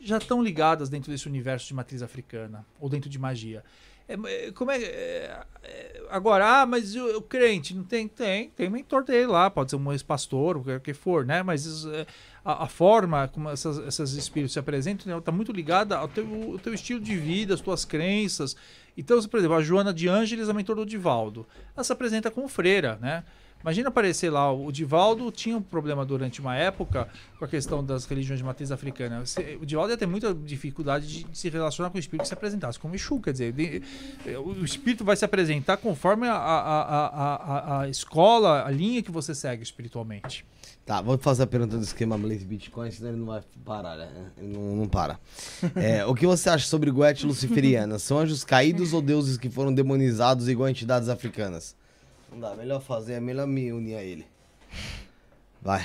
já 0.00 0.18
estão 0.18 0.42
ligadas 0.42 0.88
dentro 0.88 1.10
desse 1.12 1.28
universo 1.28 1.68
de 1.68 1.74
matriz 1.74 2.02
africana 2.02 2.64
ou 2.80 2.88
dentro 2.88 3.08
de 3.08 3.18
magia. 3.18 3.62
É, 4.06 4.14
é, 4.48 4.52
como 4.52 4.70
é, 4.70 4.82
é, 4.82 5.40
é, 5.62 6.02
agora, 6.10 6.62
ah, 6.62 6.66
mas 6.66 6.94
o, 6.94 7.16
o 7.18 7.22
crente 7.22 7.74
não 7.74 7.84
tem, 7.84 8.06
tem, 8.06 8.50
tem 8.50 8.68
mentor 8.68 9.02
dele 9.02 9.26
lá, 9.26 9.48
pode 9.48 9.70
ser 9.70 9.76
um 9.76 9.92
ex-pastor, 9.92 10.58
o 10.58 10.80
que- 10.80 10.92
for, 10.92 11.24
né? 11.24 11.42
Mas 11.42 11.86
é, 11.86 12.06
a, 12.44 12.64
a 12.64 12.68
forma 12.68 13.28
como 13.28 13.48
essas, 13.48 13.78
esses 13.78 14.12
espíritos 14.12 14.52
se 14.52 14.58
apresentam 14.58 15.18
está 15.18 15.32
muito 15.32 15.52
ligada 15.52 15.96
ao 15.96 16.06
teu, 16.06 16.60
teu 16.62 16.74
estilo 16.74 17.00
de 17.00 17.16
vida, 17.16 17.54
às 17.54 17.62
tuas 17.62 17.86
crenças. 17.86 18.54
Então, 18.96 19.22
por 19.22 19.38
exemplo, 19.38 19.56
a 19.56 19.62
Joana 19.62 19.92
de 19.92 20.06
Ângeles 20.06 20.48
é 20.48 20.50
a 20.50 20.54
mentor 20.54 20.76
do 20.76 20.84
Divaldo. 20.84 21.46
Ela 21.74 21.82
se 21.82 21.92
apresenta 21.92 22.30
como 22.30 22.46
freira, 22.46 22.98
né? 23.00 23.24
Imagina 23.64 23.88
aparecer 23.88 24.28
lá, 24.28 24.52
o 24.52 24.70
Divaldo 24.70 25.32
tinha 25.32 25.56
um 25.56 25.62
problema 25.62 26.04
durante 26.04 26.38
uma 26.38 26.54
época 26.54 27.08
com 27.38 27.46
a 27.46 27.48
questão 27.48 27.82
das 27.82 28.04
religiões 28.04 28.38
de 28.38 28.44
matriz 28.44 28.70
africana. 28.70 29.24
O 29.58 29.64
Divaldo 29.64 29.90
ia 29.90 29.96
ter 29.96 30.04
muita 30.04 30.34
dificuldade 30.34 31.24
de 31.24 31.26
se 31.32 31.48
relacionar 31.48 31.88
com 31.88 31.96
o 31.96 31.98
espírito 31.98 32.24
que 32.24 32.28
se 32.28 32.34
apresentasse 32.34 32.78
como 32.78 32.94
Exu, 32.94 33.18
quer 33.22 33.32
dizer, 33.32 33.52
de- 33.54 33.82
o 34.36 34.62
espírito 34.62 35.02
vai 35.02 35.16
se 35.16 35.24
apresentar 35.24 35.78
conforme 35.78 36.28
a, 36.28 36.34
a, 36.34 36.82
a, 36.82 37.06
a, 37.06 37.80
a 37.80 37.88
escola, 37.88 38.66
a 38.66 38.70
linha 38.70 39.02
que 39.02 39.10
você 39.10 39.34
segue 39.34 39.62
espiritualmente. 39.62 40.44
Tá, 40.84 41.00
vou 41.00 41.16
fazer 41.16 41.44
a 41.44 41.46
pergunta 41.46 41.78
do 41.78 41.82
esquema 41.82 42.18
Blaze 42.18 42.44
Bitcoin, 42.44 42.90
senão 42.90 43.08
ele 43.08 43.18
não 43.18 43.26
vai 43.28 43.40
parar, 43.64 43.96
né? 43.96 44.10
Ele 44.36 44.52
não, 44.52 44.76
não 44.76 44.86
para. 44.86 45.18
É, 45.74 46.04
o 46.04 46.14
que 46.14 46.26
você 46.26 46.50
acha 46.50 46.66
sobre 46.66 46.90
Goethe 46.90 47.24
Luciferiana? 47.24 47.98
São 47.98 48.18
anjos 48.18 48.44
caídos 48.44 48.92
ou 48.92 49.00
deuses 49.00 49.38
que 49.38 49.48
foram 49.48 49.72
demonizados 49.72 50.50
igual 50.50 50.68
entidades 50.68 51.08
africanas? 51.08 51.74
Não 52.34 52.40
dá, 52.40 52.54
melhor 52.56 52.80
fazer, 52.80 53.14
é 53.14 53.20
melhor 53.20 53.46
me 53.46 53.72
unir 53.72 53.96
a 53.96 54.02
ele. 54.02 54.26
Vai. 55.62 55.82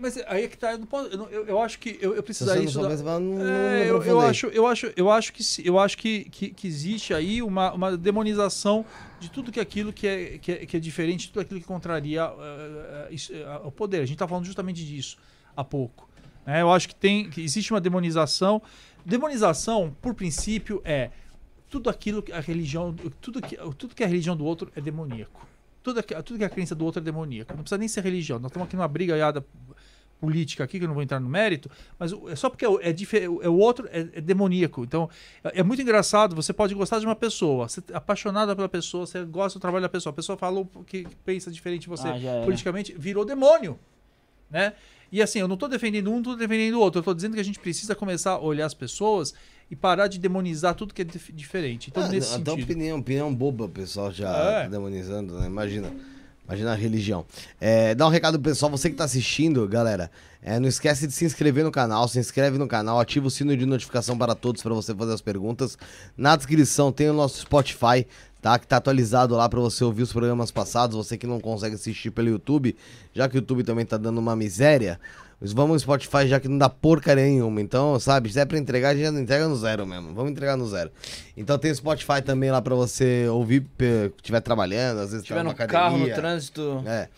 Mas 0.00 0.16
aí 0.26 0.44
é 0.44 0.48
que 0.48 0.56
tá, 0.56 0.72
eu, 0.72 0.78
não 0.78 0.86
posso, 0.86 1.08
eu, 1.10 1.46
eu- 1.46 1.60
acho 1.62 1.78
que 1.78 1.98
eu, 2.00 2.14
eu 2.14 2.22
precisaria 2.22 2.66
souber, 2.68 2.96
você 2.96 3.04
fala, 3.04 3.20
não, 3.20 3.34
não 3.36 3.44
É, 3.46 3.88
eu, 3.88 4.02
eu 4.02 4.20
acho, 4.20 4.46
eu 4.46 4.66
acho, 4.66 4.92
eu 4.96 5.10
acho 5.10 5.32
que 5.32 5.42
eu 5.64 5.78
acho 5.78 5.98
que, 5.98 6.24
que, 6.30 6.50
que 6.50 6.66
existe 6.66 7.12
aí 7.14 7.40
uma, 7.42 7.72
uma 7.72 7.96
demonização 7.96 8.84
de 9.20 9.30
tudo 9.30 9.52
que 9.52 9.60
aquilo 9.60 9.92
que 9.92 10.06
é, 10.06 10.38
que 10.38 10.52
é, 10.52 10.66
que 10.66 10.76
é 10.76 10.80
diferente, 10.80 11.26
de 11.26 11.32
tudo 11.32 11.42
aquilo 11.42 11.60
que 11.60 11.66
contraria 11.66 12.22
eh, 12.22 13.06
eh, 13.10 13.14
isso, 13.14 13.32
eh, 13.32 13.60
o 13.64 13.70
poder. 13.70 13.98
A 13.98 14.06
gente 14.06 14.14
está 14.14 14.26
falando 14.26 14.44
justamente 14.44 14.84
disso 14.84 15.18
há 15.56 15.62
pouco. 15.62 16.08
né? 16.44 16.62
eu 16.62 16.72
acho 16.72 16.88
que 16.88 16.94
tem, 16.94 17.28
que 17.30 17.40
existe 17.42 17.72
uma 17.72 17.80
demonização. 17.80 18.60
Demonização, 19.04 19.94
por 20.02 20.14
princípio, 20.14 20.80
é 20.84 21.10
tudo 21.68 21.90
aquilo 21.90 22.22
que 22.22 22.32
a 22.32 22.40
religião, 22.40 22.94
tudo 23.20 23.40
que, 23.42 23.56
tudo 23.76 23.94
que 23.94 24.04
a 24.04 24.06
religião 24.06 24.36
do 24.36 24.44
outro 24.44 24.70
é 24.76 24.80
demoníaco. 24.80 25.46
Tudo 25.82 26.02
que, 26.02 26.14
tudo 26.22 26.38
que 26.38 26.44
a 26.44 26.48
crença 26.48 26.74
do 26.74 26.84
outro 26.84 27.00
é 27.00 27.04
demoníaco. 27.04 27.52
Não 27.54 27.62
precisa 27.62 27.78
nem 27.78 27.88
ser 27.88 28.02
religião. 28.02 28.38
Nós 28.38 28.50
estamos 28.50 28.66
aqui 28.66 28.76
numa 28.76 28.88
brigaiada 28.88 29.44
política 30.18 30.64
aqui, 30.64 30.78
que 30.78 30.84
eu 30.84 30.88
não 30.88 30.94
vou 30.94 31.02
entrar 31.02 31.20
no 31.20 31.28
mérito, 31.28 31.70
mas 31.98 32.10
é 32.28 32.34
só 32.34 32.48
porque 32.48 32.64
é, 32.64 32.68
o- 32.68 32.80
é, 32.80 32.90
dife- 32.90 33.18
é 33.22 33.48
o 33.48 33.58
outro 33.58 33.86
é, 33.92 34.00
é 34.14 34.20
demoníaco. 34.20 34.82
Então, 34.82 35.10
é, 35.44 35.60
é 35.60 35.62
muito 35.62 35.82
engraçado, 35.82 36.34
você 36.34 36.52
pode 36.54 36.74
gostar 36.74 36.98
de 37.00 37.04
uma 37.06 37.14
pessoa, 37.14 37.68
você 37.68 37.80
é 37.92 37.96
apaixonado 37.96 38.56
pela 38.56 38.68
pessoa, 38.68 39.04
você 39.06 39.22
gosta 39.24 39.58
do 39.58 39.62
trabalho 39.62 39.82
da 39.82 39.88
pessoa, 39.90 40.10
a 40.12 40.14
pessoa 40.14 40.38
falou 40.38 40.64
que, 40.86 41.04
que 41.04 41.16
pensa 41.16 41.50
diferente 41.50 41.82
de 41.82 41.88
você 41.88 42.08
Ah, 42.08 42.44
politicamente, 42.44 42.94
virou 42.98 43.24
demônio, 43.26 43.78
né? 44.50 44.72
E 45.12 45.20
assim, 45.22 45.38
eu 45.38 45.46
não 45.46 45.54
estou 45.54 45.68
defendendo 45.68 46.10
um, 46.10 46.16
não 46.16 46.22
tô 46.22 46.34
defendendo 46.34 46.74
o 46.74 46.80
outro, 46.80 46.98
eu 46.98 47.02
estou 47.02 47.14
dizendo 47.14 47.34
que 47.34 47.40
a 47.40 47.44
gente 47.44 47.60
precisa 47.60 47.94
começar 47.94 48.32
a 48.32 48.40
olhar 48.40 48.66
as 48.66 48.74
pessoas 48.74 49.34
e 49.70 49.74
parar 49.76 50.06
de 50.06 50.18
demonizar 50.18 50.74
tudo 50.74 50.94
que 50.94 51.02
é 51.02 51.04
dif- 51.04 51.32
diferente. 51.32 51.88
Então, 51.90 52.04
Ah, 52.04 52.08
nesse 52.08 52.34
até 52.34 52.50
sentido... 52.50 52.64
opinião, 52.64 52.98
opinião 52.98 53.34
boba, 53.34 53.64
o 53.64 53.68
pessoal 53.68 54.12
já 54.12 54.28
É. 54.30 54.62
tá 54.62 54.68
demonizando, 54.68 55.38
né? 55.38 55.46
Imagina. 55.46 55.90
Imagina 56.46 56.70
a 56.72 56.74
religião. 56.76 57.26
É, 57.60 57.92
dá 57.92 58.06
um 58.06 58.10
recado 58.10 58.38
pro 58.40 58.50
pessoal, 58.52 58.70
você 58.70 58.88
que 58.88 58.94
tá 58.94 59.02
assistindo, 59.04 59.66
galera. 59.66 60.08
é, 60.40 60.60
não 60.60 60.68
esquece 60.68 61.08
de 61.08 61.12
se 61.12 61.24
inscrever 61.24 61.64
no 61.64 61.72
canal, 61.72 62.06
se 62.06 62.20
inscreve 62.20 62.56
no 62.56 62.68
canal, 62.68 63.00
ativa 63.00 63.26
o 63.26 63.30
sino 63.30 63.56
de 63.56 63.66
notificação 63.66 64.16
para 64.16 64.32
todos 64.32 64.62
para 64.62 64.72
você 64.72 64.94
fazer 64.94 65.12
as 65.14 65.20
perguntas. 65.20 65.76
Na 66.16 66.36
descrição 66.36 66.92
tem 66.92 67.10
o 67.10 67.12
nosso 67.12 67.40
Spotify, 67.40 68.06
tá? 68.40 68.56
Que 68.60 68.64
tá 68.68 68.76
atualizado 68.76 69.34
lá 69.34 69.48
para 69.48 69.58
você 69.58 69.82
ouvir 69.82 70.02
os 70.04 70.12
programas 70.12 70.52
passados. 70.52 70.96
Você 70.96 71.18
que 71.18 71.26
não 71.26 71.40
consegue 71.40 71.74
assistir 71.74 72.12
pelo 72.12 72.28
YouTube, 72.28 72.76
já 73.12 73.28
que 73.28 73.34
o 73.34 73.38
YouTube 73.40 73.64
também 73.64 73.84
tá 73.84 73.96
dando 73.96 74.18
uma 74.18 74.36
miséria. 74.36 75.00
Vamos 75.40 75.74
no 75.74 75.80
Spotify 75.80 76.26
já 76.26 76.40
que 76.40 76.48
não 76.48 76.56
dá 76.56 76.68
porcaria 76.68 77.24
nenhuma. 77.24 77.60
Então, 77.60 77.98
sabe, 78.00 78.32
se 78.32 78.40
é 78.40 78.44
pra 78.44 78.58
entregar, 78.58 78.90
a 78.90 78.94
gente 78.94 79.04
já 79.14 79.20
entrega 79.20 79.46
no 79.46 79.56
zero 79.56 79.86
mesmo. 79.86 80.14
Vamos 80.14 80.30
entregar 80.32 80.56
no 80.56 80.66
zero. 80.66 80.90
Então 81.36 81.58
tem 81.58 81.70
o 81.70 81.74
Spotify 81.74 82.22
também 82.24 82.50
lá 82.50 82.62
pra 82.62 82.74
você 82.74 83.26
ouvir, 83.28 83.66
estiver 84.16 84.40
trabalhando, 84.40 84.98
às 85.00 85.10
vezes 85.10 85.20
Se 85.20 85.26
tiver 85.26 85.40
tá 85.40 85.44
no 85.44 85.50
numa 85.50 85.66
carro, 85.66 85.90
no 85.98 86.04
academia. 86.04 86.14
trânsito, 86.14 86.82
É. 86.86 87.08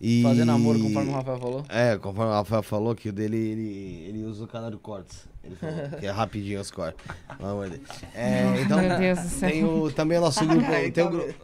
E... 0.00 0.22
fazendo 0.22 0.52
amor, 0.52 0.78
conforme 0.78 1.10
o 1.10 1.12
Rafael 1.14 1.38
falou. 1.40 1.64
É, 1.68 1.96
conforme 1.98 2.30
o 2.30 2.34
Rafael 2.34 2.62
falou 2.62 2.94
que 2.94 3.08
o 3.08 3.12
dele, 3.12 3.36
ele, 3.36 4.04
ele 4.08 4.24
usa 4.24 4.44
o 4.44 4.46
canal 4.46 4.70
de 4.70 4.76
cortes. 4.76 5.26
Ele 5.42 5.56
falou, 5.56 5.74
que 5.98 6.06
é 6.06 6.10
rapidinho 6.10 6.60
os 6.60 6.70
core. 6.70 6.94
Vamos 7.40 7.68
ver. 7.70 7.80
É, 8.14 8.60
então, 8.60 8.78
Meu 8.80 8.96
Deus 8.98 9.18
do 9.20 9.28
céu. 9.28 9.50
tem 9.50 9.64
o, 9.64 9.90
também 9.90 10.18
o 10.18 10.20
nosso 10.20 10.44
grupo. 10.46 10.66
Tem 10.92 11.04
o, 11.04 11.10
gru- 11.10 11.34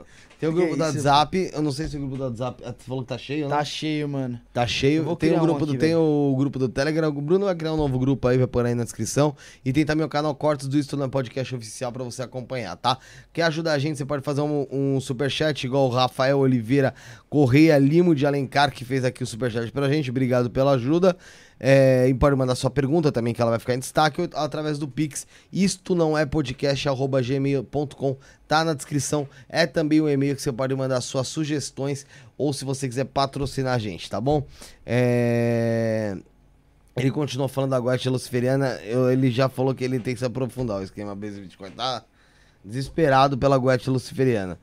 tem 0.44 0.48
o 0.48 0.52
Que 0.52 0.58
grupo 0.60 0.76
do 0.76 0.82
é 0.84 0.88
isso? 0.88 0.96
WhatsApp. 1.08 1.50
Eu 1.52 1.62
não 1.62 1.72
sei 1.72 1.88
se 1.88 1.96
o 1.96 2.00
grupo 2.00 2.16
do 2.16 2.22
WhatsApp. 2.24 2.62
ah, 2.66 2.72
Tu 2.72 2.84
falou 2.84 3.02
que 3.02 3.08
tá 3.08 3.18
cheio, 3.18 3.48
né? 3.48 3.56
Tá 3.56 3.64
cheio, 3.64 4.08
mano. 4.08 4.40
Tá 4.52 4.66
cheio. 4.66 5.02
Tem 5.04 5.12
o 5.12 5.16
criar 5.16 5.36
um 5.42 5.46
grupo 5.46 5.66
do 5.66 5.72
aqui, 5.72 5.80
tem 5.80 5.94
o 5.94 6.34
grupo 6.36 6.58
do 6.58 6.68
Telegram. 6.68 7.08
O 7.08 7.20
Bruno 7.22 7.46
vai 7.46 7.54
criar 7.54 7.72
um 7.72 7.76
novo 7.76 7.98
grupo 7.98 8.28
aí, 8.28 8.36
vai 8.38 8.46
pôr 8.46 8.66
aí 8.66 8.74
na 8.74 8.84
descrição. 8.84 9.34
E 9.64 9.72
tem 9.72 9.84
também 9.84 10.04
o 10.04 10.08
canal 10.08 10.34
Cortes 10.34 10.68
do 10.68 10.78
Isto 10.78 10.96
na 10.96 11.08
Podcast 11.08 11.54
Oficial 11.54 11.90
pra 11.92 12.04
você 12.04 12.22
acompanhar, 12.22 12.76
tá? 12.76 12.98
Quer 13.32 13.42
ajudar 13.42 13.72
a 13.72 13.78
gente? 13.78 13.96
Você 13.98 14.04
pode 14.04 14.22
fazer 14.22 14.40
um, 14.42 14.66
um 14.70 15.00
superchat 15.00 15.64
igual 15.66 15.86
o 15.86 15.90
Rafael 15.90 16.38
Oliveira 16.38 16.94
Correia 17.28 17.78
Limo 17.78 18.14
de 18.14 18.26
Alencar, 18.26 18.72
que 18.72 18.84
fez 18.84 19.04
aqui 19.04 19.22
o 19.22 19.26
superchat 19.26 19.70
pra 19.72 19.88
gente. 19.88 20.10
Obrigado 20.10 20.50
pela 20.50 20.72
ajuda. 20.72 21.16
É, 21.58 22.06
e 22.08 22.14
pode 22.14 22.34
mandar 22.36 22.54
sua 22.56 22.68
pergunta 22.70 23.10
também, 23.12 23.32
que 23.32 23.40
ela 23.40 23.50
vai 23.50 23.60
ficar 23.60 23.74
em 23.74 23.78
destaque, 23.78 24.28
através 24.34 24.78
do 24.78 24.88
Pix. 24.88 25.26
Isto 25.52 25.94
não 25.94 26.16
é 26.18 26.26
podcast, 26.26 26.88
arroba 26.88 27.22
gmail.com. 27.22 28.16
Tá 28.46 28.64
na 28.64 28.74
descrição. 28.74 29.26
É 29.48 29.66
também 29.66 30.00
o 30.00 30.08
e-mail 30.08 30.34
que 30.36 30.42
você 30.42 30.52
pode 30.52 30.74
mandar 30.74 31.00
suas 31.00 31.28
sugestões, 31.28 32.04
ou 32.36 32.52
se 32.52 32.64
você 32.64 32.88
quiser 32.88 33.04
patrocinar 33.04 33.74
a 33.74 33.78
gente, 33.78 34.10
tá 34.10 34.20
bom? 34.20 34.44
É... 34.84 36.16
Ele 36.96 37.10
continuou 37.10 37.48
falando 37.48 37.70
da 37.70 37.78
Guache 37.78 38.08
Luciferiana. 38.08 38.78
eu- 38.84 39.10
ele 39.10 39.30
já 39.30 39.48
falou 39.48 39.74
que 39.74 39.82
ele 39.84 39.98
tem 39.98 40.14
que 40.14 40.20
se 40.20 40.26
aprofundar. 40.26 40.78
O 40.78 40.82
esquema 40.82 41.14
Base 41.14 41.40
24 41.40 41.74
tá 41.76 42.04
desesperado 42.64 43.36
pela 43.36 43.56
Guache 43.56 43.90
Luciferiana. 43.90 44.58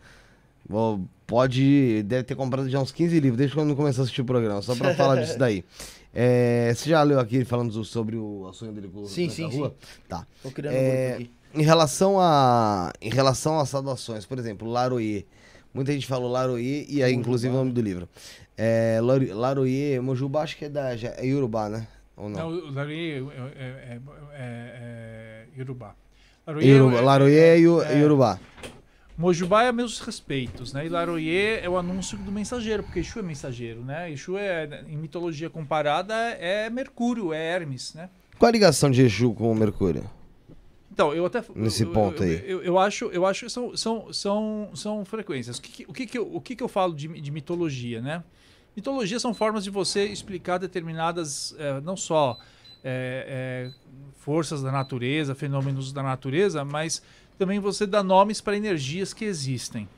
Bom, 0.69 1.03
Pode. 1.27 2.03
Deve 2.03 2.23
ter 2.23 2.35
comprado 2.35 2.69
já 2.69 2.77
uns 2.81 2.91
15 2.91 3.17
livros 3.17 3.37
desde 3.37 3.55
quando 3.55 3.73
começou 3.73 4.01
a 4.01 4.03
assistir 4.03 4.19
o 4.21 4.25
programa, 4.25 4.61
só 4.61 4.75
pra 4.75 4.93
falar 4.95 5.15
disso 5.21 5.37
daí. 5.39 5.63
É, 6.13 6.73
você 6.75 6.89
já 6.89 7.01
leu 7.03 7.19
aqui 7.19 7.45
falando 7.45 7.83
sobre 7.85 8.17
o 8.17 8.51
sonho 8.53 8.71
dele 8.73 8.89
com 8.89 9.01
o 9.03 9.07
Sim, 9.07 9.29
sim, 9.29 9.45
Rua? 9.45 9.73
Tá. 10.09 10.27
Tô 10.43 10.51
criando 10.51 10.75
É, 10.75 10.79
um 10.79 10.83
grupo 11.17 11.23
aqui. 11.23 11.31
Em 11.53 11.63
relação 11.63 12.19
a 12.19 12.91
em 13.01 13.09
relação 13.09 13.59
às 13.59 13.69
saudações, 13.69 14.25
por 14.25 14.37
exemplo, 14.39 14.69
Laroie. 14.69 15.25
Muita 15.73 15.91
gente 15.93 16.05
falou 16.07 16.29
Laroie 16.29 16.85
e 16.89 17.01
aí 17.01 17.13
inclusive 17.13 17.53
o 17.53 17.57
nome 17.57 17.71
do 17.71 17.81
livro. 17.81 18.07
É, 18.57 18.99
Laro- 19.01 19.33
Laroie, 19.33 19.99
Mojubá 20.01 20.43
acho 20.43 20.57
que 20.57 20.65
é 20.65 20.69
da 20.69 20.95
já- 20.97 21.13
é 21.17 21.25
Yorubá, 21.25 21.69
né? 21.69 21.87
Ou 22.15 22.29
não? 22.29 22.39
Não, 22.51 22.67
o 22.69 22.71
Laroie 22.71 23.11
é, 23.13 23.17
é, 23.17 23.21
é, 23.57 24.01
é, 24.33 25.47
é 25.55 25.57
Yorubá. 25.57 25.95
Yorubá, 26.47 26.97
é- 26.97 27.33
é- 27.33 27.57
e 27.59 27.61
Yo- 27.63 27.81
é- 27.81 27.99
Yorubá. 27.99 28.39
Mojubá 29.21 29.63
é 29.63 29.71
meus 29.71 29.99
respeitos, 29.99 30.73
né? 30.73 30.87
E 30.87 31.59
é 31.61 31.69
o 31.69 31.77
anúncio 31.77 32.17
do 32.17 32.31
mensageiro, 32.31 32.81
porque 32.81 32.99
Exu 33.01 33.19
é 33.19 33.21
mensageiro, 33.21 33.85
né? 33.85 34.11
Exu 34.11 34.35
é, 34.35 34.83
em 34.87 34.97
mitologia 34.97 35.47
comparada, 35.47 36.15
é 36.15 36.67
Mercúrio, 36.71 37.31
é 37.31 37.37
Hermes, 37.53 37.93
né? 37.93 38.09
Qual 38.39 38.49
a 38.49 38.51
ligação 38.51 38.89
de 38.89 39.03
Exu 39.03 39.31
com 39.33 39.51
o 39.51 39.55
Mercúrio? 39.55 40.09
Então, 40.91 41.13
eu 41.13 41.23
até. 41.27 41.43
Nesse 41.55 41.83
eu- 41.83 41.91
ponto 41.91 42.23
eu, 42.23 42.27
aí. 42.27 42.43
Eu, 42.49 42.63
eu 42.63 42.79
acho, 42.79 43.05
eu 43.05 43.23
acho 43.27 43.45
que 43.45 43.51
são, 43.51 43.77
são, 43.77 44.11
são, 44.11 44.71
são 44.73 45.05
frequências. 45.05 45.59
O 45.59 45.61
que, 45.61 45.85
o, 45.87 45.93
que, 45.93 46.07
que, 46.07 46.17
eu, 46.17 46.35
o 46.35 46.41
que, 46.41 46.55
que 46.55 46.63
eu 46.63 46.67
falo 46.67 46.95
de, 46.95 47.07
de 47.07 47.31
mitologia, 47.31 48.01
né? 48.01 48.23
Mitologia 48.75 49.19
são 49.19 49.35
formas 49.35 49.63
de 49.63 49.69
você 49.69 50.05
explicar 50.05 50.57
determinadas, 50.57 51.53
eh, 51.59 51.79
não 51.81 51.95
só 51.95 52.39
eh, 52.83 53.69
eh, 53.69 53.71
forças 54.17 54.63
da 54.63 54.71
natureza, 54.71 55.35
fenômenos 55.35 55.91
da 55.93 56.01
natureza, 56.01 56.63
mas 56.65 57.03
também 57.41 57.59
você 57.59 57.87
dá 57.87 58.03
nomes 58.03 58.39
para 58.39 58.55
energias 58.55 59.15
que 59.15 59.25
existem. 59.25 59.89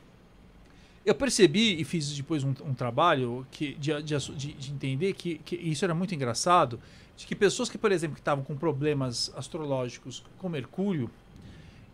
Eu 1.04 1.14
percebi 1.14 1.78
e 1.78 1.84
fiz 1.84 2.16
depois 2.16 2.42
um, 2.42 2.54
um 2.64 2.72
trabalho 2.72 3.46
que, 3.50 3.74
de, 3.74 4.02
de, 4.02 4.16
de- 4.16 4.52
de 4.54 4.72
entender 4.72 5.12
que, 5.12 5.36
que 5.44 5.54
isso 5.56 5.84
era 5.84 5.94
muito 5.94 6.14
engraçado, 6.14 6.80
de 7.14 7.26
que 7.26 7.34
pessoas 7.34 7.68
que, 7.68 7.76
por 7.76 7.92
exemplo, 7.92 8.14
que 8.14 8.22
estavam 8.22 8.42
com 8.42 8.56
problemas 8.56 9.30
astrológicos 9.36 10.24
com 10.38 10.48
Mercúrio, 10.48 11.10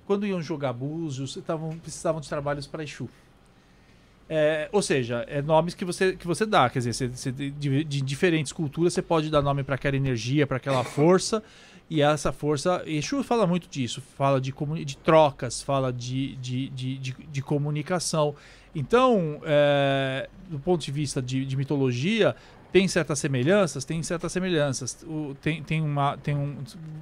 quando 0.06 0.24
iam 0.24 0.40
jogar 0.40 0.72
búzios, 0.72 1.36
estavam, 1.36 1.76
precisavam 1.78 2.20
de 2.20 2.28
trabalhos 2.28 2.68
para 2.68 2.84
Exu. 2.84 3.08
É, 4.28 4.68
ou 4.70 4.80
seja, 4.80 5.24
é 5.26 5.42
nomes 5.42 5.74
que 5.74 5.84
você, 5.84 6.12
que 6.14 6.24
você 6.28 6.46
dá. 6.46 6.70
Quer 6.70 6.78
dizer, 6.78 6.92
você, 6.92 7.08
você 7.08 7.32
de- 7.32 7.82
de 7.82 8.00
diferentes 8.00 8.52
culturas 8.52 8.92
você 8.92 9.02
pode 9.02 9.28
dar 9.28 9.42
nome 9.42 9.64
para 9.64 9.74
aquela 9.74 9.96
energia, 9.96 10.46
para 10.46 10.58
aquela 10.58 10.84
força. 10.84 11.42
E 11.90 12.00
essa 12.00 12.30
força. 12.32 12.82
Exu 12.86 13.22
fala 13.24 13.46
muito 13.48 13.68
disso. 13.68 14.00
Fala 14.16 14.40
de, 14.40 14.54
de 14.84 14.96
trocas, 14.96 15.60
fala 15.60 15.92
de, 15.92 16.36
de, 16.36 16.68
de, 16.70 16.96
de, 16.98 17.12
de 17.12 17.42
comunicação. 17.42 18.36
Então, 18.72 19.40
é, 19.44 20.28
do 20.48 20.60
ponto 20.60 20.84
de 20.84 20.92
vista 20.92 21.20
de, 21.20 21.44
de 21.44 21.56
mitologia, 21.56 22.36
tem 22.72 22.86
certas 22.86 23.18
semelhanças? 23.18 23.84
Tem 23.84 24.00
certas 24.04 24.30
semelhanças. 24.30 25.04
O- 25.04 25.34
tem, 25.42 25.64
tem 25.64 25.80
uma. 25.80 26.16
Tem 26.16 26.36
um, 26.36 26.58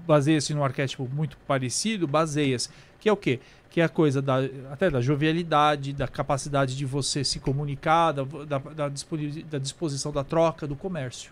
baseia-se 0.06 0.54
num 0.54 0.64
arquétipo 0.64 1.06
muito 1.12 1.36
parecido, 1.46 2.08
baseia-se. 2.08 2.70
Que 2.98 3.10
é 3.10 3.12
o 3.12 3.16
quê? 3.16 3.40
Que 3.68 3.82
é 3.82 3.84
a 3.84 3.88
coisa 3.90 4.22
da, 4.22 4.38
até 4.72 4.88
da 4.88 5.02
jovialidade, 5.02 5.92
da 5.92 6.08
capacidade 6.08 6.74
de 6.74 6.86
você 6.86 7.22
se 7.22 7.38
comunicar, 7.38 8.12
da, 8.12 8.24
da, 8.24 8.88
da 8.88 9.58
disposição 9.58 10.10
da 10.10 10.24
troca, 10.24 10.66
do 10.66 10.74
comércio. 10.74 11.30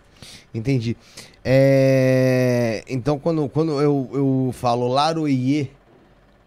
Entendi. 0.53 0.95
É, 1.43 2.83
Então, 2.87 3.17
quando, 3.19 3.47
quando 3.49 3.81
eu, 3.81 4.09
eu 4.13 4.49
falo 4.53 4.87
Laroie 4.87 5.71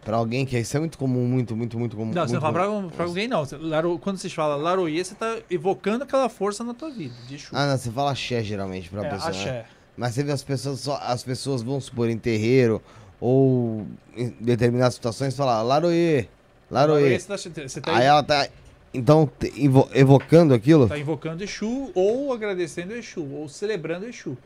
pra 0.04 0.16
alguém, 0.16 0.46
que 0.46 0.58
isso 0.58 0.76
é 0.76 0.80
muito 0.80 0.96
comum, 0.98 1.26
muito, 1.26 1.54
muito, 1.56 1.78
muito 1.78 1.96
comum. 1.96 2.12
Não, 2.12 2.26
você 2.26 2.34
não 2.34 2.40
muito 2.40 2.54
fala 2.54 2.88
pra 2.90 3.04
alguém, 3.04 3.28
não. 3.28 3.46
Laro- 3.60 3.98
quando 3.98 4.18
você 4.18 4.28
fala 4.28 4.56
Laroie, 4.56 5.04
você 5.04 5.12
está 5.12 5.38
evocando 5.50 6.04
aquela 6.04 6.28
força 6.28 6.64
na 6.64 6.74
tua 6.74 6.90
vida. 6.90 7.14
Ah, 7.52 7.66
não, 7.66 7.76
você 7.78 7.90
fala 7.90 8.12
axé 8.12 8.42
geralmente 8.42 8.88
pra 8.88 9.04
é, 9.06 9.10
pessoa. 9.10 9.30
né? 9.30 9.38
axé. 9.38 9.66
Mas 9.96 10.14
você 10.14 10.22
vê 10.22 10.32
as 10.32 10.42
pessoas, 10.42 10.80
só, 10.80 10.98
as 11.02 11.22
pessoas 11.22 11.62
vão 11.62 11.80
supor 11.80 12.08
em 12.08 12.16
terreiro 12.16 12.80
ou 13.20 13.86
em 14.16 14.30
determinadas 14.40 14.94
situações 14.94 15.36
falar 15.36 15.62
Laroie, 15.62 16.26
Laroie. 16.70 17.02
Laroie, 17.02 17.20
você 17.20 17.50
tá, 17.50 17.68
você 17.68 17.80
tá 17.80 17.96
Aí 17.96 18.06
ela 18.06 18.22
tá, 18.22 18.48
então, 18.92 19.30
evo- 19.56 19.88
evocando 19.92 20.52
aquilo? 20.54 20.88
Tá 20.88 20.98
invocando 20.98 21.42
Exu, 21.42 21.90
ou 21.94 22.32
agradecendo 22.32 22.94
Exu, 22.94 23.24
ou 23.32 23.48
celebrando 23.48 24.06
Exu. 24.06 24.36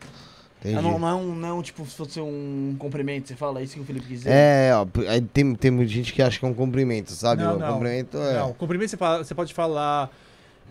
Entendi. 0.60 0.78
Ah, 0.78 0.82
não, 0.82 0.98
não 0.98 1.08
é 1.08 1.14
um, 1.14 1.34
não 1.34 1.60
é 1.60 1.62
tipo, 1.62 1.84
se 1.84 1.94
fosse 1.94 2.18
um 2.20 2.74
cumprimento, 2.78 3.28
você 3.28 3.36
fala, 3.36 3.60
é 3.60 3.64
isso 3.64 3.74
que 3.74 3.80
o 3.80 3.84
Felipe 3.84 4.06
quis 4.06 4.18
dizer? 4.20 4.30
É, 4.32 4.70
ó, 4.74 4.86
tem, 5.32 5.54
tem 5.54 5.70
muita 5.70 5.90
gente 5.92 6.10
que 6.12 6.22
acha 6.22 6.38
que 6.38 6.44
é 6.44 6.48
um 6.48 6.54
cumprimento, 6.54 7.10
sabe? 7.12 7.42
Não, 7.42 7.56
o 7.56 7.58
não. 7.58 7.72
cumprimento 7.74 8.16
é. 8.16 8.38
Não, 8.38 8.52
cumprimento 8.54 8.88
você, 8.88 8.96
fala- 8.96 9.22
você 9.22 9.34
pode 9.34 9.52
falar 9.52 10.10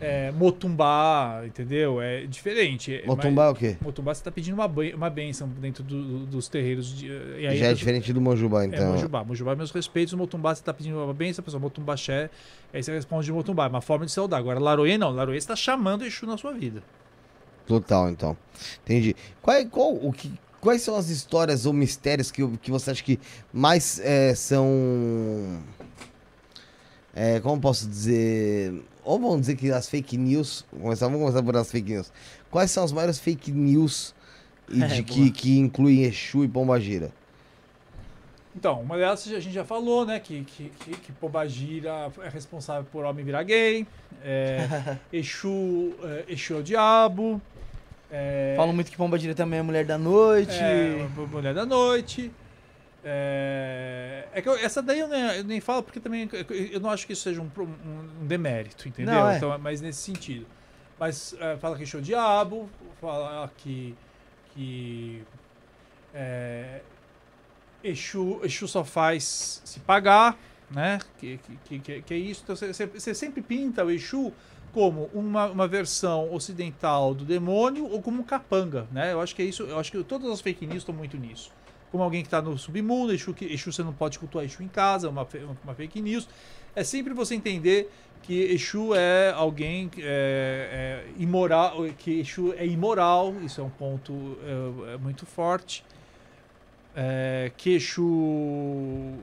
é, 0.01 0.31
motumbá, 0.31 1.43
entendeu? 1.45 2.01
É 2.01 2.25
diferente. 2.25 2.93
É, 2.95 3.05
Motumbá 3.05 3.45
é 3.45 3.49
o 3.49 3.51
mas- 3.51 3.57
quê? 3.59 3.77
Motumbá 3.81 4.13
você 4.13 4.23
tá 4.23 4.31
pedindo 4.31 4.55
uma, 4.55 4.65
uma 4.95 5.09
benção 5.09 5.47
dentro 5.47 5.83
do- 5.83 6.03
do- 6.19 6.25
dos 6.25 6.47
terreiros. 6.49 6.93
De, 6.97 7.07
e 7.07 7.47
aí 7.47 7.57
Já 7.57 7.67
é 7.67 7.73
diferente 7.73 8.11
do 8.11 8.19
Mojubá, 8.19 8.63
É, 8.63 8.67
então. 8.67 8.91
Mojubá. 8.91 9.23
Mojubá, 9.23 9.55
meus 9.55 9.71
respeitos. 9.71 10.13
Motumbá, 10.13 10.53
você 10.53 10.63
tá 10.63 10.73
pedindo 10.73 10.97
uma 11.01 11.13
benção, 11.13 11.41
a 11.41 11.45
pessoa 11.45 11.61
Motumbaxé, 11.61 12.29
aí 12.73 12.83
você 12.83 12.91
responde 12.91 13.25
de 13.25 13.31
Motumbá. 13.31 13.65
É 13.65 13.69
uma 13.69 13.81
forma 13.81 14.05
de 14.05 14.11
saudar. 14.11 14.39
Agora, 14.39 14.59
Laroê 14.59 14.97
não. 14.97 15.11
Laroê 15.11 15.39
você 15.39 15.47
tá 15.47 15.55
chamando 15.55 16.03
Exu 16.05 16.25
na 16.25 16.37
sua 16.37 16.51
vida. 16.53 16.83
Total, 17.65 18.09
então. 18.09 18.35
Entendi. 18.83 19.15
Qual, 19.41 19.55
é- 19.55 19.63
qual, 19.65 19.93
o 19.93 20.11
que, 20.11 20.29
quais 20.59 20.81
são 20.81 20.95
as 20.95 21.07
histórias 21.09 21.65
ou 21.65 21.71
mistérios 21.71 22.29
que, 22.29 22.45
que 22.57 22.69
você 22.71 22.91
acha 22.91 23.01
que 23.03 23.17
mais 23.53 23.99
é, 24.03 24.35
são. 24.35 25.61
É, 27.15 27.39
como 27.39 27.61
posso 27.61 27.87
dizer? 27.87 28.73
Ou 29.03 29.19
vamos 29.19 29.41
dizer 29.41 29.55
que 29.55 29.71
as 29.71 29.89
fake 29.89 30.17
news. 30.17 30.65
Vamos 30.71 30.83
começar, 30.83 31.05
vamos 31.07 31.21
começar 31.21 31.43
por 31.43 31.57
as 31.57 31.71
fake 31.71 31.91
news. 31.91 32.11
Quais 32.49 32.71
são 32.71 32.83
as 32.83 32.91
maiores 32.91 33.19
fake 33.19 33.51
news 33.51 34.13
e 34.69 34.81
É, 34.83 34.87
de 34.87 35.03
que, 35.03 35.31
que 35.31 35.59
incluem 35.59 36.03
Exu 36.03 36.43
e 36.43 36.47
Pombagira? 36.47 37.11
Então, 38.55 38.81
uma 38.81 38.97
delas 38.97 39.27
a 39.27 39.39
gente 39.39 39.53
já 39.53 39.65
falou, 39.65 40.05
né? 40.05 40.19
Que, 40.19 40.43
que, 40.43 40.69
que, 40.79 40.91
que 40.91 41.11
Pombagira 41.13 42.11
é 42.23 42.29
responsável 42.29 42.85
por 42.91 43.03
homem 43.03 43.25
virar 43.25 43.43
gay. 43.43 43.85
É, 44.23 44.97
Exu, 45.11 45.93
é, 46.03 46.25
Exu 46.27 46.53
é 46.55 46.57
o 46.57 46.63
diabo. 46.63 47.41
É, 48.11 48.53
Falam 48.55 48.73
muito 48.73 48.91
que 48.91 48.97
Pombagira 48.97 49.33
também 49.33 49.59
é 49.59 49.63
mulher 49.63 49.85
da 49.85 49.97
noite. 49.97 50.53
é, 50.59 51.07
Mulher 51.31 51.53
da 51.55 51.65
Noite. 51.65 52.31
É, 53.05 54.27
é 54.33 54.41
que 54.41 54.47
eu- 54.47 54.55
essa 54.55 54.81
daí 54.81 54.99
eu 54.99 55.07
nem, 55.07 55.21
eu 55.37 55.43
nem 55.43 55.59
falo 55.59 55.83
porque 55.83 55.99
também 55.99 56.29
eu 56.71 56.79
não 56.79 56.89
acho 56.89 57.05
que 57.05 57.13
isso 57.13 57.23
seja 57.23 57.41
um, 57.41 57.49
um- 57.57 58.25
demérito, 58.25 58.87
entendeu? 58.87 59.13
Não, 59.13 59.29
é. 59.29 59.37
Então, 59.37 59.57
mas 59.59 59.81
nesse 59.81 59.99
sentido. 59.99 60.45
Mas 60.99 61.35
é, 61.39 61.57
fala 61.57 61.77
que 61.77 61.83
é 61.83 61.99
o 61.99 62.01
diabo, 62.01 62.69
fala 63.01 63.51
que, 63.57 63.95
que 64.53 65.21
é, 66.13 66.81
Exu, 67.83 68.39
Exu 68.43 68.67
só 68.67 68.83
faz 68.85 69.61
se 69.65 69.79
pagar, 69.81 70.37
né? 70.71 70.99
Que, 71.19 71.39
que, 71.65 71.79
que, 71.79 72.01
que 72.01 72.13
é 72.13 72.17
isso. 72.17 72.41
Então 72.43 72.55
você 72.55 73.13
sempre 73.13 73.41
pinta 73.41 73.83
o 73.83 73.91
Exu 73.91 74.31
como 74.71 75.09
uma, 75.13 75.47
uma 75.47 75.67
versão 75.67 76.33
ocidental 76.33 77.13
do 77.13 77.25
demônio 77.25 77.85
ou 77.91 78.01
como 78.01 78.21
um 78.21 78.23
capanga, 78.23 78.87
né? 78.91 79.11
Eu 79.11 79.19
acho 79.21 79.35
que 79.35 79.41
é 79.41 79.45
isso. 79.45 79.63
Eu 79.63 79.77
acho 79.77 79.91
que 79.91 80.01
todas 80.03 80.29
as 80.31 80.39
fake 80.41 80.65
news 80.65 80.79
estão 80.79 80.95
muito 80.95 81.17
nisso. 81.17 81.51
Como 81.93 82.03
alguém 82.03 82.23
que 82.23 82.27
está 82.27 82.41
no 82.41 82.57
submundo, 82.57 83.13
Exu, 83.13 83.35
que, 83.35 83.45
Exu 83.45 83.71
você 83.71 83.83
não 83.83 83.93
pode 83.93 84.17
cultuar 84.17 84.43
Exu 84.43 84.63
em 84.63 84.67
casa, 84.67 85.07
uma, 85.07 85.25
fe- 85.25 85.45
uma 85.63 85.75
fake 85.75 86.01
news. 86.01 86.27
É 86.75 86.83
sempre 86.83 87.13
você 87.13 87.35
entender 87.35 87.87
que 88.23 88.33
Exu 88.33 88.95
é 88.95 89.31
alguém 89.31 89.91
é, 89.99 91.05
é 91.07 91.21
imoral, 91.21 91.85
que 91.95 92.19
Exu 92.19 92.51
é 92.57 92.65
imoral, 92.65 93.35
isso 93.43 93.61
é 93.61 93.63
um 93.63 93.69
ponto 93.69 94.11
é, 94.89 94.95
é 94.95 94.97
muito 94.97 95.23
forte. 95.23 95.85
é, 96.95 97.51
que 97.55 97.75
Exu 97.75 99.13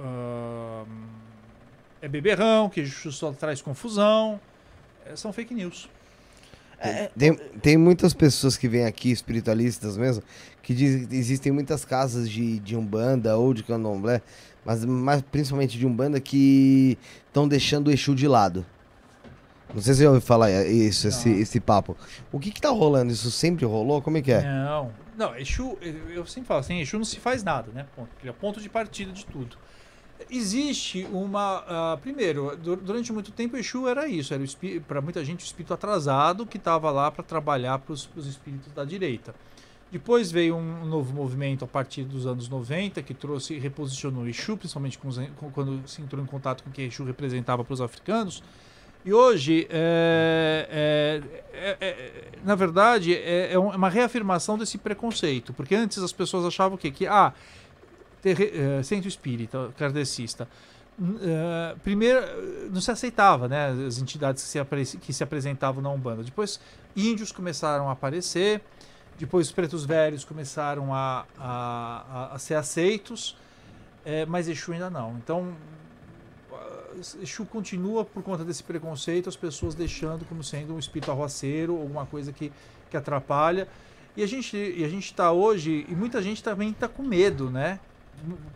ah, 0.00 0.84
é 2.02 2.08
beberrão, 2.08 2.68
que 2.68 2.80
Exu 2.80 3.12
só 3.12 3.32
traz 3.32 3.62
confusão. 3.62 4.40
É, 5.06 5.14
são 5.14 5.32
fake 5.32 5.54
news. 5.54 5.88
Tem, 7.18 7.34
tem 7.60 7.76
muitas 7.76 8.14
pessoas 8.14 8.56
que 8.56 8.68
vêm 8.68 8.84
aqui, 8.84 9.10
espiritualistas 9.10 9.96
mesmo, 9.96 10.22
que 10.74 11.06
que 11.06 11.16
existem 11.16 11.50
muitas 11.50 11.84
casas 11.84 12.28
de, 12.28 12.58
de 12.58 12.76
Umbanda 12.76 13.36
ou 13.36 13.54
de 13.54 13.62
Candomblé, 13.62 14.20
mas, 14.64 14.84
mas 14.84 15.22
principalmente 15.22 15.78
de 15.78 15.86
Umbanda, 15.86 16.20
que 16.20 16.98
estão 17.26 17.48
deixando 17.48 17.88
o 17.88 17.90
Exu 17.90 18.14
de 18.14 18.28
lado. 18.28 18.64
Não 19.74 19.80
sei 19.82 19.94
se 19.94 20.00
você 20.00 20.06
ouviu 20.06 20.20
falar 20.22 20.50
isso, 20.66 21.08
esse, 21.08 21.28
Não. 21.28 21.36
esse 21.38 21.60
papo. 21.60 21.96
O 22.32 22.38
que 22.38 22.50
que 22.50 22.60
tá 22.60 22.70
rolando? 22.70 23.12
Isso 23.12 23.30
sempre 23.30 23.64
rolou? 23.66 24.00
Como 24.00 24.16
é 24.16 24.22
que 24.22 24.32
é? 24.32 24.42
Não, 24.42 24.90
não, 25.16 25.36
Exu, 25.36 25.76
eu 26.10 26.24
sempre 26.26 26.48
falo 26.48 26.60
assim, 26.60 26.80
Exu 26.80 26.96
não 26.98 27.04
se 27.04 27.18
faz 27.18 27.42
nada, 27.42 27.70
né? 27.74 27.86
Ponto. 27.94 28.08
Ele 28.20 28.30
é 28.30 28.32
ponto 28.32 28.60
de 28.60 28.68
partida 28.68 29.12
de 29.12 29.24
tudo. 29.26 29.56
Existe 30.30 31.06
uma. 31.12 31.64
ah, 31.68 31.98
primeiro, 32.00 32.56
du- 32.56 32.76
durante 32.76 33.12
muito 33.12 33.30
tempo, 33.30 33.56
Exu 33.56 33.86
era 33.88 34.08
isso, 34.08 34.34
era 34.34 34.42
para 34.86 35.00
muita 35.00 35.24
gente 35.24 35.44
o 35.44 35.46
espírito 35.46 35.72
atrasado 35.72 36.44
que 36.44 36.56
estava 36.56 36.90
lá 36.90 37.10
para 37.10 37.22
trabalhar 37.22 37.78
para 37.78 37.92
os 37.92 38.08
espíritos 38.26 38.72
da 38.72 38.84
direita. 38.84 39.34
Depois 39.90 40.30
veio 40.30 40.54
um 40.56 40.84
novo 40.84 41.14
movimento 41.14 41.64
a 41.64 41.68
partir 41.68 42.04
dos 42.04 42.26
anos 42.26 42.48
90 42.48 43.02
que 43.02 43.14
trouxe 43.14 43.58
reposicionou 43.58 44.28
Exu, 44.28 44.56
principalmente 44.56 44.98
com 44.98 45.08
os- 45.08 45.18
com- 45.36 45.50
quando 45.50 45.80
se 45.88 46.02
entrou 46.02 46.22
em 46.22 46.26
contato 46.26 46.62
com 46.62 46.68
o 46.68 46.72
que 46.72 46.82
Exu 46.82 47.04
representava 47.04 47.64
para 47.64 47.72
os 47.72 47.80
africanos. 47.80 48.42
E 49.04 49.12
hoje, 49.14 49.66
é, 49.70 51.22
é, 51.54 51.76
é, 51.80 51.88
é, 51.88 52.22
na 52.44 52.54
verdade, 52.54 53.14
é, 53.14 53.46
é 53.46 53.52
é 53.54 53.58
uma 53.58 53.88
reafirmação 53.88 54.58
desse 54.58 54.76
preconceito. 54.76 55.52
Porque 55.54 55.74
antes 55.74 55.98
as 56.02 56.12
pessoas 56.12 56.44
achavam 56.44 56.74
o 56.76 56.78
quê? 56.78 56.90
Que, 56.90 57.06
ah, 57.06 57.32
centro 58.84 59.08
espírita, 59.08 59.72
kardecista. 59.78 60.46
é, 61.22 61.76
primeiro, 61.84 62.20
não 62.72 62.80
se 62.80 62.90
aceitava, 62.90 63.46
né? 63.48 63.70
As 63.86 63.98
entidades 63.98 64.42
que 64.42 64.84
se, 64.84 64.98
que 64.98 65.12
se 65.12 65.22
apresentavam 65.22 65.80
na 65.80 65.88
Umbanda. 65.90 66.22
Depois, 66.24 66.60
índios 66.96 67.30
começaram 67.32 67.88
a 67.88 67.92
aparecer. 67.92 68.60
Depois, 69.18 69.48
os 69.48 69.52
pretos 69.52 69.84
velhos 69.84 70.24
começaram 70.24 70.94
a, 70.94 71.26
a, 71.38 72.30
a- 72.34 72.38
ser 72.38 72.54
aceitos. 72.54 73.36
é, 74.04 74.24
mas 74.26 74.48
Exu 74.48 74.72
ainda 74.72 74.88
não. 74.88 75.16
Então, 75.18 75.52
Exu 77.22 77.44
continua 77.44 78.04
por 78.04 78.22
conta 78.22 78.44
desse 78.44 78.62
preconceito, 78.62 79.28
as 79.28 79.36
pessoas 79.36 79.74
deixando 79.74 80.24
como 80.24 80.42
sendo 80.42 80.74
um 80.74 80.78
espírito 80.78 81.10
arroaceiro, 81.10 81.76
alguma 81.80 82.06
coisa 82.06 82.32
que, 82.32 82.52
que 82.90 82.96
atrapalha. 82.96 83.68
E 84.16 84.22
a 84.22 84.26
gente 84.26 84.56
e 84.56 84.84
a 84.84 84.88
gente 84.88 85.04
está 85.04 85.30
hoje, 85.30 85.86
e 85.88 85.94
muita 85.94 86.20
gente 86.20 86.42
também 86.42 86.70
está 86.70 86.88
com 86.88 87.02
medo, 87.04 87.50
né? 87.50 87.78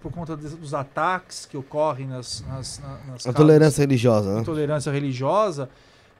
Por 0.00 0.10
conta 0.10 0.36
dos 0.36 0.74
ataques 0.74 1.46
que 1.46 1.56
ocorrem 1.56 2.08
nas, 2.08 2.40
nas, 2.48 2.80
na- 2.80 2.98
nas 3.12 3.26
A 3.28 3.32
tolerância 3.32 3.80
religiosa, 3.82 4.34
né? 4.34 4.40
intolerância 4.40 4.90
religiosa, 4.90 5.70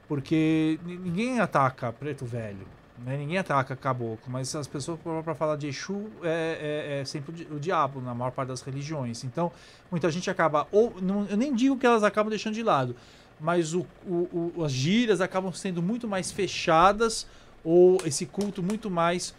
porque 0.07 0.79
ni- 0.85 0.97
ninguém 0.97 1.41
ataca 1.41 1.91
preto 1.91 2.25
velho, 2.25 2.65
né? 3.05 3.17
ninguém 3.17 3.37
ataca 3.37 3.75
caboclo, 3.75 4.19
mas 4.27 4.55
as 4.55 4.67
pessoas 4.67 4.99
para 5.23 5.35
falar 5.35 5.55
de 5.57 5.67
Exu 5.67 6.07
é, 6.23 6.95
é- 6.97 6.99
é 7.01 7.05
sempre 7.05 7.31
o, 7.31 7.35
di- 7.35 7.47
o 7.51 7.59
diabo 7.59 8.01
na 8.01 8.13
maior 8.13 8.31
parte 8.31 8.49
das 8.49 8.61
religiões. 8.61 9.23
Então 9.23 9.51
muita 9.91 10.09
gente 10.11 10.29
acaba 10.29 10.67
ou 10.71 10.93
não, 11.01 11.25
eu 11.27 11.37
nem 11.37 11.53
digo 11.53 11.77
que 11.77 11.85
elas 11.85 12.03
acabam 12.03 12.29
deixando 12.29 12.53
de 12.53 12.63
lado, 12.63 12.95
mas 13.39 13.73
o, 13.73 13.85
o- 14.07 14.51
o- 14.57 14.63
as 14.63 14.71
gírias 14.71 15.21
acabam 15.21 15.51
sendo 15.53 15.81
muito 15.81 16.07
mais 16.07 16.31
fechadas 16.31 17.27
ou 17.63 17.97
esse 18.05 18.25
culto 18.25 18.61
muito 18.63 18.89
mais 18.89 19.33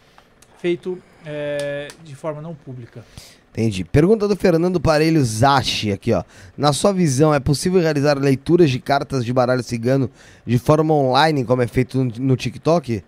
feito 0.59 0.97
é, 1.25 1.87
de 2.03 2.15
forma 2.15 2.41
não 2.41 2.53
pública. 2.55 3.03
Entendi. 3.51 3.85
Pergunta 3.85 4.27
do 4.27 4.35
Fernando 4.35 4.81
Parelho 4.81 5.23
Zachi 5.23 5.89
aqui, 5.91 6.11
ó. 6.11 6.23
Na 6.57 6.73
sua 6.73 6.91
visão, 6.91 7.33
é 7.33 7.39
possível 7.39 7.79
realizar 7.79 8.17
leituras 8.17 8.69
de 8.69 8.79
cartas 8.81 9.23
de 9.23 9.31
baralho 9.31 9.63
cigano 9.63 10.09
de 10.45 10.59
forma 10.59 10.93
online, 10.93 11.45
como 11.45 11.61
é 11.61 11.67
feito 11.67 12.03
no 12.03 12.35
TikTok? 12.35 13.01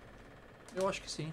Eu 0.78 0.88
acho 0.88 1.02
que 1.02 1.10
sim. 1.10 1.32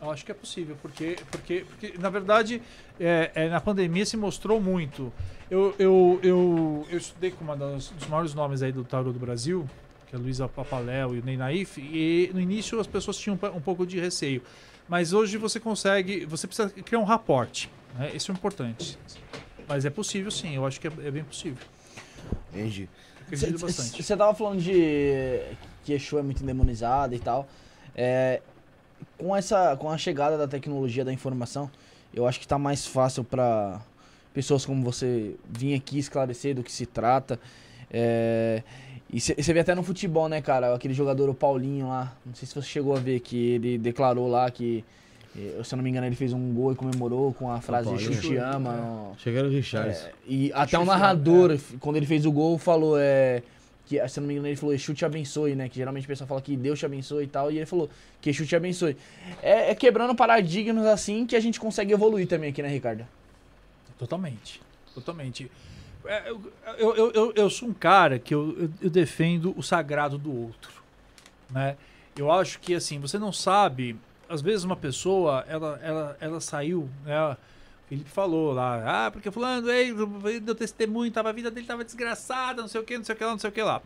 Eu 0.00 0.10
acho 0.10 0.24
que 0.24 0.32
é 0.32 0.34
possível, 0.34 0.76
porque, 0.82 1.16
porque, 1.30 1.64
porque 1.68 1.96
na 1.96 2.10
verdade, 2.10 2.60
é, 2.98 3.30
é, 3.34 3.48
na 3.48 3.60
pandemia 3.60 4.04
se 4.04 4.16
mostrou 4.16 4.60
muito. 4.60 5.12
Eu, 5.48 5.74
eu, 5.78 6.18
eu, 6.22 6.86
eu 6.90 6.98
estudei 6.98 7.30
com 7.30 7.44
uma 7.44 7.56
das, 7.56 7.90
dos 7.90 8.08
maiores 8.08 8.34
nomes 8.34 8.62
aí 8.62 8.72
do 8.72 8.82
tarot 8.82 9.12
do 9.12 9.18
Brasil, 9.18 9.68
que 10.08 10.16
é 10.16 10.18
a 10.18 10.20
Luísa 10.20 10.48
Papaléu 10.48 11.14
e 11.14 11.20
o 11.20 11.24
Ney 11.24 11.36
Naif, 11.36 11.78
e 11.78 12.30
no 12.34 12.40
início 12.40 12.80
as 12.80 12.86
pessoas 12.86 13.16
tinham 13.16 13.38
um 13.54 13.60
pouco 13.60 13.86
de 13.86 14.00
receio. 14.00 14.42
Mas 14.88 15.12
hoje 15.12 15.36
você 15.36 15.60
consegue, 15.60 16.24
você 16.24 16.48
precisa 16.48 16.68
criar 16.68 16.98
um 16.98 17.04
raporte. 17.04 17.70
Né? 17.96 18.10
Isso 18.14 18.32
é 18.32 18.34
importante. 18.34 18.98
Mas 19.68 19.84
é 19.84 19.90
possível 19.90 20.32
sim, 20.32 20.56
eu 20.56 20.66
acho 20.66 20.80
que 20.80 20.88
é, 20.88 20.92
é 21.04 21.10
bem 21.12 21.22
possível. 21.22 21.64
Entendi. 22.50 22.88
Acredito 23.20 23.60
bastante. 23.60 24.02
Você 24.02 24.16
tava 24.16 24.34
falando 24.34 24.60
de 24.60 25.38
que 25.84 25.92
Exu 25.92 26.18
é 26.18 26.22
muito 26.22 26.42
endemonizado 26.42 27.14
e 27.14 27.18
tal. 27.18 27.46
É, 27.94 28.40
com 29.18 29.34
essa 29.36 29.76
com 29.76 29.90
a 29.90 29.98
chegada 29.98 30.38
da 30.38 30.46
tecnologia 30.48 31.04
da 31.04 31.12
informação, 31.12 31.70
eu 32.14 32.26
acho 32.26 32.38
que 32.40 32.46
tá 32.46 32.58
mais 32.58 32.86
fácil 32.86 33.24
para 33.24 33.80
pessoas 34.32 34.64
como 34.64 34.82
você 34.82 35.34
vir 35.48 35.74
aqui 35.74 35.98
esclarecer 35.98 36.54
do 36.54 36.62
que 36.62 36.72
se 36.72 36.86
trata. 36.86 37.38
É, 37.90 38.62
e 39.12 39.20
você 39.20 39.52
vê 39.52 39.60
até 39.60 39.74
no 39.74 39.82
futebol, 39.82 40.26
né, 40.28 40.40
cara? 40.40 40.74
Aquele 40.74 40.94
jogador, 40.94 41.28
o 41.28 41.34
Paulinho 41.34 41.88
lá. 41.88 42.16
Não 42.24 42.34
sei 42.34 42.48
se 42.48 42.54
você 42.54 42.66
chegou 42.66 42.96
a 42.96 42.98
ver 42.98 43.20
que 43.20 43.36
ele 43.36 43.76
declarou 43.76 44.26
lá 44.26 44.50
que, 44.50 44.82
eh, 45.36 45.60
se 45.62 45.74
eu 45.74 45.76
não 45.76 45.84
me 45.84 45.90
engano, 45.90 46.06
ele 46.06 46.16
fez 46.16 46.32
um 46.32 46.54
gol 46.54 46.72
e 46.72 46.74
comemorou 46.74 47.34
com 47.34 47.50
a 47.50 47.60
frase. 47.60 47.90
Exu 47.94 48.12
te 48.22 48.36
ama. 48.36 49.10
ó. 49.12 49.18
Chegaram 49.18 49.48
o 49.48 49.50
Richard. 49.52 49.90
É, 49.90 50.12
e 50.26 50.50
até 50.54 50.78
o 50.78 50.84
narrador, 50.86 51.50
f- 51.50 51.76
quando 51.76 51.96
ele 51.96 52.06
fez 52.06 52.24
o 52.24 52.32
gol, 52.32 52.56
falou, 52.56 52.96
é, 52.98 53.42
que, 54.00 54.08
se 54.08 54.20
não 54.20 54.26
me 54.26 54.34
engano, 54.34 54.48
ele 54.48 54.56
falou, 54.56 54.74
Exu 54.74 54.94
te 54.94 55.04
abençoe, 55.04 55.54
né? 55.54 55.68
Que 55.68 55.76
geralmente 55.76 56.04
o 56.04 56.08
pessoal 56.08 56.28
fala 56.28 56.40
que 56.40 56.56
Deus 56.56 56.78
te 56.78 56.86
abençoe 56.86 57.24
e 57.24 57.26
tal, 57.26 57.50
e 57.50 57.56
ele 57.56 57.66
falou 57.66 57.90
que 58.20 58.30
Exu 58.30 58.46
te 58.46 58.56
abençoe. 58.56 58.96
É, 59.42 59.70
é 59.70 59.74
quebrando 59.74 60.14
paradigmas 60.14 60.86
assim 60.86 61.26
que 61.26 61.36
a 61.36 61.40
gente 61.40 61.60
consegue 61.60 61.92
evoluir 61.92 62.26
também 62.26 62.50
aqui, 62.50 62.62
né, 62.62 62.68
Ricardo? 62.68 63.06
Totalmente. 63.98 64.60
Totalmente. 64.94 65.50
É, 66.04 66.30
Eu, 66.30 66.96
eu, 66.96 67.12
eu, 67.12 67.32
eu, 67.36 67.50
sou 67.50 67.68
um 67.68 67.74
cara 67.74 68.18
que 68.18 68.34
eu, 68.34 68.70
eu 68.80 68.90
defendo 68.90 69.54
o 69.56 69.62
sagrado 69.62 70.18
do 70.18 70.34
outro. 70.34 70.72
Né? 71.50 71.76
Eu 72.16 72.30
acho 72.30 72.58
que 72.60 72.74
assim, 72.74 72.98
você 72.98 73.18
não 73.18 73.32
sabe. 73.32 73.96
Às 74.28 74.40
vezes 74.40 74.64
uma 74.64 74.76
pessoa, 74.76 75.44
ela, 75.46 75.78
ela, 75.82 76.16
ela 76.20 76.40
saiu, 76.40 76.88
né? 77.04 77.36
Felipe 77.92 78.08
falou 78.08 78.54
lá, 78.54 79.06
ah, 79.06 79.10
porque 79.10 79.30
fulano, 79.30 79.70
ei, 79.70 79.92
deu 80.40 80.54
testemunho, 80.54 81.12
tava, 81.12 81.28
a 81.28 81.32
vida 81.32 81.50
dele 81.50 81.66
tava 81.66 81.84
desgraçada, 81.84 82.62
não 82.62 82.68
sei 82.68 82.80
o 82.80 82.84
que, 82.84 82.96
não 82.96 83.04
sei 83.04 83.14
o 83.14 83.18
que 83.18 83.22
lá, 83.22 83.30
não 83.32 83.38
sei 83.38 83.50
o 83.50 83.52
que 83.52 83.62
lá. 83.62 83.82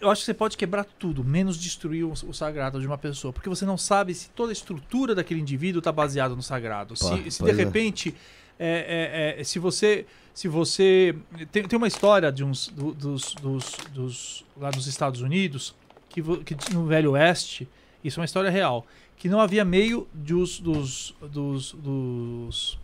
Eu 0.00 0.08
acho 0.08 0.20
que 0.20 0.26
você 0.26 0.34
pode 0.34 0.56
quebrar 0.56 0.84
tudo, 0.84 1.24
menos 1.24 1.58
destruir 1.58 2.04
o, 2.04 2.12
o 2.12 2.32
sagrado 2.32 2.80
de 2.80 2.86
uma 2.86 2.96
pessoa. 2.96 3.32
Porque 3.32 3.48
você 3.48 3.66
não 3.66 3.76
sabe 3.76 4.14
se 4.14 4.30
toda 4.30 4.52
a 4.52 4.54
estrutura 4.54 5.12
daquele 5.12 5.40
indivíduo 5.40 5.80
está 5.80 5.90
baseada 5.90 6.36
no 6.36 6.42
sagrado. 6.42 6.94
Pô, 6.94 6.94
se 6.94 7.30
se 7.32 7.42
de 7.42 7.50
é. 7.50 7.52
repente, 7.52 8.14
é, 8.60 9.34
é, 9.36 9.40
é, 9.40 9.44
se 9.44 9.58
você. 9.58 10.06
Se 10.32 10.46
você. 10.46 11.16
Tem, 11.50 11.64
tem 11.66 11.76
uma 11.76 11.88
história 11.88 12.30
de 12.30 12.44
uns. 12.44 12.68
do- 12.68 12.94
dos, 12.94 13.34
dos, 13.34 13.72
dos- 13.92 14.44
lá 14.56 14.70
nos 14.72 14.86
Estados 14.86 15.20
Unidos, 15.20 15.74
que, 16.08 16.22
que 16.44 16.72
no 16.72 16.86
Velho 16.86 17.12
Oeste, 17.12 17.68
isso 18.04 18.20
é 18.20 18.22
uma 18.22 18.26
história 18.26 18.50
real, 18.50 18.86
que 19.18 19.28
não 19.28 19.40
havia 19.40 19.64
meio 19.64 20.06
de 20.14 20.34
os- 20.34 20.60
dos, 20.60 21.14
dos, 21.20 21.72
dos, 21.72 22.78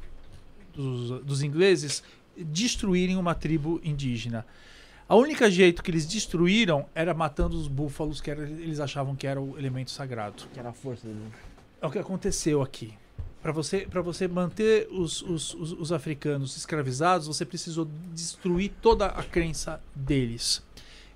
dos, 0.75 1.25
dos 1.25 1.43
ingleses 1.43 2.03
destruírem 2.37 3.17
uma 3.17 3.35
tribo 3.35 3.81
indígena. 3.85 4.45
A 5.09 5.15
única 5.15 5.51
jeito 5.51 5.83
que 5.83 5.91
eles 5.91 6.07
destruíram 6.07 6.87
era 6.95 7.15
matando 7.15 7.57
os 7.57 7.69
búfalos, 7.69 8.21
que 8.21 8.31
era- 8.31 8.43
eles 8.49 8.81
achavam 8.81 9.15
que 9.15 9.27
era 9.27 9.41
o 9.41 9.57
elemento 9.59 9.91
sagrado. 9.91 10.43
Que 10.53 10.59
era 10.59 10.71
a 10.71 10.73
força 10.73 11.07
dele. 11.07 11.21
É 11.81 11.87
o 11.87 11.91
que 11.91 11.99
aconteceu 11.99 12.63
aqui. 12.63 12.95
Para 13.43 13.53
você, 13.53 13.81
pra 13.81 14.01
você 14.01 14.27
manter 14.27 14.89
os, 14.91 15.21
os, 15.21 15.53
os, 15.55 15.73
os 15.73 15.93
africanos 15.93 16.57
escravizados, 16.57 17.27
você 17.27 17.45
precisou 17.45 17.87
destruir 18.15 18.73
toda 18.81 19.07
a 19.07 19.23
crença 19.23 19.81
deles. 19.95 20.63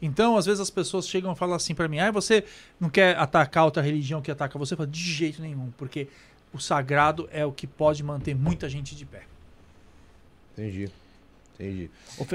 Então, 0.01 0.37
às 0.37 0.47
vezes 0.47 0.61
as 0.61 0.71
pessoas 0.71 1.09
chegam 1.09 1.33
e 1.33 1.37
falam 1.37 1.55
assim 1.57 1.75
para 1.75 1.89
mim: 1.89 1.99
ah, 1.99 2.11
você 2.11 2.45
não 2.81 2.89
quer 2.89 3.17
atacar 3.17 3.65
outra 3.65 3.83
religião 3.83 4.23
que 4.23 4.31
ataca 4.31 4.59
você? 4.59 4.75
Eu 4.75 4.79
falo, 4.79 4.89
de 4.91 5.01
jeito 5.01 5.43
nenhum, 5.43 5.71
porque 5.77 6.09
o 6.53 6.59
sagrado 6.59 7.29
é 7.33 7.45
o 7.45 7.53
que 7.53 7.67
pode 7.67 8.03
manter 8.03 8.35
muita 8.35 8.69
gente 8.69 8.95
de 8.95 9.05
pé. 9.05 9.23
Entendi. 10.57 10.91
Entendi. 11.61 11.91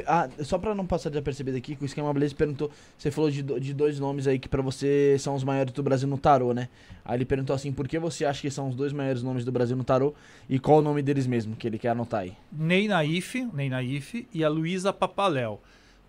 Ah, 0.05 0.27
só 0.43 0.57
pra 0.57 0.75
não 0.75 0.85
passar 0.85 1.09
desapercebido 1.09 1.57
aqui, 1.57 1.77
que 1.77 1.83
o 1.83 1.85
Esquema 1.85 2.11
Blaze 2.13 2.35
perguntou. 2.35 2.69
Você 2.97 3.09
falou 3.09 3.31
de, 3.31 3.41
do- 3.41 3.57
de 3.57 3.73
dois 3.73 3.97
nomes 3.97 4.27
aí 4.27 4.37
que 4.37 4.49
pra 4.49 4.61
você 4.61 5.15
são 5.17 5.33
os 5.33 5.45
maiores 5.45 5.71
do 5.73 5.81
Brasil 5.81 6.09
no 6.09 6.17
tarô, 6.17 6.53
né? 6.53 6.67
Aí 7.05 7.17
ele 7.17 7.23
perguntou 7.25 7.55
assim: 7.55 7.71
por 7.71 7.87
que 7.87 7.97
você 7.97 8.25
acha 8.25 8.41
que 8.41 8.51
são 8.51 8.67
os 8.67 8.75
dois 8.75 8.91
maiores 8.91 9.23
nomes 9.23 9.45
do 9.45 9.51
Brasil 9.51 9.77
no 9.77 9.83
tarô 9.85 10.13
e 10.49 10.59
qual 10.59 10.79
o 10.79 10.81
nome 10.81 11.01
deles 11.01 11.25
mesmo 11.25 11.55
que 11.55 11.65
ele 11.65 11.79
quer 11.79 11.89
anotar 11.89 12.19
aí? 12.21 12.33
Ney 12.51 12.89
Naif, 12.89 13.45
Ney 13.53 13.69
Naif 13.69 14.27
e 14.33 14.43
a 14.43 14.49
Luísa 14.49 14.91
Papaléu. 14.91 15.61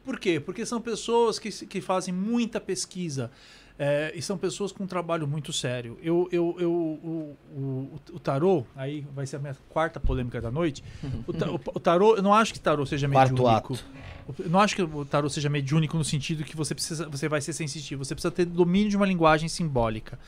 Por 0.05 0.19
quê? 0.21 0.39
Porque 0.39 0.65
são 0.67 0.81
pessoas 0.81 1.39
que, 1.39 1.51
que 1.67 1.81
fazem 1.81 2.13
muita 2.13 2.61
pesquisa. 2.61 3.31
É, 3.77 4.13
e 4.15 4.23
são 4.23 4.39
pessoas 4.39 4.71
com 4.71 4.85
um 4.85 4.87
trabalho 4.87 5.27
muito 5.27 5.53
sério. 5.53 5.99
Eu, 6.01 6.29
eu, 6.31 6.55
eu, 6.61 6.71
o, 6.71 7.37
o, 7.57 8.01
o 8.13 8.19
tarô, 8.21 8.65
aí 8.77 9.05
vai 9.13 9.27
ser 9.27 9.35
a 9.35 9.39
minha 9.41 9.57
quarta 9.69 9.99
polêmica 9.99 10.41
da 10.41 10.49
noite. 10.49 10.85
O, 11.27 11.33
ta- 11.33 11.51
o- 11.51 11.55
o 11.75 11.81
tarô, 11.81 12.15
eu 12.17 12.23
não 12.23 12.33
acho 12.33 12.53
que 12.53 12.61
tarô 12.61 12.87
seja 12.87 13.09
Quarto 13.09 13.33
mediúnico. 13.33 13.75
ato. 13.75 13.85
Eu 14.45 14.49
não 14.49 14.61
acho 14.61 14.77
que 14.77 14.83
o 14.83 15.05
tarô 15.05 15.29
seja 15.29 15.49
mediúnico 15.49 15.97
no 15.99 16.05
sentido 16.05 16.45
que 16.45 16.57
você 16.57 16.73
precisa, 16.73 17.09
você 17.09 17.29
vai 17.29 17.41
ser 17.41 17.53
sensitivo. 17.53 18.05
Você 18.05 18.15
precisa 18.15 18.31
ter 18.31 18.45
domínio 18.45 18.91
de 18.91 18.97
uma 18.97 19.07
linguagem 19.07 19.49
simbólica. 19.49 20.21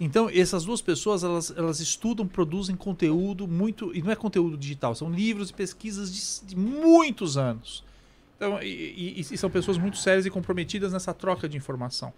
Então, 0.00 0.30
essas 0.32 0.64
duas 0.64 0.80
pessoas, 0.80 1.22
elas, 1.22 1.52
elas 1.54 1.80
estudam, 1.80 2.26
produzem 2.26 2.74
conteúdo 2.76 3.46
muito. 3.46 3.94
E 3.94 4.00
não 4.00 4.10
é 4.10 4.16
conteúdo 4.16 4.56
digital, 4.56 4.94
são 4.94 5.10
livros 5.10 5.50
e 5.50 5.52
pesquisas 5.52 6.40
de, 6.42 6.48
de 6.48 6.56
muitos 6.56 7.36
anos. 7.36 7.84
Então, 8.36 8.62
e, 8.62 8.66
e- 8.66 9.20
e 9.20 9.38
são 9.38 9.48
pessoas 9.50 9.78
muito 9.78 9.96
sérias 9.96 10.26
e 10.26 10.30
comprometidas 10.30 10.92
nessa 10.92 11.12
troca 11.14 11.48
de 11.48 11.56
informação. 11.56 12.12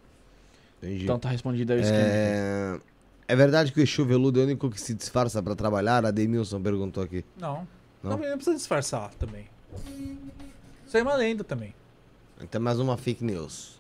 Entendi. 0.82 1.05
Então 1.05 1.18
tá 1.18 1.28
respondido 1.28 1.72
aí 1.72 1.78
o 1.78 1.82
esquema. 1.82 2.02
É... 2.05 2.78
é 3.28 3.36
verdade 3.36 3.72
que 3.72 3.80
o 3.80 3.82
Exu 3.82 4.05
veludo 4.05 4.38
é 4.40 4.42
o 4.42 4.47
único 4.47 4.68
que 4.70 4.80
se 4.80 4.94
disfarça 4.94 5.42
pra 5.42 5.55
trabalhar? 5.55 6.05
A 6.05 6.10
Demilson 6.10 6.60
perguntou 6.60 7.02
aqui. 7.02 7.24
Não. 7.36 7.66
Não? 8.02 8.10
Não, 8.12 8.18
não 8.18 8.36
precisa 8.36 8.56
disfarçar 8.56 9.12
também. 9.14 9.47
Isso 10.86 10.97
aí 10.97 11.00
é 11.00 11.02
uma 11.02 11.14
lenda 11.16 11.42
também. 11.44 11.74
Então 12.40 12.60
mais 12.60 12.78
uma 12.78 12.97
fake 12.97 13.24
news. 13.24 13.77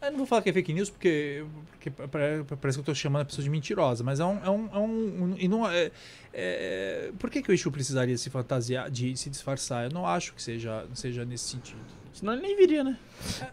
Eu 0.00 0.10
não 0.12 0.18
vou 0.18 0.26
falar 0.26 0.42
que 0.42 0.50
é 0.50 0.52
fake 0.52 0.72
news 0.72 0.90
porque, 0.90 1.44
porque 1.72 1.90
pa- 1.90 2.06
pa- 2.06 2.56
parece 2.60 2.78
que 2.78 2.80
eu 2.80 2.84
tô 2.84 2.94
chamando 2.94 3.22
a 3.22 3.24
pessoa 3.24 3.42
de 3.42 3.50
mentirosa, 3.50 4.04
mas 4.04 4.20
é 4.20 4.24
um. 4.24 4.44
É 4.44 4.50
um, 4.50 4.68
é 4.72 4.78
um- 4.78 5.34
e 5.36 5.48
não 5.48 5.68
é, 5.68 5.90
é- 6.32 7.10
por 7.18 7.28
que, 7.28 7.42
que 7.42 7.50
o 7.50 7.52
Exu 7.52 7.70
precisaria 7.72 8.16
se 8.16 8.30
fantasiar, 8.30 8.88
de 8.90 9.16
se 9.16 9.28
disfarçar? 9.28 9.84
Eu 9.86 9.90
não 9.90 10.06
acho 10.06 10.32
que 10.34 10.40
seja, 10.42 10.86
seja 10.94 11.24
nesse 11.24 11.48
sentido. 11.50 11.80
Senão 12.12 12.32
ele 12.34 12.42
nem 12.42 12.56
viria, 12.56 12.84
né? 12.84 12.96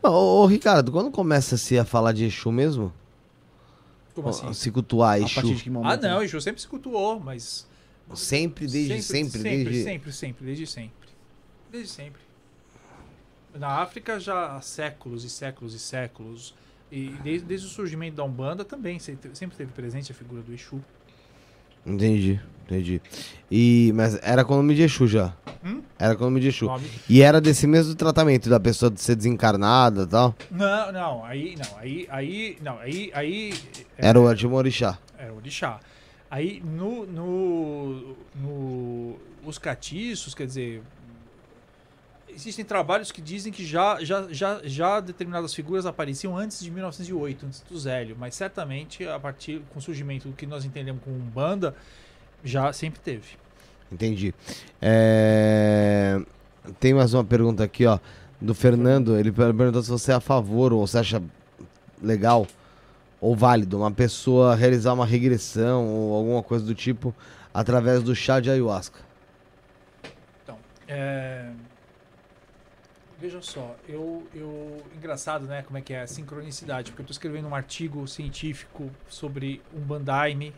Ô, 0.04 0.08
ô, 0.10 0.42
ô, 0.44 0.46
Ricardo, 0.46 0.92
quando 0.92 1.10
começa-se 1.10 1.80
a 1.80 1.84
falar 1.86 2.12
de 2.12 2.26
Exu 2.26 2.52
mesmo? 2.52 2.94
Como 4.14 4.30
assim? 4.30 4.54
Se 4.54 4.70
cultuar 4.72 5.16
A 5.16 5.20
Exu? 5.20 5.36
partir 5.36 5.56
de 5.56 5.64
que 5.64 5.70
momento? 5.70 6.06
Ah, 6.06 6.10
não, 6.10 6.20
o 6.20 6.24
Exu 6.24 6.40
sempre 6.40 6.62
se 6.62 6.68
cultuou, 6.68 7.20
mas. 7.20 7.68
Sempre, 8.14 8.68
desde 8.68 9.02
sempre, 9.02 9.42
sempre, 9.42 9.64
desde... 9.64 9.84
sempre, 9.84 10.12
sempre, 10.14 10.46
desde 10.46 10.68
sempre. 10.68 11.10
Desde 11.72 11.90
sempre. 11.90 12.22
Na 13.60 13.80
África 13.82 14.20
já 14.20 14.56
há 14.56 14.62
séculos 14.62 15.24
e 15.24 15.30
séculos 15.30 15.74
e 15.74 15.80
séculos. 15.80 16.54
E 16.92 17.10
desde, 17.24 17.48
desde 17.48 17.68
o 17.68 17.70
surgimento 17.70 18.16
da 18.18 18.24
Umbanda 18.24 18.64
também 18.64 19.00
sempre 19.00 19.30
sempre 19.34 19.58
teve 19.58 19.72
presente 19.72 20.12
a 20.12 20.16
figura 20.16 20.42
do 20.42 20.54
Exu. 20.54 20.80
Entendi, 21.86 22.40
entendi. 22.66 23.02
E, 23.50 23.92
mas 23.96 24.20
era 24.24 24.44
com 24.44 24.54
o 24.54 24.58
nome 24.58 24.76
de 24.76 24.84
Exu 24.84 25.08
já? 25.08 25.34
Hum? 25.64 25.82
Era 25.98 26.16
com 26.16 26.24
o 26.24 26.28
nome 26.28 26.40
de 26.42 26.48
Exu. 26.48 26.66
Nome- 26.66 26.88
E 27.10 27.22
era 27.22 27.40
desse 27.42 27.66
mesmo 27.68 27.96
tratamento 27.96 28.50
da 28.50 28.60
pessoa 28.60 28.90
de 28.92 29.02
ser 29.02 29.16
desencarnada 29.16 30.04
e 30.04 30.08
tal? 30.08 30.36
Não, 30.52 30.92
não, 30.92 31.26
aí 31.26 31.56
não, 31.56 31.78
aí, 31.80 32.08
aí, 32.10 32.58
não, 32.62 32.78
aí, 32.80 33.12
aí 33.14 33.54
é, 33.98 34.08
Era 34.10 34.20
o 34.20 34.28
Antigo 34.28 34.56
Orixá. 34.56 34.98
era 35.18 35.32
o 35.34 35.38
orixá. 35.38 35.80
Aí 36.30 36.62
no, 36.62 37.06
no, 37.06 38.16
no 38.36 39.16
os 39.46 39.58
catiços, 39.60 40.34
quer 40.34 40.48
dizer, 40.48 40.82
existem 42.36 42.64
trabalhos 42.66 43.12
que 43.12 43.22
dizem 43.22 43.52
que 43.52 43.66
já, 43.66 44.04
já, 44.04 44.28
já, 44.32 44.62
já 44.64 45.00
determinadas 45.00 45.54
figuras 45.54 45.86
apareciam 45.86 46.38
antes 46.38 46.60
de 46.62 46.70
1908, 46.70 47.46
antes 47.46 47.62
do 47.62 47.78
Zélio, 47.80 48.16
mas 48.20 48.36
certamente 48.36 49.08
a 49.08 49.20
partir 49.20 49.62
com 49.72 49.80
o 49.80 49.82
surgimento 49.82 50.28
do 50.28 50.36
que 50.36 50.46
nós 50.46 50.66
entendemos 50.66 51.02
como 51.04 51.16
Umbanda, 51.16 51.76
já 52.44 52.72
sempre 52.74 53.00
teve. 53.00 53.30
Entendi. 53.92 54.34
É, 54.82 56.20
Tem 56.80 56.94
mais 56.94 57.14
uma 57.14 57.24
pergunta 57.24 57.64
aqui, 57.64 57.86
ó. 57.86 58.00
Do 58.42 58.54
Fernando. 58.54 59.18
Ele 59.18 59.32
per- 59.32 59.54
perguntou 59.54 59.82
se 59.82 59.90
você 59.90 60.12
é 60.12 60.16
a 60.16 60.20
favor 60.20 60.74
ou 60.74 60.86
você 60.86 60.98
acha 61.00 61.22
legal 62.02 62.46
ou 63.22 63.36
válido 63.36 63.78
uma 63.78 63.92
pessoa 63.92 64.54
realizar 64.56 64.94
uma 64.94 65.06
regressão 65.06 65.88
ou 65.88 66.14
alguma 66.16 66.44
coisa 66.44 66.66
do 66.66 66.76
tipo 66.76 67.16
através 67.54 68.04
do 68.04 68.14
chá 68.16 68.40
de 68.40 68.50
ayahuasca. 68.52 69.00
Então, 70.44 70.58
é... 70.88 71.50
veja 73.20 73.42
só, 73.42 73.76
eu, 73.88 74.26
eu. 74.34 74.82
Engraçado, 74.96 75.46
né? 75.46 75.64
Como 75.64 75.78
é 75.78 75.82
que 75.82 75.94
é 75.94 76.02
a 76.02 76.08
sincronicidade, 76.08 76.92
porque 76.92 77.02
eu 77.02 77.06
estou 77.06 77.14
escrevendo 77.14 77.48
um 77.48 77.56
artigo 77.56 78.08
científico 78.08 78.92
sobre 79.08 79.62
um 79.74 79.80
Bandaime, 79.82 80.54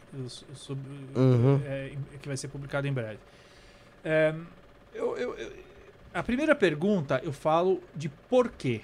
sobre, 0.53 0.83
Uhum. 1.15 1.61
é, 1.65 1.91
que 2.21 2.27
vai 2.27 2.37
ser 2.37 2.47
publicado 2.47 2.87
em 2.87 2.93
breve. 2.93 3.19
É, 4.03 4.33
eu- 4.93 5.17
eu- 5.17 5.35
eu- 5.37 5.53
a 6.13 6.23
primeira 6.23 6.55
pergunta 6.55 7.19
eu 7.23 7.31
falo 7.33 7.81
de 7.95 8.09
por 8.09 8.49
quê. 8.49 8.81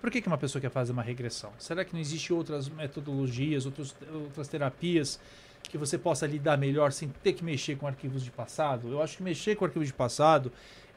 Por 0.00 0.10
que, 0.10 0.22
que 0.22 0.28
uma 0.28 0.38
pessoa 0.38 0.60
quer 0.62 0.70
fazer 0.70 0.92
uma 0.92 1.02
regressão? 1.02 1.52
Será 1.58 1.84
que 1.84 1.92
não 1.92 2.00
existe 2.00 2.32
outras 2.32 2.68
metodologias, 2.68 3.66
outros, 3.66 3.94
outras 4.12 4.48
terapias 4.48 5.20
que 5.62 5.76
você 5.76 5.98
possa 5.98 6.26
lidar 6.26 6.56
melhor 6.56 6.90
sem 6.90 7.08
ter 7.22 7.34
que 7.34 7.44
mexer 7.44 7.76
com 7.76 7.86
arquivos 7.86 8.24
de 8.24 8.30
passado? 8.30 8.88
Eu 8.90 9.02
acho 9.02 9.18
que 9.18 9.22
mexer 9.22 9.56
com 9.56 9.64
arquivos 9.66 9.88
de 9.88 9.92
passado 9.94 10.50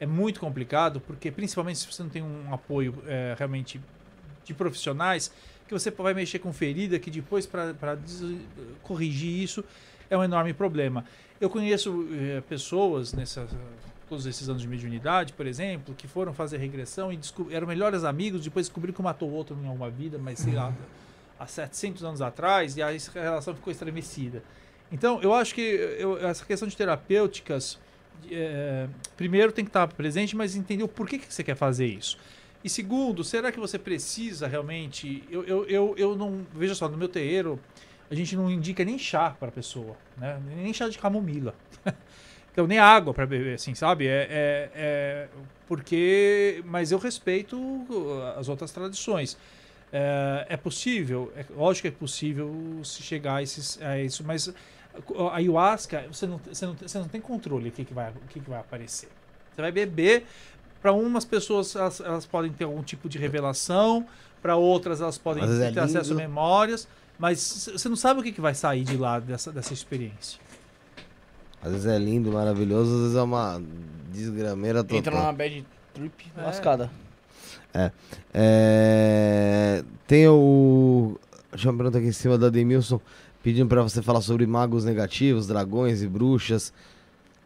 é 0.03 0.05
muito 0.05 0.39
complicado, 0.39 0.99
porque 0.99 1.31
principalmente 1.31 1.79
se 1.79 1.87
você 1.91 2.03
não 2.03 2.09
tem 2.09 2.21
um 2.21 2.53
apoio 2.53 2.93
é, 3.07 3.35
realmente 3.37 3.79
de 4.43 4.53
profissionais, 4.53 5.31
que 5.65 5.73
você 5.73 5.89
vai 5.89 6.13
mexer 6.13 6.39
com 6.39 6.51
ferida 6.51 6.99
que 6.99 7.09
depois 7.09 7.45
para 7.45 7.73
corrigir 8.81 9.41
isso 9.41 9.63
é 10.09 10.17
um 10.17 10.23
enorme 10.23 10.53
problema. 10.53 11.05
Eu 11.39 11.49
conheço 11.49 12.05
eh, 12.11 12.41
pessoas 12.49 13.13
nessa 13.13 13.47
todos 14.09 14.25
esses 14.25 14.49
anos 14.49 14.61
de 14.61 14.67
mediunidade, 14.67 15.31
por 15.31 15.47
exemplo, 15.47 15.95
que 15.95 16.07
foram 16.07 16.33
fazer 16.33 16.57
regressão 16.57 17.11
e 17.11 17.19
eram 17.49 17.65
melhores 17.65 18.03
amigos, 18.03 18.43
depois 18.43 18.67
descobriram 18.67 18.93
que 18.93 19.01
matou 19.01 19.29
o 19.29 19.33
outro 19.33 19.57
em 19.63 19.65
alguma 19.65 19.89
vida, 19.89 20.17
mas 20.17 20.39
sei 20.39 20.53
lá, 20.53 20.73
há 21.39 21.47
700 21.47 22.03
anos 22.03 22.21
atrás, 22.21 22.75
e 22.75 22.81
a 22.81 22.89
relação 23.13 23.55
ficou 23.55 23.71
estremecida. 23.71 24.43
Então, 24.91 25.21
eu 25.23 25.33
acho 25.33 25.55
que 25.55 25.61
eu- 25.61 26.17
essa 26.27 26.45
questão 26.45 26.67
de 26.67 26.75
terapêuticas, 26.75 27.79
eh, 28.31 28.87
primeiro 29.15 29.51
tem 29.51 29.63
que 29.65 29.69
estar 29.69 29.87
presente, 29.87 30.35
mas 30.35 30.55
entender 30.55 30.83
o 30.83 30.87
porquê 30.87 31.17
que 31.17 31.33
você 31.33 31.43
quer 31.43 31.55
fazer 31.55 31.87
isso. 31.87 32.17
E 32.63 32.69
segundo, 32.69 33.23
será 33.23 33.51
que 33.51 33.59
você 33.59 33.77
precisa 33.77 34.47
realmente. 34.47 35.23
Eu, 35.29 35.43
eu, 35.43 35.65
eu, 35.65 35.95
eu 35.97 36.15
não. 36.15 36.45
Veja 36.53 36.73
só, 36.73 36.87
no 36.87 36.97
meu 36.97 37.09
terreiro, 37.09 37.59
a 38.09 38.15
gente 38.15 38.35
não 38.35 38.49
indica 38.49 38.85
nem 38.85 38.97
chá 38.97 39.31
para 39.31 39.49
a 39.49 39.51
pessoa, 39.51 39.97
né? 40.17 40.41
Nem 40.55 40.73
chá 40.73 40.87
de 40.87 40.97
camomila. 40.97 41.53
então, 42.51 42.65
nem 42.65 42.79
água 42.79 43.13
para 43.13 43.25
beber, 43.25 43.55
assim, 43.55 43.75
sabe? 43.75 44.07
É, 44.07 44.27
é, 44.29 44.71
é 44.75 45.27
porque. 45.67 46.63
Mas 46.65 46.91
eu 46.91 46.97
respeito 46.97 47.57
as 48.37 48.47
outras 48.47 48.71
tradições. 48.71 49.37
É, 49.91 50.47
é 50.49 50.57
possível, 50.57 51.31
é, 51.35 51.45
lógico 51.55 51.87
que 51.87 51.93
é 51.93 51.97
possível 51.99 52.51
se 52.83 53.03
chegar 53.03 53.35
a, 53.35 53.43
esses, 53.43 53.79
a 53.79 53.99
isso, 53.99 54.23
mas 54.23 54.51
a 55.17 55.35
ayahuasca, 55.35 56.05
você 56.11 56.27
não, 56.27 56.37
você 56.37 56.65
não, 56.65 56.73
você 56.75 56.99
não 56.99 57.07
tem 57.07 57.19
controle 57.21 57.69
do 57.69 57.75
que, 57.75 57.85
que, 57.85 57.93
vai, 57.93 58.11
o 58.11 58.27
que, 58.29 58.39
que 58.39 58.49
vai 58.49 58.59
aparecer. 58.59 59.09
Você 59.51 59.61
vai 59.61 59.71
beber. 59.71 60.25
Para 60.81 60.91
umas 60.91 61.23
pessoas, 61.23 61.75
elas, 61.75 61.99
elas 62.01 62.25
podem 62.25 62.51
ter 62.51 62.65
algum 62.65 62.83
tipo 62.83 63.07
de 63.07 63.17
revelação, 63.17 64.05
para 64.41 64.57
outras, 64.57 64.99
elas 64.99 65.17
podem 65.17 65.43
é 65.43 65.71
ter 65.71 65.79
acesso 65.79 66.11
a 66.11 66.15
memórias, 66.15 66.87
mas 67.17 67.69
você 67.73 67.87
não 67.87 67.95
sabe 67.95 68.19
o 68.19 68.23
que, 68.23 68.33
que 68.33 68.41
vai 68.41 68.53
sair 68.53 68.83
de 68.83 68.97
lá 68.97 69.17
dessa, 69.19 69.51
dessa 69.51 69.73
experiência. 69.73 70.39
Às 71.61 71.71
vezes 71.71 71.87
é 71.87 71.97
lindo, 71.97 72.29
maravilhoso, 72.29 72.93
às 72.93 73.01
vezes 73.03 73.15
é 73.15 73.21
uma 73.21 73.61
desgrameira 74.11 74.83
total. 74.83 74.97
Entra 74.97 75.15
numa 75.15 75.31
bad 75.31 75.65
trip 75.93 76.31
É. 76.35 76.41
lascada. 76.41 76.91
É, 78.33 79.83
Tem 80.05 80.27
o. 80.27 81.17
Deixa 81.51 81.67
eu 81.67 81.71
uma 81.71 81.77
pergunta 81.77 81.97
aqui 81.99 82.07
em 82.07 82.11
cima 82.11 82.37
da 82.37 82.49
Demilson 82.49 82.99
pedindo 83.43 83.67
pra 83.67 83.83
você 83.83 84.01
falar 84.01 84.21
sobre 84.21 84.47
magos 84.47 84.85
negativos, 84.85 85.45
dragões 85.45 86.01
e 86.01 86.07
bruxas. 86.07 86.73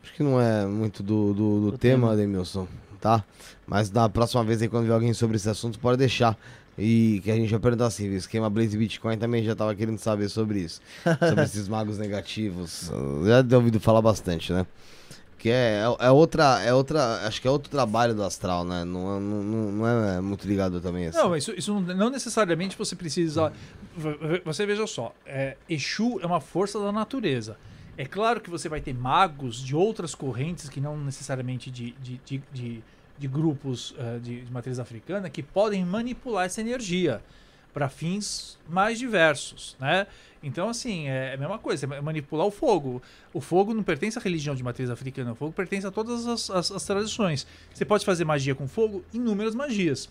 Acho 0.04 0.14
que 0.14 0.24
não 0.24 0.40
é 0.40 0.66
muito 0.66 1.04
do, 1.04 1.34
do, 1.34 1.72
do 1.72 1.78
tema, 1.78 2.10
tema. 2.10 2.16
Demilson, 2.16 2.68
tá? 3.02 3.26
Mas 3.66 3.90
da 3.90 4.08
próxima 4.08 4.44
vez 4.44 4.62
aí, 4.62 4.70
quando 4.70 4.86
vier 4.86 4.94
alguém 4.94 5.14
sobre 5.14 5.36
esse 5.36 5.50
assunto, 5.50 5.78
pode 5.80 5.98
deixar. 5.98 6.38
E 6.78 7.20
que 7.24 7.32
a 7.32 7.36
gente 7.36 7.50
vai 7.50 7.60
perguntar 7.60 7.88
assim: 7.88 8.08
o 8.08 8.14
esquema 8.14 8.50
Blaze 8.50 8.78
Bitcoin 8.78 9.18
também 9.18 9.44
já 9.44 9.56
tava 9.56 9.74
querendo 9.74 9.98
saber 9.98 10.30
sobre 10.30 10.60
isso. 10.60 10.80
sobre 11.28 11.44
esses 11.44 11.68
magos 11.68 11.98
negativos. 11.98 12.92
Já 13.26 13.42
deu 13.42 13.58
ouvido 13.58 13.80
falar 13.80 14.02
bastante, 14.02 14.54
né? 14.54 14.66
Que 15.40 15.50
é, 15.50 15.84
é 16.00 16.10
outra, 16.12 16.62
é 16.64 16.74
outra, 16.74 17.28
acho 17.28 17.42
que 17.42 17.48
é 17.48 17.52
outro 17.52 17.70
trabalho 17.70 18.16
do 18.16 18.24
astral, 18.24 18.64
né? 18.64 18.84
Não, 18.84 19.18
é- 19.18 19.20
não, 19.20 19.44
não, 19.44 20.08
é 20.08 20.22
muito 20.22 20.48
ligado 20.48 20.80
também 20.82 21.08
assim. 21.08 21.18
Não, 21.18 21.36
isso, 21.36 21.52
isso 21.56 21.80
não 21.80 22.10
necessariamente 22.10 22.78
você 22.78 22.96
precisa. 22.96 23.52
Você 24.46 24.66
veja 24.66 24.86
só, 24.86 25.14
é, 25.26 25.58
Exu 25.70 26.20
é 26.22 26.26
uma 26.26 26.40
força 26.42 26.80
da 26.80 26.92
natureza. 26.92 27.58
É 27.98 28.06
claro 28.06 28.40
que 28.40 28.50
você 28.50 28.70
vai 28.70 28.80
ter 28.80 28.94
magos 28.94 29.58
de 29.64 29.76
outras 29.76 30.14
correntes 30.14 30.70
que 30.70 30.80
não 30.80 30.96
necessariamente 30.98 31.72
de, 31.72 31.92
de, 31.94 32.22
de, 32.24 32.42
de, 32.54 32.84
de 33.18 33.28
grupos 33.28 33.96
eh, 33.98 34.20
de, 34.20 34.42
de 34.42 34.52
matriz 34.52 34.78
africana 34.78 35.30
que 35.32 35.42
podem 35.42 35.84
manipular 35.84 36.46
essa 36.46 36.62
energia 36.62 37.24
para 37.74 37.90
fins 37.90 38.60
mais 38.70 39.00
diversos, 39.00 39.76
né? 39.80 40.06
Então, 40.44 40.70
assim, 40.70 41.08
é 41.08 41.34
a 41.34 41.38
mesma 41.38 41.58
coisa, 41.58 41.88
é 41.92 42.00
manipular 42.02 42.46
o 42.46 42.52
fogo. 42.52 43.02
O 43.34 43.42
fogo 43.42 43.74
não 43.74 43.82
pertence 43.82 44.20
à 44.20 44.22
religião 44.22 44.54
de 44.54 44.62
matriz 44.64 44.92
africana, 44.92 45.32
o 45.32 45.36
fogo 45.36 45.52
pertence 45.52 45.88
a 45.88 45.92
todas 45.92 46.28
as, 46.28 46.52
as- 46.52 46.72
as 46.72 46.84
tradições. 46.86 47.48
Você 47.74 47.84
pode 47.84 48.06
fazer 48.06 48.24
magia 48.26 48.54
com 48.54 48.68
fogo, 48.68 49.04
inúmeras 49.12 49.56
magias. 49.56 50.08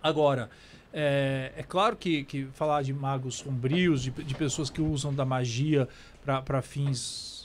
Agora, 0.00 0.48
É, 0.92 1.52
é 1.56 1.62
claro 1.62 1.96
que, 1.96 2.24
que 2.24 2.44
falar 2.54 2.82
de 2.82 2.92
magos 2.92 3.36
sombrios, 3.36 4.02
de, 4.02 4.10
de 4.10 4.34
pessoas 4.34 4.70
que 4.70 4.80
usam 4.80 5.12
da 5.12 5.24
magia 5.24 5.88
para 6.24 6.62
fins 6.62 7.38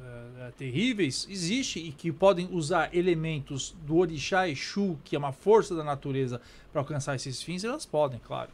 é, 0.00 0.50
terríveis, 0.56 1.26
existe 1.30 1.78
e 1.78 1.92
que 1.92 2.12
podem 2.12 2.48
usar 2.52 2.94
elementos 2.94 3.74
do 3.86 3.96
orixá 3.96 4.48
Exu, 4.48 4.96
que 5.04 5.16
é 5.16 5.18
uma 5.18 5.32
força 5.32 5.74
da 5.74 5.82
natureza, 5.82 6.40
para 6.72 6.80
alcançar 6.80 7.14
esses 7.14 7.42
fins, 7.42 7.64
elas 7.64 7.84
podem, 7.84 8.18
claro. 8.18 8.50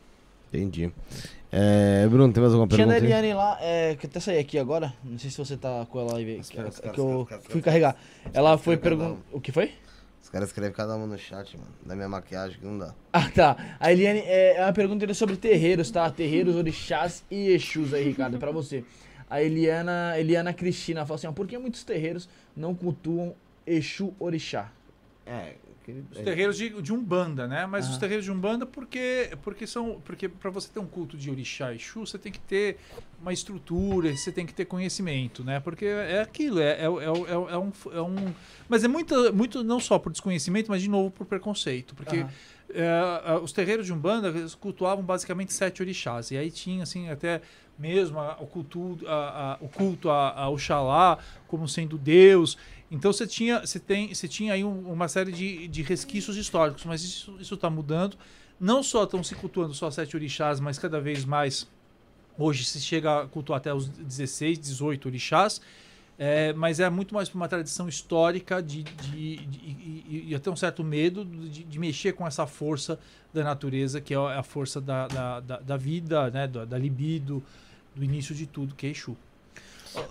Entendi. 0.52 0.92
É, 1.50 2.06
Bruno, 2.08 2.32
tem 2.32 2.42
mais 2.42 2.52
alguma 2.52 2.68
Tinha 2.68 2.86
a 2.86 2.88
pergunta? 2.88 3.06
Eliane 3.06 3.34
lá, 3.34 3.58
é, 3.60 3.96
que 3.96 4.06
até 4.06 4.20
saí 4.20 4.38
aqui 4.38 4.58
agora. 4.58 4.92
Não 5.02 5.18
sei 5.18 5.30
se 5.30 5.38
você 5.38 5.56
tá 5.56 5.86
com 5.88 6.00
ela 6.00 6.18
aí. 6.18 6.40
Que, 6.42 6.90
que 6.90 7.00
eu 7.00 7.26
fui 7.48 7.62
carregar. 7.62 7.96
Ela 8.34 8.58
foi 8.58 8.76
perguntar. 8.76 9.18
O 9.32 9.40
que 9.40 9.50
foi? 9.50 9.72
Os 10.22 10.30
caras 10.30 10.48
escrevem 10.48 10.72
cada 10.72 10.94
uma 10.94 11.06
no 11.06 11.18
chat, 11.18 11.56
mano. 11.56 11.70
Da 11.84 11.96
minha 11.96 12.08
maquiagem 12.08 12.58
que 12.58 12.64
não 12.64 12.78
dá. 12.78 12.94
Ah, 13.12 13.28
tá. 13.28 13.76
A 13.78 13.92
Eliane 13.92 14.20
é, 14.20 14.56
é 14.56 14.64
uma 14.64 14.72
pergunta 14.72 15.12
sobre 15.12 15.36
terreiros, 15.36 15.90
tá? 15.90 16.10
Terreiros, 16.10 16.56
orixás 16.56 17.22
e 17.30 17.48
exus 17.50 17.92
aí, 17.92 18.04
Ricardo, 18.04 18.38
pra 18.38 18.50
você. 18.50 18.84
A 19.28 19.42
Eliana, 19.42 20.14
Eliana 20.18 20.54
Cristina 20.54 21.04
fala 21.04 21.16
assim: 21.16 21.26
ó, 21.26 21.32
por 21.32 21.46
que 21.46 21.58
muitos 21.58 21.84
terreiros 21.84 22.28
não 22.56 22.74
cultuam 22.74 23.34
Exu 23.66 24.14
Orixá? 24.18 24.70
É, 25.26 25.54
Os 26.10 26.18
terreiros 26.24 26.56
de, 26.56 26.68
de 26.80 26.92
Umbanda, 26.92 27.46
né? 27.48 27.66
Mas 27.66 27.86
os 27.88 27.98
terreiros 27.98 28.24
de 28.24 28.30
Umbanda 28.30 28.64
porque 28.64 29.30
porque 29.42 29.66
são 29.66 30.00
porque 30.04 30.28
para 30.28 30.50
você 30.50 30.68
ter 30.72 30.78
um 30.80 30.86
culto 30.86 31.16
de 31.16 31.30
orixá 31.30 31.72
e 31.72 31.76
Exu, 31.76 32.00
você 32.06 32.18
tem 32.18 32.30
que 32.30 32.38
ter 32.40 32.78
uma 33.20 33.32
estrutura, 33.32 34.14
você 34.16 34.30
tem 34.32 34.44
que 34.44 34.52
ter 34.54 34.64
conhecimento, 34.64 35.44
né? 35.44 35.60
Porque 35.60 35.84
é 35.84 36.20
aquilo, 36.20 36.58
é, 36.60 36.70
é, 36.72 36.84
é, 36.84 36.86
é, 36.86 37.52
é 37.54 37.58
um, 37.58 37.72
é 37.92 38.02
um 38.02 38.32
mas 38.68 38.82
é 38.84 38.88
muito 38.88 39.32
muito 39.34 39.62
não 39.64 39.80
só 39.80 39.98
por 39.98 40.10
desconhecimento, 40.12 40.70
mas 40.70 40.82
de 40.82 40.88
novo 40.90 41.10
por 41.10 41.26
preconceito, 41.26 41.94
porque 41.94 42.24
é, 42.74 43.34
os 43.42 43.52
terreiros 43.52 43.86
de 43.86 43.92
Umbanda 43.92 44.32
cultuavam 44.60 45.04
basicamente 45.04 45.52
sete 45.52 45.82
orixás. 45.82 46.30
E 46.30 46.36
aí 46.38 46.50
tinha, 46.50 46.82
assim, 46.84 47.08
até 47.10 47.42
mesmo 47.78 48.18
a- 48.18 48.36
o 48.40 48.46
culto, 48.46 48.98
a, 49.06 49.52
a- 49.52 49.58
o 49.60 49.68
culto 49.68 50.08
a, 50.10 50.30
a 50.30 50.48
Oxalá 50.48 51.18
como 51.46 51.68
sendo 51.68 51.98
Deus. 51.98 52.56
Então 52.94 53.10
você 53.10 53.26
tinha, 53.26 53.60
você 53.60 53.80
tem, 53.80 54.14
você 54.14 54.28
tinha 54.28 54.52
aí 54.52 54.62
um- 54.62 54.92
uma 54.92 55.08
série 55.08 55.32
de, 55.32 55.66
de 55.66 55.80
resquícios 55.82 56.36
históricos, 56.36 56.84
mas 56.84 57.02
isso 57.02 57.54
está 57.54 57.70
mudando. 57.70 58.18
Não 58.60 58.82
só 58.82 59.04
estão 59.04 59.24
se 59.24 59.34
cultuando 59.34 59.72
só 59.72 59.90
sete 59.90 60.14
orixás, 60.14 60.60
mas 60.60 60.78
cada 60.78 61.00
vez 61.00 61.24
mais 61.24 61.66
hoje 62.38 62.64
se 62.66 62.80
chega 62.80 63.22
a 63.22 63.26
cultuar 63.26 63.56
até 63.56 63.72
os 63.72 63.88
16, 63.88 64.58
18 64.58 65.06
orixás. 65.06 65.60
É, 66.18 66.52
mas 66.52 66.78
é 66.78 66.88
muito 66.90 67.14
mais 67.14 67.32
uma 67.34 67.48
tradição 67.48 67.88
histórica 67.88 68.62
de, 68.62 68.82
de- 68.82 69.36
de- 69.46 69.58
e, 69.58 70.24
e- 70.28 70.34
até 70.34 70.50
um 70.50 70.54
certo 70.56 70.84
medo 70.84 71.24
de, 71.24 71.64
de 71.64 71.78
mexer 71.78 72.12
com 72.12 72.26
essa 72.26 72.46
força 72.46 72.98
da 73.32 73.42
natureza, 73.42 74.00
que 74.02 74.12
é 74.12 74.16
a 74.18 74.42
força 74.42 74.80
da, 74.80 75.08
da, 75.08 75.40
da- 75.40 75.60
da 75.60 75.76
vida, 75.78 76.30
né, 76.30 76.46
da, 76.46 76.66
da 76.66 76.78
libido, 76.78 77.42
do 77.96 78.04
início 78.04 78.34
de 78.34 78.46
tudo, 78.46 78.74
que 78.74 78.86
é 78.86 78.90
Exu. 78.90 79.16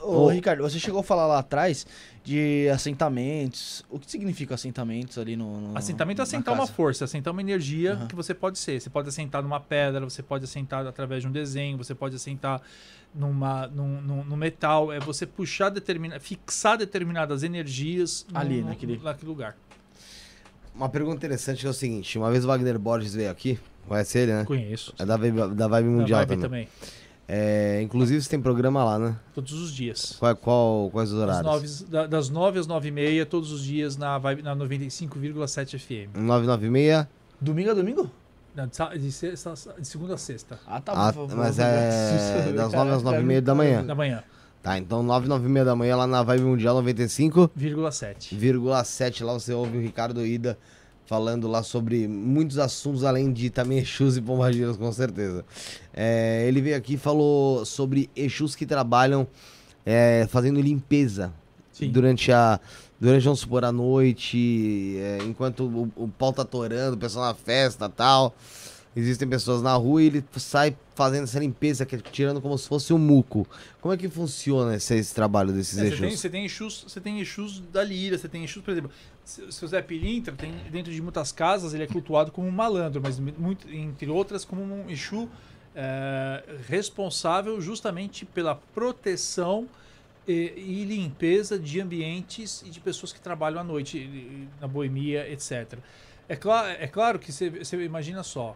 Ô, 0.04 0.28
Ricardo, 0.30 0.62
você 0.62 0.80
chegou 0.80 1.00
a 1.00 1.04
falar 1.04 1.26
lá 1.28 1.40
atrás 1.40 1.86
de 2.24 2.70
assentamentos. 2.72 3.84
O 3.90 3.98
que 4.00 4.10
significa 4.10 4.56
assentamentos 4.56 5.18
ali 5.18 5.36
no. 5.36 5.60
no 5.62 5.78
Assentamento 5.78 6.20
é 6.20 6.24
assentar 6.24 6.54
uma 6.54 6.68
força, 6.68 7.06
assentar 7.06 7.32
uma 7.34 7.42
energia 7.42 7.94
Aham. 7.94 8.08
que 8.08 8.16
você 8.16 8.34
pode 8.34 8.60
ser. 8.60 8.80
Você 8.80 8.90
pode 8.90 9.10
assentar 9.10 9.42
numa 9.42 9.60
pedra, 9.60 10.02
você 10.02 10.22
pode 10.22 10.44
assentar 10.44 10.86
através 10.86 11.22
de 11.24 11.28
um 11.28 11.32
desenho, 11.32 11.78
você 11.78 11.96
pode 11.96 12.16
assentar 12.16 12.62
numa, 13.14 13.68
num, 13.68 14.02
num- 14.02 14.24
no 14.24 14.38
metal. 14.38 14.92
É 14.92 15.00
você 15.00 15.26
puxar, 15.26 15.70
determina, 15.70 16.20
fixar 16.20 16.78
determinadas 16.78 17.42
energias 17.44 18.26
Ali, 18.34 18.62
no- 18.62 18.68
naquele- 18.70 18.98
naquele 18.98 19.30
lugar. 19.30 19.58
Uma 20.76 20.90
pergunta 20.90 21.18
interessante 21.18 21.66
é 21.66 21.70
o 21.70 21.74
seguinte: 21.74 22.18
uma 22.18 22.30
vez 22.32 22.46
o 22.46 22.48
Wagner 22.48 22.78
Borges 22.80 23.14
veio 23.14 23.30
aqui, 23.32 23.60
conhece 23.88 24.20
ele, 24.20 24.34
né? 24.34 24.46
Conheço. 24.46 24.94
É 25.00 25.06
da 25.06 25.18
Vibe, 25.18 25.56
da 25.56 25.68
Vibe 25.68 25.86
Da 25.90 25.92
Mundial 25.92 26.20
Vibe 26.26 26.42
também. 26.42 26.66
também. 26.66 26.68
É, 27.34 27.82
inclusive 27.82 28.22
você 28.22 28.30
tem 28.30 28.42
programa 28.42 28.84
lá, 28.84 29.00
né? 29.00 29.16
Todos 29.34 29.54
os 29.54 29.74
dias. 29.74 30.18
Qual, 30.20 30.36
qual- 30.36 30.90
quais 30.92 31.14
os 31.14 31.18
horários? 31.18 31.46
nove, 31.46 31.68
da- 31.90 32.06
das 32.08 32.30
9 32.30 32.60
às 32.60 32.68
9 32.68 32.90
e 32.90 32.92
meia, 32.92 33.26
todos 33.26 33.54
os 33.54 33.64
dias 33.64 33.96
na, 33.96 34.18
Vibe- 34.18 34.42
na 34.42 34.54
95,7 34.54 35.78
FM. 35.80 36.10
996? 36.18 37.08
Domingo 37.40 37.72
a 37.72 37.74
domingo? 37.74 38.12
Não, 38.54 38.68
de, 38.68 39.12
sexta- 39.14 39.54
de 39.80 39.88
segunda 39.88 40.16
a 40.16 40.18
sexta, 40.18 40.60
Ah, 40.68 40.82
tá 40.82 40.92
Ah, 40.94 41.12
bom. 41.14 41.26
mas 41.34 41.56
vou- 41.56 41.66
é 41.66 42.42
vou- 42.44 42.54
das 42.54 42.74
nove 42.74 42.92
às 42.92 43.02
nove 43.02 43.16
e 43.16 43.20
Cara, 43.20 43.24
meia 43.26 43.42
da 43.42 43.56
manhã. 43.56 43.86
da 43.86 43.96
manhã, 43.96 44.24
Tá, 44.62 44.78
então 44.78 45.02
9, 45.02 45.28
9 45.28 45.48
e 45.48 45.50
meia 45.50 45.64
da 45.66 45.76
manhã 45.76 45.96
lá 45.96 46.06
na 46.06 46.22
Vibe 46.22 46.44
Mundial 46.44 46.76
95,7. 46.76 48.36
vírgula 48.36 48.84
7. 48.84 49.24
Lá 49.24 49.34
você 49.34 49.54
ouve 49.54 49.78
o 49.78 49.82
Ricardo 49.82 50.24
Ida 50.26 50.58
falando 51.12 51.46
lá 51.46 51.62
sobre 51.62 52.08
muitos 52.08 52.58
assuntos, 52.58 53.04
além 53.04 53.34
de 53.34 53.50
também 53.50 53.80
Exus 53.80 54.16
e 54.16 54.22
Pombagiras, 54.22 54.78
com 54.78 54.90
certeza. 54.94 55.44
É, 55.94 56.46
ele 56.48 56.62
veio 56.62 56.78
aqui 56.78 56.94
e 56.94 56.98
falou 56.98 57.66
sobre 57.66 58.10
Exus 58.16 58.56
que 58.56 58.66
trabalham 58.66 59.28
é, 59.86 60.26
fazendo 60.30 60.62
limpeza 60.62 61.34
Sim. 61.74 61.92
durante 61.92 62.32
a. 62.32 62.62
Durante, 62.98 63.26
vamos 63.26 63.42
supor, 63.42 63.66
a 63.66 63.74
noite, 63.74 64.96
é, 65.00 65.18
enquanto 65.26 65.66
o, 65.66 65.92
o 66.04 66.08
pau 66.08 66.32
tá 66.32 66.46
torando, 66.46 66.96
o 66.96 66.98
pessoal 66.98 67.26
na 67.26 67.34
festa 67.34 67.88
e 67.88 67.90
tal. 67.90 68.34
Existem 68.94 69.28
pessoas 69.28 69.62
na 69.62 69.74
rua 69.74 70.04
e 70.04 70.08
ele 70.08 70.26
sai 70.36 70.76
fazendo 70.96 71.24
essa 71.24 71.40
limpeza, 71.40 71.84
é 71.84 71.98
tirando 72.12 72.42
como 72.42 72.58
se 72.58 72.68
fosse 72.68 72.94
um 72.94 72.98
muco. 72.98 73.48
Como 73.80 73.94
é 73.94 73.98
que 73.98 74.10
funciona 74.10 74.76
esse, 74.76 74.96
esse 74.96 75.16
trabalho 75.16 75.54
desses 75.54 75.78
É, 75.78 75.84
você, 75.84 75.88
Exus? 75.88 76.00
tem, 76.00 76.18
você 76.18 76.30
tem 76.30 76.46
Exus, 76.46 76.86
você 76.88 77.00
tem 77.00 77.20
Exus 77.22 77.60
da 77.72 77.84
Lira, 77.84 78.18
você 78.18 78.28
tem 78.28 78.44
Exus, 78.44 78.62
por 78.62 78.72
exemplo, 78.72 78.92
se 79.24 79.50
se 79.50 79.64
o 79.64 79.68
Zé 79.68 79.82
Pilintra 79.82 80.34
tem 80.36 80.54
dentro 80.70 80.92
de 80.92 81.02
muitas 81.02 81.32
casas 81.32 81.74
ele 81.74 81.84
é 81.84 81.88
cultuado 81.88 82.32
como 82.32 82.48
um 82.48 82.52
malandro, 82.52 83.02
mas 83.02 83.18
muito, 83.18 83.70
entre 83.70 84.10
outras 84.10 84.44
como 84.44 84.62
um 84.62 84.90
Exu 84.90 85.30
é, 85.76 86.44
responsável 86.68 87.62
justamente 87.62 88.26
pela 88.26 88.56
proteção 88.56 89.68
e, 90.28 90.54
e 90.58 90.86
limpeza 90.86 91.58
de 91.58 91.80
ambientes 91.80 92.62
e 92.66 92.70
de 92.70 92.80
pessoas 92.80 93.14
que 93.14 93.22
trabalham 93.22 93.60
à 93.60 93.64
noite 93.64 94.48
na 94.60 94.68
boemia, 94.68 95.32
etc. 95.32 95.80
É, 96.28 96.36
cla 96.36 96.72
é 96.72 96.88
claro 96.88 97.20
que 97.20 97.32
você 97.32 97.84
imagina 97.84 98.24
só, 98.24 98.56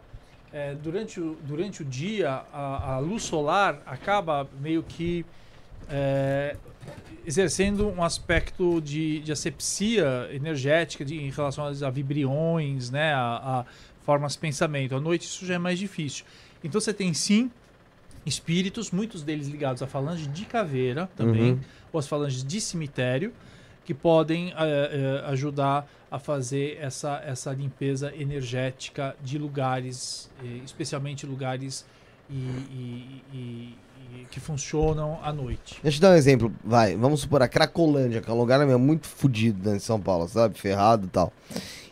é, 0.56 0.74
durante, 0.74 1.20
o, 1.20 1.36
durante 1.44 1.82
o 1.82 1.86
dia 1.86 2.42
a, 2.54 2.94
a 2.94 3.00
luz 3.00 3.24
solar 3.24 3.82
acaba 3.86 4.48
meio 4.62 4.82
que 4.82 5.26
é, 5.90 6.56
exercendo 7.26 7.90
um 7.90 8.02
aspecto 8.02 8.80
de, 8.80 9.20
de 9.20 9.34
asepsia 9.34 10.30
energética 10.32 11.04
de, 11.04 11.18
em 11.18 11.30
relação 11.30 11.66
a, 11.66 11.90
vibriões, 11.90 12.90
né, 12.90 13.14
a, 13.14 13.20
a 13.20 13.66
formas 14.06 14.34
de 14.34 14.40
pensamento. 14.40 14.96
À 14.96 15.00
noite 15.02 15.24
isso 15.24 15.46
já 15.46 15.56
é 15.56 15.58
mais 15.58 15.78
difícil. 15.78 16.24
Então 16.64 16.80
você 16.80 16.94
tem 16.94 17.14
sim 17.14 17.52
espíritos, 18.26 18.92
muitos 18.92 19.24
deles 19.24 19.48
ligados 19.50 19.84
à 19.84 19.88
falange 19.88 20.26
de 20.28 20.46
caveira 20.46 21.10
também, 21.18 21.52
Uhum. 21.52 21.60
ou 21.92 22.00
às 22.00 22.08
falanges 22.08 22.44
de 22.46 22.62
cemitério, 22.62 23.34
que 23.86 23.94
podem 23.94 24.52
eh, 24.58 25.24
ajudar 25.28 25.88
a 26.12 26.18
fazer 26.20 26.78
essa, 26.82 27.22
essa 27.26 27.54
limpeza 27.54 28.12
energética 28.16 29.16
de 29.24 29.38
lugares, 29.38 30.30
eh, 30.44 30.60
especialmente 30.66 31.26
lugares 31.26 31.86
e, 32.30 32.34
e- 32.34 33.22
e- 33.34 33.76
e 34.22 34.26
que 34.32 34.40
funcionam 34.40 35.20
à 35.24 35.32
noite. 35.32 35.78
Deixa 35.84 35.98
eu 35.98 36.02
dar 36.02 36.12
um 36.12 36.16
exemplo, 36.16 36.52
vai, 36.64 36.96
vamos 36.96 37.22
supor 37.22 37.42
a 37.44 37.48
Cracolândia, 37.48 38.22
que 38.22 38.30
é 38.30 38.34
um 38.34 38.38
lugar 38.38 38.66
meu, 38.66 38.80
muito 38.80 39.08
fodido 39.08 39.60
dentro 39.60 39.78
de 39.80 39.84
São 39.84 40.00
Paulo, 40.02 40.28
sabe? 40.28 40.58
Ferrado 40.58 41.06
e 41.06 41.10
tal. 41.10 41.32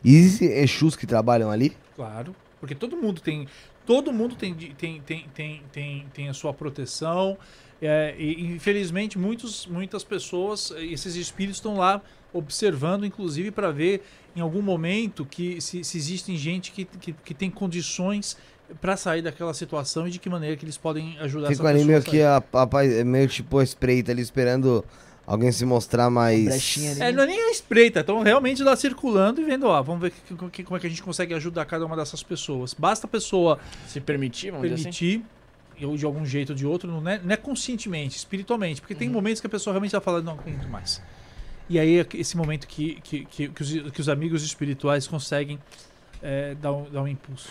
E 0.04 0.16
Exus 0.42 0.96
que 0.96 1.06
trabalham 1.06 1.50
ali? 1.52 1.76
Claro, 1.96 2.36
porque 2.60 2.74
todo 2.76 2.98
mundo 2.98 3.22
tem, 3.22 3.48
todo 3.86 4.12
mundo 4.12 4.36
tem, 4.36 4.54
tem, 4.56 5.00
tem, 5.02 5.26
tem, 5.34 5.62
tem, 5.72 6.06
tem 6.14 6.30
a 6.30 6.34
sua 6.34 6.54
proteção. 6.54 7.38
É, 7.86 8.16
e 8.18 8.46
infelizmente 8.46 9.18
muitos, 9.18 9.66
muitas 9.68 10.04
pessoas, 10.04 10.72
esses 10.78 11.16
espíritos 11.16 11.58
estão 11.58 11.76
lá 11.78 12.02
observando, 12.34 13.06
inclusive 13.06 13.52
para 13.52 13.72
ver 13.72 14.04
em 14.36 14.42
algum 14.42 14.62
momento 14.62 15.26
que 15.26 15.62
se, 15.62 15.84
se 15.84 15.98
existem 15.98 16.36
gente 16.36 16.72
que, 16.72 16.86
que, 16.86 17.14
que 17.14 17.34
tem 17.34 17.50
condições 17.52 18.36
para 18.82 18.98
sair 18.98 19.22
daquela 19.22 19.54
situação 19.54 20.08
e 20.08 20.12
de 20.12 20.18
que 20.20 20.30
maneira 20.30 20.56
que 20.56 20.66
eles 20.66 20.78
podem 20.78 21.18
ajudar 21.20 21.50
Fico 21.50 21.62
essa 21.62 21.70
ali 21.70 21.84
meio 21.86 22.00
a 22.00 22.02
sair. 22.02 22.10
que 22.12 22.22
a, 22.24 22.38
a, 22.54 23.04
meio 23.06 23.28
tipo 23.28 23.60
a 23.60 23.64
espreita 23.64 24.12
ali, 24.12 24.22
esperando 24.22 24.84
alguém 25.28 25.52
se 25.52 25.64
mostrar 25.66 26.10
mais... 26.10 26.78
É, 27.00 27.12
não 27.12 27.24
é 27.24 27.28
nem 27.28 27.40
a 27.40 27.52
espreita, 27.52 28.00
estão 28.00 28.22
realmente 28.24 28.64
lá 28.64 28.76
circulando 28.76 29.40
e 29.42 29.44
vendo, 29.44 29.68
ó, 29.68 29.82
vamos 29.84 30.02
ver 30.02 30.12
que- 30.12 30.50
que- 30.50 30.64
como 30.64 30.76
é 30.78 30.80
que 30.80 30.88
a 30.88 30.90
gente 30.90 31.04
consegue 31.04 31.34
ajudar 31.36 31.66
cada 31.66 31.86
uma 31.86 31.96
dessas 31.96 32.24
pessoas. 32.24 32.74
Basta 32.74 33.06
a 33.06 33.10
pessoa 33.10 33.60
Se 33.88 34.02
permitir, 34.02 34.50
vamos 34.52 34.68
dizer 34.68 34.90
assim. 34.90 35.24
Ou 35.82 35.96
de 35.98 36.06
algum 36.06 36.26
jeito 36.26 36.52
ou 36.52 36.56
de 36.56 36.66
outro, 36.66 36.90
não 36.92 37.10
é, 37.10 37.20
não 37.24 37.32
é 37.32 37.38
conscientemente, 37.38 38.18
espiritualmente, 38.18 38.82
porque 38.82 38.94
Uhum. 38.94 39.00
tem 39.00 39.10
momentos 39.10 39.42
que 39.42 39.48
a 39.48 39.50
pessoa 39.50 39.74
realmente 39.74 39.90
está 39.90 40.02
falando, 40.02 40.26
não 40.26 40.34
aguento 40.34 40.68
mais. 40.70 41.02
E 41.70 41.80
aí 41.80 42.00
é 42.00 42.08
esse 42.16 42.36
momento 42.36 42.68
que, 42.68 43.00
que, 43.04 43.26
que, 43.26 43.48
que 43.48 43.62
os, 43.62 43.92
que 43.92 44.02
os 44.02 44.10
amigos 44.10 44.44
espirituais 44.44 45.08
conseguem 45.08 45.58
é, 46.22 46.56
dar, 46.56 46.74
um, 46.74 46.90
dar 46.92 47.02
um 47.02 47.08
impulso. 47.08 47.50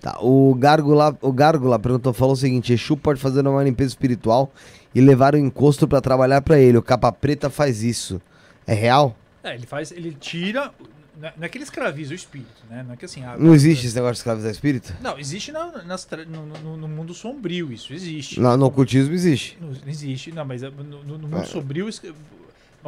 Tá, 0.00 0.18
o 0.20 0.54
Gárgula, 0.54 1.16
o 1.20 1.32
Gárgula 1.32 1.78
perguntou, 1.78 2.12
falou 2.12 2.34
o 2.34 2.36
seguinte, 2.36 2.72
Exu 2.72 2.96
pode 2.96 3.18
fazer 3.20 3.46
uma 3.46 3.62
limpeza 3.64 3.88
espiritual 3.88 4.52
e 4.94 5.00
levar 5.00 5.34
o 5.34 5.38
encosto 5.38 5.88
pra 5.88 6.00
trabalhar 6.00 6.42
pra 6.42 6.58
ele. 6.58 6.78
O 6.78 6.82
Capa 6.82 7.10
Preta 7.10 7.50
faz 7.50 7.82
isso. 7.82 8.20
É 8.66 8.74
real? 8.74 9.16
É, 9.42 9.54
ele 9.54 9.66
faz, 9.66 9.90
ele 9.90 10.12
tira, 10.18 10.70
Não 11.20 11.28
é- 11.28 11.34
não 11.36 11.44
é 11.44 11.48
que 11.48 11.56
ele 11.58 11.64
escraviza 11.64 12.12
o 12.12 12.14
espírito, 12.14 12.62
né? 12.68 12.82
Não 12.86 12.94
é 12.94 12.96
que 12.96 13.04
assim. 13.04 13.22
ah, 13.24 13.36
Não 13.38 13.54
existe 13.54 13.86
esse 13.86 13.94
negócio 13.94 14.14
de 14.14 14.18
escravizar 14.18 14.50
espírito? 14.50 14.92
Não, 15.00 15.18
existe 15.18 15.52
na- 15.52 15.82
nas 15.84 16.06
no, 16.28 16.46
no- 16.46 16.76
no 16.76 16.88
mundo 16.88 17.14
sombrio, 17.14 17.72
isso 17.72 17.92
existe. 17.92 18.40
No, 18.40 18.56
no 18.56 18.66
ocultismo 18.66 19.14
existe. 19.14 19.56
Não, 19.60 19.70
existe, 19.86 20.32
não, 20.32 20.44
mas 20.44 20.62
é, 20.62 20.70
no, 20.70 20.82
no- 21.04 21.18
mundo 21.18 21.38
É. 21.38 21.44
sombrio, 21.44 21.86
mas 21.86 22.00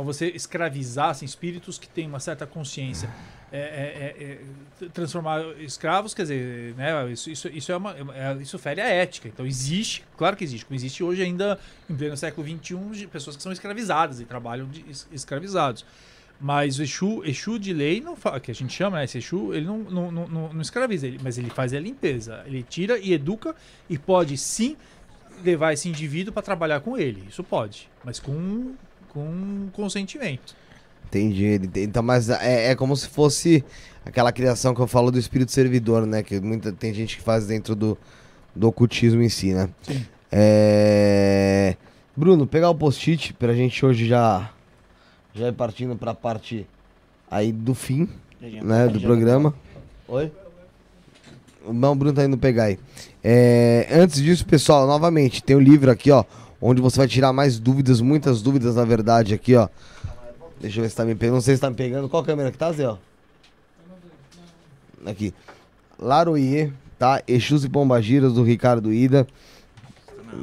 você 0.05 0.27
escravizar 0.29 1.11
assim, 1.11 1.25
espíritos 1.25 1.79
que 1.79 1.89
têm 1.89 2.07
uma 2.07 2.21
certa 2.21 2.47
consciência, 2.47 3.09
é, 3.51 3.59
é- 3.59 4.17
é- 4.83 4.85
é, 4.85 4.89
transformar 4.91 5.41
escravos, 5.61 6.13
quer 6.13 6.23
dizer, 6.23 6.75
né, 6.75 7.11
isso, 7.11 7.31
isso, 7.31 7.49
isso, 7.49 7.73
é 7.73 7.77
uma, 7.77 7.95
isso 8.43 8.59
fere 8.59 8.81
a 8.83 8.89
ética. 8.89 9.29
Então 9.29 9.47
existe, 9.47 10.05
claro 10.19 10.37
que 10.37 10.45
existe, 10.45 10.67
como 10.67 10.77
existe 10.77 11.03
hoje 11.03 11.23
ainda 11.23 11.59
em 11.89 11.95
pleno 11.95 12.17
século 12.17 12.47
XXI, 12.47 12.77
de 12.93 13.07
pessoas 13.07 13.37
que 13.37 13.43
são 13.43 13.53
escravizadas 13.53 14.21
e 14.21 14.25
trabalham 14.27 14.69
de 14.69 14.85
es- 14.91 15.07
escravizados. 15.13 15.87
Mas 16.41 16.79
o 16.79 16.83
Exu, 16.83 17.23
Exu 17.25 17.59
de 17.59 17.73
lei, 17.73 18.01
não 18.01 18.15
que 18.41 18.51
a 18.51 18.55
gente 18.55 18.73
chama, 18.73 18.99
né, 18.99 19.05
esse 19.05 19.19
Exu, 19.19 19.55
ele 19.55 19.65
não, 19.65 19.79
não, 19.79 20.13
não, 20.13 20.29
não- 20.53 20.61
escraviza, 20.61 21.07
ele, 21.07 21.19
mas 21.23 21.39
ele 21.39 21.49
faz 21.49 21.73
a 21.73 21.81
limpeza. 21.81 22.43
Ele 22.47 22.63
tira 22.63 22.99
e 22.99 23.13
educa 23.13 23.55
e 23.89 23.97
pode 23.97 24.37
sim 24.37 24.77
levar 25.43 25.73
esse 25.73 25.89
indivíduo 25.89 26.33
para 26.33 26.43
trabalhar 26.43 26.81
com 26.81 26.97
ele. 26.97 27.25
Isso 27.29 27.43
pode, 27.43 27.89
mas 28.05 28.21
com, 28.21 28.75
com 29.09 29.69
consentimento. 29.73 30.55
Entendi. 31.07 31.61
Então, 31.77 32.03
mas 32.03 32.29
é, 32.29 32.73
é 32.73 32.75
como 32.75 32.97
se 32.97 33.09
fosse 33.09 33.65
aquela 34.05 34.33
criação 34.33 34.75
que 34.75 34.81
eu 34.81 34.87
falo 34.87 35.11
do 35.11 35.19
espírito 35.19 35.53
servidor, 35.53 36.07
né? 36.07 36.23
Que 36.23 36.41
muita, 36.41 36.73
tem 36.73 36.93
gente 36.93 37.17
que 37.17 37.23
faz 37.23 37.47
dentro 37.47 37.75
do, 37.75 37.97
do 38.55 38.69
ocultismo 38.69 39.23
em 39.23 39.29
si, 39.29 39.55
né? 39.55 39.69
Sim. 39.83 40.05
É... 40.31 41.77
Bruno, 42.17 42.47
pegar 42.47 42.71
o 42.71 42.75
post-it 42.75 43.33
pra 43.35 43.55
gente 43.55 43.85
hoje 43.85 44.07
já, 44.07 44.51
já 45.37 45.53
partindo 45.53 45.95
pra 45.97 46.15
parte 46.15 46.67
aí 47.31 47.53
do 47.53 47.75
fim, 47.75 48.09
né? 48.41 48.89
Do 48.89 49.01
programa. 49.01 49.55
Oi? 50.09 50.33
Não, 51.69 51.93
o 51.93 51.95
Bruno 51.95 52.15
tá 52.15 52.25
indo 52.25 52.39
pegar 52.39 52.65
aí. 52.65 52.79
É, 53.23 53.89
antes 53.91 54.23
disso, 54.23 54.47
pessoal, 54.47 54.87
novamente, 54.87 55.43
tem 55.43 55.57
o 55.57 55.61
livro 55.61 55.91
aqui, 55.91 56.11
ó. 56.11 56.25
Onde 56.61 56.81
você 56.81 56.97
vai 56.99 57.09
tirar 57.09 57.33
mais 57.33 57.59
dúvidas, 57.59 58.01
muitas 58.01 58.41
dúvidas, 58.41 58.77
na 58.77 58.85
verdade, 58.85 59.35
aqui, 59.35 59.55
ó. 59.55 59.69
Deixa 60.61 60.79
eu 60.79 60.85
ver 60.85 60.89
se 60.89 60.97
tá 60.97 61.05
me 61.05 61.15
pegando. 61.15 61.35
Não 61.35 61.41
sei 61.43 61.55
se 61.57 61.61
tá 61.61 61.69
me 61.69 61.77
pegando. 61.77 62.09
Qual 62.09 62.25
câmera 62.25 62.51
que 62.51 62.57
tá, 62.57 62.73
Zé? 62.73 62.87
ó? 62.87 62.97
Aqui. 65.05 65.35
Laroie, 65.99 66.73
tá? 66.99 67.23
Exus 67.27 67.65
e 67.65 67.69
Pombagiras, 67.69 68.33
do 68.33 68.43
Ricardo 68.43 68.93
Ida. 68.93 69.27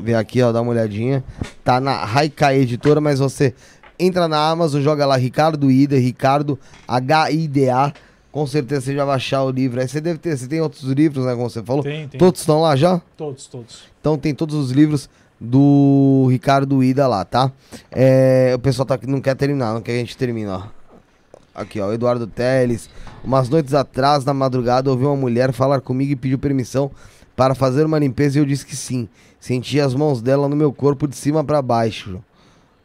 Vê 0.02 0.14
aqui, 0.14 0.42
ó, 0.42 0.52
dá 0.52 0.62
uma 0.62 0.72
olhadinha. 0.72 1.24
Tá 1.64 1.80
na 1.80 2.04
Haikai 2.04 2.60
Editora, 2.60 3.02
mas 3.02 3.20
você 3.20 3.56
entra 4.04 4.28
na 4.28 4.50
Amazon, 4.50 4.82
joga 4.82 5.06
lá 5.06 5.16
Ricardo 5.16 5.72
Ida, 5.72 5.98
Ricardo 5.98 6.60
H-I-D-A. 6.88 7.94
Com 8.32 8.48
certeza 8.48 8.82
você 8.82 8.96
já 8.96 9.06
vai 9.06 9.16
achar 9.16 9.44
o 9.44 9.52
livro. 9.52 9.80
Aí 9.80 9.88
você 9.88 10.02
deve 10.02 10.18
ter, 10.18 10.36
você 10.38 10.48
tem 10.48 10.60
outros 10.60 10.84
livros, 10.84 11.26
né? 11.26 11.36
Como 11.36 11.50
você 11.50 11.62
falou. 11.62 11.84
Tem, 11.84 12.08
tem. 12.08 12.18
Todos 12.18 12.40
estão 12.40 12.62
lá 12.62 12.76
já? 12.76 13.00
Todos, 13.16 13.46
todos. 13.46 13.84
Então 14.00 14.18
tem 14.18 14.34
todos 14.34 14.56
os 14.56 14.72
livros 14.72 15.10
do 15.40 16.28
Ricardo 16.32 16.84
Ida 16.84 17.08
lá, 17.08 17.24
tá? 17.26 17.52
É, 17.92 18.54
o 18.56 18.60
pessoal 18.60 18.86
tá, 18.86 18.98
não 19.08 19.22
quer 19.22 19.36
terminar, 19.36 19.74
não 19.74 19.82
quer 19.82 19.92
que 19.92 19.98
a 19.98 20.00
gente 20.00 20.18
termine, 20.18 20.48
ó. 20.48 20.64
Aqui, 21.54 21.80
ó, 21.80 21.88
o 21.90 21.94
Eduardo 21.94 22.26
Teles. 22.26 22.90
Umas 23.24 23.50
noites 23.50 23.74
atrás, 23.74 24.26
na 24.26 24.34
madrugada, 24.34 24.90
ouvi 24.90 25.06
uma 25.06 25.16
mulher 25.16 25.52
falar 25.54 25.82
comigo 25.82 26.12
e 26.14 26.16
pediu 26.16 26.40
permissão 26.40 26.90
para 27.36 27.54
fazer 27.54 27.86
uma 27.86 28.00
limpeza 28.00 28.38
e 28.38 28.42
eu 28.42 28.46
disse 28.46 28.66
que 28.66 28.76
sim. 28.76 29.08
Senti 29.40 29.80
as 29.80 29.94
mãos 29.94 30.22
dela 30.22 30.48
no 30.48 30.56
meu 30.56 30.72
corpo 30.74 31.08
de 31.08 31.16
cima 31.16 31.44
para 31.44 31.62
baixo. 31.62 32.20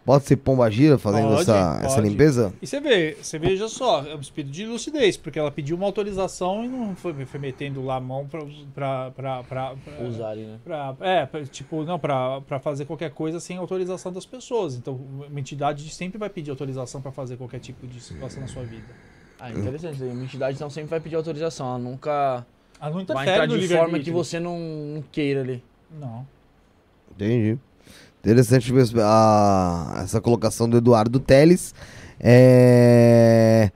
Pode 0.09 0.25
ser 0.25 0.37
Pomba 0.37 0.71
Gira 0.71 0.97
fazendo 0.97 1.29
Pode, 1.29 1.43
essa, 1.43 1.81
essa 1.85 1.97
pode. 1.97 2.09
limpeza? 2.09 2.51
E 2.63 2.67
você 2.67 2.81
vê, 2.81 3.15
você 3.21 3.39
veja 3.39 3.69
só, 3.69 4.03
é 4.07 4.15
um 4.17 4.21
espírito 4.21 4.51
de 4.51 4.65
lucidez, 4.65 5.19
porque 5.19 5.39
ela 5.39 5.51
pediu 5.51 5.77
uma 5.77 5.85
autorização 5.85 6.65
e 6.65 6.69
não 6.69 6.97
foi, 6.97 7.13
foi 7.27 7.39
metendo 7.39 7.85
lá 7.85 7.97
a 7.97 8.01
mão 8.01 8.27
pra. 8.27 8.41
pra, 8.75 9.11
pra, 9.11 9.43
pra, 9.43 9.75
pra 9.77 10.05
Usarem, 10.07 10.47
né? 10.47 10.59
pra- 10.65 10.97
é, 11.01 11.27
pra- 11.27 11.45
tipo, 11.45 11.85
não, 11.85 11.99
pra, 11.99 12.41
pra 12.41 12.59
fazer 12.59 12.87
qualquer 12.87 13.11
coisa 13.11 13.39
sem 13.39 13.59
autorização 13.59 14.11
das 14.11 14.25
pessoas. 14.25 14.77
Então, 14.77 14.95
uma 14.95 15.39
entidade 15.39 15.87
sempre 15.91 16.17
vai 16.17 16.31
pedir 16.31 16.49
autorização 16.49 17.03
pra 17.03 17.13
fazer 17.13 17.37
qualquer 17.37 17.61
tipo 17.61 17.87
de 17.87 18.01
situação 18.01 18.41
na 18.41 18.49
sua 18.49 18.63
vida. 18.65 18.87
Ah, 19.39 19.51
interessante. 19.51 20.03
Uma 20.03 20.25
entidade 20.25 20.57
então 20.57 20.71
sempre 20.71 20.89
vai 20.89 21.01
pedir 21.01 21.17
autorização. 21.17 21.69
Ela 21.69 21.79
nunca 21.79 22.47
Ela 22.81 22.89
não 22.89 22.93
vai 22.95 23.03
interfere 23.03 23.45
entrar 23.45 23.59
de 23.59 23.69
forma 23.69 23.99
que 23.99 24.11
você 24.11 24.41
não, 24.41 24.59
não 24.59 25.05
queira 25.13 25.43
ali. 25.43 25.63
Não. 26.01 26.27
Entendi. 27.15 27.59
Interessante 28.21 28.73
ver 28.73 28.87
a- 29.03 30.01
essa 30.03 30.21
colocação 30.21 30.69
do 30.69 30.77
Eduardo 30.77 31.21
Teles. 31.21 31.73
É, 32.21 33.71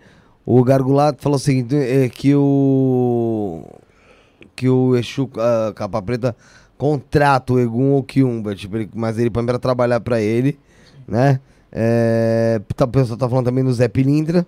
o 0.45 0.63
Gargulato 0.65 1.23
falou 1.23 1.37
o 1.37 1.41
seguinte: 1.41 1.75
é, 1.77 2.09
que 2.09 2.35
o. 2.35 3.65
Que 4.55 4.69
o 4.69 4.97
Exu 4.97 5.29
a 5.37 5.73
Capa 5.73 6.01
Preta 6.03 6.37
contrata 6.77 7.53
o 7.53 7.61
Egum 7.61 7.93
ou 7.93 8.03
Kiumba, 8.03 8.55
tipo, 8.55 8.77
ele- 8.77 8.91
mas 8.95 9.19
ele 9.19 9.31
põe 9.31 9.45
trabalhar 9.59 10.01
pra 10.01 10.21
ele, 10.21 10.59
né? 11.07 11.41
É, 11.71 12.61
tá, 12.77 12.85
o 12.85 12.89
pessoal 12.89 13.17
tá 13.19 13.29
falando 13.29 13.47
também 13.47 13.65
do 13.65 13.73
Zé 13.73 13.89
Pilintra, 13.89 14.47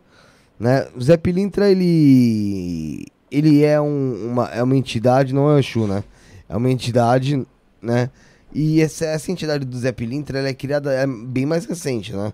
né? 0.59 0.87
O 0.97 1.01
Zé 1.01 1.17
Pilintra, 1.17 1.71
ele. 1.71 3.07
Ele 3.31 3.65
é, 3.65 3.81
um- 3.81 4.31
uma, 4.33 4.47
é 4.49 4.63
uma 4.63 4.77
entidade, 4.77 5.33
não 5.35 5.49
é 5.51 5.55
o 5.55 5.59
Exu, 5.59 5.87
né? 5.87 6.05
É 6.49 6.57
uma 6.57 6.71
entidade, 6.71 7.45
né? 7.81 8.11
E 8.55 8.81
essa, 8.81 9.05
essa 9.07 9.33
entidade 9.33 9.65
do 9.65 9.77
Zé 9.77 9.91
Pilintra, 9.93 10.39
ela 10.39 10.49
é 10.49 10.55
criada 10.55 10.93
é 10.93 11.07
bem 11.07 11.45
mais 11.45 11.65
recente, 11.65 12.13
né? 12.13 12.33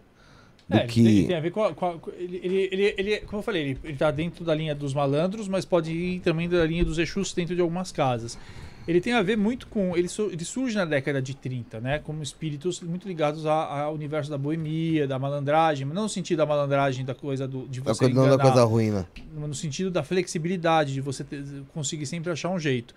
Do 0.69 0.77
É, 0.77 0.87
que... 0.87 1.03
tem, 1.03 1.27
tem 1.29 1.37
a 1.37 1.41
ver 1.41 1.51
com. 1.51 1.65
a- 1.65 1.75
com 1.75 1.87
a- 1.87 1.99
ele, 2.19 2.69
ele, 2.71 2.95
ele, 2.97 3.17
como 3.21 3.39
eu 3.39 3.43
falei, 3.43 3.63
ele, 3.63 3.79
ele 3.83 3.97
tá 3.97 4.11
dentro 4.11 4.45
da 4.45 4.55
linha 4.55 4.75
dos 4.75 4.93
malandros, 4.95 5.49
mas 5.49 5.65
pode 5.65 5.91
ir 5.93 6.21
também 6.21 6.49
da 6.49 6.65
linha 6.65 6.85
dos 6.85 6.99
Exus 6.99 7.33
dentro 7.33 7.55
de 7.55 7.61
algumas 7.61 7.91
casas. 7.91 8.39
Ele 8.89 9.01
tem 9.01 9.13
a 9.13 9.23
ver 9.23 9.37
muito 9.37 9.67
com. 9.67 9.97
Ele, 9.97 10.09
ele 10.33 10.45
surge 10.45 10.75
na 10.77 10.85
década 10.85 11.21
de 11.21 11.35
30, 11.35 11.81
né? 11.81 11.99
Como 11.99 12.23
espíritos 12.23 12.81
muito 12.81 13.07
ligados 13.07 13.45
ao 13.47 13.95
universo 13.95 14.31
da 14.31 14.39
boemia, 14.39 15.07
da 15.07 15.19
malandragem, 15.19 15.85
mas 15.87 15.95
não 15.95 16.05
no 16.05 16.09
sentido 16.09 16.39
da 16.39 16.47
malandragem, 16.47 17.05
da 17.05 17.15
coisa 17.15 17.47
do, 17.47 17.67
de 17.69 17.81
você. 17.81 18.09
não 18.09 18.23
da 18.23 18.27
enganar, 18.35 18.43
coisa 18.43 18.65
ruim, 18.65 18.91
né? 18.91 19.07
no 19.37 19.55
sentido 19.55 19.91
da 19.91 20.03
flexibilidade, 20.03 20.93
de 20.95 21.01
você 21.01 21.23
ter- 21.25 21.45
conseguir 21.75 22.07
sempre 22.07 22.31
achar 22.31 22.49
um 22.51 22.59
jeito. 22.59 22.95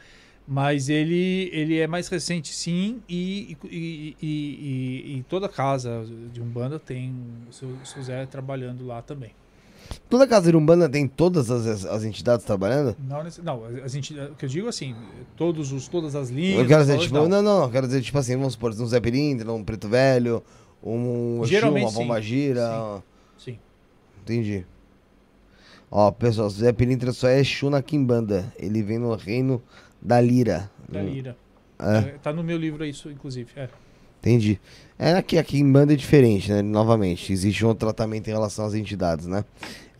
Mas 0.47 0.89
ele, 0.89 1.49
ele 1.53 1.79
é 1.79 1.87
mais 1.87 2.09
recente, 2.09 2.53
sim, 2.53 3.01
e, 3.07 3.57
e, 3.63 4.17
e, 4.21 5.17
e- 5.17 5.25
toda 5.29 5.47
casa 5.47 6.05
de 6.33 6.41
Umbanda 6.41 6.77
tem 6.77 7.15
o 7.49 7.53
seu, 7.53 7.69
o 7.69 7.85
seu 7.85 8.03
Zé 8.03 8.25
trabalhando 8.25 8.85
lá 8.85 9.01
também. 9.01 9.31
Toda 10.09 10.27
casa 10.27 10.51
de 10.51 10.57
Umbanda 10.57 10.89
tem 10.89 11.07
todas 11.07 11.49
as, 11.49 11.85
as 11.85 12.03
entidades 12.03 12.45
trabalhando? 12.45 12.95
Não, 13.07 13.23
não 13.41 13.65
a 13.83 13.87
gente, 13.87 14.13
o 14.17 14.35
que 14.35 14.45
eu 14.45 14.49
digo 14.49 14.67
assim, 14.67 14.95
todos 15.37 15.71
os, 15.71 15.87
todas 15.87 16.13
as 16.13 16.29
linhas. 16.29 16.59
Eu 16.59 16.67
quero 16.67 16.81
dizer, 16.81 16.99
tipo, 16.99 17.13
não, 17.13 17.27
não, 17.27 17.41
não, 17.41 17.63
eu 17.63 17.69
quero 17.69 17.87
dizer, 17.87 18.01
tipo 18.01 18.17
assim, 18.17 18.35
vamos 18.35 18.53
supor, 18.53 18.71
um 18.71 18.85
Zé 18.85 18.99
Pilintra, 18.99 19.51
um 19.51 19.63
Preto 19.63 19.87
Velho, 19.87 20.43
um 20.83 21.41
Geralmente 21.45 21.83
uma 21.83 21.91
sim. 21.91 21.97
Pomba 21.97 22.21
Gira. 22.21 23.03
Sim. 23.37 23.57
Entendi. 24.21 24.65
Ó, 25.89 26.11
pessoal, 26.11 26.49
Zé 26.49 26.73
Pilintra 26.73 27.13
só 27.13 27.27
é 27.27 27.39
Exu 27.39 27.69
na 27.69 27.81
Kimbanda. 27.81 28.51
Ele 28.57 28.81
vem 28.81 28.97
no 28.97 29.15
reino 29.15 29.61
da 30.03 30.19
Lira. 30.19 30.69
Da 30.89 31.01
Lira. 31.01 31.37
É. 31.79 31.97
É, 31.97 32.01
tá 32.21 32.31
no 32.33 32.43
meu 32.43 32.57
livro 32.57 32.85
isso, 32.85 33.09
inclusive. 33.09 33.49
É. 33.55 33.69
Entendi. 34.19 34.59
É 34.97 35.13
aqui, 35.13 35.37
aqui 35.37 35.59
em 35.59 35.69
banda 35.71 35.93
é 35.93 35.95
diferente, 35.95 36.49
né? 36.51 36.61
Novamente, 36.61 37.33
existe 37.33 37.65
um 37.65 37.67
outro 37.69 37.85
tratamento 37.87 38.27
em 38.29 38.31
relação 38.31 38.65
às 38.65 38.73
entidades, 38.73 39.25
né? 39.27 39.43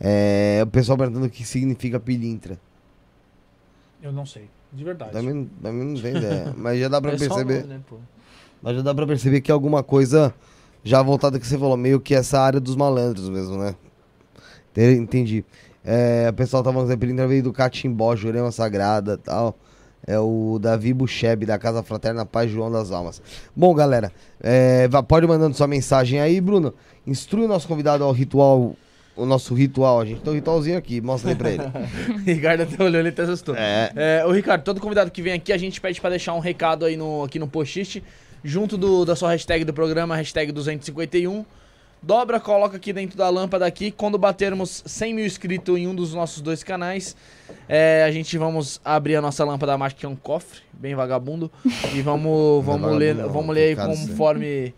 É, 0.00 0.60
o 0.62 0.66
pessoal 0.66 0.96
perguntando 0.96 1.26
o 1.26 1.30
que 1.30 1.44
significa 1.44 2.00
pilintra. 2.00 2.58
Eu 4.02 4.12
não 4.12 4.24
sei, 4.24 4.48
de 4.72 4.82
verdade. 4.84 5.12
Também, 5.12 5.50
também 5.62 5.86
não 5.86 6.00
tem 6.00 6.16
ideia. 6.16 6.52
Mas 6.56 6.78
já 6.80 6.88
dá 6.88 7.00
pra 7.00 7.12
É 7.12 7.16
perceber. 7.18 7.60
nome, 7.62 7.74
né? 7.74 7.80
Mas 8.62 8.76
já 8.76 8.82
dá 8.82 8.94
pra 8.94 9.06
perceber 9.06 9.40
que 9.42 9.50
é 9.50 9.54
alguma 9.54 9.82
coisa 9.82 10.34
já 10.82 11.02
voltada 11.02 11.38
que 11.38 11.46
você 11.46 11.58
falou, 11.58 11.76
meio 11.76 12.00
que 12.00 12.14
essa 12.14 12.40
área 12.40 12.60
dos 12.60 12.76
malandros 12.76 13.28
mesmo, 13.28 13.58
né? 13.58 13.74
Ente- 14.76 15.00
Entendi. 15.00 15.44
É, 15.84 16.28
o 16.30 16.32
pessoal 16.32 16.62
tá 16.62 16.72
falando 16.72 16.88
que 16.90 16.96
pilintra 16.96 17.26
veio 17.26 17.42
do 17.42 17.52
Catimbó, 17.52 18.16
Jurema 18.16 18.50
Sagrada 18.50 19.14
e 19.14 19.18
tal. 19.18 19.58
É 20.06 20.18
o 20.18 20.58
Davi 20.60 20.92
Bucheb, 20.92 21.46
da 21.46 21.58
Casa 21.58 21.82
Fraterna 21.82 22.26
Paz 22.26 22.50
João 22.50 22.70
das 22.70 22.90
Almas. 22.90 23.22
Bom, 23.56 23.74
galera, 23.74 24.12
é, 24.40 24.88
pode 25.08 25.26
mandando 25.26 25.56
sua 25.56 25.66
mensagem 25.66 26.20
aí, 26.20 26.40
Bruno. 26.40 26.74
Instrui 27.06 27.46
o 27.46 27.48
nosso 27.48 27.66
convidado 27.66 28.04
ao 28.04 28.12
ritual, 28.12 28.76
o 29.16 29.24
nosso 29.24 29.54
ritual. 29.54 30.00
A 30.00 30.04
gente 30.04 30.20
tem 30.20 30.32
um 30.32 30.36
ritualzinho 30.36 30.76
aqui, 30.76 31.00
mostra 31.00 31.30
aí 31.30 31.36
pra 31.36 31.50
ele. 31.50 31.62
Ricardo 32.26 32.62
até 32.62 32.82
olhou, 32.82 33.00
ele 33.00 33.08
até 33.08 33.22
assustou. 33.22 33.54
É. 33.56 33.92
É, 33.96 34.26
ô 34.26 34.32
Ricardo, 34.32 34.62
todo 34.62 34.80
convidado 34.80 35.10
que 35.10 35.22
vem 35.22 35.32
aqui, 35.32 35.52
a 35.52 35.58
gente 35.58 35.80
pede 35.80 36.00
pra 36.00 36.10
deixar 36.10 36.34
um 36.34 36.40
recado 36.40 36.84
aí 36.84 36.96
no, 36.96 37.24
aqui 37.24 37.38
no 37.38 37.48
post-it, 37.48 38.04
junto 38.42 38.76
do, 38.76 39.04
da 39.04 39.16
sua 39.16 39.30
hashtag 39.30 39.64
do 39.64 39.72
programa, 39.72 40.16
hashtag 40.16 40.52
251. 40.52 41.44
Dobra, 42.06 42.38
coloca 42.38 42.76
aqui 42.76 42.92
dentro 42.92 43.16
da 43.16 43.30
lâmpada 43.30 43.64
aqui. 43.64 43.90
Quando 43.90 44.18
batermos 44.18 44.82
100 44.84 45.14
mil 45.14 45.24
inscritos 45.24 45.78
em 45.78 45.88
um 45.88 45.94
dos 45.94 46.12
nossos 46.12 46.42
dois 46.42 46.62
canais, 46.62 47.16
é, 47.66 48.04
a 48.06 48.10
gente 48.12 48.36
vamos 48.36 48.78
abrir 48.84 49.16
a 49.16 49.22
nossa 49.22 49.42
lâmpada 49.42 49.78
mágica, 49.78 50.00
que 50.00 50.06
é 50.06 50.08
um 50.10 50.14
cofre, 50.14 50.60
bem 50.70 50.94
vagabundo. 50.94 51.50
E 51.94 52.02
vamos, 52.02 52.62
vamos, 52.62 52.94
ler, 52.94 53.14
não, 53.14 53.30
vamos 53.30 53.54
ler 53.54 53.68
aí 53.68 53.76
cara, 53.76 53.94
isso 53.94 54.02
aí. 54.02 54.08
conforme 54.08 54.74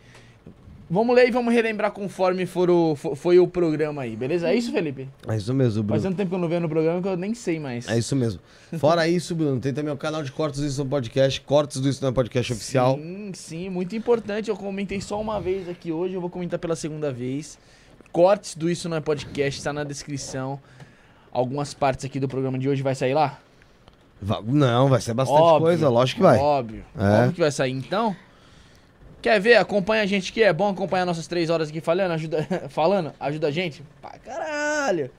Vamos 0.89 1.16
ler 1.16 1.26
e 1.26 1.31
vamos 1.32 1.52
relembrar 1.52 1.90
conforme 1.90 2.47
for 2.47 2.70
o, 2.70 2.94
fo- 2.94 3.16
foi 3.16 3.40
o 3.40 3.48
programa 3.48 4.02
aí, 4.02 4.15
beleza? 4.15 4.48
É 4.48 4.55
isso, 4.55 4.70
Felipe? 4.70 5.08
É 5.26 5.36
isso 5.36 5.52
mesmo, 5.52 5.82
Bruno. 5.82 6.00
Faz 6.00 6.02
tanto 6.05 6.16
tempo 6.16 6.28
que 6.31 6.34
eu 6.36 6.39
não 6.39 6.48
venho 6.48 6.60
no 6.60 6.68
programa 6.68 7.02
que 7.02 7.08
eu 7.08 7.16
nem 7.16 7.34
sei 7.34 7.58
mais. 7.58 7.89
É 7.89 7.98
isso 7.98 8.15
mesmo. 8.15 8.40
Fora 8.78 9.06
isso, 9.08 9.34
Bruno, 9.34 9.58
tem 9.60 9.74
também 9.74 9.92
o 9.92 9.97
canal 9.97 10.23
de 10.23 10.31
Cortes 10.31 10.60
do 10.60 10.66
Isso 10.66 10.84
no 10.84 10.89
Podcast, 10.89 11.40
Cortes 11.40 11.81
do 11.81 11.89
Isso 11.89 12.05
no 12.05 12.12
Podcast 12.12 12.52
Oficial. 12.52 12.97
Sim, 12.97 13.31
sim, 13.34 13.68
muito 13.68 13.97
importante. 13.97 14.48
Eu 14.48 14.56
comentei 14.56 15.00
só 15.00 15.20
uma 15.20 15.40
vez 15.40 15.68
aqui 15.68 15.90
hoje, 15.90 16.15
eu 16.15 16.20
vou 16.20 16.31
comentar 16.31 16.58
pela 16.60 16.76
segunda 16.76 17.12
vez. 17.12 17.58
Cortes 18.12 18.55
do 18.55 18.70
Isso 18.70 18.89
Não 18.89 18.97
é 18.97 19.00
Podcast, 19.00 19.60
tá 19.65 19.73
na 19.73 19.82
descrição. 19.82 20.60
Algumas 21.32 21.74
partes 21.74 22.05
aqui 22.05 22.20
do 22.20 22.28
programa 22.28 22.58
de 22.58 22.68
hoje 22.68 22.82
vai 22.82 22.94
sair 22.94 23.12
lá? 23.12 23.40
Não, 24.47 24.89
vai 24.89 25.00
ser 25.00 25.12
bastante 25.15 25.39
Óbvio, 25.40 25.66
coisa, 25.66 25.89
lógico 25.89 26.18
que 26.18 26.23
vai. 26.23 26.39
Óbvio. 26.39 26.84
É. 26.97 27.18
Óbvio 27.18 27.32
que 27.34 27.40
vai 27.40 27.50
sair. 27.50 27.73
Então, 27.73 28.16
quer 29.23 29.41
ver? 29.41 29.57
Acompanha 29.57 30.03
a 30.03 30.07
gente 30.07 30.33
que 30.33 30.43
é 30.43 30.53
bom 30.53 30.69
acompanhar 30.69 31.05
nossas 31.05 31.27
três 31.27 31.51
horas 31.51 31.69
aqui 31.69 31.81
falando, 31.81 32.12
ajuda, 32.12 32.47
falando, 32.69 33.12
ajuda 33.19 33.49
a 33.49 33.51
gente? 33.51 33.83
Pra 34.01 34.19
caralho. 34.19 35.11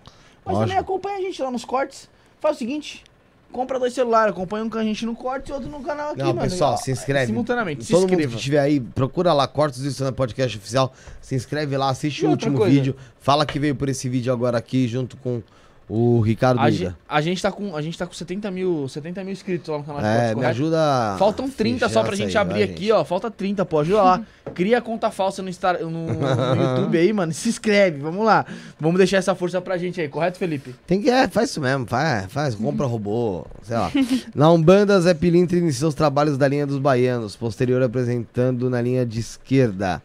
Mas 0.45 0.53
Lógico. 0.55 0.61
também 0.69 0.77
acompanha 0.77 1.17
a 1.17 1.21
gente 1.21 1.41
lá 1.41 1.51
nos 1.51 1.65
cortes. 1.65 2.09
Faz 2.39 2.55
o 2.55 2.59
seguinte, 2.59 3.03
compra 3.51 3.79
dois 3.79 3.93
celulares, 3.93 4.31
acompanha 4.31 4.63
um 4.63 4.69
com 4.69 4.77
a 4.77 4.83
gente 4.83 5.05
no 5.05 5.15
corte 5.15 5.49
e 5.49 5.53
outro 5.53 5.67
no 5.69 5.81
canal 5.81 6.11
aqui, 6.11 6.19
Não, 6.19 6.27
mano. 6.27 6.41
pessoal, 6.41 6.73
Ó, 6.73 6.77
se 6.77 6.91
inscreve. 6.91 7.25
Simultaneamente, 7.27 7.83
se 7.83 7.91
Todo 7.91 8.01
mundo 8.01 8.11
inscreva. 8.11 8.31
que 8.31 8.37
estiver 8.37 8.59
aí, 8.59 8.79
procura 8.79 9.33
lá, 9.33 9.47
Cortes 9.47 9.81
do 9.97 10.05
no 10.05 10.13
Podcast 10.13 10.57
Oficial. 10.57 10.93
Se 11.21 11.35
inscreve 11.35 11.75
lá, 11.75 11.89
assiste 11.89 12.23
E 12.23 12.27
o 12.27 12.29
último 12.29 12.57
coisa? 12.59 12.73
vídeo. 12.73 12.95
Fala 13.19 13.45
que 13.45 13.59
veio 13.59 13.75
por 13.75 13.89
esse 13.89 14.07
vídeo 14.07 14.31
agora 14.31 14.57
aqui, 14.57 14.87
junto 14.87 15.17
com 15.17 15.41
o 15.89 16.19
Ricardo 16.19 16.59
A, 16.59 16.69
gen- 16.69 16.93
a 17.07 17.21
gente 17.21 17.41
tá 17.41 17.49
com, 17.51 17.75
a 17.75 17.81
gente 17.81 17.97
tá 17.97 18.05
com 18.05 18.13
70 18.13 18.51
mil, 18.51 18.89
70 18.89 19.23
mil 19.23 19.31
inscritos 19.31 19.69
lá 19.69 19.77
no 19.77 19.83
canal 19.85 20.01
de 20.01 20.07
É, 20.07 20.27
me 20.29 20.33
correto? 20.35 20.49
ajuda. 20.51 21.15
Faltam 21.17 21.49
30 21.49 21.87
só 21.87 22.03
pra 22.03 22.15
gente 22.15 22.37
aí, 22.37 22.41
abrir 22.41 22.53
vai, 22.55 22.63
aqui, 22.63 22.81
gente. 22.87 22.91
ó. 22.91 23.05
Falta 23.05 23.31
30, 23.31 23.63
pô. 23.65 23.79
Ajuda 23.79 24.01
lá. 24.03 24.21
Cria 24.53 24.81
conta 24.81 25.09
falsa 25.11 25.41
no, 25.41 25.49
Insta, 25.49 25.73
no, 25.79 25.89
no 25.89 26.61
YouTube 26.61 26.97
aí, 26.97 27.13
mano. 27.13 27.31
Se 27.33 27.47
inscreve, 27.49 27.99
vamos 27.99 28.25
lá. 28.25 28.45
Vamos 28.79 28.97
deixar 28.97 29.17
essa 29.17 29.33
força 29.35 29.61
pra 29.61 29.77
gente 29.77 30.01
aí, 30.01 30.07
correto, 30.09 30.37
Felipe? 30.37 30.73
Tem 30.85 31.01
que, 31.01 31.09
é, 31.09 31.27
faz 31.27 31.49
isso 31.51 31.61
mesmo, 31.61 31.85
faz, 31.85 32.25
faz, 32.31 32.55
compra 32.55 32.85
robô, 32.85 33.45
sei 33.63 33.77
lá. 33.77 33.91
Na 34.35 34.51
Umbanda, 34.51 34.99
Zé 34.99 35.13
Pilintra 35.13 35.57
inicia 35.57 35.87
os 35.87 35.95
trabalhos 35.95 36.37
da 36.37 36.47
linha 36.47 36.65
dos 36.67 36.79
baianos, 36.79 37.35
posterior 37.35 37.81
apresentando 37.83 38.69
na 38.69 38.81
linha 38.81 39.05
de 39.05 39.19
esquerda. 39.19 40.01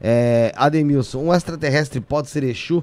É, 0.00 0.52
Ademilson, 0.56 1.18
um 1.24 1.34
extraterrestre 1.34 2.00
pode 2.00 2.30
ser 2.30 2.42
Exu? 2.42 2.82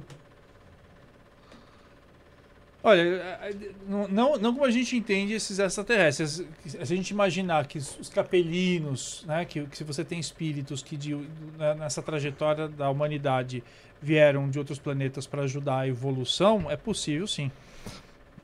Olha, 2.90 3.02
é, 3.02 3.50
é, 3.50 3.56
não- 3.88 4.38
não, 4.38 4.54
como 4.54 4.64
a 4.64 4.72
gente 4.72 4.96
entende 4.96 5.34
esses 5.34 5.60
extraterrestres. 5.60 6.42
Se 6.66 6.78
a 6.80 6.86
gente 6.86 7.10
imaginar 7.12 7.68
que 7.68 7.78
os 7.78 8.00
os 8.00 8.10
capelinos, 8.10 9.26
né, 9.28 9.44
que, 9.44 9.62
que 9.66 9.78
se 9.78 9.84
você 9.84 10.06
tem 10.06 10.20
espíritos 10.20 10.82
que 10.82 10.96
de- 10.96 11.16
né, 11.58 11.76
nessa 11.78 12.02
trajetória 12.02 12.68
da 12.70 12.90
humanidade 12.90 13.62
vieram 14.02 14.50
de 14.50 14.58
outros 14.58 14.80
planetas 14.80 15.28
para 15.28 15.42
ajudar 15.42 15.80
a 15.80 15.88
evolução, 15.88 16.72
é 16.72 16.78
possível 16.78 17.28
sim. 17.28 17.52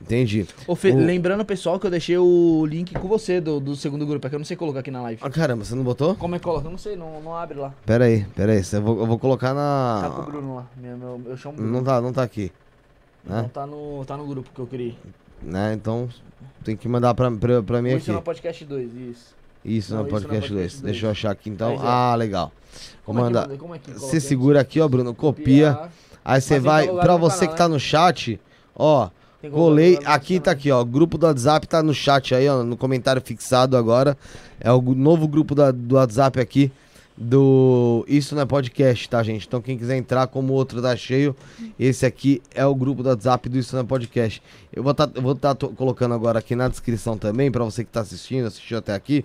Entendi. 0.02 0.46
O- 0.68 0.76
Lembrando, 0.84 1.46
pessoal, 1.46 1.80
que 1.80 1.86
eu 1.88 1.92
deixei 1.92 2.18
o 2.18 2.66
link 2.66 2.94
com 2.94 3.08
você 3.08 3.40
do, 3.40 3.62
do 3.62 3.74
segundo 3.78 4.06
grupo, 4.06 4.28
é 4.28 4.30
que 4.30 4.36
eu 4.36 4.40
não 4.40 4.46
sei 4.46 4.58
colocar 4.58 4.80
aqui 4.82 4.92
na 4.92 5.02
live. 5.04 5.22
Ah, 5.24 5.30
caramba, 5.30 5.64
você 5.64 5.74
não 5.76 5.84
botou? 5.84 6.16
Como 6.16 6.36
é 6.36 6.40
que 6.40 6.44
coloca? 6.44 6.68
Eu 6.68 6.72
não 6.72 6.78
sei, 6.78 6.98
não, 6.98 7.22
não 7.22 7.34
abre 7.34 7.58
lá. 7.58 7.74
Pera 7.86 8.04
aí, 8.06 8.26
pera 8.36 8.52
aí, 8.52 8.62
eu 8.74 8.82
vou, 8.82 9.00
eu 9.00 9.06
vou 9.06 9.18
colocar 9.18 9.54
Tá 9.54 10.10
com 10.10 10.16
o 10.16 10.20
na... 10.20 10.26
Bruno 10.26 10.56
lá. 10.56 10.68
Meu, 10.76 10.98
meu, 10.98 11.22
eu 11.28 11.38
chamo 11.38 11.56
Bruno. 11.56 11.72
Não 11.72 11.82
tá, 11.84 12.02
não 12.02 12.12
tá 12.12 12.22
aqui, 12.24 12.52
Não, 13.26 13.42
né? 13.44 13.50
tá 13.54 13.66
no, 13.66 14.04
tá 14.06 14.18
no 14.18 14.26
grupo 14.28 14.50
que 14.54 14.60
eu 14.60 14.68
criei. 14.68 14.98
né? 15.42 15.74
Então 15.74 16.10
tem 16.64 16.76
que 16.76 16.88
mandar 16.88 17.14
pra, 17.14 17.32
pra, 17.32 17.62
pra 17.64 17.82
mim 17.82 17.90
Isso 17.90 17.98
aqui. 18.10 18.12
no 18.12 18.22
podcast 18.22 18.66
2, 18.66 18.94
isso. 18.96 19.36
Isso 19.66 19.94
Não, 19.94 20.02
no 20.02 20.08
isso 20.08 20.12
podcast 20.16 20.50
2. 20.50 20.50
podcast 20.52 20.82
dois. 20.82 20.92
Deixa 20.94 21.06
eu 21.06 21.12
achar 21.12 21.32
aqui 21.32 21.50
então. 21.50 21.78
Já. 21.78 21.84
Ah, 22.12 22.16
legal. 22.16 22.52
Como 23.06 23.20
é 23.20 23.22
que 23.22 23.26
mandar. 23.28 23.42
manda? 23.48 23.58
Como 23.58 23.76
é 23.76 23.80
coloca 23.80 24.00
Você 24.00 24.20
segura 24.20 24.60
aqui, 24.60 24.80
ó, 24.82 24.88
Bruno, 24.88 25.14
copia. 25.14 25.74
Copiar. 25.74 25.92
Aí 26.26 26.42
você 26.42 26.60
vai, 26.60 26.88
pra 26.88 27.16
você 27.18 27.40
canal, 27.48 27.52
que 27.54 27.58
tá 27.58 27.68
né? 27.68 27.74
no 27.74 27.80
chat, 27.80 28.40
ó, 28.76 29.10
colei, 29.52 30.00
aqui 30.06 30.40
tá 30.40 30.46
canal. 30.46 30.58
aqui, 30.58 30.72
ó, 30.72 30.84
grupo 30.84 31.18
do 31.18 31.26
WhatsApp 31.26 31.68
tá 31.68 31.84
no 31.84 31.94
chat 31.94 32.34
aí, 32.34 32.48
ó, 32.48 32.64
no 32.64 32.78
comentário 32.78 33.22
fixado 33.22 33.76
agora. 33.78 34.18
É 34.60 34.72
o 34.72 34.82
novo 34.82 35.28
grupo 35.28 35.54
da- 35.54 35.72
do 35.72 35.96
WhatsApp 35.96 36.40
aqui 36.40 36.72
do 37.18 38.04
Isso 38.08 38.34
não 38.36 38.42
é 38.42 38.46
podcast, 38.46 39.08
tá, 39.10 39.22
gente? 39.22 39.46
Então 39.48 39.62
quem 39.62 39.78
quiser 39.78 39.98
entrar, 39.98 40.28
como 40.28 40.54
o 40.54 40.56
outro 40.56 40.82
tá 40.82 40.96
cheio, 40.96 41.36
esse 41.80 42.06
aqui 42.06 42.42
é 42.54 42.66
o 42.66 42.74
grupo 42.74 43.04
do 43.04 43.10
WhatsApp 43.10 43.48
do 43.50 43.58
Isso 43.58 43.76
não 43.76 43.84
é 43.84 43.86
podcast. 43.86 44.42
Eu 44.72 44.84
vou 44.84 44.94
tá, 44.94 45.06
vou 45.06 45.36
tá 45.36 45.56
colocando 45.56 46.14
agora 46.14 46.40
aqui 46.40 46.56
na 46.56 46.68
descrição 46.68 47.18
também, 47.18 47.52
pra 47.52 47.64
você 47.64 47.84
que 47.84 47.92
tá 47.92 48.02
assistindo, 48.02 48.48
assistiu 48.48 48.80
até 48.80 48.94
aqui, 48.94 49.24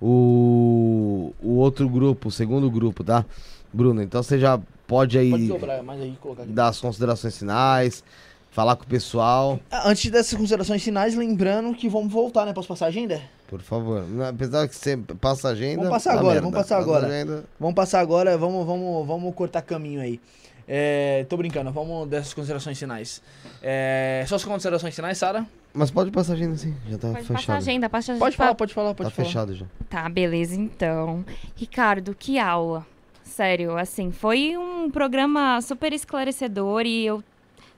o, 0.00 1.32
o 1.42 1.56
outro 1.56 1.88
grupo, 1.88 2.28
o 2.28 2.32
segundo 2.32 2.70
grupo, 2.70 3.02
tá? 3.02 3.24
Bruno, 3.72 4.02
então 4.02 4.22
você 4.22 4.38
já 4.38 4.60
pode 4.86 5.18
aí 5.18 5.30
Pode 5.30 5.48
dobrar 5.48 5.80
aí 5.80 6.16
dar 6.48 6.68
as 6.68 6.80
considerações 6.80 7.36
finais, 7.36 8.04
falar 8.50 8.76
com 8.76 8.84
o 8.84 8.86
pessoal, 8.86 9.58
Antes 9.70 10.10
dessas 10.10 10.38
considerações 10.38 10.82
finais, 10.82 11.14
lembrando 11.14 11.74
que 11.74 11.88
vamos 11.88 12.12
voltar, 12.12 12.44
né? 12.44 12.52
Posso 12.52 12.68
passar 12.68 12.86
a 12.86 12.88
agenda? 12.88 13.20
Por 13.48 13.60
favor. 13.60 14.02
Não, 14.08 14.26
Apesar 14.26 14.68
que 14.68 14.74
você 14.76 14.96
passa 15.20 15.48
a 15.48 15.50
agenda. 15.52 15.76
Vamos 15.76 15.90
passar 15.90 16.12
dá 16.14 16.18
agora, 16.20 16.34
merda. 16.34 16.40
vamos 16.42 16.56
passar 16.58 16.76
Passa 16.76 16.88
agora. 16.90 17.06
agenda. 17.06 17.44
Vamos 17.60 17.74
passar 17.74 18.00
agora, 18.00 18.38
vamos, 18.38 18.66
vamos, 18.66 19.06
vamos 19.06 19.34
cortar 19.34 19.62
caminho 19.62 20.00
aí. 20.00 20.20
É, 20.68 21.24
tô 21.28 21.36
brincando, 21.36 21.70
vamos 21.70 22.08
dessas 22.08 22.34
considerações 22.34 22.76
finais. 22.78 23.22
É, 23.62 24.24
suas 24.26 24.44
considerações 24.44 24.94
finais, 24.94 25.16
Sara? 25.16 25.46
Mas 25.72 25.90
pode 25.90 26.10
passar 26.10 26.32
a 26.32 26.36
agenda 26.36 26.56
sim, 26.56 26.74
já 26.88 26.98
tá 26.98 27.08
Pode 27.08 27.20
passar 27.20 27.34
a 27.34 27.36
fechado. 27.38 27.56
agenda, 27.58 27.88
passa 27.88 28.14
a 28.14 28.16
Pode 28.16 28.36
tá- 28.36 28.42
falar, 28.44 28.54
pode 28.56 28.74
falar, 28.74 28.94
pode 28.94 29.10
Tá 29.10 29.14
falar. 29.14 29.26
fechado 29.28 29.54
já. 29.54 29.66
Tá, 29.88 30.08
beleza, 30.08 30.56
então. 30.56 31.24
Ricardo, 31.54 32.16
que 32.18 32.38
aula. 32.38 32.84
Sério, 33.22 33.76
assim, 33.76 34.10
foi 34.10 34.56
um 34.56 34.90
programa 34.90 35.60
super 35.60 35.92
esclarecedor 35.92 36.82
e 36.86 37.06
eu. 37.06 37.22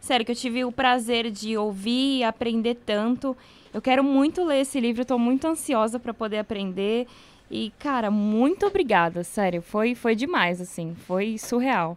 Sério, 0.00 0.24
que 0.24 0.30
eu 0.32 0.36
tive 0.36 0.64
o 0.64 0.70
prazer 0.70 1.30
de 1.30 1.56
ouvir 1.58 2.18
e 2.20 2.24
aprender 2.24 2.76
tanto. 2.86 3.36
Eu 3.72 3.82
quero 3.82 4.02
muito 4.02 4.44
ler 4.44 4.60
esse 4.60 4.80
livro, 4.80 5.04
tô 5.04 5.18
muito 5.18 5.46
ansiosa 5.46 5.98
pra 5.98 6.14
poder 6.14 6.38
aprender. 6.38 7.06
E, 7.50 7.72
cara, 7.78 8.10
muito 8.10 8.66
obrigada, 8.66 9.24
sério. 9.24 9.62
Foi, 9.62 9.94
foi 9.94 10.14
demais, 10.14 10.60
assim, 10.60 10.94
foi 11.06 11.38
surreal. 11.38 11.96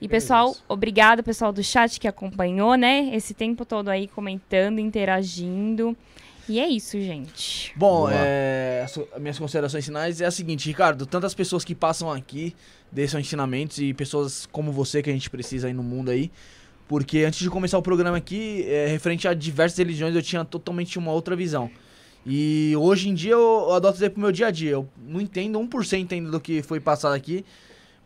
E, 0.00 0.08
pessoal, 0.08 0.56
obrigada, 0.66 1.22
pessoal 1.22 1.52
do 1.52 1.62
chat 1.62 2.00
que 2.00 2.08
acompanhou, 2.08 2.74
né? 2.74 3.10
Esse 3.14 3.34
tempo 3.34 3.64
todo 3.64 3.88
aí 3.88 4.08
comentando, 4.08 4.78
interagindo. 4.78 5.94
E 6.48 6.60
é 6.60 6.68
isso, 6.68 7.00
gente. 7.00 7.72
Bom, 7.74 8.08
é, 8.10 8.82
as 8.84 8.98
as 8.98 9.20
minhas 9.20 9.38
considerações 9.38 9.84
finais 9.84 10.20
é 10.20 10.26
a 10.26 10.30
seguinte, 10.30 10.68
Ricardo, 10.68 11.06
tantas 11.06 11.34
pessoas 11.34 11.64
que 11.64 11.74
passam 11.74 12.10
aqui, 12.10 12.54
deixam 12.92 13.18
ensinamentos 13.18 13.78
e 13.78 13.94
pessoas 13.94 14.46
como 14.46 14.70
você 14.70 15.02
que 15.02 15.08
a 15.08 15.12
gente 15.12 15.30
precisa 15.30 15.68
aí 15.68 15.72
no 15.72 15.82
mundo 15.82 16.10
aí. 16.10 16.30
Porque 16.86 17.20
antes 17.20 17.40
de 17.40 17.48
começar 17.48 17.78
o 17.78 17.82
programa 17.82 18.16
aqui, 18.16 18.64
é, 18.68 18.86
referente 18.86 19.26
a 19.26 19.32
diversas 19.32 19.78
religiões, 19.78 20.14
eu 20.14 20.22
tinha 20.22 20.44
totalmente 20.44 20.98
uma 20.98 21.12
outra 21.12 21.34
visão. 21.34 21.70
E 22.26 22.74
hoje 22.76 23.08
em 23.08 23.14
dia 23.14 23.32
eu, 23.32 23.72
adoto 23.72 23.96
isso 23.96 24.04
aí 24.04 24.10
pro 24.10 24.20
meu 24.20 24.32
dia 24.32 24.46
a 24.46 24.50
dia. 24.50 24.72
Eu 24.72 24.88
não 25.06 25.20
entendo 25.20 25.58
1% 25.58 26.12
ainda 26.12 26.30
do 26.30 26.40
que 26.40 26.62
foi 26.62 26.80
passado 26.80 27.14
aqui. 27.14 27.44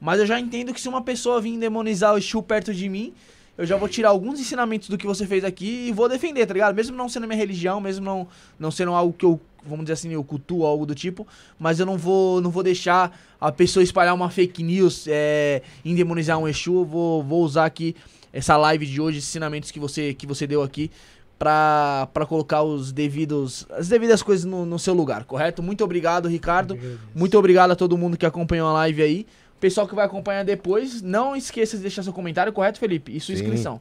Mas 0.01 0.21
eu 0.21 0.27
já 0.27 0.39
entendo 0.39 0.73
que 0.73 0.81
se 0.81 0.89
uma 0.89 1.03
pessoa 1.03 1.41
vir 1.41 1.59
demonizar 1.59 2.15
o 2.15 2.19
Exu 2.19 2.43
perto 2.43 2.73
de 2.73 2.89
mim, 2.89 3.13
eu 3.57 3.67
já 3.67 3.77
vou 3.77 3.89
tirar 3.89 4.11
alguns 4.11 4.39
ensinamentos 4.39 4.89
do 4.89 4.97
que 4.97 5.05
você 5.05 5.27
fez 5.27 5.45
aqui 5.45 5.89
e 5.89 5.93
vou 5.93 6.09
defender, 6.09 6.47
tá 6.47 6.55
ligado? 6.55 6.75
Mesmo 6.75 6.97
não 6.97 7.09
sendo 7.09 7.27
minha 7.27 7.37
religião, 7.37 7.81
mesmo 7.81 8.05
não, 8.05 8.29
não 8.59 8.71
sendo 8.71 8.93
algo 8.93 9.13
que 9.13 9.25
eu, 9.25 9.41
vamos 9.67 9.85
dizer 9.85 9.95
assim, 9.95 10.13
eu 10.13 10.23
cultuo, 10.23 10.65
algo 10.65 10.87
do 10.87 10.95
tipo, 10.95 11.27
mas 11.59 11.81
eu 11.81 11.87
não 11.87 11.99
vou, 11.99 12.41
não 12.41 12.51
vou 12.51 12.63
deixar 12.63 13.19
a 13.41 13.51
pessoa 13.51 13.83
espalhar 13.83 14.15
uma 14.15 14.31
fake 14.31 14.63
news, 14.63 15.07
é, 15.09 15.63
endemonizar 15.85 16.39
um 16.39 16.47
Exu, 16.47 16.73
eu 16.75 16.85
vou, 16.85 17.25
vou 17.25 17.43
usar 17.43 17.65
aqui 17.65 17.97
essa 18.33 18.57
live 18.57 18.87
de 18.87 19.01
hoje, 19.01 19.19
esses 19.19 19.31
ensinamentos 19.31 19.71
que 19.71 19.79
você, 19.81 20.15
que 20.15 20.27
você 20.27 20.47
deu 20.47 20.63
aqui, 20.63 20.91
pra, 21.39 22.09
pra 22.13 22.27
colocar 22.27 22.63
os 22.63 22.93
devidos, 22.93 23.67
as 23.71 23.89
devidas 23.89 24.23
coisas 24.23 24.45
no, 24.45 24.67
no 24.67 24.79
seu 24.79 24.93
lugar, 24.95 25.25
correto? 25.25 25.63
Muito 25.63 25.85
obrigado, 25.85 26.29
Ricardo. 26.29 26.79
Muito 27.15 27.39
obrigado 27.39 27.71
a 27.71 27.77
todo 27.77 27.97
mundo 27.97 28.17
que 28.17 28.27
acompanhou 28.27 28.69
a 28.69 28.73
live 28.73 29.03
aí. 29.03 29.27
Pessoal 29.61 29.89
que 29.89 29.95
vai 29.95 30.05
acompanhar 30.05 30.45
depois, 30.45 31.03
não 31.03 31.35
esqueça 31.35 31.77
de 31.77 31.83
deixar 31.83 32.03
seu 32.03 32.13
comentário, 32.13 32.53
correto, 32.53 32.79
Felipe? 32.79 33.17
E 33.17 33.21
sua 33.21 33.35
Sim. 33.35 33.43
inscrição. 33.43 33.81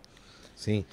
Sim. 0.55 0.85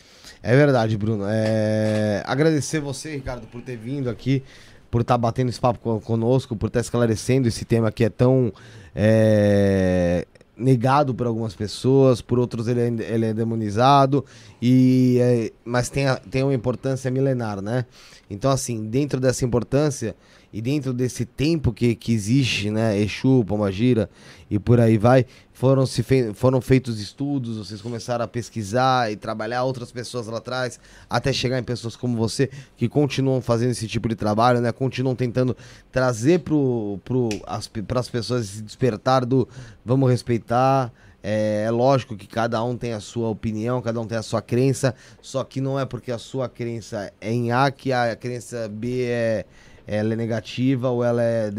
É 0.43 0.55
verdade, 0.55 0.97
Bruno. 0.97 1.25
É... 1.27 2.23
Agradecer 2.27 2.81
você, 2.81 3.15
Ricardo, 3.15 3.47
por 3.47 3.63
ter 3.63 3.77
vindo 3.77 4.11
aqui, 4.11 4.43
por 4.91 5.01
estar 5.01 5.17
batendo 5.17 5.49
esse 5.49 5.59
papo 5.59 5.79
co- 5.79 6.01
conosco, 6.01 6.55
por 6.55 6.67
estar 6.67 6.81
esclarecendo 6.81 7.49
esse 7.49 7.65
tema 7.65 7.91
que 7.91 8.05
é 8.05 8.11
tão 8.11 8.53
é, 8.95 10.27
negado 10.57 11.15
por 11.15 11.27
algumas 11.27 11.55
pessoas, 11.55 12.21
por 12.21 12.39
outros 12.39 12.69
ele 12.69 12.81
é, 12.81 12.87
ele 13.13 13.27
é 13.27 13.35
demonizado, 13.35 14.25
e, 14.63 15.19
é, 15.21 15.53
mas 15.65 15.89
tem, 15.89 16.07
a- 16.07 16.17
tem 16.17 16.43
uma 16.43 16.55
importância 16.55 17.11
milenar, 17.11 17.61
né? 17.61 17.85
Então, 18.31 18.51
assim, 18.51 18.87
dentro 18.87 19.21
dessa 19.21 19.45
importância, 19.45 20.15
e 20.53 20.61
dentro 20.63 20.93
desse 20.93 21.25
tempo 21.25 21.73
que, 21.73 21.97
que 21.97 22.13
existe, 22.13 22.71
né, 22.71 22.97
Exu, 22.97 23.45
Pomagira 23.45 24.09
e 24.49 24.57
por 24.57 24.79
aí 24.79 24.97
vai, 24.97 25.27
foram, 25.55 25.87
se 25.87 26.03
fe 26.03 26.35
foram 26.35 26.61
feitos 26.61 27.01
estudos, 27.01 27.57
vocês 27.57 27.81
começaram 27.81 28.25
a 28.25 28.29
pesquisar 28.29 29.11
e 29.11 29.17
trabalhar 29.17 29.63
outras 29.63 29.91
pessoas 29.93 30.27
lá 30.27 30.39
atrás, 30.39 30.81
até 31.09 31.33
chegar 31.33 31.59
em 31.59 31.63
pessoas 31.63 31.97
como 31.97 32.17
você, 32.17 32.51
que 32.77 32.89
continuam 32.89 33.41
fazendo 33.41 33.71
esse 33.71 33.87
tipo 33.87 34.09
de 34.09 34.17
trabalho, 34.17 34.61
né, 34.61 34.73
continuam 34.73 35.15
tentando 35.15 35.57
trazer 35.93 36.41
para 36.41 36.55
pro, 37.05 37.29
as, 37.47 37.71
as 37.97 38.09
pessoas 38.09 38.45
esse 38.47 38.63
despertar 38.63 39.25
do 39.25 39.49
vamos 39.85 40.11
respeitar, 40.11 40.93
é, 41.23 41.65
é, 41.67 41.71
lógico 41.71 42.17
que 42.17 42.27
cada 42.27 42.63
um 42.63 42.77
tem 42.77 42.93
a 42.93 43.01
sua 43.01 43.29
opinião, 43.29 43.81
cada 43.81 44.01
um 44.01 44.07
tem 44.07 44.19
a 44.19 44.23
sua 44.23 44.43
crença, 44.43 44.95
só 45.23 45.43
que 45.45 45.61
não 45.61 45.79
é 45.79 45.87
porque 45.87 46.11
a 46.11 46.19
sua 46.19 46.49
crença 46.51 47.11
é 47.21 47.33
em 47.33 47.53
A 47.53 47.71
que 47.71 47.93
a 47.93 48.15
crença 48.17 48.69
B 48.69 49.05
é, 49.05 49.47
ela 49.87 50.13
é 50.13 50.17
negativa 50.17 50.89
ou 50.89 51.05
ela 51.05 51.23
é 51.23 51.51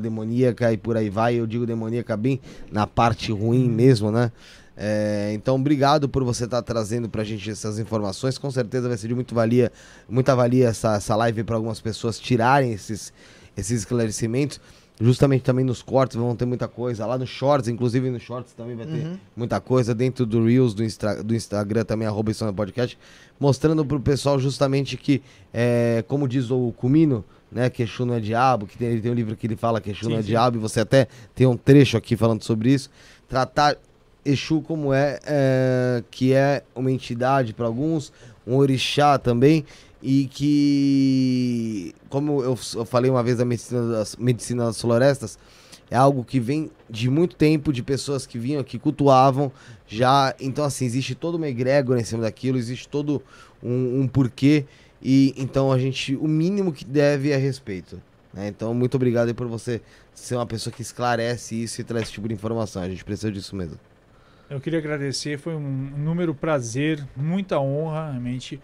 demoníaca 0.00 0.72
e 0.72 0.76
por 0.76 0.96
aí 0.96 1.08
vai. 1.10 1.34
Eu 1.34 1.46
digo 1.46 1.66
demoníaca 1.66 2.16
bem 2.16 2.40
na 2.70 2.86
parte 2.86 3.32
ruim 3.32 3.68
mesmo, 3.68 4.10
né? 4.10 4.32
É, 4.76 5.32
então, 5.34 5.56
obrigado 5.56 6.08
por 6.08 6.22
você 6.22 6.44
estar 6.44 6.62
tá 6.62 6.62
trazendo 6.62 7.08
pra 7.08 7.24
gente 7.24 7.50
essas 7.50 7.78
informações. 7.78 8.38
Com 8.38 8.50
certeza 8.50 8.88
vai 8.88 8.96
ser 8.96 9.08
de 9.08 9.14
muito 9.14 9.34
valia, 9.34 9.72
muita 10.08 10.36
valia 10.36 10.68
essa, 10.68 10.94
essa 10.94 11.16
live 11.16 11.42
para 11.42 11.56
algumas 11.56 11.80
pessoas 11.80 12.18
tirarem 12.18 12.72
esses, 12.72 13.12
esses 13.56 13.80
esclarecimentos 13.80 14.60
justamente 15.00 15.42
também 15.42 15.64
nos 15.64 15.82
cortes 15.82 16.16
vão 16.16 16.34
ter 16.34 16.44
muita 16.44 16.66
coisa. 16.66 17.06
Lá 17.06 17.16
no 17.16 17.26
Shorts, 17.26 17.68
inclusive 17.68 18.10
no 18.10 18.18
Shorts 18.18 18.52
também 18.52 18.76
vai 18.76 18.86
ter 18.86 19.06
uhum. 19.06 19.18
muita 19.36 19.60
coisa. 19.60 19.94
Dentro 19.94 20.26
do 20.26 20.44
Reels, 20.44 20.74
do, 20.74 20.82
Instra, 20.84 21.22
do 21.22 21.34
Instagram 21.34 21.84
também, 21.84 22.06
arroba 22.06 22.32
Podcast, 22.54 22.98
mostrando 23.38 23.84
pro 23.84 24.00
pessoal 24.00 24.38
justamente 24.38 24.96
que, 24.96 25.22
é, 25.52 26.04
como 26.08 26.26
diz 26.26 26.50
o 26.50 26.72
Cumino, 26.76 27.24
né, 27.50 27.70
que 27.70 27.82
Exu 27.82 28.04
não 28.04 28.14
é 28.14 28.20
diabo, 28.20 28.66
que 28.66 28.76
tem, 28.76 28.88
ele 28.88 29.00
tem 29.00 29.10
um 29.10 29.14
livro 29.14 29.36
que 29.36 29.46
ele 29.46 29.56
fala 29.56 29.80
que 29.80 29.90
Exu 29.90 30.04
sim, 30.04 30.10
não 30.10 30.18
é 30.18 30.22
sim. 30.22 30.28
diabo, 30.28 30.56
e 30.56 30.60
você 30.60 30.80
até 30.80 31.08
tem 31.34 31.46
um 31.46 31.56
trecho 31.56 31.96
aqui 31.96 32.16
falando 32.16 32.42
sobre 32.42 32.72
isso. 32.72 32.90
Tratar 33.28 33.76
Exu 34.24 34.60
como 34.60 34.92
é, 34.92 35.18
é 35.24 36.02
que 36.10 36.32
é 36.34 36.62
uma 36.74 36.90
entidade 36.90 37.54
para 37.54 37.66
alguns, 37.66 38.12
um 38.46 38.56
orixá 38.56 39.18
também, 39.18 39.64
e 40.02 40.26
que, 40.26 41.94
como 42.08 42.42
eu, 42.42 42.58
eu 42.74 42.84
falei 42.84 43.10
uma 43.10 43.22
vez 43.22 43.38
da 43.38 43.44
medicina 43.44 43.90
das, 43.90 44.16
medicina 44.16 44.64
das 44.66 44.80
florestas, 44.80 45.38
é 45.90 45.96
algo 45.96 46.24
que 46.24 46.38
vem 46.38 46.70
de 46.88 47.08
muito 47.08 47.34
tempo, 47.34 47.72
de 47.72 47.82
pessoas 47.82 48.26
que 48.26 48.38
vinham, 48.38 48.62
que 48.62 48.78
cultuavam 48.78 49.50
já. 49.86 50.34
Então, 50.38 50.64
assim, 50.64 50.84
existe 50.84 51.14
toda 51.14 51.36
uma 51.36 51.48
egrégora 51.48 52.00
em 52.00 52.04
cima 52.04 52.22
daquilo, 52.22 52.58
existe 52.58 52.88
todo 52.88 53.22
um, 53.62 54.02
um 54.02 54.08
porquê. 54.08 54.66
E 55.02 55.34
então 55.36 55.72
a 55.72 55.78
gente, 55.78 56.16
o 56.16 56.26
mínimo 56.26 56.72
que 56.72 56.84
deve 56.84 57.30
é 57.30 57.36
respeito. 57.36 58.00
Né? 58.32 58.48
Então, 58.48 58.74
muito 58.74 58.94
obrigado 58.96 59.34
por 59.34 59.46
você 59.46 59.80
ser 60.14 60.34
uma 60.34 60.46
pessoa 60.46 60.72
que 60.72 60.82
esclarece 60.82 61.62
isso 61.62 61.80
e 61.80 61.84
traz 61.84 62.04
esse 62.04 62.12
tipo 62.12 62.28
de 62.28 62.34
informação. 62.34 62.82
A 62.82 62.88
gente 62.88 63.04
precisa 63.04 63.30
disso 63.30 63.54
mesmo. 63.56 63.78
Eu 64.50 64.60
queria 64.60 64.78
agradecer, 64.78 65.38
foi 65.38 65.54
um 65.54 65.60
número 65.60 66.34
prazer, 66.34 67.06
muita 67.14 67.60
honra, 67.60 68.10
realmente. 68.12 68.60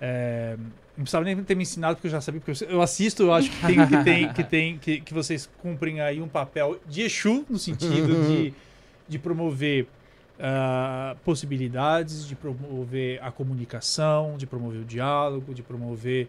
É, 0.00 0.56
não 0.96 1.04
precisava 1.04 1.24
nem 1.24 1.36
ter 1.42 1.54
me 1.54 1.62
ensinado, 1.62 1.96
porque 1.96 2.06
eu 2.06 2.12
já 2.12 2.20
sabia, 2.20 2.40
porque 2.40 2.64
eu 2.64 2.80
assisto, 2.80 3.24
eu 3.24 3.32
acho 3.32 3.50
que 3.50 3.66
tem, 3.66 3.86
que, 3.86 4.04
tem, 4.04 4.32
que, 4.32 4.44
tem, 4.44 4.78
que, 4.78 5.00
que 5.00 5.14
vocês 5.14 5.48
cumprem 5.60 6.00
aí 6.00 6.20
um 6.20 6.28
papel 6.28 6.80
de 6.86 7.02
Exu, 7.02 7.44
no 7.48 7.58
sentido 7.58 8.26
de, 8.26 8.54
de 9.06 9.18
promover 9.18 9.86
uh, 10.38 11.16
possibilidades, 11.24 12.26
de 12.26 12.34
promover 12.34 13.22
a 13.22 13.30
comunicação, 13.30 14.36
de 14.36 14.46
promover 14.46 14.80
o 14.80 14.84
diálogo, 14.84 15.52
de 15.52 15.62
promover, 15.62 16.28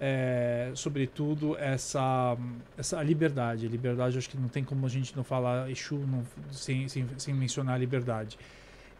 é, 0.00 0.70
sobretudo, 0.74 1.56
essa, 1.56 2.36
essa 2.76 3.02
liberdade. 3.02 3.68
Liberdade, 3.68 4.18
acho 4.18 4.28
que 4.28 4.36
não 4.36 4.48
tem 4.48 4.64
como 4.64 4.84
a 4.86 4.88
gente 4.88 5.16
não 5.16 5.24
falar 5.24 5.70
Exu 5.70 5.96
não, 5.96 6.24
sem, 6.50 6.88
sem, 6.88 7.06
sem 7.16 7.34
mencionar 7.34 7.76
a 7.76 7.78
liberdade. 7.78 8.38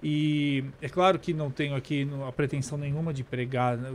E 0.06 0.62
é 0.82 0.88
claro 0.88 1.18
que 1.18 1.32
não 1.32 1.50
tenho 1.50 1.74
aqui 1.74 2.06
a 2.28 2.30
pretensão 2.30 2.76
nenhuma 2.76 3.12
de 3.14 3.24
pregar 3.24 3.78
né, 3.78 3.90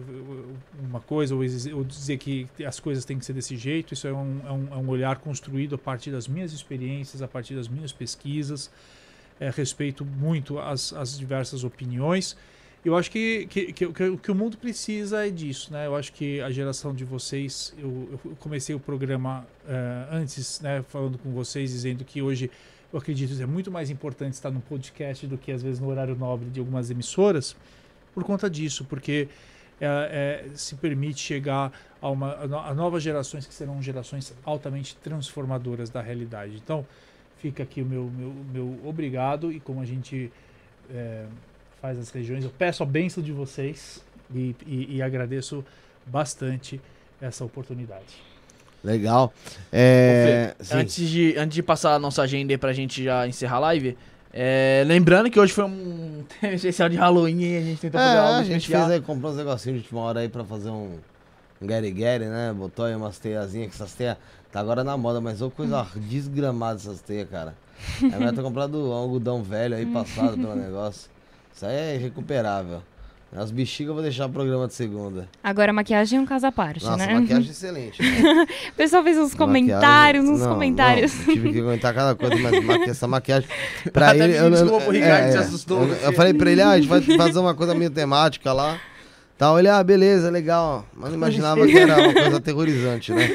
uma 0.80 1.00
coisa 1.00 1.36
ou, 1.36 1.44
dizer 1.84 2.18
que 2.18 2.48
as 2.66 2.80
coisas 2.80 3.06
têm 3.06 3.20
que 3.20 3.26
ser 3.26 3.34
desse 3.34 3.56
jeito. 3.56 3.94
Isso 3.94 4.08
é 4.08 4.14
um, 4.14 4.42
é 4.44 4.52
um, 4.52 4.68
é 4.72 4.78
um 4.78 4.90
olhar 4.90 5.20
construído 5.20 5.76
a 5.76 5.78
partir 5.78 6.10
das 6.10 6.28
minhas 6.28 6.52
experiências, 6.52 7.22
a 7.22 7.28
partir 7.28 7.54
das 7.54 7.68
minhas 7.68 7.92
pesquisas. 7.92 8.72
É, 9.40 9.50
respeito 9.50 10.04
muito 10.04 10.60
as, 10.60 10.92
as 10.94 11.18
diversas 11.18 11.64
opiniões. 11.64 12.36
Eu 12.84 12.96
acho 12.96 13.12
que, 13.12 13.46
que, 13.48 13.74
que, 13.74 13.92
que, 13.92 14.18
que 14.18 14.32
o 14.32 14.36
mundo 14.36 14.58
precisa 14.58 15.28
é 15.28 15.30
disso, 15.30 15.72
né? 15.74 15.86
Eu 15.86 15.96
acho 15.96 16.14
que 16.14 16.40
a 16.40 16.50
geração 16.50 16.94
de 16.94 17.04
vocês, 17.04 17.74
eu, 17.78 18.20
eu 18.24 18.36
comecei 18.40 18.74
o 18.74 18.80
programa 18.80 19.46
uh, 19.66 20.16
antes, 20.16 20.62
né, 20.62 20.82
falando 20.88 21.18
com 21.18 21.32
vocês, 21.32 21.72
dizendo 21.72 22.06
que 22.06 22.22
hoje 22.22 22.50
eu 22.92 22.98
acredito 22.98 23.36
que 23.36 23.44
é 23.44 23.46
muito 23.46 23.70
mais 23.70 23.90
importante 23.90 24.34
estar 24.34 24.50
no 24.50 24.62
podcast 24.62 25.28
do 25.28 25.38
que 25.38 25.52
às 25.52 25.62
vezes 25.62 25.80
no 25.80 25.90
horário 25.90 26.16
nobre 26.16 26.50
de 26.50 26.60
algumas 26.60 26.90
emissoras, 26.90 27.56
por 28.14 28.24
conta 28.24 28.50
disso, 28.50 28.86
porque 28.86 29.28
é, 29.80 30.46
é, 30.46 30.56
se 30.56 30.76
permite 30.76 31.20
chegar 31.20 31.72
a, 32.02 32.10
uma, 32.10 32.34
a 32.36 32.74
novas 32.74 33.04
gerações 33.04 33.46
que 33.46 33.54
serão 33.54 33.82
gerações 33.82 34.34
altamente 34.44 34.96
transformadoras 34.98 35.90
da 35.90 36.02
realidade. 36.02 36.56
Então, 36.56 36.86
fica 37.42 37.64
aqui 37.64 37.82
o 37.82 37.86
meu, 37.86 38.10
meu, 38.16 38.34
meu 38.54 38.80
obrigado 38.86 39.52
e 39.52 39.60
como 39.60 39.82
a 39.82 39.86
gente 39.86 40.32
é, 40.94 41.26
faz 41.82 41.98
as 41.98 42.10
regiões, 42.10 42.44
eu 42.44 42.50
peço 42.50 42.84
a 42.84 42.86
benção 42.86 43.24
de 43.24 43.32
vocês 43.32 44.04
e, 44.34 44.56
e, 44.66 44.98
e 44.98 45.02
agradeço 45.02 45.64
bastante 46.06 46.80
essa 47.22 47.44
oportunidade. 47.44 48.30
Legal. 48.84 49.34
É... 49.72 50.54
Fê, 50.58 50.76
antes, 50.76 51.10
de, 51.10 51.36
antes 51.38 51.56
de 51.56 51.64
passar 51.64 51.96
a 51.96 52.00
nossa 52.00 52.22
agenda 52.22 52.54
aí 52.54 52.58
pra 52.58 52.72
gente 52.72 53.04
já 53.04 53.28
encerrar 53.28 53.58
a 53.58 53.60
live, 53.60 53.98
é... 54.32 54.84
lembrando 54.86 55.30
que 55.30 55.40
hoje 55.40 55.52
foi 55.54 55.66
um 55.66 56.24
especial 56.54 56.88
de 56.88 56.96
Halloween 56.96 57.42
e 57.42 57.58
a 57.58 57.62
gente 57.62 57.82
tentou 57.82 58.00
fazer 58.00 58.16
é, 58.16 58.20
algo 58.20 58.40
A 58.40 58.44
gente 58.44 58.58
especial. 58.58 58.88
fez 58.88 59.00
aí, 59.00 59.02
comprou 59.02 59.32
uns 59.32 59.38
negocinhos 59.38 59.80
de 59.80 59.86
última 59.86 60.02
hora 60.02 60.22
aí 60.22 60.30
pra 60.30 60.46
fazer 60.46 60.70
um, 60.70 60.98
um 61.62 61.68
Gary 61.68 61.92
Gary, 61.92 62.26
né? 62.26 62.54
Botou 62.56 62.86
aí 62.86 62.96
umas 62.96 63.20
teiazinhas, 63.20 63.70
que 63.70 63.76
essas 63.76 63.94
teias 63.94 64.18
tá 64.52 64.60
agora 64.60 64.84
na 64.84 64.98
moda, 64.98 65.22
mas 65.22 65.42
ô 65.42 65.50
coisa 65.50 65.86
desgramada 65.96 66.80
essas 66.80 67.02
teias, 67.02 67.30
cara. 67.30 67.56
A 68.02 68.18
mulher 68.18 68.34
tá 68.34 68.42
comprando 68.42 68.76
um 68.76 68.92
algodão 68.92 69.42
velho 69.42 69.76
aí 69.76 69.86
passado 69.86 70.38
pelo 70.38 70.56
negócio. 70.56 71.10
Isso 71.54 71.66
aí 71.66 71.96
é 71.96 71.98
recuperável. 71.98 72.82
As 73.36 73.52
bexigas 73.52 73.90
eu 73.90 73.94
vou 73.94 74.02
deixar 74.02 74.26
o 74.26 74.30
programa 74.30 74.68
de 74.68 74.74
segunda. 74.74 75.30
Agora 75.44 75.70
a 75.70 75.74
maquiagem 75.74 76.18
é 76.18 76.22
um 76.22 76.26
caso 76.26 76.48
à 76.48 76.52
parte, 76.52 76.84
Nossa, 76.84 77.06
né? 77.06 77.14
maquiagem 77.14 77.48
é 77.48 77.52
excelente. 77.52 78.02
Né? 78.02 78.48
o 78.72 78.74
pessoal 78.74 79.04
fez 79.04 79.18
uns 79.20 79.36
comentários, 79.36 80.28
uns 80.28 80.40
não, 80.40 80.50
comentários. 80.50 81.16
Não, 81.16 81.26
tive 81.26 81.54
que 81.54 81.62
comentar 81.62 81.94
cada 81.94 82.16
coisa, 82.16 82.36
mas 82.38 82.64
maqui 82.66 82.90
essa 82.90 83.08
maquiagem. 83.08 83.48
Pra 83.94 84.18
ele. 84.18 84.36
Eu, 84.36 84.50
desculpa, 84.50 84.88
o 84.88 84.92
Ricardo 84.92 85.28
é, 85.28 85.32
se 85.32 85.38
assustou. 85.38 85.84
Eu, 85.84 85.96
eu, 85.96 86.14
falei 86.14 86.34
pra 86.34 86.50
ele, 86.50 86.62
ah, 86.62 86.70
a 86.70 86.78
gente 86.78 86.90
vai 86.90 87.02
fazer 87.02 87.38
uma 87.38 87.54
coisa 87.54 87.76
meio 87.76 87.92
temática 87.92 88.52
lá. 88.52 88.80
Tá, 89.40 89.54
olha, 89.54 89.78
ah, 89.78 89.84
beleza, 89.86 90.30
legal. 90.30 90.86
Mas 90.94 91.12
não 91.12 91.16
imaginava 91.16 91.66
que 91.66 91.78
era 91.78 91.98
uma 91.98 92.14
coisa 92.14 92.36
aterrorizante, 92.44 93.14
né? 93.14 93.30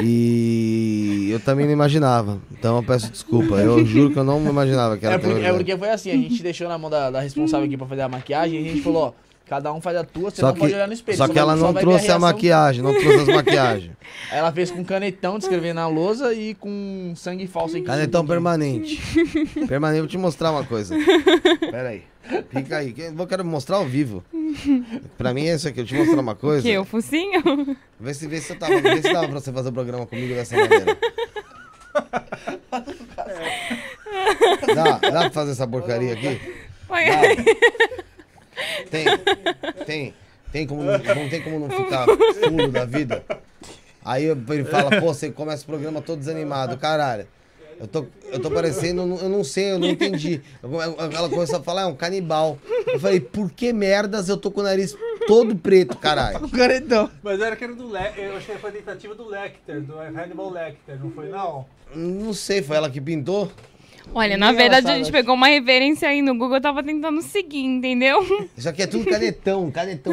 E 0.00 1.30
eu 1.32 1.40
também 1.40 1.66
não 1.66 1.72
imaginava. 1.72 2.38
Então 2.52 2.76
eu 2.76 2.82
peço 2.84 3.10
desculpa. 3.10 3.56
Eu 3.56 3.84
juro 3.84 4.12
que 4.12 4.18
eu 4.20 4.22
não 4.22 4.40
imaginava 4.48 4.96
que 4.96 5.04
era 5.04 5.16
é 5.16 5.18
porque, 5.18 5.44
é 5.44 5.52
porque 5.52 5.76
foi 5.76 5.90
assim, 5.90 6.12
a 6.12 6.14
gente 6.14 6.40
deixou 6.44 6.68
na 6.68 6.78
mão 6.78 6.88
da, 6.88 7.10
da 7.10 7.20
responsável 7.20 7.66
aqui 7.66 7.76
pra 7.76 7.88
fazer 7.88 8.02
a 8.02 8.08
maquiagem 8.08 8.60
e 8.60 8.64
a 8.64 8.68
gente 8.68 8.82
falou, 8.82 9.02
ó, 9.02 9.12
cada 9.52 9.70
um 9.70 9.82
faz 9.82 9.98
a 9.98 10.02
tua, 10.02 10.30
você 10.30 10.40
só 10.40 10.46
não 10.46 10.54
que, 10.54 10.60
pode 10.60 10.72
olhar 10.72 10.86
no 10.86 10.94
espelho. 10.94 11.18
Só 11.18 11.28
que 11.28 11.38
ela 11.38 11.54
não 11.54 11.74
trouxe 11.74 12.10
a, 12.10 12.14
a, 12.14 12.18
maquiagem, 12.18 12.82
não 12.82 12.98
trouxe 12.98 13.18
as 13.18 13.36
maquiagens. 13.36 13.92
Ela 14.32 14.50
fez 14.50 14.70
com 14.70 14.82
canetão 14.82 15.36
de 15.36 15.44
escrever 15.44 15.74
na 15.74 15.86
lousa 15.86 16.32
e 16.32 16.54
com 16.54 17.12
sangue 17.14 17.46
falso 17.46 17.76
aqui. 17.76 17.84
Canetão 17.84 18.26
permanente. 18.26 18.98
permanente, 19.68 20.00
vou 20.00 20.08
te 20.08 20.16
mostrar 20.16 20.52
uma 20.52 20.64
coisa. 20.64 20.96
Pera 21.70 21.90
aí. 21.90 22.02
Fica 22.48 22.78
aí. 22.78 22.94
Eu 22.96 23.26
quero 23.26 23.44
mostrar 23.44 23.76
ao 23.76 23.84
vivo. 23.84 24.24
Pra 25.18 25.34
mim 25.34 25.46
é 25.46 25.54
isso 25.54 25.68
aqui. 25.68 25.80
Eu 25.80 25.84
te 25.84 25.94
mostrar 25.94 26.20
uma 26.20 26.34
coisa. 26.34 26.62
Que? 26.62 26.78
O 26.78 26.84
focinho? 26.86 27.76
Vê 28.00 28.14
se, 28.14 28.26
vê 28.26 28.40
se, 28.40 28.54
tava, 28.54 28.80
vê 28.80 29.02
se 29.02 29.12
dava 29.12 29.28
pra 29.28 29.38
você 29.38 29.52
fazer 29.52 29.68
o 29.68 29.72
programa 29.72 30.06
comigo 30.06 30.32
dessa 30.32 30.56
maneira. 30.56 30.96
Dá, 34.74 34.98
dá 34.98 35.20
pra 35.20 35.30
fazer 35.30 35.50
essa 35.50 35.66
porcaria 35.66 36.14
aqui? 36.14 36.40
Dá. 36.88 38.02
Tem, 38.90 39.04
tem. 39.86 40.14
Tem 40.52 40.66
como, 40.66 40.82
não 40.82 40.98
tem 41.30 41.42
como 41.42 41.58
não 41.58 41.70
ficar 41.70 42.06
fundo 42.06 42.68
da 42.68 42.84
vida. 42.84 43.24
Aí 44.04 44.24
ele 44.24 44.64
fala, 44.64 45.00
pô, 45.00 45.14
você 45.14 45.30
começa 45.30 45.62
o 45.62 45.66
programa 45.66 46.02
todo 46.02 46.18
desanimado. 46.18 46.76
Caralho. 46.76 47.26
Eu 47.80 47.88
tô, 47.88 48.06
eu 48.30 48.38
tô 48.38 48.50
parecendo, 48.50 49.00
eu 49.00 49.28
não 49.28 49.42
sei, 49.42 49.72
eu 49.72 49.78
não 49.78 49.88
entendi. 49.88 50.40
Ela 50.62 51.28
começou 51.28 51.58
a 51.58 51.62
falar, 51.62 51.82
é 51.82 51.86
um 51.86 51.96
canibal. 51.96 52.58
Eu 52.86 53.00
falei, 53.00 53.18
por 53.18 53.50
que 53.50 53.72
merdas 53.72 54.28
eu 54.28 54.36
tô 54.36 54.50
com 54.52 54.60
o 54.60 54.62
nariz 54.62 54.94
todo 55.26 55.56
preto, 55.56 55.96
caralho? 55.96 56.48
Caretão. 56.50 57.10
Mas 57.22 57.40
era 57.40 57.56
que 57.56 57.64
era 57.64 57.74
do 57.74 57.88
Lecter, 57.88 58.24
eu 58.24 58.36
achei 58.36 58.54
que 58.54 58.60
foi 58.60 58.70
a 58.70 58.72
tentativa 58.74 59.14
do 59.14 59.26
Lecter, 59.26 59.80
do 59.80 59.98
Hannibal 59.98 60.50
Lecter, 60.50 61.00
não 61.02 61.10
foi 61.10 61.28
não? 61.28 61.66
Não 61.94 62.32
sei, 62.32 62.62
foi 62.62 62.76
ela 62.76 62.88
que 62.88 63.00
pintou? 63.00 63.50
Olha, 64.14 64.36
na 64.36 64.52
verdade 64.52 64.90
a 64.90 64.96
gente 64.96 65.12
pegou 65.12 65.34
uma 65.34 65.46
referência 65.46 66.08
aí 66.08 66.20
no 66.20 66.34
Google, 66.34 66.56
eu 66.56 66.60
tava 66.60 66.82
tentando 66.82 67.22
seguir, 67.22 67.64
entendeu? 67.64 68.20
Isso 68.56 68.68
aqui 68.68 68.82
é 68.82 68.86
tudo 68.86 69.04
canetão, 69.04 69.70
canetão 69.70 70.12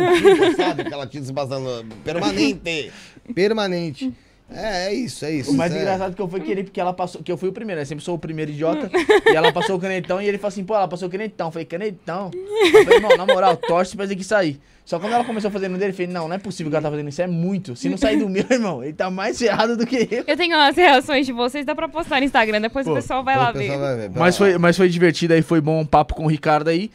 sabe? 0.56 0.84
Aquela 0.84 1.08
tinta 1.08 1.26
se 1.26 1.34
passando 1.34 1.86
permanente, 2.04 2.92
permanente. 3.34 4.14
É, 4.52 4.88
é 4.88 4.94
isso, 4.94 5.26
é 5.26 5.32
isso. 5.32 5.52
O 5.52 5.58
mais 5.58 5.74
é. 5.74 5.78
engraçado 5.78 6.16
que 6.16 6.22
eu 6.22 6.28
fui 6.28 6.40
querer, 6.40 6.64
porque 6.64 6.80
ela 6.80 6.94
passou, 6.94 7.22
que 7.22 7.32
eu 7.32 7.38
fui 7.38 7.50
o 7.50 7.54
primeiro, 7.54 7.80
né? 7.80 7.86
Sempre 7.86 8.04
sou 8.04 8.16
o 8.16 8.20
primeiro 8.20 8.52
idiota. 8.52 8.90
e 9.32 9.36
ela 9.36 9.52
passou 9.52 9.76
o 9.76 9.80
canetão 9.80 10.22
e 10.22 10.28
ele 10.28 10.38
falou 10.38 10.50
assim, 10.50 10.64
pô, 10.64 10.76
ela 10.76 10.88
passou 10.88 11.08
o 11.08 11.12
canetão. 11.12 11.48
Eu 11.48 11.52
falei, 11.52 11.66
canetão. 11.66 12.32
Eu 12.34 12.84
falei, 12.84 12.98
irmão, 12.98 13.16
na 13.16 13.26
moral, 13.26 13.56
torce 13.58 13.96
pra 13.96 14.08
que 14.08 14.24
sair. 14.24 14.60
Só 14.90 15.00
quando 15.00 15.14
ela 15.14 15.24
começou 15.24 15.50
a 15.50 15.52
fazer 15.52 15.68
no 15.68 15.78
dele, 15.78 15.92
eu 15.92 15.96
falei, 15.96 16.08
não, 16.08 16.28
não 16.28 16.36
é 16.36 16.40
possível 16.40 16.72
que 16.72 16.76
ela 16.76 16.82
tá 16.82 16.90
fazendo 16.90 17.10
isso, 17.10 17.22
é 17.22 17.28
muito. 17.28 17.76
Se 17.76 17.88
não 17.88 17.98
sair 17.98 18.18
do 18.18 18.28
meu, 18.28 18.44
irmão, 18.50 18.84
ele 18.84 18.94
tá 18.94 19.12
mais 19.12 19.38
ferrado 19.38 19.78
do 19.78 19.86
que 19.86 20.08
eu. 20.10 20.24
Eu 20.26 20.36
tenho 20.36 20.58
as 20.58 20.76
reações 20.76 21.28
de 21.28 21.32
vocês, 21.32 21.64
dá 21.64 21.76
pra 21.76 21.88
postar 21.88 22.20
no 22.20 22.26
Instagram, 22.26 22.60
depois 22.60 22.88
Pô, 22.88 22.94
o 22.94 22.96
pessoal 22.96 23.24
vai 23.24 23.38
lá 23.38 23.52
ver. 23.52 23.78
vai 23.78 23.96
ver. 23.96 24.12
Mas 24.16 24.36
foi, 24.36 24.58
mas 24.58 24.76
foi 24.76 24.90
divertido 24.90 25.36
aí, 25.36 25.44
foi 25.44 25.62
bom 25.62 25.80
um 25.80 25.86
papo 25.86 26.16
com 26.16 26.26
o 26.26 26.28
Ricardo 26.28 26.70
aí. 26.70 26.90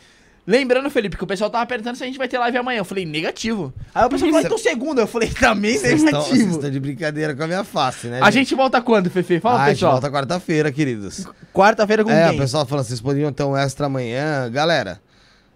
Lembrando, 0.47 0.91
Felipe, 0.91 1.17
que 1.17 1.25
o 1.25 1.27
pessoal 1.27 1.49
tava 1.49 1.65
perguntando 1.65 1.97
se 1.97 2.03
a 2.03 2.07
gente 2.07 2.19
vai 2.19 2.29
ter 2.29 2.39
live 2.39 2.59
amanhã. 2.59 2.79
Eu 2.79 2.85
falei, 2.85 3.07
negativo. 3.07 3.73
Aí 3.95 4.05
o 4.05 4.11
pessoal 4.11 4.31
falou, 4.31 4.47
então 4.47 4.59
segunda. 4.59 5.01
Eu 5.01 5.07
falei, 5.07 5.31
também 5.31 5.79
Vocês 5.79 6.03
estão, 6.03 6.21
vocês 6.21 6.33
negativo. 6.33 6.57
estão 6.57 6.71
de 6.71 6.81
brincadeira 6.81 7.35
com 7.35 7.43
a 7.45 7.47
minha 7.47 7.65
face, 7.65 8.09
né? 8.09 8.21
A 8.23 8.31
gente 8.31 8.55
volta 8.55 8.81
quando, 8.83 9.09
Fefe? 9.09 9.41
Fala, 9.41 9.61
ah, 9.61 9.65
a 9.65 9.69
gente 9.69 9.77
pessoal. 9.77 9.93
volta 9.93 10.11
quarta-feira, 10.11 10.71
queridos. 10.71 11.27
Quarta-feira 11.53 12.05
com 12.05 12.11
é, 12.11 12.29
quem? 12.29 12.37
o 12.37 12.41
pessoal 12.43 12.67
falando, 12.67 12.85
vocês 12.85 13.01
poderiam 13.01 13.33
ter 13.33 13.45
um 13.45 13.57
extra 13.57 13.87
amanhã. 13.87 14.51
Galera, 14.51 15.01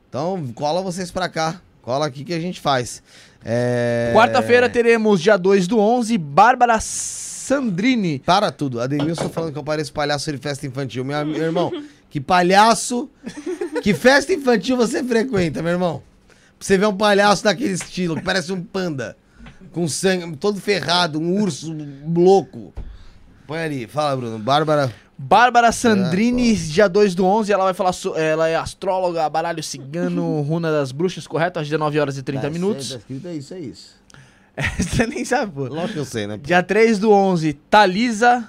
então 0.08 0.46
cola 0.54 0.80
vocês 0.80 1.10
pra 1.10 1.28
cá. 1.28 1.60
Cola 1.82 2.06
aqui 2.06 2.24
que 2.24 2.32
a 2.32 2.40
gente 2.40 2.60
faz. 2.60 3.02
É... 3.44 4.10
Quarta-feira 4.14 4.68
teremos, 4.68 5.20
dia 5.20 5.36
2 5.36 5.66
do 5.66 5.78
11, 5.78 6.16
Bárbara 6.18 6.78
Sandrini. 6.80 8.18
Para 8.20 8.50
tudo. 8.50 8.80
Ademilson 8.80 9.28
falando 9.28 9.52
que 9.52 9.58
eu 9.58 9.64
pareço 9.64 9.92
palhaço 9.92 10.30
de 10.30 10.38
festa 10.38 10.66
infantil. 10.66 11.04
Meu, 11.04 11.24
meu 11.24 11.42
irmão, 11.42 11.72
que 12.10 12.20
palhaço, 12.20 13.08
que 13.88 13.94
festa 13.94 14.34
infantil 14.34 14.76
você 14.76 15.02
frequenta, 15.02 15.62
meu 15.62 15.72
irmão? 15.72 16.02
Pra 16.28 16.36
você 16.66 16.76
ver 16.76 16.86
um 16.86 16.94
palhaço 16.96 17.42
daquele 17.44 17.72
estilo, 17.72 18.16
que 18.16 18.22
parece 18.22 18.52
um 18.52 18.62
panda, 18.62 19.16
com 19.72 19.88
sangue, 19.88 20.36
todo 20.36 20.60
ferrado, 20.60 21.18
um 21.18 21.40
urso 21.40 21.74
louco. 22.06 22.74
Põe 23.46 23.60
ali, 23.60 23.86
fala, 23.86 24.14
Bruno. 24.14 24.38
Bárbara. 24.38 24.92
Bárbara 25.16 25.72
Sandrini, 25.72 26.54
dia 26.54 26.86
2 26.86 27.14
do 27.14 27.24
11, 27.24 27.50
ela 27.50 27.64
vai 27.64 27.72
falar, 27.72 27.92
so- 27.94 28.14
ela 28.14 28.46
é 28.46 28.56
astróloga, 28.56 29.26
baralho 29.30 29.62
cigano, 29.62 30.42
runa 30.46 30.70
das 30.70 30.92
bruxas, 30.92 31.26
correto? 31.26 31.58
Às 31.58 31.66
19 31.66 31.98
horas 31.98 32.18
e 32.18 32.22
30 32.22 32.42
Tá, 32.42 32.50
minutos. 32.50 32.90
Tá 32.90 32.96
escrito 32.98 33.26
é 33.26 33.34
isso, 33.34 33.54
é 33.54 33.58
isso. 33.58 33.96
Você 34.78 35.06
nem 35.06 35.24
sabe, 35.24 35.50
pô. 35.52 35.62
Lógico 35.64 35.94
que 35.94 35.98
eu 36.00 36.04
sei, 36.04 36.26
né? 36.26 36.38
Dia 36.42 36.62
3 36.62 36.98
do 36.98 37.10
11, 37.10 37.54
Thalisa 37.70 38.48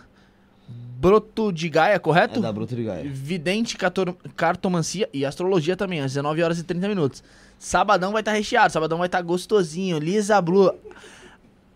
Broto 1.00 1.50
de 1.50 1.70
Gaia, 1.70 1.98
correto? 1.98 2.40
É 2.40 2.42
da 2.42 2.52
Bruto 2.52 2.76
de 2.76 2.84
Gaia. 2.84 3.10
Vidente, 3.10 3.78
cartomancia 4.36 5.08
e 5.14 5.26
astrologia 5.26 5.78
também, 5.78 6.02
às 6.02 6.12
19 6.12 6.44
horas 6.44 6.60
e 6.60 6.64
30 6.64 6.90
minutos. 6.90 7.24
Sabadão 7.58 8.12
vai 8.12 8.22
estar 8.22 8.34
recheado, 8.34 8.74
sabadão 8.74 8.98
vai 8.98 9.08
estar 9.08 9.22
gostosinho. 9.22 9.98
Lisa 9.98 10.42
Blue, 10.42 10.76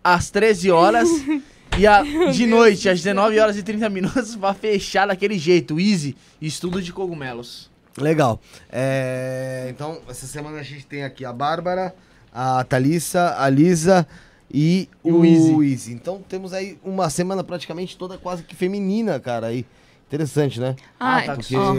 às 0.02 0.30
13 0.30 0.70
horas. 0.70 1.08
e 1.78 1.86
a, 1.86 2.02
de 2.32 2.46
noite, 2.46 2.86
às 2.86 2.98
19 2.98 3.38
horas 3.38 3.56
e 3.56 3.62
30 3.62 3.88
minutos, 3.88 4.34
vai 4.36 4.52
fechar 4.52 5.06
daquele 5.06 5.38
jeito. 5.38 5.80
Easy, 5.80 6.14
estudo 6.38 6.82
de 6.82 6.92
cogumelos. 6.92 7.70
Legal. 7.96 8.38
É, 8.70 9.68
então, 9.70 10.02
essa 10.06 10.26
semana 10.26 10.58
a 10.58 10.62
gente 10.62 10.84
tem 10.84 11.02
aqui 11.02 11.24
a 11.24 11.32
Bárbara, 11.32 11.94
a 12.30 12.62
Thalissa, 12.64 13.36
a 13.38 13.48
Lisa 13.48 14.06
e 14.52 14.88
E 15.04 15.10
o 15.10 15.20
o 15.20 15.24
Easy. 15.24 15.72
Easy. 15.72 15.92
Então 15.92 16.20
temos 16.28 16.52
aí 16.52 16.78
uma 16.84 17.08
semana 17.10 17.42
praticamente 17.44 17.96
toda 17.96 18.16
quase 18.18 18.42
que 18.42 18.54
feminina, 18.54 19.18
cara. 19.20 19.48
Aí. 19.48 19.64
Interessante, 20.06 20.60
né? 20.60 20.76
Ah, 21.00 21.22
tá, 21.22 21.34
Porque, 21.34 21.56
ó. 21.56 21.74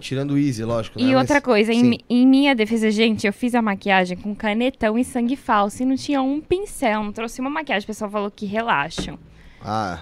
tirando 0.00 0.32
o 0.32 0.38
Easy, 0.38 0.64
lógico. 0.64 0.98
E 0.98 1.04
né? 1.10 1.16
outra 1.18 1.36
Mas- 1.36 1.44
coisa, 1.44 1.72
em, 1.72 2.00
em 2.10 2.26
minha 2.26 2.52
defesa, 2.54 2.90
gente, 2.90 3.24
eu 3.26 3.32
fiz 3.32 3.54
a 3.54 3.62
maquiagem 3.62 4.16
com 4.16 4.34
canetão 4.34 4.98
e 4.98 5.04
sangue 5.04 5.36
falso 5.36 5.82
e 5.82 5.86
não 5.86 5.94
tinha 5.94 6.20
um 6.20 6.40
pincel, 6.40 7.04
não 7.04 7.12
trouxe 7.12 7.40
uma 7.40 7.50
maquiagem. 7.50 7.84
O 7.84 7.86
pessoal 7.86 8.10
falou 8.10 8.30
que 8.30 8.46
relaxam. 8.46 9.16
Ah, 9.62 10.00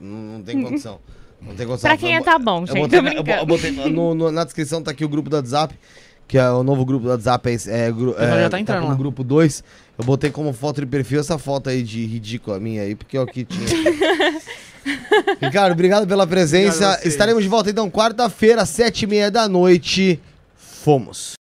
não, 0.00 0.38
não 0.38 0.42
tem 0.42 0.62
condição. 0.62 0.98
Não 1.42 1.54
tem 1.54 1.66
condição. 1.66 1.90
Pra 1.90 1.98
quem 1.98 2.14
é 2.16 2.22
tá 2.22 2.38
bo- 2.38 2.44
bom, 2.44 2.60
eu 2.62 2.66
gente, 2.68 2.78
botei 2.78 2.98
eu 2.98 3.02
bo- 3.02 3.10
brincando. 3.10 3.38
eu 3.42 3.46
botei 3.46 3.70
no- 3.70 4.14
no- 4.14 4.30
na 4.32 4.44
descrição 4.44 4.80
tá 4.82 4.92
aqui 4.92 5.04
o 5.04 5.08
grupo 5.08 5.28
do 5.28 5.36
WhatsApp, 5.36 5.74
que 6.28 6.38
é 6.38 6.48
o 6.50 6.62
novo 6.62 6.84
grupo 6.86 7.04
do 7.04 7.10
WhatsApp, 7.10 7.48
é, 7.50 7.52
é, 7.52 7.56
é, 7.88 8.42
já 8.42 8.48
tá 8.50 8.60
entrando 8.60 8.80
como 8.82 8.92
lá. 8.92 8.96
grupo 8.96 9.22
2. 9.24 9.62
Eu 10.00 10.04
botei 10.04 10.30
como 10.30 10.50
foto 10.54 10.80
de 10.80 10.86
perfil 10.86 11.20
essa 11.20 11.36
foto 11.36 11.68
aí 11.68 11.82
de 11.82 12.06
ridícula 12.06 12.58
minha 12.58 12.80
aí, 12.80 12.94
porque 12.94 13.18
é 13.18 13.20
o 13.20 13.26
que 13.26 13.44
tinha. 13.44 13.66
Ricardo, 15.38 15.72
obrigado 15.72 16.06
pela 16.06 16.22
Obrigado 16.22 16.28
presença. 16.28 16.94
vocês. 16.94 17.12
Estaremos 17.12 17.42
de 17.42 17.50
volta 17.50 17.68
então 17.68 17.90
quarta-feira, 17.90 18.64
sete 18.64 19.02
e 19.02 19.06
meia 19.06 19.30
da 19.30 19.46
noite. 19.46 20.18
Fomos. 20.56 21.39